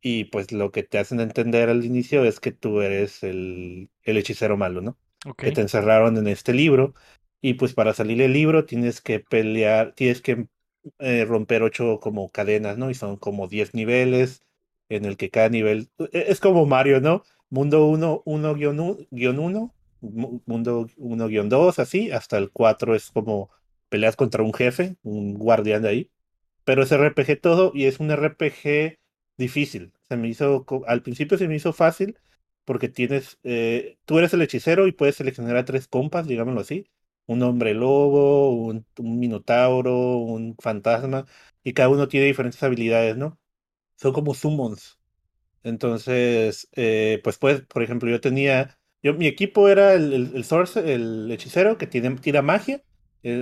Y 0.00 0.26
pues 0.26 0.52
lo 0.52 0.70
que 0.70 0.84
te 0.84 0.96
hacen 0.96 1.18
entender 1.18 1.68
al 1.68 1.84
inicio 1.84 2.24
es 2.24 2.38
que 2.38 2.52
tú 2.52 2.82
eres 2.82 3.24
el, 3.24 3.90
el 4.04 4.16
hechicero 4.16 4.56
malo, 4.56 4.80
¿no? 4.80 4.96
Ok. 5.26 5.42
Que 5.42 5.50
te 5.50 5.62
encerraron 5.62 6.18
en 6.18 6.28
este 6.28 6.54
libro. 6.54 6.94
Y 7.40 7.54
pues 7.54 7.74
para 7.74 7.94
salir 7.94 8.18
del 8.18 8.32
libro 8.32 8.64
tienes 8.64 9.00
que 9.00 9.18
pelear, 9.18 9.92
tienes 9.96 10.22
que 10.22 10.46
eh, 11.00 11.24
romper 11.24 11.64
ocho 11.64 11.98
como 11.98 12.30
cadenas, 12.30 12.78
¿no? 12.78 12.88
Y 12.88 12.94
son 12.94 13.16
como 13.16 13.48
diez 13.48 13.74
niveles 13.74 14.42
en 14.88 15.04
el 15.04 15.16
que 15.16 15.30
cada 15.30 15.48
nivel 15.48 15.88
e- 16.12 16.26
es 16.28 16.38
como 16.38 16.64
Mario, 16.66 17.00
¿no? 17.00 17.24
Mundo 17.50 17.86
1, 17.88 18.22
1 18.24 18.54
guion 18.54 19.40
1, 19.40 19.74
mundo 20.46 20.86
1 20.96 21.26
guion 21.26 21.48
2, 21.48 21.80
así, 21.80 22.12
hasta 22.12 22.38
el 22.38 22.52
4 22.52 22.94
es 22.94 23.10
como 23.10 23.50
peleas 23.88 24.16
contra 24.16 24.42
un 24.42 24.54
jefe, 24.54 24.96
un 25.02 25.34
guardián 25.34 25.82
de 25.82 25.88
ahí. 25.88 26.10
Pero 26.64 26.82
es 26.82 26.92
RPG 26.92 27.40
todo 27.40 27.72
y 27.74 27.86
es 27.86 28.00
un 28.00 28.10
RPG 28.10 28.98
difícil. 29.36 29.92
Se 30.08 30.16
me 30.16 30.28
hizo, 30.28 30.64
al 30.86 31.02
principio 31.02 31.38
se 31.38 31.48
me 31.48 31.56
hizo 31.56 31.72
fácil 31.72 32.18
porque 32.64 32.88
tienes, 32.88 33.38
eh, 33.44 33.98
tú 34.04 34.18
eres 34.18 34.34
el 34.34 34.42
hechicero 34.42 34.86
y 34.88 34.92
puedes 34.92 35.16
seleccionar 35.16 35.56
a 35.56 35.64
tres 35.64 35.88
compas, 35.88 36.26
digámoslo 36.26 36.60
así. 36.60 36.88
un 37.26 37.42
hombre 37.42 37.74
lobo, 37.74 38.50
un, 38.52 38.86
minotauro, 38.98 40.18
un 40.18 40.56
fantasma, 40.60 41.26
y 41.64 41.72
cada 41.74 41.88
uno 41.88 42.08
tiene 42.08 42.26
diferentes 42.26 42.62
habilidades, 42.62 43.16
¿no? 43.16 43.38
Son 43.96 44.12
como 44.12 44.34
summons. 44.34 44.98
Entonces, 45.64 46.68
eh, 46.76 47.20
pues, 47.24 47.38
pues, 47.38 47.62
por 47.62 47.82
ejemplo, 47.82 48.10
yo 48.10 48.20
tenía, 48.20 48.78
yo, 49.02 49.14
mi 49.14 49.26
equipo 49.26 49.68
era 49.68 49.94
el 49.94 50.44
source, 50.44 50.94
el 50.94 51.30
hechicero 51.32 51.78
que 51.78 51.86
tiene, 51.86 52.16
tira 52.16 52.42
magia, 52.42 52.82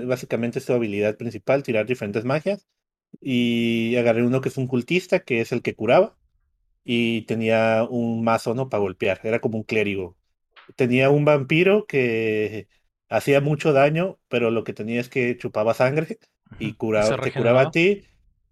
básicamente 0.07 0.59
es 0.59 0.65
su 0.65 0.73
habilidad 0.73 1.17
principal, 1.17 1.63
tirar 1.63 1.87
diferentes 1.87 2.25
magias, 2.25 2.67
y 3.21 3.97
agarré 3.97 4.23
uno 4.25 4.41
que 4.41 4.49
es 4.49 4.57
un 4.57 4.67
cultista, 4.67 5.21
que 5.21 5.41
es 5.41 5.53
el 5.53 5.63
que 5.63 5.75
curaba, 5.75 6.17
y 6.85 7.23
tenía 7.23 7.87
un 7.89 8.23
mazo, 8.25 8.55
¿no? 8.55 8.69
Para 8.69 8.83
golpear, 8.83 9.21
era 9.25 9.41
como 9.41 9.59
un 9.59 9.65
clérigo. 9.65 10.17
Tenía 10.77 11.11
un 11.11 11.25
vampiro 11.25 11.87
que 11.87 12.69
hacía 13.09 13.41
mucho 13.41 13.73
daño, 13.73 14.19
pero 14.29 14.51
lo 14.51 14.65
que 14.65 14.73
tenía 14.73 15.01
es 15.01 15.09
que 15.09 15.37
chupaba 15.37 15.75
sangre 15.75 16.19
y 16.59 16.75
curaba, 16.75 17.17
te 17.21 17.33
curaba 17.33 17.63
a 17.63 17.71
ti 17.71 18.03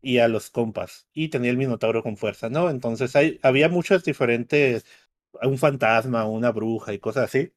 y 0.01 0.19
a 0.19 0.29
los 0.29 0.51
compas. 0.51 1.09
Y 1.13 1.29
tenía 1.29 1.51
el 1.51 1.57
minotauro 1.57 2.03
con 2.03 2.17
fuerza, 2.17 2.49
¿no? 2.49 2.71
Entonces 2.71 3.15
hay, 3.17 3.39
había 3.43 3.69
muchos 3.69 4.05
diferentes, 4.05 4.85
un 5.43 5.59
fantasma, 5.59 6.25
una 6.27 6.53
bruja 6.53 6.93
y 6.93 6.99
cosas 6.99 7.25
así. 7.25 7.53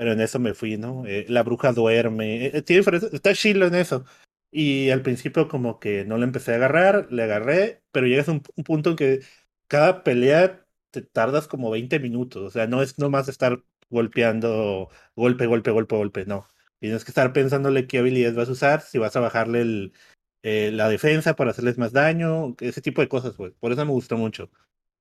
Pero 0.00 0.12
en 0.12 0.20
eso 0.22 0.38
me 0.38 0.54
fui, 0.54 0.78
¿no? 0.78 1.04
Eh, 1.06 1.26
la 1.28 1.42
bruja 1.42 1.72
duerme. 1.72 2.46
eh, 2.46 2.50
eh, 2.54 2.62
tiene 2.62 2.82
está 3.12 3.34
chilo 3.34 3.66
en 3.66 3.74
eso. 3.74 4.06
Y 4.50 4.88
al 4.90 5.02
principio 5.02 5.46
como 5.48 5.78
que 5.78 6.04
no 6.06 6.16
le 6.16 6.24
empecé 6.24 6.52
a 6.52 6.56
agarrar, 6.56 7.06
le 7.12 7.22
agarré, 7.24 7.82
pero 7.92 8.06
llegas 8.06 8.28
a 8.28 8.32
un, 8.32 8.42
un 8.56 8.64
punto 8.64 8.90
en 8.90 8.96
que 8.96 9.20
cada 9.68 10.02
pelea 10.02 10.66
te 10.90 11.02
tardas 11.02 11.46
como 11.48 11.70
20 11.70 12.00
minutos. 12.00 12.42
O 12.42 12.50
sea, 12.50 12.66
no 12.66 12.80
es 12.82 12.98
nomás 12.98 13.28
estar 13.28 13.62
golpeando 13.90 14.88
golpe, 15.16 15.44
golpe, 15.46 15.70
golpe, 15.70 15.96
golpe, 15.96 16.24
no. 16.26 16.46
Tienes 16.80 17.04
que 17.04 17.10
estar 17.10 17.32
pensándole 17.34 17.86
qué 17.86 17.98
habilidades 17.98 18.36
vas 18.36 18.48
a 18.48 18.52
usar, 18.52 18.80
si 18.80 18.96
vas 18.98 19.14
a 19.16 19.20
bajarle 19.20 19.60
el, 19.60 19.92
eh, 20.42 20.70
la 20.72 20.88
defensa 20.88 21.36
para 21.36 21.50
hacerles 21.50 21.76
más 21.78 21.92
daño, 21.92 22.56
ese 22.60 22.80
tipo 22.80 23.02
de 23.02 23.08
cosas, 23.08 23.34
pues. 23.36 23.52
Por 23.60 23.72
eso 23.72 23.84
me 23.84 23.92
gustó 23.92 24.16
mucho. 24.16 24.50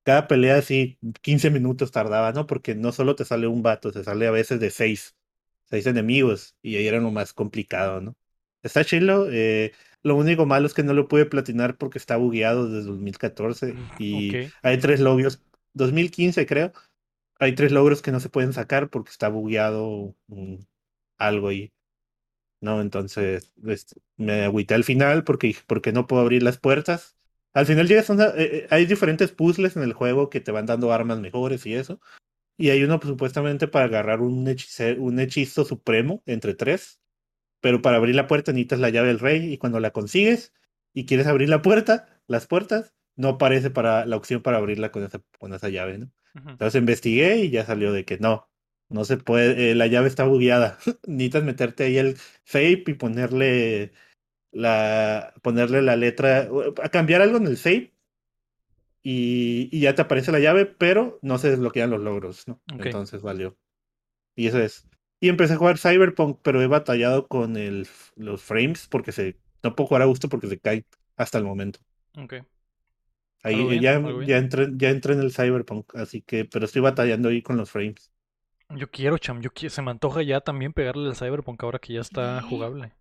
Cada 0.10 0.27
pelea 0.27 0.61
sí, 0.64 0.98
15 1.22 1.52
minutos 1.52 1.91
tardaba, 1.91 2.31
¿no? 2.34 2.48
Porque 2.48 2.73
no 2.73 2.91
solo 2.91 3.15
te 3.15 3.26
sale 3.26 3.45
un 3.48 3.61
vato, 3.61 3.91
te 3.91 4.03
sale 4.03 4.26
a 4.27 4.31
veces 4.31 4.60
de 4.60 4.72
6, 4.72 5.15
6 5.65 5.86
enemigos, 5.86 6.56
y 6.64 6.77
ahí 6.77 6.88
era 6.88 6.99
lo 6.99 7.11
más 7.11 7.31
complicado, 7.34 8.02
¿no? 8.02 8.15
Está 8.64 8.84
chilo, 8.84 9.27
eh, 9.31 9.72
lo 10.02 10.15
único 10.15 10.48
malo 10.48 10.65
es 10.65 10.73
que 10.73 10.81
no 10.84 10.94
lo 10.95 11.07
pude 11.07 11.26
platinar 11.27 11.77
porque 11.77 11.99
está 11.99 12.18
bugueado 12.18 12.68
desde 12.69 12.90
2014 12.90 13.76
y 13.99 14.40
Ok. 14.40 14.52
hay 14.64 14.80
tres 14.80 14.99
logros, 14.99 15.44
2015 15.73 16.45
creo, 16.48 16.72
hay 17.40 17.56
tres 17.56 17.72
logros 17.72 18.02
que 18.02 18.11
no 18.11 18.19
se 18.19 18.30
pueden 18.30 18.53
sacar 18.53 18.90
porque 18.90 19.11
está 19.11 19.30
bugueado 19.30 20.15
mm, 20.27 20.56
algo 21.19 21.49
ahí. 21.49 21.72
¿no? 22.61 22.81
Entonces, 22.81 23.53
este, 23.68 24.02
me 24.18 24.45
agüité 24.45 24.76
al 24.76 24.84
final 24.86 25.23
porque 25.26 25.48
dije, 25.48 25.64
¿por 25.68 25.81
qué 25.81 25.94
no 25.94 26.07
puedo 26.07 26.23
abrir 26.23 26.44
las 26.44 26.60
puertas? 26.60 27.19
Al 27.54 27.66
final 27.66 27.88
llegas 27.88 28.10
a 28.10 28.14
una, 28.14 28.26
eh, 28.30 28.34
eh, 28.38 28.68
hay 28.70 28.86
diferentes 28.86 29.32
puzzles 29.32 29.76
en 29.76 29.84
el 29.84 29.94
juego 29.94 30.30
que 30.30 30.42
te 30.42 30.52
van 30.52 30.66
dando 30.66 30.94
armas 30.94 31.20
mejores 31.20 31.66
y 31.66 31.74
eso. 31.74 32.00
Y 32.58 32.70
hay 32.70 32.84
uno 32.84 33.00
pues, 33.00 33.10
supuestamente 33.10 33.68
para 33.68 33.86
agarrar 33.86 34.22
un, 34.22 34.48
hechizo 34.48 35.66
supremo 35.66 36.22
entre 36.26 36.54
tres. 36.54 37.00
Pero 37.62 37.82
para 37.82 37.98
abrir 37.98 38.16
la 38.16 38.28
puerta 38.28 38.52
necesitas 38.52 38.80
la 38.80 38.90
llave 38.90 39.10
del 39.10 39.20
rey 39.20 39.54
y 39.54 39.58
cuando 39.58 39.80
la 39.80 39.92
consigues 39.92 40.54
y 40.94 41.06
quieres 41.06 41.28
abrir 41.28 41.50
la 41.50 41.62
puerta, 41.62 42.22
las 42.28 42.48
puertas, 42.48 42.94
no 43.16 43.30
aparece 43.30 43.70
para 43.70 44.06
la 44.06 44.16
opción 44.16 44.42
para 44.42 44.58
abrirla 44.58 44.92
con 44.92 45.04
esa, 45.04 45.22
con 45.40 45.54
esa 45.54 45.70
llave, 45.70 45.98
¿no? 45.98 46.12
Entonces 46.36 46.80
investigué 46.80 47.38
y 47.38 47.50
ya 47.50 47.66
salió 47.66 47.92
de 47.92 48.06
que 48.06 48.18
no, 48.18 48.50
no 48.88 49.04
se 49.06 49.18
puede, 49.18 49.72
eh, 49.72 49.76
la 49.76 49.88
llave 49.88 50.08
está 50.08 50.24
bugueada. 50.24 50.78
Necesitas 51.08 51.44
meterte 51.44 51.84
ahí 51.86 51.98
el 51.98 52.18
save 52.46 52.84
y 52.88 52.94
ponerle 52.94 53.92
la, 54.52 55.34
ponerle 55.42 55.82
la 55.82 55.96
letra, 55.96 56.50
a 56.82 56.90
cambiar 56.90 57.22
algo 57.22 57.38
en 57.38 57.48
el 57.48 57.58
save 57.58 57.94
y, 59.02 59.70
y 59.72 59.82
ya 59.82 59.96
te 59.96 60.02
aparece 60.02 60.32
la 60.32 60.40
llave, 60.40 60.66
pero 60.66 61.20
no 61.22 61.38
se 61.38 61.50
desbloquean 61.50 61.90
los 61.90 62.02
logros, 62.02 62.48
¿no? 62.48 62.62
Entonces 62.68 63.22
valió. 63.22 63.58
Y 64.36 64.48
eso 64.48 64.60
es. 64.60 64.88
Y 65.20 65.30
empecé 65.30 65.54
a 65.54 65.58
jugar 65.58 65.78
Cyberpunk, 65.78 66.40
pero 66.42 66.62
he 66.62 66.68
batallado 66.68 67.28
con 67.28 67.58
el, 67.58 67.88
los 68.16 68.42
frames 68.42 68.88
porque 68.88 69.12
se, 69.12 69.38
no 69.64 69.76
puedo 69.76 69.88
jugar 69.88 70.02
a 70.04 70.06
gusto 70.06 70.30
porque 70.30 70.48
se 70.48 70.60
cae 70.60 70.86
hasta 71.18 71.38
el 71.38 71.44
momento. 71.44 71.80
Ok. 72.18 72.36
Ahí 73.44 73.64
bien, 73.64 73.82
ya, 73.82 74.26
ya 74.26 74.38
entré, 74.38 74.68
ya 74.76 74.90
entré 74.90 75.14
en 75.14 75.22
el 75.22 75.32
Cyberpunk, 75.32 75.96
así 75.96 76.22
que, 76.22 76.44
pero 76.44 76.66
estoy 76.66 76.82
batallando 76.82 77.30
ahí 77.30 77.42
con 77.42 77.56
los 77.56 77.72
frames. 77.72 78.12
Yo 78.76 78.90
quiero, 78.92 79.18
cham. 79.18 79.42
Yo 79.42 79.50
se 79.70 79.82
me 79.82 79.92
antoja 79.92 80.22
ya 80.22 80.42
también 80.42 80.74
pegarle 80.74 81.10
al 81.10 81.16
Cyberpunk 81.16 81.64
ahora 81.64 81.80
que 81.80 81.94
ya 81.94 82.02
está 82.02 82.42
jugable. 82.42 82.92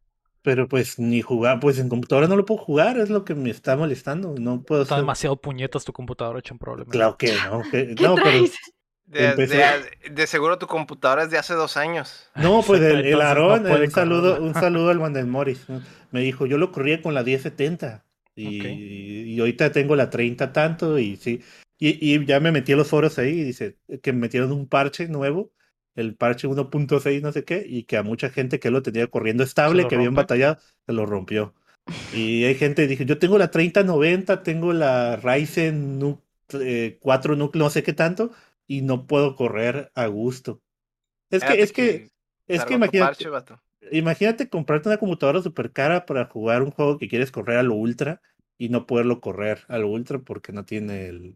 Pero 0.42 0.68
pues 0.68 0.98
ni 0.98 1.20
jugar, 1.20 1.60
pues 1.60 1.78
en 1.78 1.88
computadora 1.88 2.28
no 2.28 2.36
lo 2.36 2.44
puedo 2.44 2.60
jugar, 2.60 2.98
es 2.98 3.10
lo 3.10 3.24
que 3.24 3.34
me 3.34 3.50
está 3.50 3.76
molestando. 3.76 4.34
No 4.38 4.62
puedo 4.62 4.82
Está 4.82 4.94
hacer. 4.94 5.02
demasiado 5.02 5.36
puñetas 5.40 5.84
tu 5.84 5.92
computadora, 5.92 6.40
cham, 6.42 6.58
probablemente. 6.58 6.96
Claro 6.96 7.16
que 7.16 7.32
no. 7.34 7.62
que- 7.70 7.94
¿Qué 7.94 8.02
no, 8.04 8.14
pero. 8.14 8.44
De, 9.06 9.30
Empecé- 9.30 9.56
de- 10.04 10.10
de 10.10 10.26
seguro 10.26 10.58
tu 10.58 10.66
computadora 10.66 11.22
es 11.22 11.30
de 11.30 11.38
hace 11.38 11.54
dos 11.54 11.76
años. 11.76 12.30
No, 12.36 12.62
pues 12.62 12.80
el, 12.82 13.06
el 13.06 13.12
no 13.12 13.20
Aarón, 13.22 13.62
puede 13.62 13.84
un 13.86 13.90
saludo, 13.90 14.40
un 14.40 14.54
saludo 14.54 14.90
al 14.90 14.98
Wandel 15.02 15.26
Morris. 15.26 15.68
¿no? 15.68 15.82
Me 16.10 16.20
dijo, 16.20 16.46
yo 16.46 16.58
lo 16.58 16.70
corría 16.72 17.00
con 17.02 17.14
la 17.14 17.22
1070 17.22 18.04
y, 18.36 18.62
y 19.34 19.40
ahorita 19.40 19.72
tengo 19.72 19.96
la 19.96 20.10
30 20.10 20.52
tanto 20.52 20.98
y 20.98 21.16
sí. 21.16 21.42
Y, 21.78 22.14
y 22.14 22.24
ya 22.26 22.38
me 22.40 22.52
metí 22.52 22.72
a 22.72 22.76
los 22.76 22.88
foros 22.88 23.18
ahí 23.18 23.30
y 23.40 23.44
dice 23.44 23.78
que 24.02 24.12
metieron 24.12 24.52
un 24.52 24.68
parche 24.68 25.08
nuevo, 25.08 25.52
el 25.98 26.14
parche 26.16 26.46
1.6 26.46 27.22
no 27.22 27.32
sé 27.32 27.44
qué, 27.44 27.64
y 27.66 27.84
que 27.84 27.96
a 27.96 28.02
mucha 28.02 28.30
gente 28.30 28.60
que 28.60 28.70
lo 28.70 28.82
tenía 28.82 29.06
corriendo 29.08 29.42
estable, 29.44 29.86
que 29.86 29.96
rompe? 29.96 30.14
batallado, 30.16 30.58
se 30.86 30.92
lo 30.92 31.06
rompió. 31.06 31.54
Y 32.12 32.44
hay 32.44 32.54
gente, 32.54 32.86
dije, 32.86 33.04
yo 33.04 33.18
tengo 33.18 33.38
la 33.38 33.50
3090, 33.50 34.42
tengo 34.42 34.72
la 34.72 35.16
Ryzen 35.16 35.98
nu- 35.98 36.22
eh, 36.54 36.98
4 37.00 37.36
núcleo, 37.36 37.64
no 37.64 37.70
sé 37.70 37.82
qué 37.82 37.92
tanto, 37.92 38.30
y 38.66 38.82
no 38.82 39.06
puedo 39.06 39.36
correr 39.36 39.90
a 39.94 40.06
gusto. 40.06 40.62
Es 41.30 41.44
que, 41.44 41.62
es 41.62 41.72
que, 41.72 42.08
es 42.46 42.64
que 42.64 42.74
imagínate, 42.74 43.24
parche, 43.26 43.28
imagínate 43.90 44.48
comprarte 44.48 44.88
una 44.88 44.98
computadora 44.98 45.42
súper 45.42 45.72
cara 45.72 46.06
para 46.06 46.26
jugar 46.26 46.62
un 46.62 46.70
juego 46.70 46.98
que 46.98 47.08
quieres 47.08 47.30
correr 47.30 47.58
a 47.58 47.62
lo 47.62 47.74
ultra 47.74 48.20
y 48.58 48.68
no 48.70 48.86
poderlo 48.86 49.20
correr 49.20 49.60
a 49.68 49.78
lo 49.78 49.88
ultra 49.88 50.18
porque 50.18 50.52
no 50.52 50.64
tiene 50.64 51.08
el... 51.08 51.34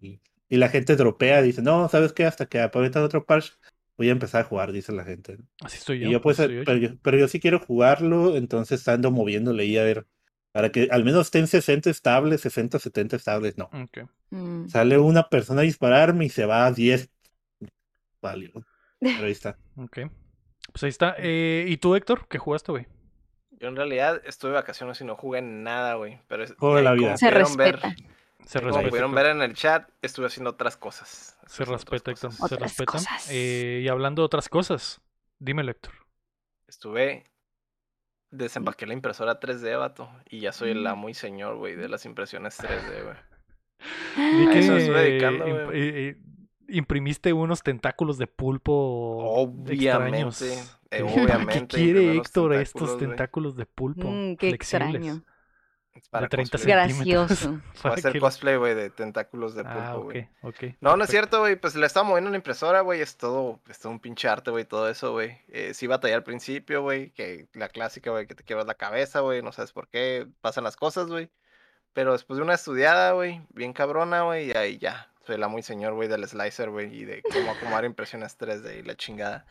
Y 0.48 0.56
la 0.58 0.68
gente 0.68 0.96
dropea, 0.96 1.40
dice, 1.40 1.62
no, 1.62 1.88
¿sabes 1.88 2.12
qué? 2.12 2.26
Hasta 2.26 2.46
que 2.46 2.60
apaguetan 2.60 3.02
otro 3.04 3.24
parche, 3.24 3.52
voy 3.96 4.08
a 4.08 4.12
empezar 4.12 4.42
a 4.42 4.44
jugar, 4.44 4.72
dice 4.72 4.92
la 4.92 5.04
gente. 5.04 5.38
Así 5.62 5.78
estoy 5.78 5.98
Y 5.98 6.00
yo. 6.04 6.10
yo 6.12 6.20
pues, 6.20 6.38
yo, 6.38 6.46
pero 6.64 6.76
yo, 6.76 6.90
pero 7.02 7.18
yo 7.18 7.28
sí 7.28 7.40
quiero 7.40 7.58
jugarlo, 7.60 8.36
entonces 8.36 8.86
ando 8.88 9.10
moviéndole 9.10 9.62
ahí 9.62 9.76
a 9.78 9.84
ver, 9.84 10.06
para 10.52 10.70
que 10.70 10.88
al 10.90 11.04
menos 11.04 11.26
estén 11.26 11.46
60 11.46 11.88
estables, 11.90 12.40
60, 12.42 12.78
70 12.78 13.16
estables, 13.16 13.56
no. 13.58 13.70
Ok. 13.72 14.08
Mm. 14.30 14.68
Sale 14.68 14.98
una 14.98 15.28
persona 15.28 15.60
a 15.60 15.64
dispararme 15.64 16.24
y 16.26 16.28
se 16.28 16.44
va 16.46 16.66
a 16.66 16.72
10. 16.72 17.10
Vale, 18.20 18.52
pero 19.00 19.24
ahí 19.24 19.32
está. 19.32 19.58
Ok. 19.76 19.98
Pues 20.72 20.82
ahí 20.84 20.88
está. 20.90 21.14
Eh, 21.18 21.64
¿Y 21.68 21.76
tú, 21.78 21.94
Héctor? 21.96 22.26
¿Qué 22.28 22.38
jugaste, 22.38 22.72
güey? 22.72 22.86
Yo 23.50 23.68
en 23.68 23.76
realidad 23.76 24.20
estuve 24.24 24.50
de 24.52 24.56
vacaciones 24.56 25.00
y 25.00 25.04
no 25.04 25.16
jugué 25.16 25.42
nada, 25.42 25.94
güey. 25.94 26.18
Pero 26.28 26.44
es- 26.44 26.50
eh, 26.52 26.82
la 26.82 26.92
vida. 26.92 27.16
Se 27.16 27.26
pudieron 27.28 27.56
ver- 27.56 27.72
respeta. 27.80 27.94
Se 28.46 28.58
como 28.60 28.68
respeta. 28.72 28.88
pudieron 28.90 29.14
ver 29.14 29.26
en 29.26 29.42
el 29.42 29.54
chat, 29.54 29.88
estuve 30.02 30.26
haciendo 30.26 30.50
otras 30.50 30.76
cosas. 30.76 31.38
Se 31.46 31.64
respeta, 31.64 32.10
Héctor. 32.10 32.30
cosas. 32.30 32.36
Se 32.36 32.44
Otras 32.54 32.60
respeta. 32.60 32.92
cosas. 32.92 33.28
Eh, 33.30 33.80
y 33.84 33.88
hablando 33.88 34.22
de 34.22 34.26
otras 34.26 34.48
cosas, 34.48 35.00
dímelo, 35.38 35.70
Héctor. 35.70 35.92
Estuve. 36.66 37.24
Desempaqué 38.30 38.86
la 38.86 38.94
impresora 38.94 39.38
3D, 39.40 39.76
vato. 39.78 40.08
Y 40.30 40.40
ya 40.40 40.52
soy 40.52 40.70
el 40.70 40.82
Mm. 40.82 40.86
amo 40.86 41.08
y 41.10 41.14
señor, 41.14 41.56
güey, 41.58 41.76
de 41.76 41.88
las 41.88 42.06
impresiones 42.06 42.56
3D, 42.58 43.02
güey. 43.02 43.16
Vi 44.38 44.46
A 44.46 44.50
que 44.50 44.58
eso 44.60 44.74
dedicando, 44.74 45.46
imp- 45.46 45.64
güey. 45.66 45.80
eh, 45.82 46.08
eh, 46.08 46.16
imprimiste 46.68 47.32
unos 47.34 47.62
tentáculos 47.62 48.16
de 48.16 48.26
pulpo 48.26 48.72
Obviamente. 48.72 49.72
extraños. 49.74 50.42
eh, 50.90 50.98
¿Qué- 50.98 51.02
obviamente. 51.02 51.58
¿Qué 51.60 51.66
quiere 51.66 52.16
Héctor 52.16 52.54
estos 52.54 52.96
tentáculos, 52.98 53.54
güey. 53.54 53.64
de 53.64 53.66
pulpo? 53.66 54.08
Mm, 54.10 54.36
qué 54.36 54.48
flexibles, 54.50 54.88
extraño. 54.94 55.24
Es 55.94 56.08
para 56.08 56.22
de 56.24 56.28
30 56.30 56.50
cosplay. 56.58 56.88
centímetros. 56.90 57.28
Gracioso. 57.28 57.60
Voy 57.82 57.92
a 57.92 57.94
hacer 57.94 58.18
cosplay, 58.18 58.56
güey, 58.56 58.74
de 58.74 58.90
tentáculos 58.90 59.54
de 59.54 59.62
pulpo, 59.62 59.78
Ah, 59.78 59.96
ok, 59.96 60.04
güey. 60.04 60.76
No, 60.80 60.96
no 60.96 61.04
es 61.04 61.10
cierto, 61.10 61.40
güey. 61.40 61.56
Pues 61.56 61.74
le 61.76 61.84
estaba 61.86 62.08
moviendo 62.08 62.30
la 62.30 62.36
impresora, 62.36 62.80
güey. 62.80 63.00
Es 63.02 63.16
todo, 63.16 63.60
es 63.68 63.78
todo 63.78 63.92
un 63.92 64.00
pinche 64.00 64.26
arte, 64.28 64.50
güey. 64.50 64.64
Todo 64.64 64.88
eso, 64.88 65.12
güey. 65.12 65.38
Eh, 65.48 65.74
sí 65.74 65.86
batallé 65.86 66.14
al 66.14 66.22
principio, 66.22 66.82
güey. 66.82 67.10
Que 67.10 67.46
la 67.52 67.68
clásica, 67.68 68.10
güey, 68.10 68.26
que 68.26 68.34
te 68.34 68.42
quiebras 68.42 68.66
la 68.66 68.74
cabeza, 68.74 69.20
güey. 69.20 69.42
No 69.42 69.52
sabes 69.52 69.72
por 69.72 69.88
qué 69.88 70.26
pasan 70.40 70.64
las 70.64 70.76
cosas, 70.76 71.08
güey. 71.08 71.30
Pero 71.92 72.12
después 72.12 72.38
de 72.38 72.42
una 72.44 72.54
estudiada, 72.54 73.12
güey, 73.12 73.42
bien 73.50 73.74
cabrona, 73.74 74.22
güey, 74.22 74.48
y 74.48 74.52
ahí 74.56 74.78
ya. 74.78 75.11
Soy 75.26 75.36
la 75.38 75.48
muy 75.48 75.62
señor, 75.62 75.94
güey, 75.94 76.08
del 76.08 76.26
slicer, 76.26 76.70
güey, 76.70 76.94
y 76.94 77.04
de 77.04 77.22
cómo 77.22 77.52
acomodar 77.52 77.84
impresiones 77.84 78.36
3D 78.38 78.80
y 78.80 78.82
la 78.82 78.96
chingada. 78.96 79.46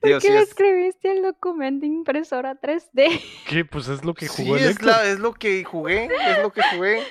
¿Por 0.00 0.08
Digo, 0.08 0.20
qué 0.20 0.26
sí 0.28 0.32
le 0.32 0.40
es, 0.40 0.48
escribiste 0.48 1.10
el 1.12 1.22
documento 1.22 1.84
impresora 1.86 2.54
3D? 2.60 3.20
¿Qué? 3.48 3.64
Pues 3.64 3.88
es 3.88 4.04
lo 4.04 4.14
que 4.14 4.28
sí, 4.28 4.44
jugó 4.44 4.56
el 4.56 4.62
es, 4.64 4.70
Héctor. 4.72 4.86
la- 4.86 5.04
es 5.06 5.18
lo 5.18 5.32
que 5.34 5.62
jugué, 5.64 6.04
es 6.06 6.38
lo 6.42 6.50
que 6.52 6.62
jugué. 6.74 7.02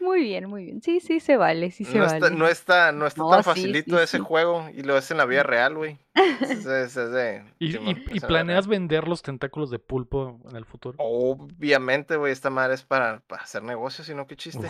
Muy 0.00 0.22
bien, 0.22 0.50
muy 0.50 0.64
bien. 0.64 0.82
Sí, 0.82 1.00
sí 1.00 1.18
se 1.20 1.36
vale, 1.38 1.70
sí 1.70 1.84
se 1.84 1.96
No 1.96 2.04
vale. 2.04 2.16
está, 2.18 2.30
no 2.30 2.46
está, 2.48 2.92
no 2.92 3.06
está 3.06 3.22
No, 3.22 3.30
tan 3.30 3.42
sí, 3.42 3.50
facilito 3.50 3.96
sí, 3.96 4.02
ese 4.04 4.18
sí. 4.18 4.22
juego 4.22 4.68
y 4.74 4.82
lo 4.82 4.98
es 4.98 5.10
en 5.10 5.16
la 5.16 5.24
vida 5.24 5.44
real, 5.44 5.76
güey. 5.76 5.98
Es, 6.14 6.50
es- 6.66 6.96
es 6.96 7.10
de- 7.12 7.44
¿Y, 7.58 8.20
planeas 8.20 8.66
vender 8.66 9.08
los 9.08 9.22
tentáculos 9.22 9.70
de 9.70 9.78
pulpo 9.78 10.40
en 10.50 10.56
el 10.56 10.64
futuro? 10.66 10.96
Obviamente, 10.98 12.16
güey, 12.16 12.32
esta 12.32 12.50
madre 12.50 12.74
es 12.74 12.82
para, 12.82 13.20
para 13.20 13.42
hacer 13.44 13.62
negocios, 13.62 14.06
sino 14.06 14.26
qué 14.26 14.36
chiste. 14.36 14.68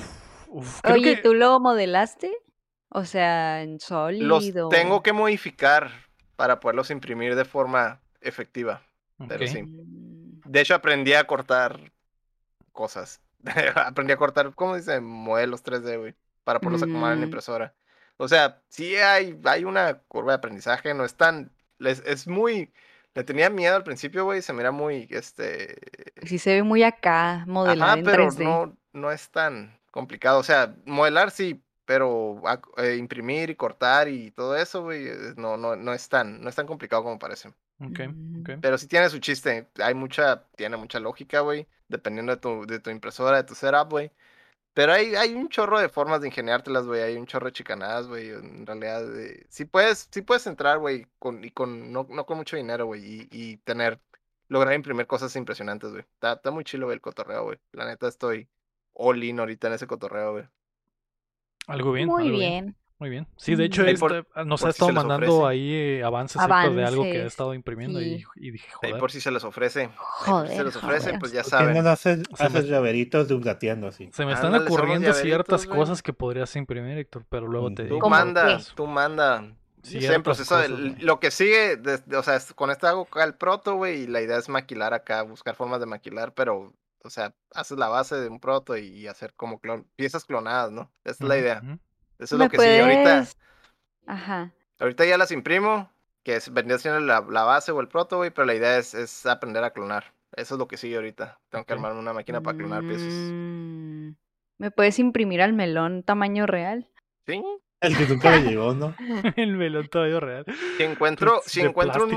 Uf, 0.48 0.80
Oye, 0.84 1.16
que- 1.16 1.22
¿tú 1.22 1.34
lo 1.34 1.58
modelaste? 1.58 2.30
O 2.94 3.04
sea, 3.04 3.62
en 3.62 3.74
Los 3.74 3.84
sólido. 3.84 4.68
tengo 4.68 5.02
que 5.02 5.12
modificar 5.12 5.90
para 6.36 6.60
poderlos 6.60 6.90
imprimir 6.90 7.34
de 7.36 7.44
forma 7.44 8.00
efectiva. 8.20 8.82
pero 9.28 9.46
sí. 9.46 9.62
Mm, 9.62 10.42
De 10.44 10.60
hecho, 10.60 10.74
aprendí 10.74 11.12
a 11.14 11.24
cortar 11.26 11.92
cosas. 12.72 13.20
aprendí 13.76 14.12
a 14.12 14.16
cortar, 14.16 14.54
¿cómo 14.54 14.76
dice? 14.76 15.00
Modelos 15.00 15.62
3D, 15.62 15.98
güey. 15.98 16.14
Para 16.44 16.60
poderlos 16.60 16.82
acomodar 16.82 17.12
en 17.14 17.20
la 17.20 17.26
Mm. 17.26 17.28
impresora. 17.28 17.74
O 18.18 18.28
sea, 18.28 18.60
sí 18.68 18.96
hay, 18.96 19.38
hay 19.44 19.64
una 19.64 19.94
curva 20.08 20.32
de 20.32 20.36
aprendizaje, 20.38 20.92
no 20.94 21.04
es 21.04 21.14
tan. 21.16 21.50
Es, 21.78 22.02
es 22.06 22.26
muy. 22.28 22.72
Le 23.14 23.24
tenía 23.24 23.50
miedo 23.50 23.76
al 23.76 23.84
principio, 23.84 24.24
güey. 24.24 24.42
Se 24.42 24.52
mira 24.52 24.70
muy. 24.70 25.06
Este. 25.10 25.76
Sí 26.26 26.38
se 26.38 26.54
ve 26.54 26.62
muy 26.62 26.82
acá, 26.82 27.44
modelar 27.46 27.88
Ajá, 27.90 27.98
en 27.98 28.04
pero 28.04 28.26
3D. 28.28 28.44
no, 28.44 28.76
no 28.92 29.10
es 29.12 29.30
tan 29.30 29.78
complicado. 29.90 30.38
O 30.38 30.42
sea, 30.44 30.74
modelar 30.84 31.30
sí, 31.30 31.62
pero 31.84 32.40
eh, 32.78 32.96
imprimir 32.96 33.50
y 33.50 33.56
cortar 33.56 34.08
y 34.08 34.30
todo 34.32 34.56
eso, 34.56 34.82
güey, 34.82 35.08
eh, 35.08 35.34
no, 35.36 35.56
no, 35.56 35.76
no 35.76 35.92
es 35.92 36.08
tan, 36.08 36.40
no 36.42 36.48
es 36.48 36.54
tan 36.56 36.66
complicado 36.66 37.02
como 37.02 37.18
parece. 37.18 37.48
Ok, 37.80 38.00
Mm. 38.08 38.40
ok. 38.42 38.50
Pero 38.60 38.78
sí 38.78 38.86
tiene 38.86 39.08
su 39.10 39.18
chiste. 39.18 39.68
Hay 39.82 39.94
mucha, 39.94 40.44
tiene 40.56 40.76
mucha 40.76 41.00
lógica, 41.00 41.40
güey. 41.40 41.66
Dependiendo 41.88 42.32
de 42.34 42.40
tu, 42.40 42.66
de 42.66 42.78
tu 42.80 42.90
impresora, 42.90 43.36
de 43.38 43.44
tu 43.44 43.54
setup, 43.54 43.90
güey. 43.90 44.12
Pero 44.74 44.92
hay, 44.92 45.14
hay 45.16 45.34
un 45.34 45.48
chorro 45.48 45.78
de 45.80 45.88
formas 45.90 46.20
de 46.22 46.28
ingeniártelas, 46.28 46.86
güey. 46.86 47.02
Hay 47.02 47.16
un 47.16 47.26
chorro 47.26 47.46
de 47.46 47.52
chicanadas, 47.52 48.06
güey. 48.08 48.30
En 48.30 48.66
realidad, 48.66 49.02
eh, 49.20 49.44
sí 49.50 49.64
puedes, 49.66 50.08
sí 50.10 50.22
puedes 50.22 50.46
entrar, 50.46 50.78
güey, 50.78 51.06
con, 51.18 51.44
y 51.44 51.50
con, 51.50 51.92
no, 51.92 52.06
no 52.10 52.24
con 52.26 52.38
mucho 52.38 52.56
dinero, 52.56 52.86
güey. 52.86 53.04
Y, 53.04 53.28
y 53.30 53.56
tener, 53.58 54.00
lograr 54.48 54.74
imprimir 54.74 55.06
cosas 55.06 55.34
impresionantes, 55.36 55.90
güey. 55.90 56.02
Está, 56.14 56.34
está 56.34 56.50
muy 56.50 56.64
chilo, 56.64 56.86
güey, 56.86 56.94
el 56.96 57.00
cotorreo, 57.02 57.44
güey. 57.44 57.58
La 57.72 57.84
neta 57.86 58.08
estoy 58.08 58.48
all 58.94 59.22
in 59.24 59.40
ahorita 59.40 59.68
en 59.68 59.74
ese 59.74 59.86
cotorreo, 59.86 60.32
güey. 60.32 60.44
Algo 61.66 61.92
bien. 61.92 62.08
Muy 62.08 62.24
algo 62.26 62.38
bien. 62.38 62.76
Muy 62.98 63.10
bien. 63.10 63.26
Sí, 63.36 63.56
de 63.56 63.64
hecho, 63.64 63.82
Ahí 63.82 63.96
por- 63.96 64.14
este, 64.14 64.44
nos 64.44 64.60
por 64.60 64.68
ha 64.68 64.72
si 64.72 64.76
estado 64.76 64.90
les 64.92 64.96
mandando 64.96 65.46
ahí 65.48 65.72
eh, 65.74 66.04
avances 66.04 66.40
Héctor, 66.40 66.72
de 66.76 66.84
algo 66.84 67.02
que 67.02 67.08
ha 67.08 67.12
Avances, 67.14 67.32
estado 67.32 67.52
imprimiendo 67.54 68.00
y, 68.00 68.20
sí. 68.20 68.24
y 68.36 68.50
dije, 68.52 68.68
Ahí 68.80 68.90
joder. 68.90 69.00
por 69.00 69.10
si 69.10 69.20
se 69.20 69.30
les 69.32 69.42
ofrece. 69.42 69.80
Ahí 69.80 69.88
por 69.88 69.96
si 69.96 70.22
se 70.22 70.30
Joder, 70.30 70.66
les 70.66 70.76
ofrece, 70.76 71.04
joder. 71.06 71.18
pues 71.18 71.32
ya 71.32 71.42
¿Por 71.42 71.50
qué 71.50 71.56
no 71.56 71.66
saben. 71.74 71.86
haces, 71.88 72.22
Se 72.36 72.42
me- 72.44 72.46
haces 72.58 72.66
llaveritos 72.68 73.26
de 73.26 73.34
updateando 73.34 73.88
así? 73.88 74.08
Se 74.12 74.24
me 74.24 74.34
están 74.34 74.54
Ándale, 74.54 74.66
ocurriendo 74.66 75.12
ciertas 75.14 75.66
güey. 75.66 75.78
cosas 75.80 76.00
que 76.00 76.12
podrías 76.12 76.54
imprimir, 76.54 76.96
Héctor, 76.96 77.24
pero 77.28 77.48
luego 77.48 77.74
te 77.74 77.82
digo. 77.84 77.96
Tú 77.96 78.00
¿Cómo 78.02 78.14
manda, 78.14 78.58
qué? 78.58 78.64
tú 78.76 78.86
manda. 78.86 79.42
Yo 79.42 79.90
sé, 79.90 79.96
en 79.96 80.00
Ciertas 80.02 80.22
proceso 80.22 80.58
de- 80.58 80.68
lo 81.00 81.18
que 81.18 81.32
sigue, 81.32 81.76
desde- 81.78 82.16
o 82.16 82.22
sea, 82.22 82.36
es- 82.36 82.52
con 82.52 82.70
esto 82.70 82.86
hago 82.86 83.02
acá 83.02 83.24
el 83.24 83.34
proto, 83.34 83.74
güey, 83.74 84.02
y 84.02 84.06
la 84.06 84.20
idea 84.20 84.36
es 84.38 84.48
maquilar 84.48 84.94
acá, 84.94 85.22
buscar 85.22 85.56
formas 85.56 85.80
de 85.80 85.86
maquilar, 85.86 86.34
pero, 86.34 86.72
o 87.04 87.10
sea, 87.10 87.34
haces 87.54 87.78
la 87.78 87.88
base 87.88 88.16
de 88.16 88.28
un 88.28 88.40
proto 88.40 88.76
y, 88.76 88.86
y 88.86 89.06
hacer 89.08 89.34
como 89.34 89.60
clon- 89.60 89.86
piezas 89.96 90.24
clonadas, 90.24 90.70
¿no? 90.72 90.90
Esa 91.04 91.24
es 91.24 91.28
la 91.28 91.38
idea. 91.38 91.62
Eso 92.18 92.34
es 92.36 92.38
¿Me 92.38 92.44
lo 92.44 92.50
que 92.50 92.58
sigue 92.58 92.80
ahorita. 92.80 93.02
puedes- 93.02 93.36
Ajá. 94.06 94.52
Ahorita 94.78 95.04
ya 95.04 95.16
las 95.18 95.30
imprimo, 95.32 95.90
que 96.22 96.36
es, 96.36 96.52
vendría 96.52 96.78
siendo 96.78 97.00
la, 97.00 97.20
la 97.28 97.44
base 97.44 97.72
o 97.72 97.80
el 97.80 97.88
proto, 97.88 98.16
güey, 98.18 98.30
pero 98.30 98.44
la 98.46 98.54
idea 98.54 98.78
es, 98.78 98.94
es 98.94 99.26
aprender 99.26 99.62
a 99.64 99.72
clonar. 99.72 100.12
Eso 100.34 100.54
es 100.54 100.58
lo 100.58 100.66
que 100.66 100.76
sigue 100.76 100.96
ahorita. 100.96 101.38
Tengo 101.50 101.64
que 101.64 101.72
Ok. 101.74 101.78
armar 101.78 101.92
una 101.92 102.12
máquina 102.12 102.40
para 102.40 102.56
clonar 102.56 102.80
piezas. 102.82 103.06
Mm, 103.12 104.12
¿Me 104.58 104.70
puedes 104.70 104.98
imprimir 104.98 105.42
al 105.42 105.52
melón 105.52 106.02
tamaño 106.02 106.46
real? 106.46 106.88
Sí. 107.26 107.42
El 107.80 107.96
que 107.96 108.06
nunca 108.06 108.30
le 108.36 108.42
llegó, 108.48 108.74
¿no? 108.74 108.94
El 109.36 109.56
melón 109.56 109.88
todavía 109.88 110.20
real. 110.20 110.44
Si 110.76 110.84
encuentro, 110.84 111.34
de 111.44 111.50
si 111.50 111.60
encuentro 111.60 112.04
un 112.04 112.12
así. 112.12 112.16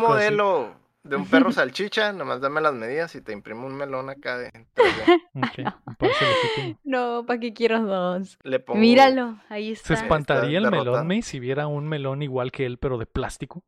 De 1.05 1.15
un 1.15 1.25
perro 1.27 1.51
salchicha, 1.51 2.11
nomás 2.13 2.41
dame 2.41 2.61
las 2.61 2.73
medidas 2.73 3.13
y 3.15 3.21
te 3.21 3.31
imprimo 3.31 3.65
un 3.67 3.75
melón 3.75 4.09
acá 4.09 4.37
de 4.37 4.51
3D. 4.51 5.23
Ok, 5.35 5.57
me 5.85 5.95
parece 5.95 6.25
legítimo. 6.25 6.79
No, 6.83 7.25
¿para 7.25 7.39
qué 7.39 7.53
quiero 7.53 7.81
dos? 7.83 8.37
Le 8.43 8.59
pongo. 8.59 8.79
Míralo, 8.79 9.39
ahí 9.49 9.75
¿Se 9.75 9.93
está. 9.93 10.05
espantaría 10.05 10.57
el 10.59 10.69
melón, 10.71 11.07
May, 11.07 11.21
si 11.21 11.39
viera 11.39 11.67
un 11.67 11.87
melón 11.87 12.21
igual 12.21 12.51
que 12.51 12.65
él, 12.65 12.77
pero 12.77 12.97
de 12.97 13.05
plástico? 13.05 13.63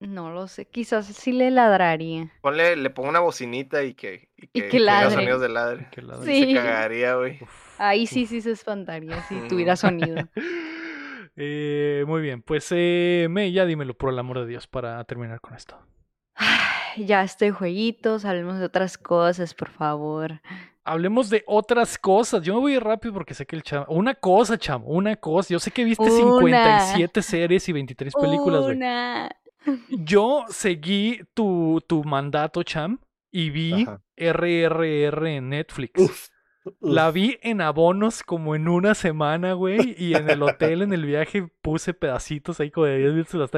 No 0.00 0.30
lo 0.32 0.48
sé, 0.48 0.64
quizás 0.66 1.04
sí 1.06 1.30
le 1.32 1.50
ladraría. 1.50 2.32
Ponle, 2.40 2.74
le 2.74 2.88
pongo 2.88 3.10
una 3.10 3.20
bocinita 3.20 3.82
y 3.84 3.92
que, 3.92 4.30
y 4.34 4.46
que, 4.46 4.68
que 4.70 4.76
haga 4.78 5.02
ladre. 5.02 5.14
sonidos 5.14 5.40
de 5.42 5.48
ladre. 5.50 5.88
Que 5.92 6.00
la- 6.00 6.16
Sí. 6.22 6.46
Se 6.46 6.54
cagaría, 6.54 7.14
güey. 7.16 7.38
Ahí 7.76 8.06
sí, 8.06 8.24
sí 8.24 8.40
se 8.40 8.52
espantaría 8.52 9.22
si 9.24 9.34
Mm. 9.34 9.48
tuviera 9.48 9.76
sonido. 9.76 10.16
Eh, 11.42 12.04
muy 12.06 12.20
bien, 12.22 12.42
pues 12.42 12.68
eh, 12.72 13.26
May, 13.30 13.52
ya 13.52 13.64
dímelo 13.64 13.94
por 13.94 14.12
el 14.12 14.18
amor 14.18 14.40
de 14.40 14.46
Dios 14.46 14.66
para 14.66 15.02
terminar 15.04 15.40
con 15.40 15.54
esto. 15.54 15.78
Ay, 16.40 17.04
Ya 17.06 17.22
este 17.22 17.50
jueguito, 17.50 18.18
hablemos 18.24 18.58
de 18.58 18.64
otras 18.64 18.96
cosas, 18.98 19.54
por 19.54 19.70
favor. 19.70 20.40
Hablemos 20.82 21.28
de 21.28 21.44
otras 21.46 21.98
cosas. 21.98 22.42
Yo 22.42 22.54
me 22.54 22.60
voy 22.60 22.72
a 22.72 22.76
ir 22.76 22.82
rápido 22.84 23.12
porque 23.14 23.34
sé 23.34 23.46
que 23.46 23.54
el 23.54 23.62
chamo. 23.62 23.84
Una 23.88 24.14
cosa, 24.14 24.58
chamo, 24.58 24.86
una 24.86 25.14
cosa. 25.16 25.50
Yo 25.50 25.60
sé 25.60 25.70
que 25.70 25.84
viste 25.84 26.02
Una. 26.04 26.80
57 26.80 27.22
series 27.22 27.68
y 27.68 27.72
23 27.72 28.14
películas, 28.14 28.62
güey. 28.62 28.76
Una. 28.76 29.30
Yo 29.90 30.46
seguí 30.48 31.20
tu, 31.34 31.82
tu 31.86 32.02
mandato, 32.02 32.62
cham, 32.62 32.98
y 33.30 33.50
vi 33.50 33.82
Ajá. 33.82 34.02
RRR 34.16 35.26
en 35.28 35.50
Netflix. 35.50 36.00
Uf, 36.00 36.28
uf. 36.64 36.74
La 36.80 37.10
vi 37.10 37.38
en 37.42 37.60
abonos 37.60 38.22
como 38.22 38.54
en 38.54 38.66
una 38.66 38.94
semana, 38.94 39.52
güey. 39.52 39.94
Y 39.98 40.14
en 40.14 40.30
el 40.30 40.42
hotel, 40.42 40.80
en 40.82 40.94
el 40.94 41.04
viaje, 41.04 41.46
puse 41.60 41.92
pedacitos 41.92 42.58
ahí 42.58 42.70
como 42.70 42.86
de 42.86 42.98
10 42.98 43.12
minutos. 43.12 43.50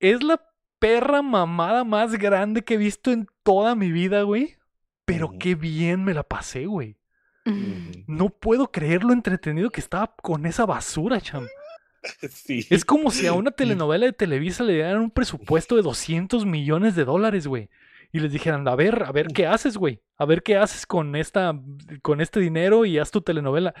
Es 0.00 0.22
la 0.22 0.40
perra 0.78 1.22
mamada 1.22 1.84
más 1.84 2.12
grande 2.18 2.62
que 2.62 2.74
he 2.74 2.78
visto 2.78 3.10
en 3.10 3.26
toda 3.42 3.74
mi 3.74 3.92
vida, 3.92 4.22
güey. 4.22 4.56
Pero 5.04 5.32
qué 5.38 5.54
bien 5.54 6.04
me 6.04 6.14
la 6.14 6.22
pasé, 6.22 6.66
güey. 6.66 6.96
No 8.08 8.30
puedo 8.30 8.72
creer 8.72 9.04
lo 9.04 9.12
entretenido 9.12 9.70
que 9.70 9.80
estaba 9.80 10.12
con 10.20 10.46
esa 10.46 10.66
basura, 10.66 11.20
cham. 11.20 11.46
Sí. 12.30 12.64
Es 12.70 12.84
como 12.84 13.10
si 13.10 13.26
a 13.26 13.32
una 13.32 13.50
telenovela 13.50 14.06
de 14.06 14.12
Televisa 14.12 14.62
le 14.62 14.74
dieran 14.74 15.00
un 15.00 15.10
presupuesto 15.10 15.74
de 15.74 15.82
200 15.82 16.46
millones 16.46 16.94
de 16.94 17.04
dólares, 17.04 17.48
güey. 17.48 17.68
Y 18.12 18.20
les 18.20 18.30
dijeran, 18.30 18.68
a 18.68 18.76
ver, 18.76 19.02
a 19.02 19.10
ver 19.10 19.26
qué 19.26 19.48
haces, 19.48 19.76
güey. 19.76 20.00
A 20.16 20.24
ver 20.24 20.44
qué 20.44 20.56
haces 20.56 20.86
con 20.86 21.16
esta, 21.16 21.60
con 22.02 22.20
este 22.20 22.38
dinero 22.38 22.84
y 22.84 22.98
haz 22.98 23.10
tu 23.10 23.22
telenovela. 23.22 23.74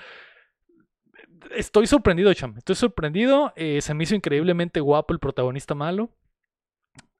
Estoy 1.54 1.86
sorprendido, 1.86 2.34
cham. 2.34 2.54
Estoy 2.58 2.74
sorprendido. 2.74 3.52
Eh, 3.54 3.80
se 3.80 3.94
me 3.94 4.02
hizo 4.02 4.16
increíblemente 4.16 4.80
guapo 4.80 5.14
el 5.14 5.20
protagonista 5.20 5.76
malo. 5.76 6.10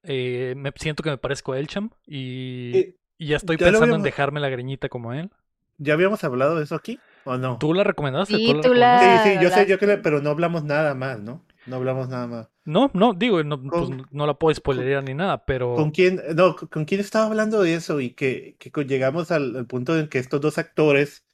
Eh, 0.06 0.54
me 0.56 0.72
siento 0.76 1.02
que 1.02 1.10
me 1.10 1.18
parezco 1.18 1.52
a 1.52 1.58
él, 1.58 1.66
cham. 1.66 1.90
Y, 2.06 2.72
Eh, 2.74 2.96
y 3.18 3.28
ya 3.28 3.36
estoy 3.36 3.56
ya 3.56 3.66
pensando 3.66 3.96
en 3.96 4.02
dejarme 4.02 4.40
la 4.40 4.48
greñita 4.48 4.88
como 4.88 5.12
él. 5.12 5.30
¿Ya 5.78 5.94
habíamos 5.94 6.24
hablado 6.24 6.56
de 6.56 6.64
eso 6.64 6.74
aquí? 6.74 6.98
¿O 7.24 7.36
no? 7.36 7.58
¿Tú 7.58 7.74
la 7.74 7.84
recomendaste? 7.84 8.36
Sí, 8.36 8.54
la 8.54 8.60
tú 8.60 8.74
la-? 8.74 9.22
Sí, 9.22 9.30
sí, 9.30 9.38
yo 9.42 9.50
sé, 9.50 9.66
yo 9.66 9.78
creo, 9.78 10.00
pero 10.00 10.22
no 10.22 10.30
hablamos 10.30 10.64
nada 10.64 10.94
más, 10.94 11.20
¿no? 11.20 11.44
No 11.66 11.76
hablamos 11.76 12.08
nada 12.08 12.26
más. 12.26 12.48
No, 12.64 12.90
no, 12.94 13.12
digo, 13.12 13.42
no, 13.42 13.60
pues, 13.62 13.90
no 14.10 14.26
la 14.26 14.34
puedo 14.34 14.54
spoilerear 14.54 15.02
ni 15.02 15.14
nada, 15.14 15.44
pero... 15.44 15.74
¿Con 15.74 15.90
quién, 15.90 16.20
no, 16.34 16.56
con 16.56 16.84
quién 16.84 17.00
estaba 17.00 17.26
hablando 17.26 17.62
de 17.62 17.74
eso 17.74 18.00
y 18.00 18.10
que, 18.10 18.56
llegamos 18.86 19.30
al, 19.30 19.56
al 19.56 19.66
punto 19.66 19.98
en 19.98 20.08
que 20.08 20.18
estos 20.18 20.40
dos 20.40 20.58
actores 20.58 21.24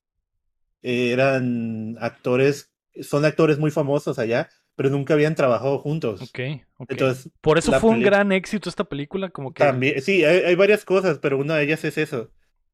eh, 0.82 1.12
eran 1.12 1.96
actores, 2.00 2.72
son 3.02 3.24
actores 3.24 3.58
muy 3.58 3.70
famosos 3.70 4.18
allá, 4.18 4.48
pero 4.76 4.90
nunca 4.90 5.14
habían 5.14 5.34
trabajado 5.34 5.78
juntos. 5.78 6.22
Ok, 6.22 6.40
ok. 6.78 6.90
Entonces, 6.90 7.30
Por 7.40 7.58
eso 7.58 7.72
fue 7.80 7.90
un 7.90 8.02
gran 8.02 8.32
éxito 8.32 8.68
esta 8.68 8.84
película, 8.84 9.30
como 9.30 9.52
que... 9.52 9.62
también, 9.64 10.00
sí, 10.02 10.24
hay, 10.24 10.38
hay 10.38 10.54
varias 10.54 10.84
cosas, 10.84 11.18
pero 11.18 11.38
una 11.38 11.56
de 11.56 11.64
ellas 11.64 11.84
es 11.84 11.98
eso. 11.98 12.30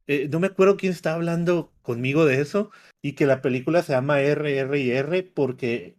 Eh, 0.09 0.27
no 0.31 0.41
me 0.41 0.47
acuerdo 0.47 0.79
quién 0.79 0.93
estaba 0.93 1.17
hablando 1.17 1.71
conmigo 1.83 2.25
de 2.25 2.41
eso 2.41 2.71
y 3.03 3.13
que 3.13 3.27
la 3.27 3.43
película 3.43 3.83
se 3.83 3.93
llama 3.93 4.23
RRR 4.23 5.23
porque 5.35 5.99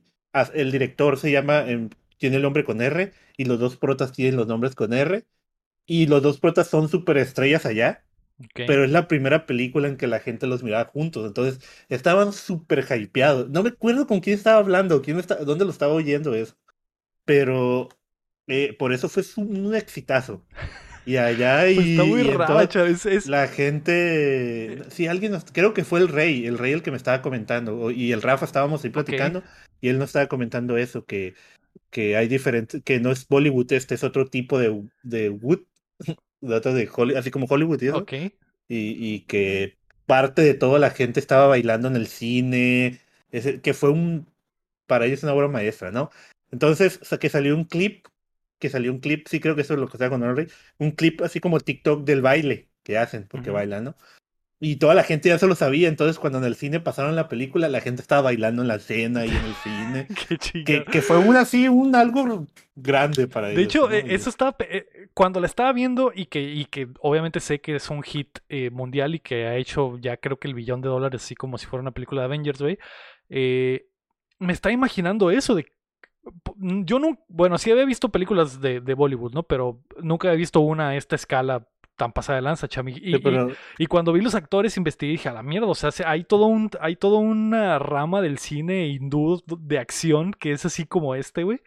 el 0.56 0.72
director 0.72 1.18
se 1.18 1.32
llama, 1.32 1.70
em, 1.70 1.90
tiene 2.18 2.38
el 2.38 2.42
nombre 2.42 2.64
con 2.64 2.82
R 2.82 3.14
y 3.38 3.46
los 3.46 3.60
dos 3.60 3.78
protas 3.78 4.12
tienen 4.12 4.36
los 4.36 4.48
nombres 4.48 4.74
con 4.74 4.94
R 4.94 5.26
y 5.86 6.08
los 6.08 6.24
dos 6.24 6.40
protas 6.40 6.68
son 6.68 6.90
superestrellas 6.90 7.68
allá, 7.68 8.04
ok. 8.40 8.60
pero 8.66 8.84
es 8.84 8.91
la 8.91 9.07
primera 9.07 9.45
película 9.45 9.88
en 9.88 9.98
que 9.98 10.07
la 10.07 10.20
gente 10.20 10.48
los 10.48 10.64
miraba 10.64 10.86
juntos, 10.91 11.26
entonces 11.28 11.60
estaban 11.90 12.34
súper 12.34 12.86
hypeados. 12.90 13.49
No 13.49 13.64
me 13.64 13.70
acuerdo 13.70 14.07
con 14.07 14.20
quién 14.22 14.38
estaba 14.38 14.60
hablando, 14.60 15.02
quién 15.02 15.20
está, 15.20 15.36
dónde 15.38 15.66
lo 15.66 15.72
estaba 15.72 15.94
oyendo 15.94 16.34
eso, 16.36 16.56
pero 17.26 17.90
eh, 18.48 18.76
por 18.78 18.94
eso 18.94 19.10
fue 19.10 19.24
un 19.38 19.76
exitazo. 19.76 20.45
Y 21.06 21.18
allá 21.18 21.70
y, 21.70 21.76
Pues 21.76 21.88
está 21.88 22.06
muy 22.06 22.22
y 22.22 22.32
raro, 22.32 22.66
Chávez. 22.68 23.06
Es... 23.06 23.28
la 23.28 23.48
gente, 23.48 24.84
sí, 24.90 25.07
alguien, 25.07 25.32
nos- 25.34 25.45
creo 25.52 25.74
que 25.74 25.84
fue 25.86 25.99
el 25.99 26.07
rey, 26.10 26.45
el 26.48 26.57
rey 26.57 26.74
el 26.74 26.84
que 26.84 26.91
me 26.91 26.98
estaba 26.98 27.22
comentando, 27.22 27.91
y 27.91 28.11
el 28.11 28.22
Rafa 28.22 28.45
estábamos 28.45 28.84
ahí 28.84 28.91
platicando, 28.91 29.44
y 29.82 29.90
él 29.90 29.99
nos 29.99 30.10
estaba 30.10 30.28
comentando 30.28 30.78
eso, 30.78 31.06
que, 31.06 31.36
que 31.91 32.18
hay 32.18 32.28
diferentes, 32.28 32.84
que 32.84 32.99
no 32.99 33.11
es 33.11 33.28
Bollywood, 33.28 33.72
este 33.74 33.95
es 33.95 34.03
otro 34.03 34.28
tipo 34.28 34.60
de, 34.60 34.84
de 35.03 35.30
wood, 35.30 35.61
otro 36.41 36.74
de 36.74 36.90
Hollywood, 36.94 37.20
así 37.20 37.32
como 37.32 37.45
Hollywood 37.48 37.82
y 37.82 37.90
y, 38.68 39.16
y 39.16 39.22
que 39.22 39.78
parte 40.06 40.41
de 40.41 40.53
todo 40.53 40.78
la 40.80 40.91
gente 40.91 41.20
estaba 41.20 41.48
bailando 41.48 41.88
en 41.88 41.95
el 41.95 42.07
cine, 42.07 43.02
ese- 43.32 43.61
que 43.61 43.74
fue 43.74 43.90
un, 43.91 44.28
para 44.88 45.06
ellos 45.06 45.24
una 45.24 45.34
obra 45.34 45.48
maestra, 45.48 45.91
¿no? 45.91 46.11
Entonces, 46.52 46.99
o 47.02 47.06
sea, 47.06 47.20
que 47.20 47.30
salió 47.30 47.56
un 47.56 47.66
clip, 47.66 48.07
que 48.60 48.70
salió 48.70 48.91
un 48.91 48.99
clip, 48.99 49.28
sí 49.28 49.40
creo 49.40 49.56
que 49.56 49.61
eso 49.61 49.74
es 49.76 49.80
lo 49.80 49.88
que 49.88 49.94
estaba 49.98 50.11
con 50.11 50.36
Rey, 50.36 50.48
un 50.80 50.91
clip 50.91 51.22
así 51.22 51.40
como 51.40 51.60
TikTok 51.60 52.03
del 52.06 52.22
baile 52.22 52.70
que 52.84 52.98
hacen, 52.98 53.28
porque 53.28 53.52
bailan, 53.52 53.84
¿no? 53.86 53.98
Y 54.61 54.76
toda 54.77 54.94
la 54.94 55.03
gente 55.03 55.30
ya 55.30 55.40
se 55.40 55.48
lo 55.48 55.56
sabía, 55.56 55.88
entonces 55.88 56.19
cuando 56.19 56.40
en 56.40 56.44
el 56.45 56.56
cine 56.56 56.81
pasaron 56.81 57.15
la 57.15 57.30
película, 57.30 57.69
la 57.69 57.80
gente 57.81 58.02
estaba 58.02 58.23
bailando 58.23 58.61
en 58.61 58.68
la 58.68 58.76
escena 58.76 59.26
y 59.26 59.38
en 59.38 59.45
el 59.45 59.56
cine, 59.56 60.07
Qué 60.64 60.64
que, 60.64 60.84
que 60.86 61.02
fue 61.02 61.18
un 61.18 61.38
así, 61.38 61.68
un 61.69 61.95
algo 61.95 62.48
grande 62.76 63.27
para 63.27 63.52
ellos. 63.52 63.56
De 63.57 63.64
hecho, 63.64 63.88
¿no? 63.88 63.95
eh, 63.95 64.06
eso 64.07 64.30
estaba. 64.30 64.56
eh, 64.60 64.88
Cuando 65.14 65.40
la 65.40 65.48
estaba 65.48 65.73
viendo 65.73 66.11
y 66.14 66.26
que, 66.27 66.41
y 66.41 66.65
que 66.65 66.88
obviamente 66.99 67.40
sé 67.40 67.61
que 67.61 67.76
es 67.76 67.90
un 67.90 68.03
hit 68.03 68.40
eh, 68.49 68.69
mundial 68.69 69.15
y 69.15 69.19
que 69.19 69.48
ha 69.48 69.56
hecho 69.56 69.98
ya 69.99 70.18
creo 70.18 70.38
que 70.40 70.48
el 70.48 70.53
billón 70.53 70.81
de 70.81 70.90
dólares, 70.90 71.23
así 71.23 71.36
como 71.36 71.57
si 71.57 71.65
fuera 71.65 71.81
una 71.81 71.91
película 71.91 72.22
de 72.22 72.26
Avengers, 72.26 72.61
güey. 72.61 72.77
eh, 73.30 73.86
me 74.40 74.53
está 74.53 74.72
imaginando 74.72 75.31
eso 75.31 75.56
de. 75.56 75.65
Yo 76.57 76.99
no. 76.99 77.19
Bueno, 77.27 77.57
sí 77.57 77.72
había 77.72 77.86
visto 77.86 78.10
películas 78.10 78.61
de, 78.61 78.81
de 78.81 78.94
Bollywood, 78.94 79.34
¿no? 79.34 79.44
Pero 79.44 79.81
nunca 80.02 80.27
había 80.30 80.38
visto 80.38 80.60
una 80.60 80.90
a 80.90 80.95
esta 80.95 81.15
escala 81.15 81.68
tan 82.00 82.12
pasada 82.14 82.38
de 82.38 82.42
lanza, 82.42 82.68
chami. 82.68 82.94
Y, 82.94 82.96
Sí, 82.96 83.02
y- 83.16 83.20
pero- 83.20 83.50
y 83.78 83.86
cuando 83.86 84.12
vi 84.14 84.22
los 84.22 84.34
actores 84.34 84.76
investigué 84.78 85.12
y 85.12 85.16
dije, 85.18 85.30
a 85.30 85.34
la 85.34 85.44
mierda, 85.44 85.68
o 85.68 85.76
sea, 85.76 85.92
se- 85.92 86.06
hay 86.06 86.24
todo 86.24 86.48
un, 86.48 86.72
hay 86.82 86.96
toda 86.96 87.20
una 87.20 87.78
rama 87.78 88.22
del 88.22 88.40
cine 88.40 88.88
hindú 88.88 89.44
de 89.46 89.78
acción 89.78 90.34
que 90.34 90.52
es 90.54 90.66
así 90.66 90.88
como 90.88 91.14
este, 91.14 91.44
güey. 91.44 91.60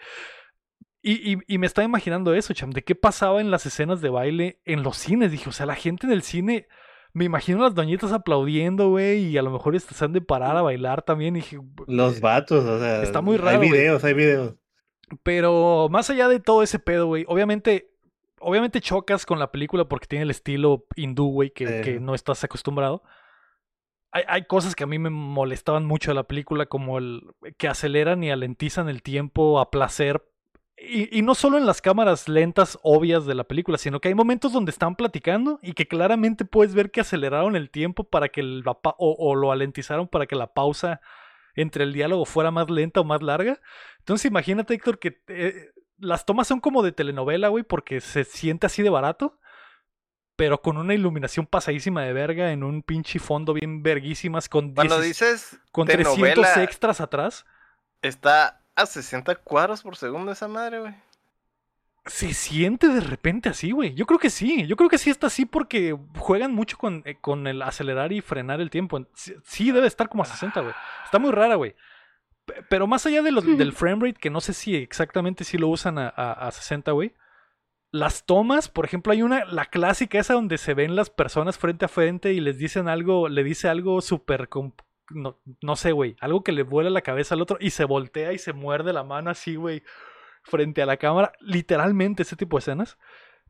Y, 1.05 1.33
y, 1.33 1.39
y 1.47 1.59
me 1.59 1.67
estaba 1.67 1.85
imaginando 1.85 2.33
eso, 2.35 2.55
cham, 2.55 2.71
de 2.71 2.83
qué 2.83 2.95
pasaba 2.95 3.41
en 3.41 3.51
las 3.51 3.67
escenas 3.67 4.01
de 4.01 4.09
baile 4.09 4.61
en 4.65 4.83
los 4.83 4.97
cines. 4.97 5.31
Dije, 5.33 5.49
o 5.49 5.53
sea, 5.53 5.67
la 5.67 5.75
gente 5.75 6.07
del 6.07 6.23
cine, 6.23 6.67
me 7.13 7.25
imagino 7.25 7.61
las 7.63 7.75
doñitas 7.75 8.13
aplaudiendo, 8.13 8.89
güey, 8.91 9.27
y 9.27 9.37
a 9.37 9.43
lo 9.43 9.51
mejor 9.51 9.79
se 9.81 10.05
han 10.05 10.13
de 10.13 10.21
parar 10.21 10.57
a 10.57 10.63
bailar 10.63 11.03
también. 11.03 11.35
Y 11.37 11.41
dije, 11.41 11.59
Los 11.89 12.21
vatos, 12.21 12.65
o 12.65 12.79
sea, 12.79 13.03
Está 13.03 13.21
muy 13.21 13.37
raro, 13.37 13.61
Hay 13.61 13.69
videos, 13.71 14.05
hay 14.05 14.15
videos. 14.15 14.55
pero 15.25 15.89
más 15.91 16.09
allá 16.09 16.29
de 16.29 16.41
todo 16.41 16.63
ese 16.63 16.79
pedo, 16.79 17.07
güey, 17.07 17.25
obviamente, 17.29 17.91
obviamente 18.43 18.81
chocas 18.81 19.24
con 19.27 19.39
la 19.39 19.51
película 19.51 19.86
porque 19.86 20.06
tiene 20.06 20.24
el 20.24 20.31
estilo 20.31 20.86
hindú, 20.97 21.31
güey, 21.31 21.51
que, 21.51 21.98
no 22.01 22.14
estás 22.14 22.44
acostumbrado. 22.44 23.02
Hay, 24.10 24.24
hay 24.28 24.44
cosas 24.47 24.74
que 24.74 24.85
a 24.85 24.86
mí 24.86 24.98
me 24.98 25.10
molestaban 25.10 25.86
mucho 25.86 26.10
de 26.10 26.16
la 26.16 26.24
película, 26.24 26.66
como 26.66 26.98
el 26.98 27.23
que 27.56 27.69
aceleran 27.69 28.23
y 28.23 28.31
alentizan 28.31 28.89
el 28.89 29.02
tiempo 29.02 29.60
a 29.60 29.70
placer. 29.70 30.23
Y, 30.77 31.16
y 31.16 31.23
no 31.23 31.35
solo 31.35 31.59
en 31.59 31.66
las 31.66 31.81
cámaras 31.81 32.28
lentas 32.28 32.78
obvias 32.82 33.24
de 33.24 33.35
la 33.35 33.44
película, 33.44 33.78
sino 33.78 34.01
que 34.01 34.09
hay 34.09 34.14
momentos 34.14 34.52
donde 34.52 34.70
están 34.70 34.97
platicando 34.97 35.60
y 35.62 35.74
que 35.74 35.86
claramente 35.86 36.44
puedes 36.44 36.74
ver 36.74 36.90
que 36.90 37.01
aceleraron 37.01 37.56
el 37.56 37.70
tiempo 37.70 38.05
para 38.05 38.28
que 38.28 38.40
el, 38.40 38.64
o, 38.66 38.77
o 38.98 39.35
lo 39.35 39.52
alentizaron 39.52 40.09
para 40.09 40.27
que 40.27 40.35
la 40.35 40.52
pausa 40.52 41.01
entre 41.55 41.85
el 41.85 41.93
diálogo 41.93 42.24
fuera 42.24 42.51
más 42.51 42.70
lenta 42.70 43.01
o 43.01 43.05
más 43.05 43.23
larga. 43.23 43.60
Entonces 43.98 44.27
imagínate, 44.27 44.74
Héctor, 44.74 44.98
que 44.98 45.20
eh, 45.28 45.70
las 46.03 46.27
tomas 46.27 46.49
son 46.49 46.61
como 46.61 46.83
de 46.83 46.93
telenovela, 46.93 47.49
güey, 47.49 47.65
porque 47.65 48.01
se 48.01 48.24
siente 48.24 48.66
así 48.66 48.83
de 48.83 48.91
barato, 48.91 49.39
pero 50.37 50.61
con 50.61 50.77
una 50.77 50.95
iluminación 50.95 51.47
pasadísima 51.47 52.03
de 52.03 52.12
verga 52.12 52.53
en 52.53 52.65
un 52.65 52.83
pinche 52.83 53.19
fondo 53.19 53.55
bien 53.55 53.83
verguísimas 53.83 54.49
con, 54.49 54.74
Cuando 54.74 55.01
10 55.01 55.07
dices 55.07 55.61
con 55.70 55.87
de 55.87 55.95
300 55.95 56.19
novela, 56.19 56.62
extras 56.65 57.01
atrás. 57.01 57.47
está 58.03 58.61
a 58.74 58.87
60 58.87 59.37
cuadros 59.37 59.83
por 59.83 59.97
segundo 59.97 60.33
esa 60.33 60.49
madre, 60.49 60.81
güey. 60.81 60.95
Se 62.07 62.35
siente 62.35 62.89
de 62.89 63.01
repente 63.01 63.49
así, 63.49 63.70
güey. 63.70 63.95
Yo 63.95 64.07
creo 64.07 64.19
que 64.19 64.31
sí. 64.31 64.66
Yo 64.66 64.74
creo 64.74 64.91
que 64.91 64.99
sí 64.99 65.09
está 65.09 65.29
así 65.29 65.47
porque 65.47 65.97
juegan 66.19 66.53
mucho 66.53 66.77
con, 66.77 67.03
eh, 67.05 67.16
con 67.20 67.47
el 67.47 67.62
acelerar 67.62 68.12
y 68.12 68.20
frenar 68.20 68.61
el 68.61 68.70
tiempo. 68.70 69.07
Sí, 69.15 69.37
sí 69.45 69.70
debe 69.70 69.87
estar 69.87 70.09
como 70.09 70.24
a 70.24 70.27
60, 70.27 70.62
güey. 70.62 70.74
Está 71.05 71.20
muy 71.20 71.31
rara, 71.31 71.55
güey. 71.55 71.77
Pero 72.69 72.86
más 72.86 73.06
allá 73.06 73.23
de 73.23 73.32
los, 73.32 73.44
del 73.44 73.73
frame 73.73 74.06
rate, 74.06 74.20
que 74.20 74.31
no 74.31 74.40
sé 74.40 74.52
si 74.52 74.74
exactamente 74.74 75.44
si 75.44 75.59
lo 75.59 75.69
usan 75.69 75.98
a, 75.98 76.09
a, 76.09 76.32
a 76.32 76.51
60, 76.51 76.93
güey. 76.93 77.14
Las 77.93 78.24
tomas, 78.24 78.69
por 78.69 78.85
ejemplo, 78.86 79.12
hay 79.12 79.23
una, 79.23 79.44
la 79.44 79.66
clásica 79.66 80.19
esa 80.19 80.35
donde 80.35 80.56
se 80.56 80.74
ven 80.74 80.97
las 80.97 81.10
personas 81.10 81.59
frente 81.59 81.85
a 81.85 81.89
frente 81.89 82.32
y 82.32 82.40
les 82.40 82.59
dicen 82.59 82.89
algo, 82.89 83.28
le 83.28 83.44
dice 83.44 83.69
algo 83.69 84.01
súper, 84.01 84.48
no, 85.10 85.39
no 85.60 85.77
sé, 85.77 85.93
güey, 85.93 86.16
algo 86.20 86.43
que 86.43 86.52
le 86.52 86.62
vuela 86.62 86.89
la 86.89 87.02
cabeza 87.02 87.35
al 87.35 87.43
otro 87.43 87.59
y 87.60 87.70
se 87.70 87.85
voltea 87.85 88.32
y 88.32 88.39
se 88.39 88.55
muerde 88.55 88.94
la 88.94 89.05
mano 89.05 89.31
así, 89.31 89.56
güey, 89.56 89.82
frente 90.43 90.82
a 90.82 90.86
la 90.86 90.97
cámara. 90.97 91.32
Literalmente 91.40 92.23
ese 92.23 92.36
tipo 92.36 92.56
de 92.56 92.60
escenas. 92.60 92.98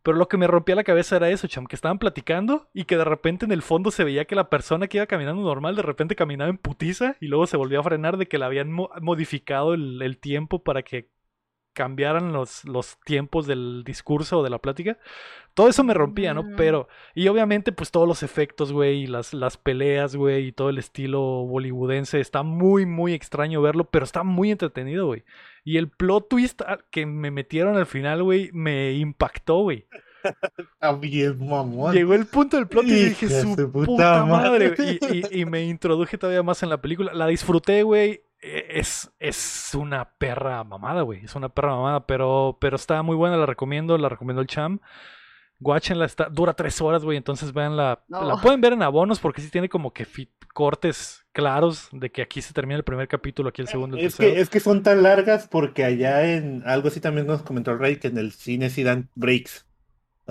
Pero 0.03 0.17
lo 0.17 0.29
que 0.29 0.37
me 0.37 0.47
rompía 0.49 0.75
la 0.75 0.85
cabeza 0.85 1.17
era 1.17 1.31
eso, 1.31 1.47
cham, 1.47 1.67
que 1.67 1.77
estaban 1.77 1.99
platicando 1.99 2.69
y 2.75 2.85
que 2.85 2.97
de 2.97 3.05
repente 3.05 3.45
en 3.45 3.53
el 3.53 3.63
fondo 3.63 3.91
se 3.91 4.05
veía 4.05 4.25
que 4.25 4.35
la 4.35 4.51
persona 4.51 4.89
que 4.89 4.99
iba 4.99 5.07
caminando 5.07 5.43
normal 5.43 5.77
de 5.77 5.83
repente 5.83 6.17
caminaba 6.17 6.51
en 6.51 6.59
putiza 6.59 7.17
y 7.21 7.29
luego 7.29 7.47
se 7.47 7.57
volvió 7.57 7.81
a 7.81 7.85
frenar 7.85 8.17
de 8.17 8.27
que 8.27 8.39
le 8.39 8.45
habían 8.45 8.73
mo- 8.73 8.91
modificado 9.01 9.75
el 9.75 10.19
tiempo 10.21 10.63
para 10.63 10.83
que 10.83 11.09
cambiaran 11.73 12.33
los, 12.33 12.65
los 12.65 12.99
tiempos 13.05 13.47
del 13.47 13.83
discurso 13.85 14.39
o 14.41 14.43
de 14.43 14.51
la 14.51 14.59
plática. 14.59 14.99
Todo 15.55 15.69
eso 15.69 15.85
me 15.85 15.93
rompía, 15.93 16.33
¿no? 16.33 16.45
Pero, 16.57 16.89
y 17.15 17.29
obviamente, 17.29 17.73
pues 17.73 17.91
todos 17.91 18.09
los 18.09 18.23
efectos, 18.23 18.73
güey, 18.73 19.03
y 19.03 19.07
las, 19.07 19.35
las 19.35 19.59
peleas, 19.59 20.17
güey, 20.17 20.47
y 20.47 20.53
todo 20.53 20.71
el 20.71 20.79
estilo 20.79 21.21
bollywoodense, 21.21 22.21
está 22.21 22.43
muy, 22.43 22.87
muy 22.87 23.13
extraño 23.13 23.61
verlo, 23.61 23.85
pero 23.91 24.05
está 24.05 24.23
muy 24.23 24.51
entretenido, 24.51 25.07
güey. 25.07 25.25
Y 25.63 25.77
el 25.77 25.91
plot 25.91 26.29
twist 26.31 26.63
que 26.91 27.05
me 27.05 27.31
metieron 27.31 27.77
al 27.77 27.85
final, 27.87 28.23
güey, 28.23 28.51
me 28.53 28.93
impactó, 28.95 29.61
güey. 29.63 29.87
Ah. 30.81 31.93
Llegó 31.93 32.15
el 32.15 32.27
punto 32.27 32.57
del 32.57 32.69
plot 32.69 32.85
y 32.87 32.93
dije, 33.07 33.29
su 33.29 33.57
puta, 33.73 33.87
puta 33.87 34.25
madre. 34.25 34.71
madre. 34.71 34.99
güey". 34.99 34.99
Y, 35.33 35.37
y- 35.37 35.41
y 35.41 35.45
me 35.47 35.65
introduje 35.65 36.17
todavía 36.17 36.43
más 36.45 36.63
en 36.63 36.69
la 36.71 36.81
película. 36.81 37.13
La 37.13 37.27
disfruté, 37.27 37.83
güey. 37.83 38.23
E- 38.43 38.67
Es, 38.81 39.11
es 39.21 39.71
una 39.75 40.05
perra 40.19 40.63
mamada, 40.65 41.03
güey. 41.03 41.25
Es 41.25 41.35
una 41.35 41.49
perra 41.49 41.77
mamada, 41.77 42.07
pero, 42.07 42.59
pero 42.61 42.77
está 42.77 43.03
muy 43.03 43.17
buena, 43.17 43.37
la 43.37 43.47
recomiendo, 43.47 43.97
la 43.97 44.09
recomiendo 44.09 44.43
el 44.43 44.49
Cham. 44.49 44.81
Guáchenla, 45.61 46.07
está, 46.07 46.29
dura 46.29 46.55
tres 46.55 46.81
horas, 46.81 47.05
güey. 47.05 47.17
Entonces 47.17 47.53
veanla. 47.53 48.03
La 48.09 48.35
Oh. 48.35 48.41
pueden 48.41 48.61
ver 48.61 48.73
en 48.73 48.83
abonos 48.83 49.21
porque 49.21 49.41
sí 49.41 49.49
tiene 49.51 49.69
como 49.69 49.93
que 49.93 50.05
fit- 50.07 50.29
cortes 50.53 51.25
claros 51.33 51.89
de 51.93 52.11
que 52.11 52.21
aquí 52.21 52.43
se 52.43 52.53
termina 52.53 52.77
el 52.77 52.85
primer 52.85 53.07
capítulo, 53.09 53.49
aquí 53.49 53.63
el 53.63 53.69
segundo, 53.69 53.97
el 53.97 54.05
Es 54.05 54.17
tercero. 54.17 54.35
que, 54.35 54.41
es 54.43 54.51
que 54.51 54.61
son 54.61 54.83
tan 54.83 55.03
largas 55.03 55.49
porque 55.49 55.85
allá 55.85 56.35
en 56.35 56.63
algo 56.67 56.89
así 56.89 57.01
también 57.01 57.27
nos 57.27 57.43
comentó 57.43 57.71
el 57.71 57.79
Rey 57.79 57.97
que 57.97 58.09
en 58.09 58.19
el 58.19 58.33
cine 58.33 58.69
sí 58.71 58.83
dan 58.83 59.09
breaks. 59.15 59.67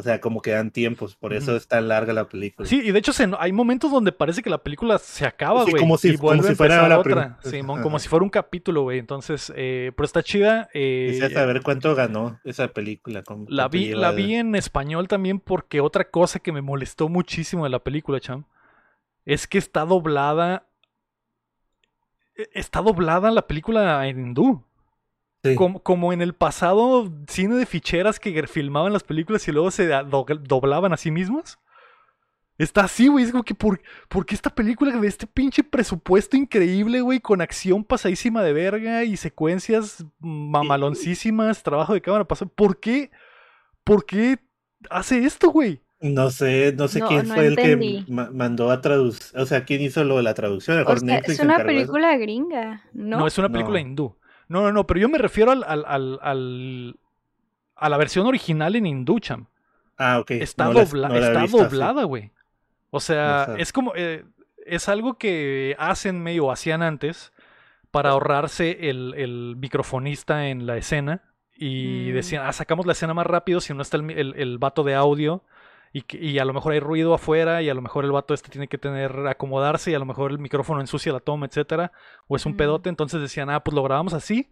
O 0.02 0.03
sea, 0.03 0.19
como 0.19 0.41
que 0.41 0.49
dan 0.49 0.72
tiempos, 0.72 1.15
por 1.15 1.32
eso 1.32 1.56
es 1.56 1.68
tan 1.68 1.88
larga 1.88 2.11
la 2.11 2.28
película. 2.28 2.68
Sí, 2.68 2.82
y 2.84 2.91
de 2.91 2.98
hecho 2.98 3.14
se- 3.14 3.30
hay 3.38 3.52
momentos 3.52 3.91
donde 3.91 4.11
parece 4.11 4.41
que 4.41 4.49
la 4.49 4.57
película 4.64 4.98
se 4.98 5.28
acaba, 5.28 5.64
Sí, 5.64 5.69
güey. 5.72 5.80
como 5.80 5.98
si- 5.99 6.10
y 6.10 6.15
vuelve 6.18 6.41
como 6.41 6.49
si 6.49 6.56
fuera 6.56 6.88
la 6.88 6.98
otra. 6.98 7.38
Simón, 7.44 7.84
como 7.84 7.99
si 7.99 8.10
fuera 8.10 8.23
un 8.23 8.32
capítulo, 8.32 8.82
güey. 8.82 8.98
Entonces, 8.98 9.53
eh, 9.56 9.91
pero 9.95 10.06
está 10.06 10.23
chida. 10.23 10.69
eh, 10.73 11.10
Quisiera 11.11 11.30
saber 11.30 11.61
cuánto 11.61 11.94
ganó 11.94 12.40
esa 12.44 12.68
película. 12.69 13.22
con- 13.22 13.45
la 13.48 13.68
vi, 13.68 13.90
lleva 13.90 14.02
la 14.02 14.11
vi 14.11 14.34
en 14.36 14.56
español 14.56 15.07
también 15.07 15.40
porque 15.40 15.82
otra 15.82 16.10
cosa 16.10 16.40
que 16.40 16.52
me 16.52 16.61
molestó 16.61 17.07
muchísimo 17.07 17.64
de 17.65 17.69
la 17.69 17.80
película, 17.80 18.19
Cham, 18.19 18.45
es 19.26 19.45
que 19.45 19.60
está 19.60 19.86
doblada. 19.86 20.68
e- 22.36 22.49
Está 22.53 22.82
doblada 22.82 23.30
la 23.30 23.45
película 23.45 24.07
en 24.07 24.19
hindú. 24.19 24.64
Sí. 25.43 25.55
Como, 25.55 25.81
como 25.81 26.13
en 26.13 26.22
el 26.22 26.34
pasado 26.34 27.11
cine 27.27 27.55
de 27.55 27.65
ficheras 27.65 28.19
que 28.19 28.45
filmaban 28.47 28.93
las 28.93 29.03
películas 29.03 29.47
y 29.47 29.51
luego 29.51 29.72
se 29.72 29.88
do- 29.88 30.26
doblaban 30.43 30.93
a 30.93 30.97
sí 30.97 31.09
mismos. 31.09 31.57
Está 32.59 32.81
así, 32.84 33.07
güey. 33.07 33.26
Es 33.26 33.31
como 33.31 33.43
que, 33.43 33.55
¿por, 33.55 33.81
por 34.07 34.23
qué 34.27 34.35
esta 34.35 34.51
película 34.53 34.95
de 34.95 35.07
este 35.07 35.26
pinche 35.26 35.63
presupuesto 35.63 36.38
increíble, 36.38 37.01
güey? 37.01 37.19
Con 37.19 37.41
acción 37.41 37.84
pasadísima 37.84 38.43
de 38.43 38.53
verga 38.53 39.03
y 39.03 39.18
secuencias 39.18 40.05
mamaloncísimas, 40.19 41.63
trabajo 41.63 41.93
de 41.93 42.01
cámara 42.01 42.26
pasado. 42.26 42.51
¿Por 42.53 42.80
qué? 42.80 43.09
¿Por 43.84 44.05
qué 44.05 44.38
hace 44.89 45.26
esto, 45.26 45.49
güey? 45.49 45.81
No 46.01 46.30
sé, 46.30 46.73
no 46.77 46.88
sé 46.88 46.99
No, 46.99 47.07
quién 47.07 47.27
no 47.27 47.35
fue 47.35 47.47
entendí. 47.47 47.97
el 47.97 48.05
que 48.05 48.11
ma- 48.11 48.30
mandó 48.31 48.72
a 48.72 48.81
traducir, 48.81 49.39
o 49.39 49.45
sea, 49.45 49.65
quién 49.65 49.81
hizo 49.81 50.03
lo 50.03 50.18
de 50.18 50.23
la 50.23 50.34
traducción. 50.34 50.80
O 50.80 50.85
sea, 50.85 50.95
Netflix 51.03 51.39
es 51.39 51.45
una 51.45 51.63
película 51.63 52.18
gringa, 52.18 52.84
¿no? 52.93 53.19
No, 53.19 53.27
es 53.27 53.38
una 53.38 53.49
película 53.49 53.80
No. 53.81 53.88
hindú. 53.88 54.15
No, 54.52 54.61
no, 54.64 54.72
no, 54.73 54.86
pero 54.86 54.99
yo 54.99 55.07
me 55.10 55.18
refiero 55.18 55.52
al, 55.52 55.64
al, 55.65 55.86
al, 55.88 56.19
al- 56.22 56.95
a 57.76 57.90
la 57.90 57.98
versión 57.98 58.28
original 58.28 58.76
en 58.76 58.86
hindú, 58.86 59.19
cham. 59.19 59.45
Ah, 59.98 60.19
ok. 60.19 60.32
Está, 60.32 60.65
no 60.65 60.73
dobla- 60.73 61.07
la 61.10 61.28
está 61.28 61.41
visto 61.44 61.57
doblada, 61.64 62.03
güey. 62.03 62.32
O 62.90 62.99
sea, 62.99 63.45
No 63.49 63.56
es 63.56 63.72
como. 63.72 63.94
eh, 63.95 64.26
es 64.65 64.90
algo 64.90 65.18
que 65.18 65.76
hacen 65.80 66.22
medio 66.22 66.52
hacían 66.52 66.82
antes 66.84 67.32
para 67.91 68.10
ahorrarse 68.11 68.90
el, 68.90 69.14
el 69.15 69.56
microfonista 69.57 70.48
en 70.48 70.65
la 70.65 70.76
escena. 70.78 71.22
Y 71.56 72.07
Mm. 72.10 72.14
decían, 72.14 72.44
ah, 72.45 72.52
sacamos 72.53 72.86
la 72.86 72.91
escena 72.94 73.14
más 73.14 73.26
rápido 73.28 73.61
si 73.61 73.73
no 73.73 73.82
está 73.82 73.98
el, 73.98 74.10
el, 74.11 74.34
el 74.36 74.57
vato 74.57 74.84
de 74.84 74.95
audio 74.95 75.44
y, 75.93 76.03
que- 76.03 76.18
y 76.18 76.39
a 76.39 76.45
lo 76.45 76.53
mejor 76.53 76.73
hay 76.73 76.80
ruido 76.80 77.13
afuera 77.13 77.61
y 77.61 77.69
a 77.69 77.73
lo 77.73 77.81
mejor 77.81 78.05
el 78.05 78.11
vato 78.11 78.34
este 78.34 78.49
tiene 78.49 78.68
que 78.68 78.77
tener 78.77 79.27
acomodarse 79.27 79.91
y 79.91 79.93
a 79.95 79.99
lo 79.99 80.05
mejor 80.05 80.31
el 80.31 80.39
micrófono 80.39 80.80
ensucia 80.81 81.11
la 81.11 81.19
toma, 81.19 81.45
etcétera, 81.47 81.91
o 82.27 82.35
es 82.35 82.45
un 82.45 82.53
Mm. 82.53 82.57
pedote, 82.57 82.89
entonces 82.89 83.19
decían, 83.22 83.49
ah, 83.49 83.63
pues 83.63 83.76
lo 83.76 83.84
grabamos 83.84 84.13
así 84.13 84.49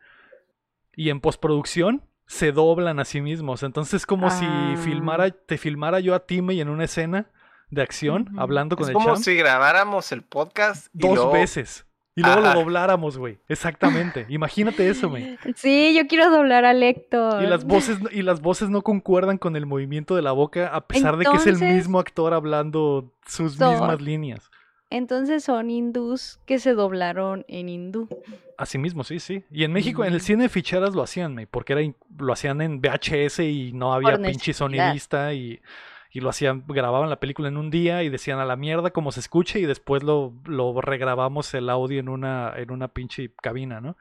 y 0.95 1.09
en 1.09 1.21
postproducción 1.21 2.03
se 2.27 2.51
doblan 2.51 2.99
a 2.99 3.05
sí 3.05 3.21
mismos, 3.21 3.63
entonces 3.63 3.93
es 3.95 4.05
como 4.05 4.27
Ah. 4.27 4.29
si 4.31 4.77
filmara, 4.83 5.31
te 5.31 5.57
filmara 5.57 5.99
yo 5.99 6.13
a 6.13 6.25
Timmy 6.25 6.61
en 6.61 6.69
una 6.69 6.83
escena 6.83 7.31
de 7.71 7.81
acción 7.81 8.29
hablando 8.37 8.75
con 8.75 8.83
Es 8.83 8.89
el 8.89 8.93
como 8.95 9.05
champ 9.07 9.17
si 9.19 9.35
grabáramos 9.35 10.11
el 10.11 10.23
podcast 10.23 10.87
y 10.93 10.99
dos 10.99 11.15
luego- 11.15 11.31
veces 11.31 11.85
y 12.19 12.23
luego 12.23 12.41
Ajá. 12.41 12.53
lo 12.53 12.59
dobláramos, 12.61 13.17
güey, 13.17 13.39
exactamente, 13.47 14.25
imagínate 14.29 14.89
eso, 14.89 15.09
güey. 15.09 15.37
Sí, 15.55 15.93
yo 15.95 16.07
quiero 16.07 16.29
doblar 16.29 16.65
a 16.65 16.71
Héctor. 16.73 17.43
Y 17.43 17.47
las 17.47 17.63
voces 17.65 18.01
no- 18.01 18.09
y 18.11 18.21
las 18.21 18.41
voces 18.41 18.69
no 18.69 18.81
concuerdan 18.81 19.37
con 19.37 19.55
el 19.55 19.65
movimiento 19.65 20.15
de 20.15 20.21
la 20.21 20.31
boca 20.31 20.67
a 20.67 20.85
pesar 20.87 21.17
de 21.17 21.25
que 21.25 21.37
es 21.37 21.47
el 21.47 21.59
mismo 21.59 21.99
actor 21.99 22.33
hablando 22.33 23.11
sus 23.27 23.59
mismas 23.59 24.01
líneas. 24.01 24.49
Entonces 24.91 25.43
son 25.43 25.69
hindús 25.69 26.39
que 26.47 26.57
se 26.57 26.73
doblaron 26.73 27.45
en 27.47 27.69
hindú. 27.69 28.09
Así 28.57 28.79
mismo, 28.79 29.03
sí, 29.03 29.19
sí. 29.19 29.43
Y 29.51 29.63
en 29.63 29.71
México, 29.71 30.03
en 30.03 30.13
el 30.13 30.19
Mm. 30.19 30.23
cine 30.23 30.43
de 30.43 30.49
ficheras 30.49 30.95
lo 30.95 31.03
hacían, 31.03 31.35
me, 31.35 31.45
porque 31.45 31.73
era 31.73 31.81
lo 32.17 32.33
hacían 32.33 32.59
en 32.61 32.81
VHS 32.81 33.39
y 33.47 33.71
no 33.71 33.93
había 33.93 34.13
Por 34.17 34.21
pinche 34.23 34.51
sonidista 34.51 35.31
y, 35.33 35.61
y 36.11 36.21
lo 36.21 36.29
hacían, 36.29 36.63
grababan 36.67 37.09
la 37.09 37.19
película 37.19 37.47
en 37.47 37.57
un 37.57 37.69
día 37.69 38.03
y 38.03 38.09
decían 38.09 38.39
a 38.39 38.45
la 38.45 38.55
mierda 38.55 38.91
como 38.91 39.11
se 39.11 39.19
escuche 39.19 39.59
y 39.59 39.65
después 39.65 40.03
lo, 40.03 40.33
lo 40.45 40.81
regrabamos 40.81 41.53
el 41.53 41.69
audio 41.69 41.99
en 41.99 42.09
una, 42.09 42.53
en 42.55 42.71
una 42.71 42.87
pinche 42.87 43.31
cabina, 43.41 43.79
¿no? 43.79 43.95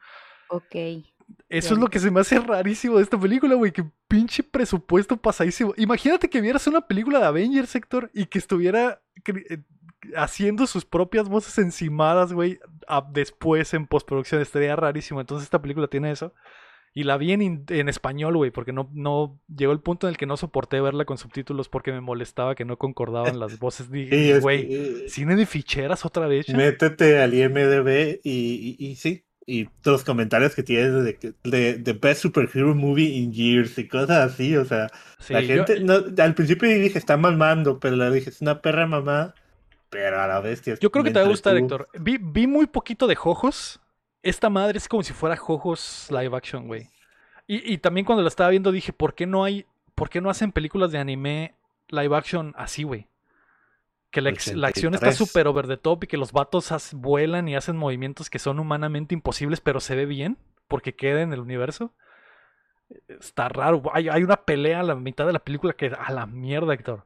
Ok. 0.49 0.75
Eso 1.47 1.73
es 1.75 1.79
lo 1.79 1.87
que 1.89 1.99
se 1.99 2.09
me 2.09 2.19
hace 2.19 2.39
rarísimo 2.39 2.97
de 2.97 3.03
esta 3.03 3.19
película, 3.19 3.53
güey. 3.55 3.71
Que 3.71 3.85
pinche 4.07 4.41
presupuesto 4.41 5.17
pasadísimo. 5.17 5.73
Imagínate 5.77 6.29
que 6.29 6.41
vieras 6.41 6.65
una 6.65 6.81
película 6.81 7.19
de 7.19 7.25
Avengers, 7.25 7.69
Sector, 7.69 8.09
y 8.13 8.25
que 8.25 8.39
estuviera 8.39 9.01
eh, 9.27 9.59
haciendo 10.15 10.65
sus 10.65 10.85
propias 10.85 11.29
voces 11.29 11.57
encimadas, 11.59 12.33
güey, 12.33 12.59
después 13.11 13.73
en 13.75 13.85
postproducción. 13.85 14.41
Estaría 14.41 14.75
rarísimo. 14.75 15.21
Entonces 15.21 15.45
esta 15.45 15.61
película 15.61 15.87
tiene 15.87 16.11
eso. 16.11 16.33
Y 16.93 17.03
la 17.03 17.17
vi 17.17 17.31
en, 17.33 17.65
español, 17.89 18.35
güey, 18.35 18.51
porque 18.51 18.73
no, 18.73 18.89
no 18.93 19.39
llegó 19.55 19.71
el 19.71 19.79
punto 19.79 20.07
en 20.07 20.11
el 20.11 20.17
que 20.17 20.25
no 20.25 20.37
soporté 20.37 20.81
verla 20.81 21.05
con 21.05 21.17
subtítulos 21.17 21.69
porque 21.69 21.91
me 21.91 22.01
molestaba 22.01 22.55
que 22.55 22.65
no 22.65 22.77
concordaban 22.77 23.39
las 23.39 23.59
voces. 23.59 23.91
Dije, 23.91 24.39
güey, 24.39 24.67
que, 24.67 25.09
cine 25.09 25.35
de 25.35 25.45
ficheras 25.45 26.03
otra 26.05 26.27
vez. 26.27 26.49
Métete 26.49 27.21
al 27.21 27.33
IMDB 27.33 28.19
y, 28.23 28.75
y, 28.79 28.85
y 28.87 28.95
sí. 28.95 29.23
Y 29.45 29.67
los 29.83 30.03
comentarios 30.03 30.53
que 30.53 30.61
tienes 30.61 31.03
de, 31.03 31.15
que- 31.15 31.33
de, 31.43 31.75
de 31.77 31.93
Best 31.93 32.21
Superhero 32.21 32.75
Movie 32.75 33.07
in 33.17 33.33
Years 33.33 33.77
y 33.79 33.87
cosas 33.87 34.31
así, 34.33 34.55
o 34.55 34.63
sea, 34.65 34.89
Sí, 35.19 35.33
la 35.33 35.41
yo- 35.41 35.65
gente, 35.65 35.79
no, 35.79 35.93
al 36.23 36.35
principio 36.35 36.69
dije, 36.69 36.97
está 36.99 37.17
mamando, 37.17 37.79
pero 37.79 37.95
le 37.95 38.11
dije, 38.11 38.29
es 38.29 38.41
una 38.41 38.61
perra 38.61 38.85
mamá, 38.85 39.33
pero 39.89 40.21
a 40.21 40.27
la 40.27 40.39
bestia. 40.39 40.75
Yo 40.79 40.91
creo 40.91 41.03
que 41.03 41.09
te 41.11 41.19
va 41.19 41.25
a 41.25 41.29
gustar. 41.29 41.57
Héctor. 41.57 41.87
Vi, 41.99 42.19
vi 42.21 42.45
muy 42.45 42.67
poquito 42.67 43.07
de 43.07 43.15
Jojos. 43.15 43.79
Esta 44.21 44.49
madre 44.49 44.77
es 44.77 44.87
como 44.87 45.03
si 45.03 45.13
fuera 45.13 45.37
Jojos 45.37 46.07
live 46.09 46.35
action, 46.35 46.67
güey. 46.67 46.89
Y, 47.47 47.73
y 47.73 47.77
también 47.77 48.05
cuando 48.05 48.21
la 48.21 48.27
estaba 48.29 48.49
viendo 48.49 48.71
dije, 48.71 48.93
¿por 48.93 49.15
qué 49.15 49.25
no 49.25 49.43
hay, 49.43 49.65
por 49.95 50.09
qué 50.09 50.21
no 50.21 50.29
hacen 50.29 50.51
películas 50.51 50.91
de 50.91 50.99
anime 50.99 51.55
live 51.87 52.15
action 52.15 52.53
así, 52.57 52.83
güey? 52.83 53.07
Que 54.11 54.21
la, 54.21 54.31
la 54.31 54.67
acción 54.67 54.93
está 54.93 55.09
83. 55.09 55.15
súper 55.15 55.47
over 55.47 55.67
the 55.67 55.77
top 55.77 56.03
y 56.03 56.07
que 56.07 56.17
los 56.17 56.31
vatos 56.31 56.71
vuelan 56.93 57.47
y 57.47 57.55
hacen 57.55 57.77
movimientos 57.77 58.29
que 58.29 58.39
son 58.39 58.59
humanamente 58.59 59.13
imposibles, 59.13 59.61
pero 59.61 59.79
se 59.79 59.95
ve 59.95 60.05
bien 60.05 60.37
porque 60.67 60.95
queda 60.95 61.21
en 61.21 61.33
el 61.33 61.39
universo. 61.39 61.93
Está 63.07 63.49
raro. 63.49 63.83
Hay, 63.93 64.09
hay 64.09 64.23
una 64.23 64.37
pelea 64.37 64.79
a 64.79 64.83
la 64.83 64.95
mitad 64.95 65.27
de 65.27 65.33
la 65.33 65.39
película 65.39 65.73
que 65.73 65.87
a 65.87 66.11
la 66.11 66.25
mierda, 66.25 66.73
Héctor. 66.73 67.05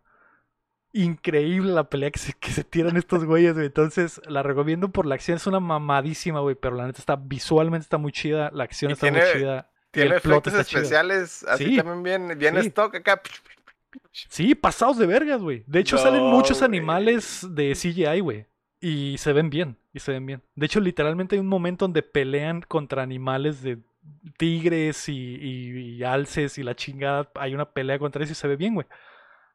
Increíble 0.96 1.72
la 1.72 1.90
pelea 1.90 2.12
que 2.12 2.20
se, 2.20 2.34
que 2.34 2.52
se 2.52 2.64
tiran 2.64 2.96
estos 2.98 3.26
güeyes, 3.26 3.56
güey. 3.56 3.66
Entonces, 3.66 4.22
la 4.28 4.44
recomiendo 4.44 4.90
por 4.90 5.06
la 5.08 5.16
acción. 5.16 5.38
Es 5.38 5.48
una 5.48 5.60
mamadísima, 5.60 6.40
güey. 6.40 6.56
Pero 6.56 6.76
la 6.76 6.86
neta 6.86 7.00
está 7.00 7.16
visualmente 7.16 7.84
está 7.84 7.98
muy 7.98 8.12
chida. 8.12 8.52
La 8.54 8.64
acción 8.66 8.92
Y 8.92 8.94
está 8.94 9.12
muy 9.12 9.20
chida. 9.34 9.70
Tiene 9.90 10.16
efectos 10.18 10.54
está 10.54 10.64
chido. 10.64 10.82
especiales, 10.82 11.44
así 11.48 11.66
Sí. 11.66 11.78
también 11.78 12.04
bien, 12.28 12.38
bien 12.40 12.62
Sí. 12.62 12.68
stock 12.68 12.96
acá. 12.96 13.22
Sí, 14.12 14.56
pasados 14.56 14.98
de 14.98 15.06
vergas, 15.08 15.42
güey. 15.42 15.64
De 15.68 15.80
hecho, 15.80 15.96
No, 15.98 16.02
salen 16.04 16.22
muchos 16.24 16.62
animales 16.62 17.46
de 17.50 17.74
CGI, 17.76 18.20
güey. 18.22 18.46
Y 18.80 19.18
se 19.18 19.34
ven 19.34 19.50
bien. 19.50 19.78
Y 19.94 20.00
se 20.00 20.12
ven 20.12 20.26
bien. 20.26 20.42
De 20.56 20.66
hecho, 20.66 20.80
literalmente 20.80 21.36
hay 21.36 21.40
un 21.40 21.48
momento 21.48 21.86
donde 21.86 22.02
pelean 22.04 22.62
contra 22.62 23.02
animales 23.04 23.62
de 23.62 23.80
tigres 24.38 25.08
y, 25.10 25.14
y- 25.14 25.96
y 25.96 26.04
alces 26.04 26.58
y 26.58 26.64
la 26.64 26.76
chingada. 26.76 27.30
Hay 27.36 27.54
una 27.54 27.66
pelea 27.66 28.00
contra 28.00 28.24
eso 28.24 28.34
y 28.34 28.36
se 28.36 28.48
ve 28.48 28.56
bien, 28.56 28.74
güey. 28.76 28.88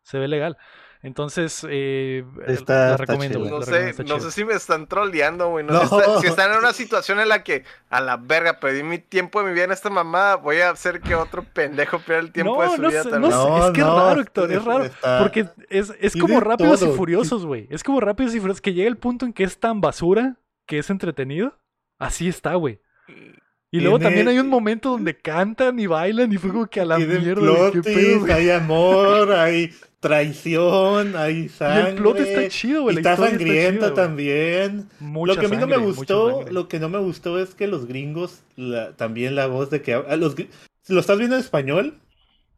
Se 0.03 0.19
ve 0.19 0.29
legal. 0.29 0.57
Entonces, 1.01 1.65
eh, 1.71 2.25
Está- 2.49 2.75
la 2.75 2.91
está 2.93 2.97
recomiendo, 2.97 3.39
chido. 3.39 3.49
güey. 3.57 3.61
No 3.61 3.65
sé, 3.95 4.05
no 4.05 4.19
sé 4.21 4.31
si 4.33 4.45
me 4.45 4.55
están 4.55 4.89
troleando, 4.89 5.49
güey. 5.51 5.65
No, 5.65 5.75
No. 5.75 5.87
sé 5.89 6.05
si, 6.17 6.21
si 6.23 6.27
están 6.27 6.51
en 6.53 6.59
una 6.59 6.73
situación 6.73 7.21
en 7.21 7.29
la 7.29 7.45
que, 7.45 7.63
a 7.89 8.01
la 8.01 8.17
verga, 8.17 8.59
perdí 8.59 8.83
mi 8.83 8.99
tiempo 8.99 9.41
de 9.41 9.47
mi 9.49 9.53
vida 9.55 9.65
en 9.65 9.71
esta 9.73 9.91
mamada, 9.91 10.35
voy 10.37 10.57
a 10.57 10.71
hacer 10.71 11.01
que 11.01 11.15
otro 11.15 11.45
pendejo 11.45 12.01
pierda 12.01 12.23
el 12.23 12.33
tiempo 12.33 12.61
de 12.63 12.71
su 12.71 12.83
no 12.83 12.89
vida 12.89 13.05
sé, 13.05 13.11
también. 13.11 13.31
no 13.33 13.67
es 13.67 13.73
que 13.73 13.81
no, 13.81 13.97
es 13.97 14.03
raro, 14.09 14.21
Héctor, 14.21 14.53
es 14.53 14.65
raro. 14.65 14.85
está- 14.85 15.19
Porque 15.21 15.47
es, 15.71 15.95
es 16.01 16.17
como 16.17 16.41
rápidos 16.41 16.83
y 16.83 16.87
furiosos, 16.89 17.47
güey. 17.47 17.69
Es 17.71 17.85
como 17.85 18.01
rápidos 18.01 18.35
y 18.35 18.41
furiosos 18.41 18.61
que 18.61 18.75
llega 18.75 18.89
el 18.89 18.97
punto 18.97 19.25
en 19.25 19.33
que 19.33 19.45
es 19.45 19.59
tan 19.61 19.81
basura 19.81 20.37
que 20.67 20.79
es 20.79 20.91
entretenido. 20.91 21.57
Así 22.01 22.27
está, 22.29 22.55
güey. 22.55 22.81
Y 23.71 23.81
luego 23.81 23.99
también 23.99 24.27
hay 24.29 24.39
un 24.39 24.49
momento 24.49 24.91
donde 24.91 25.17
cantan 25.17 25.79
y 25.79 25.87
bailan 25.87 26.33
y 26.33 26.39
fue 26.39 26.51
como 26.51 26.67
que 26.67 26.81
a 26.81 26.85
la 26.87 26.99
mierda, 26.99 27.35
güey, 27.41 27.73
qué 27.73 27.83
pedo, 27.83 28.35
hay 28.35 28.51
amor, 28.51 29.31
hay 29.33 29.71
traición, 30.01 31.17
hay 31.17 31.37
Y 31.45 31.49
sangre. 31.49 31.91
el 31.91 31.95
plot 31.97 32.19
está 32.21 32.49
chido, 32.49 32.83
güey. 32.83 32.97
y 32.97 32.99
está 32.99 33.17
sangrienta 33.17 33.71
chida, 33.79 33.91
güey. 33.91 33.95
también. 33.95 34.89
Mucha 35.01 35.35
lo 35.35 35.41
que 35.41 35.47
a 35.47 35.49
mí 35.49 35.57
no 35.57 35.67
me 35.67 35.77
gustó, 35.79 36.45
lo 36.51 36.69
que 36.69 36.79
no 36.79 36.89
me 36.89 36.99
gustó 36.99 37.39
es 37.39 37.55
que 37.55 37.67
los 37.67 37.87
gringos, 37.87 38.43
la- 38.57 38.93
también 38.97 39.35
la 39.35 39.47
voz 39.47 39.71
de 39.71 39.83
que 39.83 39.95
a 39.95 40.17
los, 40.17 40.35
si 40.37 40.93
lo 40.95 41.01
estás 41.01 41.19
viendo 41.19 41.37
en 41.37 41.43
español, 41.43 41.95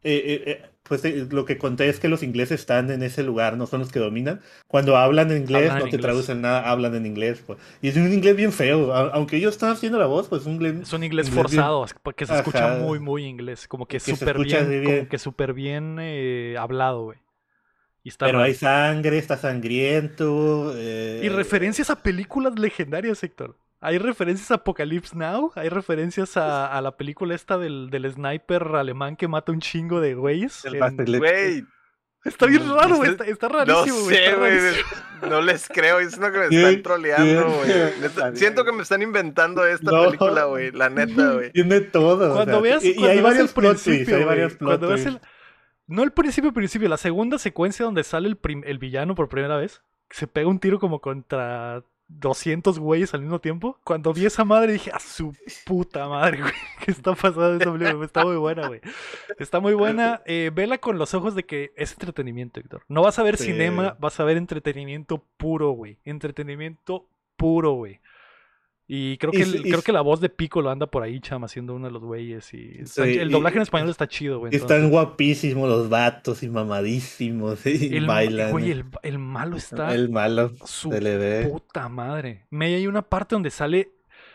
eh, 0.03 0.23
eh, 0.25 0.43
eh, 0.47 0.63
pues 0.83 1.05
eh, 1.05 1.27
lo 1.31 1.45
que 1.45 1.57
conté 1.59 1.89
es 1.89 2.01
que 2.01 2.09
los 2.09 2.23
ingleses 2.23 2.61
están 2.61 2.91
en 2.91 3.03
ese 3.03 3.23
lugar, 3.23 3.57
no 3.57 3.67
son 3.67 3.81
los 3.81 3.93
que 3.93 3.99
dominan. 4.01 4.41
Cuando 4.67 4.97
hablan 4.97 5.31
en 5.31 5.43
inglés, 5.43 5.71
Hablan 5.71 5.77
en 5.77 5.79
no 5.79 5.85
te 5.85 5.97
inglés. 5.97 6.01
traducen 6.03 6.41
nada, 6.41 6.69
hablan 6.71 6.95
en 6.95 7.07
inglés. 7.07 7.43
pues. 7.47 7.59
Y 7.83 7.89
es 7.89 7.97
un 7.97 8.13
inglés 8.13 8.35
bien 8.35 8.51
feo, 8.53 8.93
a- 8.93 9.11
aunque 9.11 9.37
ellos 9.37 9.53
están 9.55 9.71
haciendo 9.71 9.99
la 9.99 10.07
voz, 10.07 10.29
pues 10.29 10.47
un 10.47 10.55
inglés, 10.55 10.75
Es 10.83 10.93
un 10.93 11.05
inglés 11.05 11.29
inglés 11.29 11.35
bien- 11.53 11.63
forzado, 11.63 11.87
que 12.17 12.27
se 12.27 12.35
escucha 12.35 12.73
Ajá. 12.75 12.83
muy, 12.83 12.99
muy 12.99 13.25
inglés. 13.25 13.69
Como 13.69 13.87
que 13.87 14.01
súper 14.01 14.39
bien, 14.39 14.57
así 14.57 14.65
como 14.79 14.81
bien. 14.91 15.07
que 15.07 15.19
súper 15.19 15.53
bien 15.53 15.97
eh, 16.01 16.57
hablado, 16.59 17.05
güey. 17.05 17.19
Y 18.03 18.09
está 18.09 18.27
Pero 18.27 18.41
hay 18.41 18.55
sangre, 18.55 19.19
está 19.19 19.37
sangriento. 19.37 20.73
eh, 20.77 21.21
Y 21.23 21.29
referencias 21.29 21.91
a 21.91 22.03
películas 22.03 22.59
legendarias, 22.59 23.23
Héctor. 23.23 23.57
Hay 23.83 23.99
referencias 23.99 24.51
a 24.51 24.55
Apocalypse 24.57 25.17
Now, 25.17 25.53
hay 25.55 25.69
referencias 25.71 26.37
a, 26.37 26.67
a 26.67 26.83
la 26.83 26.97
película 26.97 27.35
esta 27.35 27.57
del, 27.57 27.89
del 27.91 28.11
sniper 28.13 28.63
alemán 28.75 29.17
que 29.17 29.27
mata 29.29 29.53
un 29.53 29.61
chingo 29.61 30.01
de 30.01 30.15
güeyes. 30.15 30.65
El 30.67 30.75
en- 30.77 31.19
Güey, 31.19 31.65
Está 32.23 32.45
bien 32.45 32.67
No 32.67 32.77
raro, 32.77 32.97
güey. 32.97 33.13
Está, 33.13 33.25
está 33.25 33.49
no 33.49 33.55
rarísimo, 33.65 34.01
güey. 34.05 34.17
sé, 34.17 34.35
güey. 34.35 34.53
No 35.31 35.41
les 35.41 35.67
creo, 35.69 36.01
es 36.01 36.19
lo 36.19 36.31
que 36.31 36.39
me 36.39 36.45
están 36.57 36.83
troleando, 36.83 37.51
güey. 37.51 38.37
Siento 38.37 38.65
que 38.67 38.73
me 38.73 38.83
están 38.83 39.01
inventando 39.01 39.67
esta 39.67 39.91
No. 39.91 40.05
película, 40.05 40.45
güey. 40.45 40.71
La 40.73 40.91
neta, 40.91 41.33
güey. 41.33 41.51
Tiene 41.53 41.81
todo. 41.81 42.33
o 42.33 42.35
Cuando 42.35 42.53
sea, 42.53 42.61
veas, 42.61 42.85
y, 42.85 42.89
y 42.91 42.95
cuando 42.95 43.09
hay 43.11 43.17
veas 43.17 43.25
varios 43.25 43.49
el 43.49 43.55
hay 44.13 44.15
güey, 44.17 44.25
varios 44.27 44.55
plot 44.55 44.69
cuando 44.81 44.89
veas 44.89 45.03
twists. 45.05 45.23
el- 45.25 45.40
No 45.91 46.03
el 46.05 46.13
principio, 46.13 46.53
principio, 46.53 46.89
la 46.89 46.97
segunda 46.97 47.39
secuencia 47.39 47.85
donde 47.85 48.05
sale 48.05 48.29
el, 48.29 48.39
el 48.65 48.79
villano 48.79 49.15
por 49.15 49.29
primera 49.29 49.57
vez, 49.57 49.83
se 50.11 50.27
pega 50.27 50.49
un 50.49 50.61
tiro 50.61 50.79
como 50.79 51.01
contra 51.01 51.83
200 52.09 52.79
güeyes 52.79 53.15
al 53.15 53.23
mismo 53.23 53.41
tiempo. 53.41 53.79
Cuando 53.85 54.13
vi 54.13 54.27
esa 54.27 54.45
madre 54.45 54.73
dije, 54.73 54.91
a 54.93 54.99
su 55.01 55.33
puta 55.65 56.09
madre, 56.09 56.41
güey. 56.43 56.53
¿Qué 56.85 56.91
está 56.91 57.15
pasando 57.15 57.59
película? 57.59 58.05
Está 58.05 58.25
muy 58.25 58.37
buena, 58.37 58.69
güey. 58.69 58.81
Está 59.39 59.61
muy 59.61 59.75
buena. 59.75 60.23
Eh, 60.27 60.51
vela 60.55 60.79
con 60.79 60.99
los 60.99 61.15
ojos 61.15 61.35
de 61.35 61.45
que 61.45 61.73
es 61.77 61.93
entretenimiento, 61.93 62.61
Héctor. 62.61 62.83
No 62.89 63.03
vas 63.03 63.19
a 63.19 63.23
ver 63.23 63.37
Sí. 63.37 63.47
cinema, 63.47 63.97
vas 64.01 64.19
a 64.21 64.25
ver 64.25 64.37
entretenimiento 64.37 65.25
puro, 65.37 65.71
güey. 65.71 65.99
Entretenimiento 66.05 67.07
puro, 67.37 67.73
güey. 67.73 68.01
Y 68.93 69.19
creo 69.19 69.31
que, 69.31 69.39
Y 69.39 69.43
el- 69.43 69.51
sí- 69.53 69.59
y 69.65 69.71
creo 69.71 69.83
que 69.83 69.93
la 69.93 70.01
voz 70.01 70.21
de 70.21 70.29
Piccolo 70.29 70.69
anda 70.69 70.89
por 70.89 71.05
ahí, 71.05 71.21
chama, 71.21 71.47
haciendo 71.47 71.75
uno 71.77 71.87
de 71.87 71.93
los 71.93 72.03
güeyes. 72.03 72.53
Y 72.55 72.79
está- 72.81 73.05
Sí, 73.05 73.19
el 73.19 73.29
y- 73.31 73.33
doblaje 73.33 73.55
en 73.57 73.63
español 73.63 73.89
está 73.89 74.09
chido, 74.09 74.41
güey. 74.41 74.53
Están 74.53 74.79
entonces- 74.79 74.91
guapísimos 74.91 75.69
los 75.69 75.89
vatos 75.89 76.43
y 76.43 76.49
mamadísimos 76.49 77.65
y 77.67 77.97
el, 77.97 78.07
bailan. 78.07 78.51
Güey, 78.51 78.73
el, 78.73 78.85
el 79.03 79.19
malo 79.21 79.57
está 79.57 79.95
El 79.95 80.11
malo 80.11 80.51
su 80.65 80.91
se 80.91 81.01
le 81.01 81.17
ve. 81.19 81.47
puta 81.49 81.89
madre. 81.89 82.47
Me 82.51 82.67
hay 82.75 82.89
una 82.89 83.03
parte 83.03 83.37
donde 83.37 83.51
sale, 83.51 83.93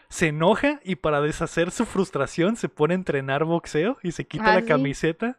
se 0.08 0.28
enoja 0.28 0.80
y 0.86 0.96
para 0.96 1.20
deshacer 1.20 1.70
su 1.72 1.86
frustración 1.86 2.56
se 2.56 2.70
pone 2.70 2.94
a 2.94 2.96
entrenar 2.96 3.44
boxeo 3.44 3.98
y 4.04 4.14
se 4.14 4.26
quita 4.26 4.54
Ah, 4.54 4.56
la 4.56 4.62
sí. 4.62 4.68
camiseta. 4.68 5.38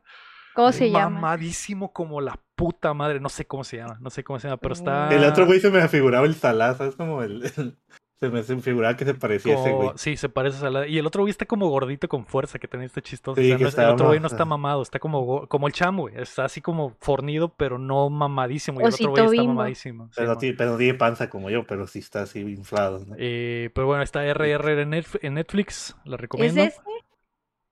¿Cómo 0.54 0.72
se 0.72 0.90
llama? 0.90 1.08
Mamadísimo 1.08 1.92
como 1.94 2.20
la 2.20 2.38
puta 2.54 2.92
madre. 2.92 3.18
No 3.20 3.30
sé 3.30 3.46
cómo 3.46 3.64
se 3.64 3.78
llama, 3.78 3.96
no 4.00 4.10
sé 4.10 4.24
cómo 4.24 4.38
se 4.38 4.48
llama, 4.48 4.58
pero 4.60 4.74
está. 4.74 5.08
El 5.14 5.24
otro 5.24 5.46
güey 5.46 5.58
se 5.60 5.70
me 5.70 5.80
afiguraba 5.80 6.26
el 6.26 6.34
salazo, 6.34 6.84
es 6.84 6.96
como 6.96 7.22
el, 7.22 7.42
Se 8.18 8.30
me 8.30 8.42
figuraba 8.62 8.96
que 8.96 9.04
se 9.04 9.12
parecía 9.12 9.60
ese 9.60 9.72
güey. 9.72 9.90
Sí, 9.96 10.16
se 10.16 10.30
parece 10.30 10.64
a 10.66 10.70
la... 10.70 10.86
Y 10.86 10.96
el 10.96 11.06
otro 11.06 11.22
güey 11.22 11.30
está 11.30 11.44
como 11.44 11.68
gordito 11.68 12.08
con 12.08 12.24
fuerza, 12.24 12.58
que 12.58 12.66
también 12.66 12.86
está 12.86 13.02
chistoso. 13.02 13.38
Sí, 13.38 13.42
O 13.42 13.48
sea, 13.50 13.56
que 13.58 13.62
no 13.64 13.68
es- 13.68 13.78
el 13.78 13.90
otro 13.90 14.06
güey 14.06 14.20
no 14.20 14.26
está 14.26 14.46
mamado, 14.46 14.80
está 14.80 14.98
como, 14.98 15.46
como 15.48 15.66
el 15.66 15.74
chamo, 15.74 16.04
güey. 16.04 16.14
Está 16.16 16.46
así 16.46 16.62
como 16.62 16.96
fornido, 17.00 17.50
pero 17.54 17.78
no 17.78 18.08
mamadísimo. 18.08 18.80
Y 18.80 18.84
el 18.84 18.88
otro 18.94 19.10
güey 19.10 19.22
está 19.24 19.30
bimbo. 19.32 19.46
mamadísimo. 19.54 20.10
Pero, 20.16 20.38
tiene, 20.38 20.56
pero 20.56 20.70
no 20.72 20.78
tiene 20.78 20.94
panza 20.94 21.28
como 21.28 21.50
yo, 21.50 21.66
pero 21.66 21.86
sí 21.86 21.98
está 21.98 22.22
así 22.22 22.40
inflado, 22.40 23.04
¿no? 23.04 23.16
Eh, 23.18 23.68
pero 23.74 23.86
bueno, 23.86 24.02
está 24.02 24.24
RR 24.24 24.80
en 24.80 24.92
Netf- 24.92 25.18
en 25.20 25.34
Netflix, 25.34 25.94
la 26.06 26.14
¿Es 26.16 26.20
recomiendo. 26.22 26.62
ese? 26.62 26.80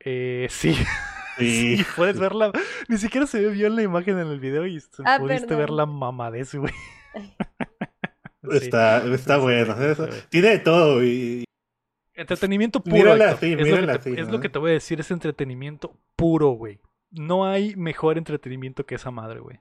Eh, 0.01 0.47
sí, 0.51 0.77
Sí. 1.39 1.79
sí, 1.79 1.87
puedes 1.97 2.21
verla. 2.21 2.53
Ni 2.89 2.99
siquiera 2.99 3.27
se 3.27 3.41
ve 3.41 3.49
bien 3.51 3.75
la 3.77 3.83
imagen 3.83 4.19
en 4.19 4.29
el 4.29 4.41
video 4.41 4.67
y 4.67 4.79
Ah, 5.07 5.17
pudiste 5.19 5.47
perdón. 5.49 5.59
ver 5.59 5.71
la 5.71 5.87
mamadez, 5.87 6.55
güey. 6.55 6.73
Sí. 8.51 8.57
Está, 8.57 9.05
está 9.15 9.37
Sí, 9.37 9.41
bueno. 9.43 9.77
sí, 9.77 9.85
eso- 9.85 10.13
sí. 10.13 10.21
Tiene 10.31 10.49
de 10.51 10.59
todo. 10.59 11.05
Y, 11.05 11.45
Entretenimiento 12.15 12.81
puro. 12.83 12.97
Mírala 12.97 13.31
así, 13.31 13.47
es 13.47 13.59
lo, 13.59 13.59
que 13.59 13.65
mírala 13.65 13.93
te, 13.95 13.99
así, 13.99 14.21
es 14.21 14.27
¿no? 14.27 14.33
lo 14.35 14.41
que 14.41 14.49
te 14.49 14.59
voy 14.61 14.71
a 14.71 14.75
decir, 14.75 15.01
es 15.01 15.11
entretenimiento 15.11 15.97
puro, 16.15 16.51
güey. 16.51 16.81
No 17.11 17.47
hay 17.47 17.75
mejor 17.77 18.19
entretenimiento 18.19 18.87
que 18.87 18.95
esa 18.95 19.11
madre, 19.11 19.41
güey. 19.41 19.59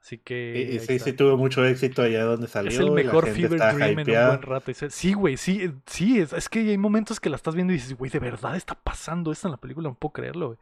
Así 0.00 0.18
que. 0.18 0.78
sí, 0.86 0.98
sí 0.98 1.12
tuvo 1.14 1.36
mucho 1.38 1.64
éxito 1.64 2.02
allá 2.02 2.24
donde 2.24 2.46
salió. 2.46 2.70
es 2.70 2.78
el 2.78 2.90
mejor 2.90 3.26
Fever 3.26 3.58
Dream 3.58 3.80
en 3.82 3.98
un 3.98 4.00
hypeada. 4.02 4.28
buen 4.28 4.42
rato. 4.42 4.70
Y 4.70 4.74
se- 4.74 4.90
Sí, 4.90 5.12
güey, 5.14 5.36
sí, 5.36 5.72
sí. 5.86 6.20
Es, 6.20 6.32
es 6.34 6.48
que 6.48 6.58
hay 6.60 6.78
momentos 6.78 7.20
que 7.20 7.30
la 7.30 7.36
estás 7.36 7.54
viendo 7.54 7.72
y 7.72 7.76
dices, 7.76 7.94
güey, 7.96 8.10
de 8.10 8.18
verdad 8.18 8.54
está 8.56 8.74
pasando 8.74 9.32
esto 9.32 9.48
en 9.48 9.52
la 9.52 9.58
película, 9.58 9.88
no 9.88 9.94
puedo 9.94 10.12
creerlo, 10.12 10.46
güey. 10.48 10.58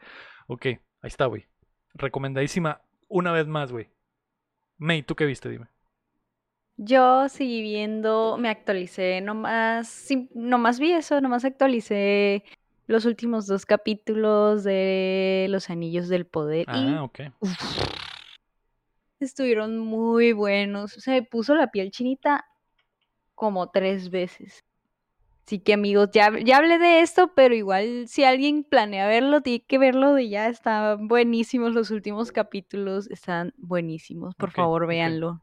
Ok, 0.46 0.66
ahí 0.66 0.78
está, 1.04 1.26
güey. 1.26 1.46
Recomendadísima 1.94 2.82
una 3.08 3.32
vez 3.32 3.46
más, 3.48 3.70
güey. 3.72 3.88
May, 4.78 5.02
¿tú 5.02 5.14
qué 5.16 5.24
viste? 5.24 5.48
Dime. 5.48 5.66
Yo 6.76 7.28
seguí 7.28 7.62
viendo, 7.62 8.36
me 8.38 8.48
actualicé, 8.48 9.20
nomás, 9.20 10.08
nomás 10.34 10.80
vi 10.80 10.92
eso, 10.92 11.20
nomás 11.20 11.44
actualicé 11.44 12.44
los 12.86 13.04
últimos 13.04 13.46
dos 13.46 13.66
capítulos 13.66 14.64
de 14.64 15.46
Los 15.50 15.70
Anillos 15.70 16.08
del 16.08 16.26
Poder 16.26 16.66
y 16.68 16.94
Ah, 16.94 17.04
ok. 17.04 17.20
estuvieron 19.20 19.78
muy 19.78 20.32
buenos. 20.32 20.92
Se 20.92 21.12
me 21.12 21.22
puso 21.22 21.54
la 21.54 21.70
piel 21.70 21.90
chinita 21.90 22.44
como 23.34 23.70
tres 23.70 24.10
veces. 24.10 24.64
Así 25.46 25.58
que 25.58 25.74
amigos, 25.74 26.10
ya, 26.12 26.32
ya 26.38 26.58
hablé 26.58 26.78
de 26.78 27.00
esto, 27.00 27.32
pero 27.34 27.54
igual 27.54 28.06
si 28.08 28.24
alguien 28.24 28.64
planea 28.64 29.06
verlo, 29.06 29.40
tiene 29.40 29.64
que 29.64 29.78
verlo 29.78 30.14
de 30.14 30.28
ya. 30.28 30.48
Están 30.48 31.08
buenísimos 31.08 31.74
los 31.74 31.90
últimos 31.90 32.32
capítulos, 32.32 33.10
están 33.10 33.52
buenísimos. 33.56 34.34
Por 34.36 34.50
favor, 34.52 34.86
véanlo. 34.86 35.42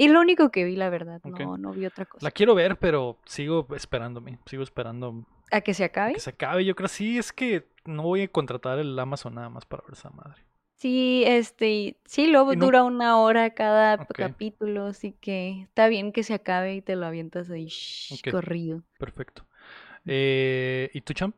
Y 0.00 0.08
lo 0.08 0.20
único 0.20 0.50
que 0.50 0.64
vi, 0.64 0.76
la 0.76 0.88
verdad, 0.88 1.20
no, 1.26 1.58
no 1.58 1.72
vi 1.72 1.84
otra 1.84 2.06
cosa. 2.06 2.24
La 2.24 2.30
quiero 2.30 2.54
ver, 2.54 2.76
pero 2.78 3.18
sigo 3.26 3.66
esperándome. 3.76 4.38
Sigo 4.46 4.62
esperando 4.62 5.26
¿A 5.50 5.60
que 5.60 5.74
se 5.74 5.84
acabe? 5.84 6.14
que 6.14 6.20
se 6.20 6.30
acabe. 6.30 6.64
Yo 6.64 6.74
creo 6.74 6.88
sí, 6.88 7.18
es 7.18 7.32
que 7.34 7.66
no 7.84 8.04
voy 8.04 8.22
a 8.22 8.28
contratar 8.28 8.78
el 8.78 8.98
Amazon 8.98 9.34
nada 9.34 9.50
más 9.50 9.66
para 9.66 9.82
ver 9.86 9.92
esa 9.92 10.08
madre. 10.08 10.42
Sí, 10.78 11.24
este, 11.26 11.98
sí, 12.06 12.28
luego 12.28 12.54
no- 12.54 12.64
dura 12.64 12.82
una 12.84 13.18
hora 13.18 13.50
cada 13.50 13.98
capítulo, 14.06 14.86
así 14.86 15.12
que 15.20 15.60
está 15.64 15.88
bien 15.88 16.12
que 16.12 16.22
se 16.22 16.32
acabe 16.32 16.76
y 16.76 16.80
te 16.80 16.96
lo 16.96 17.04
avientas 17.04 17.50
ahí 17.50 17.66
shh, 17.66 18.22
corrido. 18.30 18.82
Perfecto. 18.98 19.44
Eh, 20.06 20.90
¿Y 20.94 21.02
tú, 21.02 21.12
champ? 21.12 21.36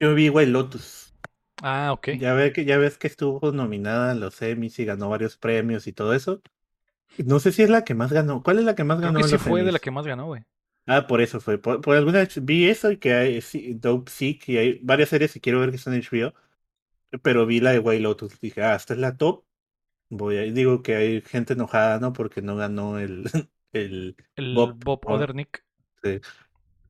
Yo 0.00 0.14
vi 0.14 0.28
White 0.28 0.50
Lotus. 0.50 1.14
Ah, 1.62 1.92
ok. 1.92 2.08
Ya, 2.20 2.34
ve 2.34 2.52
que, 2.52 2.64
ya 2.64 2.78
ves 2.78 2.98
que 2.98 3.06
estuvo 3.06 3.52
nominada 3.52 4.10
a 4.10 4.14
los 4.14 4.42
Emmys 4.42 4.78
y 4.80 4.84
ganó 4.84 5.08
varios 5.08 5.36
premios 5.36 5.86
y 5.86 5.92
todo 5.92 6.12
eso. 6.14 6.42
No 7.18 7.40
sé 7.40 7.52
si 7.52 7.62
es 7.62 7.70
la 7.70 7.84
que 7.84 7.94
más 7.94 8.12
ganó. 8.12 8.42
¿Cuál 8.42 8.58
es 8.58 8.64
la 8.64 8.74
que 8.74 8.84
más 8.84 9.00
Creo 9.00 9.12
ganó 9.12 9.14
que 9.14 9.24
en 9.24 9.32
sí 9.32 9.36
fue 9.36 9.62
de 9.64 9.70
la 9.72 9.78
Emmys? 9.78 9.80
que 9.80 9.90
más 9.90 10.06
ganó, 10.06 10.26
güey. 10.28 10.44
Ah, 10.86 11.06
por 11.06 11.20
eso 11.20 11.40
fue. 11.40 11.58
Por, 11.58 11.80
por 11.80 11.96
alguna 11.96 12.26
vi 12.42 12.66
eso 12.68 12.90
y 12.90 12.98
que 12.98 13.14
hay 13.14 13.40
sí, 13.40 13.74
Dope 13.74 14.10
Sick 14.10 14.48
y 14.48 14.58
hay 14.58 14.78
varias 14.82 15.10
series 15.10 15.32
que 15.32 15.40
quiero 15.40 15.60
ver 15.60 15.70
que 15.70 15.76
están 15.76 15.94
en 15.94 16.00
HBO. 16.00 16.34
Pero 17.22 17.46
vi 17.46 17.60
la 17.60 17.72
de 17.72 17.78
White 17.80 18.00
Lotus. 18.02 18.40
Dije, 18.40 18.62
ah, 18.62 18.74
esta 18.76 18.94
es 18.94 19.00
la 19.00 19.16
top. 19.16 19.44
Voy 20.10 20.38
a, 20.38 20.42
digo 20.42 20.82
que 20.82 20.96
hay 20.96 21.22
gente 21.22 21.54
enojada, 21.54 22.00
¿no? 22.00 22.12
Porque 22.14 22.42
no 22.42 22.56
ganó 22.56 22.98
el, 23.00 23.24
el 23.72 24.16
El 24.36 24.50
Bob 24.50 24.76
Bob, 24.84 25.06
Od- 25.06 25.14
Odernick. 25.14 25.64
Sí. 26.04 26.20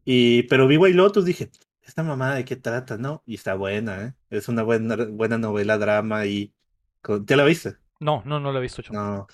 Y, 0.04 0.44
pero 0.44 0.66
vi 0.68 0.76
White 0.78 0.96
Lotus, 0.96 1.24
dije, 1.26 1.50
esta 1.82 2.02
mamada 2.04 2.36
de 2.36 2.44
qué 2.46 2.56
trata, 2.56 2.98
¿no? 2.98 3.22
Y 3.26 3.36
está 3.36 3.54
buena, 3.56 4.06
¿eh? 4.06 4.14
Es 4.30 4.48
una 4.48 4.62
buena, 4.64 4.96
buena 5.06 5.38
novela, 5.38 5.78
drama 5.78 6.26
y... 6.26 6.54
¿Ya 7.26 7.36
la 7.36 7.44
viste? 7.44 7.78
No, 8.00 8.22
no, 8.26 8.38
no 8.38 8.52
lo 8.52 8.58
he 8.58 8.62
visto, 8.62 8.82
champ. 8.82 8.98
No. 8.98 9.26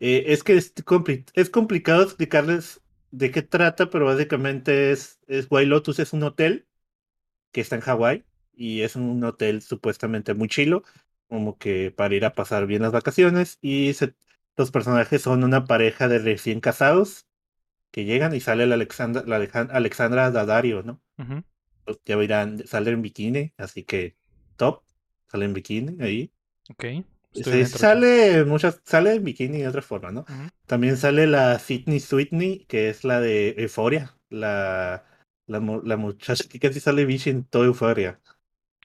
Eh, 0.00 0.24
es 0.28 0.42
que 0.44 0.54
es, 0.56 0.74
compli- 0.84 1.26
es 1.34 1.50
complicado 1.50 2.02
explicarles 2.02 2.82
de 3.10 3.30
qué 3.30 3.42
trata, 3.42 3.90
pero 3.90 4.06
básicamente 4.06 4.92
es, 4.92 5.20
es 5.26 5.46
White 5.50 5.66
Lotus 5.68 5.98
es 5.98 6.12
un 6.12 6.22
hotel 6.24 6.66
que 7.52 7.60
está 7.60 7.76
en 7.76 7.82
Hawái 7.82 8.24
y 8.54 8.82
es 8.82 8.96
un 8.96 9.22
hotel 9.24 9.62
supuestamente 9.62 10.34
muy 10.34 10.48
chilo, 10.48 10.82
como 11.28 11.58
que 11.58 11.90
para 11.90 12.14
ir 12.14 12.24
a 12.24 12.34
pasar 12.34 12.66
bien 12.66 12.82
las 12.82 12.92
vacaciones 12.92 13.58
y 13.60 13.94
se- 13.94 14.14
los 14.56 14.70
personajes 14.70 15.22
son 15.22 15.44
una 15.44 15.64
pareja 15.66 16.08
de 16.08 16.18
recién 16.18 16.60
casados 16.60 17.26
que 17.92 18.04
llegan 18.04 18.34
y 18.34 18.40
sale 18.40 18.66
la 18.66 18.74
Alexandra, 18.76 19.24
la 19.26 19.36
Alexandra 19.72 20.30
Daddario, 20.30 20.82
¿no? 20.82 21.02
Ujú. 21.18 21.42
Pues 21.84 21.98
Ya 22.04 22.16
verán, 22.16 22.66
sale 22.66 22.90
en 22.90 23.02
bikini, 23.02 23.54
así 23.56 23.84
que 23.84 24.16
top, 24.56 24.82
sale 25.28 25.44
en 25.46 25.54
bikini 25.54 26.02
ahí. 26.02 26.32
Ok. 26.70 26.84
Sí, 27.36 27.40
Estoy 27.40 27.66
sale 27.66 28.44
muchas, 28.44 28.80
sale 28.84 29.14
en 29.14 29.24
bikini 29.24 29.58
de 29.58 29.68
otra 29.68 29.82
forma, 29.82 30.10
¿no? 30.10 30.24
También 30.66 30.96
sale 30.96 31.26
la 31.26 31.58
Sydney 31.58 32.00
Sweetney, 32.00 32.64
que 32.66 32.88
es 32.88 33.04
la 33.04 33.20
de 33.20 33.54
Euphoria, 33.58 34.16
la, 34.30 35.04
la, 35.46 35.60
la 35.60 35.96
muchacha 35.96 36.44
que 36.48 36.58
casi 36.58 36.80
sale 36.80 37.04
bichi 37.04 37.30
en 37.30 37.44
toda 37.44 37.66
Euphoria. 37.66 38.20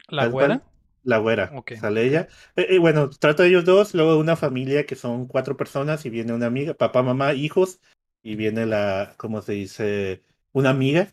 ¿La 0.10 0.28
güera? 0.28 0.64
La 1.04 1.18
güera, 1.18 1.52
sale 1.80 2.06
ella. 2.06 2.28
Eh, 2.56 2.68
eh, 2.70 2.78
bueno, 2.80 3.10
trata 3.10 3.44
de 3.44 3.50
ellos 3.50 3.66
dos, 3.66 3.96
luego 3.96 4.14
de 4.14 4.20
una 4.20 4.36
familia 4.36 4.86
que 4.86 4.96
son 4.96 5.26
cuatro 5.26 5.58
personas 5.58 6.06
y 6.06 6.12
viene 6.12 6.34
una 6.34 6.46
amiga, 6.46 6.76
papá, 6.76 7.02
mamá, 7.02 7.34
hijos, 7.34 7.80
y 8.22 8.36
viene 8.36 8.68
la, 8.68 9.16
¿cómo 9.18 9.42
se 9.42 9.54
dice? 9.54 10.22
Una 10.52 10.70
amiga. 10.70 11.12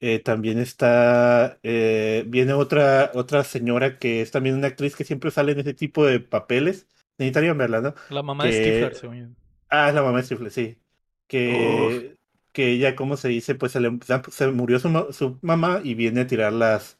Eh, 0.00 0.18
también 0.18 0.58
está, 0.58 1.58
eh, 1.62 2.24
viene 2.26 2.52
otra, 2.52 3.10
otra 3.14 3.42
señora 3.44 3.98
que 3.98 4.20
es 4.20 4.30
también 4.30 4.56
una 4.56 4.66
actriz 4.66 4.96
que 4.96 5.04
siempre 5.04 5.30
sale 5.30 5.52
en 5.52 5.60
ese 5.60 5.74
tipo 5.74 6.04
de 6.04 6.20
papeles. 6.20 6.86
Necesitarían 7.16 7.56
verla, 7.56 7.80
¿no? 7.80 7.94
La 8.10 8.22
mamá 8.22 8.44
de 8.44 8.52
Stifler, 8.52 8.94
según. 8.94 9.36
Ah, 9.68 9.88
es 9.88 9.94
la 9.94 10.02
mamá 10.02 10.18
de 10.18 10.24
Stifler, 10.24 10.50
sí. 10.50 10.78
Que, 11.26 12.16
que 12.52 12.72
ella, 12.72 12.94
¿cómo 12.96 13.16
se 13.16 13.28
dice? 13.28 13.54
Pues 13.54 13.72
se, 13.72 13.80
le, 13.80 13.98
se 14.30 14.48
murió 14.48 14.78
su, 14.78 15.08
su 15.12 15.38
mamá 15.42 15.80
y 15.82 15.94
viene 15.94 16.22
a 16.22 16.26
tirar 16.26 16.52
las, 16.52 16.98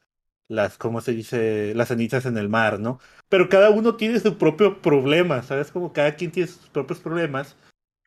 las, 0.49 0.79
¿cómo 0.79 1.01
se 1.01 1.13
dice? 1.13 1.75
Las 1.75 1.89
cenizas 1.89 2.27
en 2.27 2.39
el 2.39 2.49
mar, 2.49 2.81
¿no? 2.81 3.01
Pero 3.29 3.49
cada 3.49 3.71
uno 3.71 3.97
tiene 3.97 4.21
su 4.21 4.39
propio 4.39 4.81
problema, 4.81 5.43
¿sabes? 5.43 5.71
Como 5.71 5.93
cada 5.93 6.17
quien 6.17 6.31
tiene 6.31 6.49
sus 6.49 6.69
propios 6.69 7.01
problemas. 7.01 7.57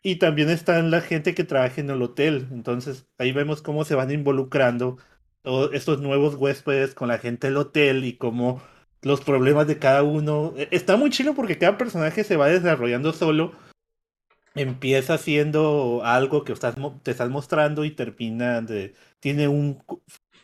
Y 0.07 0.15
también 0.19 0.49
están 0.49 0.89
la 0.89 1.01
gente 1.01 1.35
que 1.35 1.43
trabaja 1.43 1.81
en 1.81 1.89
el 1.89 2.01
hotel. 2.01 2.47
Entonces 2.53 3.05
ahí 3.17 3.33
vemos 3.33 3.61
cómo 3.61 3.83
se 3.83 3.93
van 3.93 4.09
involucrando 4.09 4.95
todos 5.41 5.73
estos 5.73 5.99
nuevos 5.99 6.35
huéspedes 6.35 6.93
con 6.93 7.09
la 7.09 7.17
gente 7.17 7.47
del 7.47 7.57
hotel 7.57 8.05
y 8.05 8.13
cómo 8.13 8.61
los 9.01 9.19
problemas 9.19 9.67
de 9.67 9.79
cada 9.79 10.03
uno. 10.03 10.53
E- 10.55 10.69
Está 10.71 10.95
muy 10.95 11.09
chido 11.09 11.35
porque 11.35 11.57
cada 11.57 11.77
personaje 11.77 12.23
se 12.23 12.37
va 12.37 12.47
desarrollando 12.47 13.11
solo. 13.11 13.51
Empieza 14.55 15.17
siendo 15.17 16.01
algo 16.05 16.45
que 16.45 16.53
estás, 16.53 16.75
te 17.03 17.11
estás 17.11 17.29
mostrando 17.29 17.83
y 17.83 17.91
termina 17.91 18.61
de. 18.61 18.93
Tiene 19.19 19.49
un, 19.49 19.83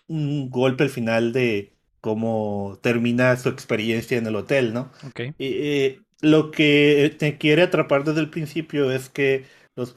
un 0.07 0.49
golpe 0.49 0.83
al 0.83 0.89
final 0.89 1.31
de 1.31 1.73
cómo 2.01 2.79
termina 2.81 3.37
su 3.37 3.47
experiencia 3.47 4.17
en 4.17 4.27
el 4.27 4.35
hotel, 4.35 4.73
¿no? 4.73 4.91
Ok. 5.07 5.21
Eh, 5.39 6.01
lo 6.23 6.51
que 6.51 7.15
te 7.19 7.37
quiere 7.37 7.63
atrapar 7.63 8.03
desde 8.03 8.21
el 8.21 8.29
principio 8.31 8.91
es 8.91 9.09
que 9.09 9.45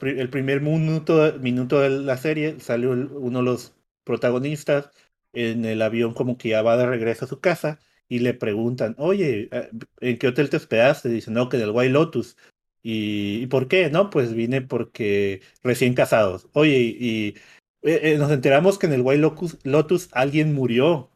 el 0.01 0.29
primer 0.29 0.61
minuto, 0.61 1.33
minuto 1.39 1.79
de 1.81 1.89
la 1.89 2.17
serie 2.17 2.59
sale 2.59 2.87
un- 2.87 3.11
uno 3.13 3.39
de 3.39 3.45
los 3.45 3.75
protagonistas 4.03 4.91
en 5.33 5.65
el 5.65 5.81
avión 5.81 6.13
como 6.13 6.37
que 6.37 6.49
ya 6.49 6.61
va 6.63 6.77
de 6.77 6.85
regreso 6.87 7.25
a 7.25 7.27
su 7.27 7.39
casa 7.39 7.79
y 8.09 8.19
le 8.19 8.33
preguntan, 8.33 8.95
oye, 8.97 9.49
eh, 9.51 9.69
¿en 10.01 10.17
qué 10.17 10.27
hotel 10.29 10.49
te 10.49 10.57
hospedaste? 10.57 11.09
Dice, 11.09 11.31
no, 11.31 11.49
que 11.49 11.57
en 11.57 11.63
el 11.63 11.71
White 11.71 11.91
Lotus. 11.91 12.37
¿Y, 12.83 13.41
¿y 13.43 13.47
por 13.47 13.67
qué? 13.67 13.89
No, 13.89 14.09
pues 14.09 14.33
vine 14.33 14.61
porque 14.61 15.41
recién 15.63 15.93
casados. 15.93 16.47
Oye, 16.53 16.79
y 16.79 17.35
eh, 17.83 18.13
eh, 18.13 18.17
nos 18.17 18.31
enteramos 18.31 18.77
que 18.79 18.87
en 18.87 18.93
el 18.93 19.01
White 19.01 19.21
Lotus 19.63 20.09
alguien 20.13 20.53
murió, 20.53 21.11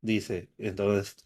dice. 0.00 0.48
Entonces, 0.58 1.16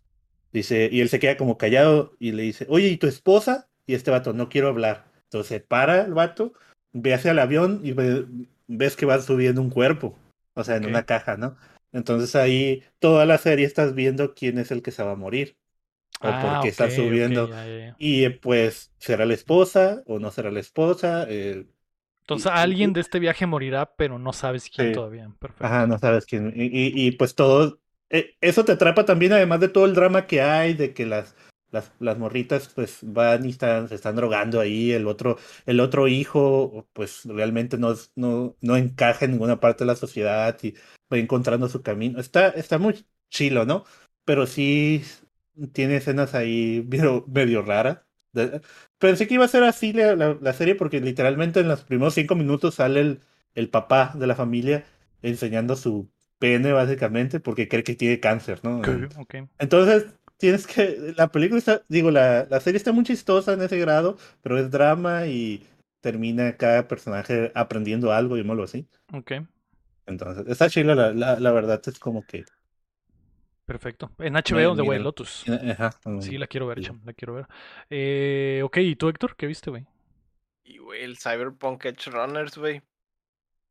Dice, 0.56 0.88
y 0.90 1.00
él 1.02 1.08
se 1.08 1.18
queda 1.18 1.36
como 1.36 1.58
callado 1.58 2.14
y 2.18 2.32
le 2.32 2.42
dice, 2.44 2.66
oye, 2.68 2.88
¿y 2.88 2.96
tu 2.96 3.06
esposa? 3.06 3.68
Y 3.86 3.94
este 3.94 4.10
vato, 4.10 4.32
no 4.32 4.48
quiero 4.48 4.68
hablar. 4.68 5.04
Entonces 5.24 5.62
para 5.62 6.02
el 6.02 6.14
vato, 6.14 6.52
ve 6.92 7.14
hacia 7.14 7.32
el 7.32 7.38
avión 7.38 7.80
y 7.84 7.92
ve- 7.92 8.24
ves 8.66 8.96
que 8.96 9.06
va 9.06 9.20
subiendo 9.20 9.60
un 9.60 9.70
cuerpo, 9.70 10.18
o 10.54 10.64
sea, 10.64 10.76
en 10.76 10.86
una 10.86 11.04
caja, 11.04 11.36
¿no? 11.36 11.56
Entonces 11.92 12.34
ahí 12.36 12.82
toda 13.00 13.26
la 13.26 13.38
serie 13.38 13.66
estás 13.66 13.94
viendo 13.94 14.34
quién 14.34 14.58
es 14.58 14.70
el 14.70 14.82
que 14.82 14.92
se 14.92 15.02
va 15.02 15.12
a 15.12 15.16
morir 15.16 15.56
o 16.20 16.20
por 16.20 16.32
Ah, 16.32 16.60
qué 16.62 16.68
está 16.68 16.84
ok, 16.84 16.90
ok, 16.90 16.96
subiendo. 16.96 17.48
ya, 17.50 17.66
ya, 17.66 17.78
ya. 17.78 17.96
Y 17.98 18.24
eh, 18.24 18.30
pues, 18.30 18.92
¿será 18.98 19.26
la 19.26 19.34
esposa 19.34 20.02
o 20.06 20.18
no 20.18 20.30
será 20.30 20.50
la 20.50 20.60
esposa? 20.60 21.26
Eh, 21.28 21.66
Entonces 22.22 22.46
Y- 22.46 22.58
alguien 22.58 22.92
de 22.92 23.00
este 23.00 23.18
viaje 23.18 23.46
morirá, 23.46 23.94
pero 23.96 24.18
no 24.18 24.32
sabes 24.32 24.68
quién 24.74 24.92
todavía. 24.92 25.30
Perfecto. 25.38 25.64
Ajá, 25.64 25.86
no 25.86 25.98
sabes 25.98 26.26
quién. 26.26 26.52
Y, 26.56 26.64
y- 26.64 27.06
y, 27.06 27.12
pues 27.12 27.34
todo. 27.34 27.78
Eh, 28.10 28.36
eso 28.40 28.64
te 28.64 28.72
atrapa 28.72 29.04
también, 29.04 29.32
además 29.32 29.60
de 29.60 29.68
todo 29.68 29.86
el 29.86 29.94
drama 29.94 30.26
que 30.26 30.40
hay, 30.42 30.74
de 30.74 30.94
que 30.94 31.06
las, 31.06 31.34
las, 31.70 32.18
morritas 32.18 32.68
pues 32.74 32.98
van 33.02 33.44
y 33.44 33.50
están, 33.50 33.88
se 33.88 33.94
están 33.96 34.16
drogando 34.16 34.60
ahí. 34.60 34.92
El 34.92 35.06
otro, 35.06 35.38
el 35.66 35.80
otro 35.80 36.08
hijo, 36.08 36.88
pues 36.92 37.24
realmente 37.24 37.78
no, 37.78 37.94
no, 38.14 38.56
no 38.60 38.76
encaja 38.76 39.24
en 39.24 39.32
ninguna 39.32 39.60
parte 39.60 39.84
de 39.84 39.88
la 39.88 39.96
sociedad 39.96 40.56
y 40.62 40.74
va 41.12 41.18
encontrando 41.18 41.68
su 41.68 41.82
camino. 41.82 42.20
Está, 42.20 42.48
está 42.50 42.78
muy 42.78 43.04
chilo, 43.30 43.64
¿no? 43.66 43.84
Pero 44.24 44.46
sí 44.46 45.02
tiene 45.72 45.96
escenas 45.96 46.34
ahí 46.34 46.84
medio, 46.88 47.24
medio 47.28 47.62
raras. 47.62 48.00
Pensé 48.98 49.26
que 49.26 49.34
iba 49.34 49.44
a 49.44 49.48
ser 49.48 49.64
así 49.64 49.92
la, 49.92 50.14
la- 50.16 50.38
la 50.40 50.52
serie 50.52 50.74
porque 50.74 51.00
literalmente 51.00 51.60
en 51.60 51.68
los 51.68 51.84
primeros 51.84 52.14
cinco 52.14 52.34
minutos 52.34 52.74
sale 52.76 53.00
el, 53.00 53.20
el 53.54 53.70
papá 53.70 54.12
de 54.14 54.26
la 54.26 54.34
familia 54.36 54.84
enseñando 55.22 55.76
su 55.76 56.10
pene 56.38 56.72
básicamente 56.72 57.40
porque 57.40 57.68
cree 57.68 57.84
que 57.84 57.94
tiene 57.94 58.20
cáncer, 58.20 58.60
¿no? 58.64 58.82
Entonces 59.58 60.06
tienes 60.38 60.66
que, 60.66 61.14
la 61.16 61.28
película 61.32 61.58
está, 61.58 61.82
digo, 61.88 62.10
la, 62.10 62.46
la 62.50 62.60
serie 62.60 62.76
está 62.78 62.92
muy 62.92 63.04
chistosa 63.04 63.52
en 63.54 63.62
ese 63.62 63.78
grado, 63.78 64.18
pero 64.42 64.58
es 64.58 64.70
drama 64.70 65.26
y 65.26 65.66
termina 66.00 66.56
cada 66.56 66.86
personaje 66.88 67.50
aprendiendo 67.54 68.12
algo, 68.12 68.36
llamémoslo 68.36 68.64
así. 68.64 68.88
Ok, 69.12 69.32
Entonces, 70.06 70.46
está 70.48 70.68
chila, 70.70 70.94
la, 70.94 71.12
la, 71.12 71.38
la 71.38 71.52
verdad 71.52 71.80
es 71.86 71.98
como 71.98 72.24
que... 72.26 72.44
perfecto. 73.64 74.12
En 74.18 74.34
HBO 74.36 74.74
de 74.74 74.82
miren. 74.82 75.02
Lotus. 75.02 75.44
Ajá, 75.48 75.98
Sí, 76.20 76.38
la 76.38 76.46
quiero 76.46 76.66
ver, 76.66 76.78
sí. 76.78 76.84
cham, 76.84 77.00
la 77.04 77.12
quiero 77.12 77.34
ver. 77.34 77.46
Eh, 77.90 78.62
ok, 78.64 78.76
¿y 78.78 78.96
tú, 78.96 79.08
Héctor? 79.08 79.36
¿Qué 79.36 79.46
viste, 79.46 79.70
güey? 79.70 79.86
Y, 80.64 80.78
güey, 80.78 81.02
el 81.02 81.16
Cyberpunk 81.16 81.84
Edge 81.86 82.10
Runners, 82.10 82.58
güey. 82.58 82.82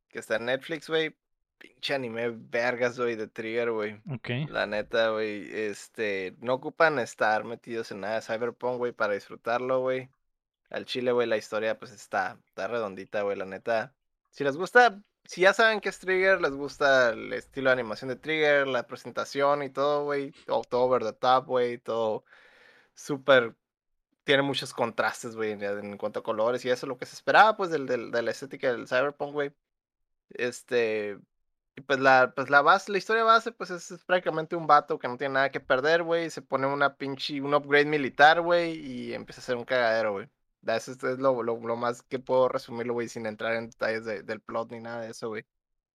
Que 0.08 0.18
está 0.20 0.36
en 0.36 0.46
Netflix, 0.46 0.88
güey. 0.88 1.14
Pinche 1.58 1.94
anime 1.94 2.30
vergas, 2.30 2.98
güey, 2.98 3.16
de 3.16 3.28
Trigger, 3.28 3.70
güey. 3.70 4.00
Ok, 4.12 4.50
La 4.50 4.66
neta, 4.66 5.10
güey, 5.10 5.48
este, 5.52 6.36
no 6.40 6.54
ocupan 6.54 6.98
estar 6.98 7.44
metidos 7.44 7.90
en 7.90 8.00
nada 8.00 8.16
de 8.16 8.22
Cyberpunk, 8.22 8.76
güey, 8.78 8.92
para 8.92 9.14
disfrutarlo, 9.14 9.80
güey. 9.80 10.10
Al 10.68 10.84
chile, 10.84 11.12
güey, 11.12 11.26
la 11.26 11.36
historia, 11.36 11.78
pues, 11.78 11.92
está, 11.92 12.38
está 12.46 12.66
redondita, 12.68 13.22
güey, 13.22 13.36
la 13.38 13.46
neta. 13.46 13.94
Si 14.30 14.44
les 14.44 14.56
gusta, 14.56 15.00
si 15.24 15.40
ya 15.42 15.54
saben 15.54 15.80
que 15.80 15.88
es 15.88 15.98
Trigger, 15.98 16.40
les 16.42 16.52
gusta 16.52 17.10
el 17.10 17.32
estilo 17.32 17.70
de 17.70 17.74
animación 17.74 18.08
de 18.08 18.16
Trigger, 18.16 18.66
la 18.66 18.86
presentación 18.86 19.62
y 19.62 19.70
todo, 19.70 20.04
güey, 20.04 20.32
todo, 20.44 20.62
todo 20.62 20.82
over 20.82 21.02
the 21.04 21.12
top, 21.14 21.46
güey, 21.46 21.78
todo 21.78 22.24
súper, 22.94 23.54
tiene 24.24 24.42
muchos 24.42 24.74
contrastes, 24.74 25.36
güey, 25.36 25.52
en, 25.52 25.96
cuanto 25.96 26.20
a 26.20 26.22
colores 26.22 26.64
y 26.64 26.70
eso, 26.70 26.86
lo 26.86 26.98
que 26.98 27.06
se 27.06 27.14
esperaba, 27.14 27.56
pues, 27.56 27.70
del, 27.70 27.86
del- 27.86 28.10
de 28.10 28.22
la 28.22 28.30
estética 28.32 28.70
del 28.72 28.86
Cyberpunk, 28.88 29.32
güey. 29.32 29.52
Este, 30.30 31.18
y 31.76 31.82
pues 31.82 32.00
la, 32.00 32.32
pues 32.34 32.48
la 32.50 32.62
base, 32.62 32.90
la 32.90 32.98
historia 32.98 33.22
base, 33.24 33.52
pues 33.52 33.70
es, 33.70 33.90
es 33.90 34.04
prácticamente 34.04 34.56
un 34.56 34.66
vato 34.66 34.98
que 34.98 35.08
no 35.08 35.16
tiene 35.18 35.34
nada 35.34 35.50
que 35.50 35.60
perder, 35.60 36.02
güey. 36.02 36.30
Se 36.30 36.42
pone 36.42 36.66
una 36.66 36.96
pinche, 36.96 37.40
un 37.42 37.54
upgrade 37.54 37.84
militar, 37.86 38.40
güey, 38.40 38.72
y 38.80 39.14
empieza 39.14 39.40
a 39.40 39.44
hacer 39.44 39.56
un 39.56 39.64
cagadero, 39.64 40.12
güey. 40.12 40.28
Eso 40.66 40.92
es, 40.92 41.02
lo, 41.18 41.42
lo, 41.42 41.56
lo 41.58 41.76
más 41.76 42.02
que 42.02 42.18
puedo 42.18 42.48
resumirlo, 42.48 42.94
güey, 42.94 43.08
sin 43.08 43.26
entrar 43.26 43.54
en 43.54 43.70
detalles 43.70 44.04
de- 44.04 44.22
del 44.22 44.40
plot 44.40 44.72
ni 44.72 44.80
nada 44.80 45.02
de 45.02 45.10
eso, 45.10 45.28
güey. 45.28 45.44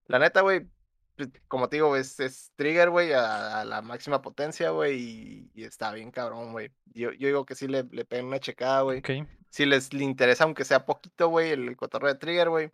La 0.07 0.19
neta, 0.19 0.41
güey, 0.41 0.67
pues, 1.17 1.29
como 1.47 1.67
te 1.67 1.77
digo, 1.77 1.95
es, 1.95 2.19
es 2.19 2.51
Trigger, 2.55 2.89
güey, 2.89 3.11
a, 3.13 3.61
a 3.61 3.65
la 3.65 3.81
máxima 3.81 4.21
potencia, 4.21 4.69
güey, 4.69 4.99
y, 4.99 5.51
y 5.55 5.63
está 5.65 5.91
bien 5.93 6.11
cabrón, 6.11 6.51
güey. 6.53 6.71
Yo, 6.93 7.11
yo 7.11 7.27
digo 7.27 7.45
que 7.45 7.55
sí 7.55 7.67
le, 7.67 7.83
le 7.91 8.05
peguen 8.05 8.27
una 8.27 8.39
checada, 8.39 8.81
güey. 8.81 8.99
ok. 8.99 9.09
Si 9.49 9.65
les 9.65 9.93
le 9.93 10.03
interesa, 10.05 10.45
aunque 10.45 10.63
sea 10.63 10.85
poquito, 10.85 11.27
güey, 11.29 11.51
el 11.51 11.75
cotorreo 11.75 12.13
de 12.13 12.19
Trigger, 12.19 12.49
güey. 12.49 12.71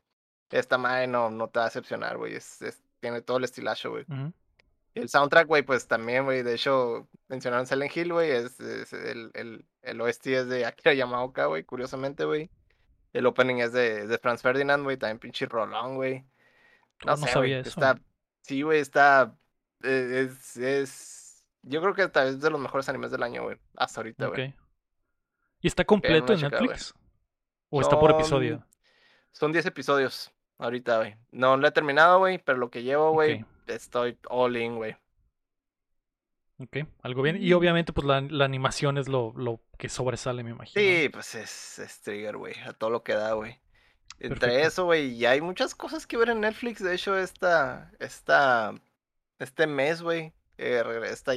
Esta 0.51 0.77
madre 0.77 1.07
no, 1.07 1.29
no 1.31 1.49
te 1.49 1.59
va 1.59 1.65
a 1.65 1.69
decepcionar, 1.69 2.17
güey. 2.17 2.35
Es, 2.35 2.61
es- 2.61 2.84
tiene 3.07 3.21
todo 3.21 3.38
el 3.38 3.43
estilacho, 3.45 3.89
güey. 3.91 4.03
ujú, 4.07 4.34
Y 4.93 4.99
el 4.99 5.09
soundtrack, 5.09 5.47
güey, 5.47 5.63
pues 5.63 5.88
también, 5.88 6.25
güey. 6.25 6.43
De 6.43 6.53
hecho, 6.55 7.07
mencionaron 7.27 7.65
Silent 7.67 7.95
Hill, 7.95 8.13
güey. 8.13 8.31
Es, 8.31 8.59
es 8.59 8.93
el, 8.93 9.31
el, 9.34 9.65
el 9.81 10.01
OST 10.01 10.27
es 10.27 10.47
de 10.49 10.65
Akira 10.65 10.93
Yamaoka, 10.93 11.45
güey, 11.45 11.63
curiosamente, 11.63 12.25
güey. 12.25 12.49
El 13.13 13.25
opening 13.25 13.55
es 13.57 13.71
de, 13.73 14.05
de 14.07 14.17
Franz 14.17 14.41
Ferdinand, 14.41 14.84
güey. 14.84 14.97
También 14.97 15.19
pinche 15.19 15.45
rolón, 15.45 15.95
güey. 15.95 16.25
No, 17.05 17.15
no 17.15 17.17
sé, 17.17 17.31
sabía 17.31 17.57
güey. 17.57 17.61
eso. 17.61 17.69
Está. 17.69 17.99
Sí, 18.41 18.61
güey, 18.61 18.79
está. 18.79 19.35
eh, 19.84 20.27
Es, 20.29 20.57
es. 20.57 21.45
Yo 21.63 21.81
creo 21.81 21.93
que 21.93 22.07
tal 22.07 22.25
vez 22.25 22.35
es 22.35 22.41
de 22.41 22.49
los 22.49 22.59
mejores 22.59 22.88
animes 22.89 23.11
del 23.11 23.23
año, 23.23 23.43
güey. 23.43 23.57
Hasta 23.75 23.99
ahorita, 24.01 24.27
güey. 24.27 24.53
¿Y 25.61 25.67
está 25.67 25.84
completo 25.85 26.34
en. 26.34 26.41
Netflix? 26.41 26.93
¿O 27.69 27.81
está 27.81 27.99
por 27.99 28.11
episodio? 28.11 28.65
Son 29.31 29.51
10 29.51 29.65
episodios 29.67 30.31
ahorita, 30.57 30.97
güey. 30.97 31.15
No 31.31 31.57
lo 31.57 31.67
he 31.67 31.71
terminado, 31.71 32.19
güey, 32.19 32.38
pero 32.39 32.57
lo 32.57 32.69
que 32.69 32.84
llevo, 32.84 33.11
güey, 33.11 33.45
estoy 33.67 34.17
all 34.29 34.57
in, 34.57 34.75
güey. 34.75 34.95
Ok, 36.59 36.77
algo 37.03 37.21
bien. 37.21 37.38
Y 37.41 37.51
Mm. 37.51 37.57
obviamente, 37.57 37.93
pues 37.93 38.05
la, 38.07 38.21
la 38.21 38.45
animación 38.45 38.97
es 38.97 39.07
lo, 39.07 39.34
lo 39.38 39.61
que 39.77 39.89
sobresale, 39.89 40.43
me 40.43 40.51
imagino. 40.51 40.81
Sí, 40.81 41.09
pues 41.09 41.35
es, 41.35 41.79
es 41.79 42.01
Trigger, 42.01 42.38
güey, 42.38 42.55
a 42.65 42.73
todo 42.73 42.89
lo 42.89 43.03
que 43.03 43.13
da, 43.13 43.34
güey. 43.34 43.59
Entre 44.19 44.39
Perfecto. 44.39 44.67
eso, 44.67 44.85
güey, 44.85 45.09
y 45.13 45.25
hay 45.27 45.41
muchas 45.41 45.75
cosas 45.75 46.07
que 46.07 46.17
ver 46.17 46.29
en 46.29 46.41
Netflix. 46.41 46.81
De 46.84 46.95
hecho, 46.95 47.15
esta, 47.17 47.91
esta, 47.99 48.73
este 49.38 49.67
mes, 49.67 50.01
güey, 50.01 50.34
eh, 50.57 50.84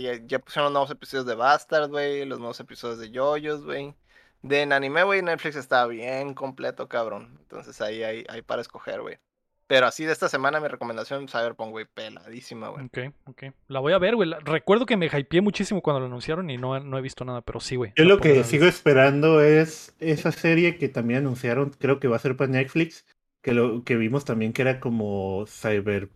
ya, 0.01 0.15
ya 0.27 0.39
pusieron 0.39 0.65
los 0.67 0.73
nuevos 0.73 0.91
episodios 0.91 1.27
de 1.27 1.35
Bastard, 1.35 1.91
güey, 1.91 2.25
los 2.25 2.39
nuevos 2.39 2.59
episodios 2.61 2.99
de 2.99 3.11
Yoyos, 3.11 3.65
güey. 3.67 3.95
De 4.43 4.63
en 4.63 4.73
anime, 4.73 5.03
güey, 5.03 5.23
Netflix 5.23 5.57
está 5.57 5.87
bien 5.87 6.35
completo, 6.35 6.89
cabrón. 6.89 7.37
Entonces 7.41 7.81
ahí 7.81 8.03
hay, 8.03 8.25
hay 8.29 8.43
para 8.43 8.63
escoger, 8.63 9.01
güey. 9.03 9.19
Pero 9.67 9.87
así 9.87 10.05
de 10.05 10.13
esta 10.13 10.29
semana 10.29 10.59
mi 10.59 10.67
recomendación, 10.67 11.29
Cyberpunk, 11.29 11.71
güey, 11.71 11.87
peladísima, 11.95 12.71
güey. 12.71 12.87
Ok, 12.87 12.99
ok. 13.27 13.43
La 13.69 13.79
voy 13.79 13.93
a 13.93 13.99
ver, 13.99 14.17
güey. 14.17 14.29
Recuerdo 14.43 14.85
que 14.85 14.97
me 14.97 15.07
hypeé 15.07 15.41
muchísimo 15.43 15.81
cuando 15.81 16.01
lo 16.01 16.07
anunciaron 16.07 16.51
y 16.51 16.57
no, 16.57 16.81
no 16.81 16.99
he 16.99 17.01
visto 17.01 17.25
nada, 17.25 17.41
pero 17.43 17.61
sí, 17.61 17.77
güey. 17.77 17.93
Yo 17.95 18.05
lo 18.05 18.19
que 18.19 18.43
sigo 18.43 18.67
esperando 18.67 19.41
es 19.41 19.95
esa 20.01 20.33
serie 20.33 20.77
que 20.77 20.89
también 20.89 21.21
anunciaron, 21.21 21.71
creo 21.79 22.01
que 22.01 22.09
va 22.09 22.17
a 22.17 22.21
ser 22.21 22.37
para 22.37 22.51
Netflix, 22.51 23.07
que 23.43 23.53
lo 23.53 23.85
que 23.85 23.95
vimos 23.97 24.25
también 24.25 24.53
que 24.53 24.63
era 24.63 24.81
como 24.81 25.45
cyber, 25.47 26.09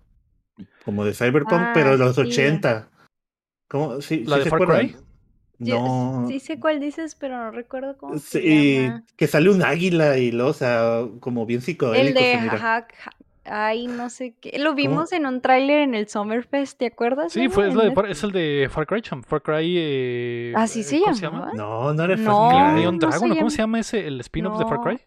como 0.85 1.05
de 1.05 1.15
Cyberpunk, 1.15 1.63
Ah, 1.63 1.71
pero 1.75 1.93
de 1.97 2.05
los 2.05 2.17
sí. 2.17 2.23
80. 2.23 2.89
¿Cómo? 3.69 4.01
¿Sí, 4.01 4.25
¿La 4.25 4.37
sí 4.37 4.39
de 4.41 4.45
se 4.45 4.51
Far 4.51 4.63
acuerdan? 4.63 4.89
Cry? 4.89 4.97
Yo 5.59 5.79
No. 5.81 6.27
sí 6.29 6.41
sé 6.41 6.59
cuál 6.59 6.81
dices, 6.81 7.15
pero 7.15 7.37
no 7.39 7.51
recuerdo 7.51 7.97
cómo 7.97 8.19
se 8.19 8.41
Sí, 8.41 8.83
llama. 8.83 9.05
que 9.17 9.27
sale 9.27 9.51
un 9.51 9.63
águila 9.63 10.19
y 10.19 10.33
lo, 10.33 10.49
o 10.49 10.53
sea, 10.53 11.03
como 11.21 11.47
bien 11.47 11.59
El 11.59 11.65
psicodélico 11.65 12.19
de 12.21 12.33
se 12.33 12.41
mira. 12.41 12.59
Hack, 12.59 12.95
Ha- 13.07 13.67
ay, 13.67 13.87
no 13.87 14.11
sé 14.11 14.35
qué. 14.41 14.59
Lo 14.59 14.75
vimos 14.75 15.13
en 15.13 15.27
un 15.27 15.41
tráiler 15.41 15.81
en 15.83 15.95
el 15.95 16.09
Summerfest, 16.09 16.79
¿te 16.79 16.87
acuerdas? 16.87 17.33
Sí, 17.33 17.49
fue, 17.49 17.69
es, 17.69 17.75
de 17.75 17.93
Far- 17.93 18.07
el 18.11 18.33
de 18.33 18.69
Far 18.71 18.87
Cry. 18.87 19.03
Far 19.27 19.43
Cry. 19.43 19.75
Eh, 19.79 20.53
¿Así 20.57 20.81
eh, 20.81 20.85
se 20.85 21.01
¿Cómo 21.01 21.13
llamaba? 21.15 21.53
No, 21.55 21.95
no 21.95 22.03
era 22.05 22.17
Far 22.17 22.25
No, 22.27 22.49
Cry. 22.49 22.81
Neon 22.81 22.95
no 22.95 22.99
Dragon, 23.07 23.19
se 23.21 23.25
¿o 23.27 23.29
¿cómo 23.29 23.35
llama- 23.37 23.51
se 23.51 23.57
llama 23.59 23.81
ese? 23.81 24.07
¿El 24.09 24.21
spin-off 24.21 24.59
de 24.59 24.65
Far. 24.65 24.81
Cry? 24.81 24.99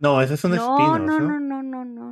No, 0.00 0.20
ese 0.20 0.34
es 0.34 0.44
un 0.44 0.50
No, 0.56 0.56
spin-off, 0.76 0.98
no, 1.00 1.18
¿no? 1.20 1.28
no, 1.28 1.40
no, 1.40 1.62
no, 1.62 1.84
no, 1.84 2.03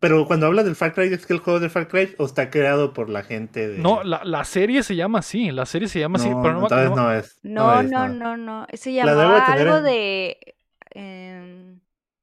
pero 0.00 0.26
cuando 0.26 0.46
habla 0.46 0.62
del 0.62 0.76
Far 0.76 0.92
Cry, 0.94 1.12
¿es 1.12 1.26
que 1.26 1.32
el 1.32 1.38
juego 1.40 1.60
de 1.60 1.68
Far 1.70 1.88
Cry 1.88 2.14
o 2.18 2.24
está 2.26 2.50
creado 2.50 2.92
por 2.92 3.08
la 3.08 3.22
gente 3.22 3.68
de... 3.68 3.78
No, 3.78 4.02
la, 4.02 4.22
la 4.24 4.44
serie 4.44 4.82
se 4.82 4.96
llama 4.96 5.20
así. 5.20 5.50
La 5.50 5.66
serie 5.66 5.88
se 5.88 6.00
llama 6.00 6.18
así, 6.18 6.28
No, 6.30 6.42
pero 6.42 6.54
no 6.54 6.62
entonces 6.62 6.90
no- 6.90 6.96
no 6.96 7.12
es. 7.12 7.38
No, 7.42 7.80
es, 7.80 7.90
no, 7.90 8.08
no, 8.08 8.36
no. 8.36 8.66
Se 8.74 8.92
llamaba 8.92 9.44
algo 9.46 9.76
en- 9.78 9.84
de. 9.84 10.54
em, 10.90 11.80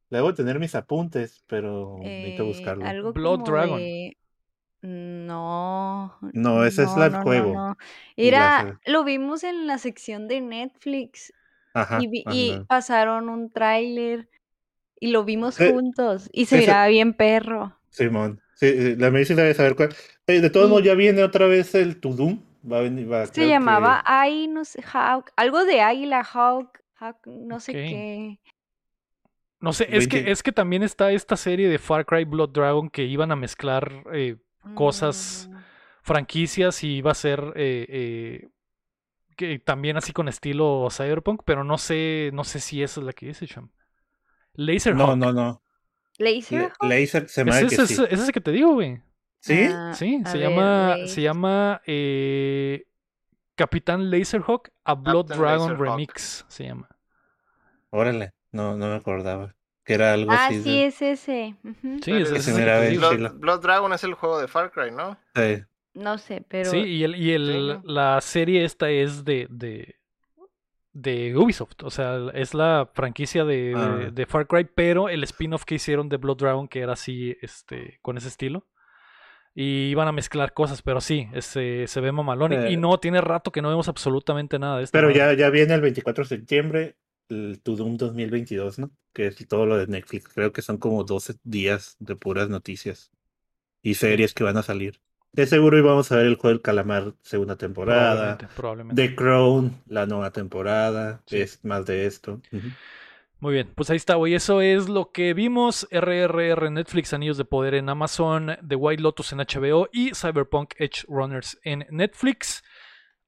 Debo 0.09 0.33
tener 0.33 0.59
mis 0.59 0.75
apuntes, 0.75 1.43
pero 1.47 1.97
necesito 1.99 2.43
eh, 2.43 2.47
buscarlo. 2.47 2.85
algo 2.85 3.13
Blood 3.13 3.39
como 3.39 3.51
Dragon. 3.51 3.77
de- 3.79 4.17
No. 4.81 6.17
No, 6.33 6.65
ese 6.65 6.83
es 6.83 6.89
el 6.97 7.15
juego. 7.17 7.53
la 7.53 7.77
Era, 8.17 8.59
serie. 8.61 8.73
lo 8.85 9.03
vimos 9.03 9.43
en 9.43 9.67
la 9.67 9.77
sección 9.77 10.27
de 10.27 10.41
Netflix 10.41 11.33
Ajá. 11.73 11.99
y, 12.01 12.07
vi- 12.07 12.23
y 12.31 12.59
pasaron 12.67 13.29
un 13.29 13.49
tráiler 13.51 14.27
y 15.01 15.11
lo 15.11 15.25
vimos 15.25 15.59
Eh, 15.59 15.69
juntos 15.69 16.29
y 16.31 16.45
se 16.45 16.57
miraba 16.59 16.87
bien 16.87 17.13
perro. 17.13 17.77
Simón. 17.89 18.39
Sí, 18.55 18.71
sí, 18.71 18.95
la 18.95 19.11
medicina 19.11 19.41
debe 19.41 19.53
saber 19.55 19.75
cuál. 19.75 19.93
De 20.27 20.49
todos 20.49 20.69
modos, 20.69 20.83
ya 20.85 20.93
viene 20.93 21.23
otra 21.23 21.47
vez 21.47 21.75
el 21.75 21.99
Tudum. 21.99 22.39
Va 22.71 22.77
a 22.77 22.81
venir, 22.81 23.11
va, 23.11 23.25
Se 23.25 23.47
llamaba 23.47 23.97
que- 23.97 24.03
Ay, 24.05 24.47
no 24.47 24.63
sé, 24.63 24.81
Hawk, 24.93 25.31
algo 25.35 25.65
de 25.65 25.81
águila, 25.81 26.21
Hawk, 26.23 26.79
Hawk, 26.99 27.25
no 27.25 27.59
sé 27.59 27.73
qué. 27.73 28.39
No 29.59 29.73
sé, 29.73 29.87
es 29.95 30.07
que, 30.07 30.17
20. 30.17 30.31
es 30.31 30.43
que 30.43 30.51
también 30.51 30.83
está 30.83 31.11
esta 31.11 31.35
serie 31.37 31.69
de 31.69 31.77
Far 31.79 32.05
Cry 32.05 32.23
Blood 32.25 32.49
Dragon 32.49 32.89
que 32.89 33.03
iban 33.03 33.31
a 33.31 33.35
mezclar 33.35 34.03
eh, 34.13 34.37
Cosas- 34.75 35.47
Mm, 35.51 35.57
franquicias 36.03 36.83
y 36.83 36.97
iba 36.97 37.11
a 37.11 37.15
ser 37.15 37.39
eh, 37.55 37.85
eh, 37.89 38.49
que 39.35 39.59
también 39.59 39.97
así 39.97 40.13
con 40.13 40.27
estilo 40.27 40.87
cyberpunk, 40.91 41.41
pero 41.45 41.63
no 41.63 41.77
sé, 41.79 42.29
no 42.33 42.43
sé 42.43 42.59
si 42.59 42.83
esa 42.83 42.99
es 43.01 43.05
la 43.05 43.13
que 43.13 43.27
dice, 43.27 43.47
Cham. 43.47 43.69
Laserhawk. 44.53 44.97
No, 44.97 45.15
no, 45.15 45.31
no. 45.33 45.61
Laserhawk. 46.17 46.83
Laser 46.83 47.27
se 47.29 47.43
me 47.45 47.51
Es 47.51 47.57
hace 47.57 47.65
ese, 47.67 47.75
que 47.77 47.81
es, 47.83 47.89
sí. 47.89 48.05
es 48.09 48.19
ese 48.21 48.31
que 48.31 48.41
te 48.41 48.51
digo, 48.51 48.73
güey. 48.73 49.01
¿Sí? 49.39 49.67
Ah, 49.71 49.93
Sí, 49.95 50.21
se 50.25 50.37
ver, 50.37 50.49
llama, 50.49 50.95
Laser- 50.97 51.07
se 51.07 51.21
llama 51.21 51.81
eh, 51.85 52.85
Capitán 53.55 54.11
Laserhawk 54.11 54.69
a 54.83 54.93
Blood 54.93 55.27
Captain 55.27 55.39
Dragon 55.41 55.69
Laserhawk. 55.71 55.89
Remix, 55.97 56.45
se 56.47 56.65
llama. 56.65 56.87
Órale. 57.89 58.33
No, 58.51 58.75
no 58.77 58.87
me 58.87 58.95
acordaba. 58.95 59.55
que 59.83 59.95
era 59.95 60.13
algo 60.13 60.31
Ah, 60.31 60.45
así. 60.45 60.57
de- 60.57 60.63
sí, 60.63 60.81
es 60.83 61.01
ese. 61.01 61.55
Sí, 62.03 62.11
ese 62.11 62.35
es 62.37 62.43
se 62.45 62.51
el 62.51 62.55
que 62.57 62.61
miraba 62.61 62.81
te 62.81 62.89
bien 62.89 63.01
digo. 63.01 63.11
chilo. 63.11 63.29
Blood, 63.29 63.39
Blood 63.39 63.61
Dragon 63.61 63.93
es 63.93 64.03
el 64.03 64.13
juego 64.13 64.39
de 64.39 64.47
Far 64.47 64.71
Cry, 64.71 64.91
¿no? 64.91 65.17
Sí. 65.35 65.63
No 65.95 66.17
sé, 66.19 66.45
pero. 66.47 66.69
Sí, 66.69 66.77
y, 66.77 67.03
el, 67.03 67.15
y 67.15 67.31
el, 67.31 67.47
Sí, 67.51 67.67
¿no? 67.67 67.91
la 67.91 68.21
serie 68.21 68.63
esta 68.63 68.89
es 68.91 69.25
de, 69.25 69.47
de, 69.49 69.95
de 70.93 71.35
Ubisoft. 71.37 71.83
O 71.83 71.89
sea, 71.89 72.17
es 72.33 72.53
la 72.53 72.89
franquicia 72.93 73.45
de, 73.45 73.73
Ah. 73.75 73.95
de, 73.97 74.11
de 74.11 74.25
Far 74.25 74.47
Cry, 74.47 74.65
pero 74.75 75.09
el 75.09 75.23
spin-off 75.23 75.63
que 75.65 75.75
hicieron 75.75 76.09
de 76.09 76.17
Blood 76.17 76.37
Dragon, 76.37 76.67
que 76.67 76.79
era 76.81 76.93
así, 76.93 77.35
este, 77.41 77.99
con 78.01 78.17
ese 78.17 78.27
estilo. 78.27 78.67
Y 79.53 79.89
iban 79.89 80.07
a 80.07 80.13
mezclar 80.13 80.53
cosas, 80.53 80.81
pero 80.81 81.01
sí, 81.01 81.27
ese, 81.33 81.85
se 81.87 81.99
ve 82.01 82.11
mamalón. 82.13 82.53
Y- 82.53 82.55
Eh. 82.55 82.71
Y 82.71 82.77
no, 82.77 82.97
tiene 82.99 83.19
rato 83.19 83.51
que 83.51 83.61
no 83.61 83.69
vemos 83.69 83.87
absolutamente 83.89 84.57
nada 84.59 84.77
de 84.77 84.83
esto. 84.85 84.97
Pero 84.97 85.11
ya, 85.11 85.33
ya 85.33 85.49
viene 85.49 85.73
el 85.73 85.81
24 85.81 86.23
de 86.23 86.27
septiembre, 86.29 86.95
el 87.29 87.59
To 87.61 87.75
Doom 87.75 87.97
2022, 87.97 88.79
¿no? 88.79 88.91
Que 89.13 89.27
es 89.27 89.47
todo 89.47 89.65
lo 89.65 89.77
de 89.77 89.87
Netflix. 89.87 90.29
Creo 90.29 90.53
que 90.53 90.61
son 90.61 90.77
como 90.77 91.03
12 91.03 91.35
días 91.43 91.97
de 91.99 92.15
puras 92.15 92.47
noticias 92.49 93.11
y 93.81 93.95
series 93.95 94.33
que 94.33 94.43
van 94.45 94.55
a 94.57 94.63
salir. 94.63 95.01
De 95.33 95.45
seguro 95.45 95.77
íbamos 95.77 96.11
a 96.11 96.17
ver 96.17 96.25
el 96.25 96.35
juego 96.35 96.49
del 96.49 96.61
calamar 96.61 97.13
segunda 97.21 97.55
temporada. 97.55 98.37
Probablemente, 98.37 98.47
probablemente. 98.55 99.07
The 99.07 99.15
Crown, 99.15 99.81
la 99.87 100.05
nueva 100.05 100.31
temporada. 100.31 101.21
Sí. 101.25 101.37
Es 101.37 101.63
más 101.63 101.85
de 101.85 102.05
esto. 102.05 102.41
Muy 103.39 103.53
bien, 103.53 103.71
pues 103.73 103.89
ahí 103.89 103.97
está, 103.97 104.15
güey. 104.15 104.35
Eso 104.35 104.61
es 104.61 104.89
lo 104.89 105.11
que 105.11 105.33
vimos. 105.33 105.87
RRR 105.89 106.67
en 106.67 106.75
Netflix, 106.75 107.13
Anillos 107.13 107.37
de 107.37 107.45
Poder 107.45 107.75
en 107.75 107.89
Amazon, 107.89 108.57
The 108.67 108.75
White 108.75 109.01
Lotus 109.01 109.31
en 109.31 109.39
HBO 109.39 109.87
y 109.91 110.11
Cyberpunk 110.13 110.73
Edge 110.77 111.05
Runners 111.07 111.57
en 111.63 111.87
Netflix. 111.89 112.63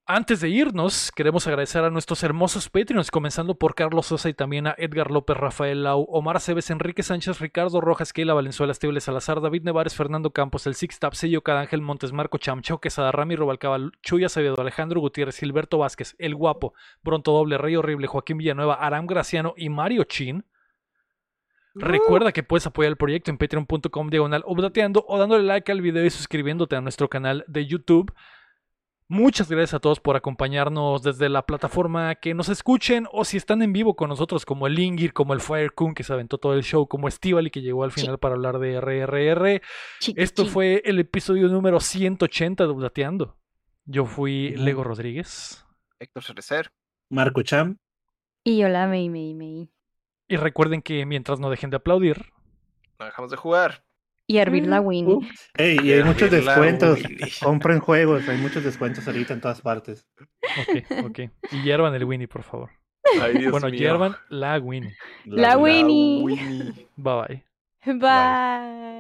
Antes 0.05 0.41
de 0.41 0.49
irnos, 0.49 1.13
queremos 1.15 1.47
agradecer 1.47 1.81
a 1.85 1.89
nuestros 1.89 2.23
hermosos 2.23 2.67
Patreons, 2.67 3.09
comenzando 3.09 3.55
por 3.55 3.73
Carlos 3.73 4.07
Sosa 4.07 4.27
y 4.27 4.33
también 4.33 4.67
a 4.67 4.75
Edgar 4.77 5.09
López, 5.09 5.37
Rafael 5.37 5.83
Lau, 5.83 6.05
Omar 6.09 6.35
Aceves, 6.35 6.69
Enrique 6.71 7.03
Sánchez, 7.03 7.39
Ricardo 7.39 7.79
Rojas, 7.79 8.11
Keila 8.11 8.33
Valenzuela, 8.33 8.73
Estible 8.73 8.99
Salazar, 8.99 9.39
David 9.39 9.63
Nevares, 9.63 9.95
Fernando 9.95 10.31
Campos, 10.31 10.67
El 10.67 10.75
Six 10.75 10.99
Tap, 10.99 11.13
Sello 11.13 11.41
Cadángel 11.41 11.81
Montes, 11.81 12.11
Marco 12.11 12.37
Chamchao, 12.37 12.81
Quesada, 12.81 13.13
Rami 13.13 13.37
Robalcaba, 13.37 13.77
Chuya 14.01 14.27
Alejandro 14.57 14.99
Gutiérrez, 14.99 15.37
Gilberto 15.37 15.77
Vázquez, 15.77 16.15
El 16.19 16.35
Guapo, 16.35 16.73
Bronto 17.01 17.31
Doble, 17.31 17.57
Rey 17.57 17.77
Horrible, 17.77 18.07
Joaquín 18.07 18.39
Villanueva, 18.39 18.73
Aram 18.73 19.07
Graciano 19.07 19.53
y 19.55 19.69
Mario 19.69 20.03
Chin. 20.03 20.43
Recuerda 21.75 22.33
que 22.33 22.43
puedes 22.43 22.67
apoyar 22.67 22.89
el 22.89 22.97
proyecto 22.97 23.31
en 23.31 23.37
patreon.com 23.37 24.09
diagonal 24.09 24.43
updateando 24.45 25.05
o 25.07 25.17
dándole 25.17 25.45
like 25.45 25.71
al 25.71 25.79
video 25.79 26.05
y 26.05 26.09
suscribiéndote 26.09 26.75
a 26.75 26.81
nuestro 26.81 27.09
canal 27.09 27.45
de 27.47 27.65
YouTube. 27.65 28.13
Muchas 29.13 29.47
gracias 29.47 29.75
a 29.75 29.79
todos 29.79 29.99
por 29.99 30.15
acompañarnos 30.15 31.03
desde 31.03 31.29
la 31.29 31.45
plataforma 31.45 32.15
que 32.15 32.33
nos 32.33 32.49
escuchen 32.49 33.07
o 33.11 33.23
si 33.25 33.37
están 33.37 33.61
en 33.61 33.71
vivo 33.71 33.95
con 33.95 34.09
nosotros 34.09 34.43
como 34.43 34.65
el 34.65 34.79
Ingir, 34.79 35.13
como 35.13 35.35
el 35.35 35.39
Firecun 35.39 35.93
que 35.93 36.03
se 36.03 36.13
aventó 36.13 36.39
todo 36.39 36.55
el 36.55 36.63
show, 36.63 36.87
como 36.87 37.07
Estivali 37.07 37.51
que 37.51 37.61
llegó 37.61 37.83
al 37.83 37.91
Sí. 37.91 38.01
final 38.01 38.17
para 38.17 38.33
hablar 38.33 38.57
de 38.57 38.77
RRR. 38.81 39.61
Esto 40.15 40.47
fue 40.47 40.81
el 40.83 40.97
episodio 40.97 41.47
número 41.47 41.79
180 41.79 42.63
de 42.63 42.69
Updateando. 42.71 43.37
Yo 43.85 44.05
fui. 44.07 44.55
Lego 44.57 44.83
Rodríguez. 44.83 45.63
Héctor 45.99 46.23
Cerecer. 46.23 46.71
Marco 47.11 47.43
Cham. 47.43 47.77
Y 48.43 48.57
yo 48.57 48.67
la 48.67 48.87
me, 48.87 49.11
me, 49.11 49.35
me. 49.35 49.69
Y 50.27 50.37
recuerden 50.37 50.81
que 50.81 51.05
mientras 51.05 51.39
no 51.39 51.51
dejen 51.51 51.69
de 51.69 51.77
aplaudir, 51.77 52.31
No 52.97 53.05
dejamos 53.05 53.29
de 53.29 53.37
jugar. 53.37 53.85
Y 54.27 54.37
hervir 54.37 54.67
la 54.67 54.81
Mm. 54.81 54.85
Winnie. 54.87 55.13
Uh, 55.15 55.21
Ey, 55.55 55.77
y 55.83 55.91
hay 55.93 56.03
muchos 56.03 56.31
descuentos. 56.31 56.99
Compren 57.43 57.79
juegos, 57.79 58.27
hay 58.29 58.37
muchos 58.37 58.63
descuentos 58.63 59.05
ahorita 59.07 59.33
en 59.33 59.41
todas 59.41 59.61
partes. 59.61 60.07
ok, 60.17 61.05
ok. 61.05 61.19
Y 61.51 61.61
hiervan 61.63 61.93
el 61.95 62.05
Winnie, 62.05 62.27
por 62.27 62.43
favor. 62.43 62.69
Ay, 63.21 63.37
Dios 63.37 63.51
bueno, 63.51 63.67
mío. 63.67 63.77
hiervan 63.77 64.15
la 64.29 64.57
Winnie. 64.59 64.95
La 65.25 65.57
Winnie. 65.57 66.23
Winnie. 66.23 66.87
Bye 66.95 67.43
bye. 67.85 67.93
Bye. 67.99 68.92